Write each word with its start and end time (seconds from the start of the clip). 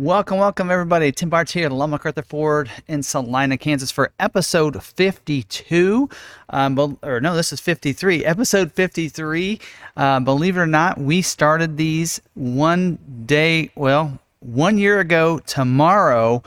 Welcome, 0.00 0.38
welcome 0.38 0.70
everybody. 0.70 1.12
Tim 1.12 1.30
Bartz 1.30 1.52
here 1.52 1.66
at 1.66 1.72
Long 1.72 1.90
McArthur 1.90 2.24
Ford 2.24 2.70
in 2.88 3.02
Salina, 3.02 3.58
Kansas 3.58 3.90
for 3.90 4.12
episode 4.18 4.82
52. 4.82 6.08
Um, 6.48 6.98
or 7.02 7.20
no, 7.20 7.36
this 7.36 7.52
is 7.52 7.60
53. 7.60 8.24
Episode 8.24 8.72
53. 8.72 9.60
Uh, 9.98 10.20
believe 10.20 10.56
it 10.56 10.60
or 10.60 10.66
not, 10.66 10.96
we 10.96 11.20
started 11.20 11.76
these 11.76 12.18
one 12.32 12.98
day, 13.26 13.70
well, 13.74 14.18
one 14.38 14.78
year 14.78 15.00
ago 15.00 15.38
tomorrow 15.40 16.42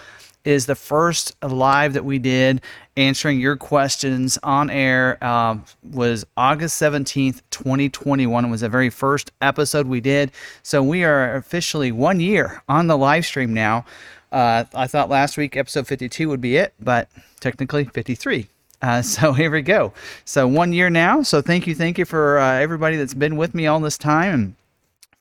is 0.46 0.66
the 0.66 0.76
first 0.76 1.36
live 1.44 1.94
that 1.94 2.06
we 2.06 2.20
did 2.20 2.62
answering 2.96 3.40
your 3.40 3.56
questions 3.56 4.38
on 4.44 4.70
air 4.70 5.24
um, 5.24 5.64
was 5.92 6.26
august 6.38 6.82
17th 6.82 7.42
2021 7.50 8.46
it 8.46 8.50
was 8.50 8.62
the 8.62 8.70
very 8.70 8.90
first 8.90 9.32
episode 9.42 9.88
we 9.88 10.02
did. 10.02 10.32
So 10.62 10.84
we 10.84 11.04
are 11.04 11.36
officially 11.36 11.92
one 11.92 12.20
year 12.20 12.62
on 12.68 12.88
the 12.88 12.98
live 12.98 13.26
stream 13.26 13.54
now. 13.54 13.86
Uh, 14.32 14.66
i 14.74 14.88
thought 14.88 15.10
last 15.10 15.38
week 15.38 15.56
episode 15.56 15.88
52 15.88 16.28
would 16.28 16.42
be 16.42 16.58
it 16.58 16.74
but 16.80 17.08
technically 17.40 17.86
53 17.86 18.48
uh, 18.84 19.02
so 19.02 19.32
here 19.34 19.50
we 19.50 19.62
go. 19.62 19.94
So 20.26 20.46
one 20.46 20.74
year 20.74 20.90
now. 20.90 21.24
So 21.24 21.42
thank 21.42 21.66
you 21.66 21.74
thank 21.74 21.98
you 21.98 22.06
for 22.06 22.38
uh, 22.38 22.60
everybody 22.60 22.98
that's 22.98 23.14
been 23.14 23.38
with 23.38 23.56
me 23.56 23.66
all 23.66 23.80
this 23.80 23.98
time. 23.98 24.34
And 24.34 24.56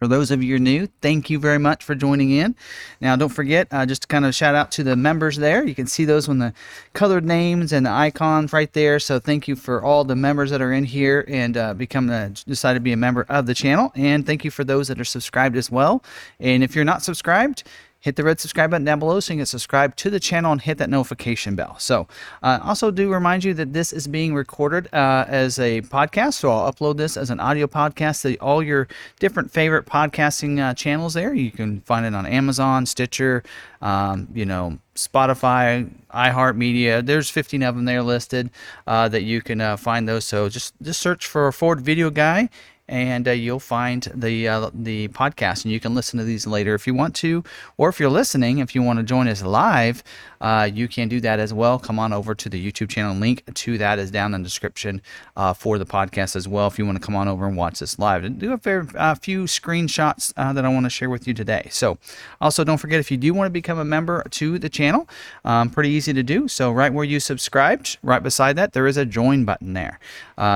for 0.03 0.09
those 0.09 0.33
of 0.33 0.43
you 0.43 0.57
are 0.57 0.59
new, 0.59 0.89
thank 1.01 1.31
you 1.31 1.39
very 1.39 1.59
much 1.59 1.85
for 1.85 1.95
joining 1.95 2.33
in. 2.33 2.57
Now, 3.01 3.15
don't 3.15 3.29
forget, 3.29 3.69
uh, 3.71 3.87
just 3.87 4.03
to 4.03 4.09
kind 4.09 4.27
of 4.27 4.35
shout 4.35 4.57
out 4.57 4.73
to 4.73 4.83
the 4.83 4.97
members 4.97 5.37
there. 5.37 5.65
You 5.65 5.77
can 5.77 5.87
see 5.87 6.05
those 6.05 6.27
when 6.27 6.41
the 6.41 6.53
colored 6.93 7.25
names 7.25 7.73
and 7.73 7.87
the 7.87 7.91
icons 7.93 8.53
right 8.53 8.73
there. 8.73 8.99
So, 8.99 9.21
thank 9.21 9.47
you 9.47 9.55
for 9.55 9.81
all 9.81 10.03
the 10.03 10.17
members 10.17 10.51
that 10.51 10.61
are 10.61 10.73
in 10.73 10.87
here 10.87 11.25
and 11.29 11.57
uh, 11.57 11.75
become 11.75 12.09
the, 12.09 12.37
decide 12.49 12.75
to 12.75 12.81
be 12.81 12.91
a 12.91 12.97
member 12.97 13.27
of 13.29 13.47
the 13.47 13.55
channel. 13.55 13.93
And 13.95 14.27
thank 14.27 14.45
you 14.45 14.51
for 14.51 14.65
those 14.65 14.89
that 14.89 15.01
are 15.01 15.05
subscribed 15.05 15.57
as 15.57 15.71
well. 15.71 16.03
And 16.41 16.65
if 16.65 16.75
you're 16.75 16.85
not 16.85 17.05
subscribed, 17.05 17.63
hit 18.03 18.17
the 18.17 18.25
red 18.25 18.41
subscribe 18.41 18.73
button 18.73 18.85
down 18.85 18.99
below 18.99 19.21
so 19.21 19.33
you 19.33 19.39
can 19.39 19.47
subscribe 19.47 19.95
to 19.95 20.11
the 20.11 20.19
channel 20.19 20.51
and 20.51 20.61
hit 20.61 20.77
that 20.79 20.91
notification 20.91 21.55
bell. 21.55 21.77
So, 21.79 22.09
uh, 22.43 22.59
also 22.63 22.91
do 22.91 23.11
remind 23.11 23.45
you 23.45 23.55
that 23.55 23.73
this 23.73 23.93
is 23.93 24.09
being 24.09 24.35
recorded 24.35 24.89
uh, 24.93 25.25
as 25.29 25.59
a 25.61 25.83
podcast. 25.83 26.35
So, 26.35 26.51
I'll 26.51 26.73
upload 26.73 26.97
this 26.97 27.17
as 27.17 27.31
an 27.31 27.39
audio 27.39 27.69
podcast 27.69 28.23
to 28.23 28.37
all 28.39 28.61
your 28.61 28.89
different 29.21 29.53
favorite 29.53 29.87
podcasting 29.87 30.59
uh, 30.59 30.75
channels 30.75 31.15
there. 31.15 31.33
You 31.33 31.53
can 31.53 31.81
find 31.83 32.05
it 32.05 32.13
on 32.13 32.27
Amazon, 32.27 32.87
Stitcher, 32.87 33.45
um, 33.81 34.27
you 34.35 34.45
know, 34.45 34.79
Spotify, 34.97 35.89
iHeartMedia. 36.13 37.07
There's 37.07 37.31
15 37.31 37.63
of 37.63 37.77
them 37.77 37.85
there 37.85 38.03
listed 38.03 38.51
uh, 38.87 39.09
that 39.11 39.23
you 39.23 39.41
can 39.41 39.61
uh, 39.61 39.77
find 39.77 40.09
those. 40.09 40.25
So, 40.25 40.49
just, 40.49 40.75
just 40.83 41.01
search 41.01 41.25
for 41.25 41.51
Ford 41.53 41.81
Video 41.81 42.11
Guy 42.11 42.51
and 42.89 43.29
uh, 43.29 43.31
you'll 43.31 43.61
find 43.61 44.09
the 44.15 44.49
uh, 44.49 44.71
the 44.75 45.09
podcast, 45.09 45.65
and 45.65 45.73
you 45.73 45.81
can 45.81 45.95
listen 45.95 46.19
to 46.19 46.25
these 46.25 46.47
later 46.47 46.75
if 46.75 46.87
you 46.87 46.95
want 46.95 47.15
to, 47.17 47.45
or 47.77 47.89
if 47.89 48.01
you're 48.01 48.11
listening, 48.11 48.59
if 48.59 48.75
you 48.75 48.83
want 48.83 48.99
to 48.99 49.03
join 49.05 49.29
us 49.29 49.43
live, 49.43 50.03
uh, 50.41 50.69
you 50.73 50.89
can 50.89 51.09
do 51.09 51.21
that 51.21 51.39
as 51.39 51.55
well. 51.55 51.79
Come 51.79 51.99
on 51.99 52.13
over 52.13 52.35
to 52.35 52.49
the 52.49 52.73
YouTube 52.73 52.89
channel. 52.89 53.15
Link 53.15 53.45
to 53.55 53.79
that 53.79 53.99
is 53.99 54.11
down 54.11 54.35
in 54.35 54.43
the 54.43 54.47
description 54.47 55.01
uh, 55.37 55.53
for 55.53 55.79
the 55.79 55.87
podcast 55.87 56.35
as 56.35 56.49
well. 56.49 56.67
If 56.67 56.79
you 56.79 56.85
want 56.85 57.01
to 57.01 57.05
come 57.05 57.15
on 57.15 57.29
over 57.29 57.47
and 57.47 57.57
watch 57.57 57.79
this 57.79 57.99
live, 57.99 58.39
do 58.39 58.53
a 58.53 58.59
fair, 58.59 58.87
uh, 58.97 59.15
few 59.15 59.45
screenshots 59.45 60.33
uh, 60.37 60.53
that 60.53 60.65
I 60.65 60.69
want 60.69 60.85
to 60.85 60.91
share 60.91 61.09
with 61.09 61.29
you 61.29 61.35
today. 61.35 61.69
So, 61.71 61.99
also 62.41 62.65
don't 62.65 62.79
forget 62.79 62.99
if 62.99 63.11
you 63.11 63.17
do 63.17 63.33
want 63.33 63.47
to 63.47 63.53
become 63.53 63.79
a 63.79 63.85
member 63.85 64.25
to 64.31 64.59
the 64.59 64.69
channel, 64.69 65.09
um, 65.45 65.71
pretty 65.71 65.91
easy 65.91 66.13
to 66.13 66.23
do. 66.23 66.49
So 66.49 66.73
right 66.73 66.93
where 66.93 67.05
you 67.05 67.21
subscribed, 67.21 67.99
right 68.03 68.23
beside 68.23 68.57
that, 68.57 68.73
there 68.73 68.87
is 68.87 68.97
a 68.97 69.05
join 69.05 69.45
button 69.45 69.73
there. 69.73 70.01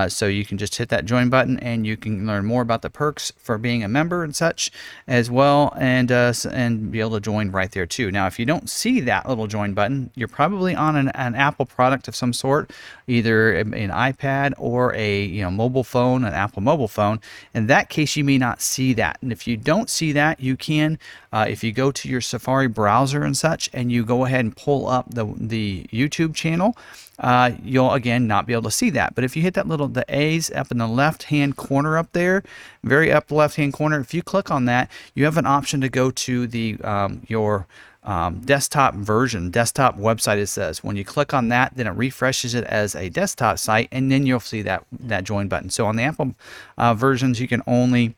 so 0.09 0.27
you 0.27 0.45
can 0.45 0.59
just 0.59 0.75
hit 0.75 0.89
that 0.89 1.05
join 1.05 1.29
button, 1.31 1.59
and 1.61 1.87
you 1.87 1.97
can 1.97 2.16
learn 2.25 2.45
more 2.45 2.63
about 2.63 2.83
the 2.83 2.91
perks 2.91 3.33
for 3.37 3.59
being 3.59 3.83
a 3.83 3.89
member 3.89 4.23
and 4.23 4.35
such 4.35 4.71
as 5.07 5.31
well, 5.31 5.75
and 5.79 6.11
uh, 6.13 6.33
and 6.51 6.91
be 6.91 7.01
able 7.01 7.13
to 7.13 7.21
join 7.21 7.51
right 7.51 7.71
there 7.73 7.87
too. 7.87 8.11
Now, 8.11 8.27
if 8.27 8.39
you 8.39 8.47
don't 8.47 8.71
see 8.71 9.01
that 9.01 9.29
little 9.29 9.47
join 9.47 9.75
button, 9.75 10.11
you're 10.15 10.29
probably 10.29 10.75
on 10.75 10.97
an, 10.97 11.09
an 11.11 11.35
Apple 11.35 11.67
product 11.67 12.09
of 12.09 12.17
some 12.17 12.33
sort, 12.33 12.71
either 13.07 13.55
an 13.55 13.91
iPad 13.91 14.55
or 14.59 14.95
a 14.95 15.25
you 15.25 15.43
know 15.43 15.51
mobile 15.51 15.85
phone, 15.85 16.25
an 16.25 16.33
Apple 16.33 16.63
mobile 16.63 16.89
phone. 16.89 17.21
In 17.55 17.67
that 17.67 17.89
case, 17.89 18.17
you 18.17 18.25
may 18.25 18.39
not 18.39 18.63
see 18.63 18.93
that, 18.95 19.19
and 19.21 19.33
if 19.33 19.47
you 19.47 19.57
don't 19.57 19.91
see 19.91 20.13
that, 20.13 20.41
you 20.41 20.57
can 20.57 20.99
uh, 21.33 21.47
if 21.49 21.63
you 21.65 21.73
go 21.73 21.91
to 21.91 22.09
your 22.09 22.21
Safari 22.21 22.69
browser 22.69 23.23
and 23.23 23.37
such, 23.37 23.69
and 23.73 23.91
you 23.91 24.05
go 24.05 24.25
ahead 24.25 24.45
and 24.45 24.57
pull 24.57 24.89
up 24.89 25.07
the 25.15 25.27
the 25.37 25.87
YouTube 25.93 26.35
channel 26.35 26.77
uh, 27.19 27.53
you'll 27.63 27.93
again 27.93 28.27
not 28.27 28.47
be 28.47 28.53
able 28.53 28.65
to 28.65 28.71
see 28.71 28.91
that. 28.91 29.15
But 29.15 29.25
if 29.25 29.37
you 29.37 29.43
hit 29.43 29.55
that 29.55 29.67
little 29.67 29.89
the 29.89 30.05
A's 30.09 30.51
up 30.51 30.71
in 30.71 30.79
the 30.79 30.87
left 30.87 31.25
hand 31.25 31.57
corner 31.57 31.97
up 31.97 32.13
there, 32.13 32.43
very 32.83 33.11
up 33.11 33.31
left 33.31 33.57
hand 33.57 33.73
corner, 33.73 34.01
if 34.01 34.13
you 34.13 34.23
click 34.23 34.51
on 34.51 34.67
that, 34.67 34.91
you 35.15 35.25
have 35.25 35.37
an 35.37 35.47
option 35.47 35.81
to 35.81 35.89
go 35.89 36.11
to 36.11 36.47
the 36.47 36.77
um, 36.83 37.23
your 37.27 37.67
um, 38.03 38.41
desktop 38.41 38.95
version, 38.95 39.51
desktop 39.51 39.99
website. 39.99 40.39
It 40.39 40.47
says 40.47 40.85
when 40.85 40.97
you 40.97 41.05
click 41.05 41.35
on 41.35 41.49
that, 41.49 41.75
then 41.75 41.87
it 41.87 41.91
refreshes 41.91 42.55
it 42.55 42.65
as 42.65 42.95
a 42.95 43.09
desktop 43.09 43.59
site, 43.59 43.89
and 43.91 44.11
then 44.11 44.27
you'll 44.27 44.41
see 44.41 44.63
that 44.63 44.85
that 44.93 45.25
join 45.25 45.49
button. 45.49 45.71
So 45.71 45.87
on 45.87 45.97
the 45.97 46.05
Apple 46.05 46.35
uh, 46.79 46.95
versions, 46.95 47.41
you 47.41 47.49
can 47.49 47.63
only 47.67 48.15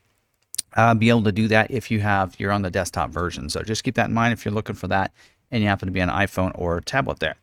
uh, 0.77 0.95
be 0.95 1.09
able 1.09 1.23
to 1.25 1.33
do 1.33 1.49
that 1.49 1.71
if 1.71 1.91
you 1.91 2.01
have 2.01 2.39
you're 2.39 2.53
on 2.53 2.63
the 2.63 2.71
desktop 2.71 3.11
version. 3.11 3.49
So 3.49 3.63
just 3.63 3.85
keep 3.85 3.95
that 3.95 4.09
in 4.09 4.15
mind 4.15 4.33
if 4.33 4.45
you're 4.45 4.55
looking 4.55 4.77
for 4.77 4.89
that 4.89 5.13
and 5.51 5.63
you 5.63 5.69
happen 5.69 5.87
to 5.87 5.93
be 5.93 6.01
on 6.01 6.11
an 6.11 6.17
iPhone 6.17 6.53
or 6.55 6.81
tablet 6.81 7.21
there. 7.21 7.37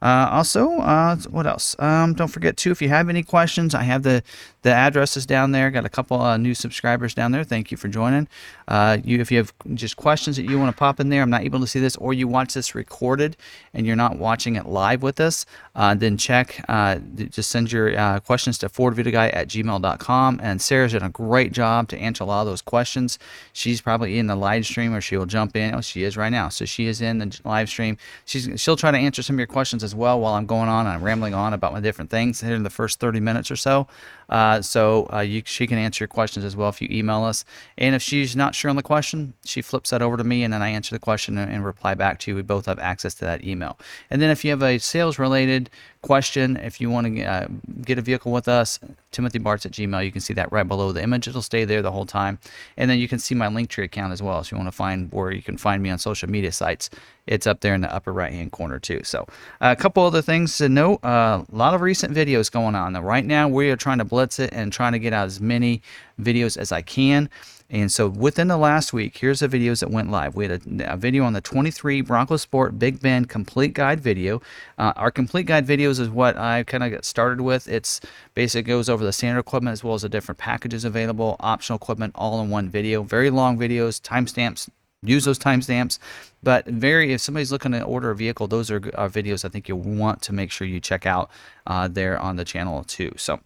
Uh, 0.00 0.28
also, 0.30 0.78
uh, 0.78 1.16
what 1.30 1.46
else? 1.46 1.76
Um, 1.78 2.14
don't 2.14 2.28
forget 2.28 2.56
too, 2.56 2.70
if 2.70 2.82
you 2.82 2.88
have 2.88 3.08
any 3.08 3.22
questions, 3.22 3.74
I 3.74 3.82
have 3.82 4.02
the 4.02 4.22
the 4.62 4.70
addresses 4.70 5.26
down 5.26 5.50
there. 5.50 5.72
Got 5.72 5.84
a 5.84 5.88
couple 5.88 6.20
uh, 6.20 6.36
new 6.36 6.54
subscribers 6.54 7.14
down 7.14 7.32
there. 7.32 7.42
Thank 7.42 7.72
you 7.72 7.76
for 7.76 7.88
joining. 7.88 8.28
Uh, 8.68 8.98
you, 9.02 9.20
if 9.20 9.32
you 9.32 9.38
have 9.38 9.52
just 9.74 9.96
questions 9.96 10.36
that 10.36 10.44
you 10.44 10.56
want 10.56 10.72
to 10.72 10.78
pop 10.78 11.00
in 11.00 11.08
there, 11.08 11.20
I'm 11.20 11.30
not 11.30 11.42
able 11.42 11.58
to 11.60 11.66
see 11.66 11.80
this, 11.80 11.96
or 11.96 12.14
you 12.14 12.28
watch 12.28 12.54
this 12.54 12.72
recorded 12.72 13.36
and 13.74 13.86
you're 13.86 13.96
not 13.96 14.18
watching 14.18 14.54
it 14.54 14.66
live 14.66 15.02
with 15.02 15.18
us, 15.18 15.46
uh, 15.74 15.96
then 15.96 16.16
check. 16.16 16.64
Uh, 16.68 16.98
just 17.30 17.50
send 17.50 17.72
your 17.72 18.20
questions 18.20 18.56
to 18.58 18.68
fordvideoguy 18.68 19.34
at 19.34 19.48
gmail.com. 19.48 20.40
And 20.40 20.62
Sarah's 20.62 20.92
done 20.92 21.02
a 21.02 21.10
great 21.10 21.50
job 21.50 21.88
to 21.88 21.98
answer 21.98 22.22
a 22.22 22.26
lot 22.28 22.42
of 22.42 22.46
those 22.46 22.62
questions. 22.62 23.18
She's 23.52 23.80
probably 23.80 24.16
in 24.16 24.28
the 24.28 24.36
live 24.36 24.64
stream, 24.64 24.94
or 24.94 25.00
she 25.00 25.16
will 25.16 25.26
jump 25.26 25.56
in. 25.56 25.74
Oh, 25.74 25.80
she 25.80 26.04
is 26.04 26.16
right 26.16 26.30
now. 26.30 26.48
So 26.50 26.64
she 26.64 26.86
is 26.86 27.02
in 27.02 27.18
the 27.18 27.40
live 27.52 27.68
stream. 27.68 27.98
She's 28.24 28.48
she'll 28.60 28.76
try 28.76 28.90
to 28.90 28.98
answer 28.98 29.22
some 29.22 29.36
of 29.36 29.38
your 29.38 29.46
questions 29.46 29.84
as 29.84 29.94
well 29.94 30.18
while 30.20 30.34
I'm 30.34 30.46
going 30.46 30.68
on 30.68 30.86
and 30.86 30.94
I'm 30.94 31.02
rambling 31.02 31.34
on 31.34 31.52
about 31.52 31.72
my 31.72 31.80
different 31.80 32.10
things 32.10 32.40
here 32.40 32.54
in 32.54 32.62
the 32.62 32.70
first 32.70 32.98
30 32.98 33.20
minutes 33.20 33.50
or 33.50 33.56
so. 33.56 33.86
Uh, 34.32 34.62
so 34.62 35.06
uh, 35.12 35.20
you, 35.20 35.42
she 35.44 35.66
can 35.66 35.76
answer 35.76 36.04
your 36.04 36.08
questions 36.08 36.42
as 36.42 36.56
well 36.56 36.70
if 36.70 36.80
you 36.80 36.88
email 36.90 37.22
us. 37.22 37.44
And 37.76 37.94
if 37.94 38.00
she's 38.00 38.34
not 38.34 38.54
sure 38.54 38.70
on 38.70 38.76
the 38.76 38.82
question, 38.82 39.34
she 39.44 39.60
flips 39.60 39.90
that 39.90 40.00
over 40.00 40.16
to 40.16 40.24
me 40.24 40.42
and 40.42 40.50
then 40.50 40.62
I 40.62 40.70
answer 40.70 40.94
the 40.94 40.98
question 40.98 41.36
and, 41.36 41.52
and 41.52 41.62
reply 41.66 41.92
back 41.92 42.18
to 42.20 42.30
you. 42.30 42.36
We 42.36 42.42
both 42.42 42.64
have 42.64 42.78
access 42.78 43.12
to 43.16 43.26
that 43.26 43.44
email. 43.44 43.78
And 44.08 44.22
then 44.22 44.30
if 44.30 44.42
you 44.42 44.50
have 44.50 44.62
a 44.62 44.78
sales 44.78 45.18
related 45.18 45.68
question, 46.00 46.56
if 46.56 46.80
you 46.80 46.88
want 46.88 47.14
to 47.14 47.22
uh, 47.22 47.46
get 47.82 47.98
a 47.98 48.02
vehicle 48.02 48.32
with 48.32 48.48
us, 48.48 48.80
Timothy 49.10 49.38
Bartz 49.38 49.66
at 49.66 49.72
Gmail, 49.72 50.02
you 50.02 50.10
can 50.10 50.22
see 50.22 50.32
that 50.34 50.50
right 50.50 50.66
below 50.66 50.92
the 50.92 51.02
image. 51.02 51.28
It'll 51.28 51.42
stay 51.42 51.66
there 51.66 51.82
the 51.82 51.92
whole 51.92 52.06
time. 52.06 52.38
And 52.78 52.90
then 52.90 52.98
you 52.98 53.08
can 53.08 53.18
see 53.18 53.34
my 53.34 53.48
Linktree 53.48 53.84
account 53.84 54.14
as 54.14 54.22
well. 54.22 54.42
So 54.42 54.56
you 54.56 54.58
want 54.58 54.68
to 54.68 54.76
find 54.76 55.12
where 55.12 55.30
you 55.30 55.42
can 55.42 55.58
find 55.58 55.82
me 55.82 55.90
on 55.90 55.98
social 55.98 56.30
media 56.30 56.52
sites. 56.52 56.88
It's 57.26 57.46
up 57.46 57.60
there 57.60 57.74
in 57.74 57.82
the 57.82 57.94
upper 57.94 58.12
right 58.12 58.32
hand 58.32 58.50
corner 58.50 58.80
too. 58.80 59.00
So 59.04 59.26
a 59.60 59.76
couple 59.76 60.02
other 60.02 60.22
things 60.22 60.56
to 60.58 60.68
note. 60.68 61.04
Uh, 61.04 61.44
a 61.50 61.56
lot 61.56 61.74
of 61.74 61.80
recent 61.80 62.14
videos 62.14 62.50
going 62.50 62.74
on. 62.74 62.94
Now, 62.94 63.02
right 63.02 63.24
now 63.24 63.46
we 63.46 63.70
are 63.70 63.76
trying 63.76 63.98
to 63.98 64.04
it 64.22 64.50
and 64.52 64.72
trying 64.72 64.92
to 64.92 64.98
get 64.98 65.12
out 65.12 65.26
as 65.26 65.40
many 65.40 65.82
videos 66.20 66.56
as 66.56 66.72
I 66.72 66.82
can. 66.82 67.28
And 67.72 67.90
so 67.90 68.06
within 68.06 68.48
the 68.48 68.58
last 68.58 68.92
week, 68.92 69.16
here's 69.16 69.40
the 69.40 69.48
videos 69.48 69.80
that 69.80 69.90
went 69.90 70.10
live. 70.10 70.36
We 70.36 70.46
had 70.46 70.62
a, 70.80 70.92
a 70.92 70.96
video 70.98 71.24
on 71.24 71.32
the 71.32 71.40
23 71.40 72.02
Bronco 72.02 72.36
Sport 72.36 72.78
Big 72.78 73.00
Bend 73.00 73.30
Complete 73.30 73.72
Guide 73.72 73.98
video. 73.98 74.42
Uh, 74.76 74.92
our 74.96 75.10
Complete 75.10 75.46
Guide 75.46 75.66
videos 75.66 75.98
is 75.98 76.10
what 76.10 76.36
I 76.36 76.64
kind 76.64 76.84
of 76.84 76.92
got 76.92 77.06
started 77.06 77.40
with. 77.40 77.66
It's 77.68 78.02
basically 78.34 78.70
goes 78.70 78.90
over 78.90 79.02
the 79.02 79.12
standard 79.12 79.40
equipment 79.40 79.72
as 79.72 79.82
well 79.82 79.94
as 79.94 80.02
the 80.02 80.10
different 80.10 80.38
packages 80.38 80.84
available, 80.84 81.36
optional 81.40 81.78
equipment, 81.78 82.12
all 82.14 82.42
in 82.42 82.50
one 82.50 82.68
video. 82.68 83.02
Very 83.04 83.30
long 83.30 83.58
videos, 83.58 84.02
timestamps. 84.02 84.68
Use 85.04 85.24
those 85.24 85.38
timestamps, 85.38 85.98
but 86.44 86.64
very 86.66 87.12
if 87.12 87.20
somebody's 87.20 87.50
looking 87.50 87.72
to 87.72 87.82
order 87.82 88.12
a 88.12 88.14
vehicle, 88.14 88.46
those 88.46 88.70
are, 88.70 88.76
are 88.94 89.08
videos 89.08 89.44
I 89.44 89.48
think 89.48 89.68
you'll 89.68 89.80
want 89.80 90.22
to 90.22 90.32
make 90.32 90.52
sure 90.52 90.64
you 90.64 90.78
check 90.78 91.06
out 91.06 91.28
uh, 91.66 91.88
there 91.88 92.16
on 92.20 92.36
the 92.36 92.44
channel 92.44 92.84
too. 92.84 93.12
So 93.16 93.40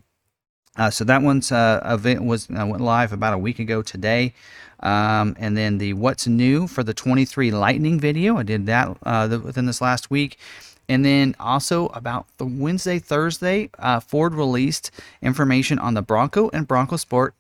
uh, 0.77 0.91
so 0.91 1.05
that 1.05 1.23
one's 1.23 1.51
uh, 1.53 1.81
event 1.85 2.25
was 2.25 2.49
uh, 2.51 2.67
went 2.67 2.83
live 2.83 3.13
about 3.13 3.35
a 3.35 3.39
week 3.39 3.59
ago 3.59 3.83
today, 3.83 4.35
um, 4.81 5.37
and 5.39 5.57
then 5.57 5.79
the 5.79 5.93
what's 5.95 6.27
new 6.27 6.67
for 6.67 6.83
the 6.83 6.95
23 6.95 7.51
Lightning 7.51 7.99
video. 7.99 8.37
I 8.37 8.43
did 8.43 8.67
that 8.67 8.97
uh, 9.05 9.27
the, 9.27 9.41
within 9.41 9.67
this 9.67 9.81
last 9.81 10.11
week, 10.11 10.39
and 10.89 11.05
then 11.05 11.35
also 11.41 11.87
about 11.89 12.27
the 12.37 12.47
Wednesday 12.47 12.99
Thursday, 12.99 13.71
uh, 13.79 14.01
Ford 14.01 14.35
released 14.35 14.91
information 15.23 15.79
on 15.79 15.95
the 15.95 16.03
Bronco 16.03 16.51
and 16.53 16.69
Bronco 16.69 16.97
Sport 16.97 17.35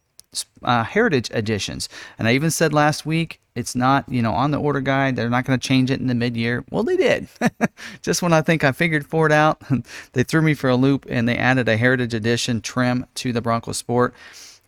uh, 0.62 0.84
heritage 0.84 1.30
editions. 1.30 1.88
And 2.18 2.28
I 2.28 2.34
even 2.34 2.50
said 2.50 2.72
last 2.72 3.06
week, 3.06 3.40
it's 3.54 3.74
not, 3.74 4.06
you 4.08 4.20
know, 4.20 4.32
on 4.32 4.50
the 4.50 4.60
order 4.60 4.80
guide. 4.80 5.16
They're 5.16 5.30
not 5.30 5.46
going 5.46 5.58
to 5.58 5.66
change 5.66 5.90
it 5.90 5.98
in 5.98 6.08
the 6.08 6.14
mid-year. 6.14 6.64
Well, 6.70 6.82
they 6.82 6.96
did. 6.96 7.28
Just 8.02 8.20
when 8.20 8.34
I 8.34 8.42
think 8.42 8.64
I 8.64 8.72
figured 8.72 9.06
Ford 9.06 9.32
out, 9.32 9.62
they 10.12 10.22
threw 10.22 10.42
me 10.42 10.52
for 10.52 10.68
a 10.68 10.76
loop 10.76 11.06
and 11.08 11.26
they 11.26 11.36
added 11.36 11.68
a 11.68 11.76
heritage 11.76 12.12
edition 12.12 12.60
trim 12.60 13.06
to 13.14 13.32
the 13.32 13.40
Bronco 13.40 13.72
Sport 13.72 14.12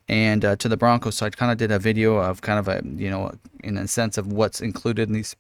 and 0.09 0.45
uh, 0.45 0.57
to 0.57 0.69
the 0.69 0.77
Bronco. 0.77 1.11
So 1.11 1.27
I 1.27 1.31
kind 1.31 1.53
of 1.53 1.59
did 1.59 1.71
a 1.71 1.79
video 1.79 2.17
of 2.17 2.41
kind 2.41 2.59
of 2.59 2.67
a, 2.69 2.83
you 2.85 3.11
know, 3.11 3.33
in 3.63 3.77
a 3.77 3.87
sense 3.87 4.17
of 4.17 4.33
what's 4.33 4.61
included 4.61 5.09
in 5.09 5.15
these 5.15 5.37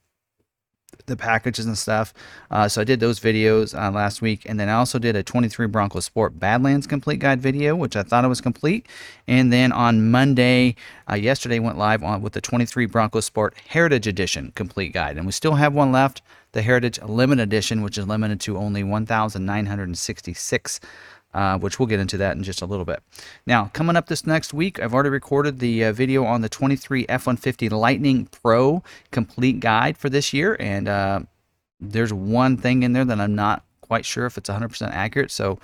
the 1.07 1.17
packages 1.17 1.67
and 1.67 1.77
stuff. 1.77 2.15
Uh, 2.51 2.69
so 2.69 2.81
I 2.81 2.85
did 2.85 3.01
those 3.01 3.19
videos 3.19 3.75
uh, 3.75 3.91
last 3.91 4.23
week, 4.23 4.43
and 4.47 4.59
then 4.61 4.69
I 4.69 4.75
also 4.75 4.99
did 4.99 5.17
a 5.17 5.23
23 5.23 5.67
Bronco 5.67 6.01
Sport 6.01 6.39
Badlands 6.39 6.87
complete 6.87 7.19
guide 7.19 7.41
video, 7.41 7.75
which 7.75 7.97
I 7.97 8.03
thought 8.03 8.25
it 8.25 8.29
was 8.29 8.41
complete. 8.41 8.87
And 9.27 9.53
then 9.53 9.73
on 9.73 10.11
Monday, 10.11 10.77
uh, 11.11 11.15
yesterday 11.15 11.59
went 11.59 11.79
live 11.79 12.03
on 12.03 12.23
with 12.23 12.35
the 12.35 12.41
23 12.41 12.87
Bronco 12.87 13.21
Sport 13.21 13.55
Heritage 13.67 14.07
Edition 14.07 14.53
complete 14.55 14.93
guide, 14.93 15.17
and 15.17 15.27
we 15.27 15.33
still 15.33 15.55
have 15.55 15.75
one 15.75 15.91
left, 15.93 16.23
the 16.53 16.63
Heritage 16.63 17.01
Limited 17.03 17.43
Edition, 17.43 17.83
which 17.83 17.99
is 17.99 18.07
limited 18.07 18.41
to 18.41 18.57
only 18.57 18.83
1,966 18.83 20.81
uh, 21.35 21.59
which 21.59 21.79
we'll 21.79 21.87
get 21.87 22.01
into 22.01 22.17
that 22.17 22.37
in 22.37 22.43
just 22.43 22.63
a 22.63 22.67
little 22.67 22.85
bit. 22.85 23.03
Now, 23.47 23.71
coming 23.75 23.97
up 23.97 24.07
this 24.07 24.27
next 24.27 24.55
week, 24.55 24.81
I've 24.81 24.95
already 24.95 25.11
recorded 25.11 25.59
the 25.59 25.85
uh, 25.85 25.93
video 25.93 26.25
on 26.25 26.41
the 26.41 26.49
23 26.49 27.07
F-150 27.09 27.71
Lightning 27.71 28.27
Pro 28.27 28.83
complete 29.11 29.61
guide 29.61 29.99
for 29.99 30.09
this 30.09 30.33
year, 30.33 30.57
and 30.59 30.89
uh, 30.89 31.21
there's 31.81 32.13
one 32.13 32.57
thing 32.57 32.83
in 32.83 32.93
there 32.93 33.05
that 33.05 33.21
I'm 33.21 33.35
not 33.35 33.65
quite 33.81 34.05
sure 34.05 34.27
if 34.27 34.37
it's 34.39 34.51
100% 34.51 34.91
accurate. 34.91 35.31
So 35.31 35.59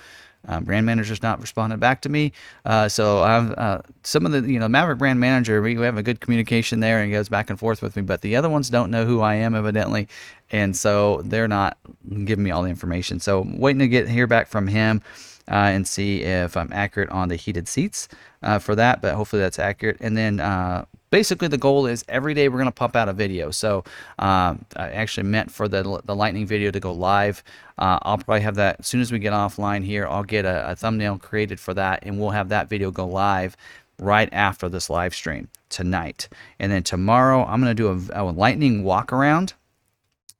um, 0.47 0.63
brand 0.63 0.85
manager's 0.85 1.23
not 1.23 1.41
responded 1.41 1.79
back 1.79 2.01
to 2.01 2.09
me. 2.09 2.31
Uh, 2.65 2.87
so 2.87 3.23
I've 3.23 3.51
uh, 3.53 3.81
some 4.03 4.25
of 4.25 4.31
the 4.31 4.41
you 4.41 4.59
know 4.59 4.67
Maverick 4.67 4.99
brand 4.99 5.19
manager 5.19 5.61
we 5.61 5.75
have 5.75 5.97
a 5.97 6.03
good 6.03 6.19
communication 6.19 6.79
there 6.79 7.01
and 7.01 7.11
goes 7.11 7.29
back 7.29 7.49
and 7.49 7.57
forth 7.57 7.81
with 7.81 7.95
me, 7.95 8.03
but 8.03 8.21
the 8.21 8.35
other 8.35 8.49
ones 8.49 8.69
don't 8.69 8.91
know 8.91 9.05
who 9.05 9.21
I 9.21 9.35
am 9.35 9.55
evidently, 9.55 10.07
and 10.51 10.75
so 10.75 11.21
they're 11.23 11.47
not 11.47 11.77
giving 12.25 12.43
me 12.43 12.51
all 12.51 12.63
the 12.63 12.69
information. 12.69 13.19
So 13.19 13.45
waiting 13.55 13.79
to 13.79 13.87
get 13.87 14.07
hear 14.07 14.27
back 14.27 14.47
from 14.47 14.67
him 14.67 15.01
uh, 15.49 15.71
and 15.73 15.87
see 15.87 16.21
if 16.23 16.57
I'm 16.57 16.71
accurate 16.73 17.09
on 17.09 17.29
the 17.29 17.35
heated 17.35 17.67
seats 17.67 18.07
uh, 18.41 18.59
for 18.59 18.75
that, 18.75 19.01
but 19.01 19.15
hopefully 19.15 19.41
that's 19.41 19.59
accurate. 19.59 19.97
And 19.99 20.17
then 20.17 20.39
uh, 20.39 20.85
basically 21.11 21.47
the 21.47 21.57
goal 21.57 21.85
is 21.85 22.03
every 22.07 22.33
day 22.33 22.49
we're 22.49 22.57
going 22.57 22.65
to 22.65 22.71
pump 22.71 22.95
out 22.95 23.09
a 23.09 23.13
video. 23.13 23.51
So 23.51 23.83
uh, 24.19 24.55
I 24.75 24.89
actually 24.91 25.27
meant 25.27 25.51
for 25.51 25.67
the, 25.67 26.01
the 26.05 26.15
lightning 26.15 26.45
video 26.45 26.71
to 26.71 26.79
go 26.79 26.91
live. 26.91 27.43
Uh, 27.77 27.99
I'll 28.01 28.17
probably 28.17 28.41
have 28.41 28.55
that 28.55 28.77
as 28.79 28.87
soon 28.87 29.01
as 29.01 29.11
we 29.11 29.19
get 29.19 29.33
offline 29.33 29.83
here. 29.83 30.07
I'll 30.07 30.23
get 30.23 30.45
a, 30.45 30.71
a 30.71 30.75
thumbnail 30.75 31.19
created 31.19 31.59
for 31.59 31.73
that 31.73 31.99
and 32.03 32.19
we'll 32.19 32.31
have 32.31 32.49
that 32.49 32.69
video 32.69 32.91
go 32.91 33.07
live 33.07 33.55
right 33.99 34.29
after 34.33 34.67
this 34.67 34.89
live 34.89 35.15
stream 35.15 35.47
tonight. 35.69 36.27
And 36.59 36.71
then 36.71 36.83
tomorrow 36.83 37.45
I'm 37.45 37.61
going 37.61 37.75
to 37.75 37.81
do 37.81 38.11
a, 38.13 38.23
a 38.23 38.23
lightning 38.23 38.83
walk 38.83 39.13
around 39.13 39.53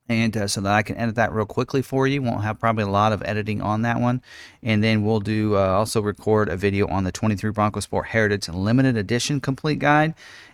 and 0.07 0.36
uh, 0.38 0.48
so 0.48 0.62
that 0.62 0.74
I 0.74 0.84
can 0.84 0.98
edit 0.98 1.16
that 1.16 1.34
real 1.34 1.46
quickly 1.46 1.81
for 1.81 2.07
you. 2.07 2.22
Won't 2.22 2.44
have 2.44 2.60
probably 2.60 2.84
a 2.84 2.90
lot 2.90 3.12
of 3.12 3.24
editing 3.25 3.62
on 3.62 3.81
that 3.84 4.00
one. 4.00 4.22
And 4.62 4.84
then 4.84 5.04
we'll 5.04 5.19
do 5.19 5.56
uh, 5.56 5.60
also 5.60 6.02
record 6.02 6.50
a 6.50 6.57
video 6.57 6.88
on 6.88 7.04
the 7.04 7.12
23 7.12 7.52
Bronco 7.52 7.80
Sport 7.80 8.07
Heritage 8.07 8.50
Limited 8.50 8.98
Edition 8.98 9.40
Complete 9.40 9.80
Guide. 9.80 10.13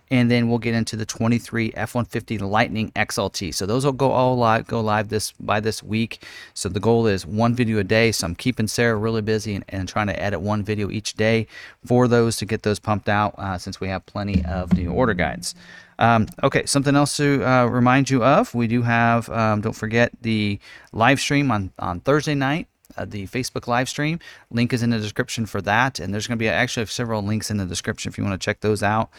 And 0.09 0.30
then 0.30 0.50
we'll 0.50 0.59
get 0.59 0.74
into 0.74 0.98
the 0.98 1.06
23 1.06 1.71
F-150 1.74 2.42
Lightning 2.42 2.92
XLT. 2.98 3.53
So 3.53 3.65
those 3.65 3.86
will 3.86 3.94
go 3.94 4.12
all 4.12 4.36
live, 4.36 4.68
go 4.68 4.81
live 4.81 5.07
this 5.07 5.31
by 5.39 5.62
this 5.62 5.81
week. 5.81 6.25
So 6.54 6.68
the 6.68 6.81
goal 6.81 7.07
is 7.07 7.25
one 7.25 7.56
video 7.56 7.80
a 7.80 7.83
day. 7.86 8.12
So 8.12 8.27
I'm 8.27 8.36
keeping 8.36 8.68
Sarah 8.68 8.97
really 8.97 9.21
busy 9.21 9.56
and, 9.56 9.63
and 9.69 9.88
trying 9.88 10.07
to 10.07 10.21
edit 10.21 10.42
one 10.42 10.63
video 10.63 10.92
each 10.92 11.13
day 11.13 11.47
for 11.86 12.09
those 12.09 12.36
to 12.38 12.45
get 12.45 12.63
those 12.63 12.77
pumped 12.77 13.07
out 13.07 13.36
uh, 13.38 13.57
since 13.57 13.80
we 13.80 13.88
have 13.88 14.06
plenty 14.06 14.44
of 14.44 14.74
new 14.74 14.92
order 14.92 15.13
guides. 15.13 15.56
Um, 16.01 16.27
okay, 16.42 16.65
something 16.65 16.95
else 16.95 17.15
to 17.18 17.48
uh, 17.48 17.65
remind 17.68 18.09
you 18.09 18.24
of. 18.24 18.56
We 18.56 18.65
do 18.65 18.81
have, 18.81 19.30
um, 19.30 19.62
don't 19.62 19.75
forget, 19.75 20.12
the 20.19 20.59
live 20.92 21.19
stream 21.19 21.51
on, 21.51 21.71
on 21.77 22.00
Thursday 22.00 22.33
night. 22.33 22.68
Uh, 22.98 23.06
the 23.06 23.25
Facebook 23.27 23.68
live 23.68 23.88
stream 23.88 24.19
link 24.50 24.74
is 24.74 24.83
in 24.83 24.89
the 24.89 25.00
description 25.00 25.45
for 25.45 25.62
that, 25.62 26.00
and 26.00 26.13
there's 26.13 26.27
going 26.27 26.38
to 26.38 26.44
be 26.44 26.50
actually 26.50 26.86
several 26.88 27.21
links 27.21 27.50
in 27.50 27.57
the 27.57 27.65
description 27.65 28.09
if 28.09 28.18
you 28.18 28.24
want 28.24 28.33
to 28.33 28.44
check 28.44 28.59
those 28.62 28.83
out. 28.83 29.12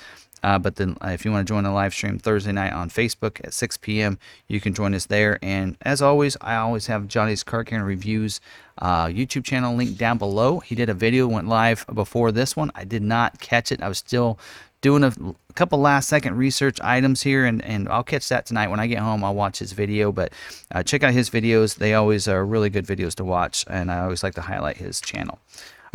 Uh, 0.43 0.59
but 0.59 0.75
then, 0.75 0.97
uh, 1.01 1.11
if 1.11 1.25
you 1.25 1.31
want 1.31 1.47
to 1.47 1.51
join 1.51 1.63
the 1.63 1.71
live 1.71 1.95
stream 1.95 2.19
Thursday 2.19 2.51
night 2.51 2.73
on 2.73 2.91
Facebook 2.91 3.41
at 3.45 3.55
6 3.55 3.77
p.m., 3.77 4.19
you 4.49 4.61
can 4.61 4.75
join 4.75 4.93
us 4.93 5.07
there. 5.07 5.39
And 5.41 5.79
as 5.83 6.03
always, 6.03 6.37
I 6.41 6.57
always 6.57 6.89
have 6.89 7.07
Johnny's 7.07 7.45
Car 7.45 7.63
Care 7.63 7.85
Reviews 7.85 8.41
uh, 8.79 9.07
YouTube 9.07 9.45
channel 9.45 9.77
link 9.77 9.97
down 9.97 10.19
below. 10.19 10.59
He 10.59 10.75
did 10.75 10.89
a 10.89 10.95
video, 10.95 11.29
went 11.29 11.47
live 11.47 11.87
before 11.95 12.33
this 12.33 12.57
one. 12.57 12.73
I 12.75 12.83
did 12.83 13.03
not 13.03 13.39
catch 13.39 13.71
it. 13.71 13.81
I 13.81 13.89
was 13.89 13.99
still 13.99 14.37
doing 14.83 15.05
a, 15.05 15.13
couple 15.55 15.79
last 15.79 16.09
second 16.09 16.37
research 16.37 16.81
items 16.81 17.23
here, 17.23 17.45
and, 17.45 17.63
and 17.65 17.89
I'll 17.89 18.03
catch 18.03 18.29
that 18.29 18.47
tonight 18.47 18.69
when 18.69 18.81
I 18.81 18.87
get 18.87 18.99
home. 18.99 19.23
I'll 19.23 19.35
watch 19.35 19.59
his 19.59 19.73
video, 19.73 20.13
but 20.13 20.33
uh, 20.75 20.83
check 20.83 21.03
out 21.03 21.13
his 21.13 21.31
videos. 21.31 21.77
They 21.77 21.95
always 21.95 22.27
are 22.27 22.45
really 22.45 22.71
good 22.71 22.87
videos 22.87 23.15
to 23.17 23.25
watch, 23.25 23.65
and 23.69 23.91
I 23.91 24.01
always 24.01 24.23
like 24.23 24.35
to 24.35 24.41
highlight 24.41 24.79
his 24.79 25.01
channel. 25.01 25.39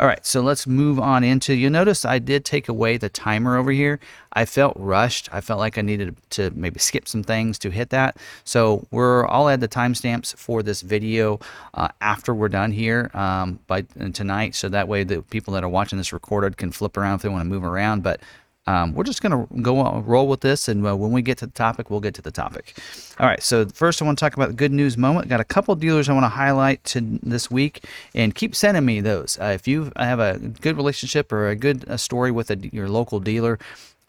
All 0.00 0.06
right, 0.06 0.24
so 0.24 0.42
let's 0.42 0.64
move 0.64 1.00
on 1.00 1.24
into. 1.24 1.54
You'll 1.54 1.72
notice 1.72 2.04
I 2.04 2.20
did 2.20 2.44
take 2.44 2.68
away 2.68 2.98
the 2.98 3.08
timer 3.08 3.56
over 3.56 3.72
here. 3.72 3.98
I 4.32 4.44
felt 4.44 4.74
rushed. 4.76 5.28
I 5.32 5.40
felt 5.40 5.58
like 5.58 5.76
I 5.76 5.80
needed 5.80 6.14
to 6.30 6.52
maybe 6.52 6.78
skip 6.78 7.08
some 7.08 7.24
things 7.24 7.58
to 7.58 7.70
hit 7.70 7.90
that. 7.90 8.16
So 8.44 8.86
we're. 8.92 9.26
I'll 9.26 9.48
add 9.48 9.60
the 9.60 9.66
timestamps 9.66 10.36
for 10.36 10.62
this 10.62 10.82
video 10.82 11.40
uh, 11.74 11.88
after 12.00 12.32
we're 12.32 12.48
done 12.48 12.70
here 12.70 13.10
um, 13.12 13.58
by 13.66 13.82
tonight, 14.12 14.54
so 14.54 14.68
that 14.68 14.86
way 14.86 15.02
the 15.02 15.22
people 15.22 15.52
that 15.54 15.64
are 15.64 15.68
watching 15.68 15.98
this 15.98 16.12
recorded 16.12 16.56
can 16.56 16.70
flip 16.70 16.96
around 16.96 17.16
if 17.16 17.22
they 17.22 17.28
want 17.28 17.40
to 17.40 17.48
move 17.48 17.64
around. 17.64 18.04
But 18.04 18.20
um, 18.68 18.92
we're 18.92 19.04
just 19.04 19.22
going 19.22 19.32
to 19.32 19.62
go 19.62 19.80
on, 19.80 20.04
roll 20.04 20.28
with 20.28 20.42
this, 20.42 20.68
and 20.68 20.86
uh, 20.86 20.94
when 20.94 21.10
we 21.10 21.22
get 21.22 21.38
to 21.38 21.46
the 21.46 21.52
topic, 21.52 21.88
we'll 21.88 22.00
get 22.00 22.12
to 22.16 22.22
the 22.22 22.30
topic. 22.30 22.76
All 23.18 23.26
right. 23.26 23.42
So 23.42 23.64
first, 23.66 24.02
I 24.02 24.04
want 24.04 24.18
to 24.18 24.22
talk 24.22 24.34
about 24.34 24.48
the 24.48 24.54
good 24.54 24.72
news 24.72 24.98
moment. 24.98 25.26
Got 25.28 25.40
a 25.40 25.44
couple 25.44 25.74
dealers 25.74 26.06
I 26.10 26.12
want 26.12 26.24
to 26.24 26.28
highlight 26.28 26.84
to 26.84 27.00
this 27.22 27.50
week, 27.50 27.84
and 28.14 28.34
keep 28.34 28.54
sending 28.54 28.84
me 28.84 29.00
those. 29.00 29.38
Uh, 29.40 29.46
if 29.46 29.66
you 29.66 29.90
have 29.96 30.20
a 30.20 30.38
good 30.38 30.76
relationship 30.76 31.32
or 31.32 31.48
a 31.48 31.56
good 31.56 31.88
uh, 31.88 31.96
story 31.96 32.30
with 32.30 32.50
a, 32.50 32.58
your 32.70 32.90
local 32.90 33.20
dealer, 33.20 33.58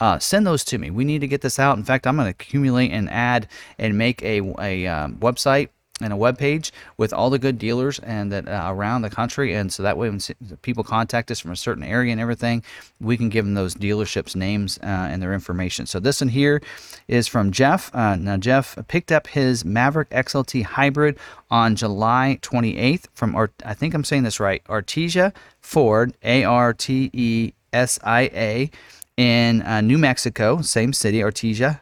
uh, 0.01 0.19
send 0.19 0.45
those 0.45 0.65
to 0.65 0.77
me. 0.77 0.89
We 0.89 1.05
need 1.05 1.19
to 1.19 1.27
get 1.27 1.39
this 1.39 1.57
out. 1.57 1.77
In 1.77 1.85
fact, 1.85 2.05
I'm 2.05 2.17
going 2.17 2.25
to 2.25 2.31
accumulate 2.31 2.91
and 2.91 3.09
add 3.09 3.47
and 3.77 3.97
make 3.97 4.21
a, 4.23 4.41
a 4.59 4.87
um, 4.87 5.15
website 5.19 5.69
and 6.01 6.13
a 6.13 6.17
web 6.17 6.37
page 6.37 6.71
with 6.97 7.13
all 7.13 7.29
the 7.29 7.39
good 7.39 7.57
dealers 7.57 7.99
and 7.99 8.31
that 8.31 8.47
uh, 8.47 8.67
around 8.67 9.01
the 9.01 9.09
country. 9.09 9.53
And 9.53 9.71
so 9.71 9.83
that 9.83 9.97
way 9.97 10.09
when 10.09 10.19
people 10.61 10.83
contact 10.83 11.31
us 11.31 11.39
from 11.39 11.51
a 11.51 11.55
certain 11.55 11.83
area 11.83 12.11
and 12.11 12.21
everything 12.21 12.63
we 12.99 13.17
can 13.17 13.29
give 13.29 13.45
them 13.45 13.53
those 13.53 13.75
dealerships 13.75 14.35
names 14.35 14.77
uh, 14.83 14.85
and 14.85 15.21
their 15.21 15.33
information. 15.33 15.85
So 15.85 15.99
this 15.99 16.21
one 16.21 16.29
here 16.29 16.61
is 17.07 17.27
from 17.27 17.51
jeff. 17.51 17.93
Uh, 17.93 18.15
now 18.15 18.37
jeff 18.37 18.77
picked 18.87 19.11
up 19.11 19.27
his 19.27 19.65
maverick 19.65 20.09
xlt 20.09 20.63
hybrid 20.63 21.17
on 21.49 21.75
july 21.75 22.39
28th 22.41 23.05
from 23.13 23.35
Art- 23.35 23.53
i 23.65 23.73
think 23.73 23.93
i'm 23.93 24.03
saying 24.03 24.23
this 24.23 24.39
right 24.39 24.63
artesia 24.65 25.33
ford 25.61 26.13
a-r-t-e-s-i-a 26.23 27.51
in 29.17 29.61
uh, 29.63 29.81
new 29.81 29.97
mexico 29.97 30.61
same 30.61 30.93
city 30.93 31.19
artesia 31.19 31.81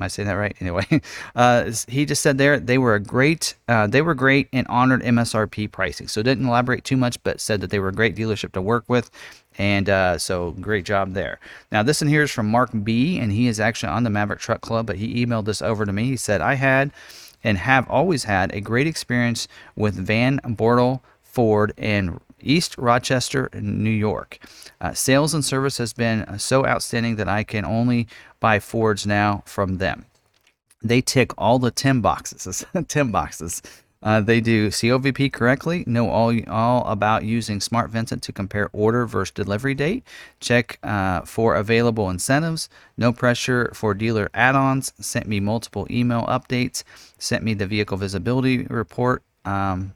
Am 0.00 0.04
I 0.04 0.08
saying 0.08 0.28
that 0.28 0.34
right? 0.34 0.56
Anyway, 0.60 0.86
uh, 1.36 1.70
he 1.86 2.06
just 2.06 2.22
said 2.22 2.38
there 2.38 2.58
they 2.58 2.78
were 2.78 2.94
a 2.94 3.00
great, 3.00 3.54
uh, 3.68 3.86
they 3.86 4.00
were 4.00 4.14
great 4.14 4.48
and 4.50 4.66
honored 4.68 5.02
MSRP 5.02 5.70
pricing. 5.70 6.08
So 6.08 6.22
didn't 6.22 6.46
elaborate 6.46 6.84
too 6.84 6.96
much, 6.96 7.22
but 7.22 7.40
said 7.40 7.60
that 7.60 7.68
they 7.68 7.78
were 7.78 7.88
a 7.88 7.92
great 7.92 8.16
dealership 8.16 8.52
to 8.52 8.62
work 8.62 8.84
with, 8.88 9.10
and 9.58 9.90
uh, 9.90 10.16
so 10.16 10.52
great 10.52 10.86
job 10.86 11.12
there. 11.12 11.38
Now 11.70 11.82
this 11.82 12.00
one 12.00 12.08
here 12.08 12.22
is 12.22 12.30
from 12.30 12.50
Mark 12.50 12.70
B, 12.82 13.18
and 13.18 13.30
he 13.30 13.46
is 13.46 13.60
actually 13.60 13.90
on 13.90 14.04
the 14.04 14.10
Maverick 14.10 14.40
Truck 14.40 14.62
Club, 14.62 14.86
but 14.86 14.96
he 14.96 15.24
emailed 15.24 15.44
this 15.44 15.60
over 15.60 15.84
to 15.84 15.92
me. 15.92 16.04
He 16.04 16.16
said 16.16 16.40
I 16.40 16.54
had 16.54 16.92
and 17.44 17.58
have 17.58 17.88
always 17.88 18.24
had 18.24 18.54
a 18.54 18.60
great 18.60 18.86
experience 18.86 19.48
with 19.76 19.94
Van 19.94 20.40
Bortel 20.44 21.00
Ford 21.22 21.72
and 21.76 22.20
East 22.42 22.76
Rochester, 22.78 23.48
New 23.54 23.90
York. 23.90 24.38
Uh, 24.80 24.92
sales 24.92 25.34
and 25.34 25.44
service 25.44 25.78
has 25.78 25.92
been 25.92 26.38
so 26.38 26.66
outstanding 26.66 27.16
that 27.16 27.28
I 27.28 27.44
can 27.44 27.64
only 27.64 28.06
buy 28.40 28.58
Fords 28.58 29.06
now 29.06 29.42
from 29.46 29.78
them. 29.78 30.06
They 30.82 31.00
tick 31.00 31.32
all 31.36 31.58
the 31.58 31.70
10 31.70 32.00
boxes. 32.00 32.64
10 32.88 33.10
boxes. 33.10 33.62
Uh, 34.02 34.20
they 34.20 34.40
do 34.40 34.68
COVP 34.68 35.30
correctly, 35.30 35.84
know 35.86 36.08
all, 36.08 36.34
all 36.48 36.84
about 36.86 37.22
using 37.24 37.60
Smart 37.60 37.90
Vincent 37.90 38.22
to 38.22 38.32
compare 38.32 38.70
order 38.72 39.06
versus 39.06 39.32
delivery 39.32 39.74
date, 39.74 40.04
check 40.40 40.78
uh, 40.82 41.20
for 41.22 41.54
available 41.54 42.08
incentives, 42.08 42.70
no 42.96 43.12
pressure 43.12 43.70
for 43.74 43.92
dealer 43.92 44.30
add 44.32 44.56
ons, 44.56 44.94
sent 44.98 45.26
me 45.26 45.38
multiple 45.38 45.86
email 45.90 46.24
updates, 46.26 46.82
sent 47.18 47.44
me 47.44 47.52
the 47.52 47.66
vehicle 47.66 47.98
visibility 47.98 48.64
report. 48.64 49.22
Um, 49.44 49.92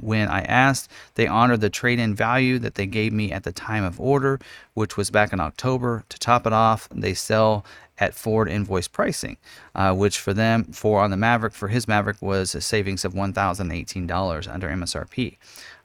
when 0.00 0.28
I 0.28 0.42
asked, 0.42 0.90
they 1.14 1.26
honored 1.26 1.60
the 1.60 1.70
trade 1.70 1.98
in 1.98 2.14
value 2.14 2.58
that 2.60 2.74
they 2.74 2.86
gave 2.86 3.12
me 3.12 3.32
at 3.32 3.44
the 3.44 3.52
time 3.52 3.84
of 3.84 4.00
order, 4.00 4.40
which 4.72 4.96
was 4.96 5.10
back 5.10 5.32
in 5.32 5.40
October. 5.40 6.04
To 6.08 6.18
top 6.18 6.46
it 6.46 6.52
off, 6.52 6.88
they 6.90 7.14
sell 7.14 7.64
at 7.98 8.14
Ford 8.14 8.48
invoice 8.48 8.88
pricing, 8.88 9.36
uh, 9.74 9.94
which 9.94 10.18
for 10.18 10.34
them, 10.34 10.64
for 10.64 11.00
on 11.00 11.10
the 11.10 11.16
Maverick, 11.16 11.52
for 11.52 11.68
his 11.68 11.86
Maverick 11.86 12.20
was 12.20 12.54
a 12.54 12.60
savings 12.60 13.04
of 13.04 13.14
$1,018 13.14 14.52
under 14.52 14.68
MSRP. 14.68 15.36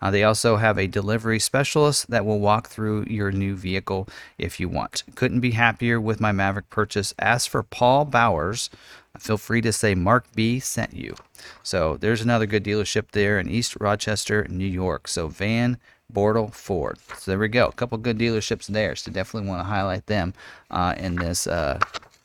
Uh, 0.02 0.12
they 0.12 0.24
also 0.24 0.58
have 0.58 0.78
a 0.78 0.88
delivery 0.88 1.40
specialist 1.40 2.10
that 2.10 2.26
will 2.26 2.40
walk 2.40 2.68
through 2.68 3.06
your 3.08 3.32
new 3.32 3.56
vehicle 3.56 4.08
if 4.38 4.60
you 4.60 4.70
want. 4.70 5.04
Couldn't 5.16 5.40
be 5.42 5.52
happier 5.52 6.00
with 6.00 6.20
my 6.20 6.32
Maverick 6.32 6.70
purchase. 6.70 7.14
As 7.20 7.46
for 7.46 7.64
Paul 7.64 8.06
Bowers, 8.06 8.70
feel 9.18 9.38
free 9.38 9.62
to 9.62 9.74
say 9.74 9.96
Mark 9.96 10.26
B 10.34 10.60
sent 10.60 10.94
you. 10.94 11.16
So 11.64 11.98
there's 11.98 12.22
another 12.22 12.46
good 12.46 12.64
dealership 12.64 13.12
there 13.12 13.40
in 13.40 13.50
East 13.50 13.76
Rochester, 13.80 14.48
New 14.50 14.66
York. 14.66 15.08
So 15.08 15.28
Van 15.28 15.78
Bortel 16.12 16.54
Ford. 16.54 16.98
So 17.18 17.32
there 17.32 17.40
we 17.40 17.48
go. 17.50 17.68
A 17.68 17.72
couple 17.72 17.98
good 17.98 18.18
dealerships 18.18 18.68
there. 18.68 18.96
So 18.96 19.12
definitely 19.12 19.50
want 19.50 19.62
to 19.62 19.66
highlight 19.66 20.08
them 20.08 20.34
uh, 20.72 20.96
in 20.98 21.16
this 21.16 21.46
uh, 21.46 21.80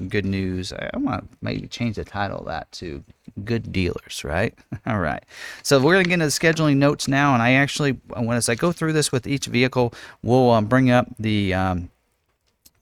good 0.09 0.25
news. 0.25 0.73
I, 0.73 0.91
I 0.93 0.97
want 0.99 1.31
to 1.31 1.39
maybe 1.41 1.67
change 1.69 1.97
the 1.97 2.05
title 2.05 2.41
of 2.41 2.47
that 2.47 2.71
to 2.73 3.05
good 3.45 3.73
dealers, 3.73 4.23
right? 4.25 4.57
All 4.87 4.99
right. 4.99 5.23
So 5.63 5.81
we're 5.81 5.95
going 5.95 6.05
to 6.05 6.09
get 6.09 6.15
into 6.15 6.27
the 6.27 6.31
scheduling 6.31 6.77
notes 6.77 7.09
now. 7.09 7.35
And 7.35 7.43
I 7.43 7.53
actually, 7.53 7.93
when 8.09 8.37
as 8.37 8.49
I 8.49 8.55
go 8.55 8.73
through 8.73 8.93
this 8.93 9.13
with 9.13 9.27
each 9.27 9.47
vehicle, 9.47 9.95
we'll 10.23 10.51
um, 10.51 10.67
bring 10.67 10.91
up 10.91 11.09
the, 11.19 11.55
um, 11.55 11.91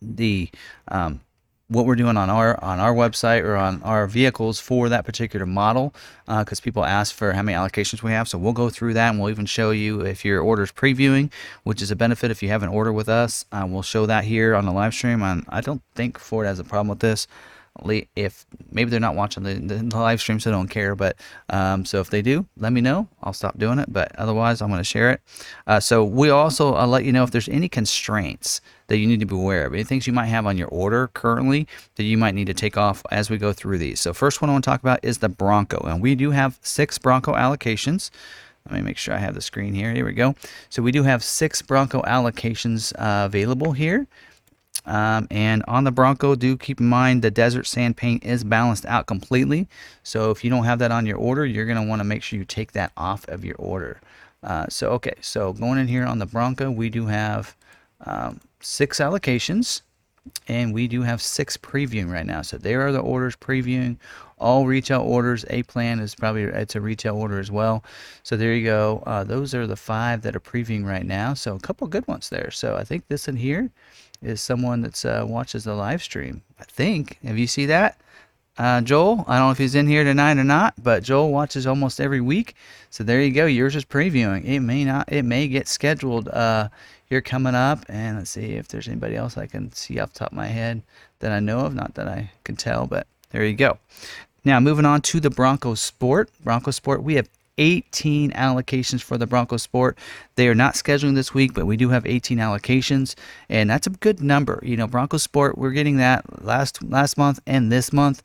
the, 0.01 0.51
um, 0.89 1.21
what 1.69 1.87
we're 1.87 1.97
doing 1.97 2.17
on 2.17 2.29
our 2.29 2.63
on 2.63 2.79
our 2.81 2.95
website 2.95 3.43
or 3.43 3.57
on 3.57 3.83
our 3.83 4.07
vehicles 4.07 4.61
for 4.61 4.89
that 4.89 5.05
particular 5.05 5.47
model 5.47 5.95
because 6.27 6.61
uh, 6.61 6.63
people 6.63 6.85
ask 6.85 7.15
for 7.15 7.33
how 7.33 7.43
many 7.43 7.57
allocations 7.57 8.03
we 8.03 8.13
have. 8.13 8.29
So 8.29 8.39
we'll 8.39 8.53
go 8.53 8.69
through 8.69 8.95
that 8.95 9.11
and 9.11 9.21
we'll 9.21 9.31
even 9.31 9.47
show 9.47 9.71
you 9.71 10.01
if 10.03 10.25
your 10.25 10.41
order 10.41 10.63
is 10.63 10.73
previewing 10.73 11.31
which 11.65 11.81
is 11.81 11.91
a 11.91 11.97
benefit 11.97 12.31
if 12.31 12.43
you 12.43 12.49
have 12.49 12.63
an 12.63 12.69
order 12.69 12.93
with 12.93 13.09
us. 13.09 13.45
Uh, 13.53 13.67
we'll 13.69 13.83
show 13.83 14.07
that 14.07 14.25
here 14.25 14.55
on 14.55 14.65
the 14.67 14.73
live 14.73 14.95
stream. 14.95 15.23
And 15.23 15.45
i 15.49 15.61
don't 15.61 15.83
think 15.95 16.19
ford 16.19 16.47
has 16.47 16.59
a 16.59 16.65
problem 16.65 16.89
with 16.89 17.01
this 17.01 17.27
if 18.15 18.47
maybe 18.71 18.91
they're 18.91 19.01
not 19.01 19.15
watching 19.15 19.43
the, 19.43 19.55
the 19.55 19.97
live 19.97 20.21
stream 20.21 20.39
so 20.39 20.51
don't 20.51 20.69
care 20.69 20.95
but 20.95 21.17
um, 21.51 21.85
so 21.85 22.01
if 22.01 22.11
they 22.11 22.21
do 22.21 22.47
let 22.59 22.73
me 22.73 22.81
know 22.81 23.09
i'll 23.23 23.33
stop 23.33 23.59
doing 23.59 23.79
it 23.79 23.91
but 23.93 24.15
otherwise 24.17 24.61
i'm 24.61 24.69
going 24.69 24.79
to 24.79 24.85
share 24.85 25.11
it 25.11 25.21
uh, 25.67 25.81
so 25.81 26.05
we 26.05 26.29
also 26.29 26.75
i'll 26.75 26.89
let 26.89 27.05
you 27.05 27.13
know 27.13 27.25
if 27.25 27.31
there's 27.31 27.49
any 27.49 27.69
constraints 27.69 28.61
that 28.89 28.99
you 28.99 29.07
need 29.07 29.21
to 29.21 29.27
be 29.27 29.35
aware 29.35 29.67
of 29.67 29.73
any 29.73 29.85
things 29.85 30.07
you 30.07 30.13
might 30.13 30.27
have 30.27 30.47
on 30.47 30.59
your 30.59 30.69
order 30.69 31.09
currently 31.09 31.67
that 31.97 32.05
you 32.05 32.19
might 32.19 32.35
need 32.35 32.47
to 32.47 32.55
take 32.55 32.77
off 32.77 33.03
as 33.11 33.31
we 33.31 33.39
go 33.39 33.53
through 33.53 33.79
these 33.79 33.99
so 33.99 34.13
first 34.13 34.43
one 34.43 34.51
i 34.51 34.53
want 34.53 34.63
to 34.63 34.71
talk 34.71 34.81
about 34.81 35.01
is 35.03 35.19
the 35.19 35.29
bronco 35.29 35.79
and 35.87 36.03
we 36.03 36.15
do 36.15 36.31
have 36.31 36.59
six 36.63 36.99
bronco 36.99 37.33
allocations 37.33 38.11
let 38.71 38.77
me 38.77 38.83
make 38.83 38.97
sure 38.97 39.13
I 39.13 39.19
have 39.19 39.35
the 39.35 39.41
screen 39.41 39.75
here. 39.75 39.93
Here 39.93 40.05
we 40.05 40.13
go. 40.13 40.37
So 40.71 40.83
we 40.83 40.93
do 40.93 41.03
have 41.03 41.25
six 41.25 41.61
Bronco 41.63 42.01
allocations 42.03 42.93
uh, 42.97 43.27
available 43.27 43.73
here. 43.73 44.07
Um, 44.85 45.29
and 45.31 45.63
on 45.69 45.85
the 45.85 45.93
Bronco, 45.93 46.35
do 46.35 46.57
keep 46.57 46.81
in 46.81 46.87
mind 46.87 47.23
the 47.23 47.31
desert 47.31 47.67
sand 47.67 47.97
paint 47.97 48.25
is 48.25 48.45
balanced 48.45 48.87
out 48.87 49.07
completely. 49.07 49.69
So 50.03 50.31
if 50.31 50.43
you 50.43 50.51
don't 50.51 50.65
have 50.65 50.81
that 50.81 50.91
on 50.91 51.07
your 51.07 51.19
order, 51.19 51.47
you're 51.47 51.67
going 51.67 51.81
to 51.81 51.89
want 51.89 52.01
to 52.01 52.05
make 52.05 52.23
sure 52.23 52.39
you 52.39 52.45
take 52.45 52.73
that 52.73 52.93
off 52.97 53.27
of 53.29 53.45
your 53.45 53.57
order. 53.57 54.01
Uh, 54.43 54.67
so, 54.69 54.91
okay, 54.91 55.15
so 55.21 55.53
going 55.53 55.79
in 55.79 55.87
here 55.87 56.05
on 56.05 56.19
the 56.19 56.27
Bronco, 56.27 56.71
we 56.71 56.89
do 56.91 57.07
have 57.07 57.57
um, 58.05 58.41
six 58.61 58.99
allocations 58.99 59.83
and 60.49 60.73
we 60.73 60.89
do 60.89 61.03
have 61.03 61.21
six 61.23 61.57
previewing 61.57 62.11
right 62.11 62.27
now. 62.27 62.43
So 62.43 62.57
there 62.57 62.87
are 62.87 62.93
the 62.93 63.01
orders 63.01 63.37
previewing 63.37 63.97
all 64.39 64.67
retail 64.67 65.03
orders. 65.03 65.45
A 65.51 65.63
plan 65.65 66.01
is 66.01 66.15
probably 66.15 66.43
it's 66.45 66.75
a 66.75 66.81
retail 66.81 67.17
order 67.17 67.39
as 67.39 67.51
well. 67.51 67.85
So 68.23 68.37
there 68.37 68.55
you 68.55 68.65
go. 68.65 69.03
Uh, 69.07 69.25
those 69.25 69.55
are 69.55 69.67
the 69.67 69.77
five 69.77 70.23
that 70.23 70.35
are 70.35 70.41
previewing 70.41 70.85
right 70.85 71.07
now. 71.07 71.35
So 71.35 71.55
a 71.55 71.61
couple 71.61 71.87
good 71.87 72.07
ones 72.09 72.29
there. 72.29 72.51
So 72.51 72.77
I 72.77 72.85
think 72.85 73.07
this 73.09 73.29
in 73.29 73.37
here 73.37 73.71
is 74.23 74.41
someone 74.41 74.83
that's 74.83 75.05
uh, 75.05 75.25
watches 75.27 75.65
the 75.65 75.75
live 75.75 76.03
stream. 76.03 76.43
I 76.61 76.65
think. 76.65 77.19
Have 77.25 77.39
you 77.39 77.47
see 77.47 77.67
that? 77.67 77.99
Uh, 78.59 78.83
Joel, 78.83 79.25
I 79.27 79.39
don't 79.39 79.49
know 79.49 79.51
if 79.51 79.59
he's 79.59 79.75
in 79.75 79.87
here 79.87 80.05
tonight 80.05 80.37
or 80.37 80.45
not, 80.45 80.75
but 80.83 81.03
Joel 81.03 81.33
watches 81.33 81.67
almost 81.67 82.01
every 82.01 82.21
week. 82.21 82.55
So 82.91 83.03
there 83.03 83.23
you 83.23 83.33
go. 83.33 83.47
Yours 83.47 83.75
is 83.75 83.85
previewing. 83.85 84.45
It 84.45 84.61
may 84.61 84.85
not. 84.85 85.11
It 85.11 85.25
may 85.25 85.49
get 85.49 85.69
scheduled 85.69 86.29
uh, 86.29 86.69
here 87.07 87.23
coming 87.23 87.55
up. 87.55 87.87
And 87.89 88.19
let's 88.19 88.31
see 88.31 88.53
if 88.53 88.69
there's 88.69 88.89
anybody 88.89 89.17
else 89.17 89.39
I 89.39 89.47
can 89.47 89.73
see 89.73 89.99
off 89.99 90.13
the 90.13 90.21
top 90.21 90.33
of 90.33 90.37
my 90.37 90.49
head 90.49 90.83
that 91.21 91.33
I 91.33 91.41
know 91.41 91.61
of. 91.61 91.75
Not 91.75 91.95
that 91.95 92.09
I 92.09 92.31
can 92.45 92.57
tell, 92.57 92.87
but 92.87 93.07
there 93.31 93.45
you 93.45 93.55
go. 93.55 93.79
Now 94.45 94.61
moving 94.61 94.85
on 94.85 95.01
to 95.03 95.21
the 95.21 95.31
Broncos 95.31 95.81
Sport. 95.81 96.29
Broncos 96.45 96.77
Sport. 96.77 97.03
We 97.03 97.15
have 97.15 97.29
18 97.63 98.33
allocations 98.33 99.03
for 99.03 99.17
the 99.17 99.27
Bronco 99.27 99.57
Sport. 99.57 99.97
They 100.35 100.49
are 100.49 100.55
not 100.55 100.75
scheduling 100.75 101.15
this 101.15 101.33
week, 101.33 101.55
but 101.55 101.65
we 101.65 101.77
do 101.77 101.91
have 101.91 102.05
18 102.05 102.39
allocations, 102.39 103.15
and 103.49 103.71
that's 103.71 103.87
a 103.87 103.91
good 103.91 104.21
number. 104.21 104.59
You 104.65 104.77
know, 104.77 104.89
Bronco 104.89 105.17
Sport, 105.17 105.57
we're 105.57 105.71
getting 105.71 105.97
that 105.99 106.45
last 106.45 106.83
last 106.83 107.17
month 107.17 107.39
and 107.47 107.71
this 107.71 107.93
month. 107.93 108.21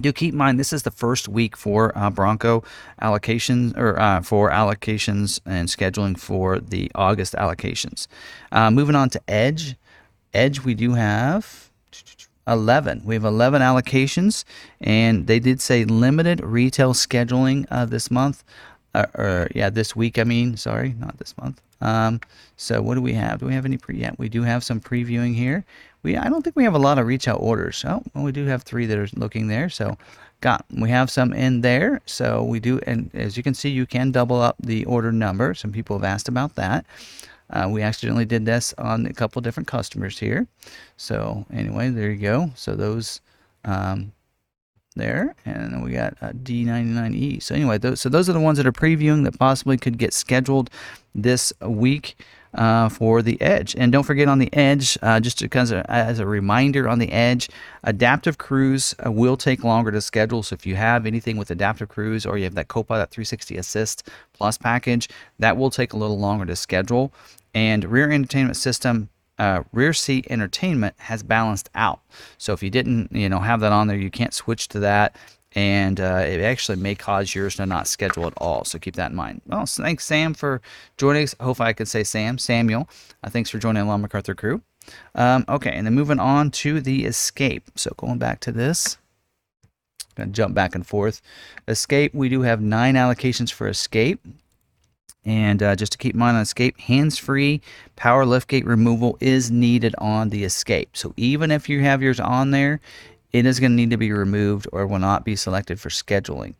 Do 0.00 0.12
keep 0.12 0.32
in 0.32 0.38
mind 0.38 0.60
this 0.60 0.72
is 0.72 0.84
the 0.84 0.92
first 0.92 1.26
week 1.28 1.56
for 1.56 1.96
uh, 1.98 2.08
Bronco 2.10 2.62
allocations 3.02 3.76
or 3.76 3.98
uh, 3.98 4.22
for 4.22 4.50
allocations 4.50 5.40
and 5.44 5.68
scheduling 5.68 6.16
for 6.16 6.60
the 6.60 6.92
August 6.94 7.34
allocations. 7.34 8.06
Uh, 8.52 8.70
moving 8.70 8.94
on 8.94 9.10
to 9.10 9.20
Edge. 9.26 9.74
Edge, 10.32 10.60
we 10.60 10.74
do 10.74 10.92
have 10.92 11.65
11. 12.46 13.02
We 13.04 13.14
have 13.14 13.24
11 13.24 13.62
allocations, 13.62 14.44
and 14.80 15.26
they 15.26 15.38
did 15.38 15.60
say 15.60 15.84
limited 15.84 16.40
retail 16.42 16.94
scheduling 16.94 17.66
uh, 17.70 17.84
this 17.84 18.10
month. 18.10 18.44
Uh, 18.94 19.06
or, 19.14 19.48
yeah, 19.54 19.68
this 19.68 19.94
week, 19.94 20.18
I 20.18 20.24
mean. 20.24 20.56
Sorry, 20.56 20.94
not 20.98 21.18
this 21.18 21.36
month. 21.36 21.60
Um, 21.80 22.20
so 22.56 22.80
what 22.80 22.94
do 22.94 23.02
we 23.02 23.12
have? 23.12 23.40
Do 23.40 23.46
we 23.46 23.54
have 23.54 23.66
any 23.66 23.76
pre? 23.76 23.98
Yeah, 23.98 24.12
we 24.16 24.28
do 24.28 24.42
have 24.42 24.64
some 24.64 24.80
previewing 24.80 25.34
here. 25.34 25.64
We 26.02 26.16
I 26.16 26.28
don't 26.28 26.42
think 26.42 26.56
we 26.56 26.64
have 26.64 26.74
a 26.74 26.78
lot 26.78 26.98
of 26.98 27.06
retail 27.06 27.36
orders. 27.40 27.84
Oh, 27.86 28.02
well, 28.14 28.24
we 28.24 28.32
do 28.32 28.46
have 28.46 28.62
three 28.62 28.86
that 28.86 28.98
are 28.98 29.08
looking 29.16 29.48
there. 29.48 29.68
So 29.68 29.98
got 30.40 30.64
we 30.70 30.88
have 30.90 31.10
some 31.10 31.32
in 31.32 31.60
there. 31.60 32.00
So 32.06 32.42
we 32.42 32.60
do, 32.60 32.80
and 32.86 33.10
as 33.14 33.36
you 33.36 33.42
can 33.42 33.54
see, 33.54 33.68
you 33.68 33.86
can 33.86 34.10
double 34.10 34.40
up 34.40 34.56
the 34.60 34.84
order 34.86 35.12
number. 35.12 35.54
Some 35.54 35.72
people 35.72 35.96
have 35.98 36.04
asked 36.04 36.28
about 36.28 36.54
that. 36.54 36.86
Uh, 37.50 37.68
we 37.70 37.82
accidentally 37.82 38.24
did 38.24 38.44
this 38.44 38.74
on 38.78 39.06
a 39.06 39.12
couple 39.12 39.40
different 39.42 39.68
customers 39.68 40.18
here. 40.18 40.46
So 40.96 41.46
anyway, 41.52 41.90
there 41.90 42.10
you 42.10 42.20
go. 42.20 42.50
So 42.54 42.74
those 42.74 43.20
um, 43.64 44.12
there, 44.96 45.34
and 45.44 45.84
we 45.84 45.92
got 45.92 46.16
a 46.20 46.32
D99E. 46.32 47.42
So 47.42 47.54
anyway, 47.54 47.78
those, 47.78 48.00
so 48.00 48.08
those 48.08 48.28
are 48.28 48.32
the 48.32 48.40
ones 48.40 48.56
that 48.58 48.66
are 48.66 48.72
previewing 48.72 49.24
that 49.24 49.38
possibly 49.38 49.76
could 49.76 49.98
get 49.98 50.12
scheduled 50.12 50.70
this 51.14 51.52
week. 51.60 52.16
Uh, 52.54 52.88
for 52.88 53.20
the 53.20 53.38
edge. 53.42 53.74
And 53.76 53.92
don't 53.92 54.04
forget 54.04 54.28
on 54.28 54.38
the 54.38 54.50
edge, 54.54 54.96
uh, 55.02 55.20
just 55.20 55.42
because 55.42 55.72
as 55.72 56.18
a 56.18 56.26
reminder 56.26 56.88
on 56.88 56.98
the 56.98 57.12
edge, 57.12 57.50
adaptive 57.84 58.38
cruise 58.38 58.94
uh, 59.04 59.12
will 59.12 59.36
take 59.36 59.62
longer 59.62 59.90
to 59.90 60.00
schedule. 60.00 60.42
So 60.42 60.54
if 60.54 60.64
you 60.64 60.74
have 60.76 61.04
anything 61.04 61.36
with 61.36 61.50
adaptive 61.50 61.90
cruise 61.90 62.24
or 62.24 62.38
you 62.38 62.44
have 62.44 62.54
that 62.54 62.68
Copilot 62.68 63.10
360 63.10 63.58
Assist 63.58 64.08
Plus 64.32 64.56
package, 64.56 65.10
that 65.38 65.58
will 65.58 65.68
take 65.68 65.92
a 65.92 65.98
little 65.98 66.18
longer 66.18 66.46
to 66.46 66.56
schedule. 66.56 67.12
And 67.52 67.84
rear 67.84 68.10
entertainment 68.10 68.56
system 68.56 69.10
uh, 69.38 69.62
rear 69.72 69.92
seat 69.92 70.26
entertainment 70.30 70.94
has 70.98 71.22
balanced 71.22 71.68
out. 71.74 72.00
So 72.38 72.52
if 72.52 72.62
you 72.62 72.70
didn't, 72.70 73.12
you 73.12 73.28
know, 73.28 73.40
have 73.40 73.60
that 73.60 73.72
on 73.72 73.86
there, 73.86 73.96
you 73.96 74.10
can't 74.10 74.32
switch 74.32 74.68
to 74.68 74.78
that 74.80 75.16
and 75.56 76.00
uh, 76.00 76.22
it 76.26 76.42
actually 76.42 76.76
may 76.76 76.94
cause 76.94 77.34
yours 77.34 77.56
to 77.56 77.64
not 77.64 77.88
schedule 77.88 78.26
at 78.26 78.34
all. 78.36 78.64
So 78.64 78.78
keep 78.78 78.94
that 78.96 79.10
in 79.10 79.16
mind. 79.16 79.40
Well, 79.46 79.64
thanks 79.64 80.04
Sam 80.04 80.34
for 80.34 80.60
joining 80.98 81.24
us. 81.24 81.34
Hopefully 81.40 81.70
I 81.70 81.72
could 81.72 81.88
say 81.88 82.04
Sam, 82.04 82.36
Samuel. 82.36 82.88
Uh, 83.24 83.30
thanks 83.30 83.48
for 83.48 83.58
joining 83.58 83.82
the 83.82 83.88
Long 83.88 84.06
McArthur 84.06 84.36
crew. 84.36 84.60
Um, 85.14 85.46
okay, 85.48 85.72
and 85.72 85.86
then 85.86 85.94
moving 85.94 86.20
on 86.20 86.50
to 86.52 86.80
the 86.80 87.06
Escape. 87.06 87.70
So 87.74 87.90
going 87.96 88.18
back 88.18 88.38
to 88.40 88.52
this, 88.52 88.98
gonna 90.14 90.30
jump 90.30 90.54
back 90.54 90.74
and 90.74 90.86
forth. 90.86 91.22
Escape, 91.66 92.14
we 92.14 92.28
do 92.28 92.42
have 92.42 92.60
nine 92.60 92.94
allocations 92.94 93.50
for 93.50 93.66
Escape. 93.66 94.20
And 95.24 95.60
uh, 95.60 95.74
just 95.74 95.90
to 95.92 95.98
keep 95.98 96.14
in 96.14 96.20
mind 96.20 96.36
on 96.36 96.42
Escape, 96.42 96.78
hands-free 96.78 97.60
power 97.96 98.24
liftgate 98.24 98.64
removal 98.64 99.18
is 99.20 99.50
needed 99.50 99.92
on 99.98 100.28
the 100.28 100.44
Escape. 100.44 100.90
So 100.96 101.14
even 101.16 101.50
if 101.50 101.68
you 101.68 101.80
have 101.80 102.00
yours 102.00 102.20
on 102.20 102.52
there, 102.52 102.80
it 103.36 103.44
is 103.44 103.60
going 103.60 103.72
to 103.72 103.76
need 103.76 103.90
to 103.90 103.98
be 103.98 104.12
removed 104.12 104.66
or 104.72 104.86
will 104.86 104.98
not 104.98 105.24
be 105.24 105.36
selected 105.36 105.78
for 105.78 105.90
scheduling. 105.90 106.54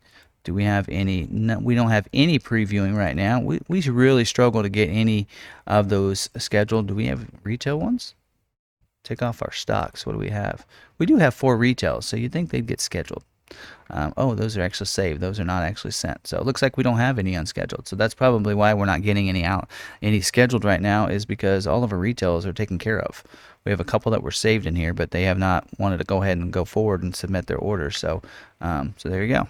Do 0.44 0.52
we 0.52 0.64
have 0.64 0.88
any? 0.90 1.26
No, 1.30 1.58
we 1.58 1.74
don't 1.74 1.90
have 1.90 2.06
any 2.12 2.38
previewing 2.38 2.94
right 2.96 3.16
now. 3.16 3.40
We, 3.40 3.60
we 3.66 3.80
really 3.88 4.24
struggle 4.24 4.62
to 4.62 4.68
get 4.68 4.90
any 4.90 5.26
of 5.66 5.88
those 5.88 6.28
scheduled. 6.36 6.88
Do 6.88 6.94
we 6.94 7.06
have 7.06 7.26
retail 7.42 7.80
ones? 7.80 8.14
Take 9.02 9.22
off 9.22 9.42
our 9.42 9.52
stocks. 9.52 10.04
What 10.04 10.12
do 10.12 10.18
we 10.18 10.28
have? 10.30 10.66
We 10.98 11.06
do 11.06 11.16
have 11.16 11.34
four 11.34 11.56
retails, 11.56 12.04
so 12.04 12.16
you'd 12.16 12.32
think 12.32 12.50
they'd 12.50 12.66
get 12.66 12.80
scheduled. 12.80 13.24
Um, 13.90 14.12
oh, 14.16 14.34
those 14.34 14.56
are 14.56 14.62
actually 14.62 14.88
saved. 14.88 15.20
Those 15.20 15.40
are 15.40 15.44
not 15.44 15.62
actually 15.62 15.92
sent. 15.92 16.26
So 16.26 16.38
it 16.38 16.44
looks 16.44 16.60
like 16.60 16.76
we 16.76 16.82
don't 16.82 16.98
have 16.98 17.18
any 17.18 17.34
unscheduled. 17.34 17.86
So 17.88 17.96
that's 17.96 18.14
probably 18.14 18.54
why 18.54 18.74
we're 18.74 18.86
not 18.86 19.02
getting 19.02 19.28
any 19.28 19.44
out, 19.44 19.68
any 20.02 20.20
scheduled 20.20 20.64
right 20.64 20.80
now, 20.80 21.06
is 21.06 21.24
because 21.24 21.66
all 21.66 21.84
of 21.84 21.92
our 21.92 21.98
retails 21.98 22.44
are 22.44 22.52
taken 22.52 22.78
care 22.78 23.00
of. 23.00 23.22
We 23.66 23.70
have 23.72 23.80
a 23.80 23.84
couple 23.84 24.12
that 24.12 24.22
were 24.22 24.30
saved 24.30 24.64
in 24.64 24.76
here, 24.76 24.94
but 24.94 25.10
they 25.10 25.24
have 25.24 25.38
not 25.38 25.66
wanted 25.76 25.98
to 25.98 26.04
go 26.04 26.22
ahead 26.22 26.38
and 26.38 26.52
go 26.52 26.64
forward 26.64 27.02
and 27.02 27.14
submit 27.14 27.48
their 27.48 27.58
orders. 27.58 27.98
So, 27.98 28.22
um, 28.60 28.94
so 28.96 29.08
there 29.08 29.24
you 29.24 29.34
go. 29.34 29.48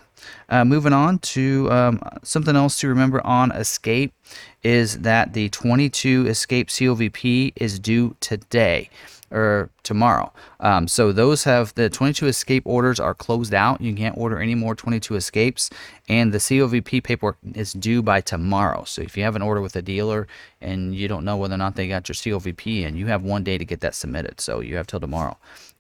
Uh, 0.49 0.65
moving 0.65 0.95
on 0.95 1.19
to 1.19 1.71
um, 1.71 2.01
something 2.23 2.57
else 2.57 2.81
to 2.81 2.89
remember 2.89 3.25
on 3.27 3.53
Escape 3.53 4.15
is 4.63 5.01
that 5.01 5.35
the 5.35 5.51
22 5.51 6.27
Escape 6.29 6.69
COVP 6.69 7.53
is 7.57 7.79
due 7.79 8.17
today 8.21 8.89
or 9.31 9.71
tomorrow. 9.83 10.33
Um, 10.61 10.89
so 10.89 11.13
those 11.13 11.45
have 11.45 11.75
the 11.75 11.91
22 11.91 12.27
escape 12.27 12.63
orders 12.67 13.01
are 13.01 13.15
closed 13.15 13.55
out. 13.55 13.81
You 13.81 13.95
can't 13.95 14.17
order 14.17 14.39
any 14.39 14.55
more 14.55 14.75
22 14.75 15.17
escapes, 15.17 15.71
and 16.09 16.33
the 16.33 16.39
COVP 16.39 17.03
paperwork 17.03 17.39
is 17.55 17.73
due 17.73 18.03
by 18.03 18.21
tomorrow. 18.21 18.85
So 18.85 19.03
if 19.03 19.17
you 19.17 19.23
have 19.25 19.37
an 19.37 19.43
order 19.43 19.61
with 19.61 19.77
a 19.77 19.83
dealer 19.83 20.27
and 20.61 20.95
you 20.95 21.09
don't 21.09 21.25
know 21.25 21.37
whether 21.37 21.55
or 21.55 21.59
not 21.59 21.77
they 21.77 21.89
got 21.89 22.09
your 22.09 22.15
COVP 22.15 22.83
in, 22.83 22.97
you 22.97 23.07
have 23.07 23.23
one 23.23 23.45
day 23.45 23.59
to 23.59 23.65
get 23.65 23.81
that 23.81 23.95
submitted. 23.95 24.41
So 24.41 24.61
you 24.61 24.77
have 24.77 24.87
till 24.87 25.01
tomorrow. 25.01 25.37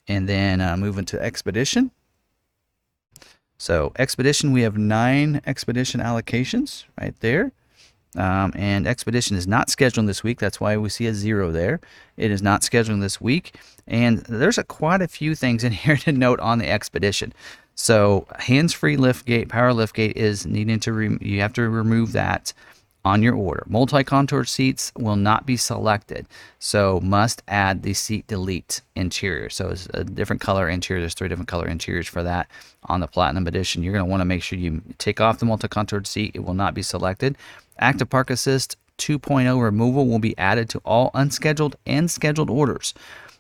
And 0.09 0.29
then 0.29 0.61
uh, 0.61 0.76
moving 0.76 1.05
to 1.07 1.21
expedition. 1.21 1.91
So 3.59 3.93
expedition, 3.99 4.53
we 4.53 4.62
have 4.62 4.76
nine 4.76 5.41
expedition 5.47 6.00
allocations 6.00 6.85
right 7.00 7.15
there. 7.21 7.53
Um, 8.17 8.53
and 8.55 8.87
Expedition 8.87 9.37
is 9.37 9.47
not 9.47 9.69
scheduling 9.69 10.07
this 10.07 10.23
week. 10.23 10.39
That's 10.39 10.61
why 10.61 10.77
we 10.77 10.89
see 10.89 11.07
a 11.07 11.15
zero 11.15 11.53
there. 11.53 11.81
It 12.17 12.31
is 12.31 12.43
not 12.43 12.63
scheduling 12.63 13.01
this 13.01 13.21
week. 13.21 13.55
And 13.87 14.19
there's 14.21 14.59
a, 14.59 14.65
quite 14.65 15.03
a 15.03 15.09
few 15.09 15.35
things 15.35 15.65
in 15.65 15.73
here 15.85 15.97
to 15.99 16.13
note 16.13 16.41
on 16.41 16.59
the 16.59 16.69
Expedition. 16.69 17.33
So 17.75 18.27
hands-free 18.39 18.97
lift 18.97 19.27
gate, 19.27 19.49
power 19.49 19.73
lift 19.73 19.95
gate 19.95 20.17
is 20.17 20.47
needing 20.47 20.81
to, 20.81 20.93
re- 20.93 21.19
you 21.21 21.41
have 21.41 21.53
to 21.55 21.69
remove 21.69 22.13
that 22.13 22.53
on 23.07 23.23
your 23.23 23.37
order. 23.37 23.63
Multi-contour 23.69 24.43
seats 24.43 24.91
will 24.99 25.15
not 25.15 25.47
be 25.47 25.57
selected, 25.57 26.27
so 26.59 26.99
must 27.05 27.41
add 27.47 27.85
the 27.85 27.95
seat 27.95 28.27
delete 28.27 28.83
interior. 28.97 29.49
So 29.49 29.69
it's 29.69 29.87
a 29.95 30.03
different 30.03 30.43
color 30.43 30.69
interior. 30.69 31.03
There's 31.03 31.15
three 31.15 31.29
different 31.29 31.47
color 31.47 31.69
interiors 31.69 32.09
for 32.09 32.25
that 32.25 32.49
on 32.87 32.99
the 32.99 33.07
Platinum 33.07 33.47
Edition. 33.47 33.85
You're 33.85 33.93
going 33.93 34.05
to 34.05 34.11
want 34.11 34.23
to 34.23 34.25
make 34.25 34.43
sure 34.43 34.59
you 34.59 34.83
take 34.99 35.21
off 35.21 35.39
the 35.39 35.47
multi-contour 35.47 36.03
seat. 36.03 36.33
It 36.35 36.41
will 36.41 36.55
not 36.55 36.75
be 36.75 36.83
selected. 36.83 37.39
Active 37.79 38.11
Park 38.11 38.29
Assist 38.29 38.77
2.0 38.99 39.63
removal 39.63 40.09
will 40.09 40.19
be 40.19 40.37
added 40.37 40.69
to 40.71 40.81
all 40.85 41.13
unscheduled 41.15 41.77
and 41.87 42.11
scheduled 42.11 42.51
orders. 42.51 42.93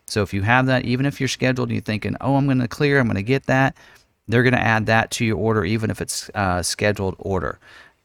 So 0.06 0.22
if 0.22 0.32
you 0.32 0.42
have 0.42 0.66
that, 0.66 0.84
even 0.84 1.06
if 1.06 1.20
you're 1.20 1.26
scheduled, 1.26 1.72
you're 1.72 1.80
thinking, 1.80 2.14
oh, 2.20 2.36
I'm 2.36 2.44
going 2.44 2.60
to 2.60 2.68
clear, 2.68 3.00
I'm 3.00 3.06
going 3.06 3.16
to 3.16 3.22
get 3.24 3.46
that, 3.46 3.76
they're 4.28 4.44
going 4.44 4.54
to 4.54 4.60
add 4.60 4.86
that 4.86 5.10
to 5.12 5.24
your 5.24 5.38
order, 5.38 5.64
even 5.64 5.90
if 5.90 6.00
it's 6.00 6.28
a 6.30 6.38
uh, 6.38 6.62
scheduled 6.62 7.16
order. 7.18 7.58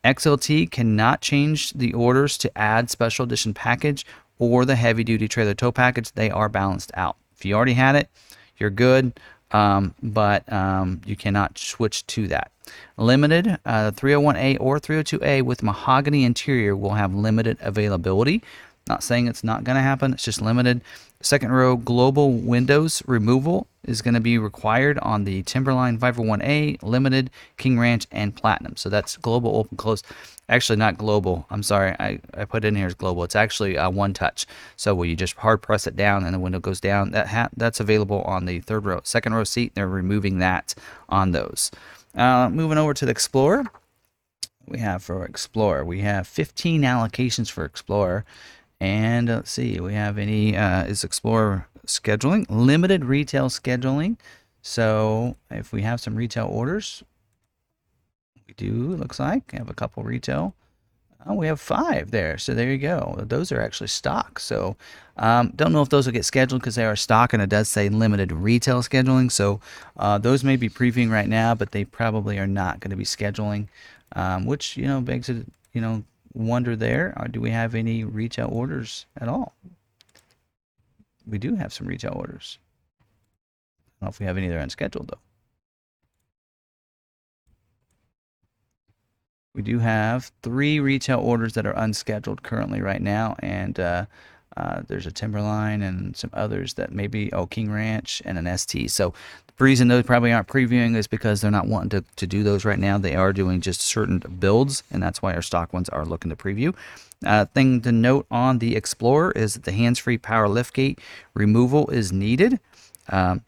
XLT 0.03 0.71
cannot 0.71 1.21
change 1.21 1.71
the 1.73 1.93
orders 1.93 2.37
to 2.39 2.57
add 2.57 2.89
special 2.89 3.23
edition 3.25 3.53
package 3.53 4.05
or 4.39 4.65
the 4.65 4.75
heavy 4.75 5.03
duty 5.03 5.27
trailer 5.27 5.53
tow 5.53 5.71
package. 5.71 6.11
They 6.13 6.31
are 6.31 6.49
balanced 6.49 6.91
out. 6.95 7.17
If 7.37 7.45
you 7.45 7.55
already 7.55 7.73
had 7.73 7.95
it, 7.95 8.09
you're 8.57 8.69
good, 8.69 9.19
um, 9.51 9.93
but 10.01 10.51
um, 10.51 11.01
you 11.05 11.15
cannot 11.15 11.57
switch 11.57 12.05
to 12.07 12.27
that. 12.29 12.51
Limited, 12.97 13.59
uh, 13.65 13.91
301A 13.91 14.57
or 14.59 14.79
302A 14.79 15.43
with 15.43 15.63
mahogany 15.63 16.23
interior 16.23 16.75
will 16.75 16.93
have 16.93 17.13
limited 17.13 17.57
availability. 17.61 18.41
Not 18.87 19.03
saying 19.03 19.27
it's 19.27 19.43
not 19.43 19.63
going 19.63 19.75
to 19.75 19.81
happen, 19.81 20.13
it's 20.13 20.23
just 20.23 20.41
limited. 20.41 20.81
Second 21.21 21.51
row 21.51 21.75
global 21.75 22.33
windows 22.33 23.03
removal 23.05 23.67
is 23.83 24.01
going 24.01 24.13
to 24.13 24.19
be 24.19 24.37
required 24.37 24.97
on 24.99 25.23
the 25.23 25.43
Timberline 25.43 25.97
501A, 25.97 26.81
Limited, 26.83 27.29
King 27.57 27.79
Ranch, 27.79 28.07
and 28.11 28.35
Platinum. 28.35 28.75
So 28.75 28.89
that's 28.89 29.17
global 29.17 29.55
open 29.55 29.77
close. 29.77 30.03
Actually, 30.49 30.77
not 30.77 30.97
global. 30.97 31.45
I'm 31.49 31.63
sorry. 31.63 31.95
I, 31.99 32.19
I 32.33 32.45
put 32.45 32.65
in 32.65 32.75
here 32.75 32.87
as 32.87 32.93
global. 32.93 33.23
It's 33.23 33.35
actually 33.35 33.77
uh, 33.77 33.89
one 33.89 34.13
touch. 34.13 34.45
So 34.75 34.93
where 34.93 35.07
you 35.07 35.15
just 35.15 35.35
hard 35.35 35.61
press 35.61 35.87
it 35.87 35.95
down 35.95 36.25
and 36.25 36.33
the 36.33 36.39
window 36.39 36.59
goes 36.59 36.79
down, 36.79 37.11
that 37.11 37.27
ha- 37.27 37.49
that's 37.55 37.79
available 37.79 38.21
on 38.23 38.45
the 38.45 38.59
third 38.59 38.85
row, 38.85 39.01
second 39.03 39.33
row 39.33 39.43
seat. 39.43 39.73
They're 39.75 39.87
removing 39.87 40.39
that 40.39 40.75
on 41.07 41.31
those. 41.31 41.71
Uh, 42.15 42.49
moving 42.49 42.77
over 42.77 42.93
to 42.93 43.05
the 43.05 43.11
Explorer. 43.11 43.65
We 44.67 44.79
have 44.79 45.03
for 45.03 45.25
Explorer, 45.25 45.83
we 45.83 46.01
have 46.01 46.27
15 46.27 46.81
allocations 46.81 47.49
for 47.49 47.65
Explorer. 47.65 48.25
And 48.81 49.29
let's 49.29 49.51
see, 49.51 49.79
we 49.79 49.93
have 49.93 50.17
any, 50.17 50.57
uh, 50.57 50.85
is 50.85 51.03
Explorer 51.03 51.67
scheduling, 51.85 52.47
limited 52.49 53.05
retail 53.05 53.47
scheduling. 53.47 54.17
So 54.63 55.37
if 55.51 55.71
we 55.71 55.83
have 55.83 56.01
some 56.01 56.15
retail 56.15 56.47
orders, 56.47 57.03
we 58.47 58.55
do, 58.55 58.73
looks 58.95 59.19
like, 59.19 59.51
we 59.51 59.59
have 59.59 59.69
a 59.69 59.75
couple 59.75 60.01
retail. 60.01 60.55
Oh, 61.27 61.35
we 61.35 61.45
have 61.45 61.61
five 61.61 62.09
there. 62.09 62.39
So 62.39 62.55
there 62.55 62.71
you 62.71 62.79
go. 62.79 63.23
Those 63.27 63.51
are 63.51 63.61
actually 63.61 63.89
stock. 63.89 64.39
So 64.39 64.75
um, 65.15 65.53
don't 65.55 65.73
know 65.73 65.83
if 65.83 65.89
those 65.89 66.07
will 66.07 66.13
get 66.13 66.25
scheduled 66.25 66.63
because 66.63 66.73
they 66.73 66.85
are 66.85 66.95
stock 66.95 67.33
and 67.33 67.43
it 67.43 67.49
does 67.49 67.69
say 67.69 67.87
limited 67.87 68.31
retail 68.31 68.81
scheduling. 68.81 69.31
So 69.31 69.59
uh, 69.97 70.17
those 70.17 70.43
may 70.43 70.55
be 70.55 70.69
previewing 70.69 71.11
right 71.11 71.29
now, 71.29 71.53
but 71.53 71.71
they 71.71 71.85
probably 71.85 72.39
are 72.39 72.47
not 72.47 72.79
going 72.79 72.89
to 72.89 72.97
be 72.97 73.03
scheduling, 73.03 73.67
um, 74.15 74.47
which, 74.47 74.75
you 74.75 74.87
know, 74.87 75.01
begs 75.01 75.29
a, 75.29 75.45
you 75.73 75.81
know, 75.81 76.03
wonder 76.33 76.75
there. 76.75 77.13
Or 77.17 77.27
do 77.27 77.41
we 77.41 77.51
have 77.51 77.75
any 77.75 78.03
retail 78.03 78.49
orders 78.51 79.05
at 79.19 79.27
all? 79.27 79.53
We 81.25 81.37
do 81.37 81.55
have 81.55 81.73
some 81.73 81.87
retail 81.87 82.13
orders. 82.15 82.57
I 82.99 84.05
don't 84.05 84.07
know 84.07 84.09
if 84.09 84.19
we 84.19 84.25
have 84.25 84.37
any 84.37 84.47
that 84.47 84.57
are 84.57 84.59
unscheduled 84.59 85.09
though. 85.09 85.19
We 89.53 89.61
do 89.61 89.79
have 89.79 90.31
three 90.43 90.79
retail 90.79 91.19
orders 91.19 91.53
that 91.53 91.65
are 91.65 91.73
unscheduled 91.73 92.41
currently 92.41 92.81
right 92.81 93.01
now, 93.01 93.35
and 93.39 93.77
uh, 93.79 94.05
uh, 94.55 94.81
there's 94.87 95.05
a 95.05 95.11
Timberline 95.11 95.81
and 95.81 96.15
some 96.15 96.29
others 96.33 96.75
that 96.75 96.91
maybe, 96.91 97.31
oh, 97.33 97.47
King 97.47 97.69
Ranch 97.69 98.21
and 98.23 98.37
an 98.37 98.57
ST. 98.57 98.89
So 98.91 99.13
the 99.61 99.65
reason 99.65 99.89
those 99.89 100.05
probably 100.05 100.33
aren't 100.33 100.47
previewing 100.47 100.95
is 100.95 101.05
because 101.05 101.39
they're 101.39 101.51
not 101.51 101.67
wanting 101.67 101.91
to, 101.91 102.03
to 102.15 102.25
do 102.25 102.41
those 102.41 102.65
right 102.65 102.79
now. 102.79 102.97
They 102.97 103.13
are 103.13 103.31
doing 103.31 103.61
just 103.61 103.81
certain 103.81 104.17
builds, 104.17 104.81
and 104.89 105.03
that's 105.03 105.21
why 105.21 105.35
our 105.35 105.43
stock 105.43 105.71
ones 105.71 105.87
are 105.89 106.03
looking 106.03 106.31
to 106.31 106.35
preview. 106.35 106.73
Uh, 107.23 107.45
thing 107.45 107.79
to 107.81 107.91
note 107.91 108.25
on 108.31 108.57
the 108.57 108.75
Explorer 108.75 109.31
is 109.33 109.53
that 109.53 109.61
the 109.61 109.71
hands-free 109.71 110.17
power 110.17 110.47
liftgate 110.47 110.97
removal 111.35 111.87
is 111.91 112.11
needed. 112.11 112.59
Um, 113.09 113.43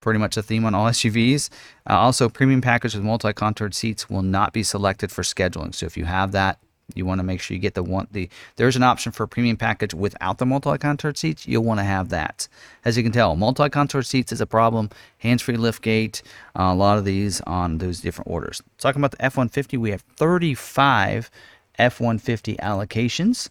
pretty 0.00 0.18
much 0.18 0.36
a 0.36 0.42
theme 0.42 0.64
on 0.64 0.74
all 0.74 0.86
SUVs. 0.90 1.48
Uh, 1.88 1.92
also, 1.96 2.28
premium 2.28 2.60
package 2.60 2.96
with 2.96 3.04
multi-contoured 3.04 3.72
seats 3.72 4.10
will 4.10 4.22
not 4.22 4.52
be 4.52 4.64
selected 4.64 5.12
for 5.12 5.22
scheduling. 5.22 5.72
So 5.72 5.86
if 5.86 5.96
you 5.96 6.06
have 6.06 6.32
that, 6.32 6.58
you 6.94 7.04
want 7.04 7.18
to 7.18 7.24
make 7.24 7.40
sure 7.40 7.54
you 7.54 7.60
get 7.60 7.74
the 7.74 7.82
one 7.82 8.06
the 8.12 8.28
there's 8.56 8.76
an 8.76 8.82
option 8.82 9.12
for 9.12 9.24
a 9.24 9.28
premium 9.28 9.56
package 9.56 9.92
without 9.92 10.38
the 10.38 10.46
multi-contoured 10.46 11.16
seats 11.16 11.46
you'll 11.46 11.64
want 11.64 11.80
to 11.80 11.84
have 11.84 12.10
that 12.10 12.46
as 12.84 12.96
you 12.96 13.02
can 13.02 13.12
tell 13.12 13.34
multi-contoured 13.36 14.06
seats 14.06 14.32
is 14.32 14.40
a 14.40 14.46
problem 14.46 14.88
hands-free 15.18 15.56
liftgate 15.56 16.22
uh, 16.58 16.72
a 16.72 16.74
lot 16.74 16.96
of 16.96 17.04
these 17.04 17.40
on 17.42 17.78
those 17.78 18.00
different 18.00 18.30
orders 18.30 18.62
talking 18.78 19.00
about 19.00 19.10
the 19.10 19.24
f-150 19.24 19.78
we 19.78 19.90
have 19.90 20.02
35 20.16 21.30
F-150 21.78 22.56
allocations. 22.58 23.50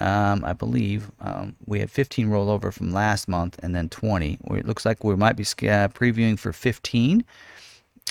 Um, 0.00 0.44
I 0.44 0.52
believe 0.52 1.10
um, 1.20 1.56
we 1.66 1.80
had 1.80 1.90
15 1.90 2.28
rollover 2.28 2.72
from 2.72 2.92
last 2.92 3.26
month 3.26 3.58
and 3.62 3.74
then 3.74 3.88
20. 3.88 4.38
It 4.50 4.66
looks 4.66 4.86
like 4.86 5.02
we 5.02 5.16
might 5.16 5.36
be 5.36 5.42
uh, 5.42 5.88
previewing 5.88 6.38
for 6.38 6.52
15. 6.52 7.24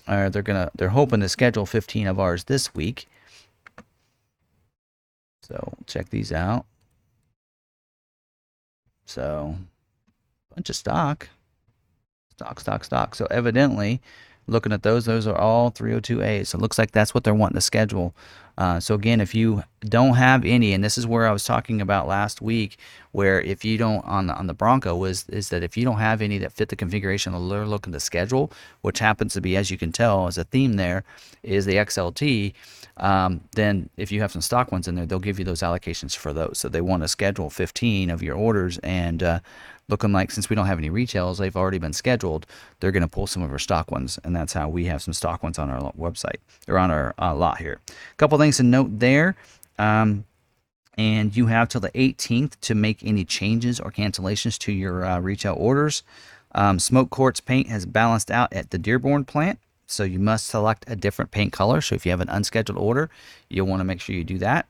Uh, 0.08 0.30
they're 0.30 0.42
gonna 0.42 0.72
they're 0.76 0.90
hoping 0.90 1.20
to 1.22 1.30
schedule 1.30 1.66
15 1.66 2.08
of 2.08 2.20
ours 2.20 2.46
this 2.46 2.74
week. 2.74 3.08
So 5.48 5.74
check 5.86 6.10
these 6.10 6.34
out. 6.34 6.66
So 9.06 9.56
bunch 10.54 10.70
of 10.70 10.76
stock, 10.76 11.30
stock, 12.32 12.60
stock, 12.60 12.84
stock. 12.84 13.16
So 13.16 13.28
evidently 13.32 14.02
looking 14.48 14.72
at 14.72 14.84
those, 14.84 15.06
those 15.06 15.28
are 15.28 15.38
all 15.38 15.72
302As. 15.72 16.48
So 16.48 16.58
it 16.58 16.62
looks 16.62 16.78
like 16.78 16.92
that's 16.92 17.14
what 17.14 17.24
they're 17.24 17.34
wanting 17.34 17.56
to 17.56 17.62
schedule. 17.62 18.16
Uh, 18.58 18.80
so 18.80 18.96
again, 18.96 19.22
if 19.22 19.36
you 19.36 19.64
don't 19.82 20.16
have 20.16 20.44
any, 20.44 20.74
and 20.74 20.84
this 20.84 20.98
is 20.98 21.06
where 21.06 21.28
I 21.28 21.32
was 21.32 21.44
talking 21.44 21.80
about 21.80 22.08
last 22.08 22.42
week, 22.42 22.78
where 23.12 23.40
if 23.42 23.64
you 23.64 23.78
don't 23.78 24.04
on 24.06 24.28
the 24.28 24.36
on 24.36 24.48
the 24.48 24.54
Bronco 24.54 25.04
is 25.04 25.26
is 25.30 25.50
that 25.50 25.62
if 25.62 25.78
you 25.78 25.86
don't 25.86 26.00
have 26.00 26.24
any 26.24 26.40
that 26.40 26.52
fit 26.52 26.70
the 26.70 26.76
configuration 26.76 27.34
they're 27.50 27.68
looking 27.68 27.94
to 27.94 28.00
schedule, 28.00 28.52
which 28.82 28.98
happens 28.98 29.34
to 29.34 29.42
be, 29.42 29.56
as 29.56 29.70
you 29.70 29.78
can 29.78 29.92
tell, 29.92 30.26
as 30.26 30.40
a 30.40 30.44
theme 30.44 30.74
there, 30.74 31.04
is 31.44 31.66
the 31.66 31.76
XLT. 31.76 32.54
Um, 32.98 33.42
then 33.56 33.92
if 33.96 34.12
you 34.12 34.22
have 34.22 34.32
some 34.32 34.42
stock 34.42 34.72
ones 34.72 34.88
in 34.88 34.96
there, 34.96 35.06
they'll 35.06 35.20
give 35.20 35.38
you 35.38 35.46
those 35.46 35.62
allocations 35.62 36.16
for 36.16 36.34
those. 36.34 36.58
So 36.58 36.68
they 36.68 36.82
want 36.82 37.04
to 37.04 37.08
schedule 37.08 37.52
15 37.52 38.10
of 38.10 38.24
your 38.24 38.36
orders 38.36 38.80
and 38.80 39.22
uh, 39.22 39.40
looking 39.90 40.12
like 40.12 40.32
since 40.32 40.50
we 40.50 40.56
don't 40.56 40.68
have 40.68 40.78
any 40.78 40.90
retails, 40.90 41.38
they've 41.38 41.56
already 41.56 41.78
been 41.78 41.94
scheduled. 41.94 42.46
They're 42.80 42.92
going 42.92 43.04
to 43.04 43.08
pull 43.08 43.28
some 43.28 43.42
of 43.44 43.52
our 43.52 43.60
stock 43.60 43.92
ones, 43.92 44.20
and 44.24 44.36
that's 44.36 44.54
how 44.54 44.68
we 44.70 44.86
have 44.86 45.02
some 45.02 45.14
stock 45.14 45.44
ones 45.44 45.58
on 45.58 45.70
our 45.70 45.92
website 45.94 46.38
or 46.68 46.78
on 46.78 46.92
our 46.92 47.14
uh, 47.20 47.34
lot 47.36 47.58
here. 47.60 47.80
A 47.88 48.16
couple 48.18 48.38
things 48.38 48.58
to 48.58 48.64
note 48.64 49.00
there. 49.00 49.36
Um, 49.80 50.26
and 50.98 51.36
you 51.38 51.46
have 51.46 51.70
till 51.70 51.82
the 51.82 51.92
18th 51.92 52.60
to 52.62 52.74
make 52.74 53.04
any 53.04 53.24
changes 53.24 53.80
or 53.80 53.92
cancellations 53.92 54.58
to 54.60 54.72
your 54.72 55.06
uh, 55.06 55.20
retail 55.20 55.56
orders. 55.58 56.04
Um, 56.56 56.80
smoke 56.80 57.12
quartz 57.12 57.40
paint 57.40 57.68
has 57.68 57.86
balanced 57.86 58.32
out 58.32 58.52
at 58.52 58.72
the 58.72 58.80
Dearborn 58.80 59.26
plant, 59.26 59.60
so 59.86 60.04
you 60.04 60.18
must 60.18 60.48
select 60.48 60.86
a 60.88 60.96
different 60.96 61.30
paint 61.30 61.54
color. 61.54 61.82
So 61.82 61.94
if 61.94 62.06
you 62.06 62.12
have 62.12 62.22
an 62.22 62.30
unscheduled 62.30 62.80
order, 62.80 63.12
you'll 63.48 63.68
want 63.68 63.80
to 63.80 63.86
make 63.86 64.02
sure 64.02 64.16
you 64.16 64.24
do 64.24 64.40
that. 64.40 64.66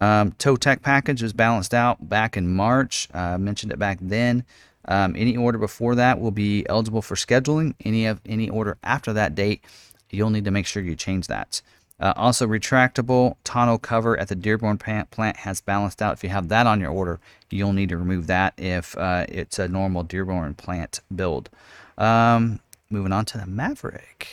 Um, 0.00 0.32
Tech 0.32 0.82
package 0.82 1.22
was 1.22 1.32
balanced 1.32 1.74
out 1.74 2.08
back 2.08 2.36
in 2.36 2.52
March. 2.52 3.08
Uh, 3.14 3.18
I 3.18 3.36
mentioned 3.36 3.72
it 3.72 3.78
back 3.78 3.98
then. 4.00 4.44
Um, 4.88 5.14
any 5.16 5.36
order 5.36 5.58
before 5.58 5.94
that 5.96 6.20
will 6.20 6.30
be 6.30 6.66
eligible 6.68 7.02
for 7.02 7.14
scheduling. 7.14 7.74
Any 7.84 8.06
of 8.06 8.20
any 8.26 8.48
order 8.48 8.76
after 8.84 9.12
that 9.14 9.34
date, 9.34 9.64
you'll 10.10 10.30
need 10.30 10.44
to 10.44 10.50
make 10.50 10.66
sure 10.66 10.82
you 10.82 10.94
change 10.94 11.26
that. 11.26 11.60
Uh, 11.98 12.12
also, 12.14 12.46
retractable 12.46 13.36
tonneau 13.42 13.78
cover 13.78 14.18
at 14.18 14.28
the 14.28 14.34
Dearborn 14.34 14.76
plant 14.76 15.36
has 15.38 15.60
balanced 15.62 16.02
out. 16.02 16.12
If 16.12 16.22
you 16.22 16.28
have 16.28 16.48
that 16.48 16.66
on 16.66 16.78
your 16.78 16.90
order, 16.90 17.18
you'll 17.50 17.72
need 17.72 17.88
to 17.88 17.96
remove 17.96 18.26
that 18.26 18.52
if 18.58 18.96
uh, 18.98 19.24
it's 19.28 19.58
a 19.58 19.66
normal 19.66 20.02
Dearborn 20.02 20.54
plant 20.54 21.00
build. 21.14 21.48
Um, 21.96 22.60
moving 22.90 23.12
on 23.12 23.24
to 23.26 23.38
the 23.38 23.46
Maverick. 23.46 24.28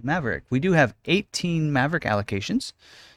Maverick. 0.00 0.44
We 0.50 0.60
do 0.60 0.72
have 0.72 0.94
18 1.06 1.72
Maverick 1.72 2.04
allocations. 2.04 2.72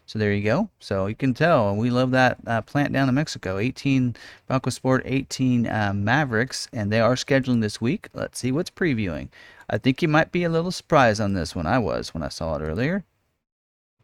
So 0.06 0.20
there 0.20 0.34
you 0.34 0.44
go. 0.44 0.70
So 0.80 1.08
you 1.08 1.16
can 1.16 1.34
tell 1.34 1.76
we 1.76 1.90
love 1.90 2.12
that 2.12 2.38
uh, 2.46 2.62
plant 2.62 2.94
down 2.94 3.10
in 3.10 3.16
Mexico. 3.16 3.58
18 3.58 4.16
Bronco 4.48 4.70
Sport, 4.70 5.04
18 5.06 5.68
uh, 5.68 5.94
Mavericks, 5.96 6.68
and 6.72 6.92
they 6.92 7.00
are 7.02 7.16
scheduling 7.16 7.62
this 7.62 7.82
week. 7.82 8.10
Let's 8.14 8.40
see 8.40 8.52
what's 8.52 8.70
previewing. 8.70 9.30
I 9.70 9.78
think 9.80 10.02
you 10.02 10.08
might 10.08 10.32
be 10.32 10.44
a 10.44 10.50
little 10.50 10.72
surprised 10.72 11.20
on 11.22 11.34
this 11.34 11.56
one. 11.56 11.66
I 11.66 11.80
was 11.80 12.14
when 12.14 12.24
I 12.24 12.30
saw 12.30 12.56
it 12.56 12.62
earlier. 12.62 13.04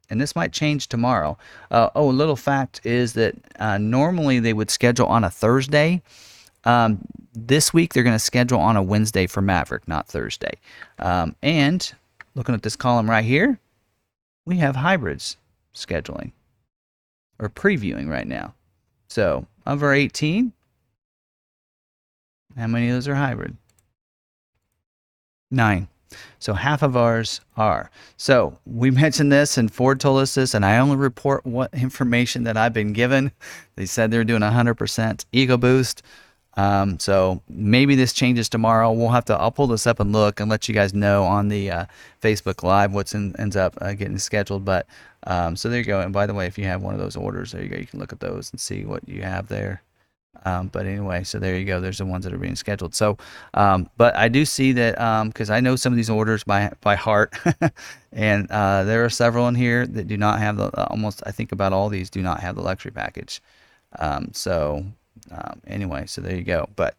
and 0.09 0.19
this 0.19 0.35
might 0.35 0.51
change 0.51 0.87
tomorrow. 0.87 1.37
Uh, 1.71 1.89
oh, 1.95 2.09
a 2.09 2.11
little 2.11 2.35
fact 2.35 2.81
is 2.83 3.13
that 3.13 3.35
uh, 3.59 3.77
normally 3.77 4.39
they 4.39 4.53
would 4.53 4.69
schedule 4.69 5.07
on 5.07 5.23
a 5.23 5.29
Thursday. 5.29 6.01
Um, 6.65 6.99
this 7.33 7.73
week 7.73 7.93
they're 7.93 8.03
going 8.03 8.15
to 8.15 8.19
schedule 8.19 8.59
on 8.59 8.75
a 8.75 8.83
Wednesday 8.83 9.27
for 9.27 9.41
Maverick, 9.41 9.87
not 9.87 10.07
Thursday. 10.07 10.53
Um, 10.99 11.35
and 11.41 11.93
looking 12.35 12.55
at 12.55 12.63
this 12.63 12.75
column 12.75 13.09
right 13.09 13.23
here, 13.25 13.59
we 14.45 14.57
have 14.57 14.75
hybrids 14.75 15.37
scheduling 15.73 16.31
or 17.39 17.49
previewing 17.49 18.09
right 18.09 18.27
now. 18.27 18.53
So 19.07 19.45
of 19.65 19.83
our 19.83 19.93
18, 19.93 20.53
how 22.57 22.67
many 22.67 22.89
of 22.89 22.95
those 22.95 23.07
are 23.07 23.15
hybrid? 23.15 23.57
Nine. 25.49 25.87
So 26.39 26.53
half 26.53 26.81
of 26.81 26.97
ours 26.97 27.41
are. 27.57 27.89
So 28.17 28.57
we 28.65 28.91
mentioned 28.91 29.31
this, 29.31 29.57
and 29.57 29.71
Ford 29.71 29.99
told 29.99 30.21
us 30.21 30.35
this, 30.35 30.53
and 30.53 30.65
I 30.65 30.77
only 30.77 30.97
report 30.97 31.45
what 31.45 31.73
information 31.73 32.43
that 32.43 32.57
I've 32.57 32.73
been 32.73 32.93
given. 32.93 33.31
They 33.75 33.85
said 33.85 34.11
they're 34.11 34.23
doing 34.23 34.41
100% 34.41 35.25
EcoBoost. 35.33 36.01
Um, 36.57 36.99
so 36.99 37.41
maybe 37.47 37.95
this 37.95 38.11
changes 38.11 38.49
tomorrow. 38.49 38.91
We'll 38.91 39.09
have 39.09 39.25
to. 39.25 39.35
I'll 39.35 39.51
pull 39.51 39.67
this 39.67 39.87
up 39.87 40.01
and 40.01 40.11
look 40.11 40.41
and 40.41 40.49
let 40.49 40.67
you 40.67 40.75
guys 40.75 40.93
know 40.93 41.23
on 41.23 41.47
the 41.47 41.71
uh, 41.71 41.85
Facebook 42.21 42.61
Live 42.61 42.91
what's 42.93 43.15
ends 43.15 43.55
up 43.55 43.77
uh, 43.79 43.93
getting 43.93 44.17
scheduled. 44.17 44.65
But 44.65 44.85
um, 45.27 45.55
so 45.55 45.69
there 45.69 45.79
you 45.79 45.85
go. 45.85 46.01
And 46.01 46.13
by 46.13 46.25
the 46.25 46.33
way, 46.33 46.47
if 46.47 46.57
you 46.57 46.65
have 46.65 46.81
one 46.81 46.93
of 46.93 46.99
those 46.99 47.15
orders, 47.15 47.51
there 47.51 47.63
you 47.63 47.69
go. 47.69 47.77
You 47.77 47.85
can 47.85 47.99
look 47.99 48.13
at 48.13 48.19
those 48.19 48.51
and 48.51 48.59
see 48.59 48.85
what 48.85 49.07
you 49.07 49.21
have 49.21 49.47
there. 49.47 49.81
Um, 50.45 50.67
but 50.69 50.85
anyway, 50.85 51.23
so 51.23 51.39
there 51.39 51.57
you 51.57 51.65
go. 51.65 51.81
There's 51.81 51.99
the 51.99 52.05
ones 52.05 52.23
that 52.23 52.33
are 52.33 52.37
being 52.37 52.55
scheduled. 52.55 52.95
So, 52.95 53.17
um, 53.53 53.89
but 53.97 54.15
I 54.15 54.27
do 54.27 54.45
see 54.45 54.71
that 54.71 54.95
because 55.27 55.49
um, 55.49 55.55
I 55.55 55.59
know 55.59 55.75
some 55.75 55.93
of 55.93 55.97
these 55.97 56.09
orders 56.09 56.43
by 56.43 56.71
by 56.81 56.95
heart, 56.95 57.33
and 58.11 58.49
uh, 58.49 58.83
there 58.85 59.05
are 59.05 59.09
several 59.09 59.47
in 59.49 59.55
here 59.55 59.85
that 59.85 60.07
do 60.07 60.17
not 60.17 60.39
have 60.39 60.57
the 60.57 60.67
uh, 60.79 60.87
almost. 60.89 61.21
I 61.25 61.31
think 61.31 61.51
about 61.51 61.73
all 61.73 61.89
these 61.89 62.09
do 62.09 62.21
not 62.21 62.39
have 62.39 62.55
the 62.55 62.61
luxury 62.61 62.91
package. 62.91 63.41
Um, 63.99 64.29
so 64.33 64.85
um, 65.29 65.61
anyway, 65.67 66.05
so 66.07 66.21
there 66.21 66.35
you 66.35 66.43
go. 66.43 66.69
But 66.75 66.95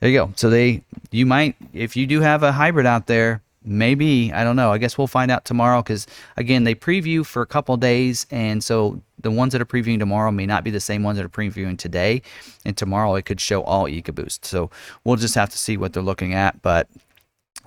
there 0.00 0.10
you 0.10 0.18
go. 0.18 0.32
So 0.36 0.50
they, 0.50 0.82
you 1.12 1.26
might, 1.26 1.54
if 1.72 1.96
you 1.96 2.06
do 2.06 2.20
have 2.20 2.42
a 2.42 2.52
hybrid 2.52 2.86
out 2.86 3.06
there, 3.06 3.40
maybe 3.64 4.32
I 4.32 4.44
don't 4.44 4.56
know. 4.56 4.72
I 4.72 4.78
guess 4.78 4.98
we'll 4.98 5.06
find 5.06 5.30
out 5.30 5.44
tomorrow 5.44 5.82
because 5.82 6.06
again, 6.36 6.64
they 6.64 6.74
preview 6.74 7.24
for 7.24 7.42
a 7.42 7.46
couple 7.46 7.76
days, 7.76 8.26
and 8.30 8.62
so 8.62 9.00
the 9.20 9.30
ones 9.30 9.52
that 9.52 9.62
are 9.62 9.66
previewing 9.66 9.98
tomorrow 9.98 10.30
may 10.30 10.46
not 10.46 10.64
be 10.64 10.70
the 10.70 10.80
same 10.80 11.02
ones 11.02 11.16
that 11.18 11.24
are 11.24 11.28
previewing 11.28 11.78
today, 11.78 12.22
and 12.64 12.76
tomorrow 12.76 13.14
it 13.14 13.24
could 13.24 13.40
show 13.40 13.62
all 13.62 13.84
EcoBoost. 13.84 14.44
So 14.44 14.70
we'll 15.04 15.16
just 15.16 15.34
have 15.34 15.50
to 15.50 15.58
see 15.58 15.76
what 15.76 15.92
they're 15.92 16.02
looking 16.02 16.34
at. 16.34 16.60
But 16.62 16.88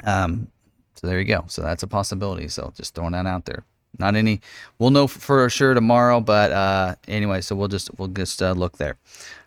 um, 0.03 0.47
so 0.95 1.08
there 1.08 1.19
you 1.19 1.25
go. 1.25 1.45
So 1.47 1.62
that's 1.62 1.84
a 1.84 1.88
possibility. 1.88 2.47
So 2.47 2.73
just 2.75 2.95
throwing 2.95 3.13
that 3.13 3.25
out 3.25 3.45
there. 3.45 3.63
Not 3.97 4.15
any. 4.15 4.41
We'll 4.77 4.91
know 4.91 5.08
for 5.08 5.49
sure 5.49 5.73
tomorrow, 5.73 6.19
but 6.19 6.51
uh, 6.51 6.95
anyway, 7.08 7.41
so 7.41 7.55
we'll 7.55 7.69
just 7.69 7.89
we'll 7.97 8.10
just 8.10 8.41
uh, 8.41 8.51
look 8.51 8.77
there. 8.77 8.97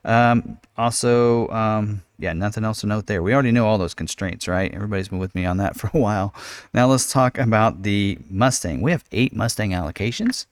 Um, 0.04 0.58
also, 0.76 1.48
um, 1.48 2.02
yeah, 2.18 2.32
nothing 2.32 2.64
else 2.64 2.80
to 2.80 2.86
note 2.86 3.06
there. 3.06 3.22
We 3.22 3.32
already 3.32 3.52
know 3.52 3.66
all 3.66 3.78
those 3.78 3.94
constraints, 3.94 4.48
right? 4.48 4.72
Everybody's 4.74 5.08
been 5.08 5.20
with 5.20 5.34
me 5.34 5.44
on 5.44 5.56
that 5.58 5.76
for 5.80 5.90
a 5.94 5.98
while. 5.98 6.34
Now 6.74 6.88
let's 6.88 7.10
talk 7.12 7.38
about 7.38 7.82
the 7.82 8.18
Mustang. 8.28 8.80
We 8.80 8.90
have 8.90 9.04
eight 9.12 9.34
Mustang 9.34 9.70
allocations. 9.70 10.46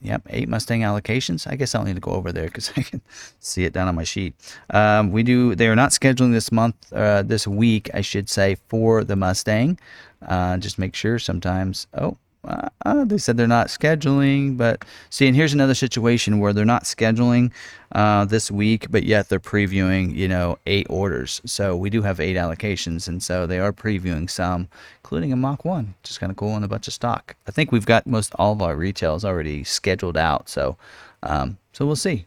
Yep, 0.00 0.22
eight 0.30 0.48
Mustang 0.48 0.80
allocations. 0.80 1.48
I 1.48 1.54
guess 1.54 1.76
I'll 1.76 1.84
need 1.84 1.94
to 1.94 2.00
go 2.00 2.10
over 2.10 2.32
there 2.32 2.46
because 2.46 2.72
I 2.76 2.82
can 2.82 3.00
see 3.38 3.64
it 3.64 3.72
down 3.72 3.86
on 3.86 3.94
my 3.94 4.02
sheet. 4.02 4.34
Um, 4.70 5.12
we 5.12 5.22
do. 5.22 5.54
They 5.54 5.68
are 5.68 5.76
not 5.76 5.90
scheduling 5.90 6.32
this 6.32 6.50
month, 6.50 6.92
uh, 6.92 7.22
this 7.22 7.46
week, 7.46 7.88
I 7.94 8.00
should 8.00 8.28
say, 8.28 8.56
for 8.68 9.04
the 9.04 9.14
Mustang. 9.14 9.78
Uh, 10.26 10.56
just 10.56 10.78
make 10.78 10.96
sure. 10.96 11.20
Sometimes. 11.20 11.86
Oh, 11.94 12.16
uh, 12.46 12.68
uh, 12.84 13.04
they 13.04 13.18
said 13.18 13.36
they're 13.36 13.46
not 13.46 13.68
scheduling, 13.68 14.56
but 14.56 14.84
see, 15.10 15.26
and 15.26 15.36
here's 15.36 15.52
another 15.52 15.74
situation 15.74 16.40
where 16.40 16.52
they're 16.52 16.64
not 16.64 16.84
scheduling 16.84 17.52
uh, 17.92 18.24
this 18.24 18.50
week, 18.50 18.90
but 18.90 19.04
yet 19.04 19.28
they're 19.28 19.38
previewing, 19.38 20.14
you 20.14 20.26
know, 20.26 20.58
eight 20.66 20.86
orders. 20.90 21.40
So 21.44 21.76
we 21.76 21.88
do 21.88 22.02
have 22.02 22.18
eight 22.18 22.36
allocations, 22.36 23.06
and 23.06 23.22
so 23.22 23.46
they 23.46 23.60
are 23.60 23.72
previewing 23.72 24.28
some, 24.28 24.68
including 25.04 25.32
a 25.32 25.36
Mach 25.36 25.64
1, 25.64 25.94
just 26.02 26.18
kind 26.18 26.30
of 26.30 26.36
cool, 26.36 26.56
and 26.56 26.64
a 26.64 26.68
bunch 26.68 26.88
of 26.88 26.94
stock. 26.94 27.36
I 27.46 27.52
think 27.52 27.70
we've 27.70 27.86
got 27.86 28.06
most 28.06 28.34
all 28.36 28.52
of 28.52 28.62
our 28.62 28.74
retails 28.74 29.24
already 29.24 29.62
scheduled 29.62 30.16
out, 30.16 30.48
so 30.48 30.76
um, 31.22 31.58
so 31.72 31.86
we'll 31.86 31.96
see. 31.96 32.26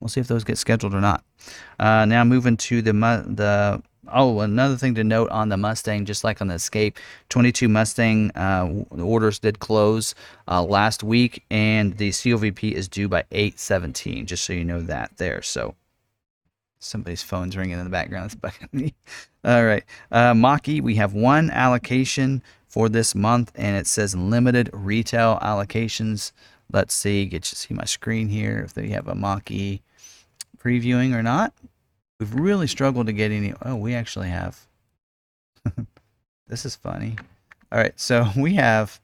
We'll 0.00 0.08
see 0.08 0.20
if 0.20 0.28
those 0.28 0.44
get 0.44 0.58
scheduled 0.58 0.94
or 0.94 1.00
not. 1.00 1.24
Uh, 1.78 2.04
now 2.04 2.24
moving 2.24 2.56
to 2.58 2.82
the 2.82 2.92
the 2.92 3.82
Oh, 4.12 4.40
another 4.40 4.76
thing 4.76 4.94
to 4.94 5.04
note 5.04 5.30
on 5.30 5.48
the 5.48 5.56
Mustang, 5.56 6.04
just 6.04 6.24
like 6.24 6.40
on 6.40 6.48
the 6.48 6.54
Escape, 6.54 6.98
22 7.28 7.68
Mustang 7.68 8.30
uh, 8.36 8.84
orders 8.90 9.38
did 9.38 9.58
close 9.58 10.14
uh, 10.48 10.62
last 10.62 11.02
week, 11.02 11.44
and 11.50 11.96
the 11.96 12.10
COVP 12.10 12.72
is 12.72 12.88
due 12.88 13.08
by 13.08 13.24
8:17. 13.32 14.26
Just 14.26 14.44
so 14.44 14.52
you 14.52 14.64
know 14.64 14.80
that 14.80 15.12
there. 15.16 15.42
So 15.42 15.74
somebody's 16.78 17.22
phone's 17.22 17.56
ringing 17.56 17.78
in 17.78 17.84
the 17.84 17.90
background. 17.90 18.30
That's 18.30 18.34
bugging 18.34 18.72
me. 18.72 18.94
All 19.44 19.64
right, 19.64 19.84
uh, 20.10 20.34
Mach-E, 20.34 20.80
we 20.80 20.96
have 20.96 21.12
one 21.12 21.50
allocation 21.50 22.42
for 22.68 22.88
this 22.88 23.14
month, 23.14 23.52
and 23.54 23.76
it 23.76 23.86
says 23.86 24.14
limited 24.14 24.70
retail 24.72 25.38
allocations. 25.40 26.32
Let's 26.72 26.94
see, 26.94 27.26
get 27.26 27.50
you 27.50 27.56
see 27.56 27.74
my 27.74 27.84
screen 27.84 28.28
here 28.28 28.58
if 28.64 28.74
they 28.74 28.88
have 28.88 29.06
a 29.06 29.14
Mach-E 29.14 29.82
previewing 30.58 31.14
or 31.14 31.22
not. 31.22 31.52
We've 32.18 32.34
really 32.34 32.66
struggled 32.66 33.06
to 33.06 33.12
get 33.12 33.30
any. 33.30 33.52
Oh, 33.62 33.76
we 33.76 33.94
actually 33.94 34.28
have. 34.28 34.58
this 36.48 36.64
is 36.64 36.74
funny. 36.76 37.16
All 37.70 37.78
right, 37.78 37.98
so 37.98 38.28
we 38.36 38.54
have 38.54 39.00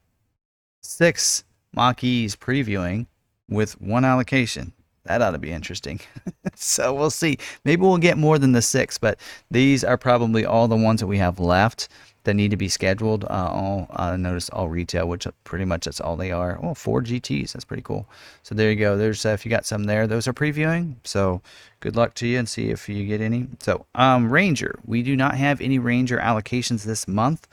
six 0.83 1.45
Mach-E's 1.75 2.37
previewing 2.37 3.07
with 3.49 3.81
one 3.81 4.05
allocation. 4.05 4.73
That 5.05 5.21
ought 5.21 5.33
to 5.33 5.39
be 5.39 5.51
interesting. 5.51 6.01
so 6.55 6.95
we'll 6.95 7.11
see. 7.11 7.39
Maybe 7.65 7.83
we'll 7.83 7.99
get 7.99 8.17
more 8.17 8.39
than 8.39 8.53
the 8.53 8.63
six, 8.63 8.99
but 8.99 9.19
these 9.51 9.83
are 9.83 9.99
probably 9.99 10.45
all 10.45 10.69
the 10.69 10.77
ones 10.77 11.01
that 11.01 11.09
we 11.09 11.19
have 11.19 11.41
left 11.41 11.89
that 12.25 12.35
need 12.35 12.51
to 12.51 12.57
be 12.57 12.69
scheduled. 12.69 13.25
Uh, 13.25 13.51
all 13.53 13.87
uh, 13.91 14.17
notice 14.17 14.49
all 14.51 14.69
retail, 14.69 15.09
which 15.09 15.27
pretty 15.45 15.65
much 15.65 15.85
that's 15.85 16.01
all 16.01 16.17
they 16.17 16.31
are. 16.31 16.59
Oh, 16.63 16.75
four 16.75 17.03
GTS. 17.03 17.53
That's 17.53 17.65
pretty 17.65 17.83
cool. 17.83 18.07
So 18.43 18.55
there 18.55 18.71
you 18.71 18.77
go. 18.77 18.97
There's 18.97 19.25
uh, 19.27 19.31
if 19.31 19.45
you 19.45 19.51
got 19.51 19.67
some 19.67 19.85
there, 19.85 20.07
those 20.07 20.29
are 20.29 20.33
previewing. 20.33 20.97
So 21.05 21.43
good 21.81 21.97
luck 21.97 22.15
to 22.15 22.27
you 22.27 22.39
and 22.39 22.49
see 22.49 22.71
if 22.71 22.89
you 22.89 23.07
get 23.07 23.21
any. 23.21 23.49
So 23.61 23.87
um, 23.95 24.31
Ranger, 24.31 24.79
we 24.85 25.03
do 25.03 25.17
not 25.17 25.37
have 25.37 25.61
any 25.61 25.79
Ranger 25.79 26.19
allocations 26.19 26.85
this 26.85 27.09
month. 27.09 27.49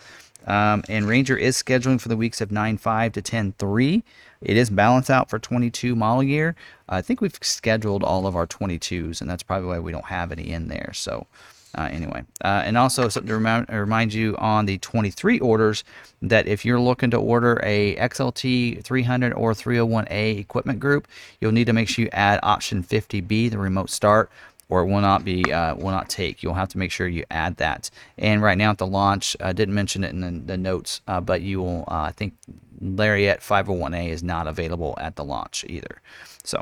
Um, 0.48 0.84
and 0.88 1.08
Ranger 1.08 1.38
is 1.38 1.62
scheduling 1.62 2.00
for 2.00 2.10
the 2.10 2.18
weeks 2.18 2.42
of 2.42 2.50
9.5 2.50 3.14
to 3.14 3.22
10.3. 3.22 4.04
It 4.42 4.56
is 4.56 4.70
balance 4.70 5.10
out 5.10 5.30
for 5.30 5.38
22 5.38 5.96
model 5.96 6.24
year. 6.24 6.56
I 6.88 7.02
think 7.02 7.20
we've 7.20 7.38
scheduled 7.42 8.04
all 8.04 8.26
of 8.26 8.36
our 8.36 8.48
22s, 8.48 9.20
and 9.20 9.30
that's 9.30 9.44
probably 9.44 9.68
why 9.68 9.80
we 9.80 9.92
don't 9.92 10.06
have 10.06 10.32
any 10.32 10.50
in 10.50 10.70
there. 10.70 10.92
So 10.94 11.28
uh, 11.76 11.90
anyway, 11.92 12.24
uh, 12.44 12.64
and 12.66 12.78
also 12.78 13.10
something 13.10 13.28
to 13.28 13.36
remind, 13.36 13.70
remind 13.70 14.14
you 14.14 14.36
on 14.38 14.66
the 14.66 14.78
23 14.80 15.40
orders 15.40 15.84
that 16.22 16.48
if 16.48 16.66
you're 16.66 16.80
looking 16.80 17.12
to 17.12 17.18
order 17.18 17.60
a 17.64 17.96
XLT 17.98 18.84
300 18.84 19.34
or 19.34 19.54
301A 19.54 20.40
equipment 20.40 20.80
group, 20.80 21.08
you'll 21.40 21.52
need 21.52 21.68
to 21.68 21.74
make 21.74 21.88
sure 21.88 22.04
you 22.04 22.10
add 22.12 22.40
option 22.44 22.84
50B, 22.84 23.52
the 23.52 23.58
remote 23.58 23.90
start, 23.90 24.32
or 24.70 24.82
it 24.82 24.86
will 24.86 25.02
not 25.02 25.26
be 25.26 25.52
uh, 25.52 25.76
will 25.76 25.92
not 25.92 26.10
take. 26.10 26.42
You'll 26.42 26.54
have 26.54 26.70
to 26.70 26.78
make 26.78 26.92
sure 26.92 27.08
you 27.08 27.24
add 27.32 27.58
that. 27.58 27.90
And 28.18 28.42
right 28.42 28.58
now 28.58 28.72
at 28.72 28.78
the 28.78 28.88
launch, 28.88 29.36
I 29.40 29.52
didn't 29.52 29.76
mention 29.76 30.04
it 30.04 30.12
in 30.12 30.22
the, 30.22 30.32
the 30.32 30.58
notes, 30.58 31.02
uh, 31.08 31.22
but 31.22 31.42
you 31.42 31.62
will. 31.62 31.84
Uh, 31.88 32.02
I 32.02 32.12
think 32.12 32.36
Lariat 32.80 33.42
501A 33.42 34.10
is 34.10 34.24
not 34.24 34.48
available 34.48 34.96
at 35.00 35.16
the 35.16 35.24
launch 35.24 35.66
either. 35.68 36.02
So, 36.44 36.60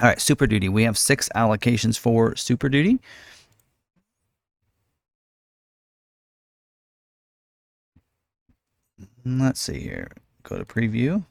all 0.00 0.08
right, 0.08 0.20
Super 0.20 0.46
Duty. 0.46 0.68
We 0.68 0.84
have 0.84 0.98
six 0.98 1.28
allocations 1.34 1.98
for 1.98 2.36
Super 2.36 2.68
Duty. 2.68 3.00
Let's 9.24 9.60
see 9.60 9.80
here. 9.80 10.10
Go 10.42 10.58
to 10.58 10.64
preview. 10.64 11.24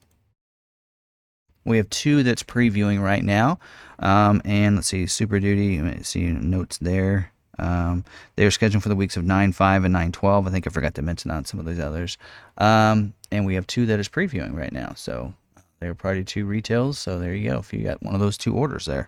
We 1.66 1.78
have 1.78 1.90
two 1.90 2.24
that's 2.24 2.44
previewing 2.44 3.02
right 3.02 3.24
now. 3.24 3.60
Um, 4.00 4.42
and 4.44 4.76
let's 4.76 4.88
see, 4.88 5.06
Super 5.06 5.40
Duty, 5.40 6.04
see 6.04 6.26
notes 6.26 6.78
there. 6.80 7.32
Um, 7.60 8.04
they're 8.36 8.52
scheduled 8.52 8.84
for 8.84 8.90
the 8.90 8.96
weeks 8.96 9.16
of 9.16 9.24
9 9.24 9.54
5 9.54 9.84
and 9.84 9.94
9 9.94 10.12
12. 10.12 10.48
I 10.48 10.50
think 10.50 10.68
I 10.68 10.72
forgot 10.72 10.96
to 10.96 11.02
mention 11.02 11.32
on 11.32 11.46
some 11.46 11.60
of 11.60 11.66
these 11.66 11.80
others. 11.80 12.18
Um, 12.58 13.14
and 13.32 13.46
we 13.46 13.56
have 13.56 13.68
two 13.68 13.86
that 13.86 14.00
is 14.00 14.10
previewing 14.10 14.56
right 14.56 14.74
now. 14.74 14.94
So 14.96 15.34
they're 15.80 15.94
probably 15.94 16.24
two 16.24 16.46
retails. 16.46 16.98
So 16.98 17.20
there 17.20 17.36
you 17.36 17.52
go. 17.52 17.60
If 17.60 17.72
you 17.72 17.84
got 17.84 18.02
one 18.02 18.16
of 18.16 18.22
those 18.22 18.38
two 18.38 18.56
orders 18.56 18.86
there. 18.86 19.08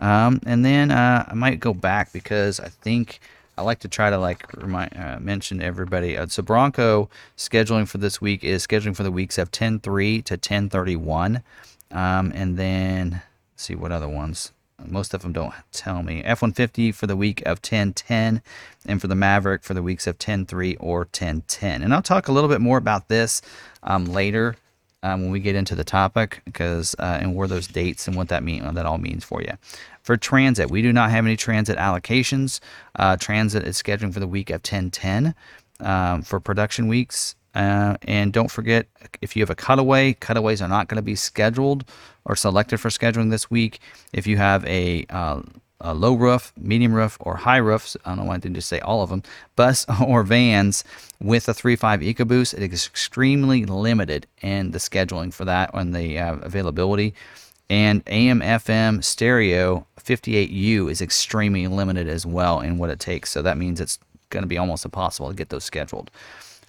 Um, 0.00 0.40
and 0.46 0.64
then 0.64 0.90
uh, 0.90 1.24
I 1.28 1.34
might 1.34 1.60
go 1.60 1.74
back 1.74 2.12
because 2.12 2.60
I 2.60 2.68
think 2.68 3.20
I 3.56 3.62
like 3.62 3.80
to 3.80 3.88
try 3.88 4.10
to 4.10 4.18
like 4.18 4.50
remind 4.54 4.96
uh, 4.96 5.18
mention 5.20 5.60
everybody. 5.60 6.16
Uh, 6.16 6.26
so 6.26 6.42
Bronco 6.42 7.10
scheduling 7.36 7.86
for 7.86 7.98
this 7.98 8.20
week 8.20 8.42
is 8.44 8.66
scheduling 8.66 8.96
for 8.96 9.02
the 9.02 9.12
weeks 9.12 9.38
of 9.38 9.50
10-3 9.50 10.24
to 10.24 10.38
10-31. 10.38 11.42
Um, 11.90 12.32
and 12.34 12.56
then 12.56 13.20
see 13.56 13.74
what 13.74 13.92
other 13.92 14.08
ones. 14.08 14.52
Most 14.84 15.14
of 15.14 15.22
them 15.22 15.32
don't 15.32 15.54
tell 15.70 16.02
me. 16.02 16.22
F-150 16.24 16.94
for 16.94 17.06
the 17.06 17.16
week 17.16 17.42
of 17.46 17.62
10-10 17.62 18.40
and 18.86 19.00
for 19.00 19.06
the 19.06 19.14
Maverick 19.14 19.62
for 19.62 19.74
the 19.74 19.82
weeks 19.82 20.06
of 20.06 20.18
10-3 20.18 20.76
or 20.80 21.04
10-10. 21.06 21.62
And 21.84 21.94
I'll 21.94 22.02
talk 22.02 22.28
a 22.28 22.32
little 22.32 22.48
bit 22.48 22.60
more 22.60 22.78
about 22.78 23.08
this 23.08 23.42
um, 23.82 24.06
later 24.06 24.56
um, 25.02 25.22
when 25.22 25.30
we 25.30 25.40
get 25.40 25.56
into 25.56 25.74
the 25.74 25.84
topic 25.84 26.42
because 26.44 26.94
uh, 26.98 27.18
and 27.20 27.34
where 27.34 27.48
those 27.48 27.66
dates 27.66 28.06
and 28.06 28.16
what 28.16 28.28
that 28.28 28.42
mean 28.42 28.64
what 28.64 28.74
that 28.74 28.86
all 28.86 28.98
means 28.98 29.24
for 29.24 29.42
you. 29.42 29.52
For 30.02 30.16
transit, 30.16 30.70
we 30.70 30.82
do 30.82 30.92
not 30.92 31.10
have 31.10 31.24
any 31.24 31.36
transit 31.36 31.78
allocations. 31.78 32.60
Uh, 32.96 33.16
transit 33.16 33.66
is 33.66 33.80
scheduling 33.80 34.12
for 34.12 34.20
the 34.20 34.26
week 34.26 34.50
of 34.50 34.56
1010 34.56 35.34
um, 35.80 36.22
for 36.22 36.40
production 36.40 36.88
weeks. 36.88 37.36
Uh, 37.54 37.96
and 38.02 38.32
don't 38.32 38.50
forget, 38.50 38.86
if 39.20 39.36
you 39.36 39.42
have 39.42 39.50
a 39.50 39.54
cutaway, 39.54 40.14
cutaways 40.14 40.62
are 40.62 40.68
not 40.68 40.88
going 40.88 40.96
to 40.96 41.02
be 41.02 41.14
scheduled 41.14 41.84
or 42.24 42.34
selected 42.34 42.78
for 42.78 42.88
scheduling 42.88 43.30
this 43.30 43.50
week. 43.50 43.78
If 44.12 44.26
you 44.26 44.38
have 44.38 44.64
a, 44.64 45.04
uh, 45.10 45.42
low 45.92 46.14
roof, 46.14 46.52
medium 46.56 46.94
roof, 46.94 47.16
or 47.20 47.36
high 47.36 47.56
roofs, 47.56 47.96
I 48.04 48.14
don't 48.14 48.28
I 48.28 48.38
didn't 48.38 48.54
just 48.54 48.68
say 48.68 48.78
all 48.80 49.02
of 49.02 49.10
them, 49.10 49.22
bus 49.56 49.84
or 50.06 50.22
vans 50.22 50.84
with 51.20 51.48
a 51.48 51.52
3.5 51.52 52.14
EcoBoost, 52.14 52.54
it 52.54 52.72
is 52.72 52.86
extremely 52.86 53.64
limited 53.64 54.26
in 54.40 54.70
the 54.70 54.78
scheduling 54.78 55.32
for 55.32 55.44
that 55.44 55.70
and 55.74 55.94
the 55.94 56.18
uh, 56.18 56.36
availability. 56.36 57.14
And 57.68 58.02
AM 58.06 58.40
FM 58.40 59.02
stereo 59.02 59.86
58U 60.04 60.90
is 60.90 61.00
extremely 61.00 61.66
limited 61.66 62.08
as 62.08 62.26
well 62.26 62.60
in 62.60 62.78
what 62.78 62.90
it 62.90 63.00
takes. 63.00 63.30
So 63.30 63.42
that 63.42 63.56
means 63.56 63.80
it's 63.80 63.98
going 64.30 64.42
to 64.42 64.48
be 64.48 64.58
almost 64.58 64.84
impossible 64.84 65.28
to 65.28 65.34
get 65.34 65.50
those 65.50 65.64
scheduled. 65.64 66.10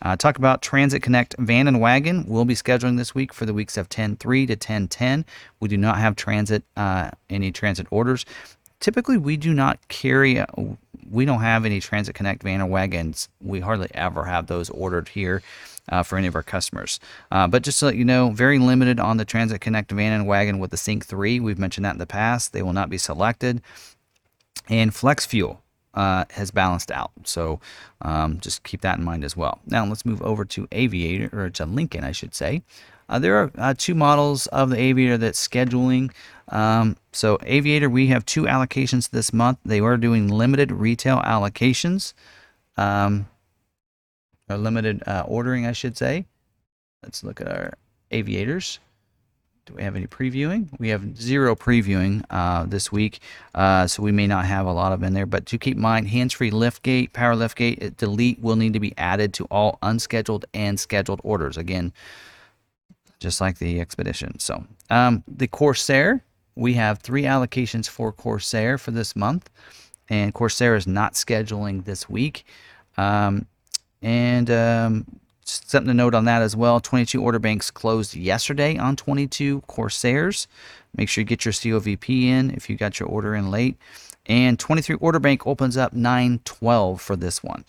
Uh, 0.02 0.17
talk 0.17 0.38
about 0.38 0.62
Transit 0.62 1.02
Connect 1.02 1.34
Van 1.39 1.67
and 1.67 1.80
Wagon. 1.80 2.26
We'll 2.28 2.46
be 2.46 2.56
scheduling 2.56 2.98
this 2.98 3.15
week 3.15 3.34
for 3.34 3.46
the 3.46 3.54
weeks 3.54 3.78
of 3.78 3.88
10-3 3.88 4.48
to 4.48 4.56
10-10. 4.56 5.24
We 5.62 5.69
do 5.69 5.78
not 5.78 5.98
have 5.98 6.15
transit 6.15 6.63
uh, 6.76 7.12
any 7.30 7.52
transit 7.52 7.88
orders. 7.89 8.26
Typically, 8.82 9.17
we 9.17 9.38
do 9.38 9.54
not 9.54 9.80
carry. 9.88 10.39
Uh, 10.39 10.46
we 11.10 11.24
don't 11.24 11.39
have 11.39 11.63
any 11.63 11.80
Transit 11.80 12.15
Connect 12.15 12.43
van 12.43 12.62
or 12.62 12.65
wagons. 12.65 13.30
We 13.39 13.62
hardly 13.62 13.89
ever 13.93 14.26
have 14.26 14.48
those 14.48 14.69
ordered 14.69 15.08
here. 15.08 15.41
Uh, 15.89 16.02
for 16.02 16.17
any 16.17 16.28
of 16.28 16.36
our 16.36 16.43
customers. 16.43 16.98
Uh, 17.30 17.46
but 17.46 17.62
just 17.62 17.78
to 17.80 17.88
let 17.88 17.98
you 17.98 18.06
know, 18.06 18.30
very 18.30 18.58
limited 18.58 19.02
on 19.02 19.17
the 19.17 19.26
Transit 19.26 19.60
Connect 19.60 19.91
van 19.91 20.13
and 20.13 20.26
wagon 20.26 20.58
with 20.58 20.72
the 20.72 20.78
Sync 20.78 21.06
3. 21.06 21.41
We've 21.41 21.60
mentioned 21.60 21.84
that 21.84 21.91
in 21.91 21.98
the 21.98 22.06
past. 22.06 22.54
They 22.54 22.62
will 22.62 22.72
not 22.72 22.89
be 22.89 22.98
selected. 22.98 23.62
And 24.69 24.96
Flex 24.96 25.26
Fuel 25.26 25.62
uh, 25.93 26.26
has 26.32 26.52
balanced 26.52 26.91
out. 26.91 27.12
So 27.24 27.60
um, 28.02 28.39
just 28.39 28.63
keep 28.63 28.82
that 28.82 28.98
in 28.98 29.04
mind 29.04 29.24
as 29.24 29.38
well. 29.38 29.60
Now 29.65 29.86
let's 29.86 30.06
move 30.06 30.22
over 30.22 30.46
to 30.46 30.67
Aviator, 30.72 31.30
or 31.34 31.50
to 31.52 31.65
Lincoln, 31.65 32.04
I 32.04 32.12
should 32.12 32.34
say. 32.34 32.63
Uh, 33.10 33.19
there 33.19 33.36
are 33.38 33.52
uh, 33.58 33.74
two 33.78 33.96
models 33.96 34.48
of 34.48 34.69
the 34.69 34.80
Aviator 34.80 35.17
that's 35.17 35.48
scheduling. 35.48 36.12
Um, 36.50 36.98
so 37.12 37.38
Aviator, 37.43 37.89
we 37.89 38.08
have 38.08 38.26
two 38.26 38.43
allocations 38.43 39.10
this 39.10 39.34
month. 39.34 39.60
They 39.65 39.82
are 39.82 39.98
doing 39.98 40.30
limited 40.30 40.72
retail 40.72 41.19
allocations, 41.19 42.13
um, 42.78 43.28
or 44.49 44.58
limited 44.58 45.03
uh, 45.08 45.23
ordering, 45.27 45.65
I 45.65 45.71
should 45.71 45.97
say. 45.97 46.25
Let's 47.03 47.23
look 47.23 47.41
at 47.41 47.47
our 47.47 47.73
Aviators. 48.12 48.79
Do 49.65 49.73
we 49.75 49.84
have 49.84 49.95
any 49.95 50.08
previewing? 50.08 50.67
We 50.77 50.89
have 50.89 51.17
zero 51.17 51.56
previewing 51.56 52.25
uh, 52.29 52.65
this 52.65 52.91
week, 52.91 53.21
uh, 53.56 53.88
so 53.88 54.03
we 54.03 54.12
may 54.12 54.27
not 54.27 54.43
have 54.45 54.65
a 54.65 54.73
lot 54.73 54.91
of 54.91 55.03
in 55.03 55.13
there. 55.13 55.25
But 55.25 55.45
to 55.47 55.58
keep 55.58 55.77
in 55.77 55.82
mind, 55.82 56.10
hands-free 56.10 56.51
lift 56.51 56.84
gate, 56.84 57.13
power 57.13 57.34
lift 57.34 57.58
gate, 57.58 57.95
delete 57.97 58.41
will 58.41 58.58
need 58.58 58.73
to 58.73 58.82
be 58.82 58.93
added 58.97 59.34
to 59.36 59.45
all 59.45 59.79
unscheduled 59.82 60.45
and 60.53 60.77
scheduled 60.77 61.21
orders. 61.23 61.56
Again, 61.56 61.93
just 63.21 63.39
like 63.39 63.58
the 63.58 63.79
Expedition. 63.79 64.38
So 64.39 64.65
um, 64.89 65.23
the 65.29 65.47
Corsair, 65.47 66.25
we 66.56 66.73
have 66.73 66.99
three 66.99 67.23
allocations 67.23 67.88
for 67.88 68.12
Corsair 68.12 68.77
for 68.77 68.91
this 68.91 69.15
month, 69.15 69.49
and 70.10 70.34
Corsair 70.34 70.75
is 70.75 70.86
not 70.86 71.13
scheduling 71.13 71.86
this 71.86 72.10
week. 72.10 72.45
Um, 72.97 73.47
and 74.03 74.51
um, 74.51 75.05
something 75.45 75.87
to 75.87 75.93
note 75.93 76.13
on 76.13 76.25
that 76.25 76.41
as 76.41 76.55
well 76.55 76.79
22 76.79 77.21
order 77.23 77.39
banks 77.39 77.71
closed 77.71 78.15
yesterday 78.15 78.77
on 78.77 78.95
22 78.95 79.61
Corsairs. 79.61 80.47
Make 80.95 81.09
sure 81.09 81.21
you 81.21 81.25
get 81.25 81.45
your 81.45 81.53
COVP 81.53 82.25
in 82.25 82.51
if 82.51 82.69
you 82.69 82.75
got 82.75 82.99
your 82.99 83.09
order 83.09 83.33
in 83.33 83.49
late. 83.49 83.77
And 84.25 84.59
23 84.59 84.97
order 84.97 85.19
bank 85.19 85.47
opens 85.47 85.75
up 85.75 85.93
912 85.93 87.01
for 87.01 87.15
this 87.15 87.41
one. 87.41 87.65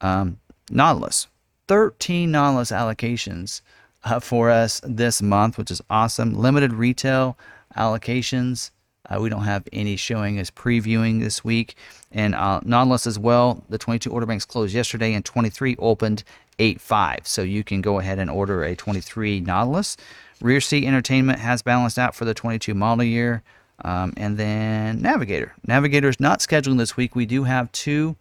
Um, 0.00 0.38
Nautilus, 0.70 1.26
13 1.68 2.30
Nautilus 2.30 2.70
allocations 2.70 3.62
uh, 4.04 4.20
for 4.20 4.50
us 4.50 4.80
this 4.84 5.20
month, 5.20 5.58
which 5.58 5.70
is 5.70 5.82
awesome. 5.90 6.34
Limited 6.34 6.72
retail 6.72 7.36
allocations. 7.76 8.70
Uh, 9.08 9.20
we 9.20 9.28
don't 9.28 9.44
have 9.44 9.66
any 9.72 9.96
showing 9.96 10.38
as 10.38 10.50
previewing 10.50 11.20
this 11.20 11.44
week. 11.44 11.76
And 12.12 12.34
uh, 12.34 12.60
Nautilus 12.64 13.06
as 13.06 13.18
well. 13.18 13.64
The 13.68 13.78
22 13.78 14.10
order 14.10 14.26
banks 14.26 14.44
closed 14.44 14.74
yesterday 14.74 15.14
and 15.14 15.24
23 15.24 15.76
opened 15.78 16.24
8.5. 16.58 17.26
So 17.26 17.42
you 17.42 17.64
can 17.64 17.80
go 17.80 17.98
ahead 17.98 18.18
and 18.18 18.30
order 18.30 18.62
a 18.62 18.76
23 18.76 19.40
Nautilus. 19.40 19.96
Rear 20.40 20.60
seat 20.60 20.86
entertainment 20.86 21.38
has 21.38 21.62
balanced 21.62 21.98
out 21.98 22.14
for 22.14 22.24
the 22.24 22.34
22 22.34 22.74
model 22.74 23.04
year. 23.04 23.42
Um, 23.84 24.12
and 24.16 24.38
then 24.38 25.02
Navigator. 25.02 25.52
Navigator 25.66 26.08
is 26.08 26.20
not 26.20 26.38
scheduling 26.38 26.78
this 26.78 26.96
week. 26.96 27.16
We 27.16 27.26
do 27.26 27.44
have 27.44 27.72
two 27.72 28.16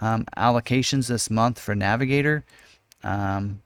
um, 0.00 0.24
allocations 0.36 1.08
this 1.08 1.28
month 1.28 1.58
for 1.58 1.74
Navigator. 1.74 2.44
Um, 3.04 3.60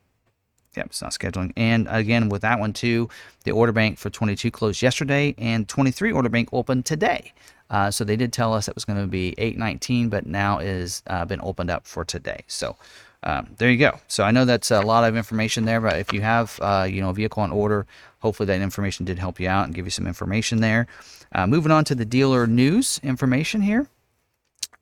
Yep, 0.76 0.86
it's 0.86 1.02
not 1.02 1.12
scheduling. 1.12 1.52
And 1.56 1.86
again, 1.90 2.28
with 2.28 2.42
that 2.42 2.60
one 2.60 2.72
too, 2.72 3.08
the 3.44 3.52
order 3.52 3.72
bank 3.72 3.98
for 3.98 4.10
22 4.10 4.50
closed 4.50 4.82
yesterday 4.82 5.34
and 5.38 5.68
23 5.68 6.12
order 6.12 6.28
bank 6.28 6.50
opened 6.52 6.84
today. 6.84 7.32
Uh, 7.70 7.90
so 7.90 8.04
they 8.04 8.16
did 8.16 8.32
tell 8.32 8.52
us 8.52 8.68
it 8.68 8.74
was 8.74 8.84
going 8.84 9.00
to 9.00 9.06
be 9.06 9.34
819, 9.38 10.08
but 10.08 10.26
now 10.26 10.58
is 10.58 11.02
uh, 11.08 11.24
been 11.24 11.40
opened 11.42 11.70
up 11.70 11.86
for 11.86 12.04
today. 12.04 12.44
So 12.46 12.76
um, 13.22 13.48
there 13.58 13.70
you 13.70 13.78
go. 13.78 13.98
So 14.06 14.22
I 14.22 14.30
know 14.30 14.44
that's 14.44 14.70
a 14.70 14.80
lot 14.80 15.02
of 15.04 15.16
information 15.16 15.64
there, 15.64 15.80
but 15.80 15.98
if 15.98 16.12
you 16.12 16.20
have 16.20 16.58
uh, 16.62 16.86
you 16.88 17.00
know 17.00 17.10
a 17.10 17.14
vehicle 17.14 17.42
on 17.42 17.50
order, 17.50 17.86
hopefully 18.20 18.46
that 18.46 18.60
information 18.60 19.04
did 19.04 19.18
help 19.18 19.40
you 19.40 19.48
out 19.48 19.64
and 19.64 19.74
give 19.74 19.84
you 19.84 19.90
some 19.90 20.06
information 20.06 20.60
there. 20.60 20.86
Uh, 21.34 21.46
moving 21.46 21.72
on 21.72 21.84
to 21.86 21.94
the 21.94 22.04
dealer 22.04 22.46
news 22.46 23.00
information 23.02 23.62
here. 23.62 23.88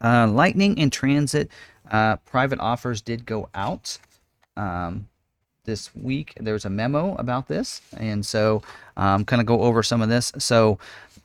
Uh, 0.03 0.27
Lightning 0.27 0.79
and 0.79 0.93
transit 0.93 1.51
uh, 1.91 2.17
private 2.17 2.61
offers 2.61 3.01
did 3.01 3.25
go 3.25 3.49
out. 3.55 3.99
Um, 4.57 5.09
this 5.65 5.95
week. 5.95 6.35
There's 6.41 6.65
a 6.65 6.71
memo 6.71 7.15
about 7.17 7.49
this, 7.49 7.81
and 7.97 8.25
so 8.25 8.63
um, 8.97 9.25
kind 9.25 9.41
of 9.41 9.47
go 9.47 9.63
over 9.63 9.83
some 9.83 10.03
of 10.03 10.09
this. 10.09 10.33
So 10.39 10.79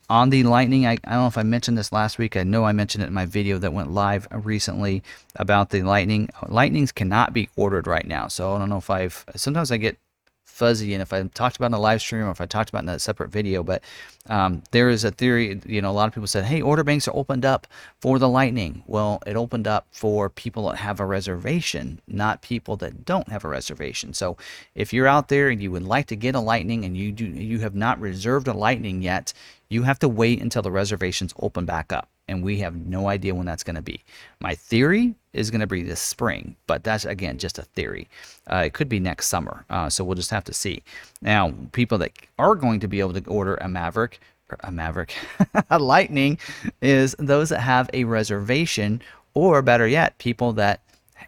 on 0.10 0.32
the 0.32 0.43
Lightning, 0.43 0.86
I, 0.86 0.93
I 0.93 1.12
don't 1.12 1.21
know 1.21 1.28
if 1.28 1.38
I 1.38 1.43
mentioned 1.43 1.78
this 1.78 1.91
last 1.91 2.17
week. 2.17 2.36
I 2.36 2.43
know 2.43 2.65
I 2.65 2.71
mentioned 2.71 3.04
it 3.04 3.08
in 3.08 3.13
my 3.13 3.25
video 3.25 3.58
that 3.60 3.73
went 3.73 3.91
live 3.91 4.28
recently 4.32 5.04
about 5.36 5.69
the 5.69 5.84
Lightning. 5.84 6.30
Lightnings 6.47 6.91
cannot 6.91 7.34
be 7.34 7.49
ordered 7.56 7.86
right 7.86 8.08
now, 8.08 8.28
so 8.28 8.56
I 8.56 8.60
don't 8.60 8.69
know 8.69 8.78
if 8.78 8.89
I've. 8.89 9.23
Sometimes 9.36 9.71
I 9.71 9.78
get 9.78 9.97
fuzzy 10.60 10.93
and 10.93 11.02
if 11.02 11.13
I 11.13 11.24
talked 11.24 11.56
about 11.56 11.67
in 11.67 11.74
a 11.74 11.80
live 11.80 12.02
stream 12.02 12.26
or 12.26 12.32
if 12.32 12.41
I 12.41 12.45
talked 12.45 12.69
about 12.69 12.84
in 12.84 12.89
a 12.89 13.00
separate 13.00 13.32
video, 13.32 13.63
but 13.63 13.82
um, 14.28 14.62
there 14.72 14.89
is 14.89 15.04
a 15.06 15.12
theory, 15.12 15.60
you 15.65 15.82
know, 15.82 15.89
a 15.89 15.93
lot 15.93 16.08
of 16.08 16.13
people 16.13 16.28
said, 16.28 16.43
hey, 16.43 16.62
order 16.62 16.84
banks 16.84 17.08
are 17.08 17.15
opened 17.15 17.45
up 17.45 17.65
for 18.02 18.19
the 18.19 18.28
Lightning. 18.28 18.84
Well, 18.86 19.24
it 19.26 19.38
opened 19.38 19.67
up 19.67 19.88
for 19.91 20.30
people 20.30 20.69
that 20.69 20.78
have 20.78 21.00
a 21.00 21.06
reservation, 21.06 22.02
not 22.08 22.41
people 22.41 22.76
that 22.78 23.06
don't 23.06 23.30
have 23.30 23.45
a 23.45 23.48
reservation. 23.48 24.13
So 24.13 24.38
if 24.76 24.93
you're 24.93 25.08
out 25.08 25.30
there 25.30 25.50
and 25.50 25.62
you 25.63 25.72
would 25.72 25.84
like 25.84 26.08
to 26.08 26.15
get 26.15 26.36
a 26.36 26.39
Lightning 26.39 26.84
and 26.84 26.95
you 26.95 27.12
do 27.12 27.26
you 27.26 27.60
have 27.60 27.74
not 27.74 28.00
reserved 28.00 28.48
a 28.48 28.54
Lightning 28.54 29.02
yet, 29.02 29.34
you 29.69 29.84
have 29.84 30.00
to 30.00 30.10
wait 30.10 30.41
until 30.41 30.62
the 30.62 30.72
reservations 30.72 31.34
open 31.39 31.65
back 31.65 31.93
up 31.93 32.10
and 32.29 32.43
we 32.43 32.59
have 32.59 32.75
no 32.75 33.09
idea 33.09 33.33
when 33.33 33.45
that's 33.45 33.63
going 33.63 33.75
to 33.75 33.81
be. 33.81 34.03
My 34.39 34.55
theory 34.55 35.15
is 35.33 35.49
going 35.49 35.61
to 35.61 35.67
be 35.67 35.81
this 35.81 35.99
spring, 35.99 36.55
but 36.67 36.83
that's 36.83 37.03
again 37.05 37.37
just 37.37 37.57
a 37.57 37.63
theory. 37.63 38.07
Uh, 38.49 38.63
it 38.65 38.73
could 38.73 38.87
be 38.87 38.99
next 38.99 39.27
summer, 39.27 39.65
uh, 39.69 39.89
so 39.89 40.03
we'll 40.03 40.15
just 40.15 40.29
have 40.29 40.43
to 40.45 40.53
see. 40.53 40.83
Now, 41.21 41.53
people 41.71 41.97
that 41.97 42.11
are 42.37 42.55
going 42.55 42.79
to 42.81 42.87
be 42.87 42.99
able 42.99 43.13
to 43.13 43.27
order 43.29 43.55
a 43.55 43.67
Maverick, 43.67 44.19
a 44.61 44.71
Maverick, 44.71 45.15
a 45.69 45.79
Lightning, 45.79 46.37
is 46.81 47.15
those 47.19 47.49
that 47.49 47.61
have 47.61 47.89
a 47.93 48.03
reservation, 48.03 49.01
or 49.33 49.61
better 49.61 49.87
yet, 49.87 50.17
people 50.19 50.53
that 50.53 50.81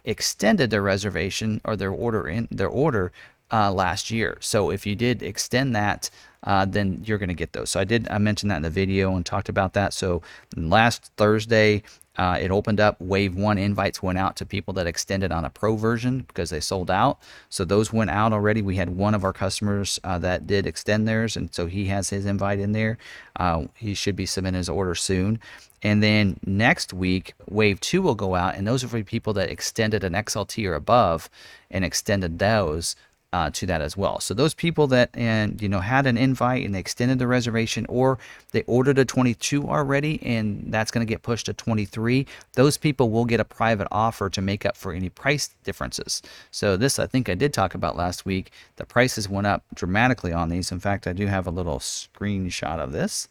extended 0.04 0.70
their 0.70 0.82
reservation 0.82 1.60
or 1.64 1.76
their 1.76 1.90
order 1.90 2.28
in 2.28 2.48
their 2.50 2.68
order 2.68 3.12
uh, 3.52 3.70
last 3.70 4.10
year. 4.10 4.38
So 4.40 4.70
if 4.70 4.86
you 4.86 4.96
did 4.96 5.22
extend 5.22 5.76
that 5.76 6.10
uh, 6.44 6.64
then 6.64 7.02
you're 7.04 7.18
going 7.18 7.28
to 7.28 7.34
get 7.34 7.52
those. 7.52 7.70
So 7.70 7.80
I 7.80 7.84
did 7.84 8.08
I 8.10 8.18
mentioned 8.18 8.50
that 8.50 8.56
in 8.56 8.62
the 8.62 8.70
video 8.70 9.14
and 9.14 9.24
talked 9.24 9.48
about 9.48 9.74
that. 9.74 9.92
So 9.92 10.22
last 10.56 11.10
Thursday, 11.16 11.82
uh, 12.16 12.38
it 12.40 12.50
opened 12.50 12.78
up. 12.78 13.00
Wave 13.00 13.34
one 13.34 13.58
invites 13.58 14.02
went 14.02 14.18
out 14.18 14.36
to 14.36 14.46
people 14.46 14.74
that 14.74 14.86
extended 14.86 15.32
on 15.32 15.44
a 15.44 15.50
pro 15.50 15.76
version 15.76 16.20
because 16.28 16.50
they 16.50 16.60
sold 16.60 16.90
out. 16.90 17.18
So 17.48 17.64
those 17.64 17.92
went 17.92 18.10
out 18.10 18.32
already. 18.32 18.60
We 18.60 18.76
had 18.76 18.90
one 18.90 19.14
of 19.14 19.24
our 19.24 19.32
customers 19.32 19.98
uh, 20.04 20.18
that 20.18 20.46
did 20.46 20.66
extend 20.66 21.08
theirs, 21.08 21.36
and 21.36 21.52
so 21.54 21.66
he 21.66 21.86
has 21.86 22.10
his 22.10 22.26
invite 22.26 22.58
in 22.58 22.72
there. 22.72 22.98
Uh, 23.36 23.64
he 23.74 23.94
should 23.94 24.16
be 24.16 24.26
submitting 24.26 24.58
his 24.58 24.68
order 24.68 24.94
soon. 24.94 25.40
And 25.82 26.02
then 26.02 26.38
next 26.46 26.92
week, 26.92 27.34
wave 27.48 27.80
two 27.80 28.02
will 28.02 28.14
go 28.14 28.34
out, 28.34 28.56
and 28.56 28.66
those 28.66 28.84
are 28.84 28.88
for 28.88 29.02
people 29.02 29.32
that 29.34 29.50
extended 29.50 30.04
an 30.04 30.12
XLT 30.12 30.68
or 30.68 30.74
above 30.74 31.30
and 31.70 31.84
extended 31.84 32.38
those 32.38 32.94
uh, 33.32 33.50
to 33.50 33.66
that 33.66 33.80
as 33.80 33.96
well. 33.96 34.20
So 34.20 34.34
those 34.34 34.54
people 34.54 34.86
that 34.88 35.10
and 35.14 35.60
you 35.60 35.68
know 35.68 35.80
had 35.80 36.06
an 36.06 36.16
invite 36.16 36.64
and 36.64 36.74
they 36.74 36.78
extended 36.78 37.18
the 37.18 37.26
reservation, 37.26 37.86
or 37.88 38.18
they 38.52 38.62
ordered 38.62 38.98
a 38.98 39.04
22 39.04 39.68
already 39.68 40.22
and 40.22 40.64
that's 40.72 40.90
going 40.90 41.06
to 41.06 41.10
get 41.10 41.22
pushed 41.22 41.46
to 41.46 41.54
23, 41.54 42.26
those 42.54 42.76
people 42.76 43.10
will 43.10 43.24
get 43.24 43.40
a 43.40 43.44
private 43.44 43.88
offer 43.90 44.28
to 44.30 44.42
make 44.42 44.66
up 44.66 44.76
for 44.76 44.92
any 44.92 45.08
price 45.08 45.50
differences. 45.64 46.22
So 46.50 46.76
this 46.76 46.98
I 46.98 47.06
think 47.06 47.28
I 47.28 47.34
did 47.34 47.52
talk 47.52 47.74
about 47.74 47.96
last 47.96 48.26
week. 48.26 48.52
The 48.76 48.84
prices 48.84 49.28
went 49.28 49.46
up 49.46 49.64
dramatically 49.74 50.32
on 50.32 50.48
these. 50.48 50.72
In 50.72 50.80
fact, 50.80 51.06
I 51.06 51.12
do 51.12 51.26
have 51.26 51.46
a 51.46 51.50
little 51.50 51.78
screenshot 51.78 52.78
of 52.78 52.92
this. 52.92 53.28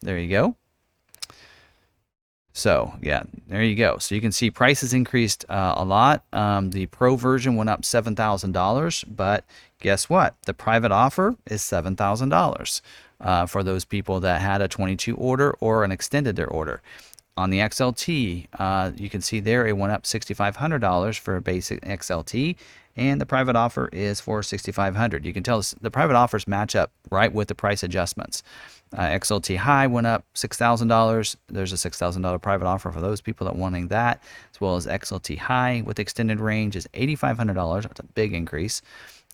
There 0.00 0.18
you 0.18 0.28
go. 0.28 0.56
So 2.58 2.92
yeah, 3.00 3.22
there 3.46 3.62
you 3.62 3.76
go. 3.76 3.98
So 3.98 4.16
you 4.16 4.20
can 4.20 4.32
see 4.32 4.50
prices 4.50 4.92
increased 4.92 5.44
uh, 5.48 5.74
a 5.76 5.84
lot. 5.84 6.24
Um, 6.32 6.70
the 6.70 6.86
pro 6.86 7.14
version 7.14 7.54
went 7.54 7.70
up 7.70 7.84
seven 7.84 8.16
thousand 8.16 8.50
dollars, 8.50 9.04
but 9.04 9.44
guess 9.80 10.10
what? 10.10 10.34
The 10.44 10.54
private 10.54 10.90
offer 10.90 11.36
is 11.46 11.62
seven 11.62 11.94
thousand 11.94 12.32
uh, 12.32 12.36
dollars 12.36 12.82
for 13.46 13.62
those 13.62 13.84
people 13.84 14.18
that 14.20 14.40
had 14.40 14.60
a 14.60 14.66
22 14.66 15.14
order 15.14 15.56
or 15.60 15.84
an 15.84 15.92
extended 15.92 16.34
their 16.34 16.48
order. 16.48 16.82
On 17.36 17.50
the 17.50 17.60
XLT, 17.60 18.48
uh, 18.58 18.90
you 18.96 19.08
can 19.08 19.20
see 19.20 19.38
there 19.38 19.64
it 19.64 19.76
went 19.76 19.92
up 19.92 20.02
$6,500 20.02 21.18
for 21.20 21.36
a 21.36 21.40
basic 21.40 21.80
XLT, 21.82 22.56
and 22.96 23.20
the 23.20 23.26
private 23.26 23.54
offer 23.54 23.88
is 23.92 24.20
for 24.20 24.42
6,500. 24.42 25.24
You 25.24 25.32
can 25.32 25.44
tell 25.44 25.62
the 25.80 25.90
private 25.92 26.16
offers 26.16 26.48
match 26.48 26.74
up 26.74 26.90
right 27.12 27.32
with 27.32 27.46
the 27.46 27.54
price 27.54 27.84
adjustments. 27.84 28.42
Uh, 28.96 29.02
XLT 29.02 29.56
High 29.56 29.86
went 29.86 30.06
up 30.06 30.24
$6,000. 30.34 31.36
There's 31.48 31.72
a 31.72 31.90
$6,000 31.90 32.42
private 32.42 32.66
offer 32.66 32.90
for 32.90 33.00
those 33.00 33.20
people 33.20 33.46
that 33.46 33.56
wanting 33.56 33.88
that, 33.88 34.22
as 34.52 34.60
well 34.60 34.76
as 34.76 34.86
XLT 34.86 35.38
High 35.38 35.82
with 35.84 35.98
extended 35.98 36.40
range 36.40 36.76
is 36.76 36.88
$8,500. 36.94 37.82
That's 37.82 38.00
a 38.00 38.04
big 38.04 38.32
increase. 38.32 38.82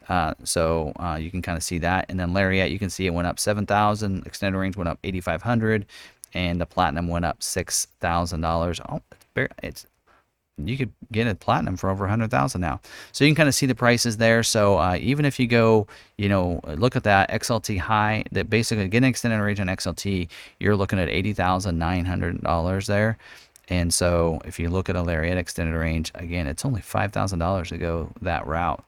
Uh, 0.08 0.34
so 0.44 0.92
uh, 0.96 1.18
you 1.20 1.30
can 1.30 1.42
kind 1.42 1.56
of 1.56 1.62
see 1.62 1.78
that. 1.78 2.06
And 2.08 2.18
then 2.18 2.32
Lariat, 2.32 2.70
you 2.70 2.78
can 2.78 2.90
see 2.90 3.06
it 3.06 3.14
went 3.14 3.26
up 3.26 3.38
7,000. 3.38 4.26
Extended 4.26 4.58
range 4.58 4.76
went 4.76 4.88
up 4.88 4.98
8,500, 5.04 5.86
and 6.34 6.60
the 6.60 6.66
Platinum 6.66 7.08
went 7.08 7.24
up 7.24 7.40
$6,000. 7.40 8.80
Oh, 8.88 9.00
it's, 9.62 9.86
you 10.56 10.76
could 10.76 10.92
get 11.10 11.26
a 11.26 11.34
platinum 11.34 11.76
for 11.76 11.90
over 11.90 12.04
100,000 12.04 12.60
now. 12.60 12.80
So 13.12 13.24
you 13.24 13.30
can 13.30 13.36
kind 13.36 13.48
of 13.48 13.54
see 13.54 13.66
the 13.66 13.74
prices 13.74 14.18
there. 14.18 14.42
So 14.42 14.78
uh, 14.78 14.96
even 15.00 15.24
if 15.24 15.40
you 15.40 15.46
go, 15.46 15.86
you 16.16 16.28
know, 16.28 16.60
look 16.64 16.96
at 16.96 17.02
that 17.04 17.30
XLT 17.30 17.78
high, 17.78 18.24
that 18.32 18.48
basically 18.48 18.88
getting 18.88 19.08
extended 19.08 19.40
range 19.40 19.60
on 19.60 19.66
XLT, 19.66 20.28
you're 20.60 20.76
looking 20.76 20.98
at 20.98 21.08
$80,900 21.08 22.86
there. 22.86 23.18
And 23.68 23.92
so 23.92 24.40
if 24.44 24.58
you 24.58 24.68
look 24.68 24.88
at 24.88 24.96
a 24.96 25.02
Lariat 25.02 25.38
extended 25.38 25.76
range, 25.76 26.12
again, 26.14 26.46
it's 26.46 26.64
only 26.64 26.82
$5,000 26.82 27.66
to 27.68 27.78
go 27.78 28.10
that 28.22 28.46
route. 28.46 28.84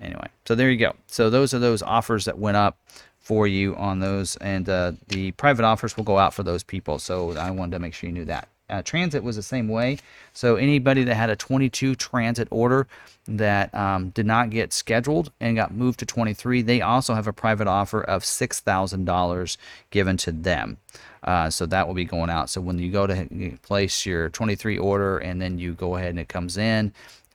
Anyway, 0.00 0.28
so 0.46 0.54
there 0.54 0.70
you 0.70 0.78
go. 0.78 0.94
So 1.06 1.28
those 1.30 1.52
are 1.52 1.58
those 1.58 1.82
offers 1.82 2.24
that 2.26 2.38
went 2.38 2.56
up 2.56 2.78
for 3.18 3.46
you 3.46 3.76
on 3.76 4.00
those, 4.00 4.36
and 4.36 4.68
uh, 4.68 4.92
the 5.08 5.30
private 5.32 5.64
offers 5.64 5.96
will 5.96 6.04
go 6.04 6.18
out 6.18 6.32
for 6.32 6.42
those 6.42 6.62
people. 6.62 6.98
So 6.98 7.36
I 7.36 7.50
wanted 7.50 7.72
to 7.72 7.78
make 7.78 7.94
sure 7.94 8.08
you 8.08 8.14
knew 8.14 8.24
that. 8.24 8.48
Uh, 8.70 8.82
transit 8.82 9.22
was 9.22 9.36
the 9.36 9.42
same 9.42 9.68
way. 9.68 9.98
So 10.32 10.56
anybody 10.56 11.04
that 11.04 11.14
had 11.14 11.28
a 11.28 11.36
22 11.36 11.96
transit 11.96 12.48
order 12.50 12.86
that 13.26 13.74
um, 13.74 14.10
did 14.10 14.26
not 14.26 14.50
get 14.50 14.72
scheduled 14.72 15.32
and 15.40 15.56
got 15.56 15.74
moved 15.74 15.98
to 16.00 16.06
23, 16.06 16.62
they 16.62 16.80
also 16.80 17.14
have 17.14 17.26
a 17.26 17.32
private 17.32 17.66
offer 17.66 18.00
of 18.02 18.22
$6,000 18.22 19.56
given 19.90 20.16
to 20.18 20.32
them. 20.32 20.78
Uh, 21.22 21.50
so 21.50 21.66
that 21.66 21.86
will 21.86 21.94
be 21.94 22.04
going 22.04 22.30
out. 22.30 22.48
So 22.48 22.60
when 22.60 22.78
you 22.78 22.90
go 22.90 23.06
to 23.06 23.58
place 23.62 24.06
your 24.06 24.30
23 24.30 24.78
order 24.78 25.18
and 25.18 25.42
then 25.42 25.58
you 25.58 25.74
go 25.74 25.96
ahead 25.96 26.10
and 26.10 26.18
it 26.18 26.28
comes 26.28 26.56
in, 26.56 26.92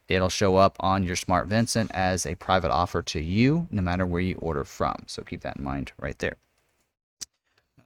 it'll 0.07 0.29
show 0.29 0.55
up 0.55 0.75
on 0.79 1.03
your 1.03 1.15
Smart 1.15 1.47
Vincent 1.47 1.91
as 1.93 2.25
a 2.25 2.35
private 2.35 2.71
offer 2.71 3.01
to 3.03 3.19
you, 3.19 3.67
no 3.71 3.81
matter 3.81 4.05
where 4.05 4.21
you 4.21 4.35
order 4.35 4.63
from. 4.63 4.95
So 5.07 5.23
keep 5.23 5.41
that 5.41 5.57
in 5.57 5.63
mind 5.63 5.91
right 5.99 6.17
there. 6.19 6.35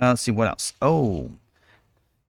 Uh, 0.02 0.10
let's 0.10 0.22
see 0.22 0.32
what 0.32 0.48
else. 0.48 0.74
Oh, 0.82 1.32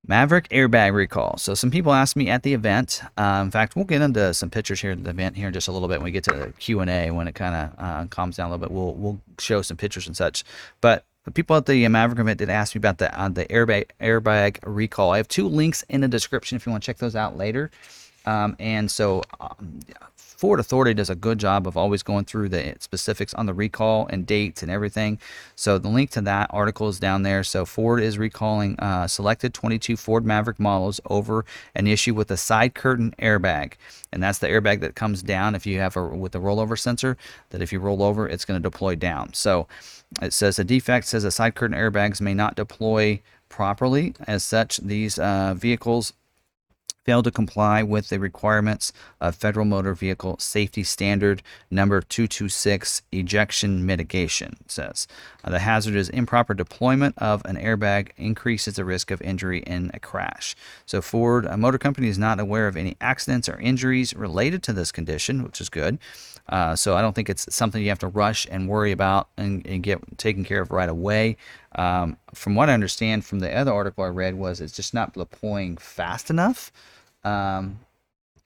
Maverick 0.07 0.49
airbag 0.49 0.95
recall. 0.95 1.37
So 1.37 1.55
some 1.55 1.71
people 1.71 1.93
asked 1.93 2.17
me 2.17 2.29
at 2.31 2.43
the 2.43 2.55
event. 2.55 3.03
Uh, 3.17 3.43
in 3.45 3.51
fact, 3.51 3.77
we'll 3.77 3.85
get 3.85 4.03
into 4.03 4.33
some 4.35 4.51
pictures 4.51 4.81
here 4.81 4.93
at 4.93 5.05
the 5.05 5.11
event 5.11 5.37
here 5.37 5.49
in 5.49 5.53
just 5.53 5.69
a 5.69 5.73
little 5.73 5.89
bit 5.89 5.99
when 5.99 6.05
we 6.05 6.11
get 6.11 6.25
to 6.25 6.33
the 6.33 6.53
Q 6.59 6.81
and 6.81 6.91
A. 6.91 7.11
When 7.11 7.29
it 7.29 7.35
kind 7.35 7.55
of 7.55 7.85
uh, 7.85 8.07
calms 8.07 8.37
down 8.37 8.49
a 8.49 8.51
little 8.51 8.67
bit, 8.67 8.75
we'll 8.75 8.95
we'll 8.95 9.21
show 9.39 9.63
some 9.63 9.77
pictures 9.77 10.07
and 10.07 10.17
such. 10.17 10.43
But 10.81 11.05
the 11.25 11.31
people 11.31 11.55
at 11.57 11.67
the 11.67 11.87
Maverick 11.89 12.19
event 12.19 12.39
did 12.39 12.49
ask 12.49 12.75
me 12.75 12.79
about 12.79 12.99
the 12.99 13.17
uh, 13.19 13.29
the 13.29 13.45
airbag 13.47 13.91
airbag 14.01 14.59
recall. 14.65 15.13
I 15.13 15.19
have 15.19 15.29
two 15.29 15.47
links 15.47 15.85
in 15.89 16.01
the 16.01 16.09
description 16.09 16.57
if 16.57 16.67
you 16.67 16.73
want 16.73 16.83
to 16.83 16.87
check 16.87 16.99
those 16.99 17.15
out 17.15 17.37
later. 17.37 17.71
Um, 18.27 18.57
and 18.59 18.91
so 18.91 19.23
um, 19.41 19.81
Ford 20.41 20.59
Authority 20.59 20.95
does 20.95 21.11
a 21.11 21.15
good 21.15 21.39
job 21.39 21.67
of 21.67 21.77
always 21.77 22.03
going 22.03 22.25
through 22.25 22.49
the 22.49 22.75
specifics 22.79 23.35
on 23.35 23.45
the 23.45 23.53
recall 23.53 24.07
and 24.07 24.27
dates 24.27 24.63
and 24.63 24.71
everything. 24.71 25.19
So 25.55 25.77
the 25.77 25.91
link 25.91 26.09
to 26.13 26.23
that 26.23 26.49
article 26.51 26.89
is 26.89 26.99
down 26.99 27.25
there. 27.25 27.45
So 27.45 27.67
Ford 27.67 28.03
is 28.03 28.17
recalling 28.17 28.81
uh, 28.81 29.07
selected 29.07 29.53
22 29.53 29.99
Ford 29.99 30.25
Maverick 30.25 30.59
models 30.59 30.99
over 31.11 31.45
an 31.75 31.87
issue 31.87 32.15
with 32.15 32.31
a 32.31 32.39
side 32.39 32.75
curtain 32.75 33.15
airbag, 33.19 33.75
and 34.13 34.23
that's 34.23 34.39
the 34.39 34.47
airbag 34.47 34.81
that 34.81 34.95
comes 34.95 35.23
down 35.23 35.55
if 35.55 35.67
you 35.67 35.79
have 35.79 35.95
a 35.95 36.07
with 36.07 36.33
the 36.33 36.41
rollover 36.41 36.79
sensor. 36.79 37.19
That 37.51 37.61
if 37.61 37.71
you 37.71 37.79
roll 37.79 38.03
over, 38.03 38.27
it's 38.27 38.47
going 38.47 38.63
to 38.63 38.67
deploy 38.67 38.95
down. 38.95 39.35
So 39.35 39.69
it 40.23 40.33
says 40.33 40.59
a 40.59 40.65
defect 40.65 41.07
says 41.07 41.25
a 41.25 41.31
side 41.31 41.55
curtain 41.55 41.77
airbags 41.77 42.19
may 42.19 42.33
not 42.33 42.57
deploy 42.57 43.21
properly. 43.51 44.15
As 44.27 44.43
such, 44.43 44.79
these 44.79 45.19
uh, 45.19 45.53
vehicles 45.55 46.15
failed 47.05 47.25
to 47.25 47.31
comply 47.31 47.83
with 47.83 48.09
the 48.09 48.19
requirements 48.19 48.93
of 49.21 49.35
Federal 49.35 49.65
Motor 49.65 49.95
Vehicle 49.95 50.37
Safety 50.39 50.83
Standard 50.83 51.43
number 51.71 52.01
226 52.01 53.03
ejection 53.13 53.87
mitigation 53.87 54.57
says 54.67 55.07
uh, 55.43 55.51
the 55.51 55.61
hazard 55.61 55.95
is 55.95 56.09
improper 56.11 56.55
deployment 56.55 57.17
of 57.19 57.45
an 57.45 57.57
airbag 57.57 58.11
increases 58.17 58.75
the 58.75 58.85
risk 58.85 59.11
of 59.11 59.23
injury 59.23 59.61
in 59.61 59.91
a 59.95 60.01
crash. 60.01 60.55
So 60.87 61.01
Ford 61.01 61.47
a 61.47 61.57
Motor 61.57 61.79
Company 61.79 62.09
is 62.09 62.19
not 62.19 62.39
aware 62.39 62.69
of 62.69 62.77
any 62.77 62.97
accidents 63.01 63.49
or 63.49 63.59
injuries 63.59 64.15
related 64.15 64.63
to 64.65 64.73
this 64.73 64.93
condition, 64.93 65.43
which 65.43 65.61
is 65.61 65.69
good. 65.69 65.99
Uh, 66.51 66.75
so 66.75 66.97
I 66.97 67.01
don't 67.01 67.15
think 67.15 67.31
it's 67.31 67.55
something 67.55 67.81
you 67.81 67.89
have 67.89 68.01
to 68.01 68.09
rush 68.09 68.47
and 68.51 68.69
worry 68.69 68.93
about 68.93 69.29
and, 69.37 69.65
and 69.67 69.83
get 69.83 70.19
taken 70.19 70.45
care 70.45 70.61
of 70.61 70.73
right 70.73 70.89
away. 70.89 71.37
Um, 71.77 72.17
from 72.35 72.57
what 72.57 72.69
I 72.69 72.75
understand 72.75 73.25
from 73.25 73.39
the 73.39 73.55
other 73.55 73.73
article 73.73 74.05
I 74.05 74.09
read 74.09 74.35
was 74.35 74.61
it's 74.61 74.75
just 74.75 74.93
not 74.93 75.15
deploying 75.15 75.77
fast 75.77 76.29
enough 76.29 76.73
um, 77.23 77.79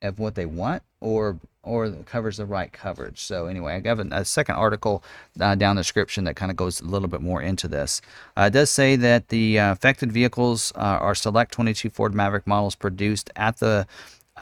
of 0.02 0.18
what 0.18 0.34
they 0.34 0.46
want 0.46 0.82
or 1.00 1.38
or 1.64 1.90
covers 2.04 2.36
the 2.36 2.44
right 2.44 2.72
coverage. 2.72 3.22
So 3.22 3.46
anyway, 3.46 3.80
I 3.82 3.88
have 3.88 3.98
a, 3.98 4.06
a 4.10 4.24
second 4.24 4.56
article 4.56 5.02
uh, 5.40 5.54
down 5.54 5.76
the 5.76 5.80
description 5.80 6.24
that 6.24 6.36
kind 6.36 6.50
of 6.50 6.56
goes 6.56 6.80
a 6.80 6.84
little 6.84 7.08
bit 7.08 7.22
more 7.22 7.40
into 7.40 7.68
this. 7.68 8.02
Uh, 8.36 8.42
it 8.42 8.50
does 8.50 8.70
say 8.70 8.96
that 8.96 9.28
the 9.28 9.58
uh, 9.58 9.72
affected 9.72 10.12
vehicles 10.12 10.72
uh, 10.76 10.98
are 11.00 11.14
select 11.14 11.52
22 11.52 11.90
Ford 11.90 12.14
Maverick 12.14 12.46
models 12.46 12.74
produced 12.74 13.30
at 13.36 13.58
the 13.58 13.86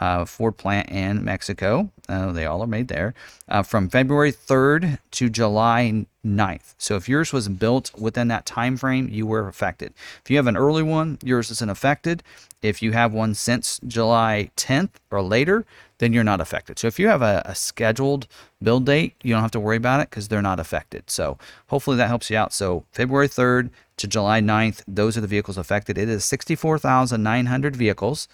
uh, 0.03 0.25
Ford 0.25 0.57
plant 0.57 0.91
in 0.91 1.25
Mexico. 1.25 1.89
Uh, 2.09 2.33
they 2.33 2.45
all 2.45 2.61
are 2.61 2.67
made 2.67 2.89
there 2.89 3.15
uh, 3.49 3.63
from 3.63 3.89
February 3.89 4.33
3rd 4.33 4.99
to 5.13 5.31
July 5.31 6.07
9th. 6.27 6.75
So 6.77 6.97
if 6.97 7.09
yours 7.09 7.33
was 7.33 7.49
built 7.49 7.93
within 7.97 8.27
that 8.27 8.45
time 8.45 8.77
frame, 8.77 9.09
you 9.09 9.27
were 9.29 9.47
affected. 9.47 9.95
If 10.25 10.29
you 10.29 10.39
have 10.39 10.49
an 10.49 10.57
early 10.57 10.83
one, 10.83 11.19
yours 11.23 11.53
isn't 11.53 11.71
affected. 11.71 12.25
If 12.63 12.83
you 12.83 12.91
have 12.93 13.13
one 13.13 13.35
since 13.35 13.81
July 13.87 14.51
10th 14.57 14.91
or 15.13 15.23
later, 15.23 15.65
then 15.99 16.13
you're 16.13 16.25
not 16.25 16.41
affected. 16.41 16.81
So 16.81 16.89
if 16.89 16.99
you 16.99 17.07
have 17.07 17.23
a, 17.23 17.43
a 17.45 17.55
scheduled 17.55 18.27
build 18.61 18.85
date, 18.87 19.15
you 19.23 19.33
don't 19.33 19.43
have 19.43 19.53
to 19.53 19.61
worry 19.61 19.77
about 19.77 20.01
it 20.01 20.11
because 20.11 20.27
they're 20.27 20.43
not 20.43 20.59
affected. 20.59 21.11
So 21.11 21.39
hopefully 21.69 21.97
that 21.99 22.09
helps 22.09 22.29
you 22.29 22.37
out. 22.37 22.53
So 22.53 22.85
February 22.91 23.29
3rd 23.29 23.71
to 23.99 24.09
July 24.09 24.41
9th, 24.41 24.83
those 24.89 25.17
are 25.17 25.21
the 25.21 25.29
vehicles 25.29 25.57
affected. 25.57 25.97
It 25.97 26.09
is 26.09 26.25
64,900 26.25 27.77
vehicles 27.77 28.27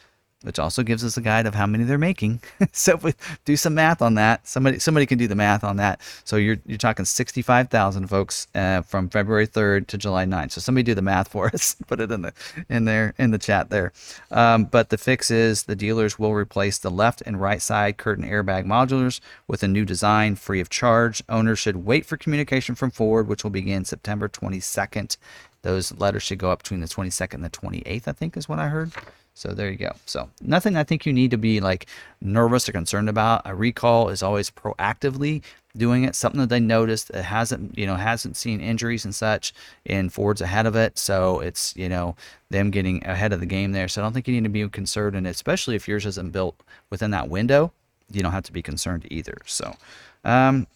which 0.42 0.58
also 0.58 0.84
gives 0.84 1.04
us 1.04 1.16
a 1.16 1.20
guide 1.20 1.46
of 1.46 1.54
how 1.54 1.66
many 1.66 1.82
they're 1.82 1.98
making. 1.98 2.40
so 2.72 2.94
if 2.94 3.02
we 3.02 3.12
do 3.44 3.56
some 3.56 3.74
math 3.74 4.00
on 4.00 4.14
that, 4.14 4.46
somebody 4.46 4.78
somebody 4.78 5.04
can 5.04 5.18
do 5.18 5.26
the 5.26 5.34
math 5.34 5.64
on 5.64 5.76
that. 5.76 6.00
So 6.24 6.36
you're 6.36 6.58
you're 6.64 6.78
talking 6.78 7.04
65,000 7.04 8.06
folks 8.06 8.46
uh, 8.54 8.82
from 8.82 9.08
February 9.08 9.48
3rd 9.48 9.88
to 9.88 9.98
July 9.98 10.26
9th. 10.26 10.52
So 10.52 10.60
somebody 10.60 10.84
do 10.84 10.94
the 10.94 11.02
math 11.02 11.28
for 11.28 11.46
us. 11.54 11.74
Put 11.86 12.00
it 12.00 12.12
in 12.12 12.22
the 12.22 12.32
in 12.68 12.84
there 12.84 13.14
in 13.18 13.32
the 13.32 13.38
chat 13.38 13.70
there. 13.70 13.92
Um, 14.30 14.64
but 14.64 14.90
the 14.90 14.98
fix 14.98 15.30
is 15.30 15.64
the 15.64 15.76
dealers 15.76 16.18
will 16.18 16.34
replace 16.34 16.78
the 16.78 16.90
left 16.90 17.20
and 17.26 17.40
right 17.40 17.60
side 17.60 17.96
curtain 17.96 18.24
airbag 18.24 18.64
modulars 18.64 19.20
with 19.48 19.62
a 19.62 19.68
new 19.68 19.84
design 19.84 20.36
free 20.36 20.60
of 20.60 20.70
charge. 20.70 21.22
Owners 21.28 21.58
should 21.58 21.84
wait 21.84 22.06
for 22.06 22.16
communication 22.16 22.74
from 22.74 22.90
Ford, 22.90 23.26
which 23.26 23.42
will 23.42 23.50
begin 23.50 23.84
September 23.84 24.28
22nd. 24.28 25.16
Those 25.62 25.92
letters 25.98 26.22
should 26.22 26.38
go 26.38 26.50
up 26.50 26.62
between 26.62 26.80
the 26.80 26.86
22nd 26.86 27.34
and 27.34 27.44
the 27.44 27.50
28th, 27.50 28.06
I 28.06 28.12
think 28.12 28.36
is 28.36 28.48
what 28.48 28.60
I 28.60 28.68
heard. 28.68 28.92
So 29.38 29.52
there 29.52 29.70
you 29.70 29.76
go. 29.76 29.92
So 30.04 30.28
nothing 30.40 30.76
I 30.76 30.82
think 30.82 31.06
you 31.06 31.12
need 31.12 31.30
to 31.30 31.38
be 31.38 31.60
like 31.60 31.86
nervous 32.20 32.68
or 32.68 32.72
concerned 32.72 33.08
about. 33.08 33.42
A 33.44 33.54
recall 33.54 34.08
is 34.08 34.20
always 34.20 34.50
proactively 34.50 35.42
doing 35.76 36.02
it, 36.02 36.16
something 36.16 36.40
that 36.40 36.48
they 36.48 36.58
noticed 36.58 37.10
it 37.10 37.22
hasn't, 37.22 37.78
you 37.78 37.86
know, 37.86 37.94
hasn't 37.94 38.36
seen 38.36 38.60
injuries 38.60 39.04
and 39.04 39.14
such, 39.14 39.54
and 39.86 40.12
Ford's 40.12 40.40
ahead 40.40 40.66
of 40.66 40.74
it. 40.74 40.98
So 40.98 41.38
it's, 41.38 41.72
you 41.76 41.88
know, 41.88 42.16
them 42.50 42.72
getting 42.72 43.06
ahead 43.06 43.32
of 43.32 43.38
the 43.38 43.46
game 43.46 43.70
there. 43.70 43.86
So 43.86 44.02
I 44.02 44.04
don't 44.04 44.12
think 44.12 44.26
you 44.26 44.34
need 44.34 44.42
to 44.42 44.50
be 44.50 44.68
concerned, 44.68 45.14
and 45.14 45.26
especially 45.26 45.76
if 45.76 45.86
yours 45.86 46.04
isn't 46.04 46.32
built 46.32 46.60
within 46.90 47.12
that 47.12 47.28
window, 47.28 47.72
you 48.10 48.22
don't 48.22 48.32
have 48.32 48.44
to 48.44 48.52
be 48.52 48.62
concerned 48.62 49.06
either. 49.08 49.36
So, 49.46 49.76
um, 50.24 50.66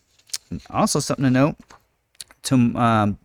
also 0.70 1.00
something 1.00 1.24
to 1.24 1.30
note: 1.30 1.56
to 2.44 2.54
um, 2.54 3.18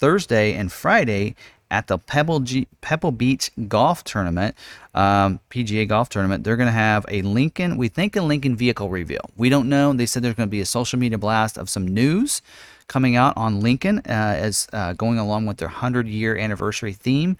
Thursday 0.00 0.54
and 0.54 0.72
Friday 0.72 1.36
at 1.70 1.86
the 1.86 1.98
Pebble 1.98 2.40
G- 2.40 2.66
Pebble 2.80 3.12
Beach 3.12 3.50
Golf 3.68 4.04
Tournament, 4.04 4.56
um, 4.94 5.40
PGA 5.50 5.86
Golf 5.86 6.08
Tournament, 6.08 6.44
they're 6.44 6.56
going 6.56 6.66
to 6.66 6.72
have 6.72 7.06
a 7.08 7.22
Lincoln. 7.22 7.76
We 7.76 7.88
think 7.88 8.16
a 8.16 8.22
Lincoln 8.22 8.56
vehicle 8.56 8.88
reveal. 8.90 9.30
We 9.36 9.48
don't 9.48 9.68
know. 9.68 9.92
They 9.92 10.06
said 10.06 10.22
there's 10.22 10.34
going 10.34 10.48
to 10.48 10.50
be 10.50 10.60
a 10.60 10.66
social 10.66 10.98
media 10.98 11.18
blast 11.18 11.56
of 11.56 11.70
some 11.70 11.86
news 11.86 12.42
coming 12.88 13.14
out 13.14 13.36
on 13.36 13.60
Lincoln 13.60 13.98
uh, 14.00 14.02
as 14.08 14.66
uh, 14.72 14.94
going 14.94 15.18
along 15.18 15.46
with 15.46 15.58
their 15.58 15.68
100 15.68 16.08
year 16.08 16.36
anniversary 16.36 16.92
theme 16.92 17.36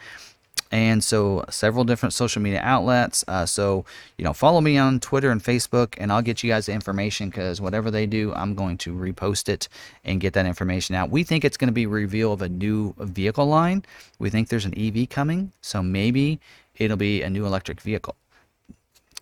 and 0.71 1.03
so 1.03 1.45
several 1.51 1.85
different 1.85 2.13
social 2.13 2.41
media 2.41 2.61
outlets. 2.63 3.25
Uh, 3.27 3.45
so 3.47 3.85
you 4.17 4.25
know, 4.25 4.33
follow 4.33 4.61
me 4.61 4.79
on 4.79 5.01
Twitter 5.01 5.31
and 5.31 5.43
Facebook, 5.43 5.95
and 5.99 6.13
I'll 6.13 6.23
get 6.23 6.43
you 6.43 6.51
guys 6.51 6.67
the 6.67 6.73
information 6.73 7.29
because 7.31 7.61
whatever 7.61 7.91
they 7.91 8.07
do, 8.07 8.33
I'm 8.35 8.55
going 8.55 8.79
to 8.79 8.95
repost 8.95 9.49
it 9.49 9.69
and 10.05 10.21
get 10.21 10.33
that 10.35 10.47
information 10.47 10.95
out. 10.95 11.11
We 11.11 11.25
think 11.25 11.45
it's 11.45 11.57
going 11.57 11.69
to 11.69 11.73
be 11.73 11.87
reveal 11.87 12.33
of 12.33 12.43
a 12.43 12.49
new 12.49 12.95
vehicle 12.99 13.47
line. 13.47 13.85
We 14.19 14.31
think 14.31 14.49
there's 14.49 14.67
an 14.67 14.79
EV 14.79 15.09
coming, 15.09 15.53
so 15.61 15.83
maybe 15.83 16.41
it'll 16.77 16.97
be 16.97 17.23
a 17.23 17.31
new 17.31 17.47
electric 17.47 17.81
vehicle. 17.81 18.17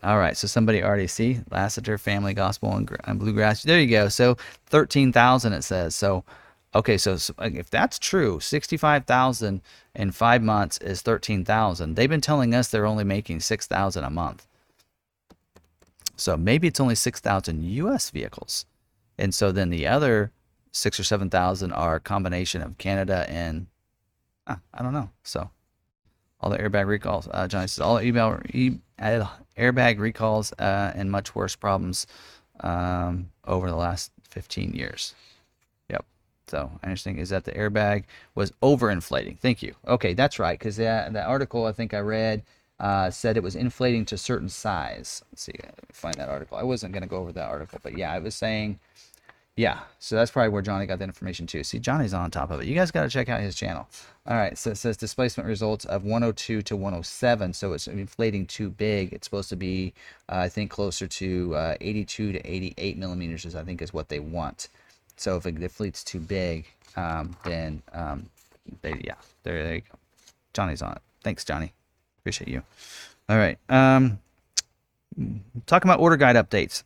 All 0.02 0.18
right, 0.18 0.36
so 0.36 0.46
somebody 0.46 0.82
already 0.82 1.08
see 1.08 1.40
Lassiter 1.50 1.98
Family 1.98 2.32
Gospel 2.32 2.72
and, 2.76 2.88
and 3.04 3.18
Bluegrass. 3.18 3.64
There 3.64 3.80
you 3.80 3.90
go. 3.90 4.08
So 4.08 4.36
thirteen 4.66 5.12
thousand 5.12 5.54
it 5.54 5.62
says. 5.62 5.96
So 5.96 6.22
Okay, 6.74 6.98
so, 6.98 7.16
if 7.38 7.70
that's 7.70 7.98
true, 7.98 8.40
65,000 8.40 9.62
in 9.94 10.10
5 10.10 10.42
months 10.42 10.78
is 10.78 11.00
13,000. 11.00 11.94
They've 11.94 12.10
been 12.10 12.20
telling 12.20 12.54
us 12.54 12.68
they're 12.68 12.84
only 12.84 13.04
making 13.04 13.40
6,000 13.40 14.04
a 14.04 14.10
month. 14.10 14.46
So 16.16 16.36
maybe 16.36 16.68
it's 16.68 16.80
only 16.80 16.96
6,000 16.96 17.64
US 17.64 18.10
vehicles. 18.10 18.66
And 19.16 19.34
so 19.34 19.50
then 19.52 19.70
the 19.70 19.86
other 19.86 20.32
6 20.72 21.00
or 21.00 21.04
7,000 21.04 21.72
are 21.72 21.96
a 21.96 22.00
combination 22.00 22.60
of 22.60 22.76
Canada 22.76 23.24
and 23.28 23.68
uh, 24.46 24.56
I 24.74 24.82
don't 24.82 24.92
know. 24.92 25.10
So 25.22 25.50
all 26.40 26.50
the 26.50 26.58
airbag 26.58 26.86
recalls, 26.86 27.28
uh, 27.32 27.46
Johnny 27.48 27.68
says 27.68 27.80
all 27.80 27.96
the 27.96 28.04
email 28.04 28.40
e- 28.52 28.78
airbag 28.98 29.98
recalls 29.98 30.52
uh, 30.58 30.92
and 30.94 31.10
much 31.10 31.34
worse 31.34 31.56
problems 31.56 32.06
um, 32.60 33.30
over 33.46 33.70
the 33.70 33.76
last 33.76 34.10
15 34.28 34.74
years. 34.74 35.14
So 36.48 36.70
interesting 36.82 37.18
is 37.18 37.28
that 37.30 37.44
the 37.44 37.52
airbag 37.52 38.04
was 38.34 38.52
overinflating. 38.62 39.38
Thank 39.38 39.62
you. 39.62 39.74
Okay, 39.86 40.14
that's 40.14 40.38
right, 40.38 40.58
because 40.58 40.76
that, 40.76 41.12
that 41.12 41.26
article 41.26 41.66
I 41.66 41.72
think 41.72 41.94
I 41.94 42.00
read 42.00 42.42
uh, 42.80 43.10
said 43.10 43.36
it 43.36 43.42
was 43.42 43.56
inflating 43.56 44.04
to 44.06 44.14
a 44.14 44.18
certain 44.18 44.48
size. 44.48 45.22
Let's 45.32 45.42
see, 45.42 45.52
find 45.92 46.14
that 46.14 46.28
article. 46.28 46.56
I 46.56 46.62
wasn't 46.62 46.92
going 46.92 47.02
to 47.02 47.08
go 47.08 47.16
over 47.16 47.32
that 47.32 47.48
article, 47.48 47.80
but 47.82 47.98
yeah, 47.98 48.12
I 48.12 48.18
was 48.18 48.34
saying, 48.34 48.78
yeah. 49.56 49.80
So 49.98 50.14
that's 50.14 50.30
probably 50.30 50.50
where 50.50 50.62
Johnny 50.62 50.86
got 50.86 51.00
the 51.00 51.04
information 51.04 51.48
too. 51.48 51.64
See, 51.64 51.80
Johnny's 51.80 52.14
on 52.14 52.30
top 52.30 52.52
of 52.52 52.60
it. 52.60 52.66
You 52.66 52.76
guys 52.76 52.92
got 52.92 53.02
to 53.02 53.08
check 53.08 53.28
out 53.28 53.40
his 53.40 53.56
channel. 53.56 53.88
All 54.24 54.36
right, 54.36 54.56
so 54.56 54.70
it 54.70 54.76
says 54.76 54.96
displacement 54.96 55.48
results 55.48 55.84
of 55.86 56.04
102 56.04 56.62
to 56.62 56.76
107. 56.76 57.52
So 57.54 57.72
it's 57.72 57.88
inflating 57.88 58.46
too 58.46 58.70
big. 58.70 59.12
It's 59.12 59.26
supposed 59.26 59.48
to 59.48 59.56
be, 59.56 59.94
uh, 60.28 60.36
I 60.36 60.48
think, 60.48 60.70
closer 60.70 61.08
to 61.08 61.56
uh, 61.56 61.76
82 61.80 62.32
to 62.32 62.38
88 62.48 62.98
millimeters, 62.98 63.44
is 63.44 63.56
I 63.56 63.64
think 63.64 63.82
is 63.82 63.92
what 63.92 64.08
they 64.08 64.20
want. 64.20 64.68
So 65.20 65.36
if 65.36 65.42
the 65.42 65.68
fleet's 65.68 66.04
too 66.04 66.20
big, 66.20 66.66
um, 66.96 67.36
then 67.44 67.82
um, 67.92 68.28
they 68.82 69.00
yeah, 69.04 69.14
there, 69.42 69.62
there 69.62 69.74
you 69.76 69.80
go. 69.80 69.98
Johnny's 70.52 70.82
on 70.82 70.92
it. 70.92 71.02
Thanks, 71.22 71.44
Johnny. 71.44 71.72
Appreciate 72.20 72.48
you. 72.48 72.62
All 73.28 73.36
right. 73.36 73.58
Um, 73.68 74.18
talking 75.66 75.90
about 75.90 76.00
order 76.00 76.16
guide 76.16 76.36
updates. 76.36 76.82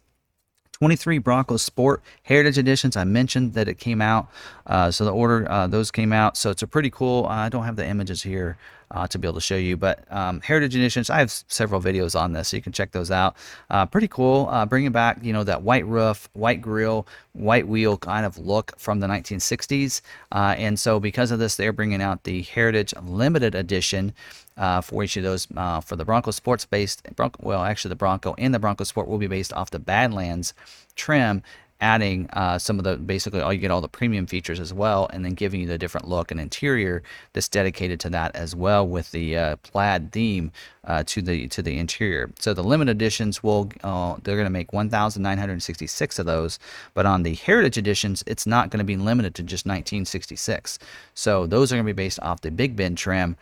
23 0.73 1.19
Bronco 1.19 1.57
Sport 1.57 2.03
Heritage 2.25 2.59
Editions. 2.59 2.97
I 2.97 3.05
mentioned 3.05 3.55
that 3.55 3.69
it 3.69 3.79
came 3.79 4.03
out. 4.03 4.29
Uh, 4.67 4.91
so 4.91 5.05
the 5.05 5.13
order, 5.13 5.49
uh, 5.49 5.69
those 5.69 5.93
came 5.93 6.13
out. 6.13 6.37
So 6.37 6.51
it's 6.51 6.63
a 6.63 6.67
pretty 6.67 6.91
cool. 6.91 7.25
I 7.27 7.49
don't 7.49 7.63
have 7.63 7.77
the 7.77 7.87
images 7.87 8.25
here 8.25 8.59
uh, 8.93 9.07
to 9.09 9.19
be 9.19 9.27
able 9.27 9.35
to 9.35 9.41
show 9.41 9.57
you, 9.57 9.77
but 9.77 10.05
um, 10.13 10.41
Heritage 10.43 10.77
Editions, 10.77 11.11
I 11.11 11.19
have 11.19 11.33
several 11.49 11.81
videos 11.81 12.19
on 12.19 12.33
this, 12.33 12.49
so 12.49 12.57
you 12.57 12.63
can 12.63 12.73
check 12.73 12.93
those 12.93 13.11
out. 13.11 13.37
Uh, 13.71 13.87
pretty 13.87 14.09
cool. 14.09 14.49
Uh, 14.51 14.67
bringing 14.67 14.93
back, 14.93 15.19
you 15.23 15.33
know, 15.33 15.45
that 15.45 15.63
white 15.63 15.87
roof, 15.87 16.29
white 16.35 16.61
grill, 16.61 17.07
white 17.33 17.67
wheel 17.67 17.97
kind 17.97 18.27
of 18.27 18.39
look 18.39 18.79
from 18.79 19.01
the 19.01 19.07
1960s. 19.07 20.03
Uh, 20.31 20.55
and 20.59 20.79
so 20.79 21.01
because 21.01 21.31
of 21.31 21.39
this, 21.39 21.57
they're 21.57 21.73
bringing 21.73 22.03
out 22.03 22.25
the 22.25 22.43
Heritage 22.43 22.93
Limited 23.03 23.55
Edition 23.55 24.13
uh, 24.59 24.83
for 24.83 25.03
each 25.03 25.17
of 25.17 25.23
those. 25.23 25.49
Uh, 25.57 25.81
for 25.81 25.97
the 25.97 26.05
Bronco 26.05 26.31
Sports 26.31 26.67
based, 26.67 27.03
Bronco, 27.17 27.41
well, 27.43 27.65
actually 27.65 27.89
the 27.91 27.97
Bronco 27.97 28.35
and 28.37 28.55
the 28.55 28.59
Bronco 28.59 28.85
Sport 28.85 29.09
will 29.09 29.19
be 29.19 29.27
based 29.27 29.53
off 29.55 29.71
the 29.71 29.79
Badlands 29.79 30.53
trim 30.95 31.43
adding 31.83 32.31
uh, 32.33 32.59
some 32.59 32.79
of 32.79 32.85
the 32.85 32.97
basically 32.97 33.41
all 33.41 33.53
you 33.53 33.59
get 33.59 33.71
all 33.71 33.81
the 33.81 33.89
premium 33.89 34.27
features 34.27 34.61
as 34.61 34.73
well 34.73 35.11
and 35.13 35.25
then 35.25 35.33
giving 35.35 35.61
you 35.61 35.67
the 35.67 35.77
different 35.77 36.09
look 36.09 36.31
and 36.31 36.41
interior 36.41 37.03
that's 37.33 37.49
dedicated 37.49 38.01
to 38.01 38.09
that 38.09 38.35
as 38.35 38.55
well 38.57 38.87
with 38.87 39.11
the 39.11 39.37
uh, 39.37 39.57
plaid 39.57 40.13
theme 40.13 40.51
uh, 40.85 41.03
to 41.07 41.21
the 41.21 41.49
to 41.49 41.61
the 41.61 41.79
interior. 41.79 42.31
So 42.39 42.55
the 42.55 42.63
limited 42.63 42.93
editions 42.93 43.43
will 43.43 43.71
uh, 43.83 44.17
they're 44.23 44.37
going 44.37 44.47
to 44.47 44.51
make 44.51 44.73
1966 44.73 46.19
of 46.19 46.27
those 46.27 46.59
but 46.95 47.07
on 47.07 47.23
the 47.23 47.35
heritage 47.35 47.77
editions 47.77 48.23
it's 48.27 48.47
not 48.47 48.71
going 48.71 48.79
to 48.79 48.85
be 48.85 48.97
limited 48.97 49.35
to 49.35 49.43
just 49.43 49.67
1966 49.67 50.79
so 51.15 51.47
those 51.47 51.73
are 51.73 51.77
going 51.77 51.87
to 51.87 51.93
be 51.93 51.97
based 51.97 52.21
off 52.21 52.41
the 52.41 52.51
big 52.51 52.77
bend 52.77 52.97
trim 52.97 53.37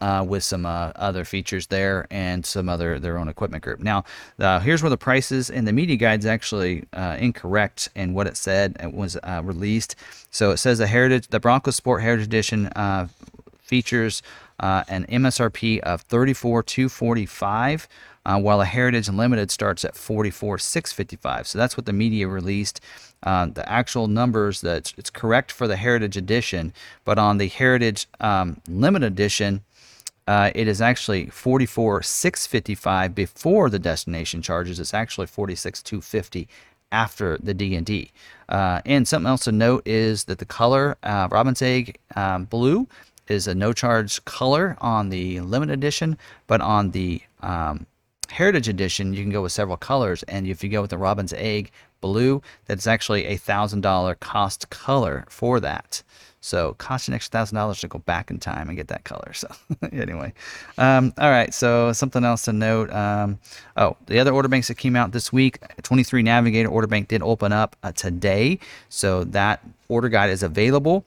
uh, 0.00 0.24
with 0.26 0.42
some 0.42 0.66
uh, 0.66 0.92
other 0.96 1.24
features 1.24 1.68
there 1.68 2.06
and 2.10 2.44
some 2.44 2.68
other 2.68 2.98
their 2.98 3.18
own 3.18 3.28
equipment 3.28 3.62
group. 3.62 3.80
Now, 3.80 4.04
uh, 4.38 4.60
here's 4.60 4.82
where 4.82 4.90
the 4.90 4.96
prices 4.96 5.50
and 5.50 5.66
the 5.66 5.72
media 5.72 5.96
guide's 5.96 6.26
actually 6.26 6.84
uh, 6.92 7.16
incorrect 7.18 7.88
in 7.94 8.14
what 8.14 8.26
it 8.26 8.36
said. 8.36 8.76
It 8.82 8.92
was 8.92 9.16
uh, 9.22 9.40
released, 9.44 9.96
so 10.30 10.50
it 10.50 10.58
says 10.58 10.78
the 10.78 10.86
Heritage, 10.86 11.28
the 11.28 11.40
Bronco 11.40 11.70
Sport 11.70 12.02
Heritage 12.02 12.26
Edition 12.26 12.66
uh, 12.68 13.08
features 13.58 14.22
an 14.60 15.06
MSRP 15.06 15.80
of 15.80 16.02
34,245. 16.02 17.88
Uh, 18.24 18.36
while 18.40 18.58
the 18.58 18.64
Heritage 18.64 19.06
Unlimited 19.06 19.52
starts 19.52 19.84
at 19.84 19.94
44,655. 19.94 21.46
So 21.46 21.58
that's 21.58 21.76
what 21.76 21.86
the 21.86 21.92
media 21.92 22.26
released. 22.26 22.80
The 23.22 23.62
actual 23.66 24.08
numbers 24.08 24.62
that 24.62 24.92
it's 24.96 25.10
correct 25.10 25.52
for 25.52 25.68
the 25.68 25.76
Heritage 25.76 26.16
Edition, 26.16 26.72
but 27.04 27.20
on 27.20 27.38
the 27.38 27.46
Heritage 27.46 28.08
um, 28.18 28.60
Limited 28.66 29.06
Edition, 29.12 29.62
uh, 30.26 30.50
it 30.54 30.66
is 30.68 30.80
actually 30.80 31.26
44,655 31.26 33.14
before 33.14 33.70
the 33.70 33.78
destination 33.78 34.42
charges. 34.42 34.80
It's 34.80 34.94
actually 34.94 35.26
46,250 35.26 36.48
after 36.92 37.38
the 37.38 37.54
D&D. 37.54 38.10
Uh, 38.48 38.80
and 38.84 39.06
something 39.06 39.28
else 39.28 39.44
to 39.44 39.52
note 39.52 39.86
is 39.86 40.24
that 40.24 40.38
the 40.38 40.44
color 40.44 40.96
uh, 41.02 41.28
Robin's 41.30 41.62
Egg 41.62 41.98
um, 42.14 42.44
Blue 42.44 42.86
is 43.28 43.46
a 43.46 43.54
no-charge 43.54 44.24
color 44.24 44.76
on 44.80 45.08
the 45.08 45.40
limited 45.40 45.72
edition, 45.72 46.16
but 46.46 46.60
on 46.60 46.92
the 46.92 47.20
um, 47.40 47.86
Heritage 48.30 48.68
Edition, 48.68 49.12
you 49.14 49.22
can 49.22 49.32
go 49.32 49.42
with 49.42 49.52
several 49.52 49.76
colors. 49.76 50.22
And 50.24 50.46
if 50.46 50.62
you 50.62 50.70
go 50.70 50.80
with 50.80 50.90
the 50.90 50.98
Robin's 50.98 51.32
Egg 51.32 51.70
Blue, 52.00 52.42
that's 52.66 52.86
actually 52.86 53.26
a 53.26 53.36
thousand 53.36 53.80
dollar 53.80 54.14
cost 54.14 54.70
color 54.70 55.24
for 55.28 55.60
that. 55.60 56.02
So 56.40 56.74
cost 56.74 57.08
an 57.08 57.14
extra 57.14 57.32
thousand 57.32 57.56
dollars 57.56 57.80
to 57.80 57.88
go 57.88 57.98
back 57.98 58.30
in 58.30 58.38
time 58.38 58.68
and 58.68 58.76
get 58.76 58.88
that 58.88 59.04
color. 59.04 59.32
So 59.32 59.48
anyway, 59.92 60.32
um, 60.78 61.12
all 61.18 61.30
right. 61.30 61.52
So 61.52 61.92
something 61.92 62.24
else 62.24 62.42
to 62.42 62.52
note. 62.52 62.90
Um, 62.92 63.38
oh, 63.76 63.96
the 64.06 64.18
other 64.18 64.32
order 64.32 64.48
banks 64.48 64.68
that 64.68 64.76
came 64.76 64.96
out 64.96 65.12
this 65.12 65.32
week, 65.32 65.58
23 65.82 66.22
Navigator 66.22 66.68
order 66.68 66.86
bank 66.86 67.08
did 67.08 67.22
open 67.22 67.52
up 67.52 67.76
uh, 67.82 67.92
today. 67.92 68.58
So 68.88 69.24
that 69.24 69.60
order 69.88 70.08
guide 70.08 70.30
is 70.30 70.42
available. 70.42 71.04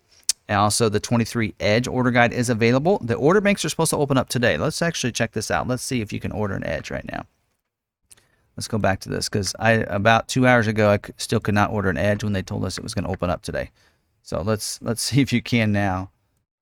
And 0.49 0.57
also 0.57 0.89
the 0.89 0.99
23 0.99 1.53
Edge 1.59 1.87
order 1.87 2.09
guide 2.09 2.33
is 2.33 2.49
available. 2.49 2.97
The 3.03 3.13
order 3.13 3.39
banks 3.39 3.63
are 3.63 3.69
supposed 3.69 3.91
to 3.91 3.97
open 3.97 4.17
up 4.17 4.29
today. 4.29 4.57
Let's 4.57 4.81
actually 4.81 5.11
check 5.11 5.31
this 5.31 5.51
out. 5.51 5.67
Let's 5.67 5.83
see 5.83 6.01
if 6.01 6.11
you 6.11 6.19
can 6.19 6.31
order 6.31 6.55
an 6.55 6.65
Edge 6.65 6.89
right 6.89 7.05
now. 7.09 7.25
Let's 8.57 8.67
go 8.67 8.77
back 8.77 8.99
to 9.01 9.09
this 9.09 9.29
because 9.29 9.55
I 9.57 9.71
about 9.71 10.27
two 10.27 10.45
hours 10.45 10.67
ago 10.67 10.89
I 10.89 10.99
still 11.15 11.39
could 11.39 11.53
not 11.53 11.69
order 11.69 11.89
an 11.89 11.97
Edge 11.97 12.25
when 12.25 12.33
they 12.33 12.41
told 12.41 12.65
us 12.65 12.77
it 12.77 12.83
was 12.83 12.93
going 12.93 13.05
to 13.05 13.11
open 13.11 13.29
up 13.29 13.41
today. 13.41 13.69
So 14.23 14.41
let's 14.41 14.81
let's 14.81 15.01
see 15.09 15.21
if 15.21 15.33
you 15.33 15.41
can 15.41 15.71
now. 15.71 16.11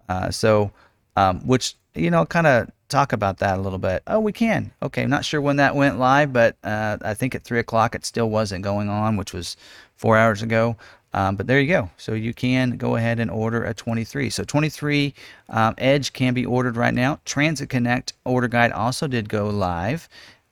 Uh, 0.09 0.31
so, 0.31 0.71
um, 1.15 1.45
which 1.45 1.75
you 1.95 2.11
know, 2.11 2.25
kind 2.25 2.47
of 2.47 2.69
talk 2.89 3.11
about 3.11 3.39
that 3.39 3.57
a 3.57 3.61
little 3.61 3.79
bit. 3.79 4.03
Oh, 4.07 4.19
we 4.19 4.31
can. 4.31 4.71
Okay, 4.81 5.03
I'm 5.03 5.09
not 5.09 5.25
sure 5.25 5.41
when 5.41 5.57
that 5.57 5.75
went 5.75 5.99
live, 5.99 6.31
but 6.31 6.55
uh, 6.63 6.97
I 7.01 7.13
think 7.13 7.35
at 7.35 7.43
three 7.43 7.59
o'clock 7.59 7.95
it 7.95 8.05
still 8.05 8.29
wasn't 8.29 8.63
going 8.63 8.89
on, 8.89 9.17
which 9.17 9.33
was 9.33 9.57
four 9.95 10.17
hours 10.17 10.41
ago. 10.41 10.77
Um, 11.13 11.35
but 11.35 11.47
there 11.47 11.59
you 11.59 11.67
go. 11.67 11.89
So 11.97 12.13
you 12.13 12.33
can 12.33 12.77
go 12.77 12.95
ahead 12.95 13.19
and 13.19 13.31
order 13.31 13.63
a 13.63 13.73
23. 13.73 14.29
So 14.29 14.43
23 14.43 15.13
um, 15.49 15.73
Edge 15.77 16.13
can 16.13 16.33
be 16.33 16.45
ordered 16.45 16.75
right 16.75 16.93
now. 16.93 17.19
Transit 17.25 17.69
Connect 17.69 18.13
order 18.25 18.47
guide 18.47 18.71
also 18.71 19.07
did 19.07 19.29
go 19.29 19.49
live. 19.49 20.07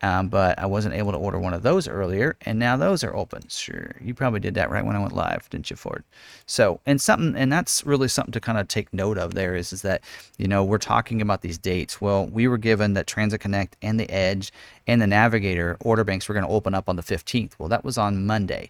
Um, 0.06 0.28
but 0.28 0.60
I 0.60 0.68
wasn't 0.68 0.94
able 0.94 1.14
to 1.14 1.18
order 1.18 1.40
one 1.40 1.56
of 1.56 1.64
those 1.64 1.88
earlier, 1.88 2.38
and 2.42 2.60
now 2.60 2.78
those 2.78 3.04
are 3.04 3.16
open. 3.16 3.42
Sure, 3.50 3.96
you 4.00 4.14
probably 4.14 4.40
did 4.40 4.54
that 4.54 4.70
right 4.70 4.86
when 4.86 4.96
I 4.96 5.00
went 5.00 5.16
live, 5.16 5.50
didn't 5.50 5.72
you, 5.72 5.76
Ford? 5.76 6.04
So, 6.46 6.80
and 6.86 7.02
something, 7.02 7.36
and 7.36 7.52
that's 7.52 7.84
really 7.88 8.08
something 8.08 8.32
to 8.34 8.40
kind 8.40 8.60
of 8.60 8.68
take 8.68 8.94
note 8.94 9.18
of. 9.18 9.34
There 9.34 9.56
is, 9.56 9.74
is 9.74 9.82
that 9.82 10.04
you 10.38 10.48
know 10.48 10.64
we're 10.64 10.78
talking 10.78 11.24
about 11.24 11.42
these 11.42 11.58
dates. 11.58 12.00
Well, 12.00 12.28
we 12.28 12.48
were 12.48 12.60
given 12.60 12.94
that 12.94 13.08
Transit 13.08 13.42
Connect 13.42 13.78
and 13.82 14.00
the 14.00 14.08
Edge 14.12 14.52
and 14.86 15.02
the 15.02 15.08
Navigator 15.08 15.76
order 15.80 16.04
banks 16.04 16.30
were 16.30 16.36
going 16.36 16.46
to 16.46 16.52
open 16.52 16.76
up 16.76 16.88
on 16.88 16.98
the 16.98 17.02
15th. 17.02 17.54
Well, 17.58 17.70
that 17.70 17.84
was 17.84 17.98
on 17.98 18.28
Monday. 18.28 18.70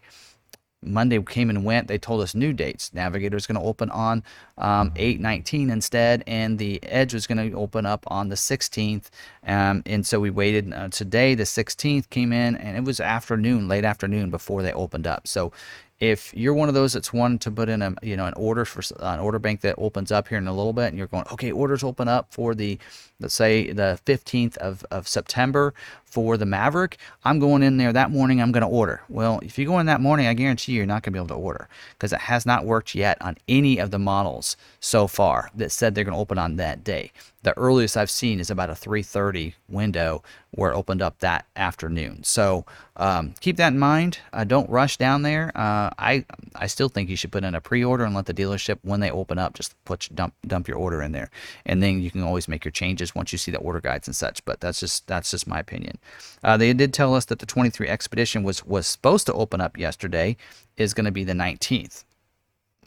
Monday 0.86 1.22
came 1.24 1.50
and 1.50 1.64
went. 1.64 1.88
They 1.88 1.98
told 1.98 2.22
us 2.22 2.36
new 2.36 2.54
dates. 2.54 2.94
Navigator 2.94 3.38
is 3.38 3.48
going 3.48 3.60
to 3.60 3.66
open 3.66 3.90
on 3.92 4.24
um, 4.58 4.92
819 4.96 5.70
instead, 5.70 6.24
and 6.28 6.58
the 6.58 6.82
Edge 6.84 7.14
was 7.14 7.28
going 7.28 7.52
to 7.52 7.58
open 7.58 7.86
up 7.86 8.04
on 8.08 8.30
the 8.30 8.36
16th. 8.36 9.10
Um, 9.46 9.84
and 9.86 10.06
so 10.06 10.20
we 10.20 10.30
waited. 10.30 10.74
Uh, 10.74 10.90
today, 10.90 11.36
the 11.36 11.44
16th 11.44 12.10
came 12.10 12.32
in, 12.32 12.56
and 12.56 12.78
it 12.78 12.84
was 12.84 13.00
afternoon, 13.00 13.68
late 13.68 13.86
afternoon 13.86 14.30
before 14.30 14.62
they 14.62 14.74
opened 14.74 15.08
up. 15.08 15.28
So 15.28 15.52
if 16.00 16.34
you're 16.34 16.54
one 16.54 16.68
of 16.68 16.76
those 16.76 16.94
that's 16.94 17.14
wanting 17.14 17.40
to 17.40 17.52
put 17.52 17.70
in 17.70 17.82
a 17.82 17.96
you 18.02 18.18
know 18.18 18.26
an 18.26 18.34
order 18.36 18.66
for 18.66 18.82
an 19.00 19.20
order 19.20 19.40
bank 19.40 19.62
that 19.62 19.76
opens 19.78 20.12
up 20.12 20.28
here 20.28 20.38
in 20.38 20.48
a 20.48 20.54
little 20.54 20.74
bit 20.74 20.88
and 20.88 20.98
you're 20.98 21.08
going 21.08 21.26
okay 21.32 21.52
orders 21.52 21.84
open 21.84 22.08
up 22.08 22.34
for 22.34 22.54
the 22.54 22.78
let's 23.20 23.34
say 23.34 23.72
the 23.72 24.00
15th 24.06 24.58
of, 24.58 24.86
of 24.92 25.08
september 25.08 25.74
for 26.06 26.38
the 26.38 26.46
maverick 26.46 26.98
i'm 27.24 27.40
going 27.40 27.64
in 27.64 27.78
there 27.78 27.94
that 27.94 28.12
morning 28.12 28.42
i'm 28.42 28.52
going 28.52 28.62
to 28.62 28.68
order 28.68 29.02
well 29.10 29.40
if 29.44 29.58
you 29.58 29.66
go 29.66 29.80
in 29.80 29.86
that 29.86 30.02
morning 30.02 30.28
i 30.28 30.34
guarantee 30.34 30.74
you 30.74 30.78
you're 30.78 30.86
not 30.86 31.04
going 31.04 31.12
to 31.14 31.18
be 31.18 31.20
able 31.20 31.28
to 31.28 31.34
order 31.34 31.68
because 31.94 32.14
it 32.14 32.22
has 32.22 32.46
not 32.46 32.66
worked 32.66 32.96
yet 32.96 33.22
on 33.22 33.38
any 33.48 33.78
of 33.78 33.92
the 33.92 34.00
models 34.00 34.58
so 34.80 35.08
far 35.08 35.50
that 35.56 35.72
said 35.72 35.96
they're 35.96 36.04
going 36.04 36.14
to 36.14 36.20
open 36.20 36.38
on 36.38 36.56
that 36.56 36.84
day 36.84 37.12
the 37.46 37.56
earliest 37.60 37.96
I've 37.96 38.10
seen 38.10 38.40
is 38.40 38.50
about 38.50 38.72
a 38.72 38.74
3:30 38.74 39.54
window 39.70 40.24
where 40.50 40.72
it 40.72 40.76
opened 40.76 41.04
up 41.04 41.20
that 41.20 41.46
afternoon. 41.56 42.24
So 42.24 42.66
um, 42.96 43.36
keep 43.40 43.58
that 43.58 43.72
in 43.72 43.78
mind. 43.78 44.18
Uh, 44.34 44.46
don't 44.46 44.68
rush 44.68 44.98
down 44.98 45.22
there. 45.22 45.52
Uh, 45.54 45.92
I 46.00 46.26
I 46.56 46.66
still 46.66 46.90
think 46.90 47.08
you 47.08 47.16
should 47.16 47.32
put 47.32 47.44
in 47.44 47.54
a 47.54 47.62
pre-order 47.62 48.04
and 48.04 48.16
let 48.16 48.26
the 48.26 48.34
dealership 48.34 48.80
when 48.82 49.00
they 49.00 49.12
open 49.12 49.38
up 49.38 49.54
just 49.54 49.76
put 49.86 50.10
dump 50.16 50.34
dump 50.48 50.68
your 50.68 50.78
order 50.78 51.04
in 51.04 51.12
there, 51.12 51.30
and 51.68 51.84
then 51.84 52.02
you 52.02 52.10
can 52.10 52.24
always 52.24 52.48
make 52.48 52.66
your 52.66 52.72
changes 52.72 53.05
once 53.14 53.32
you 53.32 53.38
see 53.38 53.52
the 53.52 53.60
order 53.60 53.82
guides 53.82 54.08
and 54.08 54.16
such. 54.16 54.44
But 54.46 54.62
that's 54.62 54.80
just 54.80 55.06
that's 55.06 55.32
just 55.32 55.48
my 55.48 55.60
opinion. 55.60 55.98
Uh, 56.44 56.58
they 56.58 56.74
did 56.74 56.94
tell 56.94 57.14
us 57.14 57.26
that 57.26 57.40
the 57.40 57.46
23 57.46 57.88
Expedition 57.88 58.44
was 58.44 58.66
was 58.66 58.88
supposed 58.88 59.28
to 59.28 59.34
open 59.34 59.62
up 59.62 59.78
yesterday, 59.78 60.38
is 60.78 60.94
going 60.94 61.06
to 61.06 61.12
be 61.12 61.24
the 61.24 61.34
19th, 61.34 62.04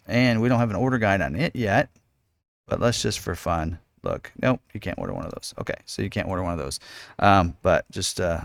and 0.06 0.40
we 0.40 0.48
don't 0.48 0.60
have 0.60 0.70
an 0.70 0.76
order 0.76 0.98
guide 0.98 1.20
on 1.20 1.36
it 1.36 1.54
yet. 1.54 1.90
But 2.66 2.80
let's 2.80 3.00
just 3.00 3.20
for 3.20 3.34
fun 3.34 3.78
look, 4.02 4.32
nope, 4.40 4.60
you 4.72 4.80
can't 4.80 4.98
order 4.98 5.12
one 5.12 5.24
of 5.24 5.32
those. 5.32 5.54
Okay, 5.60 5.74
so 5.84 6.02
you 6.02 6.10
can't 6.10 6.28
order 6.28 6.42
one 6.42 6.52
of 6.52 6.58
those. 6.58 6.80
Um, 7.18 7.56
but 7.62 7.90
just 7.90 8.20
uh, 8.20 8.42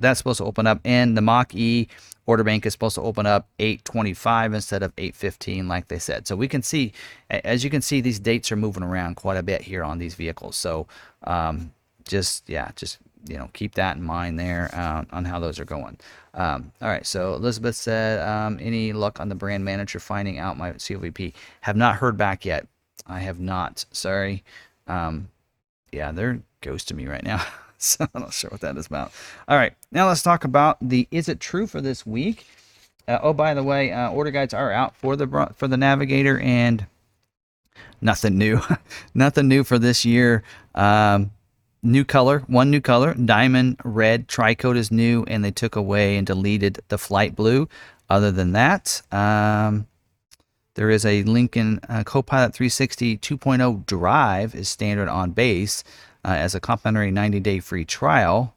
that's 0.00 0.18
supposed 0.18 0.38
to 0.38 0.44
open 0.44 0.66
up, 0.66 0.80
and 0.84 1.16
the 1.16 1.22
Mach 1.22 1.54
E 1.54 1.88
order 2.26 2.44
bank 2.44 2.64
is 2.64 2.72
supposed 2.72 2.94
to 2.94 3.02
open 3.02 3.26
up 3.26 3.48
8:25 3.58 4.54
instead 4.54 4.82
of 4.82 4.94
8:15, 4.96 5.68
like 5.68 5.88
they 5.88 5.98
said. 5.98 6.26
So 6.26 6.36
we 6.36 6.48
can 6.48 6.62
see, 6.62 6.92
as 7.30 7.64
you 7.64 7.70
can 7.70 7.82
see, 7.82 8.00
these 8.00 8.20
dates 8.20 8.52
are 8.52 8.56
moving 8.56 8.82
around 8.82 9.16
quite 9.16 9.36
a 9.36 9.42
bit 9.42 9.62
here 9.62 9.82
on 9.82 9.98
these 9.98 10.14
vehicles. 10.14 10.56
So 10.56 10.86
um, 11.24 11.72
just 12.04 12.48
yeah, 12.48 12.70
just 12.76 12.98
you 13.28 13.36
know 13.36 13.50
keep 13.52 13.74
that 13.74 13.96
in 13.96 14.02
mind 14.02 14.38
there 14.38 14.70
uh, 14.72 15.04
on 15.12 15.24
how 15.24 15.38
those 15.40 15.58
are 15.58 15.64
going. 15.64 15.98
Um, 16.34 16.72
all 16.80 16.88
right, 16.88 17.04
so 17.04 17.34
Elizabeth 17.34 17.74
said, 17.74 18.20
um, 18.26 18.58
any 18.60 18.92
luck 18.92 19.18
on 19.18 19.28
the 19.28 19.34
brand 19.34 19.64
manager 19.64 19.98
finding 19.98 20.38
out 20.38 20.56
my 20.56 20.72
COVP? 20.72 21.32
Have 21.62 21.76
not 21.76 21.96
heard 21.96 22.16
back 22.16 22.44
yet. 22.44 22.66
I 23.06 23.20
have 23.20 23.40
not. 23.40 23.84
Sorry. 23.90 24.44
Um, 24.86 25.28
yeah, 25.92 26.12
they're 26.12 26.42
ghosting 26.62 26.96
me 26.96 27.06
right 27.06 27.24
now. 27.24 27.44
so 27.80 28.06
I'm 28.14 28.22
not 28.22 28.32
sure 28.32 28.50
what 28.50 28.60
that 28.60 28.76
is 28.76 28.86
about. 28.86 29.12
All 29.48 29.56
right, 29.56 29.72
now 29.90 30.06
let's 30.06 30.22
talk 30.22 30.44
about 30.44 30.76
the 30.80 31.08
is 31.10 31.28
it 31.28 31.40
true 31.40 31.66
for 31.66 31.80
this 31.80 32.06
week? 32.06 32.46
Uh, 33.08 33.18
oh, 33.22 33.32
by 33.32 33.54
the 33.54 33.62
way, 33.62 33.90
uh, 33.90 34.10
order 34.10 34.30
guides 34.30 34.54
are 34.54 34.70
out 34.70 34.94
for 34.94 35.16
the 35.16 35.52
for 35.56 35.66
the 35.66 35.76
Navigator 35.76 36.38
and 36.38 36.86
nothing 38.00 38.38
new, 38.38 38.60
nothing 39.14 39.48
new 39.48 39.64
for 39.64 39.78
this 39.78 40.04
year. 40.04 40.44
Um, 40.74 41.32
new 41.82 42.04
color, 42.04 42.40
one 42.46 42.70
new 42.70 42.80
color, 42.80 43.14
diamond 43.14 43.80
red 43.84 44.28
tricoat 44.28 44.76
is 44.76 44.92
new, 44.92 45.24
and 45.26 45.44
they 45.44 45.50
took 45.50 45.74
away 45.74 46.16
and 46.16 46.26
deleted 46.26 46.80
the 46.88 46.98
flight 46.98 47.34
blue. 47.34 47.68
Other 48.08 48.30
than 48.30 48.52
that, 48.52 49.02
um, 49.12 49.86
there 50.74 50.90
is 50.90 51.04
a 51.04 51.22
Lincoln 51.22 51.80
uh, 51.88 52.04
Copilot 52.04 52.54
360 52.54 53.18
2.0 53.18 53.86
Drive 53.86 54.54
is 54.54 54.68
standard 54.68 55.08
on 55.08 55.30
base 55.30 55.82
uh, 56.24 56.28
as 56.28 56.54
a 56.54 56.60
complimentary 56.60 57.10
90-day 57.10 57.60
free 57.60 57.84
trial 57.84 58.54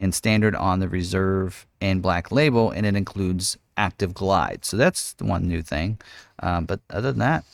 and 0.00 0.14
standard 0.14 0.54
on 0.54 0.80
the 0.80 0.88
reserve 0.88 1.66
and 1.80 2.02
black 2.02 2.32
label, 2.32 2.70
and 2.70 2.84
it 2.86 2.96
includes 2.96 3.58
active 3.76 4.14
glide. 4.14 4.64
So 4.64 4.76
that's 4.76 5.14
the 5.14 5.24
one 5.24 5.48
new 5.48 5.62
thing. 5.62 5.98
Um, 6.40 6.64
but 6.66 6.80
other 6.90 7.12
than 7.12 7.20
that, 7.20 7.44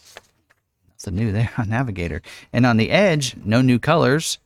the 1.04 1.10
new 1.10 1.32
there 1.32 1.50
on 1.58 1.68
Navigator. 1.68 2.22
And 2.52 2.66
on 2.66 2.76
the 2.76 2.90
Edge, 2.90 3.36
no 3.44 3.60
new 3.60 3.78
colors. 3.78 4.38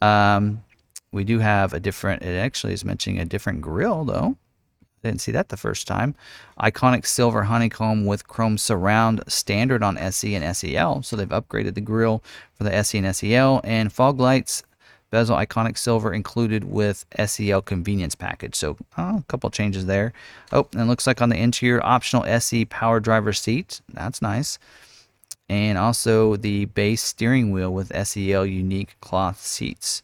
Um, 0.00 0.64
we 1.12 1.24
do 1.24 1.38
have 1.38 1.72
a 1.74 1.80
different. 1.80 2.22
It 2.22 2.36
actually 2.36 2.72
is 2.72 2.84
mentioning 2.84 3.20
a 3.20 3.24
different 3.24 3.60
grill 3.60 4.04
though. 4.04 4.36
Didn't 5.02 5.20
see 5.20 5.32
that 5.32 5.48
the 5.48 5.56
first 5.56 5.86
time. 5.86 6.14
Iconic 6.60 7.06
silver 7.06 7.44
honeycomb 7.44 8.06
with 8.06 8.28
chrome 8.28 8.56
surround 8.56 9.22
standard 9.26 9.82
on 9.82 9.98
SE 9.98 10.34
and 10.34 10.56
SEL. 10.56 11.02
So 11.02 11.16
they've 11.16 11.28
upgraded 11.28 11.74
the 11.74 11.80
grille 11.80 12.22
for 12.54 12.64
the 12.64 12.74
SE 12.76 12.98
and 12.98 13.16
SEL. 13.16 13.60
And 13.64 13.92
fog 13.92 14.20
lights, 14.20 14.62
bezel 15.10 15.36
iconic 15.36 15.76
silver 15.76 16.12
included 16.12 16.64
with 16.64 17.04
SEL 17.26 17.62
convenience 17.62 18.14
package. 18.14 18.54
So 18.54 18.76
oh, 18.96 19.18
a 19.18 19.24
couple 19.28 19.50
changes 19.50 19.86
there. 19.86 20.12
Oh, 20.52 20.68
and 20.72 20.88
looks 20.88 21.06
like 21.06 21.20
on 21.20 21.30
the 21.30 21.36
interior, 21.36 21.84
optional 21.84 22.24
SE 22.24 22.64
power 22.66 23.00
driver 23.00 23.32
seat. 23.32 23.80
That's 23.92 24.22
nice. 24.22 24.58
And 25.48 25.76
also 25.76 26.36
the 26.36 26.66
base 26.66 27.02
steering 27.02 27.50
wheel 27.50 27.74
with 27.74 27.92
SEL 28.06 28.46
unique 28.46 28.96
cloth 29.00 29.40
seats. 29.40 30.02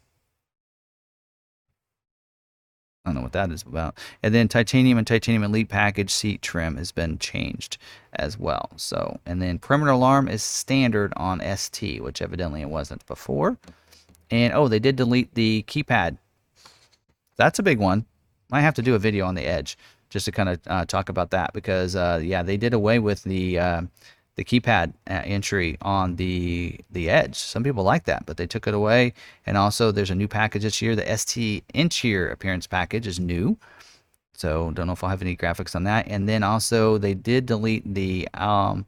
I 3.04 3.10
don't 3.10 3.16
know 3.16 3.22
what 3.22 3.32
that 3.32 3.50
is 3.50 3.62
about. 3.62 3.96
And 4.22 4.34
then 4.34 4.48
titanium 4.48 4.98
and 4.98 5.06
titanium 5.06 5.44
elite 5.44 5.68
package 5.68 6.10
seat 6.10 6.42
trim 6.42 6.76
has 6.76 6.92
been 6.92 7.18
changed 7.18 7.78
as 8.12 8.38
well. 8.38 8.70
So, 8.76 9.20
and 9.24 9.40
then 9.40 9.58
perimeter 9.58 9.92
alarm 9.92 10.28
is 10.28 10.42
standard 10.42 11.12
on 11.16 11.40
ST, 11.56 12.02
which 12.02 12.20
evidently 12.20 12.60
it 12.60 12.68
wasn't 12.68 13.06
before. 13.06 13.56
And 14.30 14.52
oh, 14.52 14.68
they 14.68 14.78
did 14.78 14.96
delete 14.96 15.34
the 15.34 15.64
keypad. 15.66 16.18
That's 17.36 17.58
a 17.58 17.62
big 17.62 17.78
one. 17.78 18.04
Might 18.50 18.60
have 18.62 18.74
to 18.74 18.82
do 18.82 18.94
a 18.94 18.98
video 18.98 19.26
on 19.26 19.34
the 19.34 19.46
edge 19.46 19.78
just 20.10 20.24
to 20.24 20.32
kind 20.32 20.48
of 20.48 20.60
uh, 20.66 20.84
talk 20.84 21.08
about 21.08 21.30
that 21.30 21.52
because 21.52 21.94
uh, 21.94 22.20
yeah, 22.22 22.42
they 22.42 22.56
did 22.56 22.74
away 22.74 22.98
with 22.98 23.22
the 23.24 23.58
uh, 23.58 23.82
the 24.38 24.44
keypad 24.44 24.92
uh, 25.10 25.22
entry 25.24 25.76
on 25.82 26.14
the 26.14 26.78
the 26.92 27.10
edge. 27.10 27.34
Some 27.34 27.64
people 27.64 27.82
like 27.82 28.04
that, 28.04 28.24
but 28.24 28.36
they 28.36 28.46
took 28.46 28.68
it 28.68 28.72
away. 28.72 29.12
And 29.44 29.56
also, 29.56 29.90
there's 29.90 30.12
a 30.12 30.14
new 30.14 30.28
package 30.28 30.62
this 30.62 30.80
year. 30.80 30.94
The 30.94 31.18
ST 31.18 31.64
interior 31.74 32.28
appearance 32.28 32.66
package 32.68 33.08
is 33.08 33.18
new. 33.18 33.58
So 34.34 34.70
don't 34.70 34.86
know 34.86 34.92
if 34.92 35.02
I'll 35.02 35.10
have 35.10 35.22
any 35.22 35.36
graphics 35.36 35.74
on 35.74 35.82
that. 35.84 36.06
And 36.06 36.28
then 36.28 36.44
also, 36.44 36.98
they 36.98 37.14
did 37.14 37.46
delete 37.46 37.92
the 37.92 38.28
um, 38.34 38.86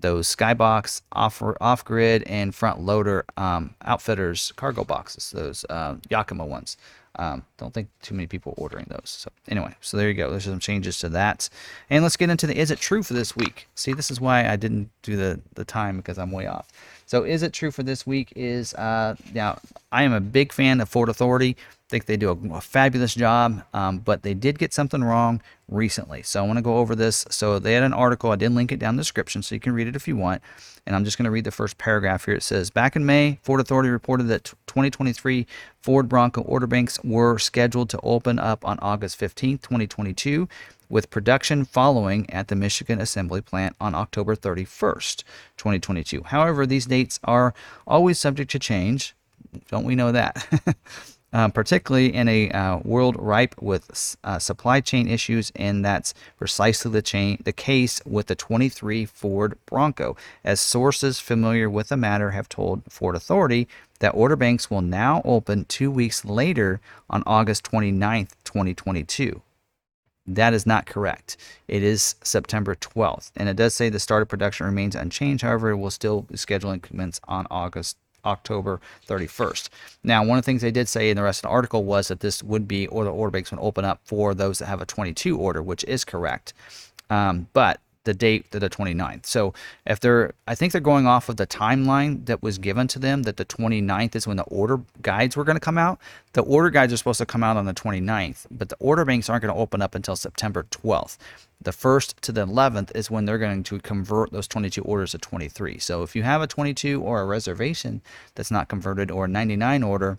those 0.00 0.34
skybox 0.34 1.02
off 1.12 1.42
off 1.60 1.84
grid 1.84 2.22
and 2.22 2.54
front 2.54 2.80
loader 2.80 3.26
um, 3.36 3.74
outfitters 3.84 4.50
cargo 4.56 4.82
boxes, 4.82 5.30
those 5.30 5.66
uh, 5.68 5.96
Yakima 6.08 6.46
ones. 6.46 6.78
Um, 7.18 7.44
don't 7.56 7.72
think 7.72 7.88
too 8.02 8.14
many 8.14 8.26
people 8.26 8.54
ordering 8.56 8.86
those. 8.88 9.02
So 9.04 9.30
anyway, 9.48 9.74
so 9.80 9.96
there 9.96 10.08
you 10.08 10.14
go. 10.14 10.30
There's 10.30 10.44
some 10.44 10.58
changes 10.58 10.98
to 10.98 11.08
that. 11.10 11.48
And 11.88 12.02
let's 12.02 12.16
get 12.16 12.30
into 12.30 12.46
the 12.46 12.56
is 12.56 12.70
it 12.70 12.78
true 12.78 13.02
for 13.02 13.14
this 13.14 13.34
week? 13.34 13.68
See, 13.74 13.92
this 13.92 14.10
is 14.10 14.20
why 14.20 14.48
I 14.48 14.56
didn't 14.56 14.90
do 15.02 15.16
the, 15.16 15.40
the 15.54 15.64
time 15.64 15.96
because 15.96 16.18
I'm 16.18 16.30
way 16.30 16.46
off. 16.46 16.68
So 17.06 17.22
is 17.22 17.42
it 17.42 17.52
true 17.52 17.70
for 17.70 17.82
this 17.82 18.06
week 18.06 18.32
is 18.36 18.74
uh, 18.74 19.16
now 19.32 19.58
I 19.92 20.02
am 20.02 20.12
a 20.12 20.20
big 20.20 20.52
fan 20.52 20.80
of 20.80 20.88
Ford 20.88 21.08
Authority 21.08 21.56
I 21.86 21.88
think 21.88 22.06
they 22.06 22.16
do 22.16 22.30
a, 22.30 22.56
a 22.56 22.60
fabulous 22.60 23.14
job, 23.14 23.62
um, 23.72 23.98
but 23.98 24.24
they 24.24 24.34
did 24.34 24.58
get 24.58 24.74
something 24.74 25.04
wrong 25.04 25.40
recently. 25.68 26.20
So 26.24 26.42
I 26.42 26.46
want 26.46 26.56
to 26.56 26.62
go 26.62 26.78
over 26.78 26.96
this. 26.96 27.24
So 27.30 27.60
they 27.60 27.74
had 27.74 27.84
an 27.84 27.92
article. 27.92 28.32
I 28.32 28.36
did 28.36 28.50
link 28.50 28.72
it 28.72 28.80
down 28.80 28.94
in 28.94 28.96
the 28.96 29.02
description, 29.02 29.40
so 29.40 29.54
you 29.54 29.60
can 29.60 29.72
read 29.72 29.86
it 29.86 29.94
if 29.94 30.08
you 30.08 30.16
want. 30.16 30.42
And 30.84 30.96
I'm 30.96 31.04
just 31.04 31.16
going 31.16 31.26
to 31.26 31.30
read 31.30 31.44
the 31.44 31.52
first 31.52 31.78
paragraph 31.78 32.24
here. 32.24 32.34
It 32.34 32.42
says, 32.42 32.70
back 32.70 32.96
in 32.96 33.06
May, 33.06 33.38
Ford 33.42 33.60
Authority 33.60 33.88
reported 33.88 34.24
that 34.24 34.46
2023 34.66 35.46
Ford 35.80 36.08
Bronco 36.08 36.40
order 36.40 36.66
banks 36.66 36.98
were 37.04 37.38
scheduled 37.38 37.88
to 37.90 38.00
open 38.02 38.40
up 38.40 38.66
on 38.66 38.80
August 38.80 39.16
15, 39.18 39.58
2022, 39.58 40.48
with 40.88 41.10
production 41.10 41.64
following 41.64 42.28
at 42.30 42.48
the 42.48 42.56
Michigan 42.56 43.00
Assembly 43.00 43.40
Plant 43.40 43.76
on 43.80 43.94
October 43.94 44.36
31st, 44.36 45.24
2022. 45.56 46.22
However, 46.24 46.66
these 46.66 46.86
dates 46.86 47.20
are 47.24 47.54
always 47.86 48.18
subject 48.18 48.50
to 48.52 48.58
change. 48.58 49.14
Don't 49.68 49.84
we 49.84 49.94
know 49.94 50.12
that? 50.12 50.46
uh, 51.32 51.48
particularly 51.48 52.14
in 52.14 52.28
a 52.28 52.50
uh, 52.50 52.78
world 52.78 53.16
ripe 53.18 53.54
with 53.60 54.16
uh, 54.24 54.38
supply 54.38 54.80
chain 54.80 55.08
issues, 55.08 55.52
and 55.56 55.84
that's 55.84 56.14
precisely 56.38 56.90
the 56.90 57.02
chain 57.02 57.38
the 57.44 57.52
case 57.52 58.00
with 58.06 58.26
the 58.28 58.34
23 58.34 59.04
Ford 59.04 59.58
Bronco, 59.66 60.16
as 60.44 60.60
sources 60.60 61.20
familiar 61.20 61.68
with 61.68 61.88
the 61.88 61.96
matter 61.96 62.30
have 62.30 62.48
told 62.48 62.82
Ford 62.88 63.14
Authority 63.14 63.68
that 63.98 64.14
order 64.14 64.36
banks 64.36 64.70
will 64.70 64.82
now 64.82 65.22
open 65.24 65.64
two 65.66 65.90
weeks 65.90 66.24
later 66.24 66.80
on 67.10 67.22
August 67.26 67.70
29th, 67.70 68.30
2022. 68.44 69.42
That 70.26 70.54
is 70.54 70.66
not 70.66 70.86
correct. 70.86 71.36
It 71.68 71.82
is 71.82 72.16
September 72.22 72.74
12th, 72.74 73.30
and 73.36 73.48
it 73.48 73.56
does 73.56 73.74
say 73.74 73.88
the 73.88 74.00
start 74.00 74.22
of 74.22 74.28
production 74.28 74.66
remains 74.66 74.96
unchanged. 74.96 75.42
However, 75.42 75.70
it 75.70 75.76
will 75.76 75.90
still 75.90 76.22
be 76.22 76.34
scheduling 76.34 76.82
commence 76.82 77.20
on 77.28 77.46
August 77.50 77.96
October 78.24 78.80
31st. 79.06 79.68
Now, 80.02 80.24
one 80.24 80.36
of 80.36 80.44
the 80.44 80.46
things 80.46 80.62
they 80.62 80.72
did 80.72 80.88
say 80.88 81.10
in 81.10 81.16
the 81.16 81.22
rest 81.22 81.38
of 81.38 81.42
the 81.42 81.54
article 81.54 81.84
was 81.84 82.08
that 82.08 82.20
this 82.20 82.42
would 82.42 82.66
be, 82.66 82.88
or 82.88 83.04
the 83.04 83.10
order 83.10 83.30
banks 83.30 83.52
would 83.52 83.60
open 83.60 83.84
up 83.84 84.00
for 84.04 84.34
those 84.34 84.58
that 84.58 84.66
have 84.66 84.82
a 84.82 84.86
22 84.86 85.38
order, 85.38 85.62
which 85.62 85.84
is 85.84 86.04
correct. 86.04 86.52
Um, 87.08 87.46
but 87.52 87.80
the 88.06 88.14
date 88.14 88.50
to 88.52 88.58
the 88.58 88.70
29th. 88.70 89.26
So 89.26 89.52
if 89.84 90.00
they're, 90.00 90.32
I 90.48 90.54
think 90.54 90.72
they're 90.72 90.80
going 90.80 91.06
off 91.06 91.28
of 91.28 91.36
the 91.36 91.46
timeline 91.46 92.24
that 92.26 92.42
was 92.42 92.56
given 92.56 92.88
to 92.88 92.98
them 92.98 93.24
that 93.24 93.36
the 93.36 93.44
29th 93.44 94.16
is 94.16 94.26
when 94.26 94.38
the 94.38 94.44
order 94.44 94.80
guides 95.02 95.36
were 95.36 95.44
going 95.44 95.56
to 95.56 95.60
come 95.60 95.76
out. 95.76 96.00
The 96.32 96.42
order 96.42 96.70
guides 96.70 96.92
are 96.92 96.96
supposed 96.96 97.18
to 97.18 97.26
come 97.26 97.42
out 97.42 97.58
on 97.58 97.66
the 97.66 97.74
29th, 97.74 98.46
but 98.50 98.70
the 98.70 98.76
order 98.80 99.04
banks 99.04 99.28
aren't 99.28 99.42
going 99.42 99.54
to 99.54 99.60
open 99.60 99.82
up 99.82 99.94
until 99.94 100.16
September 100.16 100.62
12th. 100.70 101.18
The 101.60 101.70
1st 101.70 102.20
to 102.20 102.32
the 102.32 102.46
11th 102.46 102.94
is 102.94 103.10
when 103.10 103.24
they're 103.24 103.38
going 103.38 103.62
to 103.64 103.78
convert 103.80 104.32
those 104.32 104.48
22 104.48 104.82
orders 104.82 105.10
to 105.12 105.18
23. 105.18 105.78
So 105.78 106.02
if 106.02 106.14
you 106.14 106.22
have 106.22 106.40
a 106.40 106.46
22 106.46 107.02
or 107.02 107.20
a 107.20 107.26
reservation 107.26 108.02
that's 108.34 108.50
not 108.50 108.68
converted 108.68 109.10
or 109.10 109.24
a 109.24 109.28
99 109.28 109.82
order, 109.82 110.18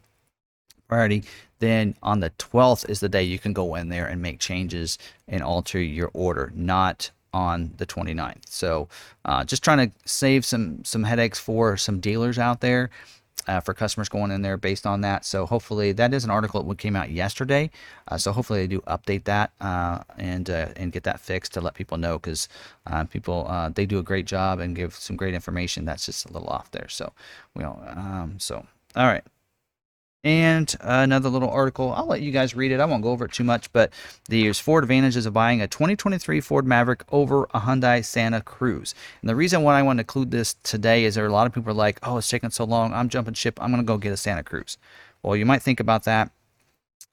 priority, 0.88 1.24
then 1.60 1.96
on 2.02 2.20
the 2.20 2.30
12th 2.32 2.90
is 2.90 3.00
the 3.00 3.10
day 3.10 3.24
you 3.24 3.40
can 3.40 3.54
go 3.54 3.76
in 3.76 3.90
there 3.90 4.08
and 4.08 4.22
make 4.22 4.40
changes 4.40 4.98
and 5.28 5.44
alter 5.44 5.82
your 5.82 6.10
order, 6.14 6.52
not 6.56 7.12
on 7.34 7.74
the 7.78 7.86
29th. 7.86 8.48
So 8.48 8.88
uh, 9.26 9.44
just 9.44 9.64
trying 9.64 9.90
to 9.90 9.96
save 10.06 10.46
some 10.46 10.84
some 10.84 11.04
headaches 11.04 11.40
for 11.40 11.78
some 11.78 12.00
dealers 12.00 12.38
out 12.40 12.62
there. 12.62 12.90
Uh, 13.48 13.62
for 13.62 13.74
customers 13.74 14.10
going 14.10 14.30
in 14.30 14.42
there 14.42 14.58
based 14.58 14.86
on 14.86 15.00
that. 15.00 15.24
So 15.24 15.46
hopefully 15.46 15.94
that 15.94 16.14
is 16.14 16.26
an 16.26 16.30
article 16.30 16.62
that 16.62 16.78
came 16.80 16.98
out 16.98 17.12
yesterday. 17.12 17.70
Uh, 18.10 18.18
so 18.18 18.34
hopefully 18.34 18.60
they 18.60 18.68
do 18.68 18.82
update 18.82 19.24
that 19.24 19.52
uh, 19.62 20.00
and 20.18 20.50
uh, 20.50 20.70
and 20.76 20.92
get 20.92 21.04
that 21.04 21.22
fixed 21.22 21.54
to 21.54 21.62
let 21.62 21.74
people 21.74 21.98
know 21.98 22.18
because 22.18 22.50
uh, 22.88 23.06
people 23.06 23.46
uh, 23.48 23.70
they 23.70 23.86
do 23.86 24.00
a 24.00 24.04
great 24.04 24.26
job 24.26 24.60
and 24.60 24.76
give 24.76 24.94
some 24.96 25.16
great 25.16 25.34
information. 25.34 25.86
That's 25.86 26.08
just 26.08 26.26
a 26.30 26.34
little 26.34 26.50
off 26.50 26.72
there. 26.72 26.90
So 26.90 27.14
we 27.56 27.64
know, 27.64 27.82
um, 27.96 28.36
so 28.38 28.66
all 28.98 29.06
right. 29.06 29.24
And 30.28 30.76
another 30.82 31.30
little 31.30 31.50
article, 31.50 31.94
I'll 31.94 32.08
let 32.08 32.20
you 32.20 32.34
guys 32.34 32.54
read 32.54 32.74
it. 32.74 32.82
I 32.82 32.86
won't 32.86 33.02
go 33.02 33.12
over 33.12 33.24
it 33.24 33.32
too 33.32 33.46
much, 33.46 33.72
but 33.72 33.94
there's 34.28 34.60
four 34.60 34.80
advantages 34.80 35.26
of 35.26 35.32
buying 35.32 35.62
a 35.62 35.70
2023 35.70 36.42
Ford 36.42 36.68
Maverick 36.68 37.06
over 37.14 37.46
a 37.54 37.62
Hyundai 37.62 38.04
Santa 38.04 38.42
Cruz. 38.42 38.94
And 39.22 39.30
the 39.30 39.38
reason 39.38 39.64
why 39.64 39.80
I 39.80 39.84
want 39.84 40.00
to 40.00 40.02
include 40.02 40.32
this 40.32 40.56
today 40.64 41.06
is 41.06 41.16
there 41.16 41.24
are 41.24 41.30
a 41.30 41.32
lot 41.32 41.48
of 41.48 41.54
people 41.54 41.72
are 41.72 41.74
like, 41.74 41.98
oh, 42.04 42.18
it's 42.18 42.28
taking 42.28 42.50
so 42.50 42.66
long. 42.66 42.94
I'm 42.94 43.08
jumping 43.08 43.36
ship. 43.36 43.58
I'm 43.62 43.72
going 43.72 43.82
to 43.82 43.88
go 43.88 43.98
get 43.98 44.12
a 44.12 44.18
Santa 44.18 44.44
Cruz. 44.44 44.78
Well, 45.24 45.38
you 45.38 45.46
might 45.46 45.62
think 45.62 45.80
about 45.80 46.04
that 46.04 46.30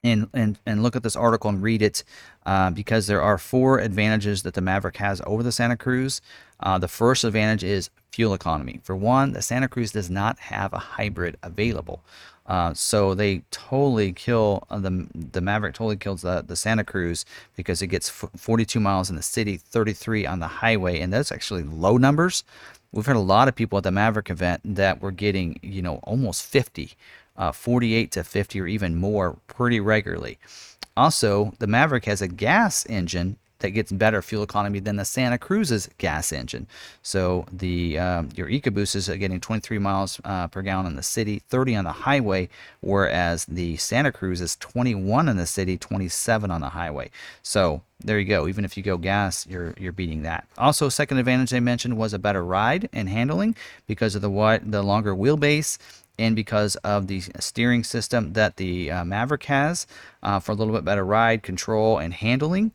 and, 0.02 0.28
and, 0.34 0.58
and 0.66 0.82
look 0.82 0.96
at 0.96 1.04
this 1.04 1.14
article 1.14 1.50
and 1.50 1.62
read 1.62 1.82
it 1.82 2.02
uh, 2.46 2.72
because 2.72 3.06
there 3.06 3.22
are 3.22 3.38
four 3.38 3.78
advantages 3.78 4.42
that 4.42 4.54
the 4.54 4.60
Maverick 4.60 4.96
has 4.96 5.22
over 5.24 5.44
the 5.44 5.52
Santa 5.52 5.76
Cruz. 5.76 6.20
Uh, 6.58 6.78
the 6.78 6.88
first 6.88 7.22
advantage 7.22 7.62
is 7.62 7.90
fuel 8.10 8.34
economy. 8.34 8.80
For 8.82 8.96
one, 8.96 9.34
the 9.34 9.42
Santa 9.42 9.68
Cruz 9.68 9.92
does 9.92 10.10
not 10.10 10.38
have 10.40 10.72
a 10.72 10.78
hybrid 10.78 11.36
available. 11.44 12.02
Uh, 12.46 12.74
so 12.74 13.14
they 13.14 13.42
totally 13.50 14.12
kill 14.12 14.66
uh, 14.68 14.78
the 14.78 15.06
the 15.14 15.40
Maverick 15.40 15.74
totally 15.74 15.96
kills 15.96 16.22
the 16.22 16.42
the 16.46 16.56
Santa 16.56 16.84
Cruz 16.84 17.24
because 17.56 17.80
it 17.80 17.86
gets 17.86 18.08
42 18.08 18.78
miles 18.80 19.08
in 19.08 19.16
the 19.16 19.22
city, 19.22 19.56
33 19.56 20.26
on 20.26 20.40
the 20.40 20.46
highway, 20.46 21.00
and 21.00 21.12
that's 21.12 21.32
actually 21.32 21.62
low 21.62 21.96
numbers. 21.96 22.44
We've 22.92 23.06
had 23.06 23.16
a 23.16 23.20
lot 23.20 23.48
of 23.48 23.54
people 23.54 23.78
at 23.78 23.84
the 23.84 23.90
Maverick 23.90 24.30
event 24.30 24.60
that 24.64 25.00
were 25.00 25.10
getting 25.10 25.58
you 25.62 25.80
know 25.80 26.00
almost 26.02 26.44
50, 26.44 26.92
uh, 27.36 27.52
48 27.52 28.10
to 28.12 28.24
50 28.24 28.60
or 28.60 28.66
even 28.66 28.96
more 28.96 29.38
pretty 29.46 29.80
regularly. 29.80 30.38
Also, 30.96 31.54
the 31.58 31.66
Maverick 31.66 32.04
has 32.04 32.20
a 32.20 32.28
gas 32.28 32.86
engine 32.88 33.36
that 33.60 33.70
gets 33.70 33.92
better 33.92 34.20
fuel 34.22 34.42
economy 34.42 34.78
than 34.78 34.96
the 34.96 35.04
Santa 35.04 35.38
Cruz's 35.38 35.88
gas 35.98 36.32
engine. 36.32 36.66
So 37.02 37.46
the 37.52 37.98
um, 37.98 38.28
your 38.34 38.48
EcoBoost 38.48 38.96
is 38.96 39.08
getting 39.08 39.40
23 39.40 39.78
miles 39.78 40.20
uh, 40.24 40.48
per 40.48 40.62
gallon 40.62 40.86
in 40.86 40.96
the 40.96 41.02
city, 41.02 41.42
30 41.48 41.76
on 41.76 41.84
the 41.84 41.92
highway, 41.92 42.48
whereas 42.80 43.44
the 43.46 43.76
Santa 43.76 44.12
Cruz 44.12 44.40
is 44.40 44.56
21 44.56 45.28
in 45.28 45.36
the 45.36 45.46
city, 45.46 45.78
27 45.78 46.50
on 46.50 46.60
the 46.60 46.70
highway. 46.70 47.10
So 47.42 47.82
there 48.00 48.18
you 48.18 48.26
go. 48.26 48.46
Even 48.48 48.64
if 48.64 48.76
you 48.76 48.82
go 48.82 48.98
gas, 48.98 49.46
you're 49.46 49.74
you're 49.78 49.92
beating 49.92 50.22
that. 50.22 50.46
Also, 50.58 50.88
second 50.88 51.18
advantage 51.18 51.54
I 51.54 51.60
mentioned 51.60 51.96
was 51.96 52.12
a 52.12 52.18
better 52.18 52.44
ride 52.44 52.88
and 52.92 53.08
handling 53.08 53.56
because 53.86 54.14
of 54.14 54.22
the 54.22 54.30
what 54.30 54.70
the 54.70 54.82
longer 54.82 55.14
wheelbase 55.14 55.78
and 56.18 56.36
because 56.36 56.76
of 56.76 57.06
the 57.06 57.22
steering 57.40 57.82
system 57.82 58.34
that 58.34 58.56
the 58.56 58.90
uh, 58.90 59.04
Maverick 59.04 59.44
has 59.44 59.86
uh, 60.22 60.38
for 60.38 60.52
a 60.52 60.54
little 60.54 60.74
bit 60.74 60.84
better 60.84 61.04
ride, 61.04 61.42
control, 61.42 61.98
and 61.98 62.14
handling. 62.14 62.72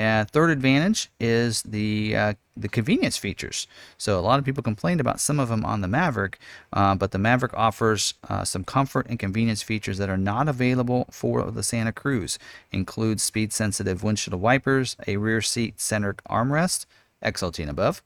And 0.00 0.30
third 0.30 0.48
advantage 0.48 1.10
is 1.20 1.60
the 1.62 2.16
uh, 2.16 2.34
the 2.56 2.70
convenience 2.70 3.18
features. 3.18 3.66
So 3.98 4.18
a 4.18 4.22
lot 4.22 4.38
of 4.38 4.46
people 4.46 4.62
complained 4.62 4.98
about 4.98 5.20
some 5.20 5.38
of 5.38 5.50
them 5.50 5.62
on 5.62 5.82
the 5.82 5.88
Maverick, 5.88 6.38
uh, 6.72 6.94
but 6.94 7.10
the 7.10 7.18
Maverick 7.18 7.52
offers 7.52 8.14
uh, 8.26 8.42
some 8.44 8.64
comfort 8.64 9.06
and 9.10 9.18
convenience 9.18 9.62
features 9.62 9.98
that 9.98 10.08
are 10.08 10.16
not 10.16 10.48
available 10.48 11.06
for 11.10 11.50
the 11.50 11.62
Santa 11.62 11.92
Cruz. 11.92 12.38
Includes 12.72 13.22
speed-sensitive 13.22 14.02
windshield 14.02 14.40
wipers, 14.40 14.96
a 15.06 15.18
rear 15.18 15.42
seat 15.42 15.78
center 15.78 16.14
armrest, 16.30 16.86
XLT 17.22 17.60
and 17.60 17.70
above, 17.70 18.02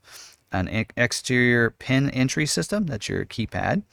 an 0.51 0.87
exterior 0.97 1.71
pin 1.71 2.11
entry 2.11 2.47
system, 2.47 2.87
that's 2.87 3.09
your 3.09 3.25
keypad, 3.25 3.85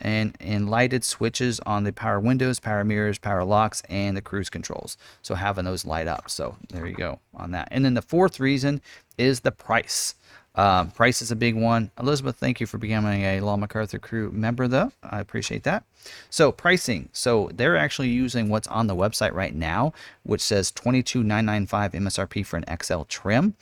and, 0.00 0.36
and 0.40 0.68
lighted 0.68 1.04
switches 1.04 1.60
on 1.60 1.84
the 1.84 1.92
power 1.92 2.20
windows, 2.20 2.60
power 2.60 2.84
mirrors, 2.84 3.18
power 3.18 3.44
locks, 3.44 3.82
and 3.88 4.16
the 4.16 4.22
cruise 4.22 4.50
controls. 4.50 4.96
So 5.22 5.34
having 5.34 5.64
those 5.64 5.84
light 5.84 6.08
up. 6.08 6.30
So 6.30 6.56
there 6.70 6.86
you 6.86 6.94
go 6.94 7.20
on 7.34 7.52
that. 7.52 7.68
And 7.70 7.84
then 7.84 7.94
the 7.94 8.02
fourth 8.02 8.40
reason 8.40 8.80
is 9.18 9.40
the 9.40 9.52
price. 9.52 10.14
Uh, 10.56 10.84
price 10.84 11.20
is 11.20 11.30
a 11.30 11.36
big 11.36 11.54
one. 11.54 11.90
Elizabeth, 12.00 12.36
thank 12.36 12.60
you 12.60 12.66
for 12.66 12.78
becoming 12.78 13.22
a 13.22 13.40
Long 13.40 13.60
McArthur 13.60 14.00
crew 14.00 14.30
member, 14.32 14.66
though. 14.66 14.90
I 15.02 15.20
appreciate 15.20 15.64
that. 15.64 15.84
So 16.30 16.50
pricing. 16.50 17.10
So 17.12 17.50
they're 17.52 17.76
actually 17.76 18.08
using 18.08 18.48
what's 18.48 18.66
on 18.68 18.86
the 18.86 18.96
website 18.96 19.34
right 19.34 19.54
now, 19.54 19.92
which 20.22 20.40
says 20.40 20.70
22995 20.70 21.92
MSRP 21.92 22.46
for 22.46 22.56
an 22.56 22.64
XL 22.82 23.02
trim, 23.02 23.54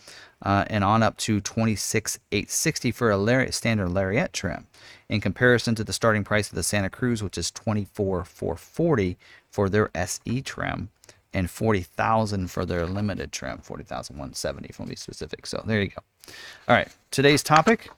uh, 0.44 0.64
and 0.68 0.84
on 0.84 1.02
up 1.02 1.16
to 1.16 1.40
26860 1.40 2.90
for 2.92 3.10
a 3.10 3.52
standard 3.52 3.88
lariat 3.88 4.32
trim 4.32 4.66
in 5.08 5.20
comparison 5.20 5.74
to 5.74 5.84
the 5.84 5.92
starting 5.92 6.22
price 6.22 6.48
of 6.48 6.54
the 6.54 6.62
Santa 6.62 6.90
Cruz, 6.90 7.22
which 7.22 7.38
is 7.38 7.50
24,440 7.50 9.16
for 9.50 9.68
their 9.68 9.90
SE 9.94 10.42
trim 10.42 10.90
and 11.32 11.50
40,000 11.50 12.48
for 12.48 12.64
their 12.64 12.86
limited 12.86 13.32
trim, 13.32 13.58
40,170 13.58 14.68
if 14.68 14.78
I'm 14.78 14.86
be 14.86 14.94
specific. 14.96 15.46
So 15.46 15.62
there 15.66 15.82
you 15.82 15.88
go. 15.88 16.02
All 16.68 16.76
right, 16.76 16.88
today's 17.10 17.42
topic, 17.42 17.90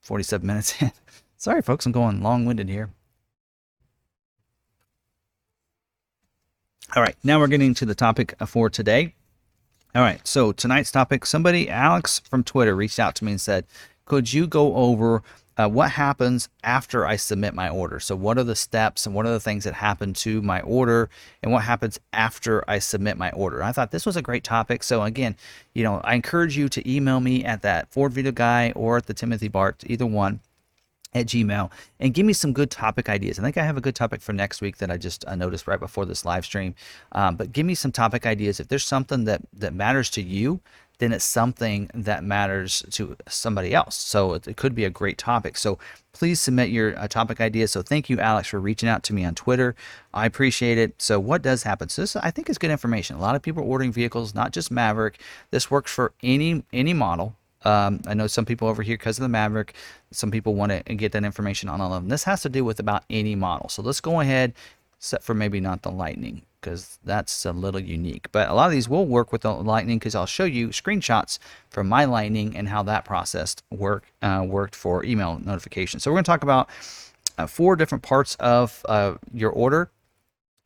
47 0.00 0.46
minutes 0.46 0.82
in. 0.82 0.92
Sorry, 1.36 1.62
folks, 1.62 1.86
I'm 1.86 1.92
going 1.92 2.22
long-winded 2.22 2.68
here. 2.68 2.90
All 6.94 7.02
right, 7.02 7.16
now 7.22 7.38
we're 7.38 7.48
getting 7.48 7.74
to 7.74 7.84
the 7.86 7.94
topic 7.94 8.34
for 8.46 8.70
today. 8.70 9.14
All 9.96 10.02
right, 10.02 10.20
so 10.28 10.52
tonight's 10.52 10.92
topic, 10.92 11.24
somebody, 11.24 11.70
Alex 11.70 12.18
from 12.18 12.44
Twitter, 12.44 12.76
reached 12.76 12.98
out 12.98 13.14
to 13.14 13.24
me 13.24 13.32
and 13.32 13.40
said, 13.40 13.64
could 14.04 14.30
you 14.30 14.46
go 14.46 14.76
over 14.76 15.22
uh, 15.56 15.68
what 15.68 15.92
happens 15.92 16.50
after 16.62 17.06
I 17.06 17.16
submit 17.16 17.54
my 17.54 17.70
order. 17.70 17.98
So, 17.98 18.14
what 18.14 18.36
are 18.36 18.44
the 18.44 18.54
steps 18.54 19.06
and 19.06 19.14
what 19.14 19.24
are 19.24 19.32
the 19.32 19.40
things 19.40 19.64
that 19.64 19.72
happen 19.72 20.12
to 20.12 20.42
my 20.42 20.60
order 20.60 21.08
and 21.42 21.50
what 21.50 21.62
happens 21.62 21.98
after 22.12 22.62
I 22.68 22.78
submit 22.78 23.16
my 23.16 23.30
order? 23.30 23.62
I 23.62 23.72
thought 23.72 23.90
this 23.90 24.04
was 24.04 24.18
a 24.18 24.22
great 24.22 24.44
topic. 24.44 24.82
So, 24.82 25.02
again, 25.02 25.34
you 25.72 25.82
know, 25.82 26.02
I 26.04 26.14
encourage 26.14 26.58
you 26.58 26.68
to 26.68 26.90
email 26.90 27.20
me 27.20 27.42
at 27.42 27.62
that 27.62 27.90
Ford 27.90 28.12
Video 28.12 28.32
Guy 28.32 28.72
or 28.76 28.98
at 28.98 29.06
the 29.06 29.14
Timothy 29.14 29.48
Bart, 29.48 29.82
either 29.86 30.04
one 30.04 30.40
at 31.14 31.26
Gmail 31.26 31.70
and 32.00 32.12
give 32.12 32.26
me 32.26 32.32
some 32.32 32.52
good 32.52 32.70
topic 32.70 33.08
ideas. 33.08 33.38
I 33.38 33.42
think 33.42 33.56
I 33.56 33.64
have 33.64 33.76
a 33.76 33.80
good 33.80 33.94
topic 33.94 34.20
for 34.20 34.32
next 34.32 34.60
week 34.60 34.78
that 34.78 34.90
I 34.90 34.96
just 34.96 35.24
uh, 35.26 35.34
noticed 35.34 35.66
right 35.66 35.80
before 35.80 36.04
this 36.04 36.24
live 36.24 36.44
stream. 36.44 36.74
Um, 37.12 37.36
but 37.36 37.52
give 37.52 37.64
me 37.64 37.74
some 37.74 37.92
topic 37.92 38.26
ideas. 38.26 38.60
If 38.60 38.68
there's 38.68 38.84
something 38.84 39.24
that 39.24 39.42
that 39.54 39.74
matters 39.74 40.10
to 40.10 40.22
you 40.22 40.60
then 40.98 41.12
it's 41.12 41.24
something 41.24 41.90
that 41.94 42.24
matters 42.24 42.82
to 42.90 43.16
somebody 43.28 43.74
else. 43.74 43.96
So 43.96 44.34
it, 44.34 44.48
it 44.48 44.56
could 44.56 44.74
be 44.74 44.84
a 44.84 44.90
great 44.90 45.18
topic. 45.18 45.56
So 45.56 45.78
please 46.12 46.40
submit 46.40 46.70
your 46.70 46.98
uh, 46.98 47.08
topic 47.08 47.40
ideas. 47.40 47.72
So 47.72 47.82
thank 47.82 48.08
you, 48.08 48.18
Alex, 48.18 48.48
for 48.48 48.60
reaching 48.60 48.88
out 48.88 49.02
to 49.04 49.12
me 49.12 49.24
on 49.24 49.34
Twitter. 49.34 49.74
I 50.14 50.26
appreciate 50.26 50.78
it. 50.78 51.00
So 51.00 51.20
what 51.20 51.42
does 51.42 51.62
happen? 51.62 51.88
So 51.88 52.02
this, 52.02 52.16
I 52.16 52.30
think, 52.30 52.48
is 52.48 52.58
good 52.58 52.70
information. 52.70 53.16
A 53.16 53.20
lot 53.20 53.36
of 53.36 53.42
people 53.42 53.62
are 53.62 53.66
ordering 53.66 53.92
vehicles, 53.92 54.34
not 54.34 54.52
just 54.52 54.70
Maverick. 54.70 55.20
This 55.50 55.70
works 55.70 55.92
for 55.92 56.12
any 56.22 56.64
any 56.72 56.94
model. 56.94 57.36
Um, 57.64 58.00
I 58.06 58.14
know 58.14 58.26
some 58.26 58.44
people 58.44 58.68
over 58.68 58.82
here 58.82 58.96
because 58.96 59.18
of 59.18 59.22
the 59.22 59.28
Maverick. 59.28 59.74
Some 60.12 60.30
people 60.30 60.54
want 60.54 60.72
to 60.72 60.94
get 60.94 61.12
that 61.12 61.24
information 61.24 61.68
on 61.68 61.80
all 61.80 61.92
of 61.92 62.02
them. 62.02 62.08
This 62.08 62.24
has 62.24 62.42
to 62.42 62.48
do 62.48 62.64
with 62.64 62.78
about 62.78 63.04
any 63.10 63.34
model. 63.34 63.68
So 63.68 63.82
let's 63.82 64.00
go 64.00 64.20
ahead, 64.20 64.52
except 64.98 65.24
for 65.24 65.34
maybe 65.34 65.60
not 65.60 65.82
the 65.82 65.90
Lightning 65.90 66.42
because 66.66 66.98
that's 67.04 67.44
a 67.44 67.52
little 67.52 67.80
unique. 67.80 68.26
But 68.32 68.48
a 68.48 68.54
lot 68.54 68.66
of 68.66 68.72
these 68.72 68.88
will 68.88 69.06
work 69.06 69.30
with 69.30 69.42
the 69.42 69.52
Lightning 69.52 69.98
because 69.98 70.16
I'll 70.16 70.26
show 70.26 70.44
you 70.44 70.68
screenshots 70.68 71.38
from 71.70 71.88
my 71.88 72.04
Lightning 72.04 72.56
and 72.56 72.68
how 72.68 72.82
that 72.82 73.04
process 73.04 73.54
work, 73.70 74.12
uh, 74.20 74.44
worked 74.44 74.74
for 74.74 75.04
email 75.04 75.40
notifications. 75.44 76.02
So 76.02 76.10
we're 76.10 76.16
going 76.16 76.24
to 76.24 76.30
talk 76.30 76.42
about 76.42 76.68
uh, 77.38 77.46
four 77.46 77.76
different 77.76 78.02
parts 78.02 78.34
of 78.40 78.84
uh, 78.88 79.14
your 79.32 79.52
order. 79.52 79.90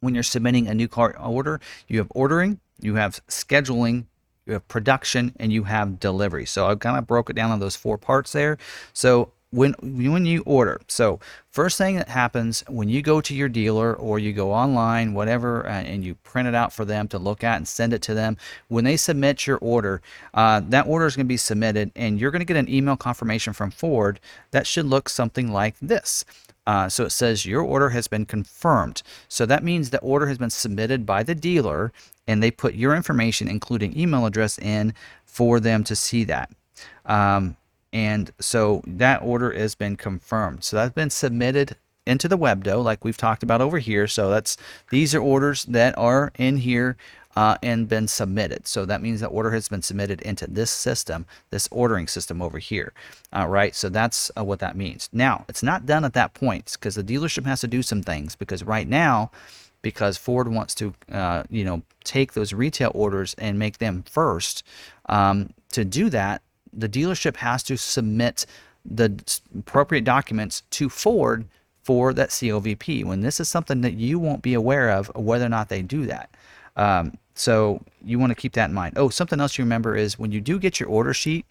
When 0.00 0.14
you're 0.14 0.22
submitting 0.22 0.68
a 0.68 0.74
new 0.74 0.88
car 0.88 1.14
order, 1.18 1.60
you 1.86 1.98
have 1.98 2.10
ordering, 2.14 2.60
you 2.80 2.94
have 2.94 3.20
scheduling, 3.28 4.06
you 4.50 4.54
have 4.54 4.68
production, 4.68 5.32
and 5.38 5.52
you 5.52 5.64
have 5.64 6.00
delivery. 6.00 6.46
So 6.46 6.66
I've 6.66 6.80
kind 6.80 6.98
of 6.98 7.06
broke 7.06 7.30
it 7.30 7.34
down 7.34 7.50
on 7.50 7.60
those 7.60 7.76
four 7.76 7.96
parts 7.96 8.32
there. 8.32 8.58
So 8.92 9.32
when 9.50 9.74
when 9.82 10.26
you 10.26 10.42
order. 10.46 10.80
So 10.86 11.18
first 11.50 11.76
thing 11.76 11.96
that 11.96 12.08
happens 12.08 12.62
when 12.68 12.88
you 12.88 13.02
go 13.02 13.20
to 13.20 13.34
your 13.34 13.48
dealer 13.48 13.94
or 13.94 14.18
you 14.18 14.32
go 14.32 14.52
online, 14.52 15.12
whatever, 15.12 15.66
uh, 15.66 15.72
and 15.72 16.04
you 16.04 16.14
print 16.16 16.48
it 16.48 16.54
out 16.54 16.72
for 16.72 16.84
them 16.84 17.08
to 17.08 17.18
look 17.18 17.42
at 17.42 17.56
and 17.56 17.66
send 17.66 17.92
it 17.92 18.02
to 18.02 18.14
them. 18.14 18.36
When 18.68 18.84
they 18.84 18.96
submit 18.96 19.46
your 19.46 19.58
order, 19.58 20.02
uh, 20.34 20.60
that 20.68 20.86
order 20.86 21.06
is 21.06 21.16
going 21.16 21.26
to 21.26 21.28
be 21.28 21.36
submitted, 21.36 21.90
and 21.96 22.20
you're 22.20 22.30
going 22.30 22.40
to 22.40 22.46
get 22.46 22.56
an 22.56 22.68
email 22.68 22.96
confirmation 22.96 23.52
from 23.52 23.70
Ford 23.70 24.20
that 24.52 24.66
should 24.66 24.86
look 24.86 25.08
something 25.08 25.52
like 25.52 25.74
this. 25.82 26.24
Uh, 26.66 26.88
so 26.88 27.04
it 27.04 27.10
says 27.10 27.46
your 27.46 27.62
order 27.62 27.90
has 27.90 28.06
been 28.06 28.26
confirmed. 28.26 29.02
So 29.28 29.46
that 29.46 29.64
means 29.64 29.90
the 29.90 30.00
order 30.00 30.26
has 30.26 30.38
been 30.38 30.50
submitted 30.50 31.06
by 31.06 31.22
the 31.22 31.34
dealer, 31.34 31.92
and 32.26 32.42
they 32.42 32.50
put 32.50 32.74
your 32.74 32.94
information, 32.94 33.48
including 33.48 33.98
email 33.98 34.26
address, 34.26 34.58
in 34.58 34.94
for 35.24 35.58
them 35.58 35.84
to 35.84 35.96
see 35.96 36.24
that. 36.24 36.50
Um, 37.06 37.56
and 37.92 38.30
so 38.38 38.82
that 38.86 39.22
order 39.22 39.52
has 39.52 39.74
been 39.74 39.96
confirmed. 39.96 40.62
So 40.62 40.76
that's 40.76 40.94
been 40.94 41.10
submitted 41.10 41.76
into 42.06 42.28
the 42.28 42.38
WebDo, 42.38 42.82
like 42.82 43.04
we've 43.04 43.16
talked 43.16 43.42
about 43.42 43.60
over 43.60 43.78
here. 43.78 44.06
So 44.06 44.30
that's 44.30 44.56
these 44.90 45.14
are 45.14 45.20
orders 45.20 45.64
that 45.64 45.96
are 45.98 46.32
in 46.38 46.58
here 46.58 46.96
uh, 47.36 47.56
and 47.62 47.88
been 47.88 48.08
submitted. 48.08 48.66
So 48.66 48.84
that 48.86 49.02
means 49.02 49.20
the 49.20 49.26
order 49.28 49.50
has 49.52 49.68
been 49.68 49.82
submitted 49.82 50.20
into 50.22 50.46
this 50.46 50.70
system, 50.70 51.26
this 51.50 51.68
ordering 51.70 52.06
system 52.06 52.42
over 52.42 52.58
here. 52.58 52.92
All 53.32 53.48
right. 53.48 53.74
So 53.74 53.88
that's 53.88 54.30
uh, 54.36 54.44
what 54.44 54.58
that 54.60 54.76
means. 54.76 55.08
Now 55.12 55.44
it's 55.48 55.62
not 55.62 55.86
done 55.86 56.04
at 56.04 56.14
that 56.14 56.34
point 56.34 56.72
because 56.78 56.94
the 56.94 57.04
dealership 57.04 57.46
has 57.46 57.60
to 57.60 57.68
do 57.68 57.82
some 57.82 58.02
things 58.02 58.34
because 58.34 58.64
right 58.64 58.88
now, 58.88 59.30
because 59.82 60.18
Ford 60.18 60.48
wants 60.48 60.74
to, 60.76 60.94
uh, 61.10 61.44
you 61.48 61.64
know, 61.64 61.82
take 62.04 62.32
those 62.32 62.52
retail 62.52 62.90
orders 62.94 63.34
and 63.38 63.58
make 63.58 63.78
them 63.78 64.02
first. 64.02 64.62
Um, 65.08 65.50
to 65.72 65.84
do 65.84 66.10
that, 66.10 66.42
the 66.72 66.88
dealership 66.88 67.36
has 67.36 67.62
to 67.64 67.76
submit 67.76 68.44
the 68.84 69.22
appropriate 69.58 70.04
documents 70.04 70.62
to 70.70 70.88
Ford 70.88 71.46
for 71.82 72.12
that 72.12 72.30
COVP. 72.30 73.04
When 73.04 73.20
this 73.20 73.40
is 73.40 73.48
something 73.48 73.80
that 73.80 73.94
you 73.94 74.18
won't 74.18 74.42
be 74.42 74.54
aware 74.54 74.90
of, 74.90 75.10
whether 75.14 75.46
or 75.46 75.50
not 75.50 75.68
they 75.68 75.82
do 75.82 76.06
that. 76.06 76.30
Um, 76.80 77.18
so 77.34 77.82
you 78.04 78.18
want 78.18 78.30
to 78.30 78.34
keep 78.34 78.52
that 78.54 78.70
in 78.70 78.74
mind. 78.74 78.94
Oh, 78.96 79.08
something 79.08 79.40
else 79.40 79.58
you 79.58 79.64
remember 79.64 79.96
is 79.96 80.18
when 80.18 80.32
you 80.32 80.40
do 80.40 80.58
get 80.58 80.80
your 80.80 80.88
order 80.88 81.14
sheet. 81.14 81.46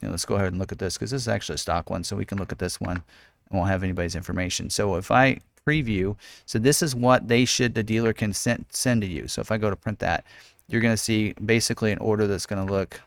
You 0.00 0.08
know, 0.08 0.12
let's 0.12 0.24
go 0.24 0.34
ahead 0.36 0.48
and 0.48 0.58
look 0.58 0.72
at 0.72 0.78
this 0.78 0.94
because 0.94 1.10
this 1.12 1.22
is 1.22 1.28
actually 1.28 1.54
a 1.54 1.58
stock 1.58 1.90
one, 1.90 2.02
so 2.02 2.16
we 2.16 2.24
can 2.24 2.38
look 2.38 2.52
at 2.52 2.58
this 2.58 2.80
one. 2.80 3.02
and 3.50 3.58
won't 3.58 3.70
have 3.70 3.82
anybody's 3.82 4.16
information. 4.16 4.70
So 4.70 4.96
if 4.96 5.10
I 5.10 5.38
preview, 5.66 6.16
so 6.44 6.58
this 6.58 6.82
is 6.82 6.94
what 6.94 7.28
they 7.28 7.44
should 7.44 7.74
the 7.74 7.82
dealer 7.82 8.12
can 8.12 8.32
send 8.32 8.66
send 8.70 9.02
to 9.02 9.06
you. 9.06 9.28
So 9.28 9.40
if 9.40 9.52
I 9.52 9.58
go 9.58 9.70
to 9.70 9.76
print 9.76 10.00
that, 10.00 10.24
you're 10.68 10.80
going 10.80 10.94
to 10.94 11.02
see 11.02 11.34
basically 11.34 11.92
an 11.92 11.98
order 11.98 12.26
that's 12.26 12.46
going 12.46 12.66
to 12.66 12.72
look 12.72 13.00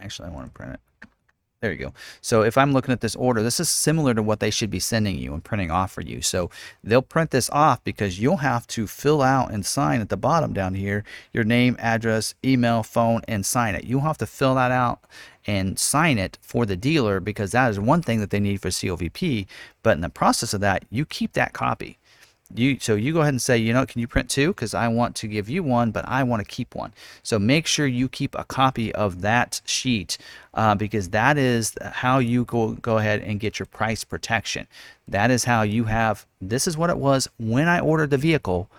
Actually, 0.00 0.28
I 0.28 0.32
want 0.32 0.46
to 0.46 0.52
print 0.52 0.74
it. 0.74 0.80
There 1.64 1.72
you 1.72 1.78
go. 1.78 1.94
So 2.20 2.42
if 2.42 2.58
I'm 2.58 2.74
looking 2.74 2.92
at 2.92 3.00
this 3.00 3.16
order, 3.16 3.42
this 3.42 3.58
is 3.58 3.70
similar 3.70 4.12
to 4.12 4.22
what 4.22 4.38
they 4.38 4.50
should 4.50 4.68
be 4.68 4.78
sending 4.78 5.16
you 5.16 5.32
and 5.32 5.42
printing 5.42 5.70
off 5.70 5.92
for 5.92 6.02
you. 6.02 6.20
So 6.20 6.50
they'll 6.82 7.00
print 7.00 7.30
this 7.30 7.48
off 7.48 7.82
because 7.84 8.20
you'll 8.20 8.36
have 8.36 8.66
to 8.66 8.86
fill 8.86 9.22
out 9.22 9.50
and 9.50 9.64
sign 9.64 10.02
at 10.02 10.10
the 10.10 10.18
bottom 10.18 10.52
down 10.52 10.74
here 10.74 11.04
your 11.32 11.42
name, 11.42 11.76
address, 11.78 12.34
email, 12.44 12.82
phone, 12.82 13.22
and 13.26 13.46
sign 13.46 13.74
it. 13.74 13.84
You'll 13.84 14.02
have 14.02 14.18
to 14.18 14.26
fill 14.26 14.56
that 14.56 14.72
out 14.72 15.06
and 15.46 15.78
sign 15.78 16.18
it 16.18 16.36
for 16.42 16.66
the 16.66 16.76
dealer 16.76 17.18
because 17.18 17.52
that 17.52 17.70
is 17.70 17.80
one 17.80 18.02
thing 18.02 18.20
that 18.20 18.28
they 18.28 18.40
need 18.40 18.60
for 18.60 18.68
COVP. 18.68 19.46
But 19.82 19.96
in 19.96 20.02
the 20.02 20.10
process 20.10 20.52
of 20.52 20.60
that, 20.60 20.84
you 20.90 21.06
keep 21.06 21.32
that 21.32 21.54
copy 21.54 21.98
you 22.54 22.78
so 22.78 22.94
you 22.94 23.12
go 23.12 23.20
ahead 23.20 23.32
and 23.32 23.42
say 23.42 23.56
you 23.56 23.72
know 23.72 23.86
can 23.86 24.00
you 24.00 24.06
print 24.06 24.28
two? 24.28 24.48
Because 24.48 24.74
i 24.74 24.86
want 24.88 25.16
to 25.16 25.26
give 25.26 25.48
you 25.48 25.62
one 25.62 25.90
but 25.90 26.04
i 26.08 26.22
want 26.22 26.40
to 26.40 26.48
keep 26.48 26.74
one. 26.74 26.92
So 27.22 27.38
make 27.38 27.66
sure 27.66 27.86
you 27.86 28.08
keep 28.08 28.34
a 28.34 28.44
copy 28.44 28.94
of 28.94 29.22
that 29.22 29.60
sheet 29.64 30.18
uh, 30.54 30.74
because 30.74 31.10
that 31.10 31.38
is 31.38 31.74
how 31.82 32.18
you 32.18 32.44
go 32.44 32.72
go 32.74 32.98
ahead 32.98 33.20
and 33.22 33.40
get 33.40 33.58
your 33.58 33.66
price 33.66 34.04
protection. 34.04 34.66
That 35.08 35.30
is 35.30 35.44
how 35.44 35.62
you 35.62 35.84
have 35.84 36.26
this 36.40 36.66
is 36.66 36.76
what 36.76 36.90
it 36.90 36.98
was 36.98 37.28
when 37.38 37.68
i 37.68 37.80
ordered 37.80 38.10
the 38.10 38.18
vehicle 38.18 38.70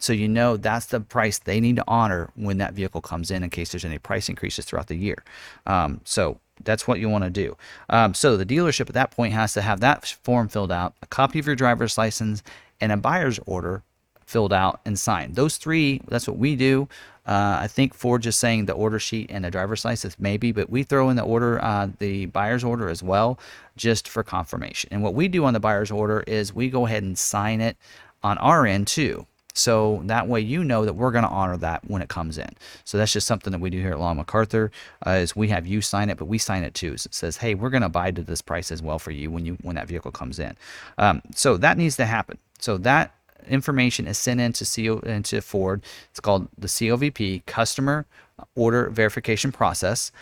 so 0.00 0.14
you 0.14 0.28
know 0.28 0.56
that's 0.56 0.86
the 0.86 1.00
price 1.00 1.38
they 1.38 1.60
need 1.60 1.76
to 1.76 1.84
honor 1.86 2.30
when 2.34 2.58
that 2.58 2.72
vehicle 2.72 3.02
comes 3.02 3.30
in 3.30 3.44
in 3.44 3.50
case 3.50 3.70
there's 3.70 3.84
any 3.84 3.98
price 3.98 4.28
increases 4.28 4.64
throughout 4.64 4.86
the 4.86 4.96
year. 4.96 5.22
Um, 5.66 6.00
so 6.04 6.40
that's 6.64 6.88
what 6.88 6.98
you 7.00 7.08
want 7.08 7.24
to 7.24 7.30
do. 7.30 7.56
Um, 7.90 8.14
so 8.14 8.36
the 8.36 8.46
dealership 8.46 8.88
at 8.88 8.94
that 8.94 9.10
point 9.10 9.34
has 9.34 9.52
to 9.54 9.62
have 9.62 9.80
that 9.80 10.06
form 10.22 10.48
filled 10.48 10.72
out, 10.72 10.94
a 11.02 11.06
copy 11.06 11.38
of 11.38 11.46
your 11.46 11.54
driver's 11.54 11.98
license, 11.98 12.42
and 12.80 12.92
a 12.92 12.96
buyer's 12.96 13.38
order 13.46 13.82
filled 14.26 14.52
out 14.52 14.80
and 14.84 14.98
signed. 14.98 15.34
Those 15.34 15.56
three, 15.56 16.00
that's 16.08 16.28
what 16.28 16.38
we 16.38 16.54
do. 16.54 16.88
Uh, 17.26 17.58
I 17.60 17.66
think 17.66 17.94
Ford 17.94 18.22
just 18.22 18.40
saying 18.40 18.66
the 18.66 18.72
order 18.72 18.98
sheet 18.98 19.30
and 19.30 19.44
the 19.44 19.50
driver's 19.50 19.84
license 19.84 20.16
maybe, 20.18 20.52
but 20.52 20.70
we 20.70 20.82
throw 20.82 21.10
in 21.10 21.16
the 21.16 21.22
order, 21.22 21.62
uh, 21.62 21.88
the 21.98 22.26
buyer's 22.26 22.64
order 22.64 22.88
as 22.88 23.02
well, 23.02 23.38
just 23.76 24.08
for 24.08 24.22
confirmation. 24.22 24.88
And 24.92 25.02
what 25.02 25.14
we 25.14 25.28
do 25.28 25.44
on 25.44 25.52
the 25.52 25.60
buyer's 25.60 25.90
order 25.90 26.24
is 26.26 26.54
we 26.54 26.70
go 26.70 26.86
ahead 26.86 27.02
and 27.02 27.18
sign 27.18 27.60
it 27.60 27.76
on 28.22 28.38
our 28.38 28.66
end 28.66 28.86
too. 28.86 29.26
So 29.52 30.02
that 30.04 30.28
way 30.28 30.40
you 30.40 30.64
know 30.64 30.84
that 30.84 30.94
we're 30.94 31.10
going 31.10 31.24
to 31.24 31.30
honor 31.30 31.56
that 31.58 31.82
when 31.88 32.02
it 32.02 32.08
comes 32.08 32.38
in. 32.38 32.50
So 32.84 32.98
that's 32.98 33.12
just 33.12 33.26
something 33.26 33.50
that 33.52 33.60
we 33.60 33.70
do 33.70 33.80
here 33.80 33.90
at 33.90 34.00
Long 34.00 34.22
McArthur 34.22 34.70
uh, 35.06 35.10
is 35.10 35.34
we 35.34 35.48
have 35.48 35.66
you 35.66 35.80
sign 35.80 36.08
it, 36.08 36.18
but 36.18 36.26
we 36.26 36.38
sign 36.38 36.62
it 36.62 36.74
too. 36.74 36.96
So 36.96 37.08
it 37.08 37.14
says, 37.14 37.36
hey, 37.36 37.54
we're 37.54 37.70
going 37.70 37.82
to 37.82 37.86
abide 37.86 38.16
to 38.16 38.22
this 38.22 38.42
price 38.42 38.70
as 38.70 38.80
well 38.80 38.98
for 38.98 39.10
you 39.10 39.30
when 39.30 39.44
you 39.44 39.58
when 39.62 39.76
that 39.76 39.88
vehicle 39.88 40.12
comes 40.12 40.38
in. 40.38 40.56
Um, 40.98 41.22
so 41.34 41.56
that 41.56 41.76
needs 41.76 41.96
to 41.96 42.06
happen. 42.06 42.38
So 42.60 42.78
that 42.78 43.14
information 43.48 44.06
is 44.06 44.18
sent 44.18 44.40
into 44.40 44.64
CO 44.64 44.98
into 45.00 45.40
Ford. 45.40 45.82
It's 46.10 46.20
called 46.20 46.48
the 46.58 46.68
COVP, 46.68 47.46
Customer 47.46 48.06
Order 48.54 48.90
Verification 48.90 49.52
Process. 49.52 50.12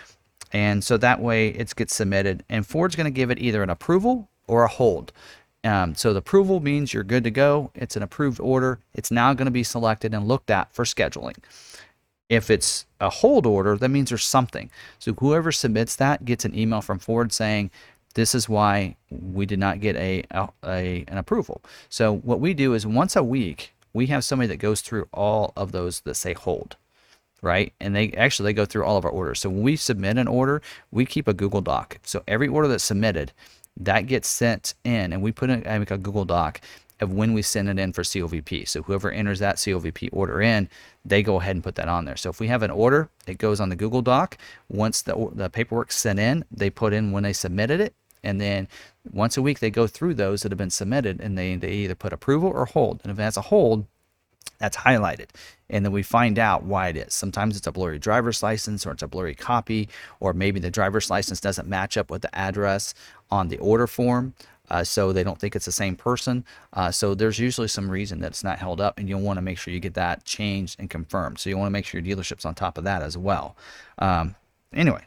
And 0.53 0.83
so 0.83 0.97
that 0.97 1.21
way 1.21 1.49
it 1.49 1.75
gets 1.77 1.95
submitted, 1.95 2.43
and 2.49 2.67
Ford's 2.67 2.97
going 2.97 3.05
to 3.05 3.11
give 3.11 3.31
it 3.31 3.39
either 3.39 3.63
an 3.63 3.71
approval 3.71 4.29
or 4.47 4.65
a 4.65 4.69
hold. 4.69 5.13
Um, 5.65 5.95
so 5.95 6.13
the 6.13 6.21
approval 6.21 6.61
means 6.61 6.95
you're 6.95 7.05
good 7.05 7.25
to 7.25 7.31
go. 7.31 7.71
It's 7.75 7.97
an 7.97 8.03
approved 8.03 8.41
order. 8.41 8.79
It's 8.95 9.11
now 9.11 9.35
going 9.35 9.47
to 9.47 9.53
be 9.53 9.65
selected 9.65 10.15
and 10.15 10.27
looked 10.27 10.51
at 10.51 10.73
for 10.73 10.85
scheduling. 10.85 11.37
If 12.29 12.51
it's 12.51 12.87
a 13.01 13.11
hold 13.11 13.45
order, 13.45 13.77
that 13.77 13.89
means 13.89 14.11
there's 14.11 14.25
something. 14.25 14.71
So 14.99 15.15
whoever 15.15 15.51
submits 15.51 15.97
that 15.97 16.25
gets 16.25 16.45
an 16.45 16.57
email 16.57 16.81
from 16.81 16.99
Ford 16.99 17.33
saying, 17.33 17.71
this 18.19 18.35
is 18.35 18.49
why 18.49 18.97
we 19.11 19.47
did 19.47 19.61
not 19.61 19.79
get 19.79 19.95
a, 19.95 20.25
a, 20.33 20.49
a, 20.65 21.05
an 21.07 21.19
approval. 21.19 21.63
So 21.89 22.17
what 22.17 22.41
we 22.41 22.53
do 22.53 22.75
is 22.75 22.85
once 22.85 23.15
a 23.15 23.23
week, 23.23 23.73
we 23.93 24.07
have 24.07 24.25
somebody 24.25 24.49
that 24.49 24.57
goes 24.57 24.81
through 24.81 25.07
all 25.15 25.53
of 25.57 25.71
those 25.71 26.01
that 26.01 26.17
say 26.17 26.33
hold, 26.33 26.75
right? 27.43 27.73
And 27.79 27.95
they 27.95 28.11
actually 28.15 28.51
they 28.51 28.55
go 28.55 28.65
through 28.65 28.85
all 28.85 28.97
of 28.97 29.05
our 29.05 29.11
orders. 29.13 29.39
So 29.39 29.49
when 29.49 29.63
we 29.63 29.77
submit 29.77 30.19
an 30.19 30.27
order, 30.27 30.61
we 30.91 31.07
keep 31.07 31.29
a 31.29 31.33
Google 31.33 31.61
Doc. 31.61 32.01
So 32.03 32.25
every 32.27 32.49
order 32.49 32.67
that's 32.67 32.83
submitted, 32.83 33.31
that 33.77 34.09
gets 34.09 34.27
sent 34.27 34.75
in, 34.83 35.13
and 35.13 35.23
we 35.23 35.31
put 35.31 35.51
in 35.51 35.65
a 35.65 35.85
Google 35.85 36.25
Doc 36.25 36.61
of 36.99 37.13
when 37.13 37.33
we 37.35 37.43
send 37.43 37.69
it 37.69 37.79
in 37.79 37.93
for 37.93 38.03
COVP. 38.03 38.67
So 38.67 38.83
whoever 38.83 39.13
enters 39.13 39.39
that 39.39 39.59
COVP 39.59 40.09
order 40.13 40.43
in, 40.43 40.69
they 41.05 41.23
go 41.23 41.41
ahead 41.41 41.55
and 41.55 41.63
put 41.63 41.77
that 41.77 41.87
on 41.89 42.05
there. 42.05 42.17
So 42.17 42.31
if 42.31 42.41
we 42.41 42.49
have 42.49 42.65
an 42.65 42.73
order, 42.73 43.09
it 43.29 43.39
goes 43.39 43.61
on 43.61 43.69
the 43.69 43.77
Google 43.77 44.03
Doc. 44.03 44.37
Once 44.69 45.03
the, 45.03 45.31
the 45.33 45.49
paperwork's 45.49 45.97
sent 45.97 46.19
in, 46.19 46.45
they 46.51 46.69
put 46.69 46.93
in 46.93 47.13
when 47.13 47.23
they 47.23 47.33
submitted 47.33 47.81
it. 47.81 47.95
And 48.23 48.41
then 48.41 48.69
once 49.11 49.37
a 49.37 49.43
week, 49.43 49.61
they 49.61 49.71
go 49.71 49.87
through 49.87 50.15
those 50.15 50.43
that 50.43 50.53
have 50.53 50.59
been 50.59 50.71
submitted 50.71 51.21
and 51.21 51.37
they, 51.37 51.57
they 51.57 51.73
either 51.73 51.95
put 51.95 52.13
approval 52.13 52.51
or 52.51 52.67
hold. 52.67 53.01
And 53.03 53.11
if 53.11 53.17
that's 53.17 53.37
a 53.37 53.43
hold, 53.43 53.87
that's 54.59 54.77
highlighted. 54.77 55.29
And 55.71 55.85
then 55.85 55.93
we 55.93 56.03
find 56.03 56.39
out 56.39 56.65
why 56.65 56.89
it 56.89 56.97
is. 56.97 57.15
Sometimes 57.15 57.57
it's 57.57 57.67
a 57.67 57.73
blurry 57.73 57.99
driver's 57.99 58.43
license 58.43 58.87
or 58.87 58.93
it's 58.93 59.03
a 59.03 59.09
blurry 59.09 59.35
copy, 59.35 59.89
or 60.21 60.33
maybe 60.33 60.59
the 60.59 60.71
driver's 60.71 61.11
license 61.11 61.41
doesn't 61.41 61.69
match 61.69 61.97
up 61.97 62.11
with 62.11 62.23
the 62.23 62.35
address 62.37 62.95
on 63.31 63.49
the 63.49 63.59
order 63.59 63.87
form 63.87 64.35
uh, 64.71 64.85
so 64.85 65.13
they 65.13 65.25
don't 65.25 65.39
think 65.39 65.57
it's 65.57 65.65
the 65.65 65.73
same 65.73 65.97
person. 65.97 66.45
Uh, 66.73 66.91
so 66.91 67.15
there's 67.15 67.39
usually 67.39 67.69
some 67.69 67.91
reason 67.91 68.21
that 68.21 68.29
it's 68.29 68.45
not 68.45 68.59
held 68.59 68.81
up, 68.81 68.99
and 68.99 69.09
you'll 69.09 69.21
want 69.21 69.39
to 69.39 69.43
make 69.43 69.59
sure 69.59 69.73
you 69.73 69.81
get 69.81 69.95
that 69.95 70.25
changed 70.25 70.79
and 70.79 70.91
confirmed. 70.91 71.39
So 71.39 71.51
you 71.51 71.57
want 71.57 71.69
to 71.69 71.73
make 71.73 71.87
sure 71.87 72.01
your 72.01 72.17
dealership's 72.17 72.45
on 72.45 72.55
top 72.55 72.79
of 72.79 72.85
that 72.85 73.03
as 73.03 73.17
well. 73.17 73.57
Um, 73.99 74.35
anyway, 74.73 75.05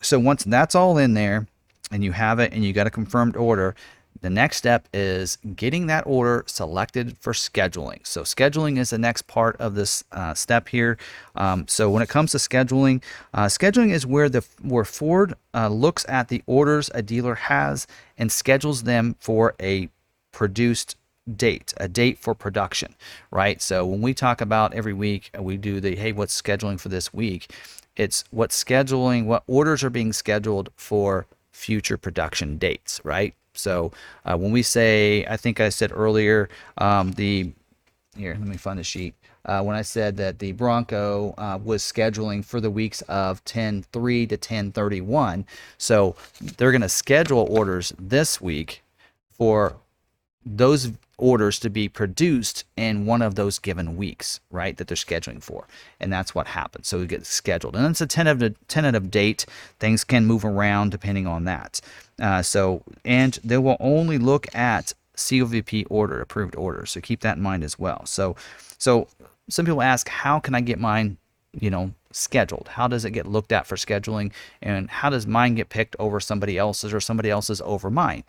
so 0.00 0.18
once 0.18 0.44
that's 0.44 0.74
all 0.74 0.98
in 0.98 1.14
there, 1.14 1.46
and 1.90 2.04
you 2.04 2.12
have 2.12 2.38
it, 2.38 2.52
and 2.52 2.64
you 2.64 2.72
got 2.72 2.86
a 2.86 2.90
confirmed 2.90 3.36
order, 3.36 3.74
the 4.20 4.30
next 4.30 4.56
step 4.56 4.88
is 4.94 5.36
getting 5.56 5.86
that 5.88 6.04
order 6.06 6.44
selected 6.46 7.18
for 7.18 7.32
scheduling. 7.32 8.06
So 8.06 8.22
scheduling 8.22 8.78
is 8.78 8.90
the 8.90 8.98
next 8.98 9.26
part 9.26 9.56
of 9.56 9.74
this 9.74 10.04
uh, 10.12 10.34
step 10.34 10.68
here. 10.68 10.96
Um, 11.34 11.66
so 11.68 11.90
when 11.90 12.02
it 12.02 12.08
comes 12.08 12.30
to 12.32 12.38
scheduling, 12.38 13.02
uh, 13.34 13.46
scheduling 13.46 13.90
is 13.90 14.06
where 14.06 14.28
the 14.28 14.44
where 14.62 14.84
Ford 14.84 15.34
uh, 15.52 15.68
looks 15.68 16.06
at 16.08 16.28
the 16.28 16.42
orders 16.46 16.90
a 16.94 17.02
dealer 17.02 17.34
has 17.34 17.86
and 18.16 18.32
schedules 18.32 18.84
them 18.84 19.16
for 19.20 19.54
a 19.60 19.90
produced 20.32 20.96
date, 21.36 21.74
a 21.76 21.88
date 21.88 22.18
for 22.18 22.34
production, 22.34 22.94
right? 23.30 23.60
So 23.60 23.84
when 23.84 24.00
we 24.00 24.14
talk 24.14 24.40
about 24.40 24.74
every 24.74 24.92
week, 24.92 25.30
uh, 25.36 25.42
we 25.42 25.56
do 25.56 25.80
the 25.80 25.96
hey, 25.96 26.12
what's 26.12 26.40
scheduling 26.40 26.80
for 26.80 26.88
this 26.88 27.12
week? 27.12 27.52
It's 27.96 28.24
what 28.30 28.50
scheduling, 28.50 29.26
what 29.26 29.44
orders 29.46 29.84
are 29.84 29.90
being 29.90 30.12
scheduled 30.12 30.70
for 30.76 31.26
future 31.54 31.96
production 31.96 32.58
dates, 32.58 33.00
right? 33.04 33.34
So 33.54 33.92
uh, 34.26 34.36
when 34.36 34.52
we 34.52 34.62
say, 34.62 35.24
I 35.26 35.36
think 35.38 35.60
I 35.60 35.70
said 35.70 35.92
earlier, 35.94 36.48
um, 36.78 37.12
the 37.12 37.52
here, 38.16 38.36
let 38.38 38.48
me 38.48 38.56
find 38.58 38.78
the 38.78 38.84
sheet. 38.84 39.14
uh, 39.46 39.62
when 39.62 39.76
I 39.76 39.82
said 39.82 40.16
that 40.18 40.38
the 40.38 40.52
Bronco 40.52 41.34
uh, 41.36 41.58
was 41.62 41.82
scheduling 41.82 42.44
for 42.44 42.60
the 42.60 42.70
weeks 42.70 43.02
of 43.02 43.44
10 43.44 43.84
3 43.92 44.26
to 44.28 44.36
10 44.36 44.72
31. 44.72 45.46
So 45.78 46.16
they're 46.56 46.72
going 46.72 46.80
to 46.80 46.88
schedule 46.88 47.46
orders 47.50 47.92
this 47.98 48.40
week 48.40 48.82
for 49.32 49.76
those 50.46 50.90
orders 51.16 51.58
to 51.60 51.70
be 51.70 51.88
produced 51.88 52.64
in 52.76 53.06
one 53.06 53.22
of 53.22 53.34
those 53.34 53.58
given 53.58 53.96
weeks, 53.96 54.40
right, 54.50 54.76
that 54.76 54.88
they're 54.88 54.96
scheduling 54.96 55.42
for. 55.42 55.66
And 56.00 56.12
that's 56.12 56.34
what 56.34 56.48
happens. 56.48 56.88
So 56.88 57.00
it 57.00 57.08
gets 57.08 57.28
scheduled. 57.28 57.76
And 57.76 57.86
it's 57.86 58.00
a 58.00 58.06
tentative, 58.06 58.56
tentative 58.68 59.10
date. 59.10 59.46
Things 59.78 60.04
can 60.04 60.26
move 60.26 60.44
around 60.44 60.90
depending 60.90 61.26
on 61.26 61.44
that. 61.44 61.80
Uh, 62.20 62.42
so, 62.42 62.82
and 63.04 63.38
they 63.44 63.58
will 63.58 63.76
only 63.80 64.18
look 64.18 64.52
at 64.54 64.92
COVP 65.16 65.86
order, 65.90 66.20
approved 66.20 66.56
order. 66.56 66.86
So 66.86 67.00
keep 67.00 67.20
that 67.20 67.36
in 67.36 67.42
mind 67.42 67.64
as 67.64 67.78
well. 67.78 68.04
So, 68.06 68.36
so 68.78 69.08
some 69.48 69.64
people 69.64 69.82
ask, 69.82 70.08
how 70.08 70.40
can 70.40 70.54
I 70.54 70.60
get 70.60 70.78
mine, 70.78 71.16
you 71.52 71.70
know, 71.70 71.92
scheduled? 72.10 72.68
How 72.68 72.88
does 72.88 73.04
it 73.04 73.10
get 73.10 73.26
looked 73.26 73.52
at 73.52 73.66
for 73.66 73.76
scheduling? 73.76 74.32
And 74.62 74.90
how 74.90 75.10
does 75.10 75.26
mine 75.26 75.54
get 75.54 75.68
picked 75.68 75.96
over 75.98 76.20
somebody 76.20 76.58
else's 76.58 76.92
or 76.92 77.00
somebody 77.00 77.30
else's 77.30 77.60
over 77.60 77.90
mine? 77.90 78.24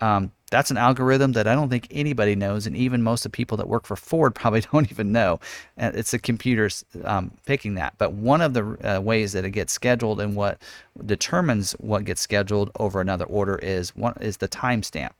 Um, 0.00 0.32
that's 0.50 0.70
an 0.70 0.76
algorithm 0.76 1.32
that 1.32 1.46
I 1.46 1.54
don't 1.54 1.68
think 1.68 1.86
anybody 1.90 2.34
knows, 2.34 2.66
and 2.66 2.76
even 2.76 3.02
most 3.02 3.24
of 3.26 3.32
the 3.32 3.36
people 3.36 3.56
that 3.58 3.68
work 3.68 3.86
for 3.86 3.96
Ford 3.96 4.34
probably 4.34 4.60
don't 4.60 4.90
even 4.90 5.12
know. 5.12 5.40
It's 5.76 6.12
the 6.12 6.18
computers 6.18 6.84
um, 7.04 7.32
picking 7.46 7.74
that. 7.74 7.94
But 7.98 8.12
one 8.12 8.40
of 8.40 8.54
the 8.54 8.96
uh, 8.96 9.00
ways 9.00 9.32
that 9.32 9.44
it 9.44 9.50
gets 9.50 9.72
scheduled 9.72 10.20
and 10.20 10.34
what 10.34 10.60
determines 11.06 11.72
what 11.72 12.04
gets 12.04 12.20
scheduled 12.20 12.70
over 12.78 13.00
another 13.00 13.24
order 13.24 13.56
is 13.56 13.94
one 13.94 14.14
is 14.20 14.38
the 14.38 14.48
timestamp 14.48 15.10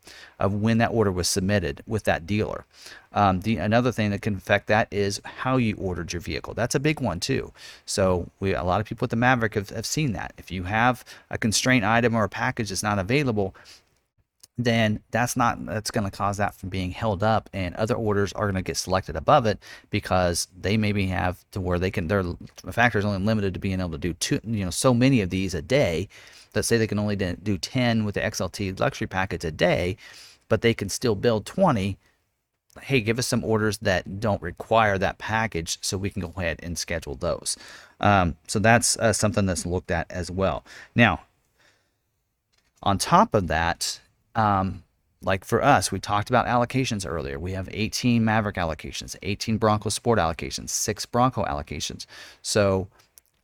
of 0.41 0.55
when 0.55 0.79
that 0.79 0.91
order 0.91 1.13
was 1.13 1.29
submitted 1.29 1.83
with 1.87 2.05
that 2.05 2.27
dealer. 2.27 2.65
Um, 3.13 3.41
the 3.41 3.57
another 3.57 3.91
thing 3.93 4.11
that 4.11 4.23
can 4.23 4.37
affect 4.37 4.67
that 4.67 4.89
is 4.91 5.21
how 5.25 5.57
you 5.57 5.77
ordered 5.77 6.13
your 6.13 6.21
vehicle. 6.21 6.55
That's 6.55 6.75
a 6.75 6.81
big 6.81 7.01
one 7.01 7.21
too. 7.21 7.53
So 7.87 8.29
we 8.41 8.55
a 8.55 8.65
lot 8.65 8.81
of 8.81 8.87
people 8.87 9.05
with 9.05 9.11
the 9.11 9.17
Maverick 9.17 9.55
have, 9.55 9.71
have 9.71 9.87
seen 9.87 10.13
that. 10.13 10.33
If 10.37 10.51
you 10.51 10.65
have 10.65 11.05
a 11.31 11.39
constraint 11.39 11.85
item 11.85 12.15
or 12.15 12.25
a 12.25 12.29
package 12.29 12.69
that's 12.69 12.83
not 12.83 12.99
available, 12.99 13.55
then 14.59 15.01
that's 15.13 15.37
not 15.37 15.65
that's 15.67 15.91
going 15.93 16.05
to 16.05 16.11
cause 16.11 16.37
that 16.37 16.55
from 16.55 16.69
being 16.69 16.91
held 16.91 17.23
up 17.23 17.49
and 17.53 17.75
other 17.77 17.95
orders 17.95 18.33
are 18.33 18.47
going 18.47 18.57
to 18.57 18.63
get 18.63 18.77
selected 18.77 19.15
above 19.15 19.47
it 19.47 19.59
because 19.91 20.49
they 20.61 20.77
maybe 20.77 21.07
have 21.07 21.45
to 21.53 21.61
where 21.61 21.79
they 21.79 21.91
can 21.91 22.09
their 22.09 22.25
factory 22.71 22.99
is 22.99 23.05
only 23.05 23.25
limited 23.25 23.55
to 23.55 23.61
being 23.61 23.81
able 23.81 23.93
to 23.93 23.99
do 23.99 24.13
two 24.15 24.41
you 24.45 24.65
know 24.65 24.71
so 24.71 24.93
many 24.93 25.21
of 25.21 25.31
these 25.31 25.55
a 25.55 25.63
day 25.63 26.09
that 26.53 26.65
say 26.65 26.77
they 26.77 26.89
can 26.89 26.99
only 26.99 27.15
do 27.15 27.57
10 27.57 28.05
with 28.05 28.17
the 28.17 28.21
XLT 28.21 28.81
luxury 28.81 29.07
package 29.07 29.45
a 29.45 29.53
day 29.53 29.97
but 30.49 30.61
they 30.61 30.75
can 30.75 30.89
still 30.89 31.15
build 31.15 31.47
20 31.47 31.97
hey 32.83 33.01
give 33.01 33.19
us 33.19 33.29
some 33.29 33.45
orders 33.45 33.79
that 33.79 34.21
don't 34.21 34.43
require 34.43 34.99
that 34.99 35.19
package 35.19 35.79
so 35.81 35.97
we 35.97 36.11
can 36.11 36.23
go 36.23 36.33
ahead 36.37 36.59
and 36.63 36.79
schedule 36.79 37.15
those. 37.17 37.57
Um, 38.01 38.37
so 38.47 38.59
that's 38.59 38.97
uh, 38.99 39.13
something 39.13 39.47
that's 39.47 39.67
looked 39.67 39.91
at 39.91 40.11
as 40.11 40.31
well. 40.31 40.65
Now 40.95 41.21
on 42.83 42.99
top 42.99 43.35
of 43.35 43.49
that 43.49 44.01
um, 44.39 44.85
like 45.21 45.45
for 45.45 45.63
us, 45.63 45.91
we 45.91 45.99
talked 45.99 46.31
about 46.31 46.47
allocations 46.47 47.05
earlier. 47.07 47.41
We 47.41 47.53
have 47.53 47.69
18 47.73 48.25
Maverick 48.25 48.55
allocations, 48.55 49.17
18 49.23 49.59
Bronco 49.59 49.89
Sport 49.89 50.21
allocations, 50.21 50.71
six 50.71 51.05
Bronco 51.05 51.45
allocations. 51.45 52.07
So 52.41 52.87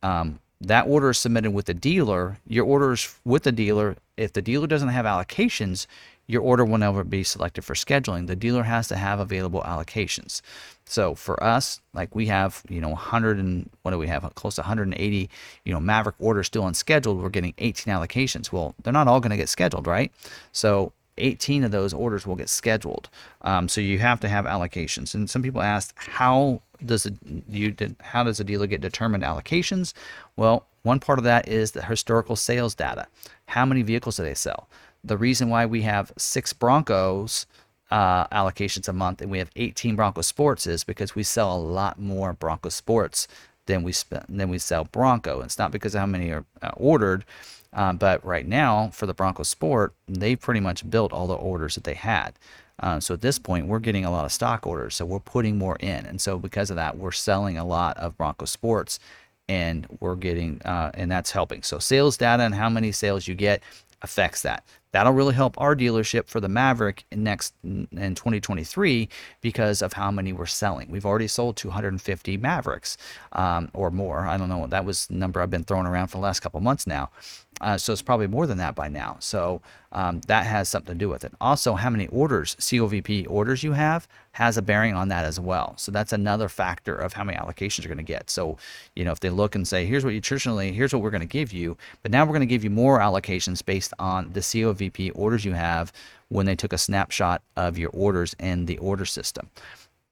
um, 0.01 0.39
that 0.61 0.87
order 0.87 1.09
is 1.09 1.17
submitted 1.17 1.51
with 1.51 1.65
the 1.65 1.73
dealer. 1.73 2.37
Your 2.47 2.65
order 2.65 2.93
is 2.93 3.13
with 3.25 3.43
the 3.43 3.51
dealer. 3.51 3.97
If 4.15 4.31
the 4.31 4.41
dealer 4.41 4.67
doesn't 4.67 4.87
have 4.87 5.05
allocations, 5.05 5.85
your 6.27 6.41
order 6.41 6.65
will 6.65 6.77
never 6.77 7.03
be 7.03 7.23
selected 7.23 7.63
for 7.63 7.73
scheduling. 7.73 8.27
The 8.27 8.35
dealer 8.35 8.63
has 8.63 8.87
to 8.89 8.95
have 8.95 9.19
available 9.19 9.61
allocations. 9.61 10.41
So 10.85 11.15
for 11.15 11.41
us, 11.43 11.81
like 11.93 12.15
we 12.15 12.27
have, 12.27 12.63
you 12.69 12.81
know, 12.81 12.89
100 12.89 13.37
and 13.37 13.69
what 13.81 13.91
do 13.91 13.97
we 13.97 14.07
have? 14.07 14.29
Close 14.35 14.55
to 14.55 14.61
180, 14.61 15.29
you 15.63 15.73
know, 15.73 15.79
Maverick 15.79 16.15
orders 16.19 16.47
still 16.47 16.67
unscheduled. 16.67 17.21
We're 17.21 17.29
getting 17.29 17.53
18 17.57 17.93
allocations. 17.93 18.51
Well, 18.51 18.75
they're 18.83 18.93
not 18.93 19.07
all 19.07 19.19
going 19.19 19.31
to 19.31 19.37
get 19.37 19.49
scheduled, 19.49 19.87
right? 19.87 20.11
So 20.51 20.93
18 21.17 21.63
of 21.63 21.71
those 21.71 21.93
orders 21.93 22.27
will 22.27 22.35
get 22.35 22.49
scheduled. 22.49 23.09
Um, 23.41 23.69
so 23.69 23.81
you 23.81 23.99
have 23.99 24.19
to 24.21 24.27
have 24.27 24.45
allocations. 24.45 25.13
And 25.15 25.29
some 25.29 25.41
people 25.41 25.61
ask, 25.61 25.95
how 25.97 26.61
does 26.85 27.05
it, 27.05 27.15
you 27.49 27.75
how 28.01 28.23
does 28.23 28.39
a 28.39 28.43
dealer 28.43 28.67
get 28.67 28.81
determined 28.81 29.23
allocations? 29.23 29.93
Well, 30.35 30.65
one 30.83 30.99
part 30.99 31.17
of 31.17 31.25
that 31.25 31.47
is 31.47 31.71
the 31.71 31.83
historical 31.83 32.35
sales 32.35 32.75
data. 32.75 33.07
How 33.47 33.65
many 33.65 33.81
vehicles 33.81 34.17
do 34.17 34.23
they 34.23 34.33
sell? 34.33 34.67
The 35.05 35.17
reason 35.17 35.49
why 35.49 35.65
we 35.65 35.83
have 35.83 36.11
six 36.17 36.51
Broncos 36.53 37.45
uh, 37.91 38.27
allocations 38.27 38.87
a 38.87 38.93
month 38.93 39.21
and 39.21 39.29
we 39.29 39.37
have 39.37 39.51
18 39.55 39.95
Bronco 39.95 40.21
Sports 40.21 40.65
is 40.65 40.83
because 40.83 41.15
we 41.15 41.23
sell 41.23 41.55
a 41.55 41.59
lot 41.59 41.99
more 41.99 42.33
Bronco 42.33 42.69
Sports 42.69 43.27
than 43.67 43.83
we 43.83 43.91
spend 43.91 44.25
than 44.27 44.49
we 44.49 44.57
sell 44.57 44.85
Bronco. 44.85 45.41
It's 45.41 45.59
not 45.59 45.71
because 45.71 45.95
of 45.95 45.99
how 45.99 46.05
many 46.05 46.31
are 46.31 46.45
uh, 46.61 46.71
ordered, 46.75 47.25
um, 47.73 47.97
but 47.97 48.23
right 48.25 48.47
now 48.47 48.89
for 48.89 49.05
the 49.05 49.13
Bronco 49.13 49.43
Sport, 49.43 49.93
they 50.07 50.35
pretty 50.35 50.59
much 50.59 50.89
built 50.89 51.13
all 51.13 51.27
the 51.27 51.35
orders 51.35 51.75
that 51.75 51.83
they 51.83 51.93
had. 51.93 52.33
Uh, 52.79 52.99
so 52.99 53.13
at 53.13 53.21
this 53.21 53.39
point, 53.39 53.67
we're 53.67 53.79
getting 53.79 54.03
a 54.03 54.11
lot 54.11 54.25
of 54.25 54.31
stock 54.31 54.67
orders, 54.67 54.95
so 54.95 55.05
we're 55.05 55.19
putting 55.19 55.57
more 55.57 55.77
in, 55.77 56.05
and 56.05 56.19
so 56.19 56.37
because 56.37 56.69
of 56.69 56.75
that, 56.75 56.97
we're 56.97 57.11
selling 57.11 57.57
a 57.57 57.63
lot 57.63 57.95
of 57.97 58.17
Bronco 58.17 58.45
Sports, 58.45 58.99
and 59.47 59.87
we're 60.01 60.15
getting, 60.15 60.61
uh, 60.63 60.91
and 60.93 61.09
that's 61.09 61.31
helping. 61.31 61.63
So 61.63 61.79
sales 61.79 62.17
data 62.17 62.43
and 62.43 62.53
how 62.53 62.69
many 62.69 62.91
sales 62.91 63.27
you 63.27 63.35
get 63.35 63.63
affects 64.05 64.43
that. 64.43 64.63
That'll 64.91 65.11
really 65.11 65.33
help 65.33 65.59
our 65.59 65.75
dealership 65.75 66.29
for 66.29 66.39
the 66.39 66.47
Maverick 66.47 67.03
in 67.11 67.23
next 67.23 67.53
in 67.63 67.89
2023 67.91 69.09
because 69.41 69.81
of 69.81 69.91
how 69.91 70.09
many 70.09 70.31
we're 70.31 70.45
selling. 70.45 70.89
We've 70.89 71.05
already 71.05 71.27
sold 71.27 71.57
250 71.57 72.37
Mavericks 72.37 72.95
um, 73.33 73.69
or 73.73 73.91
more. 73.91 74.25
I 74.25 74.37
don't 74.37 74.47
know. 74.47 74.67
That 74.67 74.85
was 74.85 75.09
number 75.09 75.41
I've 75.41 75.49
been 75.49 75.65
throwing 75.65 75.85
around 75.85 76.07
for 76.07 76.17
the 76.17 76.23
last 76.23 76.39
couple 76.39 76.61
months 76.61 76.87
now. 76.87 77.09
Uh, 77.65 77.75
so 77.79 77.91
it's 77.91 78.03
probably 78.03 78.27
more 78.27 78.45
than 78.45 78.59
that 78.59 78.75
by 78.75 78.87
now. 78.87 79.17
So 79.19 79.59
um, 79.91 80.21
that 80.27 80.45
has 80.45 80.69
something 80.69 80.93
to 80.93 80.99
do 80.99 81.09
with 81.09 81.23
it. 81.23 81.33
Also, 81.41 81.73
how 81.73 81.89
many 81.89 82.05
orders, 82.07 82.55
COVP 82.59 83.25
orders 83.27 83.63
you 83.63 83.71
have, 83.71 84.07
has 84.33 84.55
a 84.55 84.61
bearing 84.61 84.93
on 84.93 85.07
that 85.07 85.25
as 85.25 85.39
well. 85.39 85.73
So 85.75 85.91
that's 85.91 86.13
another 86.13 86.47
factor 86.47 86.95
of 86.95 87.13
how 87.13 87.23
many 87.23 87.39
allocations 87.39 87.79
you're 87.83 87.87
going 87.87 87.97
to 87.97 88.03
get. 88.03 88.29
So, 88.29 88.59
you 88.95 89.03
know, 89.03 89.11
if 89.11 89.19
they 89.19 89.31
look 89.31 89.55
and 89.55 89.67
say, 89.67 89.87
here's 89.87 90.05
what 90.05 90.13
you 90.13 90.21
traditionally, 90.21 90.73
here's 90.73 90.93
what 90.93 91.01
we're 91.01 91.09
going 91.09 91.21
to 91.21 91.27
give 91.27 91.51
you, 91.51 91.75
but 92.03 92.11
now 92.11 92.23
we're 92.23 92.33
going 92.33 92.41
to 92.41 92.45
give 92.45 92.63
you 92.63 92.69
more 92.69 92.99
allocations 92.99 93.65
based 93.65 93.93
on 93.97 94.31
the 94.33 94.41
COVP 94.41 95.13
orders 95.15 95.43
you 95.43 95.53
have 95.53 95.91
when 96.29 96.45
they 96.45 96.55
took 96.55 96.71
a 96.71 96.77
snapshot 96.77 97.41
of 97.57 97.79
your 97.79 97.89
orders 97.93 98.35
in 98.37 98.67
the 98.67 98.77
order 98.77 99.05
system 99.05 99.49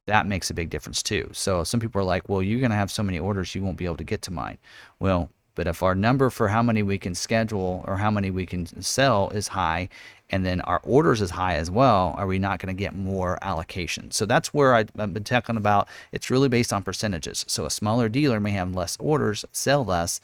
that 0.05 0.27
makes 0.27 0.49
a 0.49 0.53
big 0.53 0.69
difference 0.69 1.01
too. 1.01 1.29
So 1.31 1.63
some 1.63 1.79
people 1.79 2.01
are 2.01 2.03
like, 2.03 2.27
well, 2.27 2.43
you're 2.43 2.59
going 2.59 2.71
to 2.71 2.75
have 2.75 2.91
so 2.91 3.03
many 3.03 3.19
orders, 3.19 3.55
you 3.55 3.63
won't 3.63 3.77
be 3.77 3.85
able 3.85 3.95
to 3.95 4.03
get 4.03 4.21
to 4.23 4.31
mine. 4.31 4.57
Well, 4.99 5.29
but 5.55 5.67
if 5.67 5.83
our 5.83 5.95
number 5.95 6.29
for 6.29 6.47
how 6.47 6.63
many 6.63 6.83
we 6.83 6.97
can 6.97 7.15
schedule 7.15 7.83
or 7.87 7.97
how 7.97 8.09
many 8.09 8.31
we 8.31 8.45
can 8.45 8.81
sell 8.81 9.29
is 9.29 9.49
high, 9.49 9.89
and 10.29 10.45
then 10.45 10.61
our 10.61 10.81
orders 10.83 11.21
is 11.21 11.29
high 11.31 11.55
as 11.55 11.69
well, 11.69 12.15
are 12.17 12.25
we 12.25 12.39
not 12.39 12.59
going 12.59 12.75
to 12.75 12.79
get 12.79 12.95
more 12.95 13.37
allocation? 13.41 14.09
So 14.11 14.25
that's 14.25 14.53
where 14.53 14.73
I've 14.73 14.91
been 14.93 15.23
talking 15.23 15.57
about. 15.57 15.87
It's 16.11 16.31
really 16.31 16.49
based 16.49 16.73
on 16.73 16.81
percentages. 16.81 17.45
So 17.47 17.65
a 17.65 17.69
smaller 17.69 18.09
dealer 18.09 18.39
may 18.39 18.51
have 18.51 18.73
less 18.73 18.97
orders, 18.99 19.45
sell 19.51 19.85
less, 19.85 20.19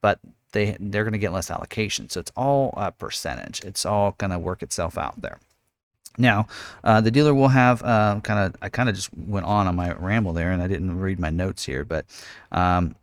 but 0.00 0.18
they 0.52 0.76
they're 0.80 1.04
going 1.04 1.12
to 1.12 1.18
get 1.18 1.32
less 1.32 1.50
allocation. 1.50 2.08
So 2.08 2.20
it's 2.20 2.32
all 2.36 2.74
a 2.76 2.90
percentage. 2.90 3.62
It's 3.64 3.86
all 3.86 4.12
going 4.18 4.30
to 4.30 4.38
work 4.38 4.62
itself 4.62 4.98
out 4.98 5.20
there. 5.20 5.38
Now, 6.16 6.46
uh, 6.84 7.00
the 7.00 7.10
dealer 7.10 7.34
will 7.34 7.48
have 7.48 7.82
uh, 7.82 8.20
kind 8.22 8.40
of. 8.40 8.60
I 8.62 8.68
kind 8.68 8.88
of 8.88 8.94
just 8.94 9.10
went 9.16 9.46
on 9.46 9.66
on 9.66 9.74
my 9.76 9.92
ramble 9.94 10.32
there, 10.32 10.52
and 10.52 10.62
I 10.62 10.68
didn't 10.68 10.98
read 10.98 11.18
my 11.18 11.30
notes 11.30 11.64
here, 11.64 11.84
but 11.84 12.06
um, 12.52 12.94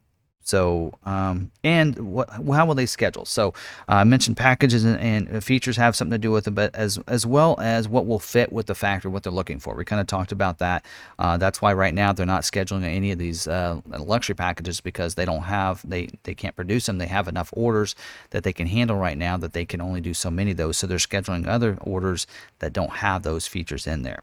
so, 0.51 0.91
um, 1.05 1.49
and 1.63 1.97
what, 1.97 2.29
how 2.29 2.65
will 2.65 2.75
they 2.75 2.85
schedule? 2.85 3.23
So, 3.23 3.53
uh, 3.87 3.93
I 3.93 4.03
mentioned 4.03 4.35
packages 4.35 4.83
and, 4.83 4.99
and, 4.99 5.41
features 5.41 5.77
have 5.77 5.95
something 5.95 6.11
to 6.11 6.17
do 6.17 6.29
with 6.29 6.45
it, 6.45 6.51
but 6.51 6.75
as 6.75 6.99
as 7.07 7.25
well 7.25 7.57
as 7.61 7.87
what 7.87 8.05
will 8.05 8.19
fit 8.19 8.51
with 8.51 8.65
the 8.65 8.75
factory, 8.75 9.09
what 9.09 9.23
they're 9.23 9.31
looking 9.31 9.59
for. 9.59 9.75
We 9.75 9.85
kind 9.85 10.01
of 10.01 10.07
talked 10.07 10.33
about 10.33 10.57
that. 10.57 10.85
Uh, 11.17 11.37
that's 11.37 11.61
why 11.61 11.71
right 11.71 11.93
now 11.93 12.11
they're 12.11 12.25
not 12.25 12.43
scheduling 12.43 12.83
any 12.83 13.11
of 13.11 13.17
these 13.17 13.47
uh, 13.47 13.79
luxury 13.87 14.35
packages 14.35 14.81
because 14.81 15.15
they 15.15 15.23
don't 15.23 15.43
have 15.43 15.89
they 15.89 16.09
they 16.23 16.35
can't 16.35 16.57
produce 16.57 16.85
them. 16.85 16.97
They 16.97 17.07
have 17.07 17.29
enough 17.29 17.53
orders 17.53 17.95
that 18.31 18.43
they 18.43 18.51
can 18.51 18.67
handle 18.67 18.97
right 18.97 19.17
now 19.17 19.37
that 19.37 19.53
they 19.53 19.63
can 19.63 19.79
only 19.79 20.01
do 20.01 20.13
so 20.13 20.29
many 20.29 20.51
of 20.51 20.57
those. 20.57 20.75
So 20.75 20.85
they're 20.85 20.97
scheduling 20.97 21.47
other 21.47 21.77
orders 21.79 22.27
that 22.59 22.73
don't 22.73 22.97
have 22.97 23.23
those 23.23 23.47
features 23.47 23.87
in 23.87 24.01
there. 24.01 24.21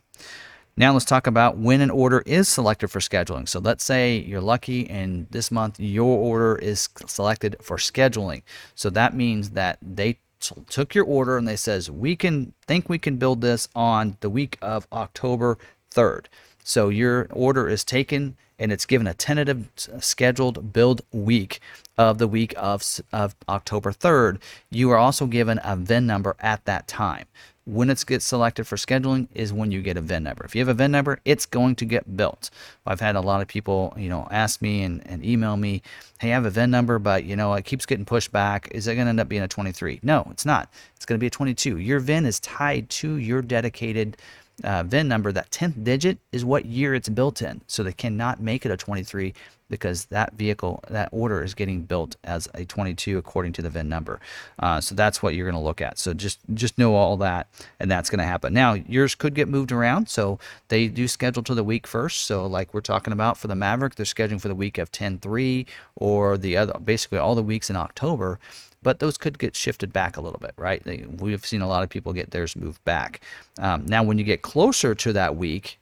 Now 0.79 0.93
let's 0.93 1.05
talk 1.05 1.26
about 1.26 1.59
when 1.59 1.81
an 1.81 1.91
order 1.91 2.22
is 2.24 2.49
selected 2.49 2.87
for 2.87 3.01
scheduling. 3.01 3.49
So 3.49 3.59
let's 3.59 3.83
say 3.83 4.16
you're 4.16 4.41
lucky 4.41 4.89
and 4.89 5.26
this 5.29 5.51
month 5.51 5.81
your 5.81 6.16
order 6.16 6.55
is 6.55 6.89
selected 7.05 7.57
for 7.61 7.79
scheduling. 7.79 8.43
So 8.76 8.89
that 8.91 9.12
means 9.12 9.51
that 9.51 9.79
they 9.83 10.18
t- 10.39 10.55
took 10.70 10.95
your 10.95 11.05
order 11.05 11.37
and 11.37 11.49
they 11.49 11.57
says 11.57 11.91
we 11.91 12.14
can 12.14 12.53
think 12.68 12.89
we 12.89 12.99
can 12.99 13.16
build 13.16 13.41
this 13.41 13.68
on 13.74 14.18
the 14.20 14.31
week 14.31 14.57
of 14.62 14.87
October 14.93 15.59
3rd. 15.91 16.26
So 16.62 16.91
your 16.91 17.26
order 17.33 17.68
is 17.68 17.83
taken 17.83 18.37
and 18.57 18.70
it's 18.70 18.87
given 18.87 19.09
a 19.09 19.14
tentative 19.14 19.68
scheduled 19.99 20.72
build 20.72 21.03
week 21.11 21.59
of 21.97 22.18
the 22.18 22.29
week 22.29 22.55
of, 22.57 22.85
of 23.12 23.35
October 23.49 23.91
3rd. 23.91 24.39
You 24.70 24.91
are 24.91 24.97
also 24.97 25.26
given 25.26 25.59
a 25.64 25.74
VIN 25.74 26.07
number 26.07 26.37
at 26.39 26.64
that 26.66 26.87
time 26.87 27.26
when 27.68 27.90
it 27.90 28.02
gets 28.06 28.24
selected 28.24 28.66
for 28.66 28.76
scheduling 28.76 29.28
is 29.34 29.52
when 29.52 29.70
you 29.70 29.82
get 29.82 29.98
a 29.98 30.00
VIN 30.00 30.22
number. 30.22 30.42
If 30.42 30.54
you 30.54 30.60
have 30.62 30.68
a 30.68 30.74
VIN 30.74 30.90
number, 30.90 31.20
it's 31.26 31.44
going 31.44 31.76
to 31.76 31.84
get 31.84 32.16
built. 32.16 32.48
I've 32.86 33.00
had 33.00 33.14
a 33.14 33.20
lot 33.20 33.42
of 33.42 33.48
people, 33.48 33.92
you 33.94 34.08
know, 34.08 34.26
ask 34.30 34.62
me 34.62 34.82
and, 34.82 35.06
and 35.06 35.22
email 35.22 35.54
me, 35.58 35.82
hey, 36.18 36.30
I 36.30 36.34
have 36.34 36.46
a 36.46 36.50
VIN 36.50 36.70
number, 36.70 36.98
but 36.98 37.24
you 37.24 37.36
know, 37.36 37.52
it 37.52 37.66
keeps 37.66 37.84
getting 37.84 38.06
pushed 38.06 38.32
back. 38.32 38.68
Is 38.70 38.86
it 38.86 38.94
going 38.94 39.04
to 39.04 39.10
end 39.10 39.20
up 39.20 39.28
being 39.28 39.42
a 39.42 39.48
23? 39.48 40.00
No, 40.02 40.26
it's 40.30 40.46
not. 40.46 40.72
It's 40.96 41.04
going 41.04 41.18
to 41.18 41.20
be 41.20 41.26
a 41.26 41.30
22. 41.30 41.76
Your 41.76 42.00
VIN 42.00 42.24
is 42.24 42.40
tied 42.40 42.88
to 42.90 43.16
your 43.16 43.42
dedicated 43.42 44.16
uh, 44.64 44.82
VIN 44.84 45.06
number. 45.06 45.30
That 45.30 45.50
10th 45.50 45.84
digit 45.84 46.18
is 46.32 46.46
what 46.46 46.64
year 46.64 46.94
it's 46.94 47.10
built 47.10 47.42
in. 47.42 47.60
So 47.66 47.82
they 47.82 47.92
cannot 47.92 48.40
make 48.40 48.64
it 48.64 48.72
a 48.72 48.78
23 48.78 49.34
because 49.70 50.06
that 50.06 50.34
vehicle, 50.34 50.82
that 50.88 51.08
order 51.12 51.42
is 51.42 51.54
getting 51.54 51.82
built 51.82 52.16
as 52.24 52.48
a 52.54 52.64
22 52.64 53.18
according 53.18 53.52
to 53.54 53.62
the 53.62 53.70
VIN 53.70 53.88
number. 53.88 54.20
Uh, 54.58 54.80
so 54.80 54.94
that's 54.94 55.22
what 55.22 55.34
you're 55.34 55.50
going 55.50 55.60
to 55.60 55.64
look 55.64 55.80
at. 55.80 55.98
So 55.98 56.14
just 56.14 56.40
just 56.54 56.78
know 56.78 56.94
all 56.94 57.16
that, 57.18 57.48
and 57.80 57.90
that's 57.90 58.10
going 58.10 58.18
to 58.18 58.24
happen. 58.24 58.52
Now 58.52 58.74
yours 58.74 59.14
could 59.14 59.34
get 59.34 59.48
moved 59.48 59.72
around, 59.72 60.08
so 60.08 60.38
they 60.68 60.88
do 60.88 61.08
schedule 61.08 61.42
to 61.44 61.54
the 61.54 61.64
week 61.64 61.86
first. 61.86 62.22
So 62.22 62.46
like 62.46 62.72
we're 62.72 62.80
talking 62.80 63.12
about 63.12 63.36
for 63.36 63.48
the 63.48 63.56
Maverick, 63.56 63.94
they're 63.94 64.06
scheduling 64.06 64.40
for 64.40 64.48
the 64.48 64.54
week 64.54 64.78
of 64.78 64.90
10-3 64.92 65.66
or 65.96 66.38
the 66.38 66.56
other, 66.56 66.78
basically 66.82 67.18
all 67.18 67.34
the 67.34 67.42
weeks 67.42 67.70
in 67.70 67.76
October 67.76 68.38
but 68.82 69.00
those 69.00 69.18
could 69.18 69.38
get 69.38 69.56
shifted 69.56 69.92
back 69.92 70.16
a 70.16 70.20
little 70.20 70.38
bit, 70.38 70.54
right? 70.56 70.82
They, 70.84 71.04
we've 71.18 71.44
seen 71.44 71.62
a 71.62 71.68
lot 71.68 71.82
of 71.82 71.88
people 71.88 72.12
get 72.12 72.30
theirs 72.30 72.54
moved 72.54 72.82
back. 72.84 73.20
Um, 73.58 73.84
now, 73.86 74.02
when 74.02 74.18
you 74.18 74.24
get 74.24 74.42
closer 74.42 74.94
to 74.94 75.12
that 75.14 75.36
week, 75.36 75.78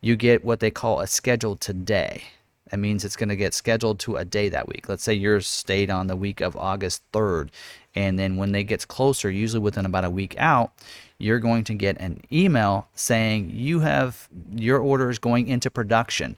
you 0.00 0.16
get 0.16 0.44
what 0.44 0.60
they 0.60 0.70
call 0.70 1.00
a 1.00 1.06
scheduled 1.06 1.60
today. 1.60 2.24
That 2.70 2.78
means 2.78 3.04
it's 3.04 3.16
going 3.16 3.28
to 3.28 3.36
get 3.36 3.54
scheduled 3.54 4.00
to 4.00 4.16
a 4.16 4.24
day 4.24 4.48
that 4.48 4.68
week. 4.68 4.88
Let's 4.88 5.04
say 5.04 5.14
yours 5.14 5.46
stayed 5.46 5.90
on 5.90 6.08
the 6.08 6.16
week 6.16 6.40
of 6.40 6.56
August 6.56 7.02
3rd. 7.12 7.50
And 7.94 8.18
then 8.18 8.36
when 8.36 8.52
they 8.52 8.64
gets 8.64 8.84
closer, 8.84 9.30
usually 9.30 9.60
within 9.60 9.86
about 9.86 10.04
a 10.04 10.10
week 10.10 10.34
out, 10.38 10.72
you're 11.18 11.38
going 11.38 11.64
to 11.64 11.74
get 11.74 11.98
an 12.00 12.20
email 12.30 12.88
saying 12.94 13.50
you 13.54 13.80
have 13.80 14.28
your 14.54 14.78
order 14.78 15.08
is 15.08 15.18
going 15.18 15.48
into 15.48 15.70
production 15.70 16.36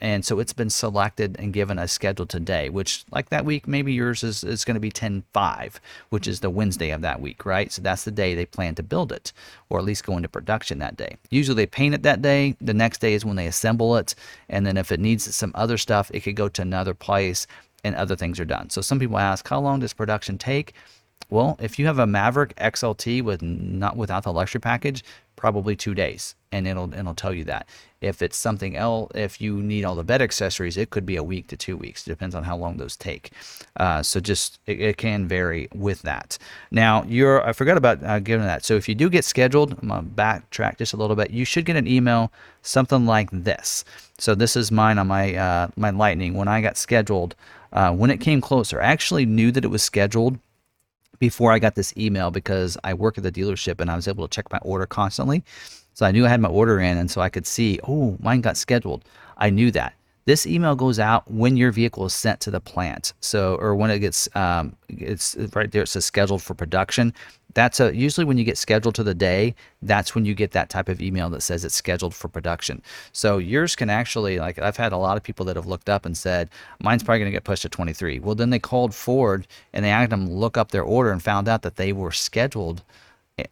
and 0.00 0.24
so 0.24 0.38
it's 0.38 0.52
been 0.52 0.70
selected 0.70 1.36
and 1.38 1.52
given 1.52 1.78
a 1.78 1.88
schedule 1.88 2.26
today 2.26 2.68
which 2.68 3.04
like 3.10 3.30
that 3.30 3.44
week 3.44 3.66
maybe 3.66 3.92
yours 3.92 4.22
is, 4.22 4.44
is 4.44 4.64
going 4.64 4.74
to 4.74 4.80
be 4.80 4.90
10-5 4.90 5.74
which 6.10 6.26
is 6.26 6.40
the 6.40 6.50
wednesday 6.50 6.90
of 6.90 7.00
that 7.00 7.20
week 7.20 7.46
right? 7.46 7.72
So 7.72 7.82
that's 7.82 8.04
the 8.04 8.10
day 8.10 8.34
they 8.34 8.46
plan 8.46 8.74
to 8.76 8.82
build 8.82 9.12
it 9.12 9.32
or 9.68 9.78
at 9.78 9.84
least 9.84 10.04
go 10.04 10.16
into 10.16 10.28
production 10.28 10.78
that 10.78 10.96
day. 10.96 11.16
Usually 11.30 11.56
they 11.56 11.66
paint 11.66 11.94
it 11.94 12.02
that 12.02 12.22
day 12.22 12.56
the 12.60 12.74
next 12.74 12.98
day 12.98 13.14
is 13.14 13.24
when 13.24 13.36
they 13.36 13.46
assemble 13.46 13.96
it 13.96 14.14
and 14.48 14.66
then 14.66 14.76
if 14.76 14.92
it 14.92 15.00
needs 15.00 15.34
some 15.34 15.52
other 15.54 15.78
stuff 15.78 16.10
it 16.12 16.20
could 16.20 16.36
go 16.36 16.48
to 16.48 16.62
another 16.62 16.94
place 16.94 17.46
and 17.84 17.94
other 17.94 18.16
things 18.16 18.40
are 18.40 18.44
done. 18.44 18.70
So 18.70 18.80
some 18.80 18.98
people 18.98 19.18
ask 19.18 19.48
how 19.48 19.60
long 19.60 19.80
does 19.80 19.92
production 19.92 20.38
take? 20.38 20.74
Well, 21.28 21.56
if 21.60 21.78
you 21.78 21.86
have 21.86 21.98
a 21.98 22.06
Maverick 22.06 22.54
XLT 22.56 23.22
with 23.22 23.42
not 23.42 23.96
without 23.96 24.22
the 24.22 24.32
luxury 24.32 24.60
package, 24.60 25.02
probably 25.36 25.76
two 25.76 25.94
days, 25.94 26.34
and 26.50 26.66
it'll 26.66 26.92
it'll 26.92 27.14
tell 27.14 27.32
you 27.32 27.44
that. 27.44 27.68
If 28.00 28.20
it's 28.22 28.36
something 28.36 28.76
else, 28.76 29.10
if 29.14 29.40
you 29.40 29.62
need 29.62 29.84
all 29.84 29.94
the 29.94 30.04
bed 30.04 30.20
accessories, 30.20 30.76
it 30.76 30.90
could 30.90 31.06
be 31.06 31.16
a 31.16 31.22
week 31.22 31.46
to 31.48 31.56
two 31.56 31.76
weeks. 31.76 32.06
It 32.06 32.10
depends 32.10 32.34
on 32.34 32.44
how 32.44 32.56
long 32.56 32.76
those 32.76 32.96
take. 32.96 33.30
Uh, 33.76 34.02
so 34.02 34.20
just 34.20 34.58
it, 34.66 34.80
it, 34.80 34.96
can 34.96 35.26
vary 35.26 35.68
with 35.74 36.02
that. 36.02 36.38
Now 36.70 37.04
you're 37.04 37.46
I 37.46 37.52
forgot 37.52 37.76
about 37.76 38.02
uh, 38.02 38.18
giving 38.18 38.46
that. 38.46 38.64
So 38.64 38.74
if 38.74 38.88
you 38.88 38.94
do 38.94 39.08
get 39.08 39.24
scheduled, 39.24 39.72
I'm 39.80 39.88
gonna 39.88 40.02
backtrack 40.02 40.78
just 40.78 40.92
a 40.92 40.96
little 40.96 41.16
bit. 41.16 41.30
You 41.30 41.44
should 41.44 41.64
get 41.64 41.76
an 41.76 41.86
email 41.86 42.32
something 42.62 43.06
like 43.06 43.30
this. 43.30 43.84
So 44.18 44.34
this 44.34 44.56
is 44.56 44.72
mine 44.72 44.98
on 44.98 45.06
my 45.06 45.34
uh, 45.34 45.68
my 45.76 45.90
Lightning 45.90 46.34
when 46.34 46.48
I 46.48 46.60
got 46.60 46.76
scheduled. 46.76 47.34
Uh, 47.72 47.92
when 47.92 48.10
it 48.10 48.20
came 48.20 48.40
closer, 48.40 48.80
I 48.80 48.86
actually 48.86 49.26
knew 49.26 49.50
that 49.52 49.64
it 49.64 49.68
was 49.68 49.82
scheduled 49.82 50.38
before 51.18 51.52
I 51.52 51.58
got 51.58 51.74
this 51.74 51.96
email 51.96 52.30
because 52.30 52.76
I 52.84 52.94
work 52.94 53.18
at 53.18 53.24
the 53.24 53.32
dealership 53.32 53.80
and 53.80 53.90
I 53.90 53.96
was 53.96 54.08
able 54.08 54.26
to 54.26 54.34
check 54.34 54.50
my 54.50 54.58
order 54.62 54.86
constantly. 54.86 55.44
So 55.94 56.04
I 56.04 56.12
knew 56.12 56.26
I 56.26 56.28
had 56.28 56.40
my 56.40 56.48
order 56.48 56.78
in 56.78 56.98
and 56.98 57.10
so 57.10 57.20
I 57.20 57.28
could 57.28 57.46
see, 57.46 57.80
oh, 57.88 58.16
mine 58.20 58.40
got 58.42 58.56
scheduled. 58.56 59.04
I 59.38 59.50
knew 59.50 59.70
that. 59.72 59.94
This 60.26 60.46
email 60.46 60.74
goes 60.74 60.98
out 60.98 61.30
when 61.30 61.56
your 61.56 61.70
vehicle 61.70 62.04
is 62.04 62.12
sent 62.12 62.40
to 62.40 62.50
the 62.50 62.60
plant. 62.60 63.12
So, 63.20 63.54
or 63.56 63.76
when 63.76 63.90
it 63.90 64.00
gets, 64.00 64.28
um, 64.34 64.74
it's 64.88 65.36
right 65.54 65.70
there, 65.70 65.82
it 65.82 65.86
says 65.86 66.04
scheduled 66.04 66.42
for 66.42 66.54
production. 66.54 67.14
That's 67.56 67.80
a, 67.80 67.96
usually 67.96 68.26
when 68.26 68.36
you 68.36 68.44
get 68.44 68.58
scheduled 68.58 68.94
to 68.96 69.02
the 69.02 69.14
day, 69.14 69.54
that's 69.80 70.14
when 70.14 70.26
you 70.26 70.34
get 70.34 70.50
that 70.50 70.68
type 70.68 70.90
of 70.90 71.00
email 71.00 71.30
that 71.30 71.40
says 71.40 71.64
it's 71.64 71.74
scheduled 71.74 72.14
for 72.14 72.28
production. 72.28 72.82
So 73.12 73.38
yours 73.38 73.74
can 73.74 73.88
actually, 73.88 74.38
like 74.38 74.58
I've 74.58 74.76
had 74.76 74.92
a 74.92 74.98
lot 74.98 75.16
of 75.16 75.22
people 75.22 75.46
that 75.46 75.56
have 75.56 75.64
looked 75.64 75.88
up 75.88 76.04
and 76.04 76.14
said, 76.14 76.50
mine's 76.82 77.02
probably 77.02 77.20
going 77.20 77.32
to 77.32 77.34
get 77.34 77.44
pushed 77.44 77.62
to 77.62 77.70
23. 77.70 78.18
Well, 78.18 78.34
then 78.34 78.50
they 78.50 78.58
called 78.58 78.94
Ford 78.94 79.46
and 79.72 79.82
they 79.82 79.88
had 79.88 80.10
them 80.10 80.30
look 80.30 80.58
up 80.58 80.70
their 80.70 80.82
order 80.82 81.10
and 81.10 81.22
found 81.22 81.48
out 81.48 81.62
that 81.62 81.76
they 81.76 81.94
were 81.94 82.12
scheduled 82.12 82.82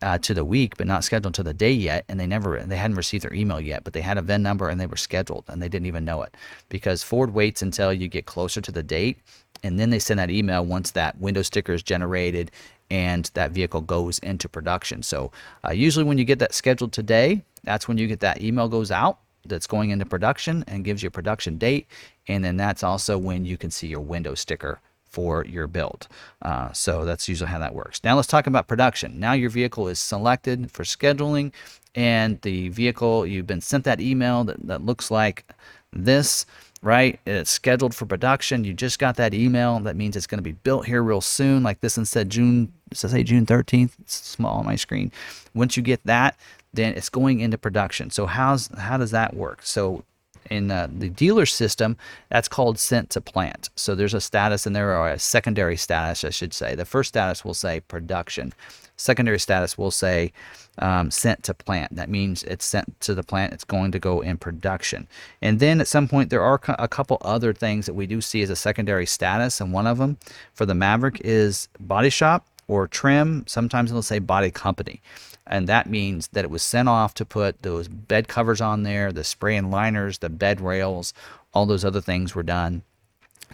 uh, 0.02 0.18
to 0.18 0.34
the 0.34 0.44
week, 0.44 0.76
but 0.76 0.86
not 0.86 1.02
scheduled 1.02 1.34
to 1.34 1.42
the 1.42 1.54
day 1.54 1.72
yet, 1.72 2.04
and 2.08 2.18
they 2.18 2.26
never 2.26 2.58
they 2.62 2.76
hadn't 2.76 2.96
received 2.96 3.24
their 3.24 3.34
email 3.34 3.60
yet, 3.60 3.84
but 3.84 3.92
they 3.92 4.00
had 4.00 4.16
a 4.16 4.22
VIN 4.22 4.42
number 4.42 4.68
and 4.68 4.80
they 4.80 4.86
were 4.86 4.96
scheduled, 4.96 5.44
and 5.48 5.60
they 5.60 5.68
didn't 5.68 5.86
even 5.86 6.04
know 6.04 6.22
it 6.22 6.34
because 6.70 7.02
Ford 7.02 7.34
waits 7.34 7.60
until 7.60 7.92
you 7.92 8.08
get 8.08 8.24
closer 8.24 8.62
to 8.62 8.72
the 8.72 8.82
date, 8.82 9.18
and 9.62 9.78
then 9.78 9.90
they 9.90 9.98
send 9.98 10.18
that 10.20 10.30
email 10.30 10.64
once 10.64 10.90
that 10.92 11.18
window 11.18 11.42
sticker 11.42 11.72
is 11.72 11.82
generated 11.82 12.50
and 12.94 13.28
that 13.34 13.50
vehicle 13.50 13.80
goes 13.80 14.20
into 14.20 14.48
production. 14.48 15.02
So 15.02 15.32
uh, 15.66 15.72
usually 15.72 16.04
when 16.04 16.16
you 16.16 16.24
get 16.24 16.38
that 16.38 16.54
scheduled 16.54 16.92
today, 16.92 17.42
that's 17.64 17.88
when 17.88 17.98
you 17.98 18.06
get 18.06 18.20
that 18.20 18.40
email 18.40 18.68
goes 18.68 18.92
out 18.92 19.18
that's 19.44 19.66
going 19.66 19.90
into 19.90 20.06
production 20.06 20.64
and 20.68 20.84
gives 20.84 21.02
you 21.02 21.08
a 21.08 21.10
production 21.10 21.58
date, 21.58 21.88
and 22.28 22.44
then 22.44 22.56
that's 22.56 22.84
also 22.84 23.18
when 23.18 23.44
you 23.44 23.56
can 23.56 23.70
see 23.70 23.88
your 23.88 24.00
window 24.00 24.34
sticker 24.34 24.80
for 25.10 25.44
your 25.44 25.66
build. 25.66 26.06
Uh, 26.40 26.72
so 26.72 27.04
that's 27.04 27.28
usually 27.28 27.50
how 27.50 27.58
that 27.58 27.74
works. 27.74 28.00
Now 28.04 28.14
let's 28.14 28.28
talk 28.28 28.46
about 28.46 28.68
production. 28.68 29.18
Now 29.18 29.32
your 29.32 29.50
vehicle 29.50 29.88
is 29.88 29.98
selected 29.98 30.70
for 30.70 30.84
scheduling 30.84 31.52
and 31.94 32.40
the 32.42 32.68
vehicle, 32.68 33.26
you've 33.26 33.46
been 33.46 33.60
sent 33.60 33.84
that 33.84 34.00
email 34.00 34.44
that, 34.44 34.66
that 34.66 34.86
looks 34.86 35.10
like 35.10 35.44
this, 35.92 36.46
right? 36.84 37.18
It's 37.24 37.50
scheduled 37.50 37.94
for 37.94 38.04
production. 38.04 38.62
You 38.62 38.74
just 38.74 38.98
got 38.98 39.16
that 39.16 39.32
email. 39.32 39.80
That 39.80 39.96
means 39.96 40.16
it's 40.16 40.26
going 40.26 40.38
to 40.38 40.42
be 40.42 40.52
built 40.52 40.84
here 40.84 41.02
real 41.02 41.22
soon. 41.22 41.62
Like 41.62 41.80
this 41.80 41.96
one 41.96 42.04
said 42.04 42.28
June, 42.28 42.72
does 42.90 43.02
it 43.04 43.08
say 43.08 43.22
June 43.22 43.46
13th? 43.46 43.92
It's 44.02 44.14
small 44.14 44.58
on 44.58 44.66
my 44.66 44.76
screen. 44.76 45.10
Once 45.54 45.78
you 45.78 45.82
get 45.82 46.04
that, 46.04 46.38
then 46.74 46.92
it's 46.92 47.08
going 47.08 47.40
into 47.40 47.56
production. 47.56 48.10
So 48.10 48.26
how's 48.26 48.68
how 48.78 48.98
does 48.98 49.12
that 49.12 49.34
work? 49.34 49.62
So 49.62 50.04
in 50.50 50.70
uh, 50.70 50.88
the 50.92 51.08
dealer 51.08 51.46
system, 51.46 51.96
that's 52.28 52.48
called 52.48 52.78
sent 52.78 53.08
to 53.10 53.20
plant. 53.22 53.70
So 53.76 53.94
there's 53.94 54.12
a 54.12 54.20
status 54.20 54.66
and 54.66 54.76
there 54.76 54.92
are 54.92 55.10
a 55.10 55.18
secondary 55.18 55.78
status, 55.78 56.22
I 56.22 56.30
should 56.30 56.52
say. 56.52 56.74
The 56.74 56.84
first 56.84 57.08
status 57.08 57.46
will 57.46 57.54
say 57.54 57.80
production. 57.80 58.52
Secondary 58.96 59.38
status 59.38 59.76
will 59.76 59.90
say 59.90 60.32
um, 60.78 61.10
sent 61.10 61.42
to 61.44 61.54
plant. 61.54 61.94
That 61.96 62.08
means 62.08 62.42
it's 62.44 62.64
sent 62.64 63.00
to 63.02 63.14
the 63.14 63.22
plant. 63.22 63.52
It's 63.52 63.64
going 63.64 63.92
to 63.92 63.98
go 63.98 64.20
in 64.20 64.38
production. 64.38 65.08
And 65.42 65.60
then 65.60 65.80
at 65.80 65.88
some 65.88 66.08
point, 66.08 66.30
there 66.30 66.42
are 66.42 66.60
a 66.78 66.88
couple 66.88 67.18
other 67.22 67.52
things 67.52 67.86
that 67.86 67.94
we 67.94 68.06
do 68.06 68.20
see 68.20 68.42
as 68.42 68.50
a 68.50 68.56
secondary 68.56 69.06
status. 69.06 69.60
And 69.60 69.72
one 69.72 69.86
of 69.86 69.98
them 69.98 70.18
for 70.52 70.66
the 70.66 70.74
Maverick 70.74 71.20
is 71.24 71.68
body 71.80 72.10
shop 72.10 72.46
or 72.68 72.88
trim. 72.88 73.44
Sometimes 73.46 73.90
it'll 73.90 74.02
say 74.02 74.18
body 74.18 74.50
company 74.50 75.00
and 75.46 75.68
that 75.68 75.88
means 75.88 76.28
that 76.28 76.44
it 76.44 76.50
was 76.50 76.62
sent 76.62 76.88
off 76.88 77.14
to 77.14 77.24
put 77.24 77.62
those 77.62 77.88
bed 77.88 78.28
covers 78.28 78.60
on 78.60 78.82
there, 78.82 79.12
the 79.12 79.24
spray 79.24 79.56
and 79.56 79.70
liners, 79.70 80.18
the 80.18 80.30
bed 80.30 80.60
rails, 80.60 81.12
all 81.52 81.66
those 81.66 81.84
other 81.84 82.00
things 82.00 82.34
were 82.34 82.42
done 82.42 82.82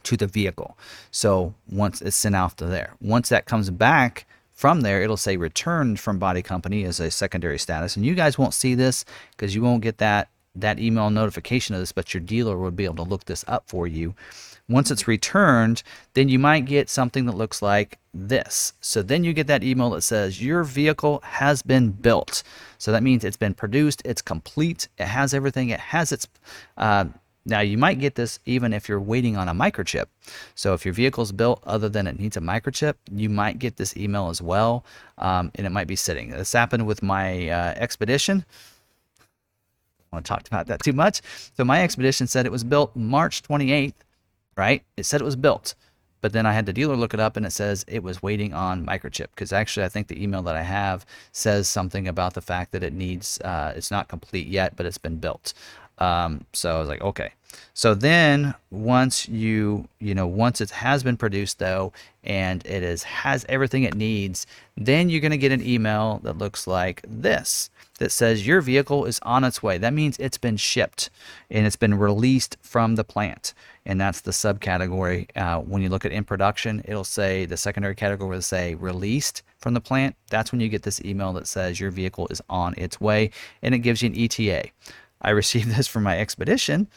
to 0.05 0.17
the 0.17 0.27
vehicle. 0.27 0.79
So 1.11 1.55
once 1.69 2.01
it's 2.01 2.17
sent 2.17 2.37
off 2.37 2.57
to 2.57 2.67
there, 2.67 2.95
once 3.01 3.29
that 3.31 3.45
comes 3.45 3.71
back 3.71 4.27
from 4.61 4.83
there, 4.83 5.03
it'll 5.03 5.17
say 5.17 5.39
returned 5.39 5.99
from 5.99 6.19
body 6.19 6.43
company 6.43 6.85
as 6.85 7.01
a 7.01 7.11
secondary 7.11 7.59
status, 7.59 7.97
and 7.97 8.05
you 8.05 8.15
guys 8.15 8.37
won't 8.37 8.53
see 8.53 8.75
this 8.75 9.07
because 9.31 9.55
you 9.55 9.63
won't 9.63 9.83
get 9.83 9.97
that 9.99 10.29
that 10.55 10.79
email 10.81 11.11
notification 11.11 11.75
of 11.77 11.81
this, 11.81 11.93
but 11.93 12.13
your 12.13 12.21
dealer 12.21 12.59
will 12.59 12.73
be 12.73 12.85
able 12.85 12.97
to 12.97 13.03
look 13.05 13.25
this 13.25 13.45
up 13.47 13.65
for 13.69 13.87
you 13.87 14.15
once 14.71 14.91
it's 14.91 15.09
returned, 15.09 15.83
then 16.15 16.29
you 16.29 16.39
might 16.39 16.65
get 16.65 16.89
something 16.89 17.27
that 17.27 17.37
looks 17.37 17.61
like 17.61 17.99
this. 18.15 18.73
So 18.81 19.03
then 19.03 19.25
you 19.25 19.33
get 19.33 19.49
that 19.49 19.65
email 19.65 19.91
that 19.91 20.03
says 20.03 20.43
your 20.43 20.63
vehicle 20.63 21.21
has 21.25 21.61
been 21.61 21.91
built. 21.91 22.43
So 22.79 22.93
that 22.93 23.03
means 23.03 23.25
it's 23.25 23.37
been 23.37 23.55
produced, 23.55 24.01
it's 24.05 24.23
complete, 24.23 24.89
it 24.97 25.07
has 25.07 25.35
everything, 25.35 25.71
it 25.71 25.81
has 25.81 26.13
its. 26.13 26.29
Uh, 26.77 27.07
now 27.45 27.61
you 27.61 27.79
might 27.79 27.99
get 27.99 28.15
this 28.15 28.39
even 28.47 28.73
if 28.73 28.89
you're 28.89 29.01
waiting 29.01 29.37
on 29.37 29.49
a 29.49 29.55
microchip. 29.55 30.07
So 30.55 30.75
if 30.75 30.85
your 30.85 30.95
vehicle 30.95 31.23
is 31.23 31.33
built 31.33 31.63
other 31.65 31.89
than 31.89 32.07
it 32.07 32.19
needs 32.19 32.37
a 32.37 32.41
microchip, 32.41 32.95
you 33.11 33.29
might 33.29 33.59
get 33.59 33.77
this 33.77 33.97
email 33.97 34.29
as 34.29 34.43
well, 34.43 34.85
um, 35.19 35.51
and 35.55 35.67
it 35.67 35.71
might 35.71 35.87
be 35.87 35.97
sitting. 35.97 36.31
This 36.31 36.53
happened 36.53 36.87
with 36.87 37.03
my 37.03 37.49
uh, 37.49 37.75
Expedition. 37.77 38.45
I 39.19 40.03
don't 40.03 40.13
want 40.13 40.27
to 40.27 40.29
talk 40.29 40.47
about 40.47 40.67
that 40.67 40.83
too 40.83 40.93
much. 40.93 41.23
So 41.57 41.65
my 41.65 41.83
Expedition 41.83 42.27
said 42.27 42.47
it 42.47 42.53
was 42.53 42.65
built 42.65 42.95
March 42.95 43.43
28th 43.43 43.95
right? 44.61 44.83
It 44.97 45.07
said 45.07 45.23
it 45.23 45.25
was 45.25 45.37
built, 45.37 45.75
but 46.21 46.35
then 46.35 46.45
I 46.45 46.53
had 46.53 46.67
the 46.67 46.73
dealer 46.75 46.95
look 46.95 47.15
it 47.15 47.21
up 47.21 47.39
and 47.39 47.47
it 47.47 47.51
says 47.53 47.85
it 47.89 48.03
was 48.03 48.23
waiting 48.23 48.53
on 48.53 48.85
microchip 48.85 49.29
because 49.35 49.53
actually 49.53 49.87
I 49.87 49.89
think 49.89 50.09
the 50.09 50.23
email 50.23 50.43
that 50.43 50.55
I 50.55 50.63
have 50.63 51.07
says 51.33 51.69
something 51.69 52.07
about 52.07 52.35
the 52.35 52.43
fact 52.43 52.73
that 52.73 52.83
it 52.83 52.93
needs 52.93 53.41
uh, 53.41 53.73
it's 53.75 53.91
not 53.91 54.09
complete 54.09 54.47
yet, 54.47 54.77
but 54.77 54.85
it's 54.87 54.99
been 54.99 55.17
built. 55.17 55.55
Um, 56.01 56.45
so 56.53 56.75
I 56.75 56.79
was 56.81 56.89
like, 56.89 57.03
okay. 57.03 57.33
So 57.75 57.95
then 57.95 58.55
once 58.71 59.29
you, 59.29 59.89
you 59.99 60.15
know, 60.15 60.27
once 60.27 60.61
it 60.61 60.71
has 60.71 61.03
been 61.03 61.17
produced 61.17 61.59
though, 61.59 61.93
and 62.23 62.65
it 62.67 62.83
is 62.83 63.03
has 63.03 63.47
everything 63.49 63.85
it 63.85 63.95
needs, 63.95 64.47
then 64.77 65.09
you're 65.09 65.21
going 65.21 65.31
to 65.31 65.39
get 65.39 65.53
an 65.53 65.67
email 65.67 66.21
that 66.23 66.39
looks 66.39 66.67
like 66.67 67.03
this 67.07 67.71
that 67.99 68.11
says 68.13 68.47
your 68.47 68.61
vehicle 68.61 69.05
is 69.05 69.21
on 69.23 69.45
its 69.45 69.63
way. 69.63 69.79
That 69.79 69.93
means 69.93 70.17
it's 70.19 70.39
been 70.39 70.57
shipped 70.57 71.11
and 71.51 71.67
it's 71.67 71.77
been 71.77 71.95
released 71.95 72.57
from 72.63 72.97
the 72.97 73.05
plant. 73.05 73.53
And 73.87 74.01
that's 74.01 74.23
the 74.23 74.31
subcategory. 74.31 75.29
Uh, 75.37 75.61
when 75.61 75.83
you 75.83 75.89
look 75.89 76.05
at 76.05 76.13
in 76.13 76.25
production, 76.25 76.83
it'll 76.87 77.05
say 77.05 77.45
the 77.45 77.57
secondary 77.57 77.95
category 77.95 78.31
will 78.31 78.43
say 78.43 78.75
released 78.75 79.43
from 79.59 79.75
the 79.75 79.81
plant. 79.81 80.17
That's 80.31 80.51
when 80.51 80.61
you 80.61 80.69
get 80.69 80.83
this 80.83 81.03
email 81.05 81.33
that 81.35 81.47
says 81.47 81.79
your 81.79 81.91
vehicle 81.91 82.27
is 82.31 82.43
on 82.49 82.75
its 82.77 83.01
way 83.01 83.31
and 83.63 83.75
it 83.75 83.81
gives 83.81 84.03
you 84.03 84.11
an 84.11 84.19
ETA. 84.19 84.71
I 85.23 85.31
received 85.31 85.71
this 85.77 85.87
from 85.87 86.03
my 86.03 86.19
expedition 86.19 86.89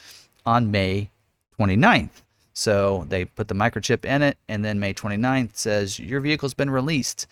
on 0.45 0.71
May 0.71 1.09
29th. 1.59 2.21
So 2.53 3.05
they 3.09 3.25
put 3.25 3.47
the 3.47 3.55
microchip 3.55 4.05
in 4.05 4.21
it, 4.21 4.37
and 4.47 4.63
then 4.63 4.79
May 4.79 4.93
29th 4.93 5.55
says 5.55 5.97
your 5.99 6.19
vehicle's 6.19 6.53
been 6.53 6.69
released. 6.69 7.25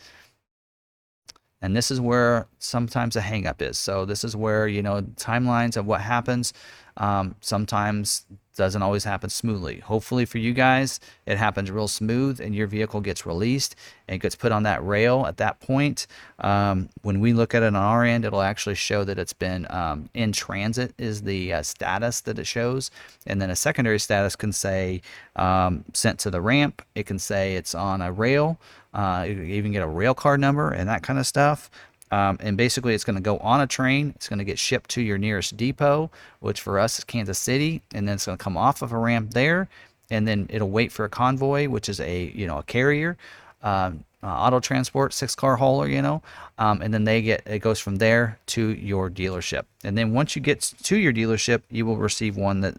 And 1.62 1.76
this 1.76 1.92
is 1.92 2.02
where 2.02 2.48
sometimes 2.60 3.16
a 3.16 3.22
hangup 3.22 3.62
is. 3.62 3.78
So 3.78 4.06
this 4.06 4.24
is 4.24 4.36
where 4.36 4.68
you 4.68 4.82
know 4.82 5.02
timelines 5.16 5.78
of 5.78 5.86
what 5.86 6.02
happens. 6.02 6.54
Um, 6.98 7.36
sometimes 7.40 8.26
doesn't 8.56 8.82
always 8.82 9.04
happen 9.04 9.30
smoothly. 9.30 9.80
Hopefully 9.80 10.26
for 10.26 10.38
you 10.38 10.54
guys, 10.54 11.00
it 11.26 11.38
happens 11.38 11.72
real 11.72 11.88
smooth 11.88 12.42
and 12.42 12.54
your 12.54 12.68
vehicle 12.68 13.00
gets 13.00 13.26
released 13.26 13.76
and 14.08 14.20
gets 14.20 14.36
put 14.36 14.52
on 14.52 14.64
that 14.64 14.86
rail 14.86 15.26
at 15.26 15.38
that 15.38 15.60
point. 15.62 16.06
Um, 16.40 16.90
when 17.02 17.22
we 17.22 17.34
look 17.34 17.56
at 17.56 17.64
it 17.64 17.68
on 17.68 17.76
our 17.76 18.04
end, 18.04 18.26
it'll 18.26 18.42
actually 18.42 18.76
show 18.76 19.04
that 19.06 19.18
it's 19.18 19.34
been 19.34 19.66
um, 19.70 20.10
in 20.14 20.32
transit 20.34 20.94
is 20.98 21.22
the 21.22 21.54
uh, 21.54 21.64
status 21.64 22.22
that 22.22 22.38
it 22.38 22.46
shows. 22.46 22.92
And 23.26 23.42
then 23.42 23.50
a 23.50 23.56
secondary 23.56 24.00
status 24.00 24.36
can 24.36 24.52
say 24.52 25.02
um, 25.38 25.86
sent 25.94 26.20
to 26.20 26.30
the 26.30 26.42
ramp. 26.42 26.82
It 26.94 27.06
can 27.06 27.20
say 27.20 27.56
it's 27.56 27.74
on 27.74 28.02
a 28.02 28.12
rail. 28.12 28.60
Uh, 28.94 29.26
you 29.28 29.42
even 29.44 29.72
get 29.72 29.84
a 29.84 29.88
rail 29.88 30.14
car 30.14 30.38
number 30.38 30.72
and 30.72 30.90
that 30.90 31.04
kind 31.04 31.18
of 31.20 31.26
stuff. 31.26 31.70
Um, 32.12 32.38
and 32.42 32.58
basically, 32.58 32.94
it's 32.94 33.06
going 33.06 33.16
to 33.16 33.22
go 33.22 33.38
on 33.38 33.62
a 33.62 33.68
train. 33.68 34.12
It's 34.16 34.28
going 34.28 34.40
to 34.40 34.46
get 34.46 34.60
shipped 34.60 34.90
to 34.92 35.02
your 35.02 35.18
nearest 35.18 35.56
depot, 35.56 36.12
which 36.42 36.60
for 36.60 36.78
us 36.78 36.98
is 36.98 37.06
Kansas 37.06 37.40
City, 37.40 37.82
and 37.94 38.08
then 38.08 38.16
it's 38.16 38.26
going 38.26 38.38
to 38.38 38.44
come 38.44 38.58
off 38.58 38.82
of 38.82 38.92
a 38.92 38.98
ramp 38.98 39.32
there, 39.32 39.70
and 40.10 40.28
then 40.28 40.46
it'll 40.50 40.70
wait 40.70 40.92
for 40.92 41.06
a 41.06 41.10
convoy, 41.10 41.70
which 41.70 41.88
is 41.88 42.02
a 42.02 42.26
you 42.36 42.46
know 42.46 42.58
a 42.58 42.64
carrier, 42.64 43.18
um, 43.64 44.04
uh, 44.24 44.28
auto 44.28 44.60
transport, 44.60 45.14
six 45.14 45.36
car 45.36 45.56
hauler, 45.56 45.88
you 45.88 46.02
know, 46.02 46.22
um, 46.60 46.82
and 46.82 46.94
then 46.94 47.06
they 47.06 47.22
get 47.22 47.44
it 47.46 47.60
goes 47.60 47.80
from 47.80 47.96
there 47.96 48.38
to 48.48 48.72
your 48.72 49.10
dealership, 49.10 49.64
and 49.86 49.98
then 49.98 50.12
once 50.14 50.36
you 50.36 50.42
get 50.42 50.60
to 50.84 50.98
your 50.98 51.14
dealership, 51.14 51.62
you 51.72 51.86
will 51.86 51.96
receive 51.96 52.36
one 52.36 52.60
that 52.60 52.76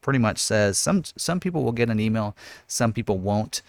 pretty 0.00 0.20
much 0.20 0.38
says 0.38 0.78
some 0.78 1.02
some 1.16 1.40
people 1.40 1.64
will 1.64 1.72
get 1.72 1.90
an 1.90 1.98
email, 1.98 2.36
some 2.68 2.92
people 2.92 3.18
won't 3.18 3.62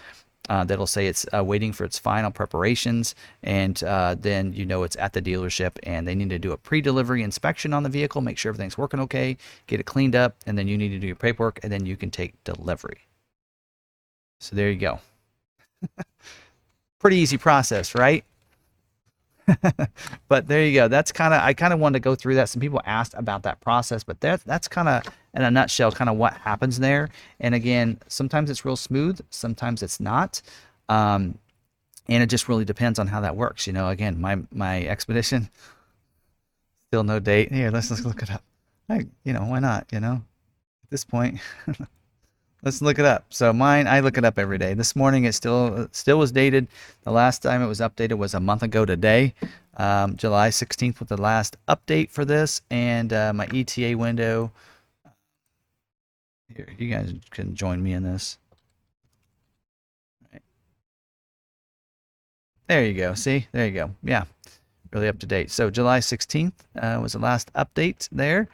uh, 0.49 0.63
that'll 0.63 0.87
say 0.87 1.07
it's 1.07 1.25
uh, 1.33 1.43
waiting 1.43 1.73
for 1.73 1.83
its 1.83 1.99
final 1.99 2.31
preparations, 2.31 3.15
and 3.43 3.83
uh, 3.83 4.15
then 4.19 4.53
you 4.53 4.65
know 4.65 4.83
it's 4.83 4.95
at 4.97 5.13
the 5.13 5.21
dealership, 5.21 5.77
and 5.83 6.07
they 6.07 6.15
need 6.15 6.29
to 6.29 6.39
do 6.39 6.51
a 6.51 6.57
pre-delivery 6.57 7.23
inspection 7.23 7.73
on 7.73 7.83
the 7.83 7.89
vehicle, 7.89 8.21
make 8.21 8.37
sure 8.37 8.49
everything's 8.49 8.77
working 8.77 8.99
okay, 8.99 9.37
get 9.67 9.79
it 9.79 9.85
cleaned 9.85 10.15
up, 10.15 10.35
and 10.45 10.57
then 10.57 10.67
you 10.67 10.77
need 10.77 10.89
to 10.89 10.99
do 10.99 11.07
your 11.07 11.15
paperwork, 11.15 11.59
and 11.63 11.71
then 11.71 11.85
you 11.85 11.97
can 11.97 12.11
take 12.11 12.41
delivery. 12.43 12.99
So 14.39 14.55
there 14.55 14.69
you 14.69 14.79
go. 14.79 14.99
Pretty 16.99 17.17
easy 17.17 17.37
process, 17.37 17.95
right? 17.95 18.23
but 20.27 20.47
there 20.47 20.65
you 20.65 20.73
go. 20.73 20.87
That's 20.87 21.11
kind 21.11 21.33
of 21.33 21.41
I 21.41 21.53
kind 21.53 21.73
of 21.73 21.79
wanted 21.79 21.99
to 21.99 22.03
go 22.03 22.15
through 22.15 22.35
that. 22.35 22.49
Some 22.49 22.59
people 22.59 22.81
asked 22.85 23.13
about 23.17 23.43
that 23.43 23.61
process, 23.61 24.03
but 24.03 24.19
that 24.21 24.41
that's 24.45 24.67
kind 24.67 24.87
of 24.87 25.03
in 25.37 25.43
a 25.43 25.51
nutshell 25.51 25.91
kind 25.91 26.09
of 26.09 26.17
what 26.17 26.33
happens 26.33 26.79
there. 26.79 27.09
And 27.39 27.55
again, 27.55 27.99
sometimes 28.07 28.49
it's 28.49 28.65
real 28.65 28.75
smooth, 28.75 29.21
sometimes 29.29 29.83
it's 29.83 29.99
not. 29.99 30.41
Um, 30.89 31.37
and 32.09 32.23
it 32.23 32.27
just 32.27 32.49
really 32.49 32.65
depends 32.65 32.99
on 32.99 33.07
how 33.07 33.21
that 33.21 33.35
works. 33.35 33.67
You 33.67 33.73
know, 33.73 33.89
again, 33.89 34.19
my 34.19 34.39
my 34.51 34.83
expedition 34.85 35.49
still 36.89 37.03
no 37.03 37.19
date. 37.19 37.51
Here, 37.51 37.69
let's 37.69 37.89
let's 37.91 38.03
look 38.03 38.21
it 38.23 38.31
up. 38.31 38.43
I, 38.89 39.05
you 39.23 39.33
know, 39.33 39.45
why 39.45 39.59
not? 39.59 39.87
You 39.91 39.99
know, 39.99 40.13
at 40.83 40.89
this 40.89 41.05
point. 41.05 41.39
Let's 42.63 42.81
look 42.81 42.97
it 42.97 43.05
up. 43.05 43.25
So 43.29 43.53
mine, 43.53 43.85
I 43.85 43.99
look 43.99 44.17
it 44.17 44.25
up 44.25 44.39
every 44.39 44.57
day. 44.57 44.73
This 44.73 44.95
morning 44.95 45.25
it 45.25 45.33
still 45.33 45.87
still 45.91 46.17
was 46.17 46.31
dated. 46.31 46.67
The 47.03 47.11
last 47.11 47.43
time 47.43 47.61
it 47.61 47.67
was 47.67 47.79
updated 47.79 48.17
was 48.17 48.33
a 48.33 48.39
month 48.39 48.63
ago 48.63 48.83
today. 48.83 49.35
Um, 49.77 50.15
July 50.15 50.49
16th 50.49 50.99
was 50.99 51.07
the 51.07 51.21
last 51.21 51.55
update 51.67 52.09
for 52.09 52.25
this, 52.25 52.61
and 52.71 53.13
uh, 53.13 53.31
my 53.31 53.47
ETA 53.53 53.95
window. 53.95 54.51
Here, 56.55 56.67
you 56.77 56.89
guys 56.89 57.13
can 57.31 57.55
join 57.55 57.83
me 57.83 57.93
in 57.93 58.03
this. 58.03 58.37
Right. 60.31 60.41
There 62.67 62.85
you 62.85 62.93
go. 62.93 63.13
See, 63.13 63.47
there 63.51 63.65
you 63.65 63.73
go. 63.73 63.91
Yeah, 64.03 64.25
really 64.91 65.07
up 65.07 65.19
to 65.19 65.25
date. 65.25 65.51
So 65.51 65.69
July 65.69 65.99
16th 65.99 66.53
uh, 66.81 66.99
was 67.01 67.13
the 67.13 67.19
last 67.19 67.51
update 67.53 68.07
there 68.11 68.47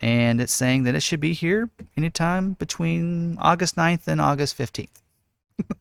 and 0.00 0.40
it's 0.40 0.52
saying 0.52 0.84
that 0.84 0.94
it 0.94 1.02
should 1.02 1.20
be 1.20 1.32
here 1.32 1.70
anytime 1.96 2.52
between 2.52 3.36
August 3.40 3.76
9th 3.76 4.06
and 4.06 4.20
August 4.20 4.56
15th. 4.56 4.88
For 5.68 5.74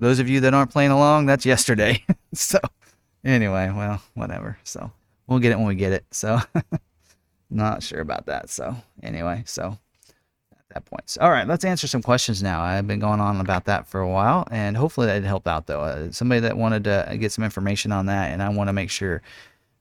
those 0.00 0.18
of 0.18 0.28
you 0.28 0.40
that 0.40 0.54
aren't 0.54 0.70
playing 0.70 0.90
along, 0.90 1.26
that's 1.26 1.44
yesterday. 1.44 2.02
so, 2.34 2.58
anyway, 3.24 3.70
well, 3.74 4.02
whatever. 4.14 4.58
So, 4.64 4.90
we'll 5.26 5.40
get 5.40 5.52
it 5.52 5.58
when 5.58 5.66
we 5.66 5.74
get 5.74 5.92
it. 5.92 6.06
So, 6.10 6.40
not 7.54 7.82
sure 7.82 8.00
about 8.00 8.26
that. 8.26 8.50
So, 8.50 8.76
anyway, 9.02 9.42
so 9.46 9.78
at 10.52 10.74
that 10.74 10.84
point. 10.84 11.10
So, 11.10 11.20
all 11.20 11.30
right, 11.30 11.46
let's 11.46 11.64
answer 11.64 11.86
some 11.86 12.02
questions 12.02 12.42
now. 12.42 12.62
I've 12.62 12.86
been 12.86 13.00
going 13.00 13.20
on 13.20 13.40
about 13.40 13.66
that 13.66 13.86
for 13.86 14.00
a 14.00 14.08
while, 14.08 14.46
and 14.50 14.76
hopefully 14.76 15.06
that 15.06 15.22
helped 15.24 15.46
out, 15.46 15.66
though. 15.66 15.80
Uh, 15.80 16.12
somebody 16.12 16.40
that 16.40 16.56
wanted 16.56 16.84
to 16.84 17.16
get 17.18 17.32
some 17.32 17.44
information 17.44 17.92
on 17.92 18.06
that, 18.06 18.32
and 18.32 18.42
I 18.42 18.48
want 18.48 18.68
to 18.68 18.72
make 18.72 18.90
sure 18.90 19.22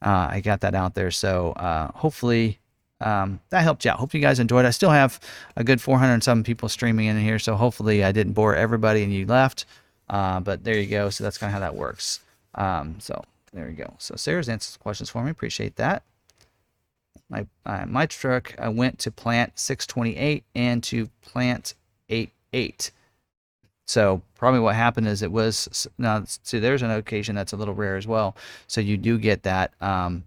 uh, 0.02 0.28
I 0.32 0.42
got 0.42 0.62
that 0.62 0.76
out 0.76 0.96
there. 0.96 1.12
So 1.12 1.52
uh, 1.54 1.92
hopefully 1.94 2.60
um, 3.02 3.40
that 3.50 3.62
helped 3.62 3.86
you 3.86 3.92
out. 3.92 4.00
Hope 4.00 4.14
you 4.14 4.22
guys 4.22 4.40
enjoyed. 4.40 4.66
I 4.66 4.70
still 4.72 4.90
have 4.90 5.20
a 5.56 5.64
good 5.64 5.82
400 5.82 6.24
some 6.24 6.44
people 6.44 6.70
streaming 6.70 7.08
in 7.08 7.20
here, 7.20 7.40
so 7.40 7.56
hopefully 7.56 8.04
I 8.04 8.12
didn't 8.12 8.34
bore 8.34 8.56
everybody 8.56 9.04
and 9.04 9.14
you 9.14 9.26
left. 9.26 9.66
Uh, 10.10 10.40
but 10.40 10.64
there 10.64 10.78
you 10.78 10.88
go. 10.88 11.10
So 11.10 11.24
that's 11.24 11.38
kind 11.38 11.50
of 11.50 11.54
how 11.54 11.60
that 11.60 11.76
works. 11.76 12.20
Um, 12.56 12.98
so 13.00 13.24
there 13.54 13.70
you 13.70 13.76
go. 13.76 13.96
So 13.98 14.16
Sarah's 14.16 14.50
answered 14.50 14.80
questions 14.80 15.10
for 15.10 15.24
me. 15.24 15.32
Appreciate 15.32 15.78
that. 15.78 16.04
My 17.32 17.48
uh, 17.66 17.86
my 17.88 18.06
truck 18.06 18.54
I 18.60 18.70
went 18.70 19.00
to 19.00 19.12
plant 19.12 19.58
628 19.58 20.44
and 20.54 20.84
to 20.84 21.10
plant 21.22 21.74
88. 22.10 22.92
So 23.86 24.22
probably 24.36 24.60
what 24.60 24.76
happened 24.76 25.08
is 25.08 25.22
it 25.22 25.32
was 25.32 25.88
now 25.98 26.24
see 26.26 26.60
there's 26.60 26.82
an 26.82 26.92
occasion 26.92 27.36
that's 27.36 27.54
a 27.54 27.58
little 27.58 27.74
rare 27.74 27.96
as 27.96 28.06
well. 28.06 28.36
So 28.68 28.82
you 28.82 28.98
do 28.98 29.18
get 29.18 29.44
that 29.44 29.74
um, 29.82 30.26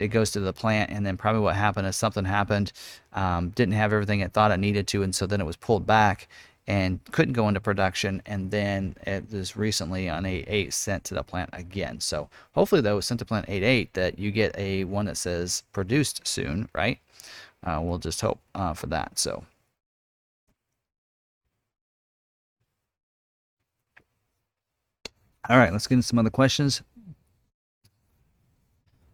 it 0.00 0.08
goes 0.08 0.30
to 0.32 0.40
the 0.40 0.52
plant 0.52 0.90
and 0.90 1.06
then 1.06 1.16
probably 1.16 1.42
what 1.42 1.54
happened 1.54 1.86
is 1.86 1.94
something 1.94 2.24
happened 2.24 2.72
um, 3.12 3.50
didn't 3.50 3.74
have 3.74 3.92
everything 3.92 4.20
it 4.20 4.32
thought 4.32 4.50
it 4.50 4.56
needed 4.56 4.88
to 4.88 5.02
and 5.02 5.14
so 5.14 5.26
then 5.26 5.40
it 5.40 5.46
was 5.46 5.56
pulled 5.56 5.86
back 5.86 6.26
and 6.70 7.00
couldn't 7.10 7.32
go 7.32 7.48
into 7.48 7.60
production 7.60 8.22
and 8.26 8.52
then 8.52 8.94
it 9.04 9.28
was 9.32 9.56
recently 9.56 10.08
on 10.08 10.24
a 10.24 10.44
8 10.46 10.72
sent 10.72 11.02
to 11.02 11.14
the 11.14 11.24
plant 11.24 11.50
again 11.52 11.98
so 11.98 12.28
hopefully 12.52 12.80
though 12.80 13.00
sent 13.00 13.18
to 13.18 13.24
plant 13.24 13.46
88 13.48 13.92
that 13.94 14.20
you 14.20 14.30
get 14.30 14.56
a 14.56 14.84
one 14.84 15.06
that 15.06 15.16
says 15.16 15.64
produced 15.72 16.24
soon 16.28 16.68
right 16.72 17.00
uh, 17.64 17.80
we'll 17.82 17.98
just 17.98 18.20
hope 18.20 18.38
uh, 18.54 18.72
for 18.72 18.86
that 18.86 19.18
so 19.18 19.44
All 25.48 25.56
right, 25.56 25.72
let's 25.72 25.88
get 25.88 25.94
into 25.94 26.06
some 26.06 26.18
other 26.18 26.30
questions. 26.30 26.82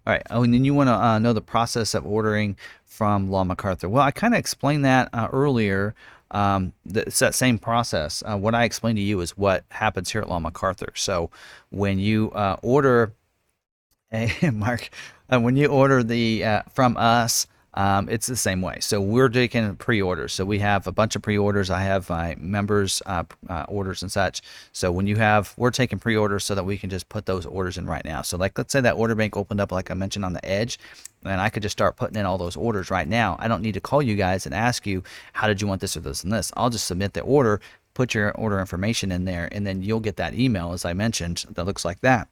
All 0.06 0.12
right. 0.12 0.22
Oh, 0.28 0.42
and 0.42 0.52
then 0.52 0.64
you 0.64 0.74
want 0.74 0.88
to 0.88 0.94
uh, 0.94 1.18
know 1.18 1.32
the 1.32 1.40
process 1.40 1.94
of 1.94 2.04
ordering 2.06 2.56
from 2.84 3.30
Long 3.30 3.48
McArthur. 3.48 3.88
Well, 3.88 4.02
I 4.02 4.10
kind 4.10 4.34
of 4.34 4.38
explained 4.38 4.84
that 4.84 5.08
uh, 5.14 5.28
earlier. 5.32 5.94
Um, 6.30 6.72
it's 6.86 7.18
that 7.20 7.34
same 7.34 7.58
process. 7.58 8.22
Uh, 8.26 8.36
what 8.36 8.54
I 8.54 8.64
explained 8.64 8.98
to 8.98 9.02
you 9.02 9.20
is 9.20 9.36
what 9.36 9.64
happens 9.70 10.10
here 10.10 10.20
at 10.20 10.28
Long 10.28 10.42
McArthur. 10.42 10.96
So 10.96 11.30
when 11.70 11.98
you 11.98 12.30
uh, 12.32 12.56
order, 12.62 13.12
hey, 14.10 14.50
Mark, 14.50 14.90
uh, 15.32 15.40
when 15.40 15.56
you 15.56 15.66
order 15.66 16.02
the 16.02 16.44
uh, 16.44 16.62
from 16.72 16.96
us, 16.96 17.46
um, 17.76 18.08
it's 18.08 18.26
the 18.26 18.36
same 18.36 18.62
way. 18.62 18.78
So 18.80 19.00
we're 19.00 19.28
taking 19.28 19.76
pre-orders. 19.76 20.32
So 20.32 20.46
we 20.46 20.58
have 20.60 20.86
a 20.86 20.92
bunch 20.92 21.14
of 21.14 21.20
pre-orders. 21.20 21.68
I 21.68 21.82
have 21.82 22.08
my 22.08 22.34
members 22.38 23.02
uh, 23.04 23.24
uh, 23.50 23.66
orders 23.68 24.00
and 24.00 24.10
such. 24.10 24.40
So 24.72 24.90
when 24.90 25.06
you 25.06 25.16
have, 25.16 25.52
we're 25.58 25.70
taking 25.70 25.98
pre-orders 25.98 26.44
so 26.44 26.54
that 26.54 26.64
we 26.64 26.78
can 26.78 26.88
just 26.88 27.08
put 27.10 27.26
those 27.26 27.44
orders 27.44 27.76
in 27.76 27.86
right 27.86 28.04
now. 28.04 28.22
So 28.22 28.38
like, 28.38 28.56
let's 28.56 28.72
say 28.72 28.80
that 28.80 28.96
order 28.96 29.14
bank 29.14 29.36
opened 29.36 29.60
up, 29.60 29.72
like 29.72 29.90
I 29.90 29.94
mentioned 29.94 30.24
on 30.24 30.32
the 30.32 30.44
edge, 30.44 30.78
and 31.26 31.40
I 31.40 31.48
could 31.48 31.62
just 31.62 31.72
start 31.72 31.96
putting 31.96 32.16
in 32.16 32.26
all 32.26 32.38
those 32.38 32.56
orders 32.56 32.90
right 32.90 33.08
now. 33.08 33.36
I 33.38 33.48
don't 33.48 33.62
need 33.62 33.74
to 33.74 33.80
call 33.80 34.02
you 34.02 34.16
guys 34.16 34.46
and 34.46 34.54
ask 34.54 34.86
you, 34.86 35.02
how 35.32 35.46
did 35.46 35.60
you 35.60 35.66
want 35.66 35.80
this 35.80 35.96
or 35.96 36.00
this 36.00 36.24
and 36.24 36.32
this? 36.32 36.52
I'll 36.56 36.70
just 36.70 36.86
submit 36.86 37.14
the 37.14 37.20
order, 37.20 37.60
put 37.94 38.14
your 38.14 38.32
order 38.32 38.60
information 38.60 39.12
in 39.12 39.24
there, 39.24 39.48
and 39.52 39.66
then 39.66 39.82
you'll 39.82 40.00
get 40.00 40.16
that 40.16 40.34
email, 40.34 40.72
as 40.72 40.84
I 40.84 40.92
mentioned, 40.92 41.44
that 41.50 41.64
looks 41.64 41.84
like 41.84 42.00
that 42.00 42.28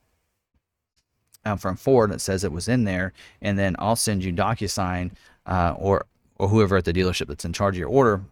um, 1.44 1.58
from 1.58 1.76
Ford 1.76 2.10
that 2.10 2.20
says 2.20 2.44
it 2.44 2.52
was 2.52 2.68
in 2.68 2.84
there, 2.84 3.12
and 3.40 3.58
then 3.58 3.76
I'll 3.78 3.96
send 3.96 4.24
you 4.24 4.32
DocuSign 4.32 5.12
uh, 5.46 5.74
or 5.78 6.06
or 6.36 6.48
whoever 6.48 6.76
at 6.76 6.84
the 6.84 6.92
dealership 6.92 7.28
that's 7.28 7.44
in 7.44 7.52
charge 7.52 7.76
of 7.76 7.78
your 7.78 7.88
order 7.88 8.22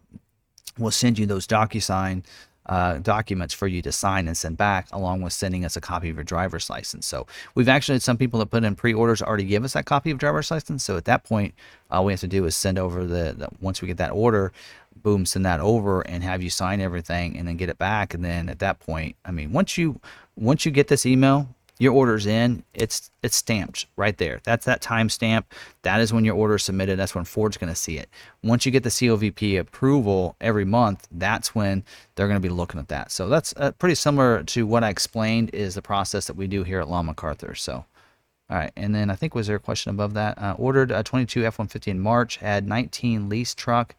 will 0.77 0.91
send 0.91 1.17
you 1.17 1.25
those 1.25 1.47
DocuSign 1.47 2.23
uh, 2.65 2.97
documents 2.99 3.53
for 3.53 3.67
you 3.67 3.81
to 3.81 3.91
sign 3.91 4.27
and 4.27 4.37
send 4.37 4.57
back, 4.57 4.87
along 4.91 5.21
with 5.21 5.33
sending 5.33 5.65
us 5.65 5.75
a 5.75 5.81
copy 5.81 6.09
of 6.09 6.15
your 6.15 6.23
driver's 6.23 6.69
license. 6.69 7.05
So 7.05 7.27
we've 7.55 7.69
actually 7.69 7.95
had 7.95 8.01
some 8.01 8.17
people 8.17 8.39
that 8.39 8.47
put 8.47 8.63
in 8.63 8.75
pre-orders 8.75 9.21
already 9.21 9.43
give 9.43 9.63
us 9.63 9.73
that 9.73 9.85
copy 9.85 10.11
of 10.11 10.17
driver's 10.17 10.49
license. 10.49 10.83
So 10.83 10.97
at 10.97 11.05
that 11.05 11.23
point, 11.23 11.53
all 11.91 12.05
we 12.05 12.13
have 12.13 12.21
to 12.21 12.27
do 12.27 12.45
is 12.45 12.55
send 12.55 12.79
over 12.79 13.05
the, 13.05 13.33
the 13.37 13.49
once 13.59 13.81
we 13.81 13.87
get 13.87 13.97
that 13.97 14.11
order, 14.11 14.51
boom, 14.95 15.25
send 15.25 15.45
that 15.45 15.59
over 15.59 16.01
and 16.01 16.23
have 16.23 16.41
you 16.41 16.49
sign 16.49 16.79
everything 16.81 17.37
and 17.37 17.47
then 17.47 17.57
get 17.57 17.69
it 17.69 17.77
back. 17.77 18.13
And 18.13 18.23
then 18.23 18.49
at 18.49 18.59
that 18.59 18.79
point, 18.79 19.15
I 19.25 19.31
mean, 19.31 19.51
once 19.51 19.77
you 19.77 19.99
once 20.35 20.65
you 20.65 20.71
get 20.71 20.87
this 20.87 21.05
email, 21.05 21.47
your 21.79 21.93
order's 21.93 22.25
in, 22.25 22.63
it's 22.73 23.09
it's 23.23 23.35
stamped 23.35 23.87
right 23.95 24.17
there. 24.17 24.41
That's 24.43 24.65
that 24.65 24.81
time 24.81 25.09
stamp. 25.09 25.51
That 25.81 25.99
is 25.99 26.13
when 26.13 26.25
your 26.25 26.35
order 26.35 26.55
is 26.55 26.63
submitted. 26.63 26.99
That's 26.99 27.15
when 27.15 27.25
Ford's 27.25 27.57
going 27.57 27.71
to 27.71 27.75
see 27.75 27.97
it. 27.97 28.09
Once 28.43 28.65
you 28.65 28.71
get 28.71 28.83
the 28.83 28.89
COVP 28.89 29.59
approval 29.59 30.35
every 30.39 30.65
month, 30.65 31.07
that's 31.11 31.55
when 31.55 31.83
they're 32.15 32.27
going 32.27 32.41
to 32.41 32.47
be 32.47 32.53
looking 32.53 32.79
at 32.79 32.89
that. 32.89 33.11
So 33.11 33.27
that's 33.27 33.53
uh, 33.57 33.71
pretty 33.71 33.95
similar 33.95 34.43
to 34.43 34.67
what 34.67 34.83
I 34.83 34.89
explained 34.89 35.49
is 35.53 35.75
the 35.75 35.81
process 35.81 36.27
that 36.27 36.35
we 36.35 36.47
do 36.47 36.63
here 36.63 36.79
at 36.79 36.89
Long 36.89 37.07
McArthur. 37.07 37.57
So. 37.57 37.85
All 38.49 38.57
right, 38.57 38.73
and 38.75 38.93
then 38.93 39.09
I 39.09 39.15
think 39.15 39.33
was 39.33 39.47
there 39.47 39.55
a 39.55 39.59
question 39.59 39.91
above 39.91 40.13
that? 40.15 40.37
Uh, 40.37 40.53
ordered 40.59 40.91
a 40.91 41.01
22 41.01 41.45
F-150 41.45 41.87
in 41.87 41.99
March, 41.99 42.37
had 42.37 42.67
19 42.67 43.29
lease 43.29 43.55
truck, 43.55 43.95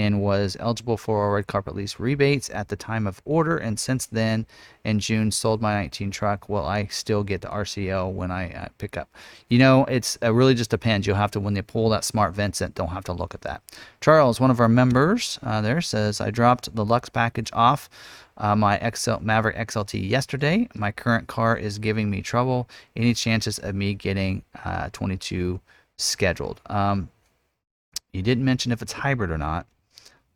and 0.00 0.22
was 0.22 0.56
eligible 0.60 0.96
for 0.96 1.28
a 1.28 1.30
red 1.30 1.46
carpet 1.46 1.74
lease 1.74 2.00
rebates 2.00 2.48
at 2.48 2.68
the 2.68 2.76
time 2.76 3.06
of 3.06 3.20
order. 3.26 3.58
And 3.58 3.78
since 3.78 4.06
then, 4.06 4.46
in 4.82 4.98
June, 4.98 5.30
sold 5.30 5.60
my 5.60 5.74
19 5.74 6.10
truck. 6.10 6.48
Will 6.48 6.64
I 6.64 6.86
still 6.86 7.22
get 7.22 7.42
the 7.42 7.48
RCO 7.48 8.10
when 8.10 8.30
I 8.30 8.50
uh, 8.50 8.68
pick 8.78 8.96
up? 8.96 9.14
You 9.50 9.58
know, 9.58 9.84
it's 9.84 10.16
it 10.22 10.28
really 10.28 10.54
just 10.54 10.70
depends. 10.70 11.06
You'll 11.06 11.16
have 11.16 11.32
to 11.32 11.40
when 11.40 11.52
they 11.52 11.60
pull 11.60 11.90
that 11.90 12.04
smart 12.04 12.32
Vincent, 12.32 12.74
don't 12.74 12.88
have 12.88 13.04
to 13.04 13.12
look 13.12 13.34
at 13.34 13.42
that. 13.42 13.60
Charles, 14.00 14.40
one 14.40 14.50
of 14.50 14.58
our 14.58 14.70
members 14.70 15.38
uh, 15.42 15.60
there, 15.60 15.82
says 15.82 16.18
I 16.18 16.30
dropped 16.30 16.74
the 16.74 16.84
Lux 16.84 17.10
package 17.10 17.50
off. 17.52 17.90
Uh, 18.38 18.56
my 18.56 18.80
XL 18.94 19.16
Maverick 19.20 19.56
XLT 19.56 20.08
yesterday. 20.08 20.66
My 20.74 20.92
current 20.92 21.28
car 21.28 21.58
is 21.58 21.78
giving 21.78 22.08
me 22.08 22.22
trouble. 22.22 22.70
Any 22.96 23.12
chances 23.12 23.58
of 23.58 23.74
me 23.74 23.92
getting 23.92 24.44
uh, 24.64 24.88
22 24.94 25.60
scheduled? 25.98 26.62
Um, 26.64 27.10
you 28.14 28.22
didn't 28.22 28.46
mention 28.46 28.72
if 28.72 28.80
it's 28.80 28.92
hybrid 28.92 29.30
or 29.30 29.36
not. 29.36 29.66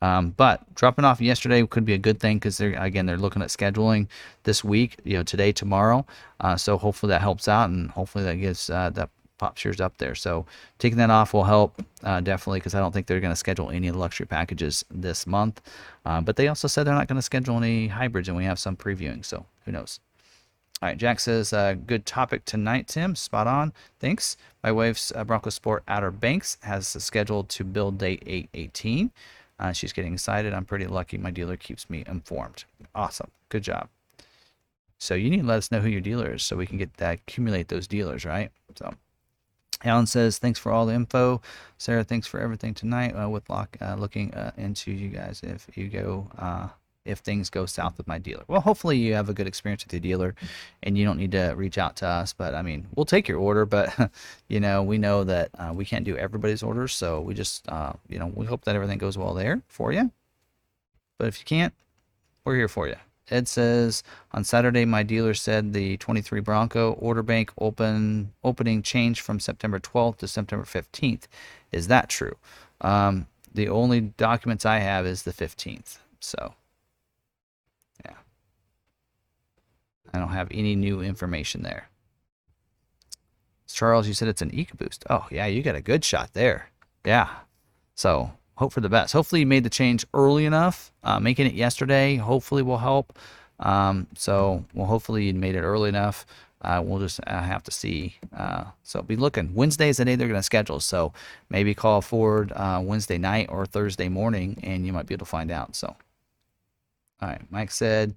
Um, 0.04 0.34
but 0.36 0.62
dropping 0.74 1.06
off 1.06 1.22
yesterday 1.22 1.66
could 1.66 1.86
be 1.86 1.94
a 1.94 1.98
good 1.98 2.20
thing 2.20 2.36
because 2.36 2.58
they're 2.58 2.74
again 2.74 3.06
they're 3.06 3.16
looking 3.16 3.40
at 3.40 3.48
scheduling 3.48 4.06
this 4.42 4.62
week, 4.62 4.98
you 5.02 5.16
know, 5.16 5.22
today, 5.22 5.50
tomorrow. 5.50 6.04
Uh, 6.40 6.56
so 6.56 6.76
hopefully 6.76 7.08
that 7.08 7.22
helps 7.22 7.48
out, 7.48 7.70
and 7.70 7.90
hopefully 7.90 8.22
that 8.24 8.34
gets 8.34 8.68
uh, 8.68 8.90
that 8.90 9.08
pop 9.38 9.56
shares 9.56 9.80
up 9.80 9.96
there. 9.96 10.14
So 10.14 10.44
taking 10.78 10.98
that 10.98 11.08
off 11.08 11.32
will 11.32 11.44
help 11.44 11.82
uh, 12.02 12.20
definitely 12.20 12.60
because 12.60 12.74
I 12.74 12.80
don't 12.80 12.92
think 12.92 13.06
they're 13.06 13.18
going 13.20 13.32
to 13.32 13.36
schedule 13.36 13.70
any 13.70 13.88
of 13.88 13.94
the 13.94 13.98
luxury 13.98 14.26
packages 14.26 14.84
this 14.90 15.26
month. 15.26 15.62
Uh, 16.04 16.20
but 16.20 16.36
they 16.36 16.48
also 16.48 16.68
said 16.68 16.84
they're 16.84 16.94
not 16.94 17.08
going 17.08 17.16
to 17.16 17.22
schedule 17.22 17.56
any 17.56 17.88
hybrids, 17.88 18.28
and 18.28 18.36
we 18.36 18.44
have 18.44 18.58
some 18.58 18.76
previewing. 18.76 19.24
So 19.24 19.46
who 19.64 19.72
knows? 19.72 20.00
All 20.82 20.90
right, 20.90 20.98
Jack 20.98 21.18
says, 21.18 21.54
uh, 21.54 21.76
good 21.86 22.04
topic 22.04 22.44
tonight, 22.44 22.88
Tim. 22.88 23.16
Spot 23.16 23.46
on. 23.46 23.72
Thanks. 24.00 24.36
My 24.62 24.70
wife's 24.70 25.12
uh, 25.16 25.24
Bronco 25.24 25.48
Sport 25.48 25.82
Outer 25.88 26.10
Banks 26.10 26.58
has 26.62 26.88
scheduled 26.88 27.48
to 27.50 27.64
build 27.64 27.96
date 27.96 28.22
818. 28.26 29.10
Uh, 29.58 29.72
she's 29.72 29.92
getting 29.92 30.14
excited. 30.14 30.52
I'm 30.52 30.64
pretty 30.64 30.86
lucky. 30.86 31.18
My 31.18 31.30
dealer 31.30 31.56
keeps 31.56 31.88
me 31.88 32.04
informed. 32.06 32.64
Awesome. 32.94 33.30
Good 33.48 33.62
job. 33.62 33.88
So 34.98 35.14
you 35.14 35.30
need 35.30 35.40
to 35.40 35.46
let 35.46 35.58
us 35.58 35.70
know 35.70 35.80
who 35.80 35.88
your 35.88 36.00
dealer 36.00 36.34
is 36.34 36.42
so 36.42 36.56
we 36.56 36.66
can 36.66 36.78
get 36.78 36.94
that 36.94 37.14
accumulate 37.14 37.68
those 37.68 37.86
dealers, 37.86 38.24
right? 38.24 38.50
So 38.76 38.94
Alan 39.84 40.06
says, 40.06 40.38
thanks 40.38 40.58
for 40.58 40.72
all 40.72 40.86
the 40.86 40.94
info. 40.94 41.42
Sarah, 41.78 42.04
thanks 42.04 42.26
for 42.26 42.40
everything 42.40 42.74
tonight 42.74 43.12
uh, 43.12 43.28
with 43.28 43.48
lock, 43.50 43.76
uh, 43.80 43.96
looking 43.96 44.32
uh, 44.34 44.52
into 44.56 44.90
you 44.92 45.08
guys. 45.08 45.40
If 45.42 45.76
you 45.76 45.88
go 45.88 46.30
uh, 46.38 46.68
if 47.04 47.18
things 47.18 47.50
go 47.50 47.66
south 47.66 47.98
with 47.98 48.06
my 48.06 48.18
dealer. 48.18 48.44
Well, 48.48 48.60
hopefully 48.60 48.96
you 48.96 49.14
have 49.14 49.28
a 49.28 49.34
good 49.34 49.46
experience 49.46 49.84
with 49.84 49.92
your 49.92 50.00
dealer 50.00 50.34
and 50.82 50.96
you 50.96 51.04
don't 51.04 51.18
need 51.18 51.32
to 51.32 51.52
reach 51.56 51.78
out 51.78 51.96
to 51.96 52.06
us. 52.06 52.32
But 52.32 52.54
I 52.54 52.62
mean, 52.62 52.86
we'll 52.94 53.04
take 53.04 53.28
your 53.28 53.38
order, 53.38 53.66
but 53.66 53.92
you 54.48 54.60
know, 54.60 54.82
we 54.82 54.98
know 54.98 55.24
that 55.24 55.50
uh, 55.58 55.72
we 55.74 55.84
can't 55.84 56.04
do 56.04 56.16
everybody's 56.16 56.62
orders. 56.62 56.94
So 56.94 57.20
we 57.20 57.34
just, 57.34 57.68
uh, 57.68 57.92
you 58.08 58.18
know, 58.18 58.32
we 58.34 58.46
hope 58.46 58.64
that 58.64 58.74
everything 58.74 58.98
goes 58.98 59.18
well 59.18 59.34
there 59.34 59.62
for 59.68 59.92
you. 59.92 60.10
But 61.18 61.28
if 61.28 61.38
you 61.38 61.44
can't, 61.44 61.74
we're 62.44 62.56
here 62.56 62.68
for 62.68 62.88
you. 62.88 62.96
Ed 63.30 63.48
says 63.48 64.02
on 64.32 64.44
Saturday, 64.44 64.84
my 64.84 65.02
dealer 65.02 65.32
said 65.32 65.72
the 65.72 65.96
23 65.96 66.40
Bronco 66.40 66.92
order 66.92 67.22
bank 67.22 67.50
open 67.58 68.32
opening 68.42 68.82
changed 68.82 69.20
from 69.20 69.40
September 69.40 69.80
12th 69.80 70.18
to 70.18 70.28
September 70.28 70.64
15th. 70.64 71.22
Is 71.72 71.88
that 71.88 72.10
true? 72.10 72.36
Um, 72.82 73.26
the 73.54 73.68
only 73.68 74.00
documents 74.00 74.66
I 74.66 74.78
have 74.78 75.06
is 75.06 75.22
the 75.22 75.32
15th. 75.32 75.98
So 76.20 76.54
I 80.14 80.18
don't 80.18 80.28
have 80.28 80.48
any 80.52 80.76
new 80.76 81.00
information 81.00 81.64
there. 81.64 81.88
Charles, 83.66 84.06
you 84.06 84.14
said 84.14 84.28
it's 84.28 84.42
an 84.42 84.52
EcoBoost. 84.52 85.00
Oh, 85.10 85.26
yeah, 85.28 85.46
you 85.46 85.60
got 85.60 85.74
a 85.74 85.80
good 85.80 86.04
shot 86.04 86.32
there. 86.34 86.70
Yeah. 87.04 87.28
So 87.96 88.30
hope 88.54 88.72
for 88.72 88.80
the 88.80 88.88
best. 88.88 89.12
Hopefully 89.12 89.40
you 89.40 89.46
made 89.46 89.64
the 89.64 89.70
change 89.70 90.06
early 90.14 90.44
enough. 90.44 90.92
Uh, 91.02 91.18
making 91.18 91.48
it 91.48 91.54
yesterday 91.54 92.14
hopefully 92.14 92.62
will 92.62 92.78
help. 92.78 93.18
Um, 93.58 94.06
so 94.16 94.64
well, 94.72 94.86
hopefully 94.86 95.24
you 95.24 95.34
made 95.34 95.56
it 95.56 95.62
early 95.62 95.88
enough. 95.88 96.24
Uh, 96.60 96.80
we'll 96.82 97.00
just 97.00 97.18
uh, 97.26 97.42
have 97.42 97.64
to 97.64 97.72
see. 97.72 98.14
Uh, 98.34 98.64
so 98.84 99.02
be 99.02 99.16
looking. 99.16 99.52
Wednesday 99.52 99.88
is 99.88 99.96
the 99.96 100.04
day 100.04 100.14
they're 100.14 100.28
going 100.28 100.38
to 100.38 100.44
schedule. 100.44 100.78
So 100.78 101.12
maybe 101.50 101.74
call 101.74 102.00
Ford 102.00 102.52
uh, 102.52 102.80
Wednesday 102.82 103.18
night 103.18 103.48
or 103.50 103.66
Thursday 103.66 104.08
morning, 104.08 104.58
and 104.62 104.86
you 104.86 104.92
might 104.92 105.06
be 105.06 105.14
able 105.14 105.26
to 105.26 105.30
find 105.30 105.50
out. 105.50 105.74
So, 105.74 105.88
all 107.20 107.28
right. 107.28 107.42
Mike 107.50 107.72
said 107.72 108.14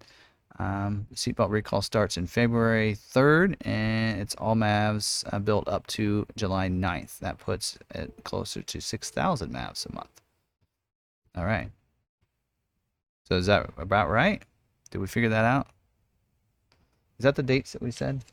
um, 0.59 1.05
seatbelt 1.13 1.51
recall 1.51 1.81
starts 1.81 2.17
in 2.17 2.25
February 2.25 2.95
3rd, 2.95 3.57
and 3.61 4.19
it's 4.19 4.33
all 4.35 4.55
MAVs 4.55 5.23
uh, 5.31 5.37
built 5.39 5.67
up 5.67 5.85
to 5.87 6.25
July 6.35 6.67
9th. 6.67 7.19
That 7.19 7.37
puts 7.37 7.77
it 7.93 8.23
closer 8.23 8.63
to 8.63 8.81
6,000 8.81 9.53
MAVs 9.53 9.85
a 9.85 9.93
month. 9.93 10.21
All 11.35 11.45
right. 11.45 11.69
So 13.27 13.35
is 13.35 13.45
that 13.45 13.69
about 13.77 14.09
right? 14.09 14.41
Did 14.89 14.99
we 14.99 15.07
figure 15.07 15.29
that 15.29 15.45
out? 15.45 15.67
Is 17.19 17.23
that 17.23 17.35
the 17.35 17.43
dates 17.43 17.73
that 17.73 17.81
we 17.81 17.91
said? 17.91 18.23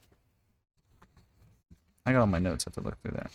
I 2.06 2.12
got 2.12 2.20
all 2.20 2.26
my 2.26 2.38
notes. 2.38 2.64
I 2.66 2.70
have 2.70 2.74
to 2.74 2.80
look 2.80 3.01
through 3.02 3.16
that. 3.16 3.30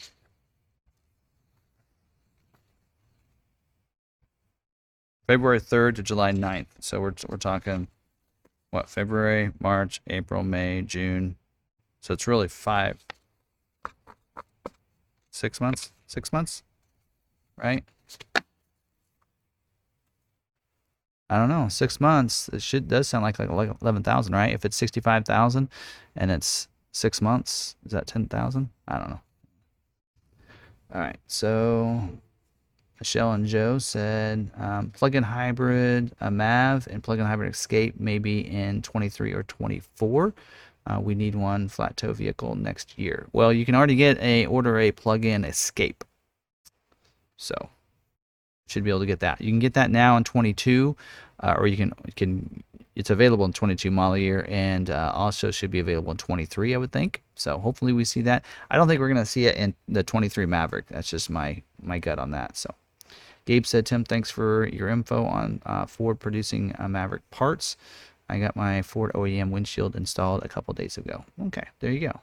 February 5.28 5.60
3rd 5.60 5.96
to 5.96 6.04
July 6.04 6.32
9th. 6.32 6.68
So 6.80 7.00
we're, 7.00 7.14
we're 7.28 7.38
talking 7.38 7.88
what 8.72 8.90
February, 8.90 9.52
March, 9.60 10.02
April, 10.08 10.44
May, 10.44 10.82
June. 10.82 11.36
So 12.02 12.14
it's 12.14 12.28
really 12.28 12.48
five, 12.48 13.04
six 15.32 15.60
months, 15.60 15.92
six 16.06 16.32
months, 16.32 16.64
right? 17.58 17.84
I 21.30 21.38
don't 21.38 21.50
know, 21.50 21.68
six 21.70 22.00
months. 22.00 22.50
It 22.52 22.62
should 22.62 22.88
does 22.88 23.08
sound 23.08 23.24
like 23.24 23.38
like 23.38 23.72
eleven 23.82 24.02
thousand, 24.02 24.34
right? 24.34 24.54
If 24.54 24.66
it's 24.66 24.78
sixty 24.78 25.00
five 25.00 25.26
thousand, 25.26 25.70
and 26.16 26.32
it's 26.32 26.68
six 26.92 27.22
months, 27.22 27.76
is 27.86 27.92
that 27.92 28.08
ten 28.08 28.28
thousand? 28.28 28.70
I 28.88 28.98
don't 28.98 29.10
know. 29.10 29.22
All 30.94 31.02
right, 31.02 31.20
so 31.28 32.10
Michelle 33.00 33.32
and 33.32 33.46
Joe 33.46 33.78
said 33.78 34.52
um, 34.58 34.92
plug-in 34.92 35.24
hybrid 35.24 36.12
a 36.20 36.30
MAV 36.30 36.88
and 36.92 37.02
plug-in 37.02 37.26
hybrid 37.26 37.54
Escape 37.54 38.00
maybe 38.00 38.40
in 38.40 38.82
23 38.82 39.34
or 39.34 39.44
24. 39.44 40.34
Uh, 40.86 41.00
we 41.00 41.16
need 41.16 41.36
one 41.36 41.68
flat 41.68 41.96
tow 41.98 42.14
vehicle 42.14 42.56
next 42.56 42.98
year. 42.98 43.28
Well, 43.32 43.54
you 43.54 43.66
can 43.66 43.76
already 43.76 43.96
get 43.96 44.20
a 44.20 44.46
order 44.48 44.80
a 44.80 44.92
plug-in 44.92 45.46
Escape, 45.46 46.04
so 47.38 47.54
should 48.68 48.84
be 48.84 48.90
able 48.90 49.00
to 49.00 49.06
get 49.06 49.20
that. 49.20 49.40
You 49.42 49.52
can 49.52 49.60
get 49.60 49.74
that 49.76 49.92
now 49.92 50.18
in 50.18 50.24
22, 50.24 50.96
uh, 51.42 51.56
or 51.58 51.68
you 51.68 51.78
can 51.78 51.94
can 52.16 52.64
it's 52.96 53.10
available 53.10 53.46
in 53.46 53.54
22 53.54 53.90
model 53.92 54.18
year 54.18 54.46
and 54.50 54.90
uh, 54.90 55.12
also 55.16 55.52
should 55.52 55.72
be 55.72 55.80
available 55.80 56.12
in 56.12 56.18
23 56.18 56.74
i 56.74 56.78
would 56.78 56.92
think 56.92 57.24
so 57.36 57.58
hopefully 57.58 57.94
we 57.94 58.04
see 58.04 58.22
that 58.22 58.44
i 58.70 58.76
don't 58.76 58.90
think 58.90 59.00
we're 59.00 59.08
going 59.08 59.16
to 59.16 59.26
see 59.26 59.46
it 59.46 59.56
in 59.56 59.74
the 59.88 60.04
23 60.04 60.46
maverick 60.46 60.86
that's 60.88 61.10
just 61.10 61.30
my 61.30 61.62
my 61.82 61.98
gut 61.98 62.20
on 62.20 62.32
that 62.32 62.58
so 62.58 62.74
Gabe 63.50 63.66
said, 63.66 63.88
Tim, 63.88 64.04
thanks 64.04 64.30
for 64.30 64.68
your 64.68 64.90
info 64.90 65.26
on 65.26 65.60
uh, 65.66 65.88
Ford 65.88 66.20
producing 66.20 66.76
uh, 66.78 66.88
Maverick 66.88 67.28
parts. 67.32 67.78
I 68.30 68.38
got 68.38 68.56
my 68.56 68.84
Ford 68.84 69.12
OEM 69.16 69.50
windshield 69.50 69.96
installed 69.96 70.46
a 70.46 70.48
couple 70.48 70.72
days 70.76 71.00
ago. 71.00 71.26
Okay, 71.48 71.64
there 71.80 71.92
you 71.92 72.10
go. 72.10 72.20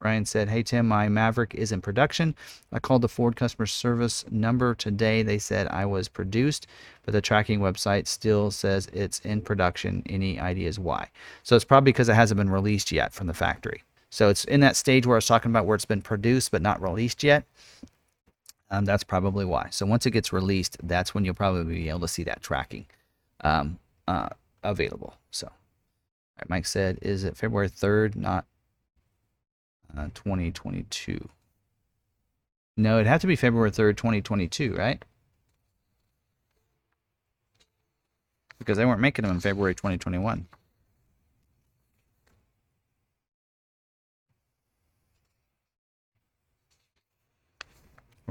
Ryan 0.00 0.24
said, 0.24 0.48
Hey, 0.48 0.62
Tim, 0.62 0.88
my 0.88 1.10
Maverick 1.10 1.54
is 1.54 1.70
in 1.70 1.82
production. 1.82 2.34
I 2.72 2.78
called 2.78 3.02
the 3.02 3.10
Ford 3.10 3.36
customer 3.36 3.66
service 3.66 4.24
number 4.30 4.74
today. 4.74 5.22
They 5.22 5.38
said 5.38 5.68
I 5.68 5.84
was 5.84 6.08
produced, 6.08 6.66
but 7.04 7.12
the 7.12 7.20
tracking 7.20 7.60
website 7.60 8.06
still 8.06 8.50
says 8.50 8.88
it's 8.94 9.18
in 9.18 9.42
production. 9.42 10.02
Any 10.06 10.40
ideas 10.40 10.78
why? 10.78 11.10
So 11.42 11.56
it's 11.56 11.66
probably 11.66 11.92
because 11.92 12.08
it 12.08 12.14
hasn't 12.14 12.38
been 12.38 12.48
released 12.48 12.90
yet 12.90 13.12
from 13.12 13.26
the 13.26 13.34
factory. 13.34 13.82
So 14.08 14.30
it's 14.30 14.44
in 14.44 14.60
that 14.60 14.76
stage 14.76 15.06
where 15.06 15.16
I 15.16 15.18
was 15.18 15.26
talking 15.26 15.50
about 15.50 15.66
where 15.66 15.74
it's 15.74 15.84
been 15.84 16.00
produced 16.00 16.52
but 16.52 16.62
not 16.62 16.80
released 16.80 17.22
yet. 17.22 17.44
Um, 18.72 18.86
that's 18.86 19.04
probably 19.04 19.44
why. 19.44 19.68
So 19.70 19.84
once 19.84 20.06
it 20.06 20.12
gets 20.12 20.32
released, 20.32 20.78
that's 20.82 21.14
when 21.14 21.26
you'll 21.26 21.34
probably 21.34 21.74
be 21.74 21.90
able 21.90 22.00
to 22.00 22.08
see 22.08 22.24
that 22.24 22.42
tracking 22.42 22.86
um, 23.42 23.78
uh, 24.08 24.30
available. 24.62 25.14
So, 25.30 25.50
Mike 26.48 26.64
said, 26.64 26.98
is 27.02 27.22
it 27.24 27.36
February 27.36 27.68
3rd, 27.68 28.16
not 28.16 28.46
uh, 29.96 30.08
2022? 30.14 31.28
No, 32.78 32.94
it'd 32.96 33.06
have 33.06 33.20
to 33.20 33.26
be 33.26 33.36
February 33.36 33.70
3rd, 33.70 33.98
2022, 33.98 34.74
right? 34.74 35.04
Because 38.58 38.78
they 38.78 38.86
weren't 38.86 39.00
making 39.00 39.24
them 39.24 39.34
in 39.34 39.40
February 39.40 39.74
2021. 39.74 40.46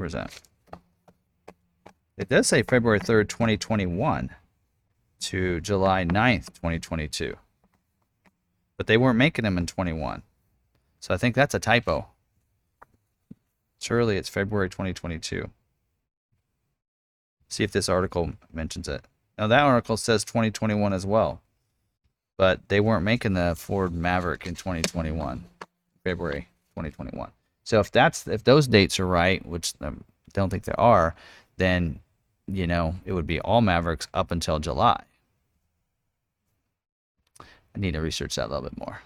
Where's 0.01 0.13
that? 0.13 0.41
It 2.17 2.27
does 2.27 2.47
say 2.47 2.63
February 2.63 2.99
3rd, 2.99 3.29
2021 3.29 4.31
to 5.19 5.61
July 5.61 6.05
9th, 6.05 6.47
2022. 6.55 7.37
But 8.77 8.87
they 8.87 8.97
weren't 8.97 9.19
making 9.19 9.43
them 9.43 9.59
in 9.59 9.67
21. 9.67 10.23
So 11.01 11.13
I 11.13 11.17
think 11.17 11.35
that's 11.35 11.53
a 11.53 11.59
typo. 11.59 12.07
Surely 13.79 14.17
it's 14.17 14.27
February 14.27 14.69
2022. 14.71 15.51
See 17.49 17.63
if 17.63 17.71
this 17.71 17.87
article 17.87 18.33
mentions 18.51 18.87
it. 18.87 19.05
Now 19.37 19.45
that 19.45 19.61
article 19.61 19.97
says 19.97 20.23
2021 20.23 20.93
as 20.93 21.05
well. 21.05 21.41
But 22.37 22.69
they 22.69 22.79
weren't 22.79 23.05
making 23.05 23.33
the 23.33 23.53
Ford 23.55 23.93
Maverick 23.93 24.47
in 24.47 24.55
2021, 24.55 25.45
February 26.03 26.47
2021. 26.73 27.29
So 27.63 27.79
if 27.79 27.91
that's 27.91 28.27
if 28.27 28.43
those 28.43 28.67
dates 28.67 28.99
are 28.99 29.07
right, 29.07 29.45
which 29.45 29.73
I 29.81 29.91
don't 30.33 30.49
think 30.49 30.63
they 30.63 30.73
are, 30.77 31.15
then 31.57 31.99
you 32.47 32.67
know 32.67 32.95
it 33.05 33.13
would 33.13 33.27
be 33.27 33.39
all 33.39 33.61
Mavericks 33.61 34.07
up 34.13 34.31
until 34.31 34.59
July. 34.59 35.01
I 37.39 37.79
need 37.79 37.93
to 37.93 38.01
research 38.01 38.35
that 38.35 38.47
a 38.47 38.49
little 38.49 38.63
bit 38.63 38.77
more. 38.77 39.01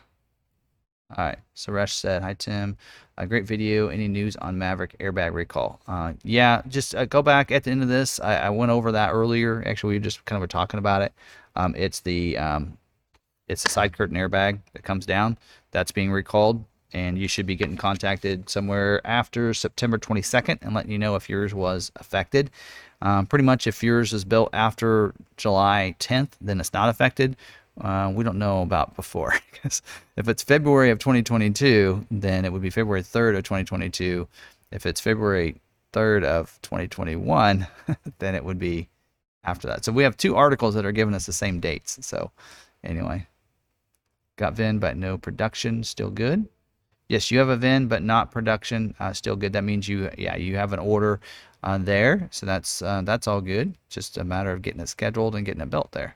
All 1.16 1.24
right, 1.24 1.38
Suresh 1.56 1.92
said, 1.92 2.24
"Hi 2.24 2.34
Tim, 2.34 2.78
a 3.18 3.28
great 3.28 3.46
video. 3.46 3.90
Any 3.90 4.08
news 4.08 4.36
on 4.38 4.58
Maverick 4.58 4.98
airbag 5.00 5.34
recall?" 5.34 5.80
Uh, 5.88 6.14
yeah, 6.24 6.64
just 6.68 6.96
uh, 6.96 7.06
go 7.06 7.22
back 7.22 7.52
at 7.52 7.64
the 7.64 7.72
end 7.72 7.84
of 7.84 7.90
this. 7.90 8.20
I, 8.20 8.38
I, 8.38 8.50
went 8.50 8.72
over 8.72 8.92
that 8.92 9.12
earlier. 9.12 9.64
Actually, 9.68 9.96
we 9.96 10.00
just 10.00 10.26
kind 10.26 10.38
of 10.38 10.42
were 10.42 10.48
talking 10.48 10.80
about 10.80 11.04
it. 11.04 11.14
Um, 11.56 11.76
it's 11.78 12.00
the 12.00 12.38
um, 12.40 12.80
it's 13.48 13.62
the 13.62 13.70
side 13.70 13.94
curtain 13.94 14.18
airbag 14.18 14.60
that 14.74 14.84
comes 14.84 15.06
down 15.06 15.38
that's 15.70 15.92
being 15.92 16.12
recalled 16.12 16.66
and 16.96 17.18
you 17.18 17.28
should 17.28 17.46
be 17.46 17.56
getting 17.58 17.76
contacted 17.76 18.50
somewhere 18.50 19.06
after 19.06 19.54
September 19.54 19.98
22nd 19.98 20.60
and 20.62 20.74
letting 20.74 20.92
you 20.92 20.98
know 20.98 21.16
if 21.16 21.30
yours 21.30 21.54
was 21.54 21.92
affected. 21.98 22.50
Um, 23.02 23.26
pretty 23.26 23.44
much, 23.44 23.68
if 23.68 23.84
yours 23.84 24.14
is 24.14 24.24
built 24.24 24.50
after 24.54 25.14
July 25.36 25.98
10th, 26.00 26.30
then 26.40 26.62
it's 26.62 26.72
not 26.72 26.88
affected. 26.88 27.36
Uh, 27.82 28.14
we 28.16 28.24
don't 28.24 28.40
know 28.40 28.62
about 28.62 28.96
before 28.96 29.34
because 29.52 29.82
if 30.16 30.30
it's 30.30 30.42
February 30.42 30.90
of 30.90 30.98
2022, 31.00 32.08
then 32.10 32.46
it 32.46 32.54
would 32.54 32.62
be 32.62 32.70
February 32.70 33.04
3rd 33.04 33.40
of 33.40 33.44
2022. 33.44 34.26
If 34.72 34.86
it's 34.86 35.02
February 35.02 35.58
3rd 35.92 36.24
of 36.24 36.58
2021, 36.62 37.68
then 38.20 38.36
it 38.36 38.46
would 38.46 38.58
be 38.58 38.88
after 39.44 39.68
that. 39.68 39.84
So 39.84 39.92
we 39.92 40.04
have 40.04 40.16
two 40.16 40.38
articles 40.38 40.74
that 40.76 40.86
are 40.86 40.94
giving 40.94 41.14
us 41.14 41.26
the 41.26 41.34
same 41.34 41.60
dates. 41.60 42.00
So 42.08 42.32
anyway, 42.86 43.28
got 44.38 44.54
VIN 44.54 44.80
but 44.80 44.96
no 44.96 45.18
production, 45.18 45.84
still 45.84 46.10
good. 46.10 46.48
Yes, 47.08 47.30
you 47.30 47.38
have 47.40 47.50
a 47.50 47.58
VIN, 47.58 47.88
but 47.88 48.02
not 48.02 48.32
production. 48.32 48.96
Uh, 49.00 49.14
still 49.14 49.36
good. 49.36 49.54
That 49.54 49.64
means 49.64 49.88
you, 49.88 50.10
yeah, 50.18 50.36
you 50.36 50.56
have 50.56 50.74
an 50.74 50.80
order 50.80 51.20
uh, 51.64 51.78
there. 51.78 52.28
So 52.32 52.46
that's 52.46 52.82
uh, 52.82 53.02
that's 53.04 53.28
all 53.28 53.42
good. 53.42 53.76
Just 53.90 54.18
a 54.18 54.24
matter 54.24 54.52
of 54.52 54.62
getting 54.62 54.82
it 54.82 54.90
scheduled 54.90 55.36
and 55.36 55.46
getting 55.46 55.62
it 55.62 55.70
built 55.70 55.92
there. 55.92 56.16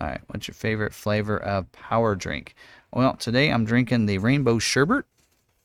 All 0.00 0.06
right. 0.08 0.20
What's 0.28 0.48
your 0.48 0.54
favorite 0.54 0.94
flavor 0.94 1.38
of 1.38 1.70
power 1.72 2.14
drink? 2.14 2.54
Well, 2.92 3.14
today 3.16 3.50
I'm 3.50 3.64
drinking 3.64 4.06
the 4.06 4.18
Rainbow 4.18 4.58
Sherbet 4.58 5.04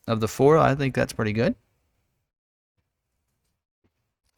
of 0.06 0.20
the 0.20 0.28
four. 0.28 0.58
I 0.58 0.74
think 0.74 0.94
that's 0.94 1.12
pretty 1.12 1.32
good. 1.32 1.54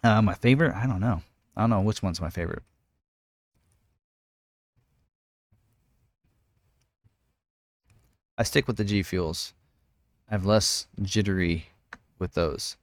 Uh, 0.03 0.23
my 0.23 0.35
favorite? 0.35 0.75
I 0.75 0.87
don't 0.87 1.01
know. 1.01 1.23
I 1.57 1.63
don't 1.63 1.71
know 1.71 1.81
which 1.81 2.03
one's 2.03 2.21
my 2.21 2.31
favorite. 2.31 2.63
I 8.39 8.43
stick 8.43 8.67
with 8.67 8.77
the 8.79 8.85
G 8.85 9.03
Fuels. 9.03 9.53
I 10.31 10.35
have 10.35 10.47
less 10.47 10.87
jittery 11.03 11.67
with 12.21 12.35
those. 12.35 12.77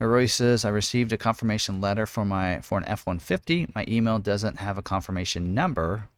Roy 0.00 0.26
says, 0.26 0.64
I 0.64 0.70
received 0.70 1.12
a 1.12 1.18
confirmation 1.18 1.80
letter 1.80 2.06
for 2.06 2.24
my 2.24 2.60
for 2.60 2.78
an 2.78 2.84
F-150. 2.84 3.74
My 3.74 3.84
email 3.86 4.18
doesn't 4.18 4.58
have 4.58 4.78
a 4.78 4.82
confirmation 4.82 5.54
number. 5.54 6.08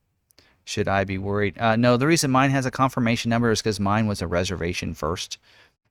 Should 0.64 0.88
I 0.88 1.04
be 1.04 1.18
worried? 1.18 1.58
Uh, 1.58 1.76
no, 1.76 1.96
the 1.96 2.06
reason 2.06 2.30
mine 2.30 2.50
has 2.50 2.66
a 2.66 2.70
confirmation 2.70 3.28
number 3.30 3.50
is 3.50 3.60
because 3.60 3.80
mine 3.80 4.06
was 4.06 4.20
a 4.20 4.26
reservation 4.26 4.94
first. 4.94 5.38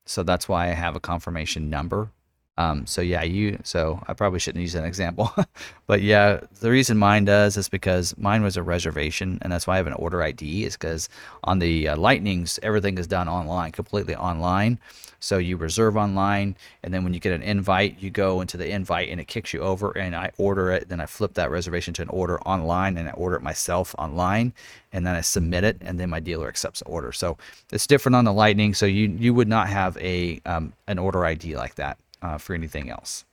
So 0.05 0.23
that's 0.23 0.47
why 0.47 0.65
I 0.67 0.73
have 0.73 0.95
a 0.95 1.01
confirmation 1.01 1.69
number. 1.69 2.11
Um, 2.57 2.87
so 2.87 3.01
yeah, 3.01 3.23
you. 3.23 3.59
So 3.63 4.01
I 4.07 4.13
probably 4.13 4.39
shouldn't 4.39 4.61
use 4.61 4.75
an 4.75 4.85
example, 4.85 5.31
but 5.87 6.01
yeah, 6.01 6.41
the 6.59 6.71
reason 6.71 6.97
mine 6.97 7.25
does 7.25 7.55
is 7.55 7.69
because 7.69 8.17
mine 8.17 8.41
was 8.41 8.57
a 8.57 8.63
reservation, 8.63 9.37
and 9.41 9.51
that's 9.51 9.67
why 9.67 9.75
I 9.75 9.77
have 9.77 9.87
an 9.87 9.93
order 9.93 10.23
ID. 10.23 10.65
Is 10.65 10.73
because 10.73 11.07
on 11.43 11.59
the 11.59 11.89
uh, 11.89 11.97
Lightnings, 11.97 12.59
everything 12.63 12.97
is 12.97 13.07
done 13.07 13.27
online, 13.29 13.71
completely 13.71 14.15
online. 14.15 14.79
So 15.19 15.39
you 15.39 15.57
reserve 15.57 15.97
online, 15.97 16.55
and 16.83 16.93
then 16.93 17.03
when 17.03 17.13
you 17.13 17.19
get 17.19 17.33
an 17.33 17.41
invite, 17.41 17.99
you 17.99 18.09
go 18.09 18.41
into 18.41 18.57
the 18.57 18.69
invite, 18.69 19.09
and 19.09 19.19
it 19.19 19.27
kicks 19.27 19.53
you 19.53 19.61
over, 19.61 19.91
and 19.97 20.15
I 20.15 20.31
order 20.37 20.71
it. 20.71 20.89
Then 20.89 20.99
I 20.99 21.05
flip 21.05 21.33
that 21.35 21.51
reservation 21.51 21.93
to 21.95 22.01
an 22.03 22.09
order 22.09 22.39
online, 22.41 22.97
and 22.97 23.07
I 23.07 23.11
order 23.13 23.35
it 23.35 23.41
myself 23.43 23.95
online, 23.97 24.53
and 24.91 25.05
then 25.05 25.15
I 25.15 25.21
submit 25.21 25.63
it, 25.63 25.77
and 25.81 25.99
then 25.99 26.09
my 26.09 26.19
dealer 26.19 26.47
accepts 26.47 26.79
the 26.79 26.85
order. 26.85 27.11
So 27.11 27.37
it's 27.71 27.87
different 27.87 28.15
on 28.15 28.25
the 28.25 28.33
Lightning. 28.33 28.73
So 28.73 28.85
you 28.85 29.09
you 29.09 29.33
would 29.33 29.47
not 29.47 29.69
have 29.69 29.97
a 29.97 30.39
um, 30.45 30.73
an 30.87 30.99
order 30.99 31.25
ID 31.25 31.55
like 31.55 31.75
that 31.75 31.97
uh, 32.21 32.37
for 32.37 32.53
anything 32.53 32.89
else. 32.89 33.25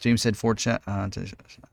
James 0.00 0.22
said 0.22 0.36
Ford 0.36 0.64
uh, 0.66 1.08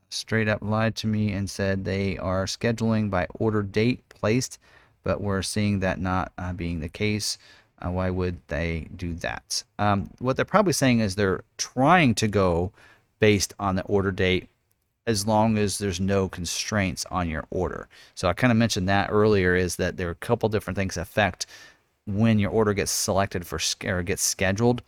straight 0.09 0.47
up 0.47 0.59
lied 0.61 0.95
to 0.95 1.07
me 1.07 1.31
and 1.31 1.49
said 1.49 1.85
they 1.85 2.17
are 2.17 2.45
scheduling 2.45 3.09
by 3.09 3.27
order 3.35 3.61
date 3.61 4.01
placed, 4.09 4.59
but 5.03 5.21
we're 5.21 5.43
seeing 5.43 5.79
that 5.79 5.99
not 5.99 6.31
uh, 6.37 6.51
being 6.53 6.79
the 6.79 6.89
case. 6.89 7.37
Uh, 7.85 7.91
why 7.91 8.09
would 8.09 8.39
they 8.47 8.87
do 8.95 9.13
that? 9.15 9.63
Um, 9.77 10.09
what 10.19 10.37
they're 10.37 10.45
probably 10.45 10.73
saying 10.73 11.01
is 11.01 11.15
they're 11.15 11.43
trying 11.57 12.15
to 12.15 12.27
go 12.27 12.71
based 13.19 13.53
on 13.59 13.75
the 13.75 13.83
order 13.83 14.11
date 14.11 14.49
as 15.07 15.27
long 15.27 15.57
as 15.57 15.77
there's 15.77 15.99
no 15.99 16.27
constraints 16.27 17.05
on 17.11 17.29
your 17.29 17.45
order. 17.51 17.87
So 18.15 18.27
I 18.27 18.33
kind 18.33 18.49
of 18.49 18.57
mentioned 18.57 18.89
that 18.89 19.11
earlier 19.11 19.55
is 19.55 19.75
that 19.75 19.97
there 19.97 20.07
are 20.07 20.11
a 20.11 20.15
couple 20.15 20.49
different 20.49 20.77
things 20.77 20.97
affect 20.97 21.45
when 22.05 22.39
your 22.39 22.51
order 22.51 22.73
gets 22.73 22.91
selected 22.91 23.45
for 23.45 23.59
or 23.85 24.03
gets 24.03 24.23
scheduled. 24.23 24.81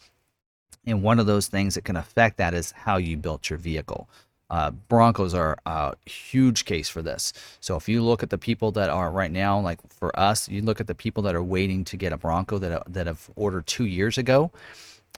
And 0.85 1.03
one 1.03 1.19
of 1.19 1.25
those 1.25 1.47
things 1.47 1.75
that 1.75 1.83
can 1.83 1.97
affect 1.97 2.37
that 2.37 2.53
is 2.53 2.71
how 2.71 2.97
you 2.97 3.17
built 3.17 3.49
your 3.49 3.59
vehicle. 3.59 4.07
Uh, 4.49 4.71
Broncos 4.71 5.33
are 5.33 5.57
a 5.65 5.93
huge 6.05 6.63
case 6.63 6.87
for 6.87 7.01
this. 7.01 7.33
So 7.59 7.75
if 7.75 7.89
you 7.89 8.01
look 8.01 8.23
at 8.23 8.29
the 8.29 8.37
people 8.37 8.71
that 8.71 8.89
are 8.89 9.11
right 9.11 9.31
now, 9.31 9.59
like 9.59 9.79
for 9.91 10.17
us, 10.17 10.47
you 10.47 10.61
look 10.61 10.79
at 10.79 10.87
the 10.87 10.95
people 10.95 11.21
that 11.23 11.35
are 11.35 11.43
waiting 11.43 11.83
to 11.85 11.97
get 11.97 12.13
a 12.13 12.17
Bronco 12.17 12.57
that 12.59 12.83
that 12.93 13.07
have 13.07 13.29
ordered 13.35 13.67
two 13.67 13.85
years 13.85 14.17
ago. 14.17 14.51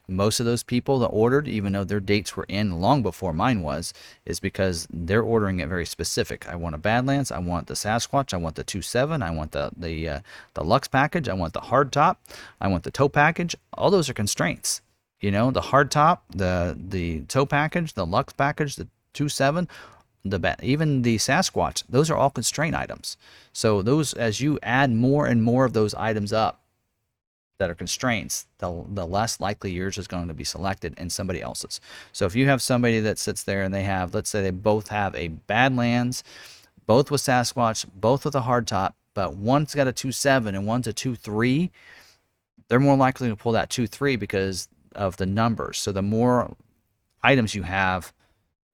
Most 0.10 0.40
of 0.40 0.46
those 0.46 0.64
people 0.64 1.00
that 1.00 1.08
ordered, 1.08 1.48
even 1.48 1.74
though 1.74 1.84
their 1.84 2.00
dates 2.00 2.36
were 2.36 2.46
in 2.48 2.82
long 2.82 3.02
before 3.04 3.34
mine 3.34 3.62
was, 3.62 3.94
is 4.26 4.40
because 4.40 4.88
they're 4.92 5.22
ordering 5.22 5.60
it 5.60 5.70
very 5.70 5.86
specific. 5.86 6.48
I 6.50 6.56
want 6.56 6.76
a 6.76 6.78
Badlands. 6.78 7.32
I 7.32 7.40
want 7.40 7.68
the 7.68 7.76
Sasquatch. 7.76 8.34
I 8.34 8.38
want 8.38 8.56
the 8.56 8.64
2.7. 8.64 9.22
I 9.22 9.32
want 9.32 9.52
the 9.52 9.72
the 9.78 10.10
uh, 10.10 10.20
the 10.56 10.64
Lux 10.64 10.88
package. 10.88 11.30
I 11.30 11.34
want 11.34 11.54
the 11.54 11.62
hard 11.62 11.92
top. 11.92 12.22
I 12.60 12.68
want 12.68 12.84
the 12.84 12.92
tow 12.92 13.10
package. 13.10 13.56
All 13.74 13.92
those 13.92 14.10
are 14.10 14.14
constraints. 14.14 14.82
You 15.20 15.32
know, 15.32 15.52
the 15.52 15.62
hard 15.62 15.92
top, 15.92 16.24
the 16.30 16.78
the 16.78 17.22
tow 17.22 17.46
package, 17.46 17.94
the 17.94 18.06
Lux 18.06 18.34
package, 18.34 18.76
the 18.76 18.88
2.7, 19.14 19.68
the 20.24 20.56
even 20.62 21.02
the 21.02 21.18
Sasquatch. 21.18 21.84
Those 21.90 22.10
are 22.10 22.18
all 22.18 22.30
constraint 22.30 22.76
items. 22.76 23.18
So 23.52 23.82
those, 23.82 24.14
as 24.14 24.42
you 24.42 24.60
add 24.64 24.92
more 24.92 25.26
and 25.26 25.44
more 25.44 25.66
of 25.66 25.74
those 25.74 25.94
items 25.96 26.32
up, 26.32 26.59
that 27.60 27.70
are 27.70 27.76
constraints, 27.76 28.48
the, 28.58 28.84
the 28.90 29.06
less 29.06 29.40
likely 29.40 29.72
yours 29.72 29.98
is 29.98 30.08
going 30.08 30.28
to 30.30 30.34
be 30.34 30.44
selected 30.44 30.94
and 30.98 31.12
somebody 31.12 31.42
else's. 31.42 31.80
So 32.12 32.26
if 32.26 32.36
you 32.36 32.48
have 32.48 32.62
somebody 32.62 33.00
that 33.02 33.20
sits 33.20 33.44
there 33.44 33.64
and 33.64 33.74
they 33.74 33.84
have, 33.84 34.14
let's 34.14 34.30
say 34.30 34.42
they 34.42 34.50
both 34.50 34.88
have 34.88 35.14
a 35.16 35.28
Badlands, 35.28 36.24
both 36.88 37.12
with 37.12 37.22
Sasquatch, 37.22 37.86
both 37.94 38.26
with 38.26 38.34
a 38.34 38.42
hardtop, 38.42 38.94
but 39.14 39.36
one's 39.36 39.76
got 39.76 39.88
a 39.88 39.94
2.7 39.94 40.48
and 40.48 40.66
one's 40.66 40.88
a 40.88 40.94
2.3, 40.94 41.70
they're 42.70 42.80
more 42.80 42.98
likely 42.98 43.30
to 43.30 43.36
pull 43.36 43.52
that 43.52 43.70
2.3 43.70 44.18
because 44.18 44.70
of 44.96 45.18
the 45.18 45.26
numbers. 45.26 45.78
So 45.78 45.92
the 45.92 46.02
more 46.02 46.56
items 47.22 47.54
you 47.54 47.64
have, 47.64 48.14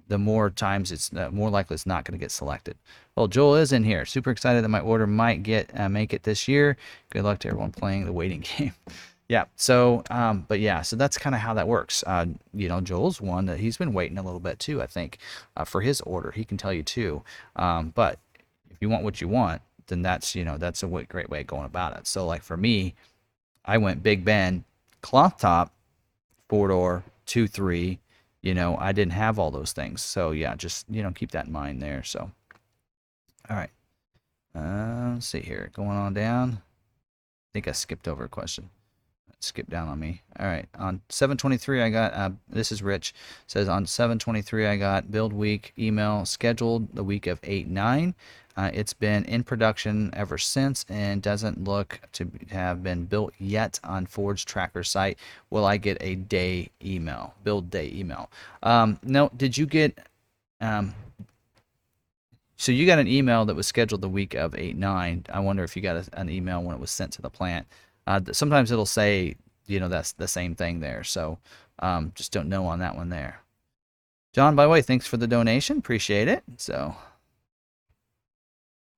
the 0.08 0.18
more 0.18 0.50
times 0.50 0.92
it's 0.92 1.12
uh, 1.14 1.30
more 1.32 1.50
likely 1.50 1.76
it's 1.76 1.86
not 1.86 2.06
going 2.06 2.18
to 2.18 2.24
get 2.24 2.32
selected. 2.32 2.78
Well, 3.16 3.28
Joel 3.28 3.56
is 3.56 3.72
in 3.72 3.84
here. 3.84 4.06
Super 4.06 4.32
excited 4.32 4.64
that 4.64 4.70
my 4.70 4.80
order 4.80 5.08
might 5.08 5.44
get 5.44 5.70
uh, 5.78 5.90
make 5.90 6.14
it 6.14 6.24
this 6.24 6.48
year. 6.48 6.78
Good 7.10 7.24
luck 7.24 7.40
to 7.40 7.48
everyone 7.48 7.72
playing 7.72 8.06
the 8.06 8.14
waiting 8.14 8.46
game. 8.58 8.74
Yeah. 9.28 9.46
So, 9.56 10.04
um, 10.12 10.46
but 10.48 10.60
yeah, 10.60 10.84
so 10.84 10.96
that's 10.96 11.18
kind 11.18 11.36
of 11.36 11.42
how 11.42 11.56
that 11.56 11.68
works. 11.68 12.04
Uh, 12.06 12.28
you 12.54 12.70
know, 12.70 12.80
Joel's 12.80 13.20
one 13.20 13.48
that 13.48 13.60
he's 13.60 13.78
been 13.78 13.94
waiting 13.94 14.18
a 14.18 14.24
little 14.24 14.40
bit 14.40 14.60
too, 14.60 14.82
I 14.82 14.88
think, 14.88 15.18
uh, 15.58 15.66
for 15.66 15.82
his 15.82 16.00
order. 16.02 16.32
He 16.32 16.46
can 16.46 16.58
tell 16.58 16.74
you 16.74 16.84
too. 16.84 17.24
Um, 17.56 17.92
but 17.96 18.20
if 18.70 18.78
you 18.82 18.90
want 18.90 19.04
what 19.04 19.22
you 19.22 19.28
want, 19.28 19.62
then 19.88 20.04
that's, 20.04 20.36
you 20.36 20.46
know, 20.46 20.58
that's 20.58 20.84
a 20.84 20.88
great 20.88 21.30
way 21.30 21.42
of 21.42 21.48
going 21.48 21.66
about 21.66 21.98
it. 21.98 22.08
So, 22.08 22.26
like 22.26 22.44
for 22.44 22.58
me, 22.58 22.94
I 23.64 23.78
went 23.80 24.04
Big 24.04 24.24
Bend, 24.24 24.64
cloth 25.02 25.40
top, 25.40 25.74
four 26.48 26.68
door, 26.68 27.04
two, 27.26 27.48
three. 27.48 28.00
You 28.46 28.54
know, 28.54 28.78
I 28.78 28.94
didn't 28.94 29.14
have 29.14 29.40
all 29.40 29.52
those 29.52 29.74
things. 29.74 30.02
So, 30.02 30.32
yeah, 30.32 30.56
just, 30.56 30.86
you 30.90 31.04
know, 31.04 31.12
keep 31.12 31.32
that 31.32 31.48
in 31.48 31.52
mind 31.52 31.82
there. 31.82 32.04
So, 32.04 32.32
all 33.50 33.58
right. 33.58 33.72
Uh, 34.56 35.16
let's 35.16 35.26
see 35.26 35.42
here. 35.42 35.72
Going 35.74 35.98
on 35.98 36.14
down. 36.14 36.62
I 36.62 37.50
think 37.54 37.68
I 37.68 37.74
skipped 37.74 38.08
over 38.08 38.24
a 38.24 38.30
question 38.30 38.70
skip 39.46 39.70
down 39.70 39.88
on 39.88 40.00
me. 40.00 40.22
All 40.40 40.48
right, 40.48 40.68
on 40.78 41.02
723, 41.10 41.82
I 41.82 41.90
got 41.90 42.14
uh, 42.14 42.32
this 42.50 42.72
is 42.72 42.82
Rich 42.82 43.14
says 43.48 43.70
on 43.70 43.86
723, 43.86 44.66
I 44.66 44.78
got 44.78 45.12
build 45.12 45.32
week 45.32 45.74
email 45.78 46.26
scheduled 46.26 46.94
the 46.96 47.04
week 47.04 47.28
of 47.28 47.40
8 47.44 47.68
9. 47.68 48.16
Uh, 48.58 48.72
it's 48.74 48.94
been 48.94 49.26
in 49.26 49.44
production 49.44 50.10
ever 50.14 50.38
since 50.38 50.86
and 50.90 51.22
doesn't 51.22 51.64
look 51.64 52.00
to 52.14 52.30
have 52.52 52.82
been 52.84 53.06
built 53.06 53.34
yet 53.38 53.80
on 53.84 54.06
Ford's 54.06 54.46
tracker 54.46 54.84
site. 54.84 55.18
Will 55.50 55.66
I 55.66 55.78
get 55.78 55.98
a 56.02 56.16
day 56.16 56.70
email, 56.84 57.34
build 57.44 57.70
day 57.70 57.92
email? 57.94 58.30
Um, 58.64 59.00
no, 59.04 59.30
did 59.36 59.58
you 59.58 59.66
get? 59.66 59.98
Um, 60.62 60.94
so 62.58 62.72
you 62.72 62.86
got 62.86 63.00
an 63.00 63.08
email 63.08 63.46
that 63.46 63.56
was 63.56 63.68
scheduled 63.68 64.02
the 64.02 64.10
week 64.10 64.34
of 64.34 64.56
8 64.56 64.78
9. 64.78 65.26
I 65.30 65.40
wonder 65.40 65.64
if 65.64 65.76
you 65.76 65.82
got 65.82 65.98
a, 65.98 66.20
an 66.20 66.30
email 66.30 66.64
when 66.64 66.76
it 66.76 66.80
was 66.80 66.92
sent 66.92 67.12
to 67.14 67.22
the 67.22 67.30
plant. 67.30 67.68
Uh, 68.08 68.22
sometimes 68.32 68.72
it'll 68.72 68.86
say, 68.86 69.36
you 69.68 69.80
know, 69.80 69.90
that's 69.90 70.14
the 70.14 70.28
same 70.28 70.56
thing 70.56 70.80
there. 70.80 71.04
So 71.04 71.40
um, 71.80 72.12
just 72.16 72.32
don't 72.32 72.50
know 72.50 72.66
on 72.66 72.80
that 72.80 72.96
one 72.96 73.10
there. 73.10 73.42
John, 74.34 74.56
by 74.56 74.64
the 74.64 74.70
way, 74.70 74.82
thanks 74.82 75.08
for 75.08 75.18
the 75.18 75.28
donation. 75.28 75.78
Appreciate 75.78 76.28
it. 76.28 76.44
So, 76.58 76.96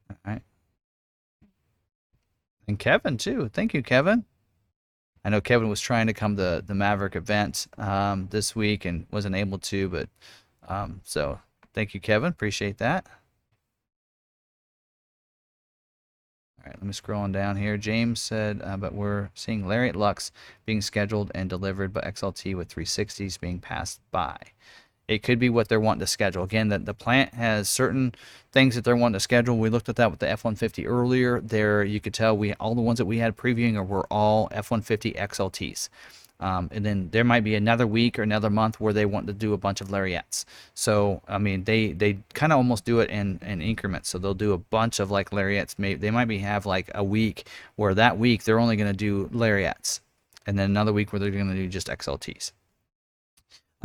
all 0.10 0.18
right. 0.26 0.42
And 2.68 2.78
Kevin, 2.78 3.18
too. 3.18 3.50
Thank 3.50 3.74
you, 3.74 3.82
Kevin. 3.82 4.26
I 5.24 5.30
know 5.30 5.42
Kevin 5.42 5.70
was 5.70 5.82
trying 5.82 6.08
to 6.08 6.14
come 6.14 6.38
to 6.38 6.64
the 6.66 6.74
Maverick 6.74 7.16
event 7.16 7.68
um, 7.78 8.28
this 8.32 8.56
week 8.56 8.86
and 8.86 9.06
wasn't 9.12 9.36
able 9.36 9.58
to, 9.60 9.90
but 9.90 10.10
um, 10.68 11.02
so 11.04 11.40
thank 11.74 11.94
you, 11.94 12.00
Kevin. 12.00 12.30
Appreciate 12.30 12.78
that. 12.78 13.06
All 16.60 16.66
right, 16.66 16.76
let 16.76 16.84
me 16.84 16.94
scroll 16.94 17.24
on 17.24 17.32
down 17.32 17.56
here. 17.58 17.78
James 17.78 18.22
said, 18.22 18.62
uh, 18.64 18.78
but 18.78 18.94
we're 18.94 19.30
seeing 19.34 19.68
Lariat 19.68 19.96
Lux 19.96 20.32
being 20.66 20.82
scheduled 20.82 21.32
and 21.36 21.50
delivered, 21.50 21.94
but 21.94 22.06
XLT 22.06 22.56
with 22.56 22.74
360s 22.74 23.40
being 23.40 23.60
passed 23.60 24.00
by. 24.12 24.38
It 25.08 25.24
could 25.24 25.40
be 25.40 25.50
what 25.50 25.70
they're 25.70 25.80
wanting 25.80 26.02
to 26.02 26.08
schedule. 26.08 26.44
Again, 26.44 26.68
that 26.68 26.86
the 26.86 26.94
plant 26.94 27.34
has 27.34 27.70
certain 27.70 28.14
things 28.52 28.76
that 28.76 28.84
they're 28.84 28.96
wanting 28.96 29.14
to 29.14 29.20
schedule. 29.22 29.58
We 29.58 29.70
looked 29.70 29.88
at 29.88 29.96
that 29.96 30.12
with 30.12 30.20
the 30.20 30.30
F-150 30.30 30.86
earlier. 30.86 31.40
There, 31.40 31.84
you 31.84 32.02
could 32.02 32.14
tell 32.14 32.38
we 32.38 32.54
all 32.56 32.76
the 32.76 32.82
ones 32.82 32.98
that 32.98 33.06
we 33.06 33.20
had 33.20 33.38
previewing 33.38 33.86
were 33.88 34.06
all 34.12 34.50
F-150 34.52 35.16
XLTs. 35.16 35.90
Um, 36.40 36.70
and 36.72 36.86
then 36.86 37.10
there 37.12 37.24
might 37.24 37.44
be 37.44 37.56
another 37.56 37.88
week 37.88 38.20
or 38.20 38.22
another 38.22 38.50
month 38.50 38.80
where 38.80 38.94
they 38.94 39.06
want 39.06 39.28
to 39.28 39.34
do 39.34 39.54
a 39.54 39.58
bunch 39.58 39.82
of 39.82 39.90
lariats. 39.90 40.46
So 40.76 41.22
I 41.28 41.38
mean, 41.40 41.64
they 41.64 41.94
they 41.94 42.20
kind 42.34 42.52
of 42.52 42.58
almost 42.58 42.86
do 42.86 43.00
it 43.00 43.10
in, 43.10 43.40
in 43.42 43.62
increments. 43.62 44.10
So 44.10 44.20
they'll 44.20 44.34
do 44.36 44.54
a 44.54 44.58
bunch 44.58 45.00
of 45.00 45.10
like 45.10 45.34
lariats. 45.34 45.80
Maybe 45.80 46.00
they 46.00 46.12
might 46.12 46.28
be 46.28 46.40
have 46.40 46.66
like 46.66 46.92
a 46.94 47.04
week 47.04 47.48
where 47.76 47.96
that 47.96 48.20
week 48.20 48.44
they're 48.44 48.60
only 48.60 48.76
going 48.76 48.92
to 48.92 48.98
do 48.98 49.30
lariats, 49.32 50.02
and 50.46 50.60
then 50.60 50.70
another 50.70 50.94
week 50.94 51.12
where 51.12 51.20
they're 51.20 51.32
going 51.32 51.50
to 51.50 51.56
do 51.56 51.68
just 51.68 51.88
XLTs. 51.88 52.52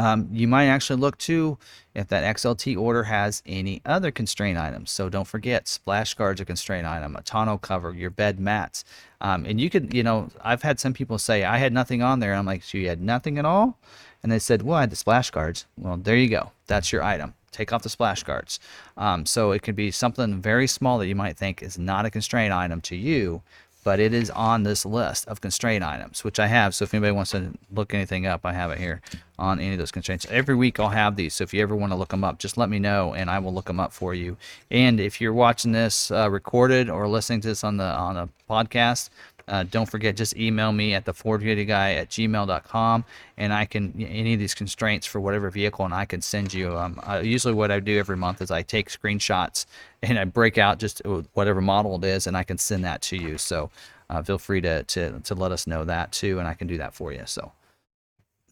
Um, 0.03 0.29
you 0.33 0.49
might 0.49 0.67
actually 0.67 0.99
look 0.99 1.17
to 1.19 1.59
if 1.95 2.09
that 2.09 2.37
XLT 2.37 2.77
order 2.77 3.05
has 3.05 3.41
any 3.47 3.81
other 3.87 4.11
constraint 4.11 4.59
items. 4.59 4.91
So 4.91 5.09
don't 5.09 5.29
forget, 5.29 5.69
splash 5.69 6.15
guards 6.15 6.41
a 6.41 6.45
constraint 6.45 6.89
item, 6.89 7.15
a 7.15 7.23
tonneau 7.23 7.57
cover, 7.59 7.95
your 7.95 8.11
bed 8.11 8.41
mats. 8.41 8.85
Um, 9.21 9.47
and 9.47 9.61
you 9.61 9.71
could, 9.71 9.95
you 9.95 10.03
know, 10.03 10.29
I've 10.41 10.63
had 10.63 10.81
some 10.81 10.93
people 10.93 11.19
say, 11.19 11.45
I 11.45 11.59
had 11.59 11.73
nothing 11.73 12.03
on 12.03 12.19
there. 12.19 12.35
I'm 12.35 12.47
like, 12.47 12.65
so 12.65 12.79
you 12.79 12.89
had 12.89 13.01
nothing 13.01 13.39
at 13.39 13.45
all? 13.45 13.79
And 14.25 14.33
they 14.33 14.41
said, 14.41 14.63
well, 14.63 14.79
I 14.79 14.81
had 14.81 14.91
the 14.91 14.97
splash 14.97 15.31
guards. 15.31 15.67
Well, 15.79 15.97
there 15.97 16.17
you 16.17 16.29
go. 16.29 16.51
That's 16.67 16.91
your 16.91 17.05
item. 17.05 17.35
Take 17.53 17.73
off 17.73 17.85
the 17.85 17.89
splash 17.89 18.25
guards. 18.25 18.59
Um, 18.97 19.25
so 19.25 19.53
it 19.53 19.63
could 19.63 19.77
be 19.77 19.93
something 19.93 20.41
very 20.43 20.67
small 20.67 20.99
that 20.99 21.07
you 21.07 21.15
might 21.15 21.37
think 21.37 21.63
is 21.63 21.79
not 21.79 22.07
a 22.07 22.11
constraint 22.11 22.53
item 22.53 22.81
to 22.83 22.97
you, 22.97 23.43
but 23.85 23.99
it 24.01 24.15
is 24.15 24.31
on 24.31 24.63
this 24.63 24.85
list 24.85 25.27
of 25.29 25.41
constraint 25.41 25.83
items, 25.83 26.23
which 26.25 26.39
I 26.39 26.47
have. 26.47 26.75
So 26.75 26.85
if 26.85 26.95
anybody 26.95 27.13
wants 27.13 27.33
to 27.33 27.53
look 27.73 27.95
anything 27.95 28.27
up, 28.27 28.43
I 28.45 28.53
have 28.53 28.71
it 28.71 28.79
here 28.79 29.01
on 29.39 29.59
any 29.59 29.73
of 29.73 29.79
those 29.79 29.91
constraints. 29.91 30.27
Every 30.31 30.55
week 30.55 30.79
I'll 30.79 30.91
have 30.91 31.17
these. 31.17 31.35
So 31.35 31.45
if 31.45 31.53
you 31.53 31.63
ever 31.63 31.75
want 31.75 31.93
to 31.93 31.97
look 31.97 32.11
them 32.11 32.23
up, 32.23 32.39
just 32.39 32.57
let 32.57 32.71
me 32.71 32.79
know 32.79 33.13
and 33.15 33.29
I 33.29 33.39
will 33.41 33.53
look 33.53 33.67
them 33.67 33.81
up 33.81 33.93
for 33.93 34.15
you. 34.15 34.37
And 34.71 35.01
if 35.01 35.21
you're 35.21 35.33
watching 35.33 35.73
this 35.73 36.11
uh, 36.11 36.31
recorded 36.31 36.89
or 36.89 37.09
listening 37.09 37.41
to 37.41 37.49
this 37.49 37.65
on 37.65 37.77
the 37.77 37.85
on 37.85 38.17
a 38.17 38.29
podcast, 38.49 39.11
uh, 39.49 39.65
don't 39.65 39.91
forget, 39.91 40.17
just 40.17 40.37
email 40.37 40.73
me 40.73 40.95
at 40.95 41.05
the 41.05 41.13
Ford 41.13 41.43
guy 41.43 41.93
at 41.95 42.09
gmail.com 42.11 43.05
and 43.37 43.53
I 43.53 43.65
can, 43.65 43.95
any 44.01 44.35
of 44.35 44.41
these 44.41 44.55
constraints 44.55 45.07
for 45.07 45.21
whatever 45.21 45.51
vehicle, 45.51 45.85
and 45.85 45.95
I 45.95 46.05
can 46.05 46.23
send 46.23 46.53
you. 46.55 46.77
Um, 46.77 47.01
uh, 47.07 47.21
usually, 47.23 47.55
what 47.55 47.71
I 47.71 47.81
do 47.81 47.99
every 47.99 48.17
month 48.17 48.43
is 48.43 48.51
I 48.51 48.63
take 48.63 48.91
screenshots 48.91 49.67
and 50.03 50.19
I 50.19 50.25
break 50.25 50.59
out 50.59 50.79
just 50.79 51.03
whatever 51.35 51.61
model 51.61 51.97
it 51.97 52.05
is 52.05 52.27
and 52.27 52.37
I 52.37 52.45
can 52.45 52.59
send 52.59 52.85
that 52.85 53.03
to 53.03 53.17
you. 53.17 53.39
So 53.39 53.71
uh, 54.11 54.23
feel 54.23 54.39
free 54.39 54.61
to, 54.61 54.83
to, 54.85 55.21
to 55.21 55.35
let 55.35 55.53
us 55.53 55.67
know 55.67 55.85
that 55.85 56.13
too, 56.13 56.39
and 56.39 56.47
I 56.47 56.55
can 56.55 56.67
do 56.67 56.79
that 56.79 56.95
for 56.95 57.13
you. 57.13 57.23
So, 57.27 57.53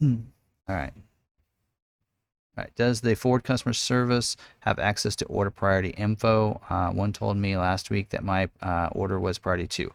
all 0.02 0.18
right. 0.68 0.92
Right. 2.56 2.74
Does 2.74 3.00
the 3.00 3.14
Ford 3.14 3.44
customer 3.44 3.72
service 3.72 4.36
have 4.60 4.78
access 4.78 5.16
to 5.16 5.24
order 5.26 5.50
priority 5.50 5.90
info? 5.90 6.60
Uh, 6.68 6.90
one 6.90 7.12
told 7.12 7.36
me 7.36 7.56
last 7.56 7.90
week 7.90 8.10
that 8.10 8.24
my 8.24 8.48
uh, 8.60 8.88
order 8.92 9.18
was 9.18 9.38
priority 9.38 9.66
two 9.66 9.92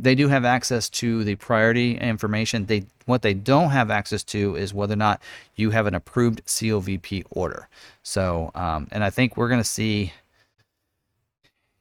they 0.00 0.14
do 0.14 0.28
have 0.28 0.44
access 0.44 0.88
to 0.88 1.24
the 1.24 1.34
priority 1.34 1.98
information. 1.98 2.66
They 2.66 2.84
what 3.06 3.22
they 3.22 3.34
don't 3.34 3.70
have 3.70 3.90
access 3.90 4.22
to 4.24 4.54
is 4.56 4.72
whether 4.72 4.92
or 4.92 4.96
not 4.96 5.20
you 5.56 5.70
have 5.70 5.86
an 5.86 5.94
approved 5.94 6.44
COVP 6.44 7.24
order. 7.30 7.68
So, 8.02 8.50
um, 8.54 8.88
and 8.92 9.02
I 9.02 9.10
think 9.10 9.36
we're 9.36 9.48
going 9.48 9.60
to 9.60 9.68
see 9.68 10.12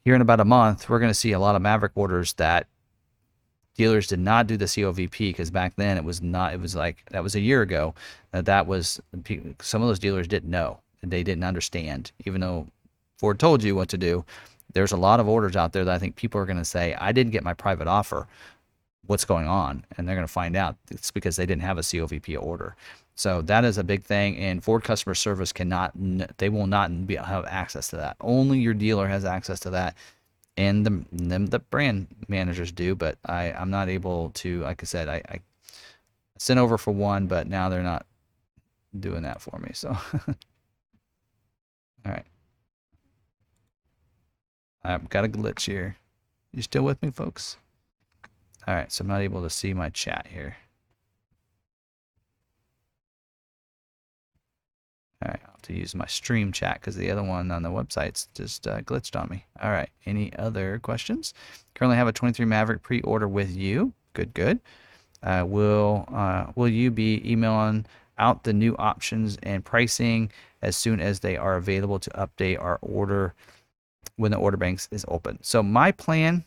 here 0.03 0.15
in 0.15 0.21
about 0.21 0.39
a 0.39 0.45
month, 0.45 0.89
we're 0.89 0.99
going 0.99 1.11
to 1.11 1.15
see 1.15 1.33
a 1.33 1.39
lot 1.39 1.55
of 1.55 1.61
Maverick 1.61 1.91
orders 1.95 2.33
that 2.33 2.67
dealers 3.77 4.07
did 4.07 4.19
not 4.19 4.47
do 4.47 4.57
the 4.57 4.65
COVP 4.65 5.17
because 5.17 5.51
back 5.51 5.73
then 5.75 5.97
it 5.97 6.03
was 6.03 6.21
not. 6.21 6.53
It 6.53 6.59
was 6.59 6.75
like 6.75 7.03
that 7.11 7.23
was 7.23 7.35
a 7.35 7.39
year 7.39 7.61
ago. 7.61 7.93
That 8.31 8.45
that 8.45 8.67
was 8.67 8.99
some 9.61 9.81
of 9.81 9.87
those 9.87 9.99
dealers 9.99 10.27
didn't 10.27 10.49
know. 10.49 10.79
They 11.03 11.23
didn't 11.23 11.43
understand, 11.43 12.11
even 12.25 12.41
though 12.41 12.67
Ford 13.17 13.39
told 13.39 13.63
you 13.63 13.75
what 13.75 13.87
to 13.89 13.97
do 13.97 14.25
there's 14.73 14.91
a 14.91 14.97
lot 14.97 15.19
of 15.19 15.27
orders 15.27 15.55
out 15.55 15.73
there 15.73 15.85
that 15.85 15.95
I 15.95 15.99
think 15.99 16.15
people 16.15 16.39
are 16.39 16.45
going 16.45 16.57
to 16.57 16.65
say, 16.65 16.95
I 16.99 17.11
didn't 17.11 17.31
get 17.31 17.43
my 17.43 17.53
private 17.53 17.87
offer. 17.87 18.27
What's 19.05 19.25
going 19.25 19.47
on? 19.47 19.85
And 19.97 20.07
they're 20.07 20.15
going 20.15 20.27
to 20.27 20.31
find 20.31 20.55
out 20.55 20.75
it's 20.91 21.11
because 21.11 21.35
they 21.35 21.45
didn't 21.45 21.61
have 21.63 21.77
a 21.77 21.81
COVP 21.81 22.41
order. 22.41 22.75
So 23.15 23.41
that 23.43 23.65
is 23.65 23.77
a 23.77 23.83
big 23.83 24.03
thing. 24.03 24.37
And 24.37 24.63
Ford 24.63 24.83
customer 24.83 25.15
service 25.15 25.51
cannot, 25.51 25.93
they 26.37 26.49
will 26.49 26.67
not 26.67 27.07
be, 27.07 27.15
have 27.15 27.45
access 27.45 27.87
to 27.87 27.95
that. 27.97 28.17
Only 28.21 28.59
your 28.59 28.75
dealer 28.75 29.07
has 29.07 29.25
access 29.25 29.59
to 29.61 29.69
that. 29.71 29.95
And 30.57 30.85
the, 30.85 31.05
them, 31.11 31.45
the 31.47 31.59
brand 31.59 32.07
managers 32.27 32.71
do, 32.71 32.95
but 32.95 33.17
I, 33.23 33.51
I'm 33.51 33.69
not 33.69 33.89
able 33.89 34.31
to, 34.31 34.61
like 34.61 34.81
I 34.81 34.85
said, 34.85 35.07
I, 35.07 35.21
I 35.29 35.39
sent 36.39 36.59
over 36.59 36.77
for 36.77 36.91
one, 36.91 37.27
but 37.27 37.47
now 37.47 37.69
they're 37.69 37.83
not 37.83 38.07
doing 38.99 39.21
that 39.23 39.39
for 39.39 39.59
me. 39.59 39.69
So, 39.73 39.89
all 40.27 40.35
right. 42.05 42.25
I've 44.83 45.09
got 45.09 45.25
a 45.25 45.27
glitch 45.27 45.65
here. 45.65 45.97
You 46.53 46.61
still 46.61 46.83
with 46.83 47.01
me, 47.03 47.11
folks? 47.11 47.57
All 48.67 48.73
right, 48.73 48.91
so 48.91 49.03
I'm 49.03 49.07
not 49.07 49.21
able 49.21 49.43
to 49.43 49.49
see 49.49 49.73
my 49.73 49.89
chat 49.89 50.27
here. 50.29 50.57
All 55.23 55.29
right, 55.29 55.39
I'll 55.45 55.51
have 55.51 55.61
to 55.63 55.73
use 55.73 55.95
my 55.95 56.05
stream 56.05 56.51
chat 56.51 56.79
because 56.79 56.95
the 56.95 57.09
other 57.09 57.23
one 57.23 57.49
on 57.49 57.63
the 57.63 57.69
website's 57.69 58.27
just 58.35 58.67
uh, 58.67 58.81
glitched 58.81 59.19
on 59.19 59.29
me. 59.29 59.45
All 59.61 59.71
right, 59.71 59.89
any 60.05 60.31
other 60.37 60.79
questions? 60.79 61.33
Currently 61.73 61.97
have 61.97 62.07
a 62.07 62.13
23 62.13 62.45
Maverick 62.45 62.83
pre-order 62.83 63.27
with 63.27 63.55
you. 63.55 63.93
Good, 64.13 64.33
good. 64.33 64.59
Uh, 65.23 65.43
will 65.47 66.05
uh, 66.13 66.51
will 66.55 66.67
you 66.67 66.91
be 66.91 67.21
emailing 67.29 67.85
out 68.19 68.43
the 68.43 68.53
new 68.53 68.75
options 68.77 69.37
and 69.43 69.65
pricing 69.65 70.31
as 70.61 70.75
soon 70.75 70.99
as 70.99 71.19
they 71.19 71.37
are 71.37 71.55
available 71.55 71.99
to 71.99 72.09
update 72.11 72.61
our 72.61 72.77
order 72.81 73.33
when 74.15 74.31
the 74.31 74.37
order 74.37 74.57
banks 74.57 74.87
is 74.91 75.05
open. 75.07 75.39
So 75.41 75.61
my 75.61 75.91
plan, 75.91 76.43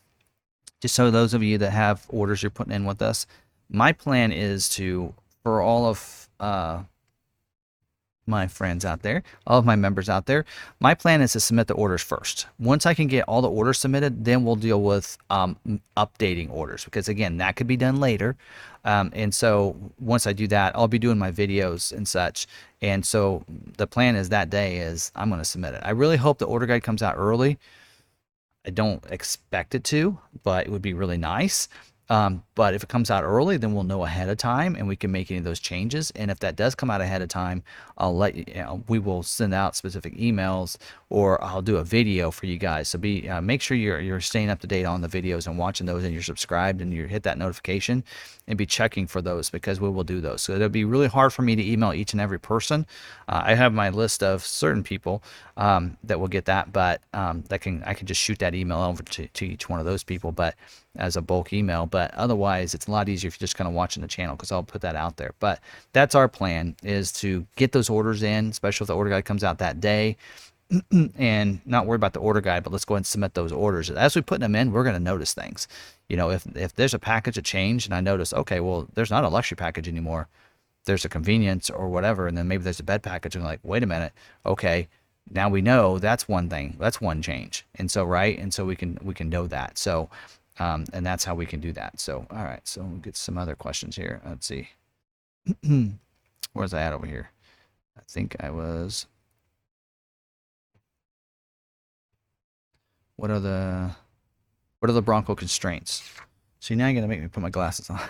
just 0.81 0.95
so 0.95 1.11
those 1.11 1.35
of 1.35 1.43
you 1.43 1.59
that 1.59 1.71
have 1.71 2.05
orders 2.09 2.43
you're 2.43 2.51
putting 2.51 2.73
in 2.73 2.85
with 2.85 3.03
us, 3.03 3.27
my 3.69 3.93
plan 3.93 4.33
is 4.33 4.69
to 4.71 5.15
for 5.43 5.63
all 5.63 5.87
of 5.87 6.29
uh, 6.39 6.83
my 8.31 8.47
friends 8.47 8.85
out 8.85 9.03
there, 9.03 9.23
all 9.47 9.59
of 9.59 9.67
my 9.67 9.77
members 9.77 10.09
out 10.09 10.27
there. 10.27 10.45
My 10.81 10.95
plan 10.95 11.21
is 11.21 11.33
to 11.33 11.41
submit 11.41 11.67
the 11.67 11.75
orders 11.75 12.03
first. 12.03 12.47
Once 12.59 12.87
I 12.87 12.95
can 12.95 13.09
get 13.09 13.25
all 13.25 13.43
the 13.43 13.51
orders 13.51 13.79
submitted, 13.79 14.25
then 14.25 14.45
we'll 14.45 14.57
deal 14.57 14.81
with 14.81 15.19
um, 15.29 15.57
updating 15.97 16.51
orders 16.51 16.85
because 16.85 17.09
again, 17.09 17.37
that 17.39 17.57
could 17.57 17.67
be 17.67 17.77
done 17.77 18.01
later. 18.01 18.37
Um, 18.85 19.11
and 19.15 19.35
so 19.35 19.77
once 19.99 20.27
I 20.27 20.33
do 20.33 20.47
that, 20.49 20.75
I'll 20.75 20.89
be 20.89 20.99
doing 20.99 21.19
my 21.19 21.31
videos 21.31 21.93
and 21.93 22.09
such. 22.09 22.47
And 22.81 23.05
so 23.05 23.45
the 23.77 23.87
plan 23.87 24.17
is 24.17 24.31
that 24.31 24.49
day 24.49 24.79
is 24.79 25.13
I'm 25.15 25.29
going 25.29 25.41
to 25.41 25.45
submit 25.45 25.75
it. 25.75 25.83
I 25.85 25.91
really 25.91 26.17
hope 26.17 26.39
the 26.39 26.47
order 26.47 26.67
guide 26.67 26.83
comes 26.83 27.03
out 27.03 27.17
early. 27.19 27.59
I 28.67 28.71
don't 28.71 29.05
expect 29.11 29.75
it 29.75 29.85
to, 29.85 30.19
but 30.43 30.67
it 30.67 30.71
would 30.71 30.83
be 30.83 30.95
really 30.95 31.17
nice. 31.17 31.69
Um, 32.11 32.43
but 32.57 32.75
if 32.75 32.83
it 32.83 32.89
comes 32.89 33.09
out 33.09 33.23
early, 33.23 33.57
then 33.57 33.73
we'll 33.73 33.85
know 33.85 34.05
ahead 34.05 34.29
of 34.29 34.37
time 34.37 34.75
and 34.75 34.89
we 34.89 34.97
can 34.97 35.13
make 35.13 35.31
any 35.31 35.39
of 35.39 35.45
those 35.45 35.61
changes. 35.61 36.11
And 36.17 36.29
if 36.29 36.41
that 36.41 36.57
does 36.57 36.75
come 36.75 36.91
out 36.91 37.01
ahead 37.01 37.23
of 37.23 37.29
time, 37.29 37.63
I'll 37.97 38.17
let 38.17 38.35
you, 38.35 38.45
you 38.49 38.55
know, 38.55 38.83
we 38.89 38.99
will 38.99 39.23
send 39.23 39.55
out 39.55 39.77
specific 39.77 40.17
emails 40.17 40.77
or 41.09 41.43
I'll 41.43 41.63
do 41.63 41.77
a 41.77 41.85
video 41.85 42.33
for 42.33 42.47
you 42.47 42.59
guys. 42.59 42.89
So 42.89 42.99
be 42.99 43.29
uh, 43.29 43.41
make 43.41 43.63
sure 43.63 43.77
you're 43.77 44.01
you're 44.01 44.21
staying 44.21 44.51
up 44.51 44.59
to 44.61 44.67
date 44.67 44.87
on 44.87 45.03
the 45.03 45.09
videos 45.09 45.47
and 45.47 45.57
watching 45.57 45.87
those 45.87 46.03
and 46.03 46.13
you're 46.13 46.23
subscribed 46.23 46.83
and 46.83 46.93
you 46.93 47.07
hit 47.07 47.23
that 47.23 47.39
notification 47.39 48.03
and 48.51 48.59
be 48.59 48.67
checking 48.67 49.07
for 49.07 49.23
those 49.23 49.49
because 49.49 49.81
we 49.81 49.89
will 49.89 50.05
do 50.05 50.21
those. 50.21 50.43
So 50.43 50.53
it'll 50.53 50.69
be 50.69 50.85
really 50.85 51.07
hard 51.07 51.33
for 51.33 51.43
me 51.43 51.57
to 51.57 51.65
email 51.65 51.95
each 51.95 52.13
and 52.13 52.21
every 52.21 52.39
person. 52.39 52.85
Uh, 53.29 53.43
I 53.45 53.55
have 53.55 53.73
my 53.73 53.89
list 53.89 54.23
of 54.23 54.45
certain 54.45 54.83
people 54.83 55.23
um, 55.57 55.97
that 56.05 56.19
will 56.21 56.29
get 56.29 56.45
that, 56.47 56.73
but 56.73 57.01
um, 57.15 57.45
that 57.49 57.61
can 57.61 57.83
I 57.85 57.95
can 57.95 58.07
just 58.07 58.21
shoot 58.21 58.41
that 58.41 58.55
email 58.55 58.81
over 58.81 59.03
to, 59.05 59.29
to 59.29 59.47
each 59.47 59.69
one 59.69 59.79
of 59.79 59.87
those 59.87 60.03
people. 60.03 60.33
But 60.33 60.57
as 60.97 61.17
a 61.17 61.23
bulk 61.23 61.53
email. 61.53 61.87
But 61.87 62.13
otherwise, 62.15 62.75
it's 62.75 62.87
a 62.87 62.91
lot 62.91 63.09
easier 63.09 63.29
if 63.29 63.35
you're 63.35 63.47
just 63.47 63.57
kind 63.57 63.69
of 63.69 63.75
watching 63.75 64.01
the 64.03 64.09
channel 64.09 64.37
because 64.37 64.53
I'll 64.53 64.63
put 64.63 64.81
that 64.83 64.97
out 64.97 65.17
there. 65.17 65.35
But 65.39 65.61
that's 65.93 66.15
our 66.15 66.29
plan 66.29 66.77
is 66.83 67.13
to 67.15 67.47
get 67.57 67.73
those 67.73 67.89
orders 67.89 68.23
in, 68.23 68.49
especially 68.49 68.85
if 68.85 68.89
the 68.89 68.97
order 68.97 69.11
guide 69.11 69.25
comes 69.25 69.45
out 69.45 69.59
that 69.59 69.81
day. 69.81 70.17
and 71.17 71.61
not 71.67 71.87
worry 71.87 71.97
about 71.97 72.13
the 72.13 72.21
order 72.21 72.41
guide, 72.41 72.63
but 72.63 72.73
let's 72.73 72.85
go 72.85 72.95
ahead 72.95 73.01
and 73.01 73.07
submit 73.07 73.35
those 73.35 73.53
orders. 73.53 73.91
As 73.91 74.15
we 74.15 74.23
put 74.23 74.41
them 74.41 74.55
in, 74.55 74.73
we're 74.73 74.85
going 74.85 74.95
to 74.95 75.01
notice 75.01 75.35
things. 75.35 75.69
You 76.09 76.17
know, 76.17 76.31
if 76.31 76.47
if 76.55 76.75
there's 76.75 76.95
a 76.95 76.99
package 76.99 77.39
a 77.39 77.43
change 77.43 77.87
and 77.87 77.95
I 77.95 78.01
notice, 78.01 78.33
okay, 78.33 78.61
well, 78.61 78.89
there's 78.95 79.11
not 79.11 79.25
a 79.25 79.29
luxury 79.29 79.57
package 79.57 79.89
anymore. 79.89 80.29
There's 80.85 81.05
a 81.05 81.09
convenience 81.09 81.71
or 81.71 81.89
whatever, 81.89 82.27
and 82.27 82.39
then 82.39 82.49
maybe 82.49 82.65
there's 82.65 82.81
a 82.81 82.85
bed 82.85 83.03
package, 83.03 83.35
and 83.35 83.45
I'm 83.45 83.51
like, 83.51 83.61
wait 83.63 83.83
a 83.83 83.87
minute, 83.87 84.13
okay, 84.47 84.89
now 85.31 85.49
we 85.49 85.61
know 85.61 85.99
that's 85.99 86.27
one 86.27 86.49
thing, 86.49 86.77
that's 86.81 87.01
one 87.01 87.21
change, 87.21 87.67
and 87.75 87.91
so 87.91 88.05
right, 88.05 88.39
and 88.39 88.53
so 88.55 88.65
we 88.65 88.77
can 88.77 88.99
we 89.03 89.13
can 89.15 89.29
know 89.29 89.47
that. 89.47 89.77
So 89.77 90.09
um, 90.61 90.85
and 90.93 91.05
that's 91.05 91.25
how 91.25 91.35
we 91.35 91.47
can 91.47 91.61
do 91.61 91.73
that. 91.73 91.99
So, 91.99 92.27
all 92.31 92.45
right. 92.45 92.67
So 92.69 92.83
we'll 92.83 92.99
get 92.99 93.17
some 93.17 93.39
other 93.39 93.57
questions 93.57 93.97
here. 93.97 94.21
Let's 94.25 94.47
see. 94.47 94.69
Where's 96.53 96.75
I 96.75 96.83
at 96.83 96.93
over 96.93 97.07
here? 97.07 97.31
I 97.97 98.03
think 98.07 98.37
I 98.41 98.51
was. 98.51 99.07
What 103.21 103.31
are 103.31 103.39
the 103.39 103.91
what 104.79 104.89
are 104.89 104.95
the 104.95 105.03
Bronco 105.03 105.35
constraints? 105.35 106.11
See, 106.59 106.75
now 106.75 106.87
you're 106.87 106.95
gonna 106.95 107.07
make 107.07 107.21
me 107.21 107.29
put 107.29 107.43
my 107.43 107.51
glasses 107.51 107.91
on. 107.91 108.01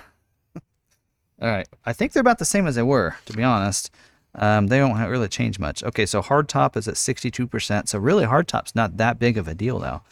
All 1.43 1.49
right, 1.49 1.67
I 1.85 1.93
think 1.93 2.13
they're 2.13 2.21
about 2.21 2.39
the 2.39 2.45
same 2.45 2.69
as 2.69 2.77
they 2.77 2.83
were, 2.83 3.17
to 3.27 3.33
be 3.33 3.43
honest. 3.43 3.91
Um, 4.37 4.69
they 4.69 4.79
don't 4.79 4.97
really 4.97 5.27
change 5.27 5.59
much. 5.59 5.83
Okay, 5.83 6.07
so 6.07 6.23
hardtop 6.23 6.77
is 6.77 6.87
at 6.87 6.95
62%. 6.95 7.89
So 7.89 7.99
really, 7.99 8.25
hardtop's 8.25 8.77
not 8.77 8.99
that 8.99 9.19
big 9.19 9.37
of 9.37 9.49
a 9.49 9.55
deal, 9.55 9.81
though. 9.81 10.03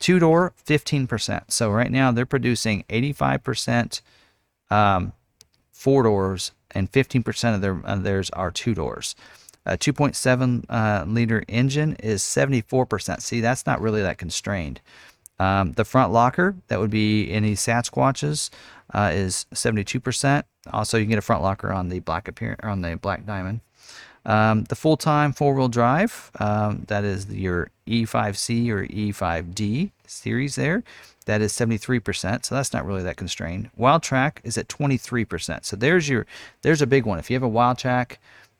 Two 0.00 0.18
door, 0.18 0.52
15%. 0.66 1.52
So 1.52 1.70
right 1.70 1.92
now 1.92 2.10
they're 2.10 2.26
producing 2.26 2.82
85% 2.88 4.00
um, 4.70 5.12
four 5.70 6.02
doors 6.02 6.50
and 6.72 6.90
15% 6.90 7.54
of 7.54 7.60
their 7.60 7.80
of 7.84 8.02
theirs 8.02 8.28
are 8.30 8.50
two 8.50 8.74
doors. 8.74 9.14
A 9.68 9.76
2.7 9.76 10.64
uh, 10.68 11.04
liter 11.06 11.44
engine 11.48 11.94
is 11.96 12.22
74%. 12.22 13.20
See, 13.20 13.40
that's 13.40 13.66
not 13.66 13.80
really 13.80 14.02
that 14.02 14.18
constrained. 14.18 14.80
Um, 15.38 15.72
the 15.72 15.84
front 15.84 16.12
locker, 16.12 16.56
that 16.68 16.80
would 16.80 16.90
be 16.90 17.30
any 17.30 17.54
Sasquatches, 17.54 18.50
uh, 18.92 19.10
is 19.14 19.46
72%. 19.54 20.42
Also, 20.72 20.96
you 20.96 21.04
can 21.04 21.10
get 21.10 21.18
a 21.18 21.22
front 21.22 21.42
locker 21.42 21.72
on 21.72 21.88
the 21.90 22.00
black 22.00 22.26
appearance 22.28 22.60
on 22.64 22.82
the 22.82 22.96
black 22.96 23.24
diamond. 23.24 23.60
Um, 24.24 24.64
the 24.64 24.74
full-time 24.74 25.32
four-wheel 25.32 25.68
drive, 25.68 26.30
um, 26.38 26.84
that 26.88 27.04
is 27.04 27.32
your 27.32 27.70
E5C 27.86 28.68
or 28.68 28.86
E5D 28.86 29.90
series 30.06 30.56
there. 30.56 30.82
That 31.26 31.40
is 31.40 31.52
73%, 31.52 32.44
so 32.44 32.54
that's 32.54 32.72
not 32.72 32.84
really 32.84 33.02
that 33.02 33.16
constrained. 33.16 33.70
Wildtrak 33.78 34.38
is 34.44 34.58
at 34.58 34.68
23%. 34.68 35.64
So 35.64 35.76
there's 35.76 36.08
your 36.08 36.26
there's 36.62 36.82
a 36.82 36.86
big 36.86 37.06
one. 37.06 37.18
If 37.18 37.30
you 37.30 37.36
have 37.36 37.42
a 37.42 37.50
Wildtrak, 37.50 38.16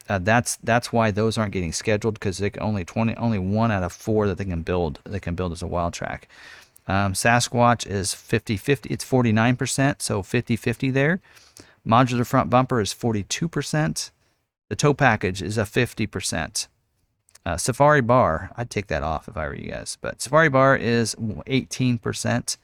uh, 0.08 0.18
that's 0.18 0.56
that's 0.56 0.92
why 0.92 1.10
those 1.10 1.36
aren't 1.36 1.52
getting 1.52 1.72
scheduled 1.72 2.14
because 2.14 2.38
they 2.38 2.50
only 2.60 2.84
20 2.84 3.14
only 3.16 3.38
one 3.38 3.70
out 3.70 3.82
of 3.82 3.92
four 3.92 4.26
that 4.26 4.38
they 4.38 4.44
can 4.44 4.62
build 4.62 5.00
they 5.04 5.20
can 5.20 5.34
build 5.34 5.52
as 5.52 5.62
a 5.62 5.66
Wildtrak. 5.66 6.22
Um, 6.86 7.12
Sasquatch 7.12 7.86
is 7.86 8.14
50-50. 8.14 8.90
It's 8.90 9.04
49%, 9.04 10.00
so 10.00 10.22
50-50 10.22 10.90
there. 10.90 11.20
Modular 11.86 12.26
front 12.26 12.48
bumper 12.48 12.80
is 12.80 12.94
42%. 12.94 14.10
The 14.70 14.76
tow 14.76 14.94
package 14.94 15.42
is 15.42 15.58
a 15.58 15.64
50%. 15.64 16.66
Uh, 17.44 17.56
Safari 17.58 18.00
bar, 18.00 18.50
I'd 18.56 18.70
take 18.70 18.86
that 18.86 19.02
off 19.02 19.28
if 19.28 19.36
I 19.36 19.46
were 19.46 19.54
you 19.54 19.70
guys, 19.70 19.98
but 20.00 20.22
Safari 20.22 20.48
bar 20.48 20.76
is 20.76 21.14
18%. 21.14 22.56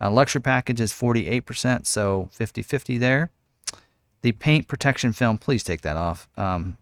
Uh, 0.00 0.10
luxury 0.10 0.42
package 0.42 0.80
is 0.80 0.92
48%, 0.92 1.86
so 1.86 2.28
50 2.32 2.62
50 2.62 2.98
there. 2.98 3.30
The 4.22 4.32
paint 4.32 4.68
protection 4.68 5.12
film, 5.12 5.38
please 5.38 5.64
take 5.64 5.80
that 5.82 5.96
off. 5.96 6.28
Um, 6.36 6.76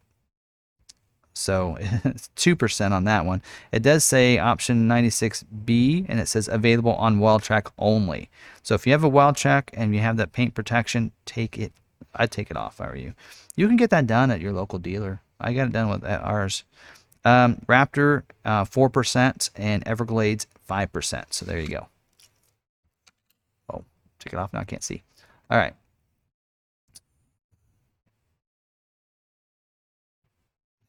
so 1.39 1.77
it's 1.81 2.31
2% 2.37 2.91
on 2.91 3.05
that 3.05 3.25
one. 3.25 3.43
It 3.71 3.83
does 3.83 4.05
say 4.05 4.39
option 4.39 4.89
96B 4.89 6.07
and 6.09 6.19
it 6.19 6.27
says 6.27 6.49
available 6.49 6.95
on 6.95 7.21
Wildtrak 7.21 7.71
only. 7.79 8.29
So 8.63 8.75
if 8.75 8.87
you 8.87 8.93
have 8.93 9.05
a 9.05 9.11
Wildtrak 9.11 9.71
and 9.73 9.95
you 9.95 10.01
have 10.01 10.17
that 10.17 10.33
paint 10.33 10.55
protection, 10.55 11.13
take 11.25 11.57
it. 11.57 11.73
I'd 12.15 12.33
take 12.33 12.51
it 12.51 12.57
off 12.57 12.75
if 12.75 12.81
I 12.81 12.89
were 12.89 12.97
you. 12.97 13.15
You 13.55 13.69
can 13.69 13.77
get 13.77 13.91
that 13.91 14.07
done 14.07 14.31
at 14.31 14.41
your 14.41 14.53
local 14.53 14.79
dealer. 14.79 15.21
I 15.41 15.53
got 15.53 15.69
it 15.69 15.73
done 15.73 15.89
with 15.89 16.05
ours. 16.05 16.65
Um, 17.25 17.59
Raptor, 17.69 18.23
uh, 18.45 18.65
4%, 18.65 19.51
and 19.57 19.87
Everglades, 19.87 20.47
5%. 20.69 21.25
So 21.31 21.45
there 21.45 21.61
you 21.61 21.69
go. 21.69 21.89
Oh, 23.73 23.85
take 24.19 24.33
it 24.33 24.39
off 24.39 24.53
now. 24.53 24.61
I 24.61 24.65
can't 24.65 24.83
see. 24.83 25.03
All 25.51 25.59
right. 25.59 25.75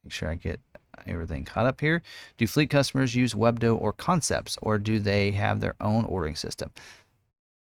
Make 0.09 0.13
sure 0.15 0.29
I 0.31 0.35
get 0.35 0.59
everything 1.05 1.45
caught 1.45 1.67
up 1.67 1.79
here. 1.79 2.01
Do 2.39 2.47
fleet 2.47 2.71
customers 2.71 3.13
use 3.13 3.35
Webdo 3.35 3.79
or 3.79 3.93
Concepts, 3.93 4.57
or 4.59 4.79
do 4.79 4.97
they 4.97 5.29
have 5.29 5.59
their 5.59 5.75
own 5.79 6.03
ordering 6.05 6.35
system? 6.35 6.71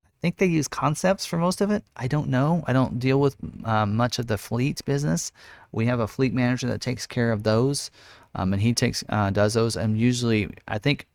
I 0.04 0.10
think 0.20 0.38
they 0.38 0.48
use 0.48 0.68
concepts 0.68 1.28
for 1.28 1.38
most 1.38 1.62
of 1.62 1.70
it. 1.70 1.84
I 1.96 2.08
don't 2.08 2.30
know. 2.30 2.64
I 2.66 2.74
don't 2.74 2.98
deal 2.98 3.22
with 3.22 3.36
um, 3.66 3.96
much 3.96 4.18
of 4.18 4.26
the 4.26 4.40
fleet 4.40 4.84
business. 4.84 5.32
We 5.72 5.86
have 5.86 6.00
a 6.00 6.08
fleet 6.08 6.34
manager 6.34 6.66
that 6.70 6.82
takes 6.82 7.06
care 7.06 7.32
of 7.32 7.44
those, 7.44 7.92
um, 8.34 8.52
and 8.52 8.60
he 8.60 8.74
takes 8.74 9.04
uh, 9.10 9.30
does 9.30 9.54
those. 9.54 9.78
And 9.78 9.96
usually, 9.96 10.50
I 10.68 10.80
think 10.80 11.06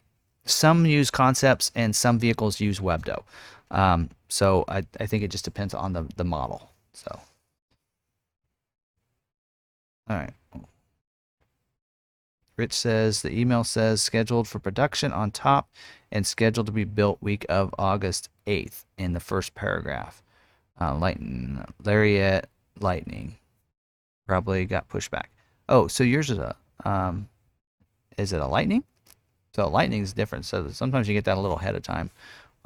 some 0.45 0.86
use 0.86 1.11
concepts 1.11 1.73
and 1.74 1.97
some 1.97 2.20
vehicles 2.20 2.61
use 2.61 2.78
Webdo. 2.78 3.24
Um, 3.73 4.11
so 4.28 4.65
I, 4.69 4.85
I 5.01 5.07
think 5.07 5.24
it 5.24 5.32
just 5.32 5.45
depends 5.45 5.74
on 5.74 5.95
the 5.95 6.07
the 6.15 6.24
model. 6.24 6.70
So, 6.93 7.11
all 10.09 10.16
right. 10.16 10.32
Rich 12.59 12.72
says 12.72 13.22
the 13.22 13.30
email 13.30 13.62
says 13.62 14.02
scheduled 14.02 14.48
for 14.48 14.59
production 14.59 15.12
on 15.12 15.30
top 15.30 15.70
and 16.10 16.26
scheduled 16.26 16.66
to 16.66 16.72
be 16.72 16.85
built 16.85 17.22
week 17.22 17.47
of 17.48 17.72
August 17.78 18.28
8th 18.48 18.85
in 18.98 19.12
the 19.12 19.20
first 19.20 19.55
paragraph. 19.55 20.22
Uh, 20.80 20.97
lightning, 20.97 21.64
Lariat, 21.85 22.48
lightning, 22.80 23.36
probably 24.26 24.66
got 24.66 24.89
pushed 24.89 25.10
back. 25.10 25.30
Oh, 25.68 25.86
so 25.86 26.02
yours 26.02 26.30
is 26.30 26.39
a, 26.39 26.56
um, 26.85 27.28
is 28.16 28.32
it 28.32 28.40
a 28.40 28.47
lightning? 28.47 28.82
So 29.55 29.68
lightning 29.68 30.02
is 30.02 30.12
different. 30.12 30.44
So 30.44 30.68
sometimes 30.70 31.09
you 31.09 31.14
get 31.14 31.24
that 31.26 31.39
a 31.39 31.40
little 31.40 31.59
ahead 31.59 31.76
of 31.76 31.82
time 31.82 32.10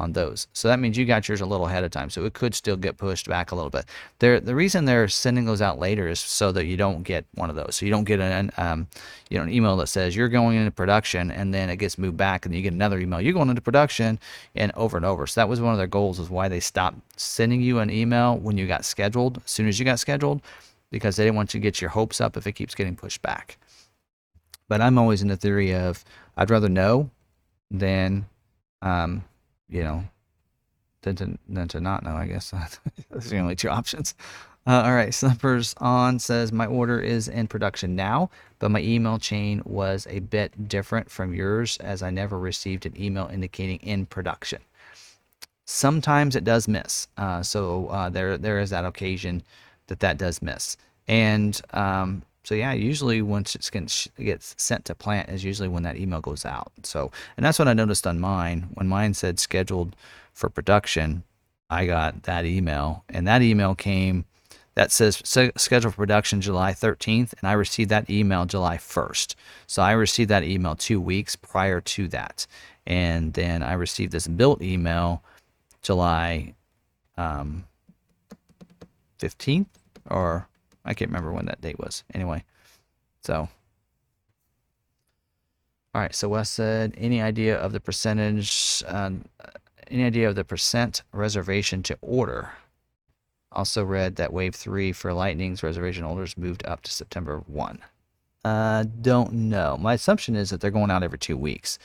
on 0.03 0.13
those. 0.13 0.49
So 0.53 0.67
that 0.67 0.81
means 0.81 0.99
you 0.99 1.07
got 1.07 1.29
yours 1.29 1.41
a 1.41 1.47
little 1.47 1.67
ahead 1.67 1.85
of 1.85 1.93
time. 1.93 2.11
So 2.11 2.25
it 2.25 2.35
could 2.35 2.55
still 2.55 2.77
get 2.77 2.99
pushed 2.99 3.29
back 3.29 3.53
a 3.53 3.55
little 3.55 3.71
bit. 3.71 3.85
They're, 4.19 4.41
the 4.41 4.55
reason 4.55 4.85
they're 4.85 5.07
sending 5.07 5.45
those 5.45 5.63
out 5.63 5.79
later 5.79 6.09
is 6.09 6.19
so 6.19 6.51
that 6.53 6.67
you 6.67 6.77
don't 6.77 7.05
get 7.05 7.25
one 7.37 7.49
of 7.49 7.57
those. 7.57 7.77
So 7.77 7.87
you 7.87 7.93
don't 7.93 8.05
get 8.05 8.19
an 8.21 8.51
um, 8.57 8.89
you 9.31 9.39
know 9.39 9.45
an 9.45 9.53
email 9.53 9.77
that 9.77 9.87
says 9.87 10.17
you're 10.17 10.29
going 10.29 10.59
into 10.59 10.73
production 10.73 11.31
and 11.31 11.55
then 11.55 11.71
it 11.71 11.77
gets 11.77 11.97
moved 11.97 12.17
back 12.17 12.45
and 12.45 12.55
you 12.55 12.61
get 12.61 12.73
another 12.73 12.99
email 12.99 13.21
you're 13.21 13.33
going 13.33 13.49
into 13.49 13.63
production 13.63 14.19
and 14.57 14.73
over 14.75 14.97
and 14.97 15.07
over. 15.07 15.27
So 15.27 15.41
that 15.41 15.49
was 15.49 15.61
one 15.61 15.73
of 15.73 15.79
their 15.79 15.87
goals 15.87 16.19
is 16.19 16.29
why 16.29 16.49
they 16.49 16.61
stopped 16.61 16.99
sending 17.17 17.63
you 17.63 17.79
an 17.79 17.89
email 17.89 18.37
when 18.37 18.59
you 18.59 18.67
got 18.67 18.85
scheduled 18.85 19.39
as 19.45 19.51
soon 19.51 19.69
as 19.69 19.79
you 19.79 19.85
got 19.85 20.01
scheduled 20.01 20.43
because 20.91 21.17
they 21.17 21.25
didn't 21.25 21.37
want 21.37 21.55
you 21.55 21.61
to 21.61 21.63
get 21.63 21.81
your 21.81 21.91
hopes 21.91 22.21
up 22.21 22.37
if 22.37 22.47
it 22.47 22.53
keeps 22.53 22.75
getting 22.75 22.97
pushed 22.97 23.23
back. 23.23 23.57
But 24.69 24.81
I'm 24.81 24.99
always 24.99 25.23
in 25.23 25.29
the 25.29 25.37
theory 25.37 25.75
of 25.75 26.05
I'd 26.37 26.51
rather 26.51 26.69
know 26.69 27.11
than 27.71 28.27
um, 28.83 29.25
you 29.73 29.83
know, 29.83 30.05
than 31.03 31.17
to, 31.17 31.39
than 31.49 31.69
to 31.69 31.81
not 31.81 32.05
know, 32.05 32.15
I 32.15 32.27
guess. 32.27 32.51
Those 33.11 33.27
are 33.27 33.31
the 33.31 33.39
only 33.39 33.57
two 33.57 33.71
options. 33.71 34.15
Uh, 34.65 34.83
all 34.85 34.95
right, 34.95 35.13
Slippers 35.13 35.75
on 35.79 36.21
says 36.21 36.53
my 36.53 36.67
order 36.67 37.01
is 37.01 37.27
in 37.27 37.49
production 37.49 37.97
now, 37.97 38.31
but 38.61 38.71
my 38.71 38.81
email 38.81 39.19
chain 39.19 39.61
was 39.65 40.07
a 40.09 40.21
bit 40.21 40.69
different 40.69 41.11
from 41.11 41.35
yours 41.35 41.79
as 41.79 42.01
I 42.01 42.11
never 42.11 42.39
received 42.39 42.87
an 42.87 43.01
email 43.01 43.29
indicating 43.33 43.79
in 43.79 44.07
production. 44.07 44.61
Sometimes 45.65 46.37
it 46.37 46.45
does 46.45 46.69
miss, 46.69 47.09
uh, 47.17 47.43
so 47.43 47.89
uh, 47.89 48.09
there 48.09 48.39
there 48.39 48.61
is 48.61 48.71
that 48.71 48.85
occasion 48.85 49.43
that 49.89 50.01
that 50.01 50.19
does 50.19 50.43
miss, 50.43 50.77
and 51.09 51.61
um, 51.71 52.23
so 52.45 52.55
yeah, 52.55 52.73
usually 52.73 53.23
once 53.23 53.55
it 53.55 53.71
gets 54.19 54.55
sent 54.59 54.85
to 54.87 54.95
plant 54.95 55.29
is 55.29 55.45
usually 55.45 55.69
when 55.69 55.85
that 55.85 55.97
email 55.97 56.21
goes 56.21 56.45
out. 56.45 56.73
So 56.83 57.11
and 57.37 57.47
that's 57.47 57.59
what 57.59 57.69
I 57.69 57.73
noticed 57.73 58.07
on 58.07 58.19
mine 58.19 58.69
when 58.75 58.89
mine 58.89 59.15
said 59.15 59.39
scheduled 59.39 59.95
for 60.33 60.49
production. 60.49 61.23
I 61.71 61.87
got 61.87 62.25
that 62.25 62.45
email, 62.45 63.05
and 63.09 63.27
that 63.27 63.43
email 63.43 63.75
came 63.75 64.27
that 64.75 64.91
says 64.91 65.23
scheduled 65.25 65.95
for 65.95 65.99
production 65.99 66.41
July 66.41 66.73
13th, 66.73 67.35
and 67.39 67.49
I 67.49 67.53
received 67.53 67.91
that 67.91 68.09
email 68.09 68.47
July 68.47 68.79
1st. 68.79 69.35
So 69.67 69.83
I 69.83 69.93
received 69.93 70.31
that 70.31 70.45
email 70.45 70.75
two 70.75 71.01
weeks 71.01 71.37
prior 71.37 71.81
to 71.81 72.09
that, 72.09 72.47
and 72.87 73.35
then 73.35 73.63
I 73.63 73.75
received 73.75 74.13
this 74.13 74.27
built 74.27 74.63
email 74.63 75.23
July 75.83 76.55
um, 77.17 77.65
15th, 79.21 79.67
or 80.11 80.49
I 80.85 80.95
can't 80.95 81.11
remember 81.11 81.33
when 81.33 81.47
that 81.47 81.61
date 81.61 81.79
was. 81.79 82.05
Anyway, 82.15 82.45
so. 83.23 83.49
All 85.95 86.01
right, 86.01 86.15
so 86.15 86.31
Wes 86.31 86.49
said, 86.49 86.95
any 86.97 87.21
idea 87.21 87.57
of 87.57 87.73
the 87.73 87.81
percentage, 87.81 88.83
uh, 88.87 89.11
any 89.89 90.05
idea 90.05 90.29
of 90.29 90.35
the 90.35 90.45
percent 90.45 91.03
reservation 91.13 91.83
to 91.83 91.99
order? 92.01 92.51
Also 93.53 93.85
read 93.85 94.17
that 94.17 94.33
Wave 94.33 94.55
3 94.55 94.93
for 94.93 95.13
Lightning's 95.13 95.63
reservation 95.63 96.05
orders 96.05 96.39
moved 96.39 96.65
up 96.67 96.83
to 96.83 96.91
September 96.91 97.43
1. 97.47 97.79
Uh, 98.45 98.85
don't 99.03 99.33
know. 99.33 99.77
My 99.79 99.95
assumption 99.95 100.35
is 100.35 100.51
that 100.51 100.61
they're 100.61 100.71
going 100.71 100.91
out 100.91 101.03
every 101.03 101.19
two 101.19 101.37
weeks. 101.37 101.79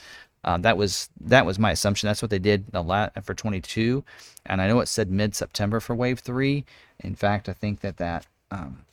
Uh, 0.44 0.58
that 0.58 0.78
was 0.78 1.10
that 1.20 1.46
was 1.46 1.60
my 1.60 1.72
assumption. 1.72 2.08
That's 2.08 2.22
what 2.22 2.32
they 2.32 2.40
did 2.40 2.66
a 2.74 2.82
lot 2.82 3.12
for 3.26 3.34
22, 3.34 4.04
and 4.46 4.62
I 4.62 4.68
know 4.68 4.80
it 4.80 4.88
said 4.88 5.12
mid-September 5.12 5.80
for 5.80 5.94
Wave 5.94 6.20
Three. 6.20 6.64
In 7.00 7.16
fact, 7.16 7.50
I 7.50 7.54
think 7.54 7.82
that 7.82 7.98
that 7.98 8.28
um, 8.50 8.86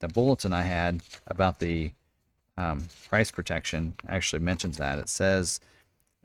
the 0.00 0.08
bulletin 0.08 0.52
I 0.52 0.62
had 0.62 1.02
about 1.26 1.60
the 1.60 1.92
um, 2.56 2.88
price 3.08 3.30
protection 3.30 3.94
actually 4.08 4.40
mentions 4.40 4.76
that. 4.78 4.98
It 4.98 5.08
says 5.08 5.60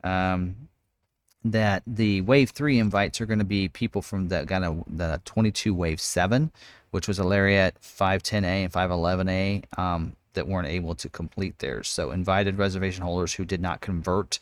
um, 0.04 0.68
that 1.44 1.82
the 1.86 2.20
wave 2.22 2.50
three 2.50 2.78
invites 2.78 3.20
are 3.20 3.26
going 3.26 3.38
to 3.38 3.44
be 3.44 3.68
people 3.68 4.02
from 4.02 4.28
the 4.28 4.44
kind 4.46 4.64
of 4.64 4.84
the 4.86 5.20
22 5.24 5.72
wave 5.74 6.00
seven, 6.00 6.50
which 6.90 7.08
was 7.08 7.18
a 7.18 7.24
Lariat 7.24 7.76
510A 7.80 8.44
and 8.44 8.72
511A 8.72 9.78
um, 9.78 10.16
that 10.34 10.46
weren't 10.46 10.68
able 10.68 10.94
to 10.94 11.08
complete 11.08 11.58
theirs. 11.58 11.88
So 11.88 12.10
invited 12.10 12.58
reservation 12.58 13.02
holders 13.02 13.34
who 13.34 13.44
did 13.44 13.60
not 13.60 13.80
convert 13.80 14.38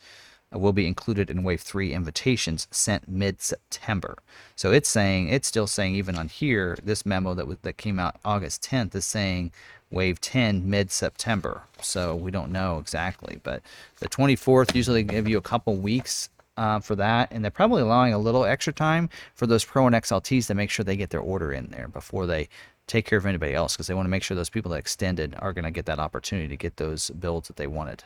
will 0.61 0.73
be 0.73 0.87
included 0.87 1.31
in 1.31 1.43
wave 1.43 1.61
three 1.61 1.93
invitations 1.93 2.67
sent 2.71 3.09
mid-September. 3.09 4.19
So 4.57 4.73
it's 4.73 4.89
saying 4.89 5.29
it's 5.29 5.49
still 5.49 5.67
saying 5.67 5.95
even 5.95 6.17
on 6.17 6.29
here 6.29 6.79
this 6.83 7.05
memo 7.05 7.35
that 7.35 7.63
that 7.63 7.77
came 7.77 7.99
out 7.99 8.17
August 8.25 8.63
10th 8.63 8.95
is 8.95 9.05
saying 9.05 9.53
wave 9.91 10.21
10 10.21 10.69
mid-September. 10.69 11.63
So 11.81 12.15
we 12.17 12.31
don't 12.31 12.53
know 12.53 12.79
exactly, 12.79 13.41
but 13.43 13.63
the 14.01 14.09
24th 14.09 14.75
usually 14.75 15.03
give 15.03 15.29
you 15.29 15.39
a 15.39 15.43
couple 15.43 15.77
weeks 15.77 16.29
uh, 16.57 16.81
for 16.81 16.95
that, 16.97 17.29
and 17.33 17.43
they're 17.43 17.51
probably 17.51 17.83
allowing 17.83 18.13
a 18.13 18.19
little 18.19 18.45
extra 18.45 18.73
time 18.73 19.09
for 19.35 19.47
those 19.47 19.65
Pro 19.65 19.87
and 19.87 19.95
XLTs 19.95 20.47
to 20.47 20.55
make 20.55 20.71
sure 20.71 20.85
they 20.85 20.97
get 20.97 21.11
their 21.11 21.21
order 21.21 21.53
in 21.53 21.67
there 21.69 21.89
before 21.89 22.27
they 22.27 22.49
take 22.87 23.07
care 23.07 23.19
of 23.19 23.27
anybody 23.27 23.55
else 23.55 23.75
because 23.75 23.87
they 23.87 23.95
want 23.95 24.07
to 24.07 24.11
make 24.11 24.23
sure 24.23 24.37
those 24.37 24.51
people 24.51 24.71
that 24.71 24.79
extended 24.79 25.35
are 25.39 25.53
going 25.53 25.65
to 25.65 25.71
get 25.71 25.87
that 25.87 25.99
opportunity 25.99 26.49
to 26.49 26.57
get 26.57 26.77
those 26.77 27.11
builds 27.11 27.49
that 27.49 27.57
they 27.57 27.67
wanted. 27.67 28.05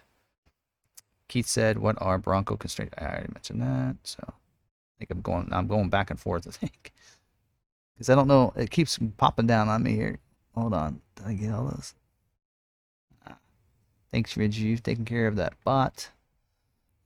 Keith 1.29 1.47
said, 1.47 1.79
"What 1.79 1.97
are 2.01 2.19
Bronco 2.19 2.57
constraints?" 2.57 2.95
I 2.99 3.05
already 3.05 3.33
mentioned 3.33 3.63
that, 3.63 3.97
so 4.03 4.25
I 4.29 4.33
think 4.99 5.11
I'm 5.11 5.21
going. 5.21 5.49
I'm 5.53 5.67
going 5.67 5.91
back 5.91 6.11
and 6.11 6.19
forth. 6.19 6.47
I 6.49 6.51
think 6.51 6.93
because 7.95 8.09
I 8.09 8.15
don't 8.15 8.29
know. 8.29 8.53
It 8.57 8.71
keeps 8.71 8.99
popping 9.17 9.47
down 9.47 9.69
on 9.69 9.83
me 9.83 9.95
here. 9.95 10.19
Hold 10.55 10.73
on. 10.73 11.01
Did 11.17 11.27
I 11.27 11.35
get 11.35 11.53
all 11.53 11.65
those? 11.65 11.95
Ah. 13.27 13.37
Thanks, 14.13 14.37
Reggie. 14.37 14.67
You've 14.67 14.83
taken 14.83 15.05
care 15.05 15.27
of 15.27 15.37
that 15.37 15.55
bot. 15.65 16.11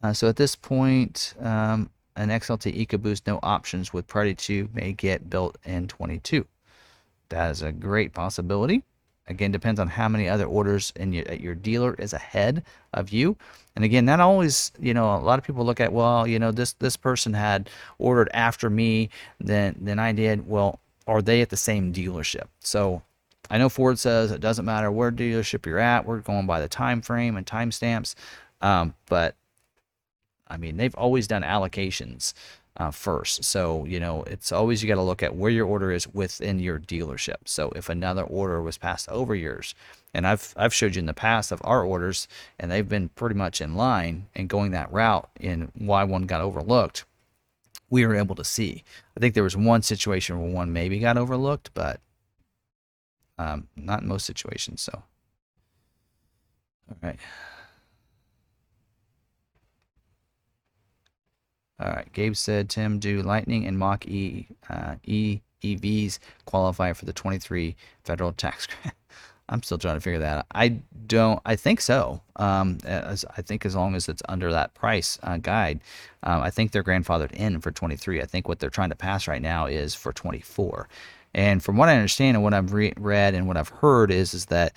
Uh, 0.02 0.12
so 0.12 0.28
at 0.28 0.36
this 0.36 0.54
point, 0.54 1.34
um, 1.40 1.88
an 2.16 2.28
XLT 2.28 2.86
EcoBoost 2.86 3.26
no 3.26 3.38
options 3.42 3.92
with 3.92 4.06
Priority 4.06 4.34
2 4.34 4.68
may 4.74 4.92
get 4.92 5.30
built 5.30 5.56
in 5.64 5.88
22. 5.88 6.46
That 7.30 7.50
is 7.50 7.62
a 7.62 7.72
great 7.72 8.12
possibility. 8.12 8.82
Again, 9.28 9.52
depends 9.52 9.78
on 9.78 9.88
how 9.88 10.08
many 10.08 10.28
other 10.28 10.46
orders 10.46 10.92
in 10.96 11.12
your, 11.12 11.24
your 11.34 11.54
dealer 11.54 11.94
is 11.94 12.12
ahead 12.12 12.64
of 12.92 13.10
you. 13.10 13.36
And 13.76 13.84
again, 13.84 14.06
that 14.06 14.20
always, 14.20 14.72
you 14.80 14.94
know, 14.94 15.14
a 15.14 15.18
lot 15.18 15.38
of 15.38 15.44
people 15.44 15.64
look 15.64 15.80
at, 15.80 15.92
well, 15.92 16.26
you 16.26 16.38
know, 16.38 16.50
this 16.50 16.72
this 16.74 16.96
person 16.96 17.32
had 17.32 17.70
ordered 17.98 18.28
after 18.34 18.68
me 18.68 19.10
than 19.40 19.76
than 19.80 19.98
I 19.98 20.12
did. 20.12 20.48
Well, 20.48 20.80
are 21.06 21.22
they 21.22 21.40
at 21.40 21.50
the 21.50 21.56
same 21.56 21.92
dealership? 21.92 22.48
So 22.60 23.02
I 23.48 23.58
know 23.58 23.68
Ford 23.68 23.98
says 23.98 24.32
it 24.32 24.40
doesn't 24.40 24.64
matter 24.64 24.90
where 24.90 25.12
dealership 25.12 25.66
you're 25.66 25.78
at. 25.78 26.04
We're 26.04 26.18
going 26.18 26.46
by 26.46 26.60
the 26.60 26.68
time 26.68 27.00
frame 27.00 27.36
and 27.36 27.46
timestamps. 27.46 28.14
Um, 28.60 28.94
but 29.08 29.36
I 30.48 30.56
mean, 30.56 30.76
they've 30.76 30.94
always 30.96 31.26
done 31.26 31.42
allocations 31.42 32.34
uh, 32.76 32.90
first. 32.90 33.44
So, 33.44 33.84
you 33.84 34.00
know, 34.00 34.22
it's 34.24 34.52
always 34.52 34.82
you 34.82 34.88
got 34.88 34.94
to 34.94 35.02
look 35.02 35.22
at 35.22 35.36
where 35.36 35.50
your 35.50 35.66
order 35.66 35.92
is 35.92 36.08
within 36.08 36.58
your 36.58 36.78
dealership. 36.78 37.36
So, 37.46 37.70
if 37.76 37.88
another 37.88 38.22
order 38.22 38.62
was 38.62 38.78
passed 38.78 39.08
over 39.08 39.34
yours, 39.34 39.74
and 40.14 40.26
I've 40.26 40.54
I've 40.56 40.74
showed 40.74 40.94
you 40.94 41.00
in 41.00 41.06
the 41.06 41.14
past 41.14 41.52
of 41.52 41.60
our 41.64 41.84
orders, 41.84 42.28
and 42.58 42.70
they've 42.70 42.88
been 42.88 43.08
pretty 43.10 43.34
much 43.34 43.60
in 43.60 43.74
line 43.74 44.26
and 44.34 44.48
going 44.48 44.70
that 44.72 44.92
route. 44.92 45.28
In 45.38 45.70
why 45.74 46.04
one 46.04 46.22
got 46.22 46.40
overlooked, 46.40 47.04
we 47.90 48.06
were 48.06 48.16
able 48.16 48.34
to 48.36 48.44
see. 48.44 48.84
I 49.16 49.20
think 49.20 49.34
there 49.34 49.42
was 49.42 49.56
one 49.56 49.82
situation 49.82 50.40
where 50.40 50.50
one 50.50 50.72
maybe 50.72 50.98
got 50.98 51.18
overlooked, 51.18 51.70
but 51.74 52.00
um, 53.38 53.68
not 53.76 54.02
in 54.02 54.08
most 54.08 54.24
situations. 54.26 54.80
So, 54.82 55.02
all 56.88 56.96
right. 57.02 57.18
All 61.82 61.90
right. 61.90 62.10
Gabe 62.12 62.36
said, 62.36 62.70
Tim, 62.70 62.98
do 63.00 63.22
Lightning 63.22 63.66
and 63.66 63.76
Mach 63.78 64.06
E 64.06 64.46
uh, 64.70 64.94
E 65.04 65.40
EVs 65.62 66.18
qualify 66.44 66.92
for 66.92 67.06
the 67.06 67.12
23 67.12 67.74
federal 68.04 68.32
tax 68.32 68.66
credit? 68.66 68.96
I'm 69.48 69.62
still 69.62 69.78
trying 69.78 69.96
to 69.96 70.00
figure 70.00 70.20
that 70.20 70.38
out. 70.38 70.46
I 70.54 70.80
don't. 71.06 71.40
I 71.44 71.56
think 71.56 71.80
so. 71.80 72.22
Um, 72.36 72.78
as, 72.84 73.24
I 73.36 73.42
think 73.42 73.66
as 73.66 73.74
long 73.74 73.94
as 73.96 74.08
it's 74.08 74.22
under 74.28 74.52
that 74.52 74.72
price 74.74 75.18
uh, 75.24 75.38
guide, 75.38 75.80
um, 76.22 76.40
I 76.40 76.50
think 76.50 76.70
they're 76.70 76.84
grandfathered 76.84 77.32
in 77.32 77.60
for 77.60 77.72
23. 77.72 78.22
I 78.22 78.24
think 78.24 78.48
what 78.48 78.60
they're 78.60 78.70
trying 78.70 78.90
to 78.90 78.96
pass 78.96 79.26
right 79.26 79.42
now 79.42 79.66
is 79.66 79.94
for 79.94 80.12
24. 80.12 80.88
And 81.34 81.62
from 81.62 81.76
what 81.76 81.88
I 81.88 81.96
understand 81.96 82.36
and 82.36 82.44
what 82.44 82.54
I've 82.54 82.72
re- 82.72 82.94
read 82.96 83.34
and 83.34 83.48
what 83.48 83.56
I've 83.56 83.68
heard 83.68 84.10
is 84.10 84.32
is 84.32 84.46
that 84.46 84.74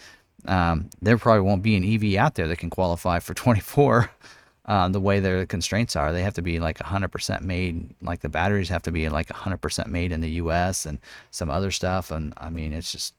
um, 0.48 0.90
there 1.02 1.18
probably 1.18 1.42
won't 1.42 1.64
be 1.64 1.76
an 1.76 1.86
EV 1.86 2.20
out 2.20 2.36
there 2.36 2.48
that 2.48 2.58
can 2.58 2.70
qualify 2.70 3.20
for 3.20 3.34
24 3.34 4.10
uh, 4.66 4.90
the 4.90 5.00
way 5.00 5.20
their 5.20 5.46
constraints 5.46 5.96
are. 5.96 6.12
They 6.12 6.24
have 6.24 6.34
to 6.36 6.42
be 6.42 6.60
like 6.60 6.80
100% 6.80 7.42
made, 7.42 7.94
like 8.02 8.22
the 8.22 8.30
batteries 8.30 8.70
have 8.70 8.84
to 8.84 8.92
be 8.92 9.10
like 9.10 9.28
100% 9.28 9.88
made 9.88 10.12
in 10.12 10.22
the 10.22 10.32
US 10.32 10.86
and 10.86 11.00
some 11.32 11.50
other 11.50 11.72
stuff. 11.72 12.12
And 12.12 12.34
I 12.38 12.50
mean, 12.50 12.74
it's 12.74 12.92
just, 12.92 13.14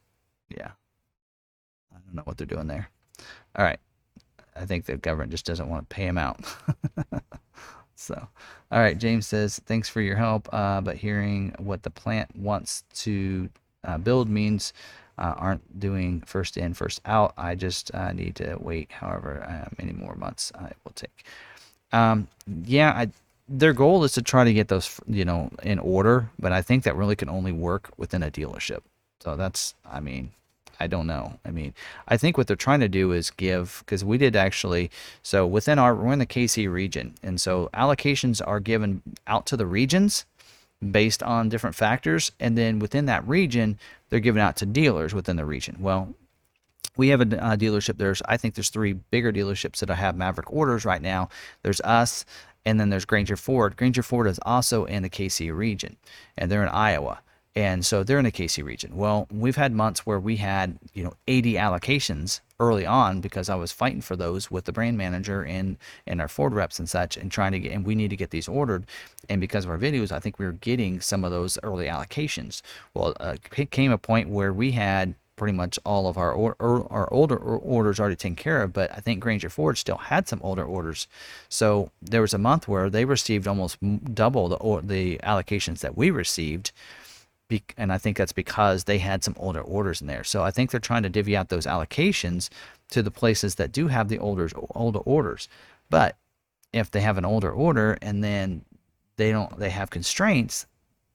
yeah, 0.49 0.71
I 1.93 1.99
don't 2.05 2.15
know 2.15 2.23
what 2.25 2.37
they're 2.37 2.47
doing 2.47 2.67
there. 2.67 2.89
All 3.55 3.63
right. 3.63 3.79
I 4.55 4.65
think 4.65 4.85
the 4.85 4.97
government 4.97 5.31
just 5.31 5.45
doesn't 5.45 5.69
want 5.69 5.89
to 5.89 5.95
pay 5.95 6.05
them 6.05 6.17
out. 6.17 6.41
so, 7.95 8.27
all 8.71 8.79
right. 8.79 8.97
James 8.97 9.27
says, 9.27 9.61
thanks 9.65 9.87
for 9.87 10.01
your 10.01 10.15
help. 10.15 10.49
Uh, 10.51 10.81
but 10.81 10.97
hearing 10.97 11.53
what 11.59 11.83
the 11.83 11.91
plant 11.91 12.35
wants 12.35 12.83
to 12.95 13.49
uh, 13.83 13.97
build 13.97 14.29
means 14.29 14.73
uh, 15.17 15.33
aren't 15.37 15.79
doing 15.79 16.21
first 16.25 16.57
in, 16.57 16.73
first 16.73 17.01
out. 17.05 17.33
I 17.37 17.55
just 17.55 17.93
uh, 17.93 18.11
need 18.13 18.35
to 18.35 18.57
wait 18.59 18.91
however 18.91 19.43
uh, 19.43 19.69
many 19.77 19.93
more 19.93 20.15
months 20.15 20.51
it 20.61 20.77
will 20.83 20.91
take. 20.93 21.25
Um, 21.91 22.27
yeah, 22.65 22.91
I, 22.91 23.09
their 23.49 23.73
goal 23.73 24.03
is 24.03 24.13
to 24.13 24.21
try 24.21 24.43
to 24.43 24.53
get 24.53 24.67
those, 24.67 24.99
you 25.07 25.25
know, 25.25 25.49
in 25.63 25.79
order, 25.79 26.29
but 26.37 26.51
I 26.51 26.61
think 26.61 26.83
that 26.83 26.95
really 26.95 27.15
can 27.15 27.29
only 27.29 27.51
work 27.51 27.89
within 27.97 28.23
a 28.23 28.29
dealership. 28.29 28.81
So 29.19 29.35
that's, 29.35 29.73
I 29.89 29.99
mean, 29.99 30.31
I 30.79 30.87
don't 30.87 31.07
know. 31.07 31.39
I 31.45 31.51
mean, 31.51 31.73
I 32.07 32.17
think 32.17 32.37
what 32.37 32.47
they're 32.47 32.55
trying 32.55 32.81
to 32.81 32.89
do 32.89 33.11
is 33.11 33.31
give 33.31 33.83
because 33.85 34.05
we 34.05 34.17
did 34.17 34.35
actually. 34.35 34.91
So 35.23 35.47
within 35.47 35.79
our, 35.79 35.95
we're 35.95 36.13
in 36.13 36.19
the 36.19 36.25
KC 36.25 36.71
region, 36.71 37.15
and 37.23 37.41
so 37.41 37.69
allocations 37.73 38.41
are 38.45 38.59
given 38.59 39.01
out 39.25 39.45
to 39.47 39.57
the 39.57 39.65
regions 39.65 40.25
based 40.91 41.23
on 41.23 41.49
different 41.49 41.75
factors. 41.75 42.31
And 42.39 42.57
then 42.57 42.79
within 42.79 43.05
that 43.05 43.27
region, 43.27 43.79
they're 44.09 44.19
given 44.19 44.41
out 44.41 44.57
to 44.57 44.65
dealers 44.65 45.13
within 45.13 45.35
the 45.35 45.45
region. 45.45 45.77
Well, 45.79 46.13
we 46.95 47.09
have 47.09 47.21
a, 47.21 47.23
a 47.23 47.57
dealership. 47.57 47.97
There's, 47.97 48.21
I 48.25 48.37
think 48.37 48.55
there's 48.55 48.69
three 48.69 48.93
bigger 48.93 49.31
dealerships 49.31 49.79
that 49.79 49.89
I 49.89 49.95
have 49.95 50.15
Maverick 50.15 50.51
orders 50.51 50.85
right 50.85 51.01
now. 51.01 51.29
There's 51.63 51.81
us, 51.81 52.25
and 52.65 52.79
then 52.79 52.89
there's 52.89 53.05
Granger 53.05 53.37
Ford. 53.37 53.77
Granger 53.77 54.03
Ford 54.03 54.27
is 54.27 54.39
also 54.43 54.85
in 54.85 55.03
the 55.03 55.09
KC 55.09 55.55
region, 55.55 55.97
and 56.37 56.51
they're 56.51 56.63
in 56.63 56.69
Iowa. 56.69 57.21
And 57.57 57.83
so 57.83 58.03
they're 58.03 58.19
in 58.19 58.25
the 58.25 58.31
KC 58.31 58.63
region. 58.63 58.95
Well, 58.95 59.27
we've 59.31 59.55
had 59.55 59.73
months 59.73 60.05
where 60.05 60.19
we 60.19 60.35
had, 60.35 60.77
you 60.93 61.03
know, 61.03 61.13
80 61.27 61.53
allocations 61.53 62.39
early 62.59 62.85
on 62.85 63.19
because 63.19 63.49
I 63.49 63.55
was 63.55 63.71
fighting 63.71 64.01
for 64.01 64.15
those 64.15 64.51
with 64.51 64.65
the 64.65 64.71
brand 64.71 64.95
manager 64.95 65.41
and 65.41 65.77
and 66.05 66.21
our 66.21 66.27
Ford 66.27 66.53
reps 66.53 66.77
and 66.77 66.87
such 66.87 67.17
and 67.17 67.31
trying 67.31 67.53
to 67.53 67.59
get 67.59 67.71
and 67.71 67.83
we 67.83 67.95
need 67.95 68.11
to 68.11 68.15
get 68.15 68.29
these 68.29 68.47
ordered. 68.47 68.85
And 69.27 69.41
because 69.41 69.65
of 69.65 69.71
our 69.71 69.77
videos, 69.79 70.11
I 70.11 70.19
think 70.19 70.37
we 70.37 70.45
were 70.45 70.51
getting 70.51 71.01
some 71.01 71.25
of 71.25 71.31
those 71.31 71.57
early 71.63 71.87
allocations. 71.87 72.61
Well, 72.93 73.15
uh, 73.19 73.37
it 73.55 73.71
came 73.71 73.91
a 73.91 73.97
point 73.97 74.29
where 74.29 74.53
we 74.53 74.73
had 74.73 75.15
pretty 75.35 75.53
much 75.53 75.79
all 75.83 76.07
of 76.07 76.15
our 76.15 76.31
or, 76.31 76.55
our 76.59 77.11
older 77.11 77.37
orders 77.37 77.99
already 77.99 78.15
taken 78.15 78.35
care 78.35 78.61
of, 78.61 78.71
but 78.71 78.91
I 78.91 78.99
think 78.99 79.19
Granger 79.19 79.49
Ford 79.49 79.79
still 79.79 79.97
had 79.97 80.27
some 80.27 80.41
older 80.43 80.63
orders. 80.63 81.07
So 81.49 81.89
there 82.03 82.21
was 82.21 82.35
a 82.35 82.37
month 82.37 82.67
where 82.67 82.87
they 82.87 83.05
received 83.05 83.47
almost 83.47 83.79
double 84.13 84.47
the 84.47 84.81
the 84.83 85.17
allocations 85.23 85.79
that 85.79 85.97
we 85.97 86.11
received. 86.11 86.71
And 87.77 87.93
I 87.93 87.97
think 87.97 88.17
that's 88.17 88.33
because 88.33 88.83
they 88.83 88.97
had 88.97 89.23
some 89.23 89.35
older 89.37 89.61
orders 89.61 90.01
in 90.01 90.07
there. 90.07 90.23
So 90.23 90.43
I 90.43 90.51
think 90.51 90.71
they're 90.71 90.79
trying 90.79 91.03
to 91.03 91.09
divvy 91.09 91.35
out 91.35 91.49
those 91.49 91.65
allocations 91.65 92.49
to 92.91 93.01
the 93.01 93.11
places 93.11 93.55
that 93.55 93.71
do 93.71 93.87
have 93.87 94.09
the 94.09 94.19
older 94.19 94.49
older 94.75 94.99
orders. 94.99 95.47
But 95.89 96.17
if 96.73 96.91
they 96.91 97.01
have 97.01 97.17
an 97.17 97.25
older 97.25 97.51
order 97.51 97.97
and 98.01 98.23
then 98.23 98.65
they 99.15 99.31
don't 99.31 99.57
they 99.59 99.69
have 99.69 99.89
constraints, 99.89 100.65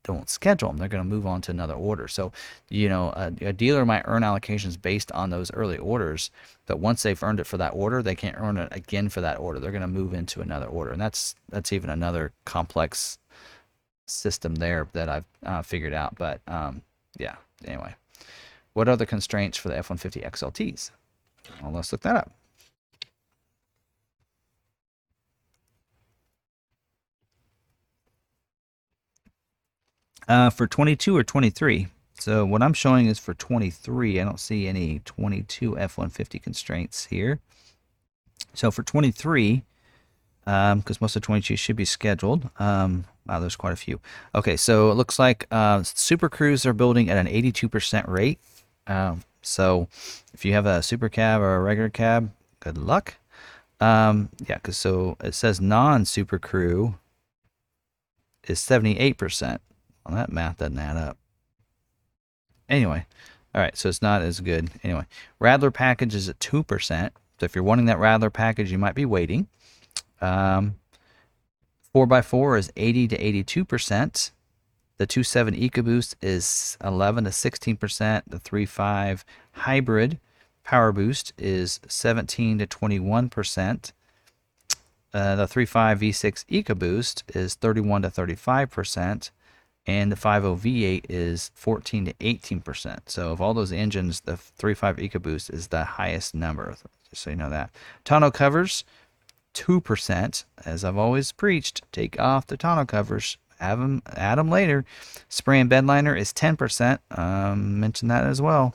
don't 0.05 0.29
schedule 0.29 0.69
them. 0.69 0.79
They're 0.79 0.89
going 0.89 1.03
to 1.03 1.09
move 1.09 1.27
on 1.27 1.41
to 1.43 1.53
another 1.53 1.75
order. 1.75 2.09
So, 2.09 2.33
you 2.69 2.89
know, 2.89 3.11
a, 3.11 3.33
a, 3.41 3.53
dealer 3.53 3.85
might 3.85 4.03
earn 4.07 4.23
allocations 4.23 4.81
based 4.81 5.13
on 5.13 5.31
those 5.31 5.53
early 5.53 5.79
orders, 5.79 6.31
but 6.67 6.81
once 6.81 7.03
they've 7.03 7.23
earned 7.23 7.39
it 7.41 7.47
for 7.47 7.57
that 7.59 7.71
order, 7.71 8.03
they 8.03 8.17
can't 8.17 8.37
earn 8.39 8.57
it 8.57 8.69
again 8.73 9.09
for 9.09 9.21
that 9.21 9.39
order. 9.39 9.61
They're 9.61 9.71
going 9.71 9.83
to 9.83 9.87
move 9.87 10.13
into 10.13 10.41
another 10.41 10.67
order, 10.67 10.91
and 10.91 11.01
that's 11.01 11.35
that's 11.49 11.73
even 11.73 11.91
another 11.91 12.33
complex 12.45 13.19
system 14.13 14.57
there 14.57 14.89
that 14.93 15.09
I've 15.09 15.25
uh, 15.45 15.63
figured 15.63 15.95
out. 15.95 16.17
But 16.17 16.41
um, 16.47 16.83
yeah, 17.19 17.37
anyway, 17.65 17.95
what 18.73 18.89
are 18.89 18.97
the 18.97 19.07
constraints 19.07 19.59
for 19.59 19.69
the 19.69 19.79
F-150 19.79 20.29
XLTs? 20.31 20.91
Well, 21.63 21.73
let's 21.73 21.93
look 21.93 22.03
that 22.03 22.17
up. 22.17 22.33
Uh, 30.29 30.51
for 30.51 30.67
22 30.67 31.17
or 31.17 31.25
23. 31.25 31.89
So 32.19 32.47
what 32.47 32.63
I'm 32.63 32.73
showing 32.73 33.07
is 33.07 33.19
for 33.19 33.35
23. 33.35 34.21
I 34.21 34.25
don't 34.25 34.39
see 34.39 34.69
any 34.69 35.01
22 35.05 35.77
F-150 35.77 36.41
constraints 36.41 37.07
here. 37.07 37.41
So 38.55 38.71
for 38.71 38.83
23, 38.83 39.63
because 40.45 40.73
um, 40.73 40.83
most 41.01 41.17
of 41.17 41.23
22 41.23 41.57
should 41.57 41.77
be 41.77 41.85
scheduled. 41.85 42.49
Um, 42.59 43.05
wow, 43.27 43.41
there's 43.41 43.57
quite 43.57 43.73
a 43.73 43.77
few. 43.77 44.01
Okay, 44.35 44.57
so 44.57 44.91
it 44.91 44.95
looks 44.95 45.19
like 45.19 45.47
uh, 45.51 45.79
SuperCrews 45.81 46.67
are 46.67 46.73
building 46.73 47.11
at 47.11 47.19
an 47.19 47.27
82% 47.27 48.09
rate. 48.09 48.39
Um, 48.87 49.23
so 49.43 49.89
if 50.33 50.45
you 50.45 50.53
have 50.53 50.67
a 50.67 50.83
super 50.83 51.09
cab 51.09 51.41
or 51.41 51.57
a 51.57 51.61
regular 51.61 51.89
cab, 51.89 52.31
good 52.61 52.79
luck. 52.79 53.15
Um, 53.81 54.29
yeah, 54.47 54.57
because 54.57 54.77
so 54.77 55.17
it 55.23 55.35
says 55.35 55.61
non-super 55.61 56.39
crew 56.39 56.95
is 58.47 58.61
78%. 58.61 59.59
Well, 60.07 60.17
that 60.17 60.33
math 60.33 60.59
doesn't 60.59 60.79
add 60.79 60.97
up. 60.97 61.17
Anyway, 62.69 63.07
all 63.55 63.61
right, 63.61 63.77
so 63.77 63.89
it's 63.89 64.03
not 64.03 64.23
as 64.23 64.41
good. 64.41 64.71
Anyway, 64.83 65.05
Rattler 65.39 65.71
package 65.71 66.15
is 66.15 66.29
at 66.29 66.39
2%. 66.39 67.11
So 67.39 67.45
if 67.45 67.55
you're 67.55 67.65
wanting 67.65 67.87
that 67.87 67.99
Rattler 67.99 68.31
package, 68.31 68.71
you 68.71 68.79
might 68.79 68.95
be 68.95 69.05
waiting. 69.05 69.49
Um, 70.21 70.77
4x4 71.95 72.59
is 72.59 72.73
80 72.77 73.09
to 73.09 73.19
82%. 73.19 74.31
The 74.99 75.07
2.7 75.07 75.71
EcoBoost 75.71 76.15
is 76.23 76.79
11 76.83 77.25
to 77.25 77.31
16%. 77.31 78.23
The 78.27 78.39
3.5 78.39 79.25
hybrid 79.53 80.21
Power 80.65 80.93
Boost 80.93 81.33
is 81.37 81.81
17 81.89 82.59
to 82.59 82.67
21%. 82.67 83.93
Uh, 85.15 85.37
the 85.37 85.45
3.5 85.45 85.99
V6 85.99 86.65
EcoBoost 86.65 87.37
is 87.37 87.55
31 87.55 88.03
to 88.03 88.09
35% 88.09 89.31
and 89.87 90.13
the 90.13 90.17
50 90.17 90.29
V8 90.29 91.05
is 91.09 91.51
14 91.55 92.07
to 92.07 92.15
18%. 92.15 92.99
So 93.07 93.33
of 93.33 93.41
all 93.41 93.53
those 93.53 93.73
engines, 93.73 94.21
the 94.21 94.35
3.5 94.35 95.11
EcoBoost 95.11 95.53
is 95.53 95.69
the 95.69 95.85
highest 95.85 96.35
number, 96.35 96.77
just 97.11 97.23
so 97.23 97.31
you 97.31 97.37
know 97.37 97.51
that. 97.51 97.71
Tonneau 98.05 98.33
covers, 98.33 98.85
2%. 99.55 100.45
As 100.65 100.85
I've 100.85 100.97
always 100.97 101.33
preached, 101.33 101.83
take 101.93 102.19
off 102.19 102.47
the 102.47 102.57
tonneau 102.57 102.87
covers, 102.87 103.37
have 103.59 103.79
them, 103.79 104.03
add 104.15 104.39
them 104.39 104.51
later. 104.51 104.85
Spray 105.29 105.61
and 105.61 105.71
bed 105.71 105.87
liner 105.87 106.15
is 106.15 106.33
10%. 106.33 106.99
Um, 107.17 107.81
mention 107.81 108.09
that 108.09 108.25
as 108.25 108.41
well. 108.43 108.75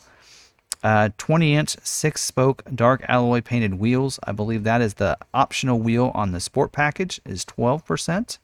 Uh, 0.84 1.10
20 1.18 1.56
inch 1.56 1.76
six 1.84 2.22
spoke 2.24 2.64
dark 2.74 3.04
alloy 3.08 3.42
painted 3.42 3.76
wheels. 3.76 4.20
I 4.24 4.32
believe 4.32 4.64
that 4.64 4.82
is 4.82 4.96
the 4.96 5.18
optional 5.34 5.80
wheel 5.80 6.12
on 6.14 6.32
the 6.32 6.40
sport 6.40 6.72
package 6.72 7.20
is 7.26 7.44
12%. 7.46 8.38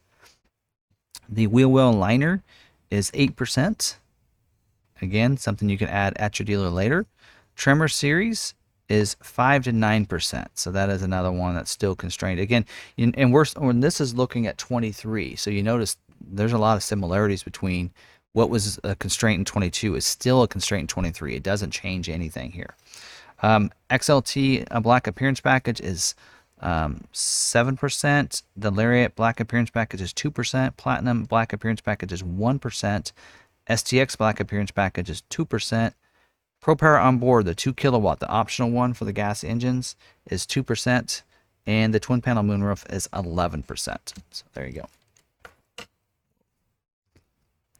The 1.30 1.47
wheel 1.47 1.72
well 1.72 1.93
liner 1.93 2.43
is 2.89 3.11
8%. 3.11 3.95
Again, 5.01 5.38
something 5.38 5.69
you 5.69 5.77
can 5.77 5.89
add 5.89 6.18
at 6.18 6.39
your 6.39 6.45
dealer 6.45 6.69
later. 6.69 7.05
Tremor 7.55 7.88
series 7.88 8.55
is 8.94 9.15
5 9.22 9.64
to 9.65 9.72
9%. 9.72 10.48
So 10.53 10.72
that 10.72 10.90
is 10.90 11.02
another 11.02 11.32
one 11.32 11.56
that's 11.56 11.72
still 11.72 11.95
constrained. 11.95 12.40
Again, 12.40 12.65
and 12.98 13.34
we're, 13.34 13.45
when 13.57 13.80
this 13.80 13.99
is 13.99 14.14
looking 14.14 14.45
at 14.48 14.57
23. 14.57 15.36
So 15.36 15.49
you 15.49 15.64
notice 15.64 15.98
there's 16.22 16.53
a 16.53 16.57
lot 16.57 16.78
of 16.78 16.84
similarities 16.84 17.44
between 17.44 17.91
what 18.34 18.49
was 18.49 18.80
a 18.84 18.95
constraint 18.95 19.40
in 19.40 19.45
22 19.45 19.95
is 19.95 20.06
still 20.06 20.44
a 20.44 20.48
constraint 20.48 20.84
in 20.84 20.88
23. 20.88 21.36
It 21.36 21.44
doesn't 21.44 21.72
change 21.72 22.10
anything 22.10 22.52
here. 22.52 22.76
Um, 23.41 23.72
XLT 23.90 24.68
a 24.72 24.82
black 24.82 25.07
appearance 25.07 25.41
package 25.41 25.82
is 25.82 26.15
um, 26.61 27.03
7%. 27.14 28.44
The 28.56 28.72
Lariat 28.72 29.15
Black 29.15 29.40
Appearance 29.41 29.70
Package 29.70 30.02
is 30.02 30.14
2%. 30.14 30.78
Platinum 30.78 31.26
Black 31.26 31.52
Appearance 31.52 31.82
Package 31.82 32.14
is 32.14 32.24
1%. 32.24 33.11
STX 33.70 34.18
Black 34.18 34.40
Appearance 34.40 34.72
Package 34.72 35.10
is 35.10 35.24
2%. 35.30 35.94
Pro 36.64 36.77
Power 36.77 36.98
on 36.98 37.18
board, 37.18 37.44
the 37.44 37.53
2 37.53 37.73
kilowatt, 37.73 38.22
the 38.22 38.30
optional 38.30 38.72
one 38.72 38.94
for 38.94 39.03
the 39.03 39.11
gas 39.11 39.44
engines, 39.44 39.98
is 40.30 40.45
2%. 40.45 41.22
And 41.68 41.94
the 41.94 41.99
twin 41.99 42.22
panel 42.22 42.41
moonroof 42.41 42.90
is 42.91 43.10
11%. 43.10 43.98
So 44.31 44.45
there 44.53 44.65
you 44.65 44.72
go. 44.72 44.88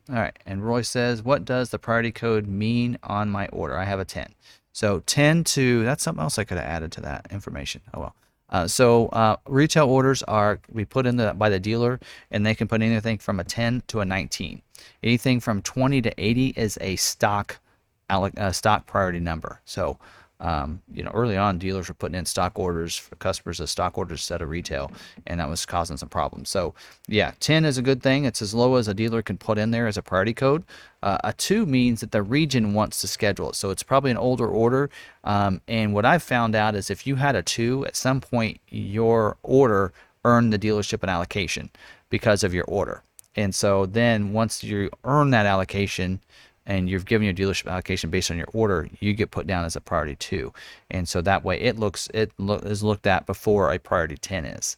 All 0.10 0.16
right, 0.16 0.38
and 0.46 0.66
Roy 0.66 0.82
says, 0.82 1.24
what 1.24 1.46
does 1.46 1.70
the 1.70 1.80
priority 1.80 2.12
code 2.12 2.46
mean 2.46 2.98
on 3.04 3.30
my 3.30 3.48
order? 3.48 3.78
I 3.78 3.86
have 3.86 4.02
a 4.02 4.06
10. 4.06 4.34
So 4.74 5.00
10 5.06 5.46
to, 5.46 5.84
that's 5.86 6.04
something 6.04 6.22
else 6.22 6.38
I 6.38 6.44
could 6.44 6.58
have 6.58 6.68
added 6.68 6.92
to 6.92 7.02
that 7.02 7.28
information. 7.32 7.80
Oh 7.94 8.02
well. 8.02 8.16
Uh, 8.50 8.68
so 8.68 9.08
uh, 9.08 9.38
retail 9.48 9.88
orders 9.88 10.24
are 10.24 10.60
we 10.70 10.84
put 10.84 11.06
in 11.06 11.16
the 11.16 11.34
by 11.34 11.50
the 11.50 11.60
dealer, 11.60 12.02
and 12.32 12.46
they 12.46 12.54
can 12.54 12.68
put 12.68 12.82
anything 12.82 13.18
from 13.18 13.40
a 13.40 13.46
10 13.46 13.84
to 13.88 14.02
a 14.02 14.06
19. 14.06 14.62
Anything 15.02 15.40
from 15.40 15.62
20 15.62 16.02
to 16.02 16.14
80 16.18 16.48
is 16.58 16.78
a 16.82 16.98
stock 16.98 17.60
uh, 18.10 18.52
stock 18.52 18.86
priority 18.86 19.20
number. 19.20 19.60
So 19.66 19.98
um, 20.44 20.82
you 20.94 21.04
know, 21.04 21.12
early 21.14 21.38
on, 21.38 21.58
dealers 21.58 21.88
were 21.88 21.94
putting 21.94 22.18
in 22.18 22.26
stock 22.26 22.60
orders 22.60 22.98
for 22.98 23.16
customers 23.16 23.62
as 23.62 23.72
stock 23.72 23.98
orders 23.98 24.20
instead 24.20 24.42
of 24.42 24.50
retail, 24.50 24.92
and 25.26 25.40
that 25.40 25.50
was 25.50 25.66
causing 25.66 25.96
some 25.96 26.10
problems. 26.10 26.50
So, 26.50 26.74
yeah, 27.08 27.32
10 27.40 27.64
is 27.64 27.78
a 27.78 27.82
good 27.82 28.04
thing. 28.04 28.26
It's 28.26 28.42
as 28.42 28.54
low 28.54 28.76
as 28.76 28.90
a 28.90 28.94
dealer 28.94 29.22
can 29.22 29.38
put 29.38 29.58
in 29.58 29.72
there 29.72 29.88
as 29.88 29.96
a 29.96 30.02
priority 30.02 30.34
code. 30.34 30.66
Uh, 31.02 31.18
a 31.24 31.32
2 31.32 31.66
means 31.66 32.02
that 32.02 32.12
the 32.12 32.22
region 32.22 32.74
wants 32.74 33.00
to 33.02 33.08
schedule 33.08 33.52
it. 33.52 33.56
So, 33.56 33.70
it's 33.70 33.84
probably 33.84 34.12
an 34.12 34.18
older 34.18 34.48
order. 34.48 34.90
Um, 35.24 35.62
and 35.70 35.94
what 35.94 36.06
I've 36.06 36.24
found 36.24 36.56
out 36.56 36.76
is 36.76 36.90
if 36.90 37.08
you 37.08 37.16
had 37.16 37.38
a 37.38 37.42
2, 37.42 37.86
at 37.86 37.96
some 37.96 38.20
point, 38.20 38.60
your 38.68 39.38
order 39.44 39.94
earned 40.26 40.52
the 40.52 40.60
dealership 40.60 41.04
an 41.04 41.10
allocation 41.10 41.70
because 42.10 42.44
of 42.44 42.54
your 42.54 42.66
order. 42.66 43.02
And 43.36 43.56
so 43.56 43.86
then 43.86 44.34
once 44.34 44.62
you 44.62 44.90
earn 45.06 45.30
that 45.32 45.46
allocation, 45.46 46.20
and 46.66 46.90
you've 46.90 47.06
given 47.06 47.26
your 47.26 47.34
dealership 47.34 47.70
allocation 47.70 48.10
based 48.10 48.32
on 48.32 48.38
your 48.38 48.48
order, 48.54 48.90
you 49.00 49.14
get 49.14 49.32
put 49.32 49.48
down 49.48 49.66
as 49.66 49.76
a 49.76 49.82
priority 49.82 50.16
two. 50.16 50.54
And 50.90 51.08
so 51.08 51.22
that 51.22 51.44
way 51.44 51.60
it 51.60 51.78
looks 51.78 52.08
it 52.14 52.32
lo- 52.38 52.56
is 52.56 52.84
looked 52.84 53.08
at 53.08 53.26
before 53.26 53.72
a 53.72 53.80
priority 53.80 54.18
10 54.18 54.46
is. 54.46 54.78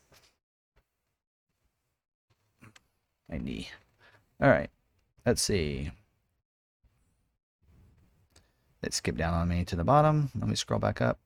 My 3.30 3.38
knee. 3.38 3.70
All 4.42 4.50
right. 4.50 4.70
Let's 5.26 5.42
see. 5.42 5.92
Let's 8.84 8.98
skip 8.98 9.18
down 9.18 9.34
on 9.34 9.48
me 9.48 9.66
to 9.66 9.76
the 9.76 9.84
bottom. 9.84 10.30
Let 10.36 10.48
me 10.48 10.56
scroll 10.56 10.80
back 10.80 11.02
up. 11.02 11.18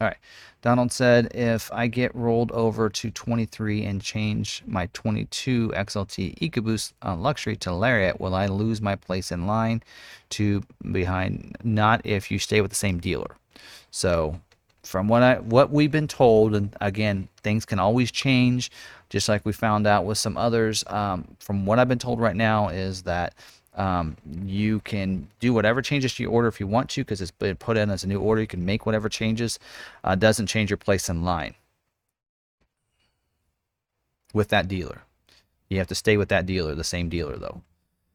All 0.00 0.06
right. 0.06 0.16
Donald 0.62 0.92
said, 0.92 1.34
if 1.34 1.70
I 1.72 1.86
get 1.86 2.14
rolled 2.14 2.52
over 2.52 2.88
to 2.88 3.10
23 3.10 3.84
and 3.84 4.00
change 4.00 4.62
my 4.66 4.88
22 4.94 5.68
XLT 5.76 6.38
EcoBoost 6.38 6.92
on 7.02 7.22
luxury 7.22 7.56
to 7.56 7.72
Lariat, 7.72 8.18
will 8.18 8.34
I 8.34 8.46
lose 8.46 8.80
my 8.80 8.96
place 8.96 9.30
in 9.30 9.46
line 9.46 9.82
to 10.30 10.62
behind? 10.90 11.56
Not 11.62 12.00
if 12.04 12.30
you 12.30 12.38
stay 12.38 12.62
with 12.62 12.70
the 12.70 12.76
same 12.76 12.98
dealer. 12.98 13.36
So 13.90 14.40
from 14.82 15.08
what 15.08 15.22
I 15.22 15.36
what 15.36 15.70
we've 15.70 15.90
been 15.90 16.08
told, 16.08 16.54
and 16.54 16.74
again, 16.80 17.28
things 17.42 17.66
can 17.66 17.78
always 17.78 18.10
change, 18.10 18.70
just 19.10 19.28
like 19.28 19.44
we 19.44 19.52
found 19.52 19.86
out 19.86 20.06
with 20.06 20.18
some 20.18 20.36
others. 20.38 20.82
Um, 20.86 21.36
from 21.40 21.66
what 21.66 21.78
I've 21.78 21.88
been 21.88 21.98
told 21.98 22.20
right 22.20 22.36
now 22.36 22.68
is 22.68 23.02
that 23.02 23.34
um, 23.80 24.16
you 24.44 24.80
can 24.80 25.26
do 25.40 25.54
whatever 25.54 25.80
changes 25.80 26.14
to 26.14 26.22
your 26.22 26.32
order 26.32 26.48
if 26.48 26.60
you 26.60 26.66
want 26.66 26.90
to, 26.90 27.00
because 27.00 27.22
it's 27.22 27.30
been 27.30 27.56
put 27.56 27.78
in 27.78 27.90
as 27.90 28.04
a 28.04 28.08
new 28.08 28.20
order. 28.20 28.42
You 28.42 28.46
can 28.46 28.66
make 28.66 28.84
whatever 28.84 29.08
changes. 29.08 29.58
Uh, 30.04 30.16
doesn't 30.16 30.48
change 30.48 30.68
your 30.68 30.76
place 30.76 31.08
in 31.08 31.24
line 31.24 31.54
with 34.34 34.48
that 34.48 34.68
dealer. 34.68 35.00
You 35.70 35.78
have 35.78 35.86
to 35.86 35.94
stay 35.94 36.18
with 36.18 36.28
that 36.28 36.44
dealer, 36.44 36.74
the 36.74 36.84
same 36.84 37.08
dealer 37.08 37.38
though. 37.38 37.62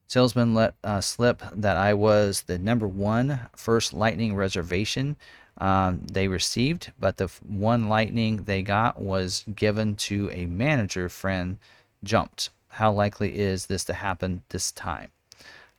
Salesman 0.05 0.53
let 0.53 0.75
uh, 0.83 1.01
slip 1.01 1.41
that 1.51 1.77
I 1.77 1.95
was 1.95 2.43
the 2.43 2.59
number 2.59 2.87
one 2.87 3.39
first 3.55 3.91
Lightning 3.91 4.35
reservation 4.35 5.15
um, 5.57 6.01
they 6.11 6.27
received, 6.27 6.91
but 6.99 7.17
the 7.17 7.27
one 7.47 7.89
Lightning 7.89 8.43
they 8.43 8.61
got 8.61 9.01
was 9.01 9.43
given 9.55 9.95
to 9.95 10.29
a 10.31 10.45
manager 10.45 11.09
friend 11.09 11.57
jumped. 12.03 12.51
How 12.67 12.91
likely 12.91 13.39
is 13.39 13.65
this 13.65 13.83
to 13.85 13.93
happen 13.93 14.43
this 14.49 14.71
time? 14.71 15.09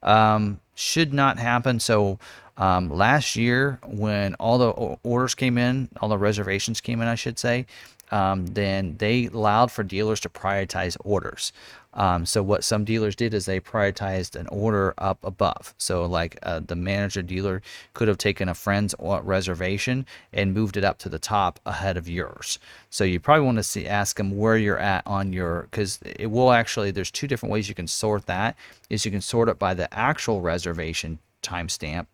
Um, 0.06 0.60
should 0.74 1.12
not 1.12 1.38
happen. 1.38 1.80
So 1.80 2.18
um, 2.56 2.90
last 2.90 3.36
year, 3.36 3.78
when 3.86 4.34
all 4.34 4.58
the 4.58 4.70
orders 5.02 5.34
came 5.34 5.58
in, 5.58 5.88
all 6.00 6.08
the 6.08 6.18
reservations 6.18 6.80
came 6.80 7.02
in, 7.02 7.08
I 7.08 7.14
should 7.14 7.38
say, 7.38 7.66
um, 8.10 8.46
then 8.46 8.96
they 8.98 9.26
allowed 9.26 9.72
for 9.72 9.82
dealers 9.82 10.20
to 10.20 10.28
prioritize 10.28 10.96
orders. 11.04 11.52
Um, 11.96 12.26
so 12.26 12.42
what 12.42 12.62
some 12.62 12.84
dealers 12.84 13.16
did 13.16 13.34
is 13.34 13.46
they 13.46 13.58
prioritized 13.58 14.36
an 14.36 14.46
order 14.48 14.94
up 14.98 15.18
above. 15.24 15.74
So 15.78 16.04
like 16.04 16.38
uh, 16.42 16.60
the 16.64 16.76
manager 16.76 17.22
dealer 17.22 17.62
could 17.94 18.06
have 18.06 18.18
taken 18.18 18.48
a 18.48 18.54
friend's 18.54 18.94
reservation 19.00 20.06
and 20.32 20.54
moved 20.54 20.76
it 20.76 20.84
up 20.84 20.98
to 20.98 21.08
the 21.08 21.18
top 21.18 21.58
ahead 21.66 21.96
of 21.96 22.08
yours. 22.08 22.58
So 22.90 23.02
you 23.02 23.18
probably 23.18 23.46
want 23.46 23.56
to 23.56 23.62
see 23.62 23.86
ask 23.86 24.18
them 24.18 24.36
where 24.36 24.58
you're 24.58 24.78
at 24.78 25.06
on 25.06 25.32
your 25.32 25.62
because 25.62 25.98
it 26.04 26.30
will 26.30 26.52
actually 26.52 26.90
there's 26.90 27.10
two 27.10 27.26
different 27.26 27.52
ways 27.52 27.68
you 27.68 27.74
can 27.74 27.88
sort 27.88 28.26
that. 28.26 28.56
Is 28.90 29.04
you 29.04 29.10
can 29.10 29.22
sort 29.22 29.48
it 29.48 29.58
by 29.58 29.74
the 29.74 29.92
actual 29.92 30.42
reservation 30.42 31.18
timestamp 31.42 32.06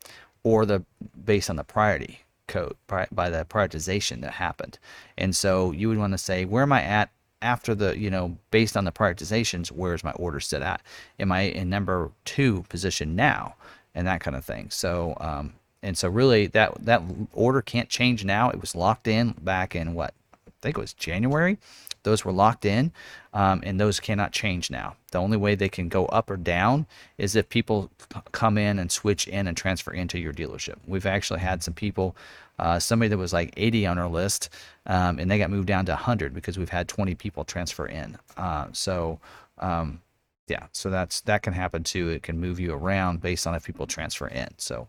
or 0.44 0.64
the 0.64 0.84
based 1.24 1.50
on 1.50 1.56
the 1.56 1.64
priority 1.64 2.20
code 2.46 2.76
by 2.86 3.30
the 3.30 3.44
prioritization 3.44 4.20
that 4.20 4.32
happened. 4.32 4.78
And 5.16 5.34
so 5.34 5.72
you 5.72 5.88
would 5.88 5.98
want 5.98 6.12
to 6.12 6.18
say, 6.18 6.44
where 6.44 6.62
am 6.62 6.72
I 6.72 6.82
at 6.82 7.10
after 7.42 7.74
the, 7.74 7.98
you 7.98 8.10
know, 8.10 8.36
based 8.50 8.76
on 8.76 8.84
the 8.84 8.92
prioritizations, 8.92 9.70
where's 9.70 10.04
my 10.04 10.12
order 10.12 10.40
set 10.40 10.62
at? 10.62 10.80
Am 11.18 11.32
I 11.32 11.42
in 11.42 11.68
number 11.68 12.10
two 12.24 12.64
position 12.68 13.14
now? 13.14 13.56
And 13.94 14.06
that 14.06 14.20
kind 14.20 14.36
of 14.36 14.44
thing. 14.44 14.70
So, 14.70 15.16
um, 15.20 15.52
and 15.82 15.98
so 15.98 16.08
really 16.08 16.46
that, 16.48 16.74
that 16.84 17.02
order 17.32 17.60
can't 17.60 17.88
change 17.88 18.24
now. 18.24 18.48
It 18.48 18.60
was 18.60 18.74
locked 18.74 19.06
in 19.06 19.32
back 19.42 19.74
in 19.74 19.94
what? 19.94 20.14
I 20.46 20.50
think 20.62 20.78
it 20.78 20.80
was 20.80 20.92
January. 20.94 21.58
Those 22.02 22.24
were 22.24 22.32
locked 22.32 22.64
in, 22.64 22.92
um, 23.32 23.62
and 23.64 23.78
those 23.78 24.00
cannot 24.00 24.32
change 24.32 24.70
now. 24.70 24.96
The 25.12 25.18
only 25.18 25.36
way 25.36 25.54
they 25.54 25.68
can 25.68 25.88
go 25.88 26.06
up 26.06 26.30
or 26.30 26.36
down 26.36 26.86
is 27.18 27.36
if 27.36 27.48
people 27.48 27.90
come 28.32 28.58
in 28.58 28.78
and 28.78 28.90
switch 28.90 29.28
in 29.28 29.46
and 29.46 29.56
transfer 29.56 29.92
into 29.92 30.18
your 30.18 30.32
dealership. 30.32 30.76
We've 30.86 31.06
actually 31.06 31.40
had 31.40 31.62
some 31.62 31.74
people, 31.74 32.16
uh, 32.58 32.78
somebody 32.78 33.08
that 33.08 33.18
was 33.18 33.32
like 33.32 33.52
80 33.56 33.86
on 33.86 33.98
our 33.98 34.08
list, 34.08 34.48
um, 34.86 35.18
and 35.18 35.30
they 35.30 35.38
got 35.38 35.50
moved 35.50 35.68
down 35.68 35.86
to 35.86 35.92
100 35.92 36.34
because 36.34 36.58
we've 36.58 36.68
had 36.68 36.88
20 36.88 37.14
people 37.14 37.44
transfer 37.44 37.86
in. 37.86 38.18
Uh, 38.36 38.66
so, 38.72 39.20
um, 39.58 40.00
yeah, 40.48 40.66
so 40.72 40.90
that's 40.90 41.20
that 41.22 41.42
can 41.42 41.52
happen 41.52 41.84
too. 41.84 42.08
It 42.08 42.22
can 42.22 42.38
move 42.38 42.58
you 42.58 42.74
around 42.74 43.20
based 43.20 43.46
on 43.46 43.54
if 43.54 43.64
people 43.64 43.86
transfer 43.86 44.26
in. 44.26 44.48
So 44.58 44.88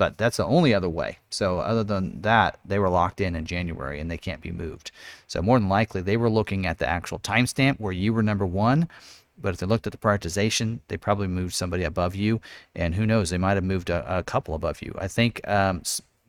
but 0.00 0.16
that's 0.16 0.38
the 0.38 0.46
only 0.46 0.72
other 0.72 0.88
way. 0.88 1.18
So 1.28 1.58
other 1.58 1.84
than 1.84 2.22
that, 2.22 2.58
they 2.64 2.78
were 2.78 2.88
locked 2.88 3.20
in 3.20 3.36
in 3.36 3.44
January 3.44 4.00
and 4.00 4.10
they 4.10 4.16
can't 4.16 4.40
be 4.40 4.50
moved. 4.50 4.92
So 5.26 5.42
more 5.42 5.58
than 5.58 5.68
likely, 5.68 6.00
they 6.00 6.16
were 6.16 6.30
looking 6.30 6.64
at 6.64 6.78
the 6.78 6.88
actual 6.88 7.18
timestamp 7.18 7.78
where 7.78 7.92
you 7.92 8.14
were 8.14 8.22
number 8.22 8.46
one. 8.46 8.88
But 9.36 9.52
if 9.52 9.60
they 9.60 9.66
looked 9.66 9.86
at 9.86 9.92
the 9.92 9.98
prioritization, 9.98 10.78
they 10.88 10.96
probably 10.96 11.26
moved 11.26 11.52
somebody 11.52 11.84
above 11.84 12.14
you, 12.14 12.40
and 12.74 12.94
who 12.94 13.04
knows, 13.04 13.28
they 13.28 13.36
might 13.36 13.58
have 13.58 13.64
moved 13.64 13.90
a, 13.90 14.18
a 14.18 14.22
couple 14.22 14.54
above 14.54 14.80
you. 14.80 14.94
I 14.98 15.06
think 15.06 15.46
um, 15.46 15.82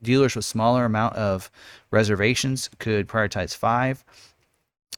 dealers 0.03 0.35
with 0.35 0.43
smaller 0.43 0.84
amount 0.84 1.15
of 1.15 1.49
reservations 1.91 2.69
could 2.80 3.07
prioritize 3.07 3.56
five. 3.56 4.03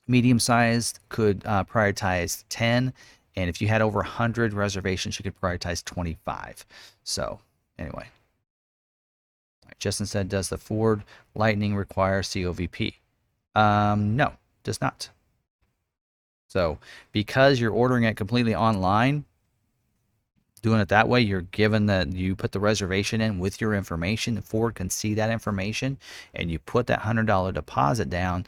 Medium 0.08 0.40
sized 0.40 0.98
could 1.10 1.44
uh, 1.46 1.64
prioritize 1.64 2.44
10. 2.50 2.92
And 3.36 3.50
if 3.52 3.62
you 3.62 3.68
had 3.68 3.84
over 3.84 4.00
100 4.00 4.52
reservations, 4.52 5.20
you 5.20 5.24
could 5.24 5.40
prioritize 5.40 5.86
25. 5.86 6.66
So, 7.04 7.40
anyway. 7.78 8.08
Justin 9.80 10.06
said, 10.06 10.30
does 10.30 10.50
the 10.50 10.58
Ford 10.58 11.04
Lightning 11.36 11.76
require 11.76 12.22
COVP? 12.22 12.96
Um, 13.56 14.16
no, 14.16 14.34
does 14.64 14.82
not. 14.82 15.10
So 16.48 16.78
because 17.12 17.60
you're 17.60 17.72
ordering 17.72 18.04
it 18.04 18.16
completely 18.16 18.54
online, 18.54 19.26
doing 20.62 20.80
it 20.80 20.90
that 20.90 21.10
way, 21.10 21.20
you're 21.22 21.42
given 21.42 21.88
that 21.88 22.14
you 22.14 22.36
put 22.36 22.52
the 22.52 22.60
reservation 22.60 23.22
in 23.22 23.40
with 23.40 23.60
your 23.60 23.74
information. 23.76 24.36
The 24.36 24.42
Ford 24.42 24.76
can 24.76 24.90
see 24.90 25.14
that 25.16 25.30
information, 25.30 25.98
and 26.34 26.50
you 26.50 26.60
put 26.60 26.88
that 26.88 27.00
hundred 27.00 27.28
dollar 27.28 27.52
deposit 27.52 28.10
down. 28.10 28.46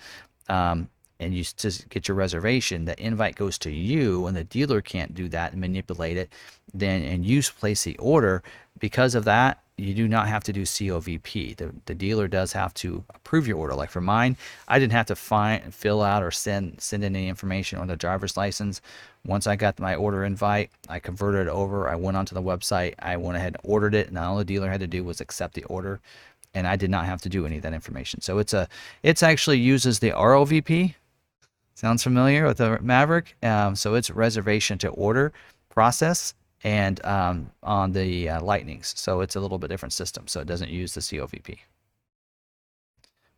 Um, 0.48 0.90
and 1.20 1.34
you 1.34 1.44
just 1.44 1.88
get 1.90 2.08
your 2.08 2.16
reservation, 2.16 2.86
the 2.86 3.02
invite 3.02 3.36
goes 3.36 3.58
to 3.60 3.72
you, 3.72 4.28
and 4.28 4.36
the 4.36 4.44
dealer 4.44 4.82
can't 4.82 5.14
do 5.14 5.30
that 5.30 5.54
and 5.54 5.62
manipulate 5.62 6.18
it. 6.18 6.32
Then 6.74 7.02
and 7.04 7.26
you 7.26 7.42
place 7.42 7.84
the 7.84 7.98
order. 7.98 8.44
Because 8.80 9.16
of 9.16 9.24
that, 9.26 9.64
you 9.78 9.94
do 9.94 10.08
not 10.08 10.28
have 10.28 10.44
to 10.46 10.54
do 10.54 10.62
COVP. 10.62 11.58
The, 11.58 11.74
the 11.86 11.96
dealer 11.96 12.28
does 12.28 12.54
have 12.54 12.74
to 12.76 13.04
approve 13.14 13.48
your 13.48 13.58
order. 13.58 13.76
Like 13.76 13.90
for 13.90 14.00
mine, 14.00 14.38
I 14.68 14.80
didn't 14.80 14.94
have 14.94 15.08
to 15.08 15.16
find, 15.16 15.74
fill 15.74 16.02
out, 16.02 16.24
or 16.24 16.32
send 16.32 16.80
send 16.80 17.04
in 17.04 17.16
any 17.16 17.28
information 17.28 17.80
on 17.80 17.88
the 17.88 17.98
driver's 17.98 18.38
license. 18.38 18.82
Once 19.26 19.48
I 19.48 19.56
got 19.56 19.80
my 19.80 19.96
order 19.96 20.24
invite, 20.24 20.72
I 20.88 21.00
converted 21.00 21.48
it 21.48 21.50
over. 21.50 21.90
I 21.90 21.96
went 21.96 22.16
onto 22.16 22.34
the 22.34 22.42
website. 22.42 22.96
I 23.00 23.18
went 23.18 23.38
ahead 23.38 23.58
and 23.62 23.70
ordered 23.70 23.96
it, 23.96 24.08
and 24.08 24.18
all 24.18 24.38
the 24.38 24.46
dealer 24.46 24.70
had 24.70 24.80
to 24.80 24.88
do 24.88 25.04
was 25.04 25.20
accept 25.20 25.56
the 25.56 25.64
order, 25.66 26.00
and 26.54 26.66
I 26.68 26.78
did 26.78 26.90
not 26.90 27.06
have 27.06 27.22
to 27.24 27.30
do 27.30 27.46
any 27.46 27.58
of 27.58 27.64
that 27.64 27.74
information. 27.74 28.22
So 28.22 28.38
it's 28.38 28.54
a 28.54 28.70
it's 29.04 29.24
actually 29.24 29.60
uses 29.60 30.00
the 30.00 30.12
ROVP. 30.12 30.96
Sounds 31.74 32.04
familiar 32.04 32.46
with 32.48 32.58
the 32.58 32.80
Maverick? 32.82 33.36
Um, 33.44 33.76
so 33.76 33.96
it's 33.96 34.10
reservation 34.10 34.78
to 34.78 34.88
order 34.90 35.34
process 35.70 36.34
and 36.66 37.06
um, 37.06 37.52
on 37.62 37.92
the 37.92 38.28
uh, 38.28 38.42
Lightnings. 38.42 38.98
So 38.98 39.22
it's 39.22 39.36
a 39.36 39.40
little 39.40 39.60
bit 39.60 39.70
different 39.70 39.94
system. 39.94 40.28
So 40.28 40.42
it 40.42 40.48
doesn't 40.48 40.72
use 40.72 40.96
the 40.96 41.02
COVP. 41.02 41.60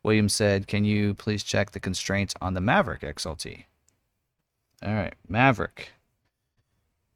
William 0.02 0.30
said, 0.30 0.66
can 0.66 0.86
you 0.86 1.12
please 1.12 1.42
check 1.42 1.72
the 1.72 1.80
constraints 1.80 2.34
on 2.40 2.54
the 2.54 2.62
Maverick 2.62 3.02
XLT? 3.02 3.64
All 4.82 4.94
right, 4.94 5.14
Maverick. 5.28 5.90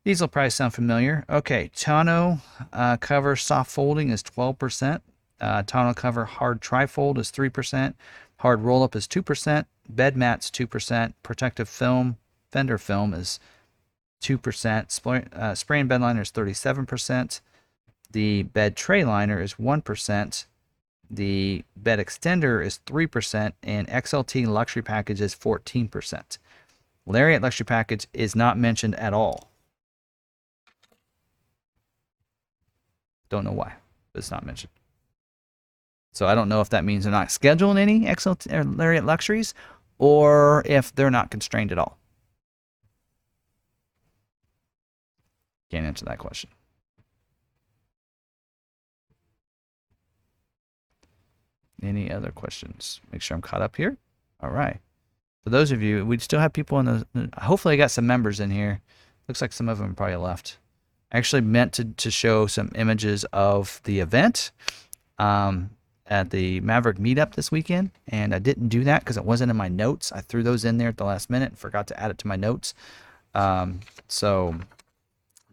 These 0.05 0.21
will 0.21 0.29
probably 0.29 0.51
sound 0.51 0.75
familiar. 0.75 1.25
Okay, 1.31 1.71
tonneau 1.75 2.41
uh, 2.75 2.99
cover 2.99 3.35
soft 3.35 3.71
folding 3.71 4.11
is 4.11 4.23
12%. 4.23 5.01
Uh, 5.41 5.63
tonneau 5.63 5.95
cover 5.95 6.27
hard 6.27 6.61
trifold 6.61 7.17
is 7.17 7.33
3%. 7.33 7.95
Hard 8.41 8.61
roll 8.61 8.83
up 8.83 8.95
is 8.95 9.09
2%. 9.09 9.65
Bed 9.89 10.17
mats 10.17 10.51
2%. 10.51 11.15
Protective 11.23 11.71
film, 11.71 12.19
fender 12.51 12.77
film 12.77 13.15
is 13.15 13.41
2%. 14.23 14.91
Spray, 14.91 15.25
uh, 15.33 15.55
spray 15.55 15.81
and 15.81 15.89
bed 15.89 16.01
liner 16.01 16.23
is 16.23 16.31
37%. 16.31 17.41
The 18.11 18.45
bed 18.45 18.77
tray 18.77 19.05
liner 19.05 19.41
is 19.41 19.55
1%. 19.55 20.47
The 21.11 21.65
bed 21.77 21.99
extender 21.99 22.65
is 22.65 22.81
3%. 22.87 23.53
And 23.63 23.89
XLT 23.89 24.47
luxury 24.47 24.83
package 24.83 25.21
is 25.21 25.35
14%. 25.35 26.39
Lariat 27.05 27.43
luxury 27.43 27.65
package 27.65 28.07
is 28.15 28.37
not 28.37 28.57
mentioned 28.57 28.95
at 28.95 29.13
all. 29.13 29.51
Don't 33.29 33.45
know 33.45 33.53
why, 33.53 33.75
but 34.13 34.19
it's 34.21 34.31
not 34.31 34.47
mentioned. 34.47 34.71
So 36.13 36.27
I 36.27 36.35
don't 36.35 36.49
know 36.49 36.61
if 36.61 36.69
that 36.71 36.85
means 36.85 37.05
they're 37.05 37.11
not 37.11 37.29
scheduling 37.29 37.79
any 37.79 38.03
XLT 38.03 38.53
or 38.53 38.65
Lariat 38.65 39.05
luxuries 39.05 39.55
or 39.99 40.63
if 40.67 40.95
they're 40.95 41.11
not 41.11 41.31
constrained 41.31 41.73
at 41.73 41.79
all. 41.79 41.99
Can't 45.73 45.87
answer 45.87 46.05
that 46.05 46.19
question. 46.19 46.51
Any 51.83 52.13
other 52.13 52.31
questions? 52.31 53.01
Make 53.11 53.23
sure 53.23 53.35
I'm 53.35 53.41
caught 53.41 53.63
up 53.63 53.77
here. 53.77 53.97
All 54.43 54.51
right. 54.51 54.81
For 55.45 55.49
those 55.49 55.73
of 55.73 55.81
you, 55.81 56.05
we 56.05 56.19
still 56.19 56.41
have 56.41 56.53
people 56.53 56.79
in 56.79 56.85
the. 56.85 57.31
Hopefully, 57.39 57.75
I 57.75 57.79
got 57.79 57.91
some 57.91 58.07
members 58.07 58.39
in 58.39 58.51
here. 58.51 58.83
Looks 59.29 59.41
like 59.41 59.55
some 59.55 59.71
of 59.71 59.79
them 59.79 59.95
probably 59.95 60.17
left. 60.17 60.59
I 61.11 61.17
actually 61.17 61.41
meant 61.41 61.73
to, 61.75 61.87
to 61.87 62.11
show 62.11 62.47
some 62.47 62.71
images 62.75 63.25
of 63.33 63.81
the 63.85 64.01
event 64.01 64.53
um, 65.19 65.71
at 66.07 66.31
the 66.31 66.61
Maverick 66.61 66.99
meetup 66.99 67.35
this 67.35 67.51
weekend, 67.51 67.93
and 68.09 68.35
I 68.35 68.41
didn't 68.41 68.69
do 68.69 68.85
that 68.85 69.01
because 69.01 69.17
it 69.17 69.25
wasn't 69.25 69.51
in 69.51 69.57
my 69.57 69.69
notes. 69.69 70.13
I 70.13 70.21
threw 70.21 70.43
those 70.43 70.67
in 70.67 70.77
there 70.77 70.89
at 70.89 70.99
the 70.99 71.07
last 71.07 71.31
minute 71.31 71.49
and 71.53 71.59
forgot 71.59 71.87
to 71.87 71.99
add 71.99 72.11
it 72.11 72.19
to 72.19 72.27
my 72.29 72.37
notes. 72.37 72.75
Um, 73.35 73.81
so 74.07 74.57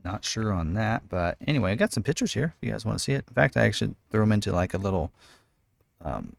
not 0.04 0.24
sure 0.24 0.52
on 0.52 0.74
that, 0.74 1.08
but 1.10 1.38
anyway, 1.46 1.72
I 1.72 1.76
got 1.76 1.94
some 1.94 2.04
pictures 2.04 2.34
here 2.34 2.54
if 2.62 2.66
you 2.66 2.72
guys 2.72 2.86
want 2.86 2.98
to 2.98 3.04
see 3.04 3.14
it. 3.14 3.26
In 3.28 3.34
fact, 3.34 3.58
I 3.58 3.66
actually 3.66 3.96
threw 4.12 4.22
them 4.22 4.32
into 4.32 4.52
like 4.52 4.74
a 4.74 4.78
little 4.78 5.12
um, 6.04 6.36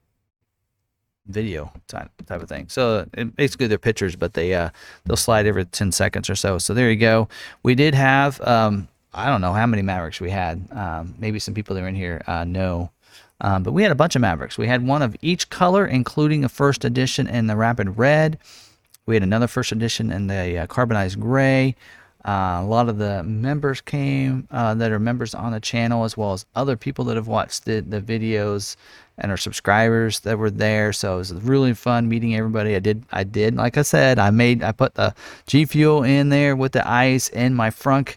video 1.27 1.73
type 1.89 2.11
type 2.27 2.43
of 2.43 2.49
thing. 2.49 2.69
So 2.69 3.07
it, 3.15 3.37
basically 3.37 3.67
they're 3.67 3.79
pictures, 3.79 4.17
but 4.17 4.35
they 4.35 4.55
uh, 4.55 4.71
they'll 5.05 5.17
slide 5.17 5.47
every 5.47 5.65
10 5.65 5.93
seconds 5.93 6.29
or 6.29 6.35
so. 6.35 6.59
So 6.59 6.75
there 6.75 6.91
you 6.91 6.97
go. 6.97 7.29
We 7.63 7.75
did 7.75 7.95
have 7.95 8.41
um, 8.43 8.89
I 9.13 9.27
don't 9.27 9.41
know 9.41 9.53
how 9.53 9.67
many 9.67 9.83
Mavericks 9.83 10.21
we 10.21 10.31
had. 10.31 10.67
Um, 10.73 11.15
maybe 11.19 11.39
some 11.39 11.55
people 11.55 11.75
that 11.75 11.83
are 11.83 11.89
in 11.89 11.95
here 11.95 12.23
uh, 12.27 12.45
know. 12.45 12.91
Um, 13.43 13.63
but 13.63 13.73
we 13.73 13.83
had 13.83 13.91
a 13.91 13.97
bunch 13.97 14.17
of 14.17 14.23
Mavericks. 14.23 14.59
We 14.59 14.67
had 14.67 14.87
one 14.87 15.01
of 15.03 15.17
each 15.23 15.49
color, 15.49 15.87
including 15.87 16.45
a 16.45 16.49
first 16.49 16.85
edition 16.85 17.27
in 17.27 17.47
the 17.47 17.57
Rapid 17.57 17.97
Red. 17.97 18.39
We 19.07 19.17
had 19.17 19.23
another 19.23 19.47
first 19.47 19.73
edition 19.73 20.13
in 20.13 20.27
the 20.27 20.59
uh, 20.59 20.67
Carbonized 20.67 21.19
Gray. 21.19 21.75
Uh, 22.25 22.61
a 22.61 22.67
lot 22.67 22.89
of 22.89 22.99
the 22.99 23.23
members 23.23 23.81
came 23.81 24.47
uh, 24.51 24.75
that 24.75 24.93
are 24.93 24.99
members 24.99 25.35
on 25.35 25.53
the 25.53 25.61
channel, 25.61 26.05
as 26.05 26.17
well 26.17 26.33
as 26.33 26.45
other 26.55 26.77
people 26.77 27.05
that 27.07 27.17
have 27.17 27.29
watched 27.29 27.65
the, 27.65 27.81
the 27.81 28.01
videos 28.01 28.77
and 29.17 29.31
our 29.31 29.37
subscribers 29.37 30.21
that 30.21 30.39
were 30.39 30.51
there. 30.51 30.93
So 30.93 31.15
it 31.15 31.19
was 31.19 31.33
really 31.33 31.75
fun 31.75 32.09
meeting 32.09 32.37
everybody. 32.37 32.77
I 32.77 32.79
did, 32.79 33.05
I 33.13 33.25
did, 33.25 33.57
like 33.57 33.79
I 33.79 33.83
said, 33.83 34.19
I 34.19 34.31
made, 34.31 34.63
I 34.63 34.73
put 34.73 34.95
the 34.95 35.15
G 35.47 35.65
Fuel 35.65 36.03
in 36.03 36.29
there 36.29 36.57
with 36.57 36.73
the 36.73 36.87
ice 36.87 37.29
in 37.29 37.55
my 37.55 37.71
frunk 37.71 38.17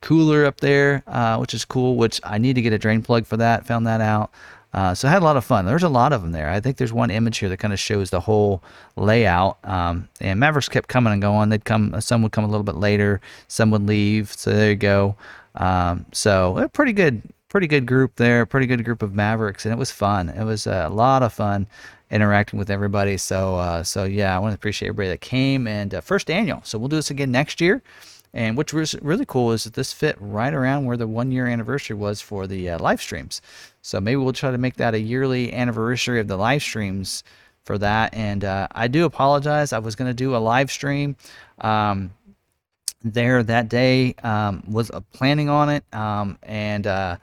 cooler 0.00 0.44
up 0.44 0.60
there, 0.60 1.02
uh, 1.06 1.38
which 1.38 1.54
is 1.54 1.64
cool. 1.64 1.96
Which 1.96 2.20
I 2.24 2.38
need 2.38 2.54
to 2.54 2.62
get 2.62 2.72
a 2.72 2.78
drain 2.78 3.02
plug 3.02 3.26
for 3.26 3.36
that. 3.36 3.66
Found 3.66 3.86
that 3.86 4.00
out. 4.00 4.30
Uh, 4.78 4.94
so 4.94 5.08
I 5.08 5.10
had 5.10 5.22
a 5.22 5.24
lot 5.24 5.36
of 5.36 5.44
fun. 5.44 5.66
There's 5.66 5.82
a 5.82 5.88
lot 5.88 6.12
of 6.12 6.22
them 6.22 6.30
there. 6.30 6.48
I 6.50 6.60
think 6.60 6.76
there's 6.76 6.92
one 6.92 7.10
image 7.10 7.38
here 7.38 7.48
that 7.48 7.56
kind 7.56 7.74
of 7.74 7.80
shows 7.80 8.10
the 8.10 8.20
whole 8.20 8.62
layout. 8.94 9.58
Um, 9.64 10.08
and 10.20 10.38
Mavericks 10.38 10.68
kept 10.68 10.88
coming 10.88 11.12
and 11.12 11.20
going. 11.20 11.48
They'd 11.48 11.64
come. 11.64 12.00
Some 12.00 12.22
would 12.22 12.30
come 12.30 12.44
a 12.44 12.46
little 12.46 12.62
bit 12.62 12.76
later. 12.76 13.20
Some 13.48 13.72
would 13.72 13.88
leave. 13.88 14.32
So 14.32 14.52
there 14.52 14.70
you 14.70 14.76
go. 14.76 15.16
Um, 15.56 16.06
so 16.12 16.58
a 16.58 16.68
pretty 16.68 16.92
good, 16.92 17.22
pretty 17.48 17.66
good 17.66 17.86
group 17.86 18.14
there. 18.14 18.46
Pretty 18.46 18.68
good 18.68 18.84
group 18.84 19.02
of 19.02 19.12
Mavericks, 19.16 19.66
and 19.66 19.72
it 19.72 19.78
was 19.78 19.90
fun. 19.90 20.28
It 20.28 20.44
was 20.44 20.68
a 20.68 20.88
lot 20.88 21.24
of 21.24 21.32
fun 21.32 21.66
interacting 22.12 22.56
with 22.56 22.70
everybody. 22.70 23.16
So 23.16 23.56
uh, 23.56 23.82
so 23.82 24.04
yeah, 24.04 24.36
I 24.36 24.38
want 24.38 24.52
to 24.52 24.54
appreciate 24.54 24.90
everybody 24.90 25.08
that 25.08 25.20
came 25.20 25.66
and 25.66 25.92
uh, 25.92 26.00
first 26.02 26.30
annual. 26.30 26.60
So 26.62 26.78
we'll 26.78 26.86
do 26.86 26.94
this 26.94 27.10
again 27.10 27.32
next 27.32 27.60
year. 27.60 27.82
And 28.34 28.56
which 28.56 28.72
was 28.72 28.94
really 29.00 29.24
cool 29.24 29.52
is 29.52 29.64
that 29.64 29.74
this 29.74 29.92
fit 29.92 30.16
right 30.20 30.52
around 30.52 30.84
where 30.84 30.96
the 30.96 31.06
one 31.06 31.32
year 31.32 31.46
anniversary 31.46 31.96
was 31.96 32.20
for 32.20 32.46
the 32.46 32.70
uh, 32.70 32.78
live 32.78 33.00
streams. 33.00 33.40
So 33.82 34.00
maybe 34.00 34.16
we'll 34.16 34.32
try 34.32 34.50
to 34.50 34.58
make 34.58 34.76
that 34.76 34.94
a 34.94 35.00
yearly 35.00 35.52
anniversary 35.52 36.20
of 36.20 36.28
the 36.28 36.36
live 36.36 36.62
streams 36.62 37.24
for 37.64 37.78
that. 37.78 38.14
And 38.14 38.44
uh, 38.44 38.68
I 38.72 38.88
do 38.88 39.04
apologize. 39.04 39.72
I 39.72 39.78
was 39.78 39.94
going 39.94 40.10
to 40.10 40.14
do 40.14 40.36
a 40.36 40.38
live 40.38 40.70
stream 40.70 41.16
um, 41.60 42.12
there 43.02 43.42
that 43.42 43.68
day, 43.68 44.14
um, 44.22 44.62
was 44.68 44.90
uh, 44.90 45.00
planning 45.12 45.48
on 45.48 45.68
it. 45.70 45.84
Um, 45.92 46.38
and, 46.42 46.86
uh, 46.86 47.16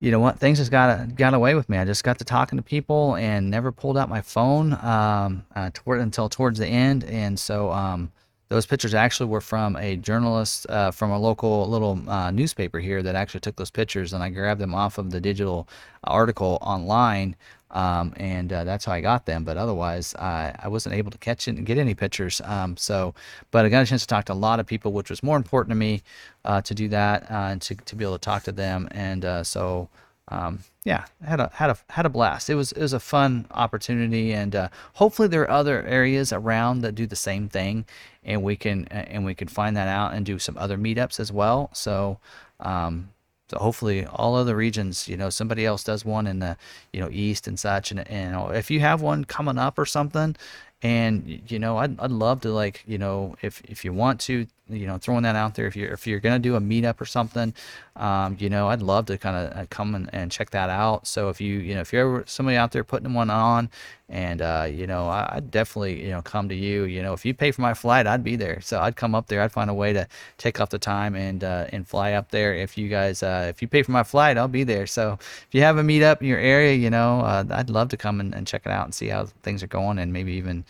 you 0.00 0.12
know 0.12 0.20
what? 0.20 0.38
Things 0.38 0.58
just 0.58 0.70
got 0.70 1.16
got 1.16 1.34
away 1.34 1.56
with 1.56 1.68
me. 1.68 1.76
I 1.76 1.84
just 1.84 2.04
got 2.04 2.18
to 2.18 2.24
talking 2.24 2.56
to 2.56 2.62
people 2.62 3.16
and 3.16 3.50
never 3.50 3.72
pulled 3.72 3.98
out 3.98 4.08
my 4.08 4.20
phone 4.20 4.72
um, 4.74 5.44
uh, 5.56 5.70
toward, 5.74 6.00
until 6.00 6.28
towards 6.28 6.60
the 6.60 6.68
end. 6.68 7.02
And 7.02 7.36
so, 7.36 7.72
um, 7.72 8.12
those 8.48 8.64
pictures 8.64 8.94
actually 8.94 9.28
were 9.28 9.40
from 9.40 9.76
a 9.76 9.96
journalist 9.96 10.66
uh, 10.70 10.90
from 10.90 11.10
a 11.10 11.18
local 11.18 11.68
little 11.68 12.00
uh, 12.08 12.30
newspaper 12.30 12.78
here 12.78 13.02
that 13.02 13.14
actually 13.14 13.40
took 13.40 13.56
those 13.56 13.70
pictures, 13.70 14.12
and 14.12 14.22
I 14.22 14.30
grabbed 14.30 14.60
them 14.60 14.74
off 14.74 14.98
of 14.98 15.10
the 15.10 15.20
digital 15.20 15.68
article 16.04 16.58
online, 16.62 17.36
um, 17.72 18.14
and 18.16 18.50
uh, 18.50 18.64
that's 18.64 18.86
how 18.86 18.92
I 18.92 19.02
got 19.02 19.26
them. 19.26 19.44
But 19.44 19.58
otherwise, 19.58 20.14
I, 20.14 20.54
I 20.62 20.68
wasn't 20.68 20.94
able 20.94 21.10
to 21.10 21.18
catch 21.18 21.46
it 21.46 21.56
and 21.56 21.66
get 21.66 21.76
any 21.76 21.94
pictures. 21.94 22.40
Um, 22.44 22.76
so, 22.78 23.14
but 23.50 23.66
I 23.66 23.68
got 23.68 23.82
a 23.82 23.86
chance 23.86 24.02
to 24.02 24.08
talk 24.08 24.24
to 24.26 24.32
a 24.32 24.34
lot 24.34 24.60
of 24.60 24.66
people, 24.66 24.92
which 24.92 25.10
was 25.10 25.22
more 25.22 25.36
important 25.36 25.72
to 25.72 25.76
me 25.76 26.02
uh, 26.46 26.62
to 26.62 26.74
do 26.74 26.88
that 26.88 27.30
uh, 27.30 27.48
and 27.50 27.62
to, 27.62 27.74
to 27.74 27.96
be 27.96 28.04
able 28.04 28.14
to 28.14 28.24
talk 28.24 28.44
to 28.44 28.52
them, 28.52 28.88
and 28.92 29.24
uh, 29.24 29.44
so 29.44 29.90
um, 30.30 30.60
yeah, 30.84 31.04
had 31.24 31.40
a 31.40 31.50
had 31.54 31.70
a 31.70 31.78
had 31.90 32.06
a 32.06 32.08
blast. 32.08 32.50
It 32.50 32.54
was 32.54 32.72
it 32.72 32.80
was 32.80 32.92
a 32.92 33.00
fun 33.00 33.46
opportunity, 33.50 34.32
and 34.32 34.54
uh, 34.54 34.68
hopefully 34.94 35.28
there 35.28 35.42
are 35.42 35.50
other 35.50 35.82
areas 35.84 36.32
around 36.32 36.80
that 36.80 36.94
do 36.94 37.06
the 37.06 37.16
same 37.16 37.48
thing, 37.48 37.84
and 38.24 38.42
we 38.42 38.56
can 38.56 38.86
and 38.88 39.24
we 39.24 39.34
can 39.34 39.48
find 39.48 39.76
that 39.76 39.88
out 39.88 40.14
and 40.14 40.24
do 40.24 40.38
some 40.38 40.56
other 40.58 40.78
meetups 40.78 41.20
as 41.20 41.32
well. 41.32 41.70
So. 41.72 42.18
Um, 42.60 43.10
so 43.50 43.56
hopefully 43.56 44.04
all 44.04 44.34
other 44.34 44.54
regions, 44.54 45.08
you 45.08 45.16
know, 45.16 45.30
somebody 45.30 45.64
else 45.64 45.82
does 45.82 46.04
one 46.04 46.26
in 46.26 46.38
the, 46.38 46.58
you 46.92 47.00
know, 47.00 47.08
east 47.10 47.48
and 47.48 47.58
such. 47.58 47.90
And, 47.90 48.06
and 48.06 48.54
if 48.54 48.70
you 48.70 48.80
have 48.80 49.00
one 49.00 49.24
coming 49.24 49.56
up 49.56 49.78
or 49.78 49.86
something, 49.86 50.36
and 50.82 51.40
you 51.48 51.58
know, 51.58 51.78
I'd, 51.78 51.98
I'd 51.98 52.10
love 52.10 52.42
to 52.42 52.50
like, 52.50 52.84
you 52.86 52.98
know, 52.98 53.36
if 53.42 53.62
if 53.64 53.86
you 53.86 53.92
want 53.94 54.20
to, 54.22 54.46
you 54.68 54.86
know, 54.86 54.98
throwing 54.98 55.22
that 55.22 55.36
out 55.36 55.54
there. 55.54 55.66
If 55.66 55.76
you're 55.76 55.92
if 55.92 56.06
you're 56.06 56.20
gonna 56.20 56.38
do 56.38 56.56
a 56.56 56.60
meetup 56.60 57.00
or 57.00 57.06
something, 57.06 57.54
um, 57.96 58.36
you 58.38 58.48
know, 58.48 58.68
I'd 58.68 58.82
love 58.82 59.06
to 59.06 59.18
kind 59.18 59.36
of 59.36 59.56
uh, 59.56 59.66
come 59.70 59.94
and, 59.94 60.10
and 60.12 60.30
check 60.30 60.50
that 60.50 60.70
out. 60.70 61.06
So 61.06 61.28
if 61.28 61.40
you 61.40 61.58
you 61.58 61.74
know 61.74 61.80
if 61.80 61.92
you're 61.92 62.18
ever 62.18 62.24
somebody 62.26 62.56
out 62.56 62.72
there 62.72 62.84
putting 62.84 63.14
one 63.14 63.30
on, 63.30 63.70
and 64.08 64.40
uh, 64.40 64.66
you 64.70 64.86
know, 64.86 65.08
I, 65.08 65.36
would 65.36 65.50
definitely 65.50 66.02
you 66.04 66.10
know 66.10 66.22
come 66.22 66.48
to 66.48 66.54
you. 66.54 66.84
You 66.84 67.02
know, 67.02 67.12
if 67.12 67.24
you 67.24 67.34
pay 67.34 67.50
for 67.50 67.60
my 67.62 67.74
flight, 67.74 68.06
I'd 68.06 68.24
be 68.24 68.36
there. 68.36 68.60
So 68.60 68.80
I'd 68.80 68.96
come 68.96 69.14
up 69.14 69.26
there. 69.26 69.42
I'd 69.42 69.52
find 69.52 69.70
a 69.70 69.74
way 69.74 69.92
to 69.92 70.06
take 70.38 70.60
off 70.60 70.70
the 70.70 70.78
time 70.78 71.14
and 71.14 71.42
uh, 71.44 71.66
and 71.72 71.86
fly 71.86 72.12
up 72.12 72.30
there. 72.30 72.54
If 72.54 72.78
you 72.78 72.88
guys 72.88 73.22
uh, 73.22 73.46
if 73.48 73.62
you 73.62 73.68
pay 73.68 73.82
for 73.82 73.92
my 73.92 74.04
flight, 74.04 74.38
I'll 74.38 74.48
be 74.48 74.64
there. 74.64 74.86
So 74.86 75.18
if 75.20 75.48
you 75.52 75.62
have 75.62 75.78
a 75.78 75.82
meetup 75.82 76.20
in 76.20 76.26
your 76.26 76.38
area, 76.38 76.74
you 76.74 76.90
know, 76.90 77.20
uh, 77.20 77.44
I'd 77.50 77.70
love 77.70 77.88
to 77.90 77.96
come 77.96 78.20
and, 78.20 78.34
and 78.34 78.46
check 78.46 78.62
it 78.64 78.72
out 78.72 78.84
and 78.84 78.94
see 78.94 79.08
how 79.08 79.26
things 79.42 79.62
are 79.62 79.68
going, 79.68 79.98
and 79.98 80.12
maybe 80.12 80.32
even 80.34 80.64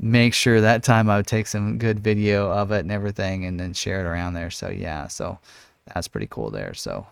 make 0.00 0.34
sure 0.34 0.60
that 0.60 0.82
time 0.82 1.10
I 1.10 1.16
would 1.16 1.26
take 1.26 1.46
some 1.46 1.78
good 1.78 2.00
video 2.00 2.50
of 2.50 2.70
it 2.72 2.80
and 2.80 2.92
everything 2.92 3.44
and 3.44 3.58
then 3.58 3.72
share 3.72 4.00
it 4.00 4.08
around 4.08 4.34
there. 4.34 4.50
So 4.50 4.68
yeah, 4.68 5.08
so 5.08 5.38
that's 5.92 6.08
pretty 6.08 6.28
cool 6.30 6.50
there. 6.50 6.74
So 6.74 7.06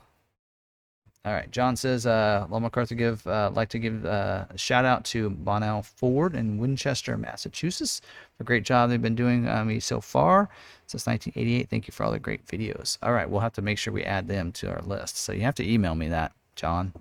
all 1.26 1.32
right, 1.32 1.50
John 1.50 1.74
says, 1.74 2.06
uh, 2.06 2.46
"Long 2.48 2.62
McArthur 2.62 2.96
give 2.96 3.26
uh, 3.26 3.50
like 3.52 3.68
to 3.70 3.80
give 3.80 4.06
uh, 4.06 4.44
a 4.48 4.56
shout 4.56 4.84
out 4.84 5.04
to 5.06 5.30
Bonnell 5.30 5.82
Ford 5.82 6.36
in 6.36 6.58
Winchester, 6.58 7.16
Massachusetts 7.16 8.00
for 8.38 8.44
great 8.44 8.62
job 8.62 8.90
they've 8.90 9.02
been 9.02 9.16
doing 9.16 9.48
uh, 9.48 9.64
me 9.64 9.80
so 9.80 10.00
far 10.00 10.48
since 10.86 11.04
1988. 11.04 11.68
Thank 11.68 11.88
you 11.88 11.92
for 11.92 12.04
all 12.04 12.12
the 12.12 12.20
great 12.20 12.46
videos. 12.46 12.96
All 13.02 13.12
right, 13.12 13.28
we'll 13.28 13.40
have 13.40 13.54
to 13.54 13.62
make 13.62 13.76
sure 13.76 13.92
we 13.92 14.04
add 14.04 14.28
them 14.28 14.52
to 14.52 14.70
our 14.70 14.82
list. 14.82 15.16
So 15.16 15.32
you 15.32 15.40
have 15.40 15.56
to 15.56 15.68
email 15.68 15.96
me 15.96 16.08
that, 16.10 16.30
John. 16.54 16.92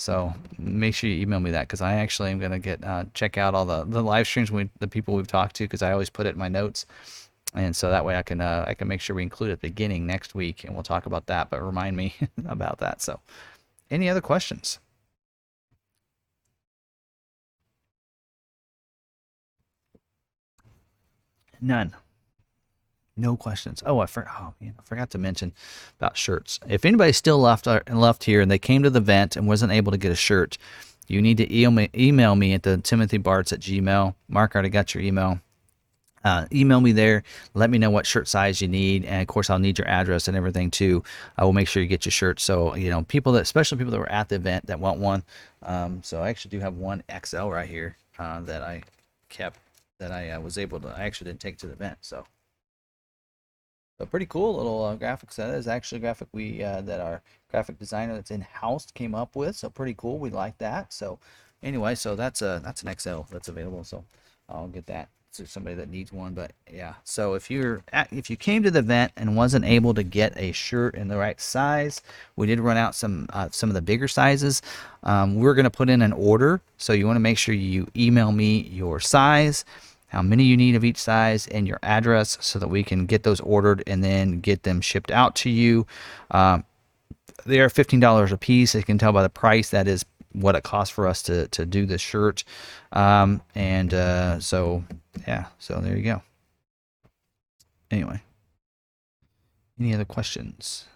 So 0.00 0.32
make 0.58 0.94
sure 0.94 1.10
you 1.10 1.20
email 1.20 1.40
me 1.40 1.50
that 1.50 1.68
because 1.68 1.82
I 1.82 1.96
actually 1.96 2.30
am 2.30 2.38
going 2.38 2.52
to 2.52 2.58
get 2.58 2.82
uh, 2.82 3.04
check 3.12 3.36
out 3.36 3.54
all 3.54 3.66
the, 3.66 3.84
the 3.84 4.02
live 4.02 4.26
streams 4.26 4.50
with 4.50 4.70
the 4.78 4.88
people 4.88 5.14
we've 5.14 5.26
talked 5.26 5.56
to 5.56 5.64
because 5.64 5.82
I 5.82 5.92
always 5.92 6.08
put 6.08 6.24
it 6.24 6.30
in 6.30 6.38
my 6.38 6.48
notes. 6.48 6.86
And 7.52 7.76
so 7.76 7.90
that 7.90 8.02
way 8.02 8.16
I 8.16 8.22
can 8.22 8.40
uh, 8.40 8.64
I 8.66 8.72
can 8.72 8.88
make 8.88 9.02
sure 9.02 9.14
we 9.14 9.22
include 9.22 9.50
it 9.50 9.54
at 9.54 9.60
the 9.60 9.68
beginning 9.68 10.06
next 10.06 10.34
week 10.34 10.64
and 10.64 10.72
we'll 10.72 10.84
talk 10.84 11.04
about 11.04 11.26
that. 11.26 11.50
But 11.50 11.62
remind 11.62 11.98
me 11.98 12.14
about 12.46 12.78
that. 12.78 13.02
So 13.02 13.20
any 13.90 14.08
other 14.08 14.22
questions? 14.22 14.78
None. 21.60 21.94
No 23.16 23.36
questions. 23.36 23.82
Oh, 23.84 23.98
I, 23.98 24.06
for, 24.06 24.26
oh, 24.38 24.54
man, 24.60 24.74
I 24.78 24.82
forgot 24.82 25.10
to 25.10 25.18
mention 25.18 25.52
about 25.98 26.16
shirts. 26.16 26.58
If 26.68 26.84
anybody 26.84 27.12
still 27.12 27.38
left 27.38 27.66
uh, 27.66 27.80
left 27.90 28.24
here 28.24 28.40
and 28.40 28.50
they 28.50 28.58
came 28.58 28.82
to 28.82 28.90
the 28.90 29.00
event 29.00 29.36
and 29.36 29.46
wasn't 29.46 29.72
able 29.72 29.92
to 29.92 29.98
get 29.98 30.12
a 30.12 30.16
shirt, 30.16 30.56
you 31.08 31.20
need 31.20 31.38
to 31.38 31.54
email 31.54 31.72
me, 31.72 31.90
email 31.94 32.36
me 32.36 32.54
at 32.54 32.62
the 32.62 32.78
Timothy 32.78 33.18
Bartz 33.18 33.52
at 33.52 33.60
Gmail. 33.60 34.14
Mark 34.28 34.54
already 34.54 34.68
got 34.68 34.94
your 34.94 35.02
email. 35.02 35.40
Uh, 36.22 36.46
email 36.52 36.80
me 36.80 36.92
there. 36.92 37.22
Let 37.54 37.70
me 37.70 37.78
know 37.78 37.90
what 37.90 38.06
shirt 38.06 38.28
size 38.28 38.60
you 38.60 38.68
need, 38.68 39.04
and 39.06 39.22
of 39.22 39.26
course, 39.26 39.48
I'll 39.48 39.58
need 39.58 39.78
your 39.78 39.88
address 39.88 40.28
and 40.28 40.36
everything 40.36 40.70
too. 40.70 41.02
I 41.36 41.44
will 41.44 41.54
make 41.54 41.66
sure 41.66 41.82
you 41.82 41.88
get 41.88 42.04
your 42.04 42.12
shirt. 42.12 42.40
So 42.40 42.74
you 42.74 42.90
know, 42.90 43.02
people 43.04 43.32
that, 43.32 43.42
especially 43.42 43.78
people 43.78 43.92
that 43.92 43.98
were 43.98 44.12
at 44.12 44.28
the 44.28 44.36
event 44.36 44.66
that 44.66 44.78
want 44.78 45.00
one. 45.00 45.22
Um, 45.62 46.02
so 46.02 46.22
I 46.22 46.28
actually 46.28 46.50
do 46.50 46.60
have 46.60 46.76
one 46.76 47.02
XL 47.24 47.48
right 47.48 47.68
here 47.68 47.96
uh, 48.18 48.40
that 48.40 48.62
I 48.62 48.82
kept 49.30 49.58
that 49.98 50.12
I 50.12 50.30
uh, 50.30 50.40
was 50.40 50.58
able 50.58 50.78
to. 50.80 50.88
I 50.88 51.04
actually 51.04 51.30
didn't 51.30 51.40
take 51.40 51.58
to 51.58 51.66
the 51.66 51.72
event. 51.72 51.98
So 52.02 52.24
a 54.00 54.06
pretty 54.06 54.26
cool 54.26 54.56
little 54.56 54.84
uh, 54.84 54.94
graphic 54.96 55.32
set. 55.32 55.50
is 55.50 55.68
actually 55.68 55.98
a 55.98 56.00
graphic 56.00 56.28
we 56.32 56.64
uh, 56.64 56.80
that 56.82 57.00
our 57.00 57.22
graphic 57.50 57.78
designer 57.78 58.14
that's 58.14 58.30
in 58.30 58.40
house 58.40 58.86
came 58.92 59.14
up 59.14 59.36
with. 59.36 59.56
So 59.56 59.68
pretty 59.68 59.94
cool. 59.96 60.18
We 60.18 60.30
like 60.30 60.58
that. 60.58 60.92
So 60.92 61.18
anyway, 61.62 61.94
so 61.94 62.16
that's 62.16 62.42
a 62.42 62.60
that's 62.64 62.82
an 62.82 62.94
XL 62.98 63.20
that's 63.30 63.48
available. 63.48 63.84
So 63.84 64.04
I'll 64.48 64.68
get 64.68 64.86
that 64.86 65.08
to 65.34 65.46
somebody 65.46 65.76
that 65.76 65.88
needs 65.88 66.12
one. 66.12 66.34
But 66.34 66.52
yeah, 66.70 66.94
so 67.04 67.34
if 67.34 67.50
you're 67.50 67.82
at, 67.92 68.12
if 68.12 68.30
you 68.30 68.36
came 68.36 68.62
to 68.62 68.70
the 68.70 68.80
event 68.80 69.12
and 69.16 69.36
wasn't 69.36 69.64
able 69.64 69.94
to 69.94 70.02
get 70.02 70.32
a 70.36 70.52
shirt 70.52 70.94
in 70.94 71.08
the 71.08 71.16
right 71.16 71.40
size, 71.40 72.00
we 72.36 72.46
did 72.46 72.58
run 72.58 72.76
out 72.76 72.94
some 72.94 73.26
uh, 73.32 73.48
some 73.50 73.70
of 73.70 73.74
the 73.74 73.82
bigger 73.82 74.08
sizes. 74.08 74.62
Um, 75.02 75.36
we're 75.36 75.54
gonna 75.54 75.70
put 75.70 75.90
in 75.90 76.02
an 76.02 76.12
order, 76.12 76.60
so 76.78 76.92
you 76.92 77.06
want 77.06 77.16
to 77.16 77.20
make 77.20 77.38
sure 77.38 77.54
you 77.54 77.86
email 77.96 78.32
me 78.32 78.62
your 78.62 78.98
size 78.98 79.64
how 80.10 80.22
many 80.22 80.44
you 80.44 80.56
need 80.56 80.74
of 80.74 80.84
each 80.84 80.98
size, 80.98 81.46
and 81.48 81.66
your 81.66 81.78
address 81.82 82.36
so 82.40 82.58
that 82.58 82.68
we 82.68 82.82
can 82.82 83.06
get 83.06 83.22
those 83.22 83.40
ordered 83.40 83.82
and 83.86 84.04
then 84.04 84.40
get 84.40 84.64
them 84.64 84.80
shipped 84.80 85.10
out 85.10 85.34
to 85.36 85.50
you. 85.50 85.86
Um, 86.30 86.64
they 87.46 87.60
are 87.60 87.68
$15 87.68 88.32
a 88.32 88.36
piece. 88.36 88.74
You 88.74 88.82
can 88.82 88.98
tell 88.98 89.12
by 89.12 89.22
the 89.22 89.30
price 89.30 89.70
that 89.70 89.88
is 89.88 90.04
what 90.32 90.54
it 90.54 90.62
costs 90.62 90.94
for 90.94 91.06
us 91.06 91.22
to, 91.22 91.48
to 91.48 91.64
do 91.66 91.86
this 91.86 92.00
shirt. 92.00 92.44
Um, 92.92 93.42
and 93.54 93.94
uh, 93.94 94.40
so, 94.40 94.84
yeah, 95.26 95.46
so 95.58 95.80
there 95.80 95.96
you 95.96 96.04
go. 96.04 96.22
Anyway, 97.90 98.20
any 99.78 99.94
other 99.94 100.04
questions? 100.04 100.86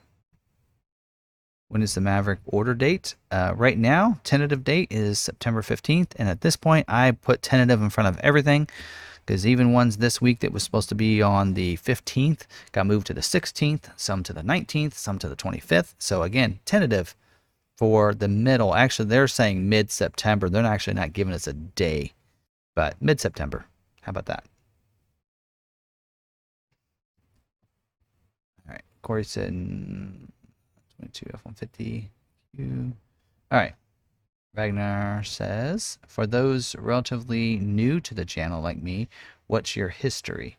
When 1.75 1.83
is 1.83 1.97
the 1.97 2.01
Maverick 2.01 2.39
order 2.47 2.73
date? 2.73 3.17
Uh, 3.33 3.53
right 3.57 3.77
now, 3.77 4.21
tentative 4.23 4.63
date 4.63 4.87
is 4.93 5.19
September 5.19 5.61
15th. 5.61 6.13
And 6.15 6.29
at 6.29 6.41
this 6.41 6.55
point, 6.55 6.85
I 6.89 7.11
put 7.11 7.43
tentative 7.43 7.83
in 7.83 7.91
front 7.91 8.07
of 8.07 8.17
everything 8.21 8.69
because 9.27 9.45
even 9.45 9.73
ones 9.73 9.97
this 9.97 10.21
week 10.21 10.39
that 10.39 10.53
was 10.53 10.63
supposed 10.63 10.89
to 10.91 10.95
be 10.95 11.21
on 11.21 11.55
the 11.55 11.77
15th 11.79 12.43
got 12.71 12.87
moved 12.87 13.09
to 13.09 13.13
the 13.13 13.23
16th, 13.23 13.91
some 13.97 14.23
to 14.23 14.33
the 14.33 14.43
19th, 14.43 14.93
some 14.93 15.19
to 15.19 15.29
the 15.29 15.35
25th. 15.35 15.97
So 15.99 16.23
again, 16.23 16.61
tentative 16.65 17.17
for 17.77 18.15
the 18.15 18.29
middle. 18.29 18.77
Actually, 18.77 19.09
they're 19.09 19.27
saying 19.27 19.69
mid 19.69 19.91
September. 19.91 20.49
They're 20.49 20.65
actually 20.65 20.95
not 20.95 21.13
giving 21.13 21.35
us 21.35 21.49
a 21.49 21.55
day, 21.55 22.13
but 22.77 23.03
mid 23.03 23.19
September. 23.21 23.67
How 24.03 24.11
about 24.11 24.27
that? 24.27 24.45
All 28.65 28.75
right. 28.75 28.85
Corey 29.03 29.25
said 29.25 29.53
22 30.99 31.27
F-150 31.35 32.09
Q. 32.57 32.93
All 33.51 33.59
right. 33.59 33.75
Ragnar 34.55 35.25
says, 35.25 35.99
for 36.07 36.27
those 36.27 36.77
relatively 36.77 37.57
new 37.57 38.01
to 38.01 38.15
the 38.15 38.25
channel 38.25 38.63
like 38.63 38.81
me, 38.81 39.09
what's 39.49 39.75
your 39.75 39.89
history? 39.89 40.57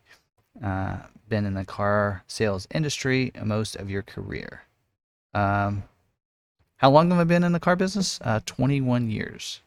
Uh, 0.62 0.98
been 1.28 1.46
in 1.46 1.54
the 1.54 1.64
car 1.64 2.22
sales 2.26 2.68
industry 2.70 3.32
most 3.42 3.74
of 3.76 3.90
your 3.90 4.02
career. 4.02 4.62
Um, 5.34 5.84
how 6.76 6.90
long 6.90 7.10
have 7.10 7.18
I 7.18 7.24
been 7.24 7.44
in 7.44 7.52
the 7.52 7.60
car 7.60 7.76
business? 7.76 8.18
Uh, 8.22 8.40
21 8.44 9.10
years. 9.10 9.62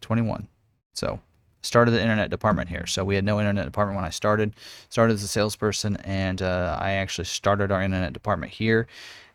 21. 0.00 0.46
So 0.92 1.20
started 1.62 1.90
the 1.92 2.00
internet 2.00 2.30
department 2.30 2.68
here. 2.68 2.86
So 2.86 3.04
we 3.04 3.14
had 3.14 3.24
no 3.24 3.38
internet 3.38 3.64
department 3.64 3.96
when 3.96 4.04
I 4.04 4.10
started. 4.10 4.54
Started 4.88 5.14
as 5.14 5.22
a 5.22 5.28
salesperson, 5.28 5.96
and 5.98 6.42
uh, 6.42 6.78
I 6.80 6.92
actually 6.92 7.24
started 7.24 7.72
our 7.72 7.82
internet 7.82 8.12
department 8.12 8.52
here, 8.52 8.86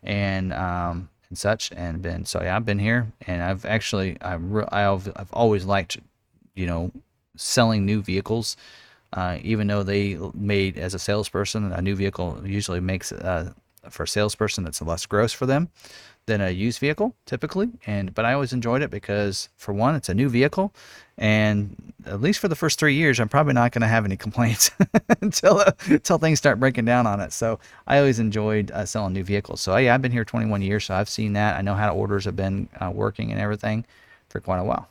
and 0.03 0.53
um, 0.53 1.09
and 1.29 1.37
such, 1.37 1.71
and 1.71 2.01
been 2.01 2.25
so 2.25 2.41
yeah, 2.41 2.55
I've 2.55 2.65
been 2.65 2.79
here, 2.79 3.11
and 3.27 3.41
I've 3.41 3.65
actually 3.65 4.17
I've 4.21 4.41
I've, 4.71 5.11
I've 5.15 5.33
always 5.33 5.65
liked, 5.65 5.97
you 6.55 6.65
know, 6.65 6.91
selling 7.35 7.85
new 7.85 8.01
vehicles. 8.01 8.57
Uh, 9.13 9.37
even 9.41 9.67
though 9.67 9.83
they 9.83 10.17
made 10.33 10.77
as 10.77 10.93
a 10.93 10.99
salesperson, 10.99 11.69
a 11.73 11.81
new 11.81 11.95
vehicle 11.95 12.41
usually 12.45 12.79
makes 12.79 13.11
uh, 13.11 13.51
for 13.89 14.03
a 14.03 14.07
salesperson 14.07 14.63
that's 14.63 14.81
less 14.81 15.05
gross 15.05 15.33
for 15.33 15.45
them 15.45 15.69
than 16.27 16.41
a 16.41 16.49
used 16.49 16.79
vehicle 16.79 17.15
typically 17.25 17.69
and 17.85 18.13
but 18.13 18.25
i 18.25 18.33
always 18.33 18.53
enjoyed 18.53 18.81
it 18.81 18.89
because 18.91 19.49
for 19.57 19.73
one 19.73 19.95
it's 19.95 20.09
a 20.09 20.13
new 20.13 20.29
vehicle 20.29 20.73
and 21.17 21.93
at 22.05 22.21
least 22.21 22.39
for 22.39 22.47
the 22.47 22.55
first 22.55 22.79
three 22.79 22.93
years 22.93 23.19
i'm 23.19 23.29
probably 23.29 23.53
not 23.53 23.71
going 23.71 23.81
to 23.81 23.87
have 23.87 24.05
any 24.05 24.15
complaints 24.25 24.71
until 25.21 25.59
uh, 25.59 25.71
until 25.87 26.17
things 26.17 26.37
start 26.37 26.59
breaking 26.59 26.85
down 26.85 27.07
on 27.07 27.19
it. 27.19 27.33
So 27.33 27.59
i 27.87 27.97
always 27.97 28.19
enjoyed 28.19 28.71
uh, 28.71 28.85
selling 28.85 29.13
new 29.13 29.23
vehicles. 29.23 29.61
So 29.61 29.75
yeah 29.77 29.93
i've 29.93 30.01
been 30.01 30.11
here 30.11 30.25
21 30.25 30.61
years 30.61 30.85
so 30.85 30.95
i've 30.95 31.09
seen 31.09 31.33
that. 31.33 31.57
I 31.57 31.61
know 31.61 31.75
how 31.75 31.93
orders 31.93 32.25
have 32.25 32.35
been 32.35 32.69
uh, 32.79 32.91
working 32.93 33.31
and 33.31 33.39
everything 33.39 33.85
for 34.29 34.39
quite 34.39 34.59
a 34.59 34.63
while. 34.63 34.87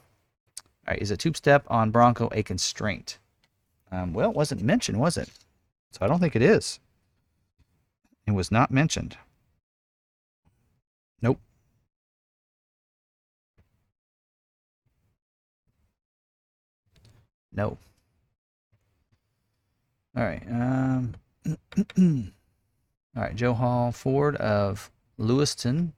All 0.86 0.93
right 0.93 1.01
is 1.01 1.11
a 1.11 1.16
tube 1.16 1.36
step 1.36 1.65
on 1.69 1.90
bronco 1.90 2.28
a 2.32 2.43
constraint? 2.43 3.19
Um, 3.93 4.12
well 4.12 4.31
it 4.31 4.36
wasn't 4.36 4.62
mentioned 4.62 4.98
was 4.98 5.16
it? 5.16 5.31
So 5.93 5.98
i 6.02 6.09
don't 6.09 6.20
think 6.20 6.36
it 6.36 6.43
is. 6.43 6.81
It 8.27 8.32
was 8.32 8.51
not 8.51 8.70
mentioned. 8.70 9.16
No. 17.52 17.77
All 20.16 20.24
right. 20.24 20.43
Um, 20.51 21.14
all 23.16 23.22
right. 23.22 23.36
Joe 23.36 23.55
Hall 23.55 23.93
Ford 23.93 24.36
of 24.36 24.90
Lewiston. 25.18 25.93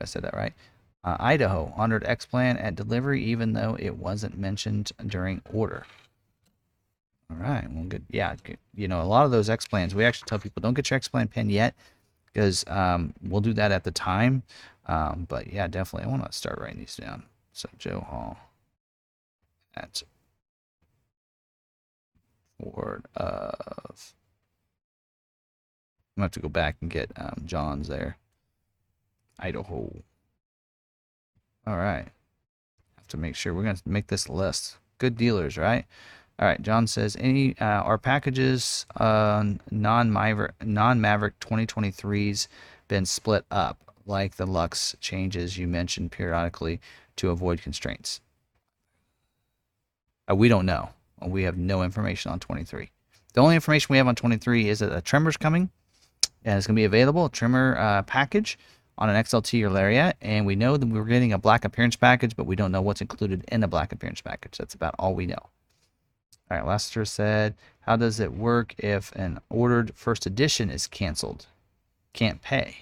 I 0.00 0.04
said 0.04 0.22
that 0.22 0.34
right. 0.34 0.54
Uh, 1.02 1.16
Idaho 1.18 1.72
honored 1.76 2.04
X 2.04 2.26
Plan 2.26 2.56
at 2.56 2.74
delivery, 2.74 3.22
even 3.24 3.52
though 3.52 3.76
it 3.78 3.96
wasn't 3.96 4.38
mentioned 4.38 4.92
during 5.06 5.42
order. 5.52 5.86
All 7.30 7.36
right. 7.36 7.66
Well, 7.70 7.84
good. 7.84 8.04
Yeah. 8.10 8.34
Good. 8.42 8.58
You 8.74 8.88
know, 8.88 9.00
a 9.00 9.04
lot 9.04 9.24
of 9.24 9.30
those 9.30 9.48
X 9.48 9.66
plans, 9.66 9.94
we 9.94 10.04
actually 10.04 10.26
tell 10.26 10.38
people 10.38 10.60
don't 10.60 10.74
get 10.74 10.90
your 10.90 10.96
X 10.96 11.08
plan 11.08 11.28
pin 11.28 11.48
yet 11.48 11.74
because 12.32 12.64
um, 12.68 13.14
we'll 13.22 13.40
do 13.40 13.52
that 13.54 13.72
at 13.72 13.84
the 13.84 13.90
time. 13.90 14.42
Um, 14.86 15.26
but 15.28 15.52
yeah, 15.52 15.68
definitely. 15.68 16.08
I 16.08 16.10
want 16.10 16.26
to 16.26 16.36
start 16.36 16.58
writing 16.58 16.80
these 16.80 16.96
down. 16.96 17.24
So 17.52 17.68
Joe 17.78 18.00
Hall 18.00 18.38
at 19.76 20.02
Ford 22.62 23.06
of. 23.14 24.14
I'm 26.16 26.22
going 26.22 26.22
to 26.22 26.22
have 26.22 26.30
to 26.32 26.40
go 26.40 26.48
back 26.48 26.76
and 26.80 26.90
get 26.90 27.12
um, 27.16 27.42
John's 27.44 27.88
there. 27.88 28.16
Idaho. 29.38 30.02
All 31.66 31.76
right. 31.76 32.08
Have 32.96 33.08
to 33.08 33.16
make 33.16 33.36
sure 33.36 33.54
we're 33.54 33.62
going 33.62 33.76
to 33.76 33.82
make 33.86 34.08
this 34.08 34.28
list. 34.28 34.76
Good 34.98 35.16
dealers, 35.16 35.56
right? 35.56 35.86
All 36.38 36.48
right, 36.48 36.60
John 36.62 36.86
says 36.86 37.16
any 37.20 37.56
uh, 37.58 37.64
our 37.64 37.98
packages 37.98 38.86
uh, 38.96 39.44
non 39.70 40.10
Maverick 40.10 40.54
non 40.64 40.98
Maverick 40.98 41.38
2023s 41.38 42.48
been 42.88 43.04
split 43.04 43.44
up 43.50 43.94
like 44.06 44.36
the 44.36 44.46
Lux 44.46 44.96
changes 45.00 45.58
you 45.58 45.68
mentioned 45.68 46.12
periodically 46.12 46.80
to 47.16 47.28
avoid 47.28 47.60
constraints. 47.60 48.22
Uh, 50.30 50.34
we 50.34 50.48
don't 50.48 50.64
know. 50.64 50.90
We 51.24 51.42
have 51.44 51.56
no 51.56 51.82
information 51.82 52.32
on 52.32 52.40
23. 52.40 52.90
The 53.32 53.40
only 53.40 53.54
information 53.54 53.88
we 53.90 53.98
have 53.98 54.08
on 54.08 54.14
23 54.14 54.68
is 54.68 54.80
that 54.80 54.92
a 54.94 55.00
Tremor's 55.00 55.36
coming 55.36 55.70
and 56.44 56.56
it's 56.56 56.66
going 56.66 56.74
to 56.74 56.80
be 56.80 56.84
available, 56.84 57.26
a 57.26 57.30
trimmer 57.30 57.76
uh, 57.78 58.02
package 58.02 58.58
on 58.98 59.08
an 59.08 59.22
XLT 59.22 59.62
or 59.62 59.70
Lariat. 59.70 60.16
And 60.20 60.46
we 60.46 60.56
know 60.56 60.76
that 60.76 60.86
we're 60.86 61.04
getting 61.04 61.32
a 61.32 61.38
black 61.38 61.64
appearance 61.64 61.96
package, 61.96 62.36
but 62.36 62.46
we 62.46 62.56
don't 62.56 62.72
know 62.72 62.82
what's 62.82 63.00
included 63.00 63.44
in 63.48 63.60
the 63.60 63.68
black 63.68 63.92
appearance 63.92 64.20
package. 64.20 64.58
That's 64.58 64.74
about 64.74 64.94
all 64.98 65.14
we 65.14 65.26
know. 65.26 65.50
All 66.50 66.56
right, 66.56 66.66
Lester 66.66 67.04
said, 67.04 67.54
how 67.80 67.96
does 67.96 68.20
it 68.20 68.32
work 68.32 68.74
if 68.78 69.12
an 69.12 69.40
ordered 69.48 69.94
first 69.94 70.26
edition 70.26 70.70
is 70.70 70.86
canceled? 70.86 71.46
Can't 72.12 72.42
pay. 72.42 72.78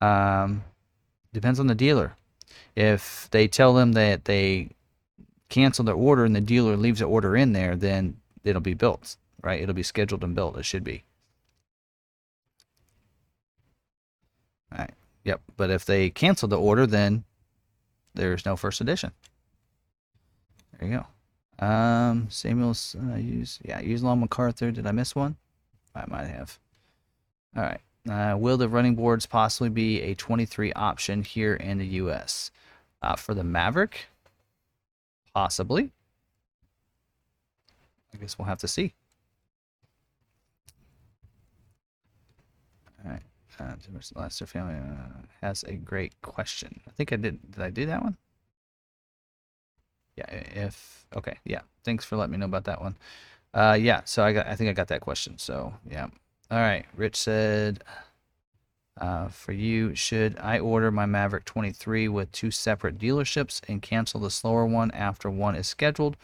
Um, 0.00 0.64
depends 1.32 1.58
on 1.58 1.68
the 1.68 1.74
dealer. 1.74 2.16
If 2.76 3.28
they 3.30 3.48
tell 3.48 3.72
them 3.72 3.92
that 3.92 4.26
they 4.26 4.70
cancel 5.54 5.84
their 5.84 5.94
order 5.94 6.24
and 6.24 6.34
the 6.34 6.40
dealer 6.40 6.76
leaves 6.76 6.98
the 6.98 7.06
order 7.06 7.36
in 7.36 7.52
there, 7.52 7.76
then 7.76 8.16
it'll 8.42 8.60
be 8.60 8.74
built, 8.74 9.16
right? 9.40 9.62
It'll 9.62 9.74
be 9.74 9.84
scheduled 9.84 10.24
and 10.24 10.34
built. 10.34 10.58
It 10.58 10.64
should 10.64 10.82
be. 10.82 11.04
All 14.72 14.78
right. 14.78 14.94
Yep. 15.22 15.42
But 15.56 15.70
if 15.70 15.84
they 15.84 16.10
cancel 16.10 16.48
the 16.48 16.58
order, 16.58 16.88
then 16.88 17.22
there's 18.14 18.44
no 18.44 18.56
first 18.56 18.80
edition. 18.80 19.12
There 20.78 20.88
you 20.88 21.04
go. 21.60 21.64
Um, 21.64 22.26
Samuel's 22.30 22.96
uh, 23.00 23.14
use 23.14 23.60
yeah, 23.64 23.78
use 23.78 24.02
Long 24.02 24.26
McArthur. 24.26 24.74
Did 24.74 24.88
I 24.88 24.90
miss 24.90 25.14
one? 25.14 25.36
I 25.94 26.04
might 26.08 26.26
have. 26.26 26.58
All 27.56 27.62
right. 27.62 27.80
Uh, 28.10 28.36
will 28.36 28.56
the 28.56 28.68
running 28.68 28.96
boards 28.96 29.24
possibly 29.24 29.68
be 29.68 30.02
a 30.02 30.14
23 30.14 30.72
option 30.72 31.22
here 31.22 31.54
in 31.54 31.78
the 31.78 31.86
U.S. 31.86 32.50
Uh, 33.00 33.14
for 33.14 33.34
the 33.34 33.44
Maverick? 33.44 34.08
Possibly. 35.34 35.90
I 38.12 38.16
guess 38.18 38.38
we'll 38.38 38.46
have 38.46 38.58
to 38.58 38.68
see. 38.68 38.94
All 43.04 43.10
right. 43.10 43.22
Uh, 43.58 43.74
Lester 44.14 44.46
family 44.46 44.74
uh, 44.74 45.22
has 45.40 45.62
a 45.64 45.74
great 45.74 46.20
question. 46.22 46.80
I 46.88 46.90
think 46.92 47.12
I 47.12 47.16
did. 47.16 47.50
Did 47.50 47.62
I 47.62 47.70
do 47.70 47.86
that 47.86 48.02
one? 48.02 48.16
Yeah. 50.16 50.30
If 50.30 51.06
Okay, 51.16 51.38
yeah. 51.44 51.60
Thanks 51.84 52.04
for 52.04 52.16
letting 52.16 52.32
me 52.32 52.38
know 52.38 52.46
about 52.46 52.64
that 52.64 52.80
one. 52.80 52.96
Uh, 53.52 53.78
yeah, 53.80 54.00
so 54.04 54.24
I 54.24 54.32
got 54.32 54.46
I 54.46 54.56
think 54.56 54.70
I 54.70 54.72
got 54.72 54.88
that 54.88 55.00
question. 55.00 55.38
So 55.38 55.72
yeah. 55.88 56.08
All 56.50 56.58
right. 56.58 56.86
Rich 56.96 57.16
said, 57.16 57.82
uh, 59.00 59.28
for 59.28 59.52
you, 59.52 59.94
should 59.94 60.38
I 60.38 60.58
order 60.58 60.90
my 60.90 61.06
Maverick 61.06 61.44
23 61.44 62.08
with 62.08 62.30
two 62.32 62.50
separate 62.50 62.98
dealerships 62.98 63.60
and 63.68 63.82
cancel 63.82 64.20
the 64.20 64.30
slower 64.30 64.66
one 64.66 64.90
after 64.92 65.28
one 65.28 65.56
is 65.56 65.66
scheduled, 65.66 66.16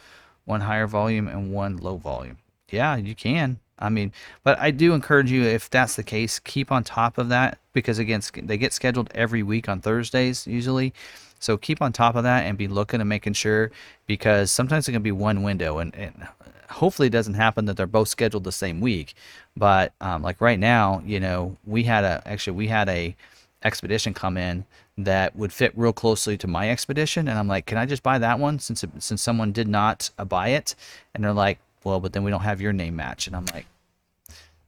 one 0.44 0.62
higher 0.62 0.86
volume 0.86 1.26
and 1.26 1.52
one 1.52 1.76
low 1.76 1.97
volume? 1.97 2.38
Yeah, 2.70 2.97
you 2.97 3.14
can. 3.14 3.59
I 3.78 3.88
mean, 3.88 4.12
but 4.44 4.59
I 4.59 4.70
do 4.70 4.92
encourage 4.92 5.30
you, 5.30 5.42
if 5.42 5.70
that's 5.70 5.97
the 5.97 6.02
case, 6.02 6.38
keep 6.38 6.70
on 6.70 6.84
top 6.84 7.18
of 7.18 7.30
that 7.30 7.59
because 7.72 7.98
again, 7.98 8.20
they 8.42 8.59
get 8.59 8.72
scheduled 8.72 9.10
every 9.14 9.42
week 9.42 9.68
on 9.68 9.80
Thursdays 9.80 10.47
usually. 10.47 10.92
So 11.40 11.56
keep 11.56 11.82
on 11.82 11.92
top 11.92 12.14
of 12.14 12.22
that 12.22 12.44
and 12.44 12.56
be 12.56 12.68
looking 12.68 13.00
and 13.00 13.08
making 13.08 13.32
sure 13.32 13.72
because 14.06 14.52
sometimes 14.52 14.88
it 14.88 14.92
can 14.92 15.02
be 15.02 15.10
one 15.10 15.42
window 15.42 15.78
and, 15.78 15.94
and 15.96 16.28
hopefully 16.68 17.08
it 17.08 17.12
doesn't 17.12 17.34
happen 17.34 17.64
that 17.64 17.76
they're 17.76 17.86
both 17.86 18.08
scheduled 18.08 18.44
the 18.44 18.52
same 18.52 18.80
week. 18.80 19.14
But 19.56 19.92
um, 20.00 20.22
like 20.22 20.40
right 20.40 20.58
now, 20.58 21.02
you 21.04 21.18
know, 21.18 21.56
we 21.66 21.82
had 21.82 22.04
a 22.04 22.22
actually 22.26 22.56
we 22.56 22.68
had 22.68 22.88
a 22.88 23.16
expedition 23.62 24.14
come 24.14 24.36
in 24.36 24.64
that 24.98 25.34
would 25.34 25.52
fit 25.52 25.72
real 25.76 25.92
closely 25.92 26.36
to 26.36 26.46
my 26.46 26.70
expedition 26.70 27.26
and 27.26 27.38
I'm 27.38 27.48
like, 27.48 27.66
"Can 27.66 27.78
I 27.78 27.86
just 27.86 28.02
buy 28.02 28.18
that 28.18 28.38
one 28.38 28.58
since 28.58 28.84
it, 28.84 28.90
since 28.98 29.22
someone 29.22 29.52
did 29.52 29.68
not 29.68 30.10
uh, 30.18 30.24
buy 30.24 30.48
it?" 30.48 30.74
And 31.14 31.24
they're 31.24 31.32
like, 31.32 31.58
"Well, 31.84 32.00
but 32.00 32.12
then 32.12 32.22
we 32.22 32.30
don't 32.30 32.42
have 32.42 32.60
your 32.60 32.72
name 32.72 32.96
match." 32.96 33.26
And 33.26 33.34
I'm 33.34 33.46
like, 33.46 33.66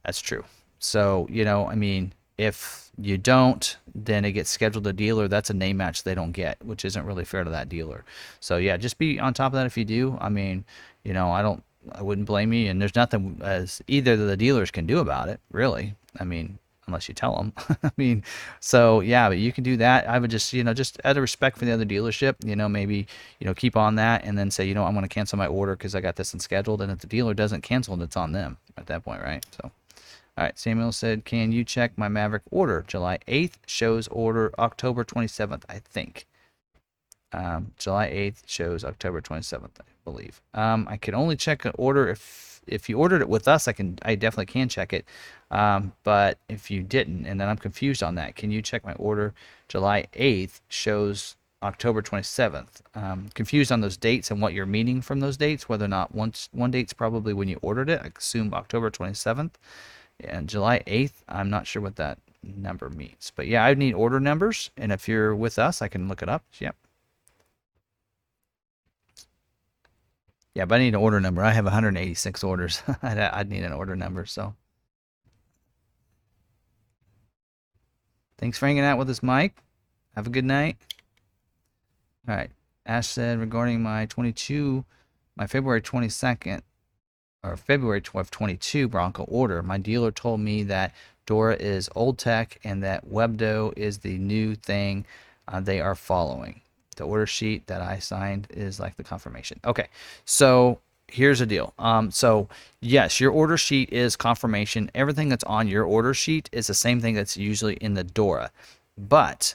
"That's 0.04 0.20
true." 0.20 0.44
So, 0.78 1.28
you 1.30 1.44
know, 1.44 1.68
I 1.68 1.74
mean, 1.76 2.12
If 2.42 2.90
you 2.98 3.18
don't, 3.18 3.76
then 3.94 4.24
it 4.24 4.32
gets 4.32 4.50
scheduled 4.50 4.84
to 4.84 4.92
dealer. 4.92 5.28
That's 5.28 5.50
a 5.50 5.54
name 5.54 5.76
match 5.76 6.02
they 6.02 6.14
don't 6.14 6.32
get, 6.32 6.62
which 6.64 6.84
isn't 6.84 7.06
really 7.06 7.24
fair 7.24 7.44
to 7.44 7.50
that 7.50 7.68
dealer. 7.68 8.04
So 8.40 8.56
yeah, 8.56 8.76
just 8.76 8.98
be 8.98 9.20
on 9.20 9.32
top 9.32 9.52
of 9.52 9.56
that 9.58 9.66
if 9.66 9.76
you 9.76 9.84
do. 9.84 10.18
I 10.20 10.28
mean, 10.28 10.64
you 11.04 11.12
know, 11.12 11.30
I 11.30 11.42
don't, 11.42 11.62
I 11.92 12.02
wouldn't 12.02 12.26
blame 12.26 12.52
you, 12.52 12.68
and 12.68 12.80
there's 12.80 12.96
nothing 12.96 13.40
as 13.42 13.80
either 13.86 14.16
the 14.16 14.36
dealers 14.36 14.70
can 14.72 14.86
do 14.86 14.98
about 14.98 15.28
it, 15.28 15.40
really. 15.52 15.94
I 16.18 16.24
mean, 16.24 16.58
unless 16.86 17.08
you 17.08 17.14
tell 17.14 17.36
them. 17.36 17.52
I 17.82 17.90
mean, 17.96 18.24
so 18.60 19.00
yeah, 19.00 19.28
but 19.28 19.38
you 19.38 19.52
can 19.52 19.64
do 19.64 19.76
that. 19.76 20.08
I 20.08 20.18
would 20.18 20.30
just, 20.30 20.52
you 20.52 20.64
know, 20.64 20.74
just 20.74 21.00
out 21.04 21.16
of 21.16 21.22
respect 21.22 21.58
for 21.58 21.64
the 21.64 21.72
other 21.72 21.86
dealership, 21.86 22.34
you 22.44 22.56
know, 22.56 22.68
maybe, 22.68 23.06
you 23.38 23.46
know, 23.46 23.54
keep 23.54 23.76
on 23.76 23.94
that 23.96 24.24
and 24.24 24.36
then 24.36 24.50
say, 24.50 24.66
you 24.66 24.74
know, 24.74 24.84
I'm 24.84 24.94
going 24.94 25.04
to 25.04 25.08
cancel 25.08 25.38
my 25.38 25.46
order 25.46 25.76
because 25.76 25.94
I 25.94 26.00
got 26.00 26.16
this 26.16 26.34
unscheduled. 26.34 26.82
And 26.82 26.90
if 26.90 26.98
the 26.98 27.06
dealer 27.06 27.34
doesn't 27.34 27.62
cancel 27.62 27.94
it, 27.94 28.04
it's 28.04 28.16
on 28.16 28.32
them 28.32 28.58
at 28.76 28.86
that 28.86 29.04
point, 29.04 29.22
right? 29.22 29.44
So, 29.62 29.70
all 30.42 30.46
right. 30.46 30.58
Samuel 30.58 30.90
said, 30.90 31.24
can 31.24 31.52
you 31.52 31.62
check 31.62 31.96
my 31.96 32.08
Maverick 32.08 32.42
order? 32.50 32.84
July 32.88 33.20
8th 33.28 33.58
shows 33.64 34.08
order 34.08 34.52
October 34.58 35.04
27th, 35.04 35.62
I 35.68 35.78
think. 35.78 36.26
Um, 37.32 37.70
July 37.78 38.08
8th 38.08 38.42
shows 38.46 38.84
October 38.84 39.20
27th, 39.20 39.78
I 39.78 39.84
believe. 40.04 40.40
Um, 40.52 40.88
I 40.90 40.96
can 40.96 41.14
only 41.14 41.36
check 41.36 41.64
an 41.64 41.70
order 41.78 42.08
if 42.08 42.60
if 42.66 42.88
you 42.88 42.96
ordered 42.98 43.20
it 43.20 43.28
with 43.28 43.46
us, 43.46 43.66
I 43.68 43.72
can 43.72 43.98
I 44.02 44.16
definitely 44.16 44.46
can 44.46 44.68
check 44.68 44.92
it. 44.92 45.04
Um, 45.52 45.92
but 46.02 46.38
if 46.48 46.72
you 46.72 46.82
didn't, 46.82 47.26
and 47.26 47.40
then 47.40 47.48
I'm 47.48 47.56
confused 47.56 48.02
on 48.02 48.16
that, 48.16 48.34
can 48.34 48.50
you 48.50 48.62
check 48.62 48.84
my 48.84 48.94
order? 48.94 49.34
July 49.68 50.06
8th 50.14 50.60
shows 50.68 51.36
October 51.62 52.02
27th. 52.02 52.82
Um, 52.94 53.28
confused 53.34 53.70
on 53.70 53.80
those 53.80 53.96
dates 53.96 54.30
and 54.30 54.42
what 54.42 54.54
you're 54.54 54.66
meaning 54.66 55.00
from 55.02 55.20
those 55.20 55.36
dates, 55.36 55.68
whether 55.68 55.84
or 55.84 55.88
not 55.88 56.14
once 56.14 56.48
one 56.52 56.72
date's 56.72 56.92
probably 56.92 57.32
when 57.32 57.48
you 57.48 57.58
ordered 57.62 57.88
it. 57.88 58.00
I 58.02 58.10
assume 58.16 58.52
October 58.54 58.90
27th. 58.90 59.52
And 60.24 60.48
July 60.48 60.82
8th, 60.86 61.22
I'm 61.28 61.50
not 61.50 61.66
sure 61.66 61.82
what 61.82 61.96
that 61.96 62.18
number 62.42 62.88
means. 62.90 63.32
But 63.34 63.46
yeah, 63.46 63.64
I 63.64 63.74
need 63.74 63.94
order 63.94 64.20
numbers. 64.20 64.70
And 64.76 64.92
if 64.92 65.08
you're 65.08 65.34
with 65.34 65.58
us, 65.58 65.82
I 65.82 65.88
can 65.88 66.08
look 66.08 66.22
it 66.22 66.28
up. 66.28 66.44
Yep. 66.58 66.76
Yeah, 70.54 70.66
but 70.66 70.76
I 70.76 70.78
need 70.78 70.88
an 70.88 70.96
order 70.96 71.20
number. 71.20 71.42
I 71.42 71.52
have 71.52 71.64
186 71.64 72.44
orders. 72.44 72.82
I'd, 73.02 73.18
I'd 73.18 73.48
need 73.48 73.64
an 73.64 73.72
order 73.72 73.96
number. 73.96 74.26
So 74.26 74.54
thanks 78.38 78.58
for 78.58 78.66
hanging 78.66 78.84
out 78.84 78.98
with 78.98 79.08
us, 79.08 79.22
Mike. 79.22 79.62
Have 80.14 80.26
a 80.26 80.30
good 80.30 80.44
night. 80.44 80.76
All 82.28 82.34
right. 82.34 82.50
Ash 82.84 83.06
said 83.06 83.38
regarding 83.38 83.82
my 83.82 84.06
22, 84.06 84.84
my 85.36 85.46
February 85.46 85.80
22nd 85.80 86.60
or 87.42 87.56
February 87.56 88.00
12, 88.00 88.30
22 88.30 88.88
Bronco 88.88 89.24
order, 89.24 89.62
my 89.62 89.78
dealer 89.78 90.10
told 90.10 90.40
me 90.40 90.62
that 90.64 90.94
Dora 91.26 91.56
is 91.56 91.88
old 91.94 92.18
tech 92.18 92.58
and 92.64 92.82
that 92.82 93.08
Webdo 93.08 93.72
is 93.76 93.98
the 93.98 94.18
new 94.18 94.54
thing 94.54 95.04
uh, 95.48 95.60
they 95.60 95.80
are 95.80 95.94
following 95.94 96.60
the 96.96 97.04
order 97.04 97.26
sheet 97.26 97.66
that 97.66 97.80
I 97.80 97.98
signed 97.98 98.46
is 98.50 98.78
like 98.78 98.96
the 98.96 99.04
confirmation. 99.04 99.60
Okay, 99.64 99.88
so 100.24 100.78
here's 101.08 101.40
the 101.40 101.46
deal. 101.46 101.74
Um, 101.78 102.10
so 102.10 102.48
yes, 102.80 103.20
your 103.20 103.32
order 103.32 103.56
sheet 103.56 103.92
is 103.92 104.16
confirmation. 104.16 104.90
Everything 104.94 105.28
that's 105.28 105.44
on 105.44 105.68
your 105.68 105.84
order 105.84 106.14
sheet 106.14 106.48
is 106.52 106.66
the 106.66 106.74
same 106.74 107.00
thing 107.00 107.14
that's 107.14 107.36
usually 107.36 107.74
in 107.76 107.94
the 107.94 108.04
Dora, 108.04 108.50
but 108.96 109.54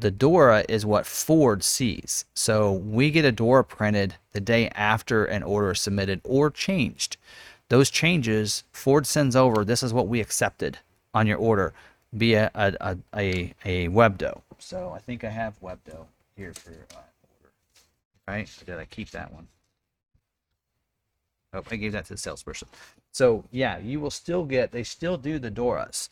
the 0.00 0.10
Dora 0.10 0.64
is 0.68 0.86
what 0.86 1.06
Ford 1.06 1.62
sees. 1.62 2.24
So 2.34 2.72
we 2.72 3.10
get 3.10 3.24
a 3.24 3.32
Dora 3.32 3.64
printed 3.64 4.14
the 4.32 4.40
day 4.40 4.68
after 4.70 5.24
an 5.24 5.42
order 5.42 5.72
is 5.72 5.80
submitted 5.80 6.20
or 6.24 6.50
changed. 6.50 7.16
Those 7.68 7.90
changes 7.90 8.64
Ford 8.72 9.06
sends 9.06 9.34
over. 9.34 9.64
This 9.64 9.82
is 9.82 9.92
what 9.92 10.08
we 10.08 10.20
accepted 10.20 10.78
on 11.14 11.26
your 11.26 11.38
order 11.38 11.72
via 12.12 12.50
a 12.54 12.74
a, 12.80 12.96
a, 13.14 13.54
a 13.64 13.88
Webdo. 13.88 14.42
So 14.58 14.92
I 14.94 14.98
think 14.98 15.24
I 15.24 15.30
have 15.30 15.60
Webdo 15.60 16.06
here 16.36 16.52
for 16.54 16.70
uh, 16.70 17.00
order. 17.40 17.52
Right? 18.28 18.48
Or 18.62 18.64
did 18.64 18.78
I 18.78 18.84
keep 18.84 19.10
that 19.10 19.32
one? 19.32 19.48
Oh, 21.52 21.62
I 21.70 21.76
gave 21.76 21.92
that 21.92 22.04
to 22.06 22.14
the 22.14 22.18
salesperson. 22.18 22.68
So 23.12 23.44
yeah, 23.50 23.78
you 23.78 24.00
will 24.00 24.10
still 24.10 24.44
get. 24.44 24.72
They 24.72 24.82
still 24.82 25.16
do 25.16 25.38
the 25.38 25.50
Doras 25.50 26.08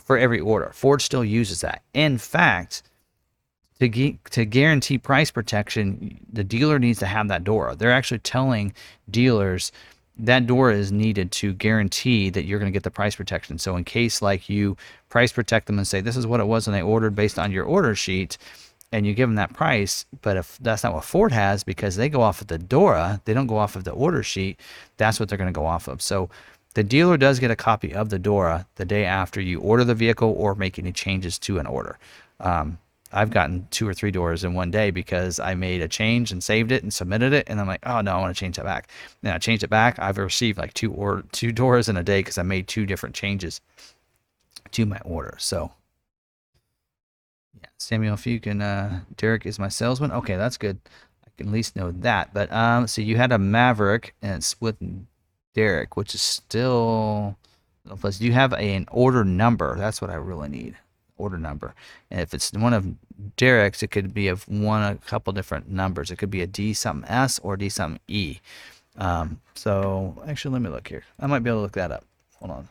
for 0.00 0.18
every 0.18 0.40
order. 0.40 0.70
Ford 0.74 1.02
still 1.02 1.24
uses 1.24 1.60
that. 1.60 1.82
In 1.94 2.18
fact, 2.18 2.82
to 3.80 4.12
to 4.30 4.44
guarantee 4.44 4.98
price 4.98 5.30
protection, 5.30 6.18
the 6.32 6.44
dealer 6.44 6.78
needs 6.78 6.98
to 7.00 7.06
have 7.06 7.28
that 7.28 7.44
Dora. 7.44 7.76
They're 7.76 7.92
actually 7.92 8.20
telling 8.20 8.72
dealers 9.10 9.72
that 10.18 10.46
Dora 10.46 10.74
is 10.74 10.90
needed 10.90 11.30
to 11.30 11.52
guarantee 11.52 12.28
that 12.30 12.44
you're 12.44 12.58
going 12.58 12.72
to 12.72 12.76
get 12.76 12.82
the 12.82 12.90
price 12.90 13.14
protection. 13.14 13.58
So 13.58 13.76
in 13.76 13.84
case 13.84 14.20
like 14.20 14.48
you 14.48 14.76
price 15.10 15.32
protect 15.32 15.66
them 15.66 15.78
and 15.78 15.86
say 15.86 16.00
this 16.00 16.16
is 16.16 16.26
what 16.26 16.40
it 16.40 16.46
was 16.46 16.66
when 16.66 16.74
they 16.74 16.82
ordered 16.82 17.14
based 17.14 17.38
on 17.38 17.52
your 17.52 17.64
order 17.64 17.94
sheet, 17.94 18.36
and 18.90 19.06
you 19.06 19.14
give 19.14 19.28
them 19.28 19.36
that 19.36 19.52
price. 19.52 20.06
But 20.22 20.36
if 20.36 20.58
that's 20.60 20.82
not 20.82 20.94
what 20.94 21.04
Ford 21.04 21.30
has, 21.32 21.62
because 21.62 21.96
they 21.96 22.08
go 22.08 22.22
off 22.22 22.40
of 22.40 22.48
the 22.48 22.58
Dora, 22.58 23.20
they 23.26 23.34
don't 23.34 23.46
go 23.46 23.58
off 23.58 23.76
of 23.76 23.84
the 23.84 23.92
order 23.92 24.22
sheet. 24.22 24.58
That's 24.96 25.20
what 25.20 25.28
they're 25.28 25.38
going 25.38 25.52
to 25.52 25.58
go 25.58 25.66
off 25.66 25.88
of. 25.88 26.02
So 26.02 26.30
the 26.74 26.82
dealer 26.82 27.16
does 27.16 27.38
get 27.38 27.50
a 27.50 27.56
copy 27.56 27.94
of 27.94 28.08
the 28.08 28.18
Dora 28.18 28.66
the 28.76 28.84
day 28.84 29.04
after 29.04 29.40
you 29.40 29.60
order 29.60 29.84
the 29.84 29.94
vehicle 29.94 30.34
or 30.36 30.54
make 30.54 30.78
any 30.78 30.92
changes 30.92 31.38
to 31.40 31.58
an 31.58 31.66
order. 31.66 31.98
Um, 32.40 32.78
I've 33.12 33.30
gotten 33.30 33.66
two 33.70 33.88
or 33.88 33.94
three 33.94 34.10
doors 34.10 34.44
in 34.44 34.54
one 34.54 34.70
day 34.70 34.90
because 34.90 35.40
I 35.40 35.54
made 35.54 35.80
a 35.80 35.88
change 35.88 36.30
and 36.30 36.42
saved 36.42 36.72
it 36.72 36.82
and 36.82 36.92
submitted 36.92 37.32
it, 37.32 37.48
and 37.48 37.60
I'm 37.60 37.66
like, 37.66 37.86
oh 37.86 38.00
no, 38.00 38.16
I 38.16 38.20
want 38.20 38.34
to 38.34 38.38
change 38.38 38.56
that 38.56 38.64
back. 38.64 38.90
And 39.22 39.32
I 39.32 39.38
changed 39.38 39.64
it 39.64 39.70
back. 39.70 39.98
I've 39.98 40.18
received 40.18 40.58
like 40.58 40.74
two 40.74 40.92
or 40.92 41.24
two 41.32 41.52
doors 41.52 41.88
in 41.88 41.96
a 41.96 42.02
day 42.02 42.20
because 42.20 42.38
I 42.38 42.42
made 42.42 42.68
two 42.68 42.86
different 42.86 43.14
changes 43.14 43.60
to 44.72 44.86
my 44.86 44.98
order. 45.04 45.34
So 45.38 45.72
yeah, 47.60 47.68
Samuel, 47.78 48.14
if 48.14 48.26
you 48.26 48.40
can, 48.40 48.60
uh, 48.60 49.00
Derek 49.16 49.46
is 49.46 49.58
my 49.58 49.68
salesman. 49.68 50.12
Okay, 50.12 50.36
that's 50.36 50.58
good. 50.58 50.78
I 51.24 51.30
can 51.36 51.48
at 51.48 51.52
least 51.52 51.76
know 51.76 51.90
that. 51.92 52.34
But 52.34 52.52
um, 52.52 52.86
so 52.86 53.00
you 53.00 53.16
had 53.16 53.32
a 53.32 53.38
Maverick 53.38 54.14
and 54.22 54.36
it's 54.36 54.60
with 54.60 54.76
Derek, 55.54 55.96
which 55.96 56.14
is 56.14 56.22
still. 56.22 57.36
Plus, 58.00 58.18
do 58.18 58.26
you 58.26 58.32
have 58.32 58.52
a, 58.52 58.58
an 58.58 58.86
order 58.90 59.24
number? 59.24 59.74
That's 59.78 60.02
what 60.02 60.10
I 60.10 60.16
really 60.16 60.48
need. 60.48 60.76
Order 61.18 61.38
number. 61.38 61.74
And 62.10 62.20
if 62.20 62.32
it's 62.32 62.52
one 62.52 62.72
of 62.72 62.86
Derek's, 63.36 63.82
it 63.82 63.90
could 63.90 64.14
be 64.14 64.28
of 64.28 64.48
one 64.48 64.82
a 64.82 64.96
couple 64.96 65.32
different 65.32 65.68
numbers. 65.68 66.10
It 66.10 66.16
could 66.16 66.30
be 66.30 66.42
a 66.42 66.46
D 66.46 66.72
something 66.72 67.08
S 67.10 67.38
or 67.40 67.56
D 67.56 67.68
something 67.68 68.00
E. 68.08 68.38
Um, 68.96 69.40
so 69.54 70.22
actually, 70.26 70.52
let 70.54 70.62
me 70.62 70.70
look 70.70 70.88
here. 70.88 71.04
I 71.20 71.26
might 71.26 71.40
be 71.40 71.50
able 71.50 71.58
to 71.58 71.62
look 71.62 71.72
that 71.72 71.92
up. 71.92 72.04
Hold 72.40 72.52
on. 72.52 72.68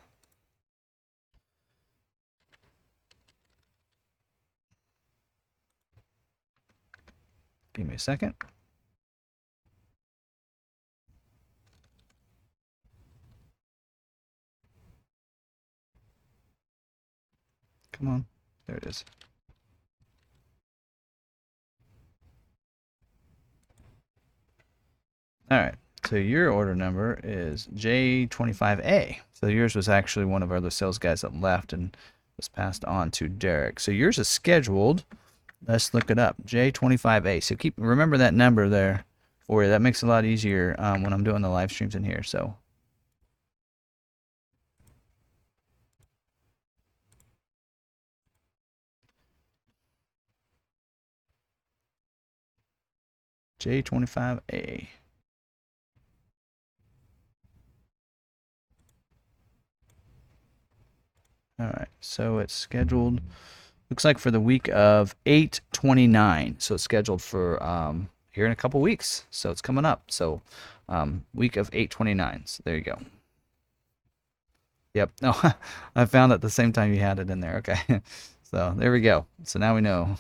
Give 7.74 7.88
me 7.88 7.96
a 7.96 8.00
second. 8.00 8.34
Come 17.92 18.08
on. 18.10 18.26
There 18.68 18.78
it 18.78 18.86
is. 18.86 19.06
All 25.50 25.58
right. 25.58 25.76
So 26.06 26.16
your 26.16 26.50
order 26.52 26.76
number 26.76 27.20
is 27.24 27.68
J25A. 27.74 29.18
So 29.34 29.48
yours 29.48 29.76
was 29.76 29.90
actually 29.90 30.26
one 30.26 30.44
of 30.44 30.52
our 30.52 30.58
other 30.58 30.70
sales 30.70 30.98
guys 30.98 31.22
that 31.22 31.40
left 31.40 31.74
and 31.74 31.96
was 32.38 32.48
passed 32.48 32.86
on 32.86 33.12
to 33.12 33.28
Derek. 33.28 33.80
So 33.80 33.92
yours 33.92 34.18
is 34.18 34.28
scheduled 34.28 35.04
Let's 35.66 35.94
look 35.94 36.12
it 36.12 36.20
up. 36.20 36.36
J25A. 36.46 37.44
So 37.44 37.56
keep 37.56 37.74
remember 37.78 38.18
that 38.18 38.34
number 38.34 38.70
there 38.70 39.06
for 39.40 39.64
you. 39.64 39.70
That 39.70 39.82
makes 39.82 40.04
it 40.04 40.06
a 40.06 40.10
lot 40.10 40.26
easier 40.26 40.76
um, 40.78 41.04
when 41.04 41.14
I'm 41.14 41.24
doing 41.24 41.42
the 41.42 41.50
live 41.50 41.72
streams 41.72 41.96
in 41.96 42.04
here. 42.04 42.24
So 42.24 42.56
J25A. 53.60 54.88
All 61.60 61.66
right, 61.66 61.88
so 62.00 62.38
it's 62.38 62.54
scheduled 62.54 63.20
looks 63.90 64.06
like 64.06 64.18
for 64.18 64.32
the 64.32 64.40
week 64.40 64.70
of 64.70 65.16
829 65.26 66.56
so 66.60 66.76
it's 66.76 66.84
scheduled 66.84 67.22
for 67.22 67.62
um, 67.64 68.10
here 68.32 68.46
in 68.46 68.52
a 68.52 68.56
couple 68.56 68.82
weeks 68.82 69.26
so 69.32 69.50
it's 69.50 69.62
coming 69.62 69.86
up 69.86 70.04
so 70.12 70.42
um, 70.90 71.26
week 71.34 71.58
of 71.58 71.70
829 71.74 72.44
so 72.46 72.62
there 72.66 72.76
you 72.76 72.82
go 72.82 73.00
yep 74.94 75.12
no 75.22 75.36
i 75.96 76.06
found 76.06 76.32
it 76.32 76.42
the 76.42 76.50
same 76.50 76.72
time 76.72 76.94
you 76.94 77.00
had 77.00 77.20
it 77.20 77.30
in 77.30 77.40
there 77.40 77.58
okay 77.58 77.80
so 78.44 78.74
there 78.78 78.92
we 78.92 79.02
go 79.02 79.26
so 79.44 79.60
now 79.60 79.76
we 79.76 79.82
know 79.82 80.18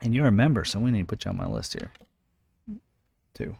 And 0.00 0.14
you're 0.14 0.26
a 0.26 0.32
member, 0.32 0.64
so 0.64 0.78
we 0.78 0.90
need 0.90 1.00
to 1.00 1.06
put 1.06 1.24
you 1.24 1.30
on 1.30 1.36
my 1.36 1.46
list 1.46 1.72
here. 1.72 1.90
Too. 3.34 3.56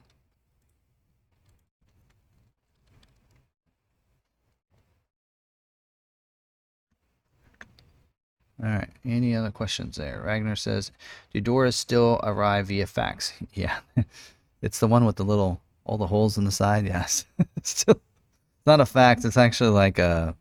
All 8.63 8.71
right. 8.71 8.89
Any 9.05 9.37
other 9.37 9.51
questions 9.51 9.97
there? 9.97 10.23
Ragnar 10.25 10.57
says, 10.57 10.91
"Do 11.33 11.41
doors 11.41 11.77
still 11.77 12.21
arrive 12.23 12.69
via 12.69 12.87
fax?" 12.87 13.33
Yeah, 13.53 13.79
it's 14.63 14.79
the 14.81 14.87
one 14.87 15.05
with 15.05 15.17
the 15.17 15.25
little 15.25 15.61
all 15.85 15.99
the 15.99 16.07
holes 16.07 16.39
in 16.39 16.45
the 16.45 16.51
side. 16.51 16.87
Yes, 16.87 17.27
it's 17.57 17.71
still 17.81 17.97
it's 17.97 18.67
not 18.67 18.81
a 18.81 18.87
fax. 18.87 19.25
It's 19.25 19.37
actually 19.37 19.71
like 19.71 19.99
a 19.99 20.35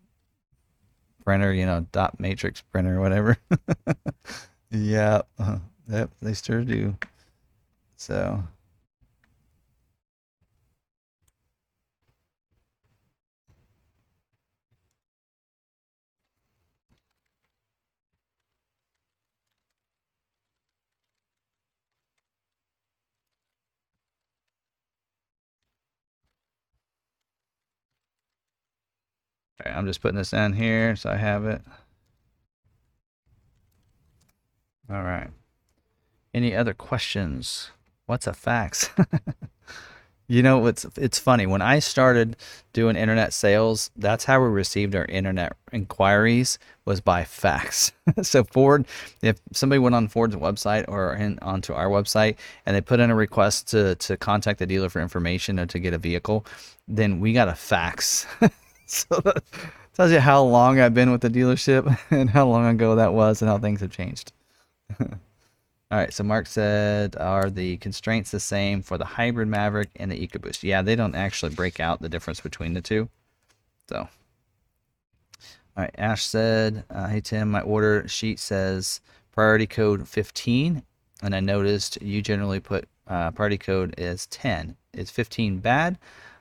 printer, 1.25 1.53
you 1.53 1.65
know, 1.65 1.85
dot 1.91 2.19
matrix 2.19 2.61
printer, 2.61 2.97
or 2.97 3.01
whatever. 3.01 3.37
yeah. 4.71 5.21
Uh 5.39 5.45
-huh 5.45 5.61
yep, 5.89 6.11
they 6.21 6.33
still 6.33 6.63
do. 6.63 6.97
So. 7.97 8.43
I'm 29.65 29.87
just 29.87 30.01
putting 30.01 30.17
this 30.17 30.33
in 30.33 30.53
here 30.53 30.95
so 30.95 31.09
I 31.09 31.15
have 31.15 31.45
it. 31.45 31.61
All 34.89 35.01
right. 35.01 35.29
Any 36.35 36.53
other 36.53 36.73
questions? 36.73 37.71
What's 38.07 38.27
a 38.27 38.33
fax? 38.33 38.89
you 40.27 40.43
know, 40.43 40.67
it's 40.67 40.85
it's 40.97 41.17
funny. 41.17 41.45
When 41.45 41.61
I 41.61 41.79
started 41.79 42.35
doing 42.73 42.97
internet 42.97 43.31
sales, 43.31 43.89
that's 43.95 44.25
how 44.25 44.41
we 44.41 44.49
received 44.49 44.97
our 44.97 45.05
internet 45.05 45.55
inquiries 45.71 46.59
was 46.83 46.99
by 46.99 47.23
fax. 47.23 47.93
so 48.21 48.43
Ford, 48.43 48.85
if 49.21 49.39
somebody 49.53 49.79
went 49.79 49.95
on 49.95 50.09
Ford's 50.09 50.35
website 50.35 50.83
or 50.89 51.15
in, 51.15 51.39
onto 51.41 51.71
our 51.71 51.87
website 51.87 52.35
and 52.65 52.75
they 52.75 52.81
put 52.81 52.99
in 52.99 53.09
a 53.09 53.15
request 53.15 53.69
to 53.69 53.95
to 53.95 54.17
contact 54.17 54.59
the 54.59 54.65
dealer 54.65 54.89
for 54.89 55.01
information 55.01 55.57
or 55.57 55.65
to 55.67 55.79
get 55.79 55.93
a 55.93 55.97
vehicle, 55.97 56.45
then 56.85 57.21
we 57.21 57.31
got 57.31 57.47
a 57.47 57.55
fax. 57.55 58.27
so 58.87 59.21
that 59.23 59.41
tells 59.93 60.11
you 60.11 60.19
how 60.19 60.43
long 60.43 60.81
I've 60.81 60.93
been 60.93 61.13
with 61.13 61.21
the 61.21 61.29
dealership 61.29 61.97
and 62.11 62.29
how 62.29 62.45
long 62.45 62.65
ago 62.65 62.95
that 62.95 63.13
was 63.13 63.41
and 63.41 63.47
how 63.49 63.57
things 63.57 63.79
have 63.79 63.91
changed. 63.91 64.33
All 65.91 65.99
right, 65.99 66.11
so 66.11 66.23
Mark 66.23 66.47
said, 66.47 67.15
are 67.15 67.49
the 67.51 67.77
constraints 67.77 68.31
the 68.31 68.39
same 68.39 68.81
for 68.81 68.97
the 68.97 69.05
hybrid 69.05 69.47
Maverick 69.47 69.89
and 69.97 70.11
the 70.11 70.27
EcoBoost? 70.27 70.63
Yeah, 70.63 70.81
they 70.81 70.95
don't 70.95 71.13
actually 71.13 71.53
break 71.53 71.79
out 71.79 72.01
the 72.01 72.09
difference 72.09 72.41
between 72.41 72.73
the 72.73 72.81
two. 72.81 73.07
So, 73.89 73.97
all 73.99 74.07
right, 75.77 75.93
Ash 75.95 76.23
said, 76.23 76.85
uh, 76.89 77.07
hey 77.07 77.21
Tim, 77.21 77.51
my 77.51 77.61
order 77.61 78.07
sheet 78.07 78.39
says 78.39 78.99
priority 79.31 79.67
code 79.67 80.07
15, 80.07 80.81
and 81.21 81.35
I 81.35 81.39
noticed 81.39 82.01
you 82.01 82.23
generally 82.23 82.59
put 82.59 82.87
uh, 83.07 83.29
priority 83.31 83.59
code 83.59 83.93
as 83.99 84.25
10. 84.27 84.75
Is 84.93 85.11
15 85.11 85.59
bad? 85.59 85.99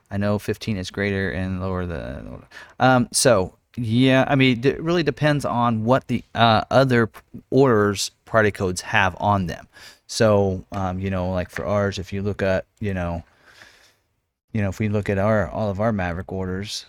I 0.09 0.17
know 0.17 0.39
15 0.39 0.77
is 0.77 0.89
greater 0.89 1.29
and 1.29 1.61
lower 1.61 1.85
the. 1.85 2.41
Um, 2.79 3.09
so 3.11 3.53
yeah, 3.77 4.25
I 4.27 4.35
mean, 4.35 4.65
it 4.65 4.81
really 4.81 5.03
depends 5.03 5.45
on 5.45 5.83
what 5.83 6.07
the 6.07 6.23
uh, 6.33 6.63
other 6.71 7.11
orders 7.49 8.11
priority 8.25 8.51
codes 8.51 8.81
have 8.81 9.15
on 9.19 9.47
them. 9.47 9.67
So 10.07 10.65
um, 10.71 10.99
you 10.99 11.09
know, 11.09 11.31
like 11.31 11.49
for 11.49 11.65
ours, 11.65 11.97
if 11.97 12.11
you 12.11 12.21
look 12.21 12.41
at 12.41 12.65
you 12.79 12.93
know, 12.93 13.23
you 14.51 14.61
know, 14.61 14.69
if 14.69 14.79
we 14.79 14.89
look 14.89 15.09
at 15.09 15.17
our 15.17 15.49
all 15.49 15.69
of 15.69 15.79
our 15.79 15.91
Maverick 15.91 16.31
orders, 16.31 16.85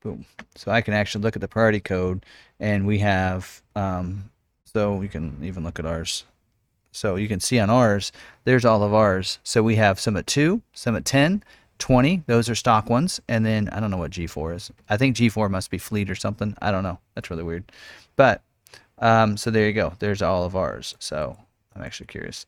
boom. 0.00 0.26
So 0.56 0.70
I 0.70 0.80
can 0.80 0.94
actually 0.94 1.22
look 1.22 1.36
at 1.36 1.40
the 1.40 1.48
priority 1.48 1.80
code, 1.80 2.24
and 2.60 2.86
we 2.86 2.98
have. 2.98 3.62
Um, 3.74 4.30
so 4.64 4.94
we 4.94 5.08
can 5.08 5.38
even 5.42 5.64
look 5.64 5.78
at 5.78 5.86
ours. 5.86 6.24
So 6.92 7.16
you 7.16 7.28
can 7.28 7.40
see 7.40 7.58
on 7.58 7.70
ours, 7.70 8.12
there's 8.44 8.64
all 8.64 8.82
of 8.82 8.94
ours. 8.94 9.38
So 9.42 9.62
we 9.62 9.76
have 9.76 9.98
some 9.98 10.16
at 10.16 10.26
2, 10.26 10.62
some 10.72 10.96
at 10.96 11.04
10, 11.04 11.42
20. 11.78 12.22
Those 12.26 12.48
are 12.48 12.54
stock 12.54 12.88
ones. 12.88 13.20
And 13.28 13.44
then 13.44 13.68
I 13.70 13.80
don't 13.80 13.90
know 13.90 13.96
what 13.96 14.12
G4 14.12 14.54
is. 14.54 14.70
I 14.88 14.96
think 14.96 15.16
G4 15.16 15.50
must 15.50 15.70
be 15.70 15.78
fleet 15.78 16.10
or 16.10 16.14
something. 16.14 16.56
I 16.60 16.70
don't 16.70 16.82
know. 16.82 16.98
That's 17.14 17.30
really 17.30 17.42
weird. 17.42 17.72
But 18.16 18.42
um, 19.02 19.36
so 19.36 19.50
there 19.50 19.66
you 19.66 19.72
go. 19.72 19.92
There's 19.98 20.22
all 20.22 20.44
of 20.44 20.56
ours. 20.56 20.94
So 21.00 21.36
I'm 21.74 21.82
actually 21.82 22.06
curious. 22.06 22.46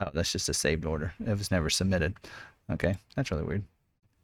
oh, 0.00 0.10
that's 0.12 0.32
just 0.32 0.48
a 0.48 0.54
saved 0.54 0.84
order. 0.84 1.14
It 1.24 1.38
was 1.38 1.50
never 1.50 1.70
submitted. 1.70 2.14
Okay, 2.70 2.96
that's 3.16 3.30
really 3.30 3.44
weird. 3.44 3.62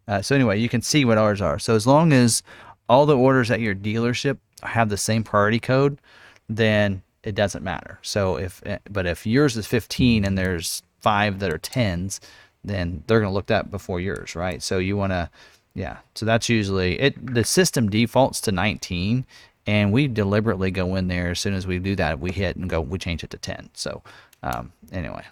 Uh, 0.08 0.20
so 0.20 0.34
anyway, 0.34 0.58
you 0.58 0.68
can 0.68 0.82
see 0.82 1.04
what 1.04 1.18
ours 1.18 1.40
are. 1.40 1.58
So 1.58 1.74
as 1.74 1.86
long 1.86 2.12
as 2.12 2.42
all 2.88 3.06
the 3.06 3.16
orders 3.16 3.50
at 3.50 3.60
your 3.60 3.74
dealership 3.74 4.38
have 4.62 4.88
the 4.88 4.96
same 4.96 5.22
priority 5.22 5.60
code, 5.60 6.00
then 6.48 7.02
it 7.22 7.34
doesn't 7.34 7.62
matter. 7.62 7.98
So 8.02 8.36
if 8.36 8.60
eh, 8.66 8.78
but 8.90 9.06
if 9.06 9.26
yours 9.26 9.56
is 9.56 9.66
15 9.66 10.24
and 10.24 10.36
there's 10.36 10.82
five 11.00 11.38
that 11.38 11.52
are 11.52 11.58
10s, 11.58 12.18
then 12.64 13.04
they're 13.06 13.20
going 13.20 13.30
to 13.30 13.34
look 13.34 13.46
that 13.46 13.70
before 13.70 14.00
yours, 14.00 14.34
right? 14.34 14.62
So 14.62 14.78
you 14.78 14.96
want 14.96 15.12
to 15.12 15.30
yeah. 15.74 15.98
So 16.14 16.26
that's 16.26 16.48
usually 16.48 16.98
it 16.98 17.34
the 17.34 17.44
system 17.44 17.88
defaults 17.88 18.40
to 18.42 18.52
19 18.52 19.24
and 19.68 19.92
we 19.92 20.08
deliberately 20.08 20.70
go 20.70 20.96
in 20.96 21.08
there 21.08 21.30
as 21.30 21.38
soon 21.38 21.52
as 21.52 21.66
we 21.66 21.78
do 21.78 21.94
that 21.94 22.18
we 22.18 22.32
hit 22.32 22.56
and 22.56 22.70
go 22.70 22.80
we 22.80 22.98
change 22.98 23.22
it 23.22 23.30
to 23.30 23.38
10. 23.38 23.68
So 23.74 24.02
um, 24.42 24.72
anyway, 24.90 25.22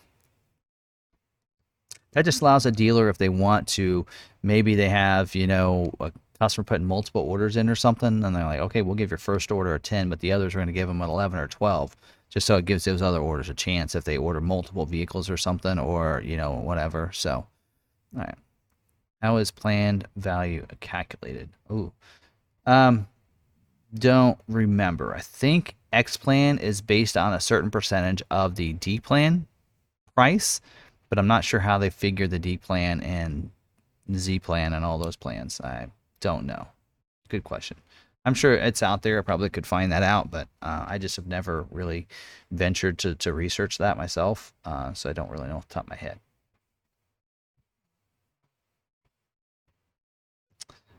that 2.12 2.24
just 2.24 2.42
allows 2.42 2.66
a 2.66 2.70
dealer 2.70 3.08
if 3.08 3.18
they 3.18 3.30
want 3.30 3.66
to 3.68 4.04
maybe 4.42 4.74
they 4.74 4.90
have 4.90 5.34
you 5.34 5.46
know 5.46 5.90
a 5.98 6.12
customer 6.38 6.64
putting 6.64 6.86
multiple 6.86 7.22
orders 7.22 7.56
in 7.56 7.70
or 7.70 7.74
something, 7.74 8.22
and 8.22 8.36
they're 8.36 8.44
like, 8.44 8.60
okay, 8.60 8.82
we'll 8.82 8.94
give 8.94 9.10
your 9.10 9.18
first 9.18 9.50
order 9.50 9.74
a 9.74 9.80
10, 9.80 10.10
but 10.10 10.20
the 10.20 10.32
others 10.32 10.54
are 10.54 10.58
going 10.58 10.66
to 10.66 10.72
give 10.72 10.86
them 10.88 11.00
an 11.00 11.08
11 11.08 11.38
or 11.38 11.48
12, 11.48 11.96
just 12.28 12.46
so 12.46 12.56
it 12.56 12.66
gives 12.66 12.84
those 12.84 13.00
other 13.00 13.20
orders 13.20 13.48
a 13.48 13.54
chance 13.54 13.94
if 13.94 14.04
they 14.04 14.18
order 14.18 14.40
multiple 14.40 14.84
vehicles 14.84 15.30
or 15.30 15.36
something, 15.36 15.78
or, 15.78 16.22
you 16.24 16.36
know, 16.36 16.52
whatever. 16.52 17.10
So, 17.12 17.46
all 18.14 18.20
right. 18.20 18.34
How 19.22 19.38
is 19.38 19.50
planned 19.50 20.06
value 20.16 20.66
calculated? 20.80 21.48
Ooh. 21.72 21.90
Um, 22.66 23.06
don't 23.94 24.38
remember. 24.48 25.14
I 25.14 25.20
think 25.20 25.74
X 25.92 26.16
plan 26.16 26.58
is 26.58 26.80
based 26.80 27.16
on 27.16 27.32
a 27.32 27.40
certain 27.40 27.70
percentage 27.70 28.22
of 28.30 28.56
the 28.56 28.74
D 28.74 29.00
plan 29.00 29.46
price, 30.14 30.60
but 31.08 31.18
I'm 31.18 31.26
not 31.26 31.44
sure 31.44 31.60
how 31.60 31.78
they 31.78 31.90
figure 31.90 32.26
the 32.26 32.38
D 32.38 32.56
plan 32.56 33.00
and 33.00 33.50
Z 34.14 34.40
plan 34.40 34.72
and 34.72 34.84
all 34.84 34.98
those 34.98 35.16
plans. 35.16 35.60
I 35.60 35.88
don't 36.20 36.46
know. 36.46 36.68
Good 37.28 37.44
question. 37.44 37.76
I'm 38.24 38.34
sure 38.34 38.54
it's 38.54 38.82
out 38.82 39.02
there. 39.02 39.18
I 39.18 39.22
probably 39.22 39.48
could 39.48 39.66
find 39.66 39.92
that 39.92 40.02
out, 40.02 40.32
but 40.32 40.48
uh, 40.60 40.84
I 40.88 40.98
just 40.98 41.14
have 41.14 41.28
never 41.28 41.64
really 41.70 42.08
ventured 42.50 42.98
to, 42.98 43.14
to 43.14 43.32
research 43.32 43.78
that 43.78 43.96
myself. 43.96 44.52
Uh, 44.64 44.92
so 44.94 45.08
I 45.08 45.12
don't 45.12 45.30
really 45.30 45.46
know 45.46 45.56
off 45.56 45.68
the 45.68 45.74
top 45.74 45.84
of 45.84 45.90
my 45.90 45.96
head. 45.96 46.18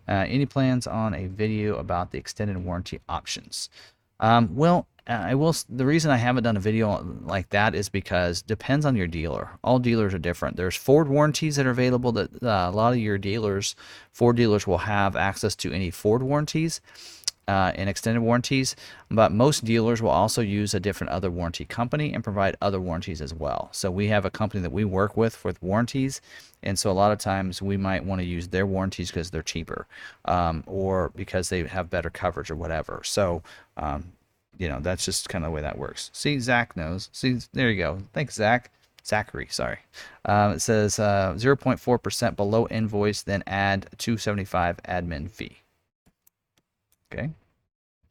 Uh, 0.08 0.26
any 0.28 0.46
plans 0.46 0.88
on 0.88 1.14
a 1.14 1.28
video 1.28 1.78
about 1.78 2.12
the 2.12 2.18
extended 2.18 2.58
warranty 2.58 3.00
options? 3.10 3.70
Um, 4.20 4.56
well, 4.56 4.88
I 5.08 5.36
will. 5.36 5.56
The 5.70 5.86
reason 5.86 6.12
I 6.12 6.18
haven't 6.18 6.44
done 6.44 6.58
a 6.58 6.62
video 6.62 7.02
like 7.24 7.50
that 7.52 7.74
is 7.74 7.88
because 7.88 8.42
depends 8.42 8.86
on 8.86 8.96
your 8.96 9.08
dealer. 9.08 9.52
All 9.64 9.80
dealers 9.80 10.14
are 10.14 10.20
different. 10.20 10.58
There's 10.58 10.76
Ford 10.76 11.08
warranties 11.08 11.56
that 11.56 11.66
are 11.66 11.72
available. 11.72 12.12
That 12.12 12.44
uh, 12.44 12.70
a 12.70 12.72
lot 12.72 12.94
of 12.94 13.00
your 13.00 13.18
dealers, 13.18 13.76
Ford 14.12 14.36
dealers, 14.36 14.68
will 14.68 14.80
have 14.80 15.16
access 15.16 15.56
to 15.58 15.72
any 15.72 15.92
Ford 15.92 16.24
warranties 16.24 16.82
uh, 17.48 17.72
extended 17.76 18.22
warranties. 18.22 18.76
But 19.10 19.32
most 19.32 19.66
dealers 19.66 20.02
will 20.02 20.10
also 20.10 20.42
use 20.42 20.74
a 20.74 20.80
different 20.80 21.12
other 21.12 21.32
warranty 21.32 21.66
company 21.66 22.14
and 22.14 22.24
provide 22.24 22.56
other 22.62 22.80
warranties 22.80 23.22
as 23.22 23.34
well. 23.34 23.70
So 23.72 23.90
we 23.90 24.08
have 24.08 24.26
a 24.26 24.30
company 24.30 24.62
that 24.62 24.72
we 24.72 24.86
work 24.86 25.16
with 25.18 25.44
with 25.44 25.62
warranties, 25.62 26.22
and 26.64 26.78
so 26.78 26.92
a 26.92 26.94
lot 26.94 27.12
of 27.12 27.20
times 27.20 27.62
we 27.62 27.78
might 27.78 28.06
want 28.06 28.20
to 28.22 28.26
use 28.28 28.50
their 28.50 28.66
warranties 28.66 29.10
because 29.10 29.32
they're 29.32 29.44
cheaper, 29.44 29.88
um, 30.26 30.64
or 30.68 31.12
because 31.16 31.50
they 31.50 31.64
have 31.64 31.90
better 31.90 32.10
coverage 32.10 32.52
or 32.52 32.56
whatever. 32.56 33.02
So 33.04 33.42
um, 33.78 34.12
you 34.58 34.68
know, 34.68 34.80
that's 34.80 35.06
just 35.06 35.30
kind 35.30 35.44
of 35.44 35.50
the 35.52 35.56
way 35.56 35.62
that 35.62 35.78
works. 35.78 36.10
See, 36.14 36.40
Zach 36.40 36.76
knows. 36.76 37.10
See, 37.12 37.40
there 37.54 37.70
you 37.70 37.78
go. 37.78 38.00
Thanks, 38.14 38.36
Zach. 38.36 38.72
Zachary, 39.06 39.48
sorry. 39.50 39.80
Um, 40.26 40.54
it 40.54 40.60
says 40.60 41.00
uh, 41.00 41.34
0.4% 41.38 42.36
below 42.36 42.68
invoice, 42.68 43.22
then 43.22 43.44
add 43.48 43.88
275 43.98 44.78
admin 44.84 45.32
fee. 45.32 45.60
Okay. 47.12 47.32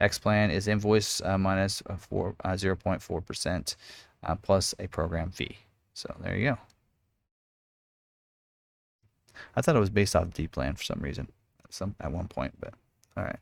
X 0.01 0.19
plan 0.19 0.51
is 0.51 0.69
invoice 0.69 1.21
uh, 1.23 1.39
minus 1.39 1.83
uh, 1.89 1.97
four, 1.97 2.35
uh, 2.45 2.51
0.4% 2.51 3.77
uh, 4.23 4.35
plus 4.37 4.75
a 4.79 4.87
program 4.89 5.31
fee. 5.31 5.57
So 5.95 6.15
there 6.21 6.37
you 6.37 6.51
go. 6.51 6.59
I 9.55 9.63
thought 9.63 9.77
it 9.77 9.81
was 9.81 9.91
based 9.91 10.17
off 10.17 10.33
D 10.33 10.47
plan 10.47 10.75
for 10.75 10.83
some 10.83 11.01
reason, 11.01 11.29
some 11.71 11.95
at 12.01 12.13
one 12.13 12.29
point, 12.29 12.55
but 12.61 12.75
all 13.17 13.25
right. 13.25 13.39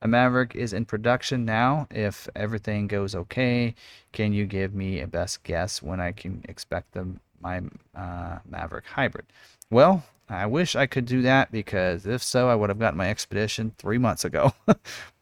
A 0.00 0.08
Maverick 0.08 0.54
is 0.54 0.72
in 0.72 0.84
production 0.84 1.44
now. 1.44 1.88
If 1.90 2.28
everything 2.36 2.86
goes 2.86 3.14
okay, 3.14 3.74
can 4.12 4.32
you 4.32 4.46
give 4.46 4.74
me 4.74 5.00
a 5.00 5.06
best 5.06 5.42
guess 5.42 5.82
when 5.82 6.00
I 6.00 6.12
can 6.12 6.44
expect 6.48 6.92
the 6.92 7.06
my 7.40 7.62
uh, 7.96 8.38
Maverick 8.48 8.86
Hybrid? 8.86 9.26
Well, 9.70 10.04
I 10.28 10.46
wish 10.46 10.76
I 10.76 10.86
could 10.86 11.06
do 11.06 11.22
that 11.22 11.50
because 11.50 12.06
if 12.06 12.22
so, 12.22 12.48
I 12.48 12.54
would 12.54 12.68
have 12.68 12.78
gotten 12.78 12.98
my 12.98 13.08
Expedition 13.08 13.72
three 13.78 13.98
months 13.98 14.24
ago. 14.24 14.52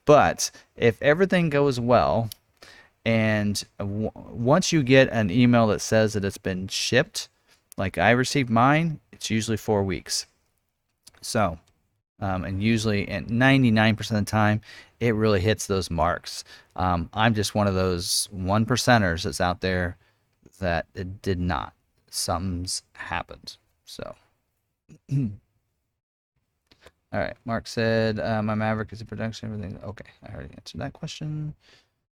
But 0.06 0.52
if 0.76 1.02
everything 1.02 1.50
goes 1.50 1.78
well, 1.80 2.30
and 3.04 3.62
w- 3.78 4.12
once 4.14 4.72
you 4.72 4.82
get 4.82 5.08
an 5.10 5.30
email 5.30 5.66
that 5.66 5.80
says 5.80 6.14
that 6.14 6.24
it's 6.24 6.38
been 6.38 6.68
shipped, 6.68 7.28
like 7.76 7.98
I 7.98 8.12
received 8.12 8.48
mine, 8.48 9.00
it's 9.12 9.30
usually 9.30 9.56
four 9.56 9.82
weeks. 9.82 10.26
So, 11.20 11.58
um, 12.20 12.44
and 12.44 12.62
usually 12.62 13.08
at 13.08 13.26
99% 13.26 13.98
of 14.00 14.16
the 14.16 14.22
time, 14.22 14.60
it 15.00 15.14
really 15.14 15.40
hits 15.40 15.66
those 15.66 15.90
marks. 15.90 16.44
Um, 16.76 17.10
I'm 17.12 17.34
just 17.34 17.54
one 17.54 17.66
of 17.66 17.74
those 17.74 18.28
one 18.30 18.64
percenters 18.64 19.24
that's 19.24 19.40
out 19.40 19.60
there 19.60 19.96
that 20.60 20.86
it 20.94 21.20
did 21.20 21.40
not. 21.40 21.74
Something's 22.10 22.82
happened. 22.94 23.56
So, 23.84 24.14
all 25.12 25.30
right. 27.12 27.36
Mark 27.44 27.66
said, 27.66 28.20
uh, 28.20 28.42
my 28.42 28.54
Maverick 28.54 28.92
is 28.92 29.00
in 29.00 29.06
production. 29.06 29.52
Everything. 29.52 29.78
Okay. 29.84 30.10
I 30.22 30.34
already 30.34 30.54
answered 30.54 30.80
that 30.80 30.92
question. 30.92 31.54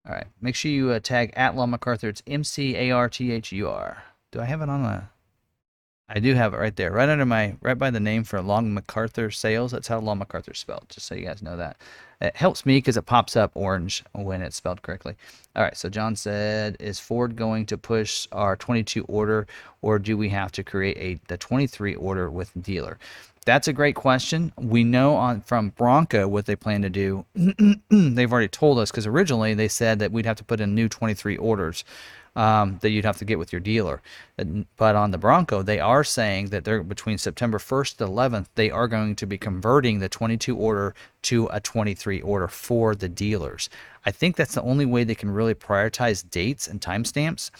All 0.06 0.14
right. 0.14 0.26
Make 0.40 0.54
sure 0.54 0.70
you 0.70 0.90
uh, 0.90 1.00
tag 1.00 1.32
at 1.36 1.56
Long 1.56 1.72
McArthur. 1.72 2.04
It's 2.04 2.22
M 2.26 2.44
C 2.44 2.76
A 2.76 2.90
R 2.90 3.08
T 3.08 3.32
H 3.32 3.52
U 3.52 3.68
R. 3.68 4.02
Do 4.30 4.40
I 4.40 4.44
have 4.44 4.62
it 4.62 4.68
on 4.68 4.84
a 4.84 5.10
I 6.08 6.20
do 6.20 6.34
have 6.34 6.54
it 6.54 6.56
right 6.56 6.74
there, 6.74 6.90
right 6.90 7.08
under 7.08 7.26
my, 7.26 7.54
right 7.60 7.78
by 7.78 7.90
the 7.90 8.00
name 8.00 8.24
for 8.24 8.40
Long 8.40 8.74
McArthur 8.74 9.32
Sales. 9.32 9.72
That's 9.72 9.88
how 9.88 9.98
Long 9.98 10.20
McArthur 10.20 10.56
spelled, 10.56 10.86
just 10.88 11.06
so 11.06 11.14
you 11.14 11.26
guys 11.26 11.42
know 11.42 11.56
that. 11.58 11.76
It 12.20 12.34
helps 12.36 12.66
me 12.66 12.78
because 12.78 12.96
it 12.96 13.06
pops 13.06 13.36
up 13.36 13.52
orange 13.54 14.02
when 14.12 14.42
it's 14.42 14.56
spelled 14.56 14.82
correctly. 14.82 15.14
All 15.54 15.62
right, 15.62 15.76
so 15.76 15.88
John 15.88 16.16
said, 16.16 16.76
is 16.80 16.98
Ford 16.98 17.36
going 17.36 17.66
to 17.66 17.78
push 17.78 18.26
our 18.32 18.56
22 18.56 19.04
order, 19.04 19.46
or 19.82 19.98
do 19.98 20.16
we 20.16 20.28
have 20.30 20.50
to 20.52 20.64
create 20.64 20.96
a 20.98 21.20
the 21.28 21.36
23 21.36 21.94
order 21.94 22.28
with 22.30 22.50
dealer? 22.60 22.98
That's 23.44 23.68
a 23.68 23.72
great 23.72 23.94
question. 23.94 24.52
We 24.58 24.84
know 24.84 25.14
on 25.14 25.40
from 25.40 25.70
Bronco 25.70 26.28
what 26.28 26.46
they 26.46 26.54
plan 26.56 26.82
to 26.82 26.90
do. 26.90 27.24
They've 27.90 28.30
already 28.30 28.48
told 28.48 28.78
us 28.78 28.90
because 28.90 29.06
originally 29.06 29.54
they 29.54 29.68
said 29.68 30.00
that 30.00 30.12
we'd 30.12 30.26
have 30.26 30.36
to 30.36 30.44
put 30.44 30.60
in 30.60 30.74
new 30.74 30.88
23 30.88 31.36
orders 31.38 31.82
um, 32.38 32.78
that 32.82 32.90
you'd 32.90 33.04
have 33.04 33.16
to 33.18 33.24
get 33.24 33.36
with 33.36 33.52
your 33.52 33.60
dealer. 33.60 34.00
But 34.76 34.94
on 34.94 35.10
the 35.10 35.18
Bronco, 35.18 35.60
they 35.60 35.80
are 35.80 36.04
saying 36.04 36.46
that 36.50 36.64
they're 36.64 36.84
between 36.84 37.18
September 37.18 37.58
1st 37.58 38.00
and 38.00 38.10
11th, 38.10 38.46
they 38.54 38.70
are 38.70 38.86
going 38.86 39.16
to 39.16 39.26
be 39.26 39.36
converting 39.36 39.98
the 39.98 40.08
22 40.08 40.56
order 40.56 40.94
to 41.22 41.48
a 41.52 41.58
23 41.58 42.20
order 42.20 42.46
for 42.46 42.94
the 42.94 43.08
dealers. 43.08 43.68
I 44.06 44.12
think 44.12 44.36
that's 44.36 44.54
the 44.54 44.62
only 44.62 44.86
way 44.86 45.02
they 45.02 45.16
can 45.16 45.30
really 45.32 45.54
prioritize 45.54 46.28
dates 46.30 46.68
and 46.68 46.80
timestamps 46.80 47.50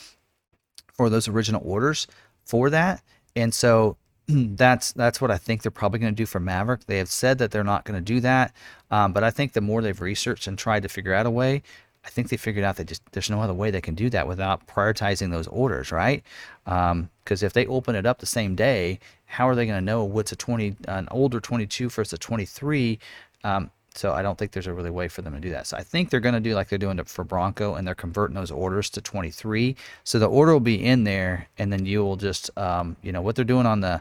for 0.92 1.10
those 1.10 1.26
original 1.26 1.62
orders 1.64 2.06
for 2.44 2.70
that. 2.70 3.02
And 3.34 3.52
so 3.52 3.96
that's 4.28 4.92
that's 4.92 5.20
what 5.20 5.32
I 5.32 5.38
think 5.38 5.62
they're 5.62 5.72
probably 5.72 5.98
going 5.98 6.14
to 6.14 6.16
do 6.16 6.26
for 6.26 6.38
Maverick. 6.38 6.86
They 6.86 6.98
have 6.98 7.10
said 7.10 7.38
that 7.38 7.50
they're 7.50 7.64
not 7.64 7.84
going 7.84 7.98
to 7.98 8.14
do 8.14 8.20
that, 8.20 8.54
um, 8.92 9.12
but 9.12 9.24
I 9.24 9.32
think 9.32 9.54
the 9.54 9.60
more 9.60 9.82
they've 9.82 10.00
researched 10.00 10.46
and 10.46 10.56
tried 10.56 10.84
to 10.84 10.88
figure 10.88 11.14
out 11.14 11.26
a 11.26 11.30
way, 11.30 11.64
I 12.08 12.10
think 12.10 12.30
they 12.30 12.38
figured 12.38 12.64
out 12.64 12.76
that 12.76 12.86
just 12.86 13.02
there's 13.12 13.28
no 13.28 13.42
other 13.42 13.52
way 13.52 13.70
they 13.70 13.82
can 13.82 13.94
do 13.94 14.08
that 14.10 14.26
without 14.26 14.66
prioritizing 14.66 15.30
those 15.30 15.46
orders, 15.48 15.92
right? 15.92 16.24
Because 16.64 16.90
um, 16.92 17.10
if 17.28 17.52
they 17.52 17.66
open 17.66 17.94
it 17.94 18.06
up 18.06 18.18
the 18.18 18.26
same 18.26 18.54
day, 18.54 18.98
how 19.26 19.46
are 19.46 19.54
they 19.54 19.66
going 19.66 19.78
to 19.78 19.84
know 19.84 20.04
what's 20.04 20.32
a 20.32 20.36
20, 20.36 20.76
an 20.88 21.06
older 21.10 21.38
22 21.38 21.90
versus 21.90 22.14
a 22.14 22.18
23? 22.18 22.98
Um, 23.44 23.70
so 23.94 24.14
I 24.14 24.22
don't 24.22 24.38
think 24.38 24.52
there's 24.52 24.66
a 24.66 24.72
really 24.72 24.90
way 24.90 25.08
for 25.08 25.20
them 25.20 25.34
to 25.34 25.40
do 25.40 25.50
that. 25.50 25.66
So 25.66 25.76
I 25.76 25.82
think 25.82 26.08
they're 26.08 26.20
going 26.20 26.34
to 26.34 26.40
do 26.40 26.54
like 26.54 26.70
they're 26.70 26.78
doing 26.78 27.02
for 27.04 27.24
Bronco, 27.24 27.74
and 27.74 27.86
they're 27.86 27.94
converting 27.94 28.36
those 28.36 28.50
orders 28.50 28.88
to 28.90 29.02
23. 29.02 29.76
So 30.04 30.18
the 30.18 30.26
order 30.26 30.52
will 30.52 30.60
be 30.60 30.82
in 30.82 31.04
there, 31.04 31.48
and 31.58 31.70
then 31.70 31.84
you 31.84 32.02
will 32.02 32.16
just, 32.16 32.50
um, 32.56 32.96
you 33.02 33.12
know, 33.12 33.20
what 33.20 33.36
they're 33.36 33.44
doing 33.44 33.66
on 33.66 33.80
the 33.80 34.00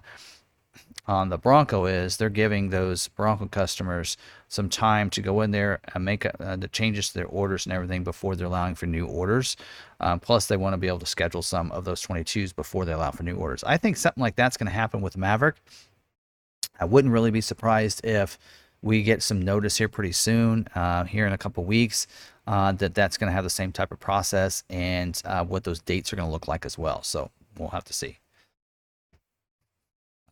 on 1.08 1.30
the 1.30 1.38
Bronco 1.38 1.86
is 1.86 2.18
they're 2.18 2.30
giving 2.30 2.70
those 2.70 3.08
Bronco 3.08 3.48
customers 3.48 4.18
some 4.50 4.70
time 4.70 5.10
to 5.12 5.22
go 5.22 5.42
in 5.42 5.52
there 5.52 5.80
and 5.94 6.04
make 6.04 6.26
uh, 6.26 6.56
the 6.58 6.68
changes 6.68 7.10
to 7.10 7.14
their 7.14 7.28
orders 7.28 7.66
and 7.66 7.74
everything 7.74 8.04
before 8.04 8.36
they're 8.36 8.48
allowing 8.48 8.76
for 8.76 8.86
new 8.86 9.06
orders. 9.06 9.56
Um, 10.00 10.20
plus, 10.20 10.48
they 10.48 10.58
want 10.58 10.74
to 10.74 10.78
be 10.78 10.88
able 10.88 11.00
to 11.00 11.06
schedule 11.06 11.42
some 11.42 11.72
of 11.72 11.86
those 11.86 12.06
22s 12.06 12.56
before 12.56 12.86
they 12.86 12.92
allow 12.92 13.12
for 13.12 13.24
new 13.24 13.36
orders. 13.36 13.64
I 13.64 13.78
think 13.78 13.98
something 13.98 14.22
like 14.22 14.36
that's 14.36 14.58
going 14.58 14.68
to 14.68 14.74
happen 14.74 15.02
with 15.02 15.18
Maverick. 15.18 15.56
I 16.80 16.86
wouldn't 16.86 17.14
really 17.14 17.32
be 17.32 17.42
surprised 17.42 18.06
if 18.06 18.38
we 18.82 19.02
get 19.02 19.24
some 19.24 19.42
notice 19.42 19.78
here 19.78 19.90
pretty 19.90 20.12
soon, 20.12 20.68
uh, 20.76 21.06
here 21.06 21.26
in 21.26 21.34
a 21.34 21.38
couple 21.38 21.64
weeks, 21.64 22.06
uh, 22.46 22.72
that 22.74 22.94
that's 22.94 23.18
going 23.18 23.30
to 23.30 23.34
have 23.34 23.44
the 23.44 23.50
same 23.50 23.72
type 23.72 23.92
of 23.92 24.00
process 24.00 24.64
and 24.70 25.22
uh, 25.26 25.44
what 25.44 25.64
those 25.64 25.82
dates 25.82 26.14
are 26.14 26.16
going 26.16 26.28
to 26.28 26.32
look 26.32 26.48
like 26.48 26.66
as 26.66 26.78
well. 26.78 27.02
So 27.02 27.32
we'll 27.58 27.70
have 27.70 27.86
to 27.86 27.94
see 27.94 28.20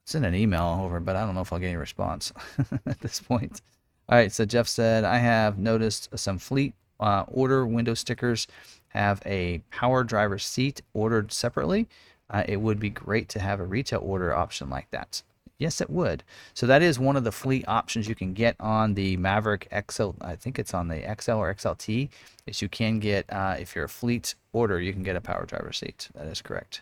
send 0.06 0.26
an 0.26 0.36
email 0.36 0.80
over, 0.82 1.00
but 1.00 1.16
I 1.16 1.26
don't 1.26 1.36
know 1.36 1.42
if 1.42 1.52
I'll 1.52 1.60
get 1.60 1.68
any 1.68 1.78
response 1.78 2.32
at 2.86 3.00
this 3.02 3.20
point. 3.20 3.62
All 4.08 4.18
right, 4.18 4.32
so 4.32 4.46
Jeff 4.46 4.68
said, 4.68 5.04
I 5.04 5.18
have 5.18 5.58
noticed 5.58 6.10
some 6.18 6.38
fleet 6.38 6.74
uh, 7.00 7.26
order 7.28 7.66
window 7.66 7.94
stickers 7.94 8.48
have 8.90 9.22
a 9.26 9.62
power 9.72 10.04
driver 10.04 10.40
seat 10.40 10.82
ordered 10.94 11.34
separately. 11.34 11.88
Uh, 12.30 12.44
it 12.48 12.58
would 12.58 12.80
be 12.80 12.90
great 12.90 13.30
to 13.30 13.40
have 13.40 13.60
a 13.60 13.66
retail 13.66 14.00
order 14.02 14.34
option 14.34 14.70
like 14.70 14.90
that. 14.92 15.22
Yes, 15.58 15.80
it 15.80 15.90
would. 15.90 16.24
So 16.54 16.68
that 16.68 16.82
is 16.82 17.00
one 17.00 17.16
of 17.16 17.24
the 17.24 17.32
fleet 17.32 17.66
options 17.68 18.10
you 18.10 18.16
can 18.16 18.34
get 18.34 18.56
on 18.60 18.94
the 18.94 19.16
Maverick 19.18 19.68
XL. 19.90 20.12
I 20.22 20.36
think 20.36 20.60
it's 20.60 20.74
on 20.74 20.90
the 20.90 21.02
XL 21.20 21.34
or 21.34 21.54
XLT. 21.54 22.10
Is 22.46 22.62
you 22.62 22.68
can 22.68 23.00
get 23.00 23.26
uh, 23.32 23.56
if 23.60 23.76
you're 23.76 23.86
a 23.86 23.90
fleet 23.90 24.36
order, 24.52 24.82
you 24.82 24.92
can 24.92 25.04
get 25.04 25.16
a 25.16 25.22
power 25.22 25.46
driver 25.46 25.72
seat. 25.72 26.10
That 26.14 26.28
is 26.28 26.42
correct. 26.42 26.82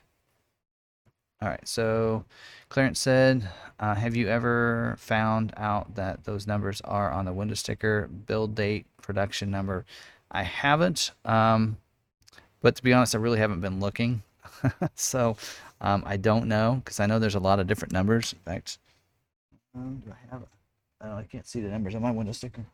All 1.44 1.49
right, 1.49 1.68
so 1.68 2.24
Clarence 2.70 3.02
said, 3.02 3.49
uh, 3.78 3.95
have 3.95 4.15
you 4.15 4.30
ever 4.30 4.95
found 4.98 5.53
out 5.57 5.95
that 5.95 6.24
those 6.24 6.48
numbers 6.48 6.80
are 6.86 7.11
on 7.11 7.26
the 7.26 7.34
window 7.34 7.53
sticker, 7.53 8.07
build 8.07 8.56
date, 8.56 8.86
production 9.02 9.52
number? 9.52 9.84
I 10.32 10.44
haven't, 10.44 11.11
um, 11.26 11.76
but 12.61 12.78
to 12.78 12.84
be 12.84 12.94
honest, 12.94 13.14
I 13.14 13.18
really 13.18 13.40
haven't 13.40 13.60
been 13.60 13.82
looking. 13.82 14.24
so 14.95 15.36
um, 15.82 16.03
I 16.06 16.15
don't 16.15 16.48
know 16.48 16.76
because 16.76 17.02
I 17.02 17.07
know 17.07 17.20
there's 17.20 17.36
a 17.36 17.41
lot 17.41 17.60
of 17.60 17.68
different 17.68 17.91
numbers. 17.91 18.32
In 18.32 18.40
fact, 18.40 18.78
um, 19.76 20.02
do 20.06 20.14
I 20.14 20.32
have 20.32 20.44
it? 20.44 20.48
Oh, 21.02 21.18
I 21.18 21.24
can't 21.24 21.45
see 21.45 21.60
the 21.60 21.68
numbers 21.68 21.94
on 21.94 22.02
my 22.02 22.11
window 22.11 22.32
sticker. 22.32 22.65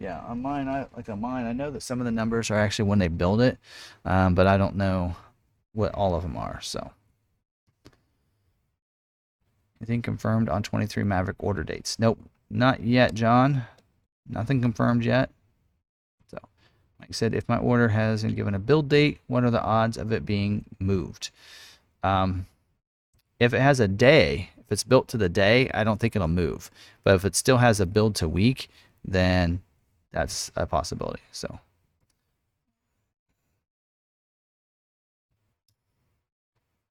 Yeah, 0.00 0.24
on 0.26 0.42
mine, 0.42 0.66
I 0.66 0.86
like 0.96 1.08
on 1.08 1.20
mine, 1.20 1.46
I 1.46 1.52
know 1.52 1.70
that 1.70 1.84
some 1.84 2.00
of 2.00 2.04
the 2.04 2.10
numbers 2.10 2.50
are 2.50 2.58
actually 2.58 2.88
when 2.88 2.98
they 2.98 3.06
build 3.06 3.40
it, 3.40 3.58
um, 4.04 4.34
but 4.34 4.48
I 4.48 4.56
don't 4.56 4.74
know 4.74 5.14
what 5.78 5.94
all 5.94 6.16
of 6.16 6.22
them 6.22 6.36
are. 6.36 6.60
So, 6.60 6.90
anything 9.80 10.02
confirmed 10.02 10.48
on 10.48 10.64
23 10.64 11.04
Maverick 11.04 11.36
order 11.38 11.62
dates? 11.62 11.98
Nope, 12.00 12.18
not 12.50 12.82
yet, 12.82 13.14
John. 13.14 13.62
Nothing 14.28 14.60
confirmed 14.60 15.04
yet. 15.04 15.30
So, 16.32 16.38
like 16.98 17.10
I 17.10 17.12
said, 17.12 17.32
if 17.32 17.48
my 17.48 17.58
order 17.58 17.88
has 17.88 18.24
been 18.24 18.34
given 18.34 18.56
a 18.56 18.58
build 18.58 18.88
date, 18.88 19.20
what 19.28 19.44
are 19.44 19.52
the 19.52 19.62
odds 19.62 19.96
of 19.96 20.10
it 20.10 20.26
being 20.26 20.64
moved? 20.80 21.30
Um, 22.02 22.46
if 23.38 23.54
it 23.54 23.60
has 23.60 23.78
a 23.78 23.86
day, 23.86 24.50
if 24.58 24.72
it's 24.72 24.82
built 24.82 25.06
to 25.08 25.16
the 25.16 25.28
day, 25.28 25.70
I 25.72 25.84
don't 25.84 26.00
think 26.00 26.16
it'll 26.16 26.26
move. 26.26 26.72
But 27.04 27.14
if 27.14 27.24
it 27.24 27.36
still 27.36 27.58
has 27.58 27.78
a 27.78 27.86
build 27.86 28.16
to 28.16 28.28
week, 28.28 28.68
then 29.04 29.62
that's 30.10 30.50
a 30.56 30.66
possibility. 30.66 31.22
So. 31.30 31.60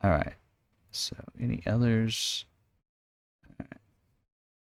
All 0.08 0.14
right. 0.14 0.36
So, 0.92 1.18
any 1.38 1.62
others? 1.68 2.46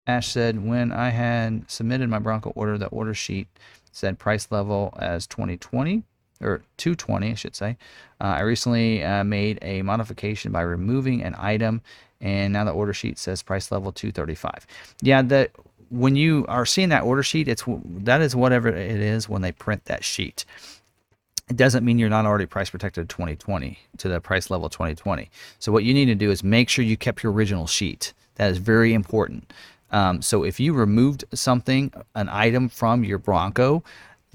Ash 0.06 0.28
said, 0.28 0.66
when 0.66 0.92
I 0.92 1.10
had 1.10 1.70
submitted 1.70 2.08
my 2.08 2.18
Bronco 2.18 2.52
order, 2.54 2.78
the 2.78 2.86
order 2.86 3.12
sheet 3.12 3.48
said 3.92 4.18
price 4.18 4.50
level 4.50 4.94
as 4.98 5.26
2020 5.26 6.04
or 6.40 6.62
220, 6.78 7.32
I 7.32 7.34
should 7.34 7.54
say. 7.54 7.76
Uh, 8.18 8.24
I 8.24 8.40
recently 8.40 9.04
uh, 9.04 9.24
made 9.24 9.58
a 9.60 9.82
modification 9.82 10.52
by 10.52 10.62
removing 10.62 11.22
an 11.22 11.34
item, 11.36 11.82
and 12.18 12.54
now 12.54 12.64
the 12.64 12.70
order 12.70 12.94
sheet 12.94 13.18
says 13.18 13.42
price 13.42 13.70
level 13.70 13.92
235. 13.92 14.66
Yeah, 15.02 15.20
that 15.20 15.50
when 15.90 16.16
you 16.16 16.46
are 16.48 16.64
seeing 16.64 16.88
that 16.88 17.02
order 17.02 17.22
sheet, 17.22 17.46
it's 17.46 17.64
that 17.66 18.22
is 18.22 18.34
whatever 18.34 18.68
it 18.68 19.00
is 19.00 19.28
when 19.28 19.42
they 19.42 19.52
print 19.52 19.84
that 19.84 20.02
sheet 20.02 20.46
it 21.48 21.56
doesn't 21.56 21.84
mean 21.84 21.98
you're 21.98 22.08
not 22.08 22.26
already 22.26 22.46
price 22.46 22.70
protected 22.70 23.08
2020 23.08 23.78
to 23.98 24.08
the 24.08 24.20
price 24.20 24.50
level 24.50 24.68
2020. 24.68 25.30
So 25.60 25.70
what 25.70 25.84
you 25.84 25.94
need 25.94 26.06
to 26.06 26.14
do 26.14 26.30
is 26.30 26.42
make 26.42 26.68
sure 26.68 26.84
you 26.84 26.96
kept 26.96 27.22
your 27.22 27.32
original 27.32 27.66
sheet. 27.66 28.12
That 28.34 28.50
is 28.50 28.58
very 28.58 28.92
important. 28.94 29.52
Um, 29.92 30.22
so 30.22 30.42
if 30.42 30.58
you 30.58 30.72
removed 30.72 31.24
something, 31.32 31.92
an 32.16 32.28
item 32.28 32.68
from 32.68 33.04
your 33.04 33.18
Bronco, 33.18 33.84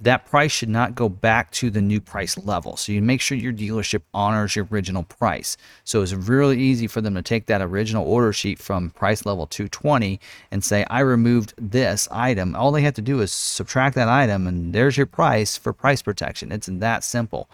that 0.02 0.26
price 0.26 0.52
should 0.52 0.70
not 0.70 0.96
go 0.96 1.08
back 1.08 1.52
to 1.52 1.70
the 1.70 1.82
new 1.82 2.02
price 2.02 2.38
level. 2.38 2.76
So 2.76 2.92
you 2.92 3.02
make 3.02 3.22
sure 3.22 3.38
your 3.38 3.54
dealership 3.54 4.02
honors 4.14 4.56
your 4.56 4.68
original 4.72 5.04
price. 5.04 5.58
So 5.84 6.02
it's 6.02 6.14
really 6.14 6.60
easy 6.60 6.88
for 6.88 7.02
them 7.02 7.16
to 7.16 7.22
take 7.22 7.46
that 7.46 7.62
original 7.62 8.06
order 8.06 8.34
sheet 8.34 8.60
from 8.60 8.90
price 8.90 9.26
level 9.26 9.46
220 9.48 10.20
and 10.50 10.64
say, 10.64 10.84
I 10.90 11.02
removed 11.02 11.54
this 11.58 12.08
item. 12.12 12.56
All 12.56 12.72
they 12.72 12.82
have 12.82 12.96
to 12.96 13.02
do 13.02 13.22
is 13.22 13.32
subtract 13.32 13.96
that 13.96 14.10
item 14.10 14.48
and 14.48 14.74
there's 14.74 14.98
your 14.98 15.06
price 15.06 15.56
for 15.56 15.72
price 15.72 16.02
protection. 16.02 16.52
It's 16.52 16.68
that 16.72 17.04
simple 17.04 17.50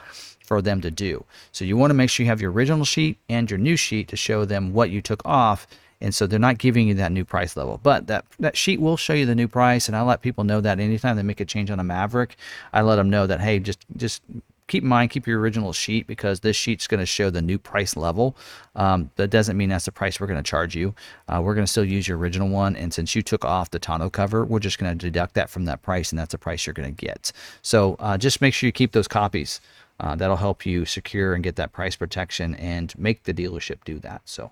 for 0.47 0.61
them 0.61 0.79
to 0.79 0.89
do. 0.89 1.25
So 1.51 1.65
you 1.65 1.75
want 1.75 1.89
to 1.89 1.95
make 1.95 2.09
sure 2.09 2.23
you 2.23 2.29
have 2.29 2.41
your 2.41 2.51
original 2.51 2.85
sheet 2.85 3.17
and 3.27 3.51
your 3.51 3.57
new 3.57 3.75
sheet 3.75 4.07
to 4.07 4.15
show 4.15 4.45
them 4.45 4.71
what 4.71 4.89
you 4.89 5.01
took 5.01 5.21
off 5.25 5.67
and 6.01 6.13
so 6.13 6.27
they're 6.27 6.39
not 6.39 6.57
giving 6.57 6.87
you 6.87 6.93
that 6.95 7.11
new 7.11 7.25
price 7.25 7.55
level. 7.55 7.79
But 7.81 8.07
that 8.07 8.25
that 8.39 8.57
sheet 8.57 8.81
will 8.81 8.97
show 8.97 9.13
you 9.13 9.25
the 9.25 9.35
new 9.35 9.47
price, 9.47 9.87
and 9.87 9.95
I 9.95 10.01
let 10.01 10.21
people 10.21 10.43
know 10.43 10.61
that 10.61 10.79
anytime 10.79 11.15
they 11.15 11.23
make 11.23 11.39
a 11.39 11.45
change 11.45 11.71
on 11.71 11.79
a 11.79 11.83
Maverick, 11.83 12.35
I 12.73 12.81
let 12.81 12.97
them 12.97 13.09
know 13.09 13.27
that 13.27 13.41
hey, 13.41 13.59
just 13.59 13.85
just 13.95 14.21
keep 14.67 14.83
in 14.83 14.89
mind, 14.89 15.09
keep 15.09 15.25
your 15.25 15.39
original 15.39 15.73
sheet 15.73 16.07
because 16.07 16.41
this 16.41 16.55
sheet's 16.55 16.87
going 16.87 16.99
to 16.99 17.05
show 17.05 17.29
the 17.29 17.41
new 17.41 17.57
price 17.57 17.95
level. 17.95 18.35
Um, 18.75 19.09
that 19.15 19.29
doesn't 19.29 19.57
mean 19.57 19.69
that's 19.69 19.85
the 19.85 19.91
price 19.91 20.19
we're 20.19 20.27
going 20.27 20.43
to 20.43 20.49
charge 20.49 20.75
you. 20.75 20.93
Uh, 21.27 21.41
we're 21.41 21.55
going 21.55 21.65
to 21.65 21.71
still 21.71 21.85
use 21.85 22.07
your 22.07 22.17
original 22.17 22.49
one. 22.49 22.75
And 22.75 22.93
since 22.93 23.15
you 23.15 23.21
took 23.21 23.45
off 23.45 23.71
the 23.71 23.79
tonneau 23.79 24.09
cover, 24.09 24.45
we're 24.45 24.59
just 24.59 24.77
going 24.77 24.97
to 24.97 25.05
deduct 25.05 25.33
that 25.35 25.49
from 25.49 25.65
that 25.65 25.81
price, 25.81 26.11
and 26.11 26.19
that's 26.19 26.33
the 26.33 26.37
price 26.37 26.65
you're 26.65 26.73
going 26.73 26.93
to 26.93 27.05
get. 27.05 27.31
So 27.61 27.95
uh, 27.99 28.17
just 28.17 28.41
make 28.41 28.53
sure 28.53 28.67
you 28.67 28.73
keep 28.73 28.91
those 28.91 29.07
copies. 29.07 29.61
Uh, 29.99 30.15
that'll 30.15 30.35
help 30.35 30.65
you 30.65 30.85
secure 30.85 31.33
and 31.33 31.43
get 31.43 31.55
that 31.55 31.71
price 31.71 31.95
protection 31.95 32.53
and 32.55 32.97
make 32.99 33.23
the 33.23 33.33
dealership 33.33 33.77
do 33.83 33.97
that. 33.99 34.21
So, 34.25 34.51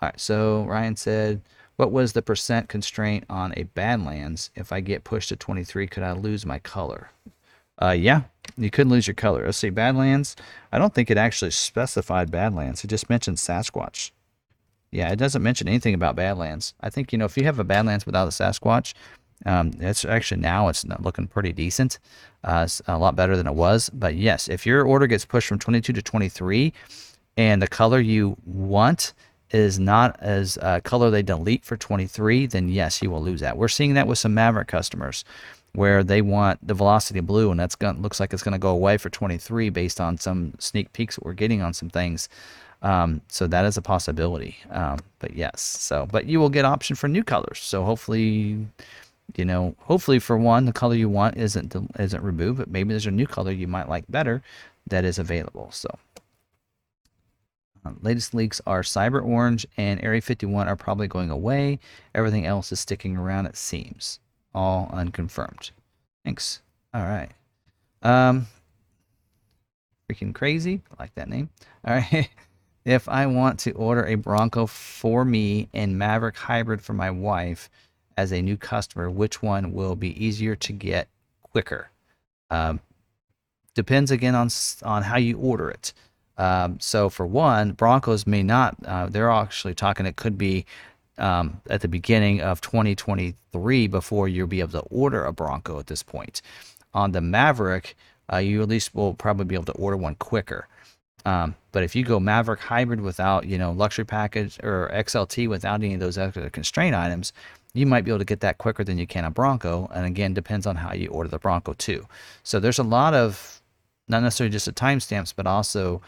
all 0.00 0.08
right. 0.08 0.20
So 0.20 0.64
Ryan 0.64 0.96
said, 0.96 1.42
what 1.76 1.92
was 1.92 2.12
the 2.12 2.22
percent 2.22 2.68
constraint 2.68 3.24
on 3.30 3.54
a 3.56 3.64
Badlands? 3.64 4.50
If 4.54 4.72
I 4.72 4.80
get 4.80 5.04
pushed 5.04 5.28
to 5.28 5.36
23, 5.36 5.86
could 5.86 6.02
I 6.02 6.12
lose 6.12 6.44
my 6.44 6.58
color? 6.58 7.10
Uh, 7.80 7.90
yeah, 7.90 8.22
you 8.56 8.70
couldn't 8.70 8.90
lose 8.90 9.06
your 9.06 9.14
color. 9.14 9.44
Let's 9.44 9.58
see, 9.58 9.70
Badlands. 9.70 10.34
I 10.72 10.78
don't 10.78 10.92
think 10.92 11.10
it 11.10 11.16
actually 11.16 11.52
specified 11.52 12.30
Badlands. 12.30 12.82
It 12.82 12.88
just 12.88 13.08
mentioned 13.08 13.36
Sasquatch. 13.36 14.10
Yeah, 14.90 15.10
it 15.12 15.16
doesn't 15.16 15.42
mention 15.42 15.68
anything 15.68 15.94
about 15.94 16.16
Badlands. 16.16 16.74
I 16.80 16.90
think 16.90 17.12
you 17.12 17.18
know 17.18 17.26
if 17.26 17.36
you 17.36 17.44
have 17.44 17.58
a 17.58 17.64
Badlands 17.64 18.06
without 18.06 18.26
a 18.26 18.30
Sasquatch, 18.30 18.94
um, 19.46 19.72
it's 19.78 20.04
actually 20.04 20.40
now 20.40 20.68
it's 20.68 20.84
looking 20.84 21.28
pretty 21.28 21.52
decent. 21.52 21.98
Uh, 22.42 22.66
a 22.86 22.98
lot 22.98 23.14
better 23.14 23.36
than 23.36 23.46
it 23.46 23.54
was. 23.54 23.90
But 23.90 24.16
yes, 24.16 24.48
if 24.48 24.66
your 24.66 24.84
order 24.84 25.06
gets 25.06 25.24
pushed 25.24 25.48
from 25.48 25.58
22 25.58 25.92
to 25.92 26.02
23, 26.02 26.72
and 27.36 27.62
the 27.62 27.68
color 27.68 28.00
you 28.00 28.36
want 28.44 29.14
is 29.50 29.78
not 29.78 30.16
as 30.20 30.58
uh, 30.58 30.80
color 30.80 31.10
they 31.10 31.22
delete 31.22 31.64
for 31.64 31.76
23, 31.76 32.46
then 32.46 32.68
yes, 32.68 33.02
you 33.02 33.10
will 33.10 33.22
lose 33.22 33.40
that. 33.40 33.56
We're 33.56 33.68
seeing 33.68 33.94
that 33.94 34.06
with 34.06 34.18
some 34.18 34.34
Maverick 34.34 34.68
customers 34.68 35.24
where 35.72 36.02
they 36.02 36.22
want 36.22 36.66
the 36.66 36.74
velocity 36.74 37.20
blue 37.20 37.50
and 37.50 37.60
that's 37.60 37.74
going 37.74 38.00
looks 38.00 38.20
like 38.20 38.32
it's 38.32 38.42
going 38.42 38.52
to 38.52 38.58
go 38.58 38.70
away 38.70 38.96
for 38.96 39.10
23 39.10 39.70
based 39.70 40.00
on 40.00 40.16
some 40.18 40.54
sneak 40.58 40.92
peeks 40.92 41.16
that 41.16 41.24
we're 41.24 41.32
getting 41.34 41.62
on 41.62 41.72
some 41.72 41.90
things. 41.90 42.28
Um, 42.80 43.20
so 43.28 43.46
that 43.48 43.64
is 43.64 43.76
a 43.76 43.82
possibility 43.82 44.56
um, 44.70 45.00
but 45.18 45.34
yes 45.34 45.60
so 45.60 46.06
but 46.12 46.26
you 46.26 46.38
will 46.38 46.48
get 46.48 46.64
option 46.64 46.96
for 46.96 47.08
new 47.08 47.24
colors. 47.24 47.58
So 47.58 47.84
hopefully 47.84 48.66
you 49.36 49.44
know 49.44 49.74
hopefully 49.80 50.18
for 50.18 50.38
one 50.38 50.64
the 50.64 50.72
color 50.72 50.94
you 50.94 51.08
want 51.08 51.36
isn't 51.36 51.74
isn't 51.98 52.22
removed 52.22 52.58
but 52.58 52.68
maybe 52.68 52.90
there's 52.90 53.06
a 53.06 53.10
new 53.10 53.26
color 53.26 53.50
you 53.50 53.66
might 53.66 53.88
like 53.88 54.04
better 54.08 54.42
that 54.86 55.04
is 55.04 55.18
available 55.18 55.70
so 55.70 55.88
latest 58.02 58.34
leaks 58.34 58.60
are 58.66 58.82
cyber 58.82 59.24
orange 59.24 59.66
and 59.76 60.02
area 60.02 60.20
51 60.20 60.68
are 60.68 60.76
probably 60.76 61.08
going 61.08 61.30
away 61.30 61.78
everything 62.14 62.46
else 62.46 62.72
is 62.72 62.80
sticking 62.80 63.16
around 63.16 63.46
it 63.46 63.56
seems 63.56 64.20
all 64.54 64.90
unconfirmed. 64.92 65.70
Thanks. 66.24 66.62
All 66.92 67.02
right. 67.02 67.30
Um, 68.02 68.46
freaking 70.10 70.34
crazy. 70.34 70.82
I 70.90 71.02
like 71.02 71.14
that 71.14 71.28
name. 71.28 71.50
All 71.86 71.94
right. 71.94 72.28
if 72.84 73.08
I 73.08 73.26
want 73.26 73.60
to 73.60 73.72
order 73.72 74.04
a 74.04 74.14
Bronco 74.16 74.66
for 74.66 75.24
me 75.24 75.68
and 75.72 75.98
Maverick 75.98 76.36
Hybrid 76.36 76.82
for 76.82 76.92
my 76.92 77.10
wife 77.10 77.70
as 78.16 78.32
a 78.32 78.42
new 78.42 78.56
customer, 78.56 79.10
which 79.10 79.42
one 79.42 79.72
will 79.72 79.94
be 79.94 80.24
easier 80.24 80.56
to 80.56 80.72
get 80.72 81.08
quicker? 81.42 81.90
Um, 82.50 82.80
depends 83.74 84.10
again 84.10 84.34
on 84.34 84.48
on 84.82 85.02
how 85.02 85.18
you 85.18 85.38
order 85.38 85.70
it. 85.70 85.92
Um, 86.38 86.78
so 86.80 87.10
for 87.10 87.26
one, 87.26 87.72
Broncos 87.72 88.26
may 88.26 88.42
not. 88.42 88.76
Uh, 88.84 89.06
they're 89.06 89.30
actually 89.30 89.74
talking. 89.74 90.06
It 90.06 90.16
could 90.16 90.38
be 90.38 90.64
um, 91.18 91.60
at 91.68 91.80
the 91.80 91.88
beginning 91.88 92.40
of 92.40 92.60
2023 92.60 93.86
before 93.88 94.28
you'll 94.28 94.46
be 94.46 94.60
able 94.60 94.80
to 94.80 94.86
order 94.88 95.24
a 95.24 95.32
Bronco 95.32 95.78
at 95.78 95.88
this 95.88 96.02
point. 96.02 96.40
On 96.94 97.12
the 97.12 97.20
Maverick, 97.20 97.96
uh, 98.32 98.36
you 98.36 98.62
at 98.62 98.68
least 98.68 98.94
will 98.94 99.14
probably 99.14 99.44
be 99.44 99.54
able 99.54 99.64
to 99.66 99.72
order 99.72 99.96
one 99.96 100.14
quicker. 100.14 100.68
Um, 101.24 101.56
but 101.72 101.82
if 101.82 101.96
you 101.96 102.04
go 102.04 102.20
Maverick 102.20 102.60
hybrid 102.60 103.00
without, 103.00 103.46
you 103.46 103.58
know, 103.58 103.72
luxury 103.72 104.04
package 104.04 104.58
or 104.62 104.90
XLT 104.94 105.48
without 105.48 105.74
any 105.82 105.94
of 105.94 106.00
those 106.00 106.16
extra 106.16 106.48
constraint 106.50 106.94
items, 106.94 107.32
you 107.74 107.86
might 107.86 108.04
be 108.04 108.10
able 108.10 108.20
to 108.20 108.24
get 108.24 108.40
that 108.40 108.58
quicker 108.58 108.84
than 108.84 108.98
you 108.98 109.06
can 109.06 109.24
a 109.24 109.30
Bronco. 109.30 109.90
And 109.92 110.06
again, 110.06 110.32
depends 110.32 110.66
on 110.66 110.76
how 110.76 110.94
you 110.94 111.08
order 111.08 111.28
the 111.28 111.38
Bronco 111.38 111.74
too. 111.74 112.06
So 112.44 112.60
there's 112.60 112.78
a 112.78 112.84
lot 112.84 113.14
of, 113.14 113.60
not 114.06 114.22
necessarily 114.22 114.52
just 114.52 114.66
the 114.66 114.72
timestamps, 114.72 115.34
but 115.36 115.46
also 115.46 116.00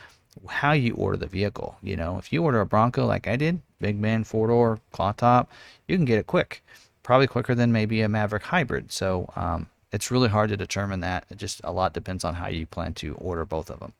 how 0.48 0.72
you 0.72 0.94
order 0.94 1.16
the 1.16 1.26
vehicle. 1.26 1.76
You 1.82 1.96
know, 1.96 2.18
if 2.18 2.32
you 2.32 2.42
order 2.42 2.60
a 2.60 2.66
Bronco 2.66 3.06
like 3.06 3.28
I 3.28 3.36
did, 3.36 3.60
Big 3.80 4.00
Bend 4.00 4.26
four 4.26 4.48
door 4.48 4.80
claw 4.92 5.12
top, 5.12 5.50
you 5.88 5.96
can 5.96 6.04
get 6.04 6.18
it 6.18 6.26
quick, 6.26 6.62
probably 7.02 7.26
quicker 7.26 7.54
than 7.54 7.72
maybe 7.72 8.00
a 8.02 8.08
Maverick 8.08 8.44
hybrid. 8.44 8.92
So 8.92 9.30
um, 9.36 9.68
it's 9.92 10.10
really 10.10 10.28
hard 10.28 10.50
to 10.50 10.56
determine 10.56 11.00
that. 11.00 11.24
It 11.30 11.38
just 11.38 11.60
a 11.64 11.72
lot 11.72 11.92
depends 11.92 12.24
on 12.24 12.34
how 12.34 12.48
you 12.48 12.66
plan 12.66 12.94
to 12.94 13.14
order 13.14 13.44
both 13.44 13.70
of 13.70 13.80
them. 13.80 13.92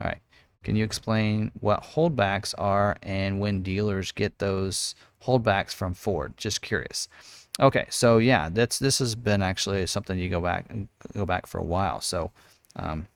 All 0.00 0.08
right. 0.08 0.18
Can 0.64 0.76
you 0.76 0.84
explain 0.84 1.52
what 1.60 1.82
holdbacks 1.82 2.54
are 2.58 2.96
and 3.02 3.40
when 3.40 3.62
dealers 3.62 4.12
get 4.12 4.38
those 4.38 4.94
holdbacks 5.24 5.72
from 5.72 5.94
Ford? 5.94 6.34
Just 6.36 6.62
curious. 6.62 7.08
Okay, 7.60 7.86
so 7.90 8.18
yeah, 8.18 8.48
that's 8.50 8.78
this 8.78 8.98
has 9.00 9.14
been 9.14 9.42
actually 9.42 9.84
something 9.86 10.18
you 10.18 10.28
go 10.28 10.40
back 10.40 10.66
go 11.14 11.26
back 11.26 11.46
for 11.46 11.58
a 11.58 11.64
while. 11.64 12.00
So 12.00 12.30
um, 12.76 13.08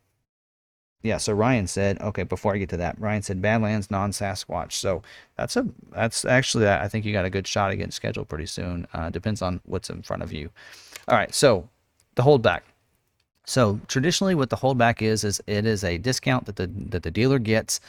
yeah, 1.02 1.16
so 1.16 1.32
Ryan 1.32 1.66
said, 1.66 2.00
okay, 2.00 2.22
before 2.22 2.54
I 2.54 2.58
get 2.58 2.68
to 2.70 2.76
that, 2.76 3.00
Ryan 3.00 3.22
said 3.22 3.42
Badlands 3.42 3.90
non 3.90 4.12
Sasquatch. 4.12 4.72
So 4.72 5.02
that's 5.36 5.56
a 5.56 5.66
that's 5.90 6.24
actually 6.24 6.68
I 6.68 6.86
think 6.88 7.04
you 7.04 7.12
got 7.12 7.24
a 7.24 7.30
good 7.30 7.46
shot 7.46 7.70
at 7.70 7.76
getting 7.76 7.90
scheduled 7.90 8.28
pretty 8.28 8.46
soon. 8.46 8.86
Uh, 8.94 9.10
depends 9.10 9.42
on 9.42 9.60
what's 9.64 9.90
in 9.90 10.02
front 10.02 10.22
of 10.22 10.32
you. 10.32 10.50
All 11.08 11.16
right, 11.16 11.34
so 11.34 11.68
the 12.14 12.22
holdback. 12.22 12.60
So 13.44 13.80
traditionally, 13.88 14.36
what 14.36 14.50
the 14.50 14.56
holdback 14.56 15.02
is 15.02 15.24
is 15.24 15.42
it 15.48 15.66
is 15.66 15.82
a 15.82 15.98
discount 15.98 16.46
that 16.46 16.56
the 16.56 16.68
that 16.68 17.02
the 17.02 17.10
dealer 17.10 17.40
gets, 17.40 17.80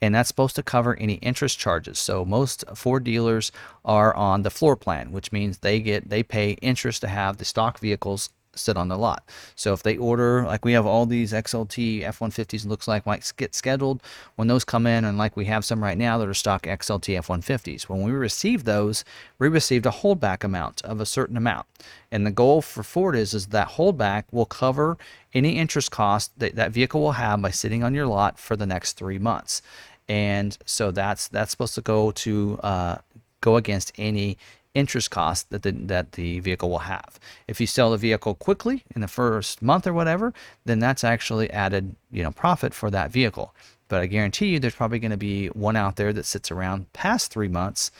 and 0.00 0.14
that's 0.14 0.28
supposed 0.28 0.54
to 0.54 0.62
cover 0.62 0.96
any 0.96 1.14
interest 1.14 1.58
charges. 1.58 1.98
So 1.98 2.24
most 2.24 2.64
Ford 2.76 3.02
dealers 3.02 3.50
are 3.84 4.14
on 4.14 4.42
the 4.42 4.50
floor 4.50 4.76
plan, 4.76 5.10
which 5.10 5.32
means 5.32 5.58
they 5.58 5.80
get 5.80 6.08
they 6.08 6.22
pay 6.22 6.52
interest 6.62 7.00
to 7.00 7.08
have 7.08 7.38
the 7.38 7.44
stock 7.44 7.80
vehicles 7.80 8.30
sit 8.54 8.76
on 8.76 8.88
the 8.88 8.98
lot. 8.98 9.24
So 9.54 9.72
if 9.72 9.82
they 9.82 9.96
order, 9.96 10.44
like 10.44 10.64
we 10.64 10.72
have 10.72 10.86
all 10.86 11.06
these 11.06 11.32
XLT 11.32 12.02
F-150s, 12.02 12.66
looks 12.66 12.88
like 12.88 13.06
might 13.06 13.32
get 13.36 13.54
scheduled. 13.54 14.02
When 14.36 14.48
those 14.48 14.64
come 14.64 14.86
in, 14.86 15.04
and 15.04 15.18
like 15.18 15.36
we 15.36 15.44
have 15.46 15.64
some 15.64 15.82
right 15.82 15.98
now 15.98 16.18
that 16.18 16.28
are 16.28 16.34
stock 16.34 16.62
XLT 16.62 17.16
F-150s, 17.18 17.82
when 17.84 18.02
we 18.02 18.12
receive 18.12 18.64
those, 18.64 19.04
we 19.38 19.48
received 19.48 19.86
a 19.86 19.90
holdback 19.90 20.44
amount 20.44 20.82
of 20.82 21.00
a 21.00 21.06
certain 21.06 21.36
amount. 21.36 21.66
And 22.10 22.26
the 22.26 22.30
goal 22.30 22.62
for 22.62 22.82
Ford 22.82 23.16
is, 23.16 23.34
is 23.34 23.48
that 23.48 23.70
holdback 23.70 24.24
will 24.30 24.46
cover 24.46 24.98
any 25.32 25.56
interest 25.58 25.90
cost 25.90 26.36
that 26.38 26.56
that 26.56 26.72
vehicle 26.72 27.00
will 27.00 27.12
have 27.12 27.40
by 27.40 27.50
sitting 27.50 27.84
on 27.84 27.94
your 27.94 28.06
lot 28.06 28.38
for 28.38 28.56
the 28.56 28.66
next 28.66 28.94
three 28.94 29.18
months. 29.18 29.62
And 30.08 30.58
so 30.64 30.90
that's 30.90 31.28
that's 31.28 31.52
supposed 31.52 31.76
to 31.76 31.82
go 31.82 32.10
to 32.10 32.58
uh, 32.62 32.96
go 33.40 33.56
against 33.56 33.92
any 33.96 34.38
interest 34.74 35.10
cost 35.10 35.50
that 35.50 35.62
the, 35.62 35.72
that 35.72 36.12
the 36.12 36.40
vehicle 36.40 36.70
will 36.70 36.80
have. 36.80 37.18
If 37.48 37.60
you 37.60 37.66
sell 37.66 37.90
the 37.90 37.96
vehicle 37.96 38.34
quickly 38.34 38.84
in 38.94 39.00
the 39.00 39.08
first 39.08 39.62
month 39.62 39.86
or 39.86 39.92
whatever, 39.92 40.32
then 40.64 40.78
that's 40.78 41.04
actually 41.04 41.50
added, 41.50 41.96
you 42.10 42.22
know, 42.22 42.30
profit 42.30 42.72
for 42.72 42.90
that 42.90 43.10
vehicle. 43.10 43.54
But 43.88 44.00
I 44.00 44.06
guarantee 44.06 44.46
you 44.46 44.60
there's 44.60 44.74
probably 44.74 45.00
going 45.00 45.10
to 45.10 45.16
be 45.16 45.48
one 45.48 45.76
out 45.76 45.96
there 45.96 46.12
that 46.12 46.24
sits 46.24 46.50
around 46.50 46.92
past 46.92 47.32
three 47.32 47.48
months, 47.48 47.90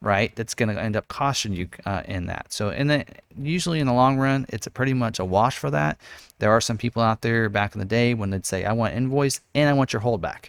right? 0.00 0.34
That's 0.36 0.54
going 0.54 0.74
to 0.74 0.80
end 0.80 0.96
up 0.96 1.08
costing 1.08 1.52
you 1.52 1.68
uh, 1.84 2.02
in 2.06 2.26
that. 2.26 2.52
So 2.52 2.70
in 2.70 2.86
the 2.86 3.04
usually 3.36 3.80
in 3.80 3.86
the 3.86 3.92
long 3.92 4.16
run, 4.16 4.46
it's 4.48 4.66
pretty 4.68 4.94
much 4.94 5.18
a 5.18 5.24
wash 5.24 5.58
for 5.58 5.70
that. 5.70 5.98
There 6.38 6.50
are 6.50 6.62
some 6.62 6.78
people 6.78 7.02
out 7.02 7.20
there 7.20 7.50
back 7.50 7.74
in 7.74 7.78
the 7.78 7.84
day 7.84 8.14
when 8.14 8.30
they'd 8.30 8.46
say, 8.46 8.64
I 8.64 8.72
want 8.72 8.94
invoice 8.94 9.40
and 9.54 9.68
I 9.68 9.74
want 9.74 9.92
your 9.92 10.00
holdback. 10.00 10.48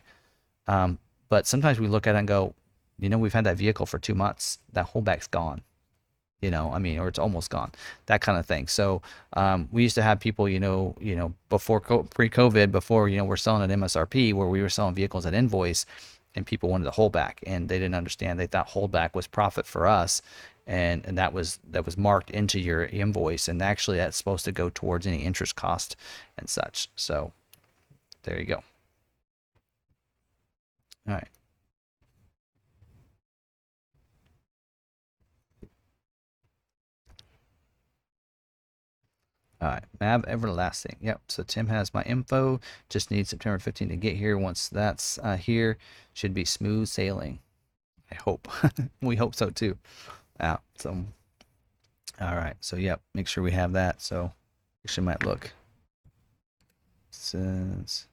Um, 0.68 0.98
but 1.28 1.46
sometimes 1.46 1.80
we 1.80 1.88
look 1.88 2.08
at 2.08 2.16
it 2.16 2.20
and 2.20 2.28
go, 2.28 2.54
you 3.00 3.10
know, 3.10 3.18
we've 3.18 3.34
had 3.34 3.44
that 3.44 3.58
vehicle 3.58 3.86
for 3.86 4.00
two 4.00 4.16
months. 4.16 4.60
That 4.74 4.94
holdback's 4.94 5.28
gone. 5.28 5.62
You 6.42 6.52
know, 6.52 6.72
I 6.72 6.80
mean, 6.80 7.00
or 7.00 7.08
it's 7.08 7.18
almost 7.18 7.50
gone. 7.50 7.72
That 8.06 8.22
kind 8.22 8.38
of 8.38 8.46
thing. 8.46 8.68
So 8.68 9.02
um, 9.34 9.68
we 9.72 9.84
used 9.84 9.96
to 9.96 10.04
have 10.04 10.20
people, 10.20 10.48
you 10.48 10.60
know, 10.60 10.96
you 11.00 11.16
know, 11.16 11.34
before 11.50 11.80
pre-COVID, 11.80 12.72
before 12.72 13.10
you 13.10 13.18
know, 13.18 13.26
we're 13.26 13.38
selling 13.38 13.64
at 13.64 13.78
MSRP, 13.78 14.34
where 14.34 14.48
we 14.48 14.62
were 14.62 14.70
selling 14.70 14.94
vehicles 14.94 15.26
at 15.26 15.34
invoice, 15.34 15.86
and 16.36 16.46
people 16.46 16.70
wanted 16.70 16.86
the 16.86 16.92
holdback, 16.92 17.38
and 17.48 17.70
they 17.70 17.80
didn't 17.80 17.96
understand. 17.96 18.40
They 18.40 18.48
thought 18.48 18.70
holdback 18.70 19.16
was 19.16 19.28
profit 19.28 19.66
for 19.66 19.88
us, 19.88 20.22
and 20.68 21.06
and 21.06 21.18
that 21.18 21.34
was 21.34 21.60
that 21.72 21.86
was 21.86 21.98
marked 21.98 22.30
into 22.32 22.60
your 22.60 22.86
invoice, 22.86 23.48
and 23.48 23.62
actually 23.62 23.98
that's 23.98 24.18
supposed 24.18 24.46
to 24.46 24.52
go 24.52 24.70
towards 24.70 25.08
any 25.08 25.24
interest 25.24 25.56
cost 25.56 25.96
and 26.38 26.50
such. 26.50 26.90
So 26.96 27.32
there 28.24 28.40
you 28.40 28.46
go. 28.46 28.64
All 31.08 31.14
right. 31.14 31.28
All 39.62 39.70
right, 39.70 39.84
Mav 40.00 40.26
Everlasting. 40.26 40.98
Yep. 41.02 41.22
So 41.30 41.44
Tim 41.44 41.68
has 41.68 41.94
my 41.94 42.04
info. 42.04 42.60
Just 42.90 43.10
need 43.10 43.28
September 43.28 43.58
15 43.58 43.90
to 43.90 43.96
get 43.96 44.16
here. 44.18 44.38
Once 44.38 44.68
that's 44.68 45.18
uh, 45.24 45.38
here, 45.38 45.78
should 46.14 46.34
be 46.34 46.46
smooth 46.46 46.88
sailing. 46.88 47.40
I 48.12 48.16
hope. 48.16 48.48
we 49.02 49.16
hope 49.16 49.34
so 49.36 49.50
too. 49.50 49.78
Yeah. 50.40 50.58
So, 50.78 51.06
all 52.20 52.36
right. 52.36 52.56
So, 52.60 52.76
yep. 52.76 53.02
Make 53.14 53.28
sure 53.28 53.44
we 53.44 53.52
have 53.52 53.74
that. 53.74 54.02
So, 54.02 54.34
actually 54.86 55.06
might 55.06 55.26
look. 55.26 55.54
Since. 57.12 58.08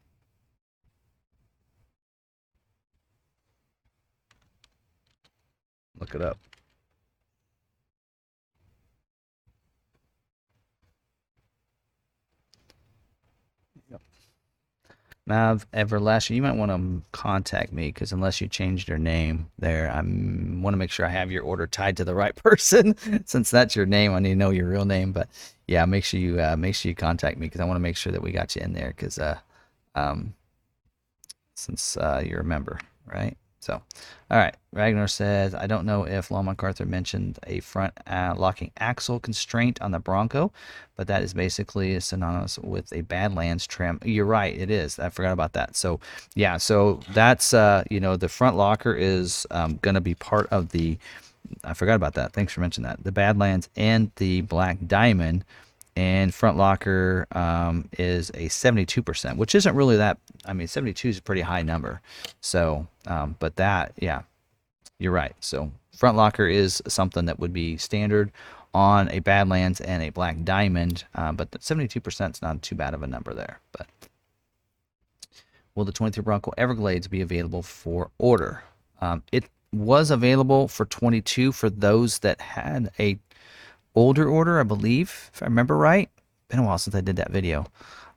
Look 5.99 6.15
it 6.15 6.23
up. 6.23 6.39
Mav 15.27 15.67
Everlasting, 15.73 16.35
you 16.37 16.43
might 16.43 16.57
want 16.57 16.71
to 16.73 17.09
contact 17.13 17.73
me 17.73 17.89
because 17.89 18.13
unless 18.13 18.41
you 18.41 18.49
changed 18.49 18.89
your 18.89 18.99
name 18.99 19.51
there, 19.59 19.91
I 19.91 19.97
want 19.97 20.75
to 20.75 20.77
make 20.77 20.91
sure 20.91 21.07
I 21.07 21.11
have 21.11 21.31
your 21.31 21.45
order 21.45 21.67
tied 21.67 21.97
to 21.99 22.05
the 22.05 22.15
right 22.15 22.35
person. 22.43 22.97
Since 23.25 23.51
that's 23.51 23.77
your 23.77 23.87
name, 23.87 24.15
I 24.15 24.19
need 24.19 24.31
to 24.31 24.37
know 24.37 24.51
your 24.51 24.69
real 24.69 24.85
name. 24.85 25.13
But 25.13 25.29
yeah, 25.69 25.85
make 25.85 26.05
sure 26.05 26.19
you 26.19 26.41
uh, 26.41 26.57
make 26.57 26.75
sure 26.75 26.89
you 26.91 26.97
contact 26.97 27.39
me 27.39 27.47
because 27.47 27.61
I 27.61 27.65
want 27.65 27.77
to 27.77 27.83
make 27.83 27.97
sure 27.97 28.13
that 28.13 28.23
we 28.23 28.33
got 28.33 28.57
you 28.57 28.63
in 28.63 28.73
there 28.73 28.89
because 28.89 29.19
uh, 29.19 29.39
um, 29.95 30.35
since 31.55 31.97
uh, 31.97 32.23
you're 32.27 32.41
a 32.41 32.45
member, 32.45 32.81
right? 33.07 33.37
So, 33.63 33.81
all 34.29 34.39
right. 34.39 34.57
Ragnar 34.73 35.07
says, 35.07 35.55
I 35.55 35.69
don't 35.69 35.87
know 35.87 36.05
if 36.05 36.33
Long 36.33 36.47
McArthur 36.47 36.85
mentioned 36.85 37.39
a 37.47 37.61
front 37.61 37.93
uh, 38.09 38.35
locking 38.37 38.73
axle 38.79 39.21
constraint 39.21 39.81
on 39.81 39.93
the 39.93 40.01
Bronco, 40.01 40.51
but 40.97 41.07
that 41.07 41.23
is 41.23 41.33
basically 41.33 42.01
synonymous 42.01 42.59
with 42.59 42.93
a 42.93 43.03
Badlands 43.03 43.69
trim. 43.69 44.01
You're 44.05 44.25
right. 44.25 44.53
It 44.59 44.69
is. 44.69 44.99
I 44.99 45.11
forgot 45.11 45.33
about 45.33 45.53
that. 45.53 45.77
So, 45.77 46.01
yeah. 46.35 46.57
So 46.57 47.01
that's, 47.13 47.55
uh, 47.55 47.85
you 47.89 48.01
know, 48.01 48.17
the 48.17 48.29
front 48.29 48.57
locker 48.57 48.95
is 48.95 49.47
um, 49.53 49.79
going 49.81 49.95
to 49.95 50.01
be 50.01 50.17
part 50.17 50.49
of 50.51 50.71
the, 50.71 50.99
I 51.63 51.75
forgot 51.75 51.95
about 51.95 52.15
that. 52.15 52.33
Thanks 52.33 52.53
for 52.53 52.63
mentioning 52.63 52.89
that. 52.89 53.05
The 53.05 53.13
Badlands 53.13 53.69
and 53.77 54.11
the 54.17 54.41
Black 54.41 54.79
Diamond 54.89 55.45
and 55.97 56.33
front 56.33 56.57
locker 56.57 57.27
um, 57.33 57.89
is 57.99 58.31
a 58.31 58.49
72%, 58.49 59.37
which 59.37 59.55
isn't 59.55 59.75
really 59.75 59.97
that. 59.97 60.19
I 60.45 60.53
mean, 60.53 60.67
72 60.67 61.09
is 61.09 61.19
a 61.19 61.23
pretty 61.23 61.43
high 61.43 61.63
number. 61.63 62.01
So, 62.41 62.87
um, 63.07 63.37
but 63.39 63.57
that, 63.57 63.93
yeah, 63.99 64.23
you're 64.99 65.13
right. 65.13 65.35
So, 65.41 65.71
front 65.95 66.17
locker 66.17 66.47
is 66.47 66.83
something 66.89 67.27
that 67.27 67.39
would 67.39 67.53
be 67.53 67.77
standard 67.77 68.33
on 68.75 69.11
a 69.11 69.19
Badlands 69.19 69.81
and 69.81 70.03
a 70.03 70.11
Black 70.11 70.43
Diamond, 70.45 71.05
uh, 71.15 71.33
but 71.33 71.51
72% 71.51 72.35
is 72.35 72.43
not 72.43 72.63
too 72.63 72.75
bad 72.75 72.95
of 72.95 73.03
a 73.03 73.07
number 73.07 73.35
there. 73.35 73.61
But 73.73 73.87
will 75.75 75.85
the 75.85 75.93
23 75.93 76.23
Bronco 76.23 76.53
Everglades 76.57 77.09
be 77.09 77.21
available 77.21 77.63
for 77.63 78.11
order? 78.19 78.63
Um, 79.01 79.23
it 79.31 79.45
was 79.73 80.11
available 80.11 80.69
for 80.69 80.87
22 80.87 81.53
for 81.53 81.69
those 81.69 82.21
that 82.21 82.41
had 82.41 82.91
a 82.99 83.19
older 83.95 84.29
order, 84.29 84.61
I 84.61 84.65
believe, 84.65 85.31
if 85.35 85.43
I 85.43 85.47
remember 85.47 85.77
right. 85.77 86.09
Been 86.49 86.61
a 86.61 86.63
while 86.65 86.79
since 86.79 86.95
I 86.95 87.01
did 87.01 87.17
that 87.17 87.31
video. 87.31 87.67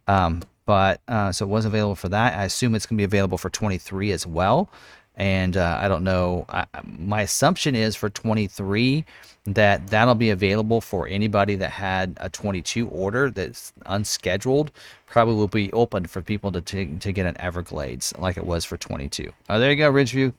Um, 0.07 0.43
but 0.65 1.02
uh, 1.07 1.31
so 1.31 1.45
it 1.45 1.49
was 1.49 1.65
available 1.65 1.95
for 1.95 2.10
that. 2.10 2.38
I 2.38 2.43
assume 2.43 2.76
it's 2.76 2.85
going 2.85 2.97
to 2.97 3.02
be 3.02 3.06
available 3.06 3.38
for 3.38 3.49
23 3.49 4.11
as 4.11 4.26
well. 4.26 4.69
And 5.15 5.56
uh, 5.56 5.80
I 5.81 5.88
don't 5.88 6.03
know. 6.03 6.45
I, 6.49 6.65
my 6.84 7.22
assumption 7.22 7.76
is 7.76 7.95
for 7.95 8.10
23 8.10 9.06
that 9.45 9.88
that'll 9.88 10.15
be 10.15 10.31
available 10.31 10.81
for 10.81 11.07
anybody 11.07 11.56
that 11.56 11.69
had 11.69 12.18
a 12.19 12.30
22 12.30 12.89
order 12.89 13.30
that's 13.30 13.72
unscheduled. 13.85 14.72
Probably 15.06 15.35
will 15.35 15.47
be 15.47 15.72
open 15.72 16.06
for 16.07 16.22
people 16.22 16.52
to 16.52 16.61
t- 16.61 16.97
to 16.99 17.11
get 17.11 17.26
an 17.26 17.39
Everglades 17.39 18.14
like 18.18 18.38
it 18.38 18.45
was 18.45 18.65
for 18.65 18.76
22. 18.76 19.31
Oh, 19.49 19.60
there 19.60 19.72
you 19.72 19.77
go, 19.77 19.91
Ridgeview, 19.91 20.34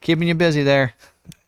keeping 0.00 0.28
you 0.28 0.34
busy 0.34 0.62
there. 0.62 0.94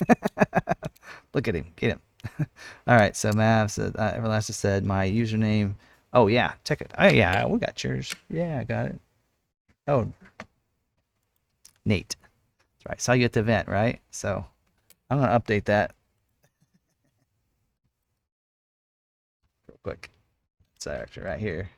Look 1.35 1.47
at 1.47 1.55
him, 1.55 1.67
get 1.77 1.91
him. 1.93 2.01
All 2.87 2.97
right, 2.97 3.17
so 3.17 3.33
Mav 3.33 3.71
said, 3.71 3.97
uh, 3.97 4.13
Everlasting 4.15 4.55
said, 4.55 4.85
my 4.85 5.09
username. 5.09 5.75
Oh, 6.13 6.27
yeah, 6.27 6.53
check 6.65 6.81
it. 6.81 6.93
Oh, 6.99 7.09
yeah, 7.09 7.47
we 7.47 7.59
got 7.59 7.83
yours. 7.83 8.15
Yeah, 8.31 8.59
I 8.61 8.65
got 8.65 8.87
it. 8.87 9.01
Oh, 9.87 10.13
Nate. 11.85 12.17
That's 12.73 12.87
right. 12.89 13.01
Saw 13.01 13.13
you 13.13 13.25
at 13.25 13.33
the 13.33 13.41
event, 13.41 13.69
right? 13.69 14.01
So 14.11 14.45
I'm 15.11 15.19
going 15.19 15.29
to 15.29 15.39
update 15.39 15.65
that 15.65 15.95
real 19.69 19.79
quick. 19.83 20.11
It's 20.77 20.87
actually 20.87 21.25
right 21.25 21.41
here. 21.41 21.71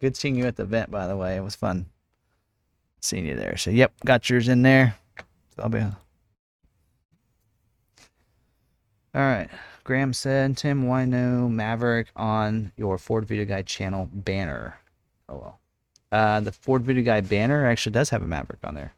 Good 0.00 0.16
seeing 0.16 0.36
you 0.36 0.46
at 0.46 0.56
the 0.56 0.62
event, 0.62 0.90
by 0.90 1.06
the 1.06 1.16
way. 1.16 1.36
It 1.36 1.42
was 1.42 1.56
fun 1.56 1.86
seeing 3.00 3.26
you 3.26 3.34
there. 3.36 3.56
So, 3.56 3.70
yep, 3.70 3.92
got 4.04 4.30
yours 4.30 4.48
in 4.48 4.62
there. 4.62 4.96
So 5.56 5.62
I'll 5.62 5.68
be 5.68 5.80
all 9.18 9.24
right. 9.24 9.48
Graham 9.82 10.12
said, 10.12 10.56
Tim, 10.56 10.86
why 10.86 11.04
no 11.04 11.48
Maverick 11.48 12.06
on 12.14 12.70
your 12.76 12.98
Ford 12.98 13.24
Video 13.26 13.44
Guy 13.44 13.62
channel 13.62 14.08
banner? 14.12 14.78
Oh, 15.28 15.36
well. 15.36 15.60
Uh, 16.12 16.38
the 16.40 16.52
Ford 16.52 16.84
Video 16.84 17.02
Guy 17.02 17.20
banner 17.20 17.66
actually 17.66 17.92
does 17.92 18.10
have 18.10 18.22
a 18.22 18.26
Maverick 18.26 18.60
on 18.62 18.74
there, 18.74 18.94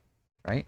right? 0.46 0.66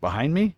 Behind 0.00 0.32
me? 0.32 0.56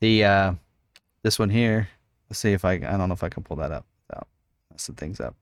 The, 0.00 0.24
uh, 0.24 0.54
this 1.22 1.38
one 1.38 1.48
here. 1.48 1.88
Let's 2.28 2.38
see 2.38 2.52
if 2.52 2.66
I, 2.66 2.72
I 2.72 2.78
don't 2.98 3.08
know 3.08 3.14
if 3.14 3.24
I 3.24 3.30
can 3.30 3.42
pull 3.42 3.56
that 3.56 3.72
up. 3.72 3.86
Oh, 4.14 4.20
the 4.76 4.92
things 4.92 5.20
up. 5.20 5.34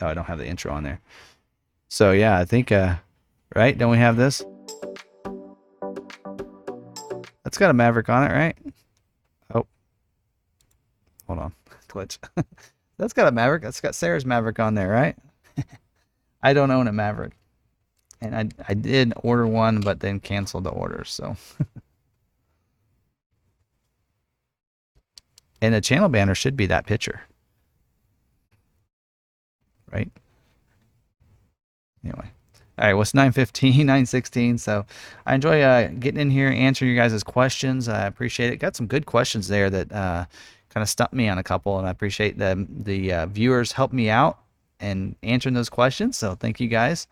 Oh, 0.00 0.06
I 0.06 0.14
don't 0.14 0.24
have 0.24 0.38
the 0.38 0.46
intro 0.46 0.72
on 0.72 0.82
there. 0.82 1.00
So 1.88 2.12
yeah, 2.12 2.38
I 2.38 2.44
think 2.44 2.72
uh 2.72 2.96
right? 3.54 3.76
Don't 3.76 3.90
we 3.90 3.98
have 3.98 4.16
this? 4.16 4.42
That's 7.44 7.58
got 7.58 7.70
a 7.70 7.74
Maverick 7.74 8.08
on 8.08 8.30
it, 8.30 8.32
right? 8.32 8.56
Oh. 9.54 9.66
Hold 11.26 11.38
on. 11.38 11.52
Glitch. 11.88 12.18
That's 12.98 13.12
got 13.12 13.28
a 13.28 13.32
Maverick. 13.32 13.62
That's 13.62 13.80
got 13.80 13.94
Sarah's 13.94 14.26
Maverick 14.26 14.60
on 14.60 14.74
there, 14.74 14.88
right? 14.90 15.16
I 16.42 16.52
don't 16.52 16.70
own 16.70 16.86
a 16.86 16.92
Maverick. 16.92 17.32
And 18.20 18.36
I 18.36 18.48
I 18.68 18.74
did 18.74 19.14
order 19.16 19.46
one 19.46 19.80
but 19.80 20.00
then 20.00 20.20
canceled 20.20 20.64
the 20.64 20.70
order, 20.70 21.04
so 21.04 21.36
And 25.62 25.74
the 25.74 25.80
channel 25.80 26.08
banner 26.08 26.34
should 26.34 26.56
be 26.56 26.66
that 26.66 26.86
picture 26.86 27.22
right? 29.92 30.10
Anyway. 32.04 32.30
All 32.78 32.86
right, 32.86 32.94
what's 32.94 33.12
915, 33.12 33.86
916? 33.86 34.58
So 34.58 34.86
I 35.26 35.34
enjoy 35.34 35.60
uh, 35.60 35.88
getting 35.88 36.20
in 36.20 36.30
here, 36.30 36.48
answering 36.48 36.94
your 36.94 37.02
guys' 37.02 37.22
questions. 37.22 37.88
I 37.88 38.06
appreciate 38.06 38.52
it. 38.52 38.56
Got 38.56 38.74
some 38.74 38.86
good 38.86 39.04
questions 39.04 39.48
there 39.48 39.68
that 39.68 39.92
uh, 39.92 40.24
kind 40.70 40.82
of 40.82 40.88
stumped 40.88 41.12
me 41.12 41.28
on 41.28 41.36
a 41.36 41.42
couple, 41.42 41.78
and 41.78 41.86
I 41.86 41.90
appreciate 41.90 42.38
the, 42.38 42.66
the 42.70 43.12
uh, 43.12 43.26
viewers 43.26 43.72
help 43.72 43.92
me 43.92 44.08
out 44.08 44.38
and 44.80 45.14
answering 45.22 45.54
those 45.54 45.68
questions. 45.68 46.16
So 46.16 46.34
thank 46.34 46.58
you 46.58 46.68
guys. 46.68 47.06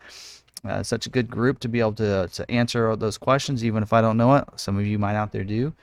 Uh, 0.67 0.81
such 0.81 1.05
a 1.05 1.09
good 1.09 1.29
group 1.29 1.59
to 1.59 1.69
be 1.69 1.79
able 1.79 1.93
to, 1.93 2.27
to 2.33 2.51
answer 2.51 2.95
those 2.95 3.17
questions, 3.17 3.63
even 3.63 3.83
if 3.83 3.93
I 3.93 4.01
don't 4.01 4.17
know 4.17 4.35
it. 4.35 4.45
Some 4.55 4.77
of 4.77 4.87
you 4.87 4.97
might 4.97 5.15
out 5.15 5.31
there 5.31 5.43
do. 5.43 5.73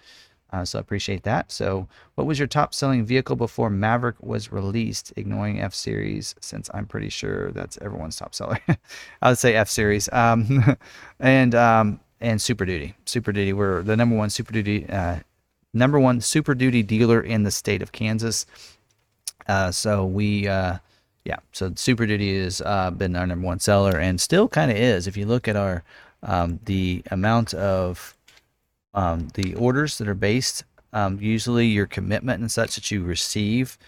Uh, 0.57 0.65
so 0.65 0.79
I 0.79 0.81
appreciate 0.81 1.23
that. 1.25 1.53
So, 1.53 1.87
what 2.15 2.27
was 2.27 2.39
your 2.39 2.49
top 2.49 2.73
selling 2.73 3.05
vehicle 3.05 3.37
before 3.37 3.69
Maverick 3.69 4.17
was 4.23 4.51
released? 4.51 5.13
Ignoring 5.15 5.61
F 5.61 5.75
Series, 5.75 6.35
since 6.41 6.71
I'm 6.73 6.87
pretty 6.87 7.11
sure 7.11 7.53
that's 7.53 7.77
everyone's 7.83 8.17
top 8.17 8.35
seller. 8.35 8.59
I 9.23 9.29
would 9.29 9.39
say 9.39 9.55
F 9.55 9.69
Series. 9.69 10.09
Um, 10.13 10.77
and 11.21 11.55
um, 11.55 12.01
and 12.23 12.41
Super 12.41 12.65
Duty. 12.65 12.95
Super 13.05 13.33
Duty. 13.33 13.53
We're 13.53 13.83
the 13.83 13.99
number 13.99 14.17
one 14.17 14.31
Super 14.31 14.55
Duty, 14.55 14.89
uh, 14.89 15.19
number 15.75 16.01
one 16.01 16.23
Super 16.23 16.55
Duty 16.55 16.83
dealer 16.83 17.21
in 17.21 17.43
the 17.43 17.51
state 17.51 17.83
of 17.83 17.93
Kansas. 17.93 18.47
Uh, 19.47 19.71
so 19.71 20.07
we. 20.07 20.49
Uh, 20.49 20.79
yeah, 21.27 21.39
so 21.53 21.73
Super 21.75 22.07
Duty 22.07 22.41
has 22.41 22.63
uh, 22.63 22.93
been 22.93 23.15
our 23.15 23.27
number 23.27 23.45
one 23.45 23.59
seller 23.59 23.99
and 23.99 24.21
still 24.21 24.49
kind 24.49 24.71
of 24.71 24.77
is. 24.79 25.07
If 25.07 25.17
you 25.17 25.27
look 25.27 25.49
at 25.49 25.57
our 25.57 25.83
um, 26.23 26.61
the 26.65 27.03
amount 27.11 27.53
of 27.53 28.16
um, 28.97 29.29
the 29.35 29.55
orders 29.55 29.99
that 29.99 30.09
are 30.09 30.15
based, 30.15 30.65
um, 30.93 31.19
usually 31.21 31.67
your 31.67 31.87
commitment 31.87 32.41
and 32.41 32.51
such 32.51 32.75
that 32.75 32.91
you 32.91 33.05
receive 33.05 33.79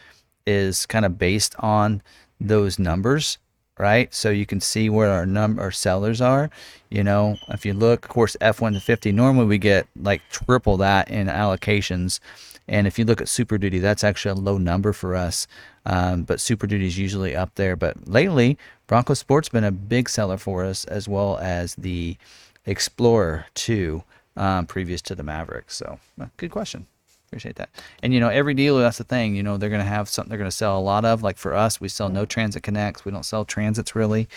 is 0.46 0.86
kind 0.86 1.04
of 1.04 1.18
based 1.18 1.54
on 1.58 2.02
those 2.38 2.78
numbers, 2.78 3.38
right? 3.78 4.12
So 4.14 4.30
you 4.30 4.44
can 4.46 4.60
see 4.60 4.90
where 4.90 5.10
our 5.10 5.26
number 5.26 5.62
our 5.62 5.70
sellers 5.70 6.20
are. 6.20 6.50
You 6.90 7.02
know, 7.02 7.38
if 7.48 7.64
you 7.64 7.72
look, 7.72 8.04
of 8.04 8.10
course, 8.10 8.36
F-150, 8.40 9.12
normally 9.14 9.46
we 9.46 9.58
get 9.58 9.88
like 9.96 10.20
triple 10.30 10.76
that 10.76 11.10
in 11.10 11.26
allocations. 11.26 12.20
And 12.68 12.86
if 12.86 12.98
you 12.98 13.06
look 13.06 13.22
at 13.22 13.30
Super 13.30 13.56
Duty, 13.56 13.78
that's 13.78 14.04
actually 14.04 14.32
a 14.32 14.42
low 14.42 14.58
number 14.58 14.92
for 14.92 15.16
us. 15.16 15.46
Um, 15.86 16.24
but 16.24 16.38
Super 16.38 16.66
Duty 16.66 16.86
is 16.86 16.98
usually 16.98 17.34
up 17.34 17.54
there. 17.54 17.76
But 17.76 18.06
lately, 18.06 18.58
Bronco 18.86 19.14
Sport's 19.14 19.48
been 19.48 19.64
a 19.64 19.72
big 19.72 20.10
seller 20.10 20.36
for 20.36 20.64
us, 20.64 20.84
as 20.84 21.08
well 21.08 21.38
as 21.38 21.74
the 21.76 22.18
Explorer 22.66 23.46
2 23.54 24.02
um, 24.38 24.66
previous 24.66 25.02
to 25.02 25.14
the 25.14 25.22
Maverick. 25.22 25.70
So, 25.70 25.98
uh, 26.20 26.26
good 26.36 26.50
question. 26.50 26.86
Appreciate 27.28 27.56
that. 27.56 27.68
And 28.02 28.14
you 28.14 28.20
know, 28.20 28.30
every 28.30 28.54
dealer, 28.54 28.80
that's 28.80 28.96
the 28.96 29.04
thing. 29.04 29.36
You 29.36 29.42
know, 29.42 29.58
they're 29.58 29.68
going 29.68 29.82
to 29.82 29.88
have 29.88 30.08
something 30.08 30.30
they're 30.30 30.38
going 30.38 30.50
to 30.50 30.56
sell 30.56 30.78
a 30.78 30.80
lot 30.80 31.04
of. 31.04 31.22
Like 31.22 31.36
for 31.36 31.54
us, 31.54 31.78
we 31.78 31.88
sell 31.88 32.08
no 32.08 32.24
transit 32.24 32.62
connects. 32.62 33.04
We 33.04 33.12
don't 33.12 33.26
sell 33.26 33.44
transits 33.44 33.94
really. 33.94 34.28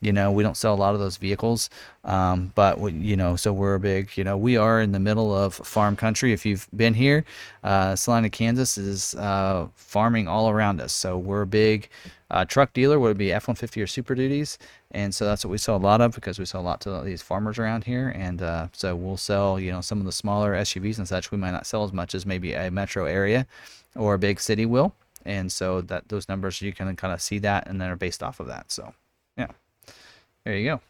You 0.00 0.12
know, 0.12 0.32
we 0.32 0.42
don't 0.42 0.56
sell 0.56 0.74
a 0.74 0.76
lot 0.76 0.94
of 0.94 1.00
those 1.00 1.18
vehicles. 1.18 1.68
Um, 2.04 2.52
but 2.54 2.80
we, 2.80 2.92
you 2.92 3.16
know, 3.16 3.36
so 3.36 3.52
we're 3.52 3.74
a 3.74 3.80
big. 3.80 4.16
You 4.16 4.24
know, 4.24 4.36
we 4.36 4.56
are 4.56 4.80
in 4.80 4.92
the 4.92 4.98
middle 4.98 5.34
of 5.34 5.54
farm 5.54 5.96
country. 5.96 6.32
If 6.32 6.46
you've 6.46 6.66
been 6.74 6.94
here, 6.94 7.24
uh, 7.62 7.96
Salina, 7.96 8.30
Kansas 8.30 8.78
is 8.78 9.14
uh, 9.16 9.68
farming 9.74 10.26
all 10.28 10.48
around 10.48 10.80
us. 10.80 10.92
So 10.92 11.18
we're 11.18 11.42
a 11.42 11.46
big 11.46 11.88
uh, 12.30 12.46
truck 12.46 12.72
dealer. 12.72 12.98
Would 12.98 13.18
be 13.18 13.32
F 13.32 13.48
one 13.48 13.56
fifty 13.56 13.82
or 13.82 13.86
Super 13.86 14.14
Duties, 14.14 14.58
and 14.90 15.14
so 15.14 15.26
that's 15.26 15.44
what 15.44 15.50
we 15.50 15.58
sell 15.58 15.76
a 15.76 15.78
lot 15.78 16.00
of 16.00 16.14
because 16.14 16.38
we 16.38 16.46
sell 16.46 16.62
a 16.62 16.62
lot 16.62 16.80
to 16.82 17.02
these 17.04 17.20
farmers 17.20 17.58
around 17.58 17.84
here. 17.84 18.08
And 18.16 18.40
uh, 18.40 18.68
so 18.72 18.96
we'll 18.96 19.18
sell, 19.18 19.60
you 19.60 19.70
know, 19.70 19.82
some 19.82 19.98
of 19.98 20.06
the 20.06 20.12
smaller 20.12 20.54
SUVs 20.54 20.98
and 20.98 21.06
such. 21.06 21.30
We 21.30 21.38
might 21.38 21.50
not 21.50 21.66
sell 21.66 21.84
as 21.84 21.92
much 21.92 22.14
as 22.14 22.24
maybe 22.24 22.54
a 22.54 22.70
metro 22.70 23.04
area 23.04 23.46
or 23.94 24.14
a 24.14 24.18
big 24.18 24.40
city 24.40 24.64
will. 24.64 24.94
And 25.26 25.52
so 25.52 25.82
that 25.82 26.08
those 26.08 26.28
numbers 26.28 26.62
you 26.62 26.72
can 26.72 26.96
kind 26.96 27.12
of 27.12 27.20
see 27.20 27.38
that, 27.40 27.66
and 27.68 27.78
then 27.78 27.90
are 27.90 27.96
based 27.96 28.22
off 28.22 28.40
of 28.40 28.46
that. 28.46 28.72
So, 28.72 28.94
there 30.50 30.58
you 30.58 30.68
go. 30.68 30.80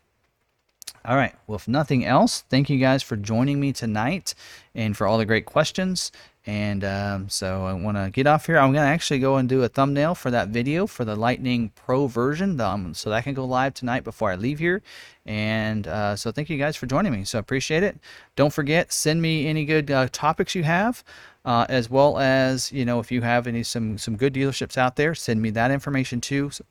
All 1.04 1.16
right. 1.16 1.34
Well, 1.46 1.56
if 1.56 1.68
nothing 1.68 2.04
else, 2.04 2.42
thank 2.48 2.68
you 2.68 2.78
guys 2.78 3.02
for 3.02 3.16
joining 3.16 3.60
me 3.60 3.72
tonight 3.72 4.34
and 4.74 4.96
for 4.96 5.06
all 5.06 5.18
the 5.18 5.26
great 5.26 5.44
questions. 5.46 6.12
And 6.46 6.82
um, 6.82 7.28
so 7.28 7.64
I 7.66 7.74
want 7.74 7.98
to 7.98 8.10
get 8.10 8.26
off 8.26 8.46
here. 8.46 8.58
I'm 8.58 8.72
going 8.72 8.84
to 8.84 8.90
actually 8.90 9.18
go 9.18 9.36
and 9.36 9.48
do 9.48 9.62
a 9.62 9.68
thumbnail 9.68 10.14
for 10.14 10.30
that 10.30 10.48
video 10.48 10.86
for 10.86 11.04
the 11.04 11.14
Lightning 11.14 11.72
Pro 11.74 12.06
version. 12.06 12.58
Um, 12.60 12.94
so 12.94 13.10
that 13.10 13.24
can 13.24 13.34
go 13.34 13.44
live 13.44 13.74
tonight 13.74 14.02
before 14.04 14.30
I 14.30 14.36
leave 14.36 14.58
here. 14.58 14.82
And 15.26 15.86
uh, 15.86 16.16
so 16.16 16.32
thank 16.32 16.48
you 16.48 16.56
guys 16.56 16.76
for 16.76 16.86
joining 16.86 17.12
me. 17.12 17.24
So 17.24 17.38
I 17.38 17.40
appreciate 17.40 17.82
it. 17.82 17.98
Don't 18.36 18.52
forget, 18.52 18.92
send 18.92 19.20
me 19.20 19.46
any 19.46 19.66
good 19.66 19.90
uh, 19.90 20.08
topics 20.10 20.54
you 20.54 20.64
have. 20.64 21.04
Uh, 21.42 21.64
as 21.70 21.88
well 21.88 22.18
as 22.18 22.70
you 22.70 22.84
know 22.84 23.00
if 23.00 23.10
you 23.10 23.22
have 23.22 23.46
any 23.46 23.62
some 23.62 23.96
some 23.96 24.14
good 24.14 24.34
dealerships 24.34 24.76
out 24.76 24.96
there 24.96 25.14
send 25.14 25.40
me 25.40 25.48
that 25.48 25.70
information 25.70 26.20
too 26.20 26.50
so 26.50 26.62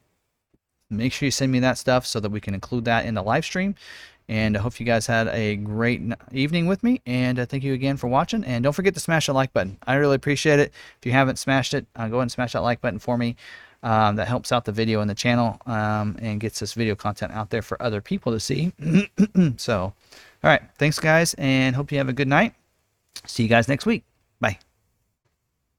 make 0.90 1.14
sure 1.14 1.26
you 1.26 1.32
send 1.32 1.52
me 1.52 1.60
that 1.60 1.78
stuff 1.78 2.06
so 2.06 2.20
that 2.20 2.30
we 2.30 2.40
can 2.40 2.54
include 2.54 2.86
that 2.86 3.06
in 3.06 3.14
the 3.14 3.24
live 3.24 3.46
stream 3.46 3.76
and 4.30 4.56
I 4.56 4.62
hope 4.62 4.80
you 4.80 4.86
guys 4.86 5.08
had 5.08 5.28
a 5.30 5.56
great 5.56 6.02
evening 6.32 6.68
with 6.68 6.84
me. 6.84 7.02
And 7.08 7.40
uh, 7.40 7.46
thank 7.48 7.64
you 7.64 7.74
again 7.74 7.98
for 7.98 8.08
watching. 8.08 8.44
And 8.44 8.64
don't 8.64 8.74
forget 8.74 8.94
to 8.94 9.00
smash 9.00 9.26
the 9.26 9.34
like 9.34 9.52
button. 9.54 9.78
I 9.88 9.96
really 9.96 10.16
appreciate 10.16 10.60
it. 10.60 10.72
If 11.00 11.06
you 11.06 11.12
haven't 11.12 11.40
smashed 11.40 11.74
it, 11.74 11.88
uh, 11.96 12.08
go 12.08 12.18
ahead 12.18 12.24
and 12.24 12.32
smash 12.32 12.54
that 12.54 12.62
like 12.62 12.80
button 12.80 13.00
for 13.00 13.18
me. 13.18 13.36
Um, 13.82 14.18
that 14.18 14.28
helps 14.28 14.52
out 14.52 14.66
the 14.66 14.72
video 14.72 15.02
and 15.02 15.10
the 15.10 15.16
channel 15.16 15.60
um, 15.66 16.18
and 16.22 16.40
gets 16.40 16.60
this 16.60 16.74
video 16.74 16.96
content 16.96 17.32
out 17.32 17.50
there 17.50 17.62
for 17.62 17.82
other 17.82 18.02
people 18.02 18.32
to 18.34 18.40
see. 18.40 18.72
so, 19.58 19.82
all 19.82 19.94
right. 20.44 20.62
Thanks, 20.78 21.00
guys. 21.00 21.34
And 21.36 21.76
hope 21.76 21.92
you 21.92 21.98
have 21.98 22.10
a 22.10 22.14
good 22.14 22.28
night. 22.28 22.54
See 23.26 23.44
you 23.44 23.50
guys 23.50 23.68
next 23.68 23.88
week. 23.88 24.09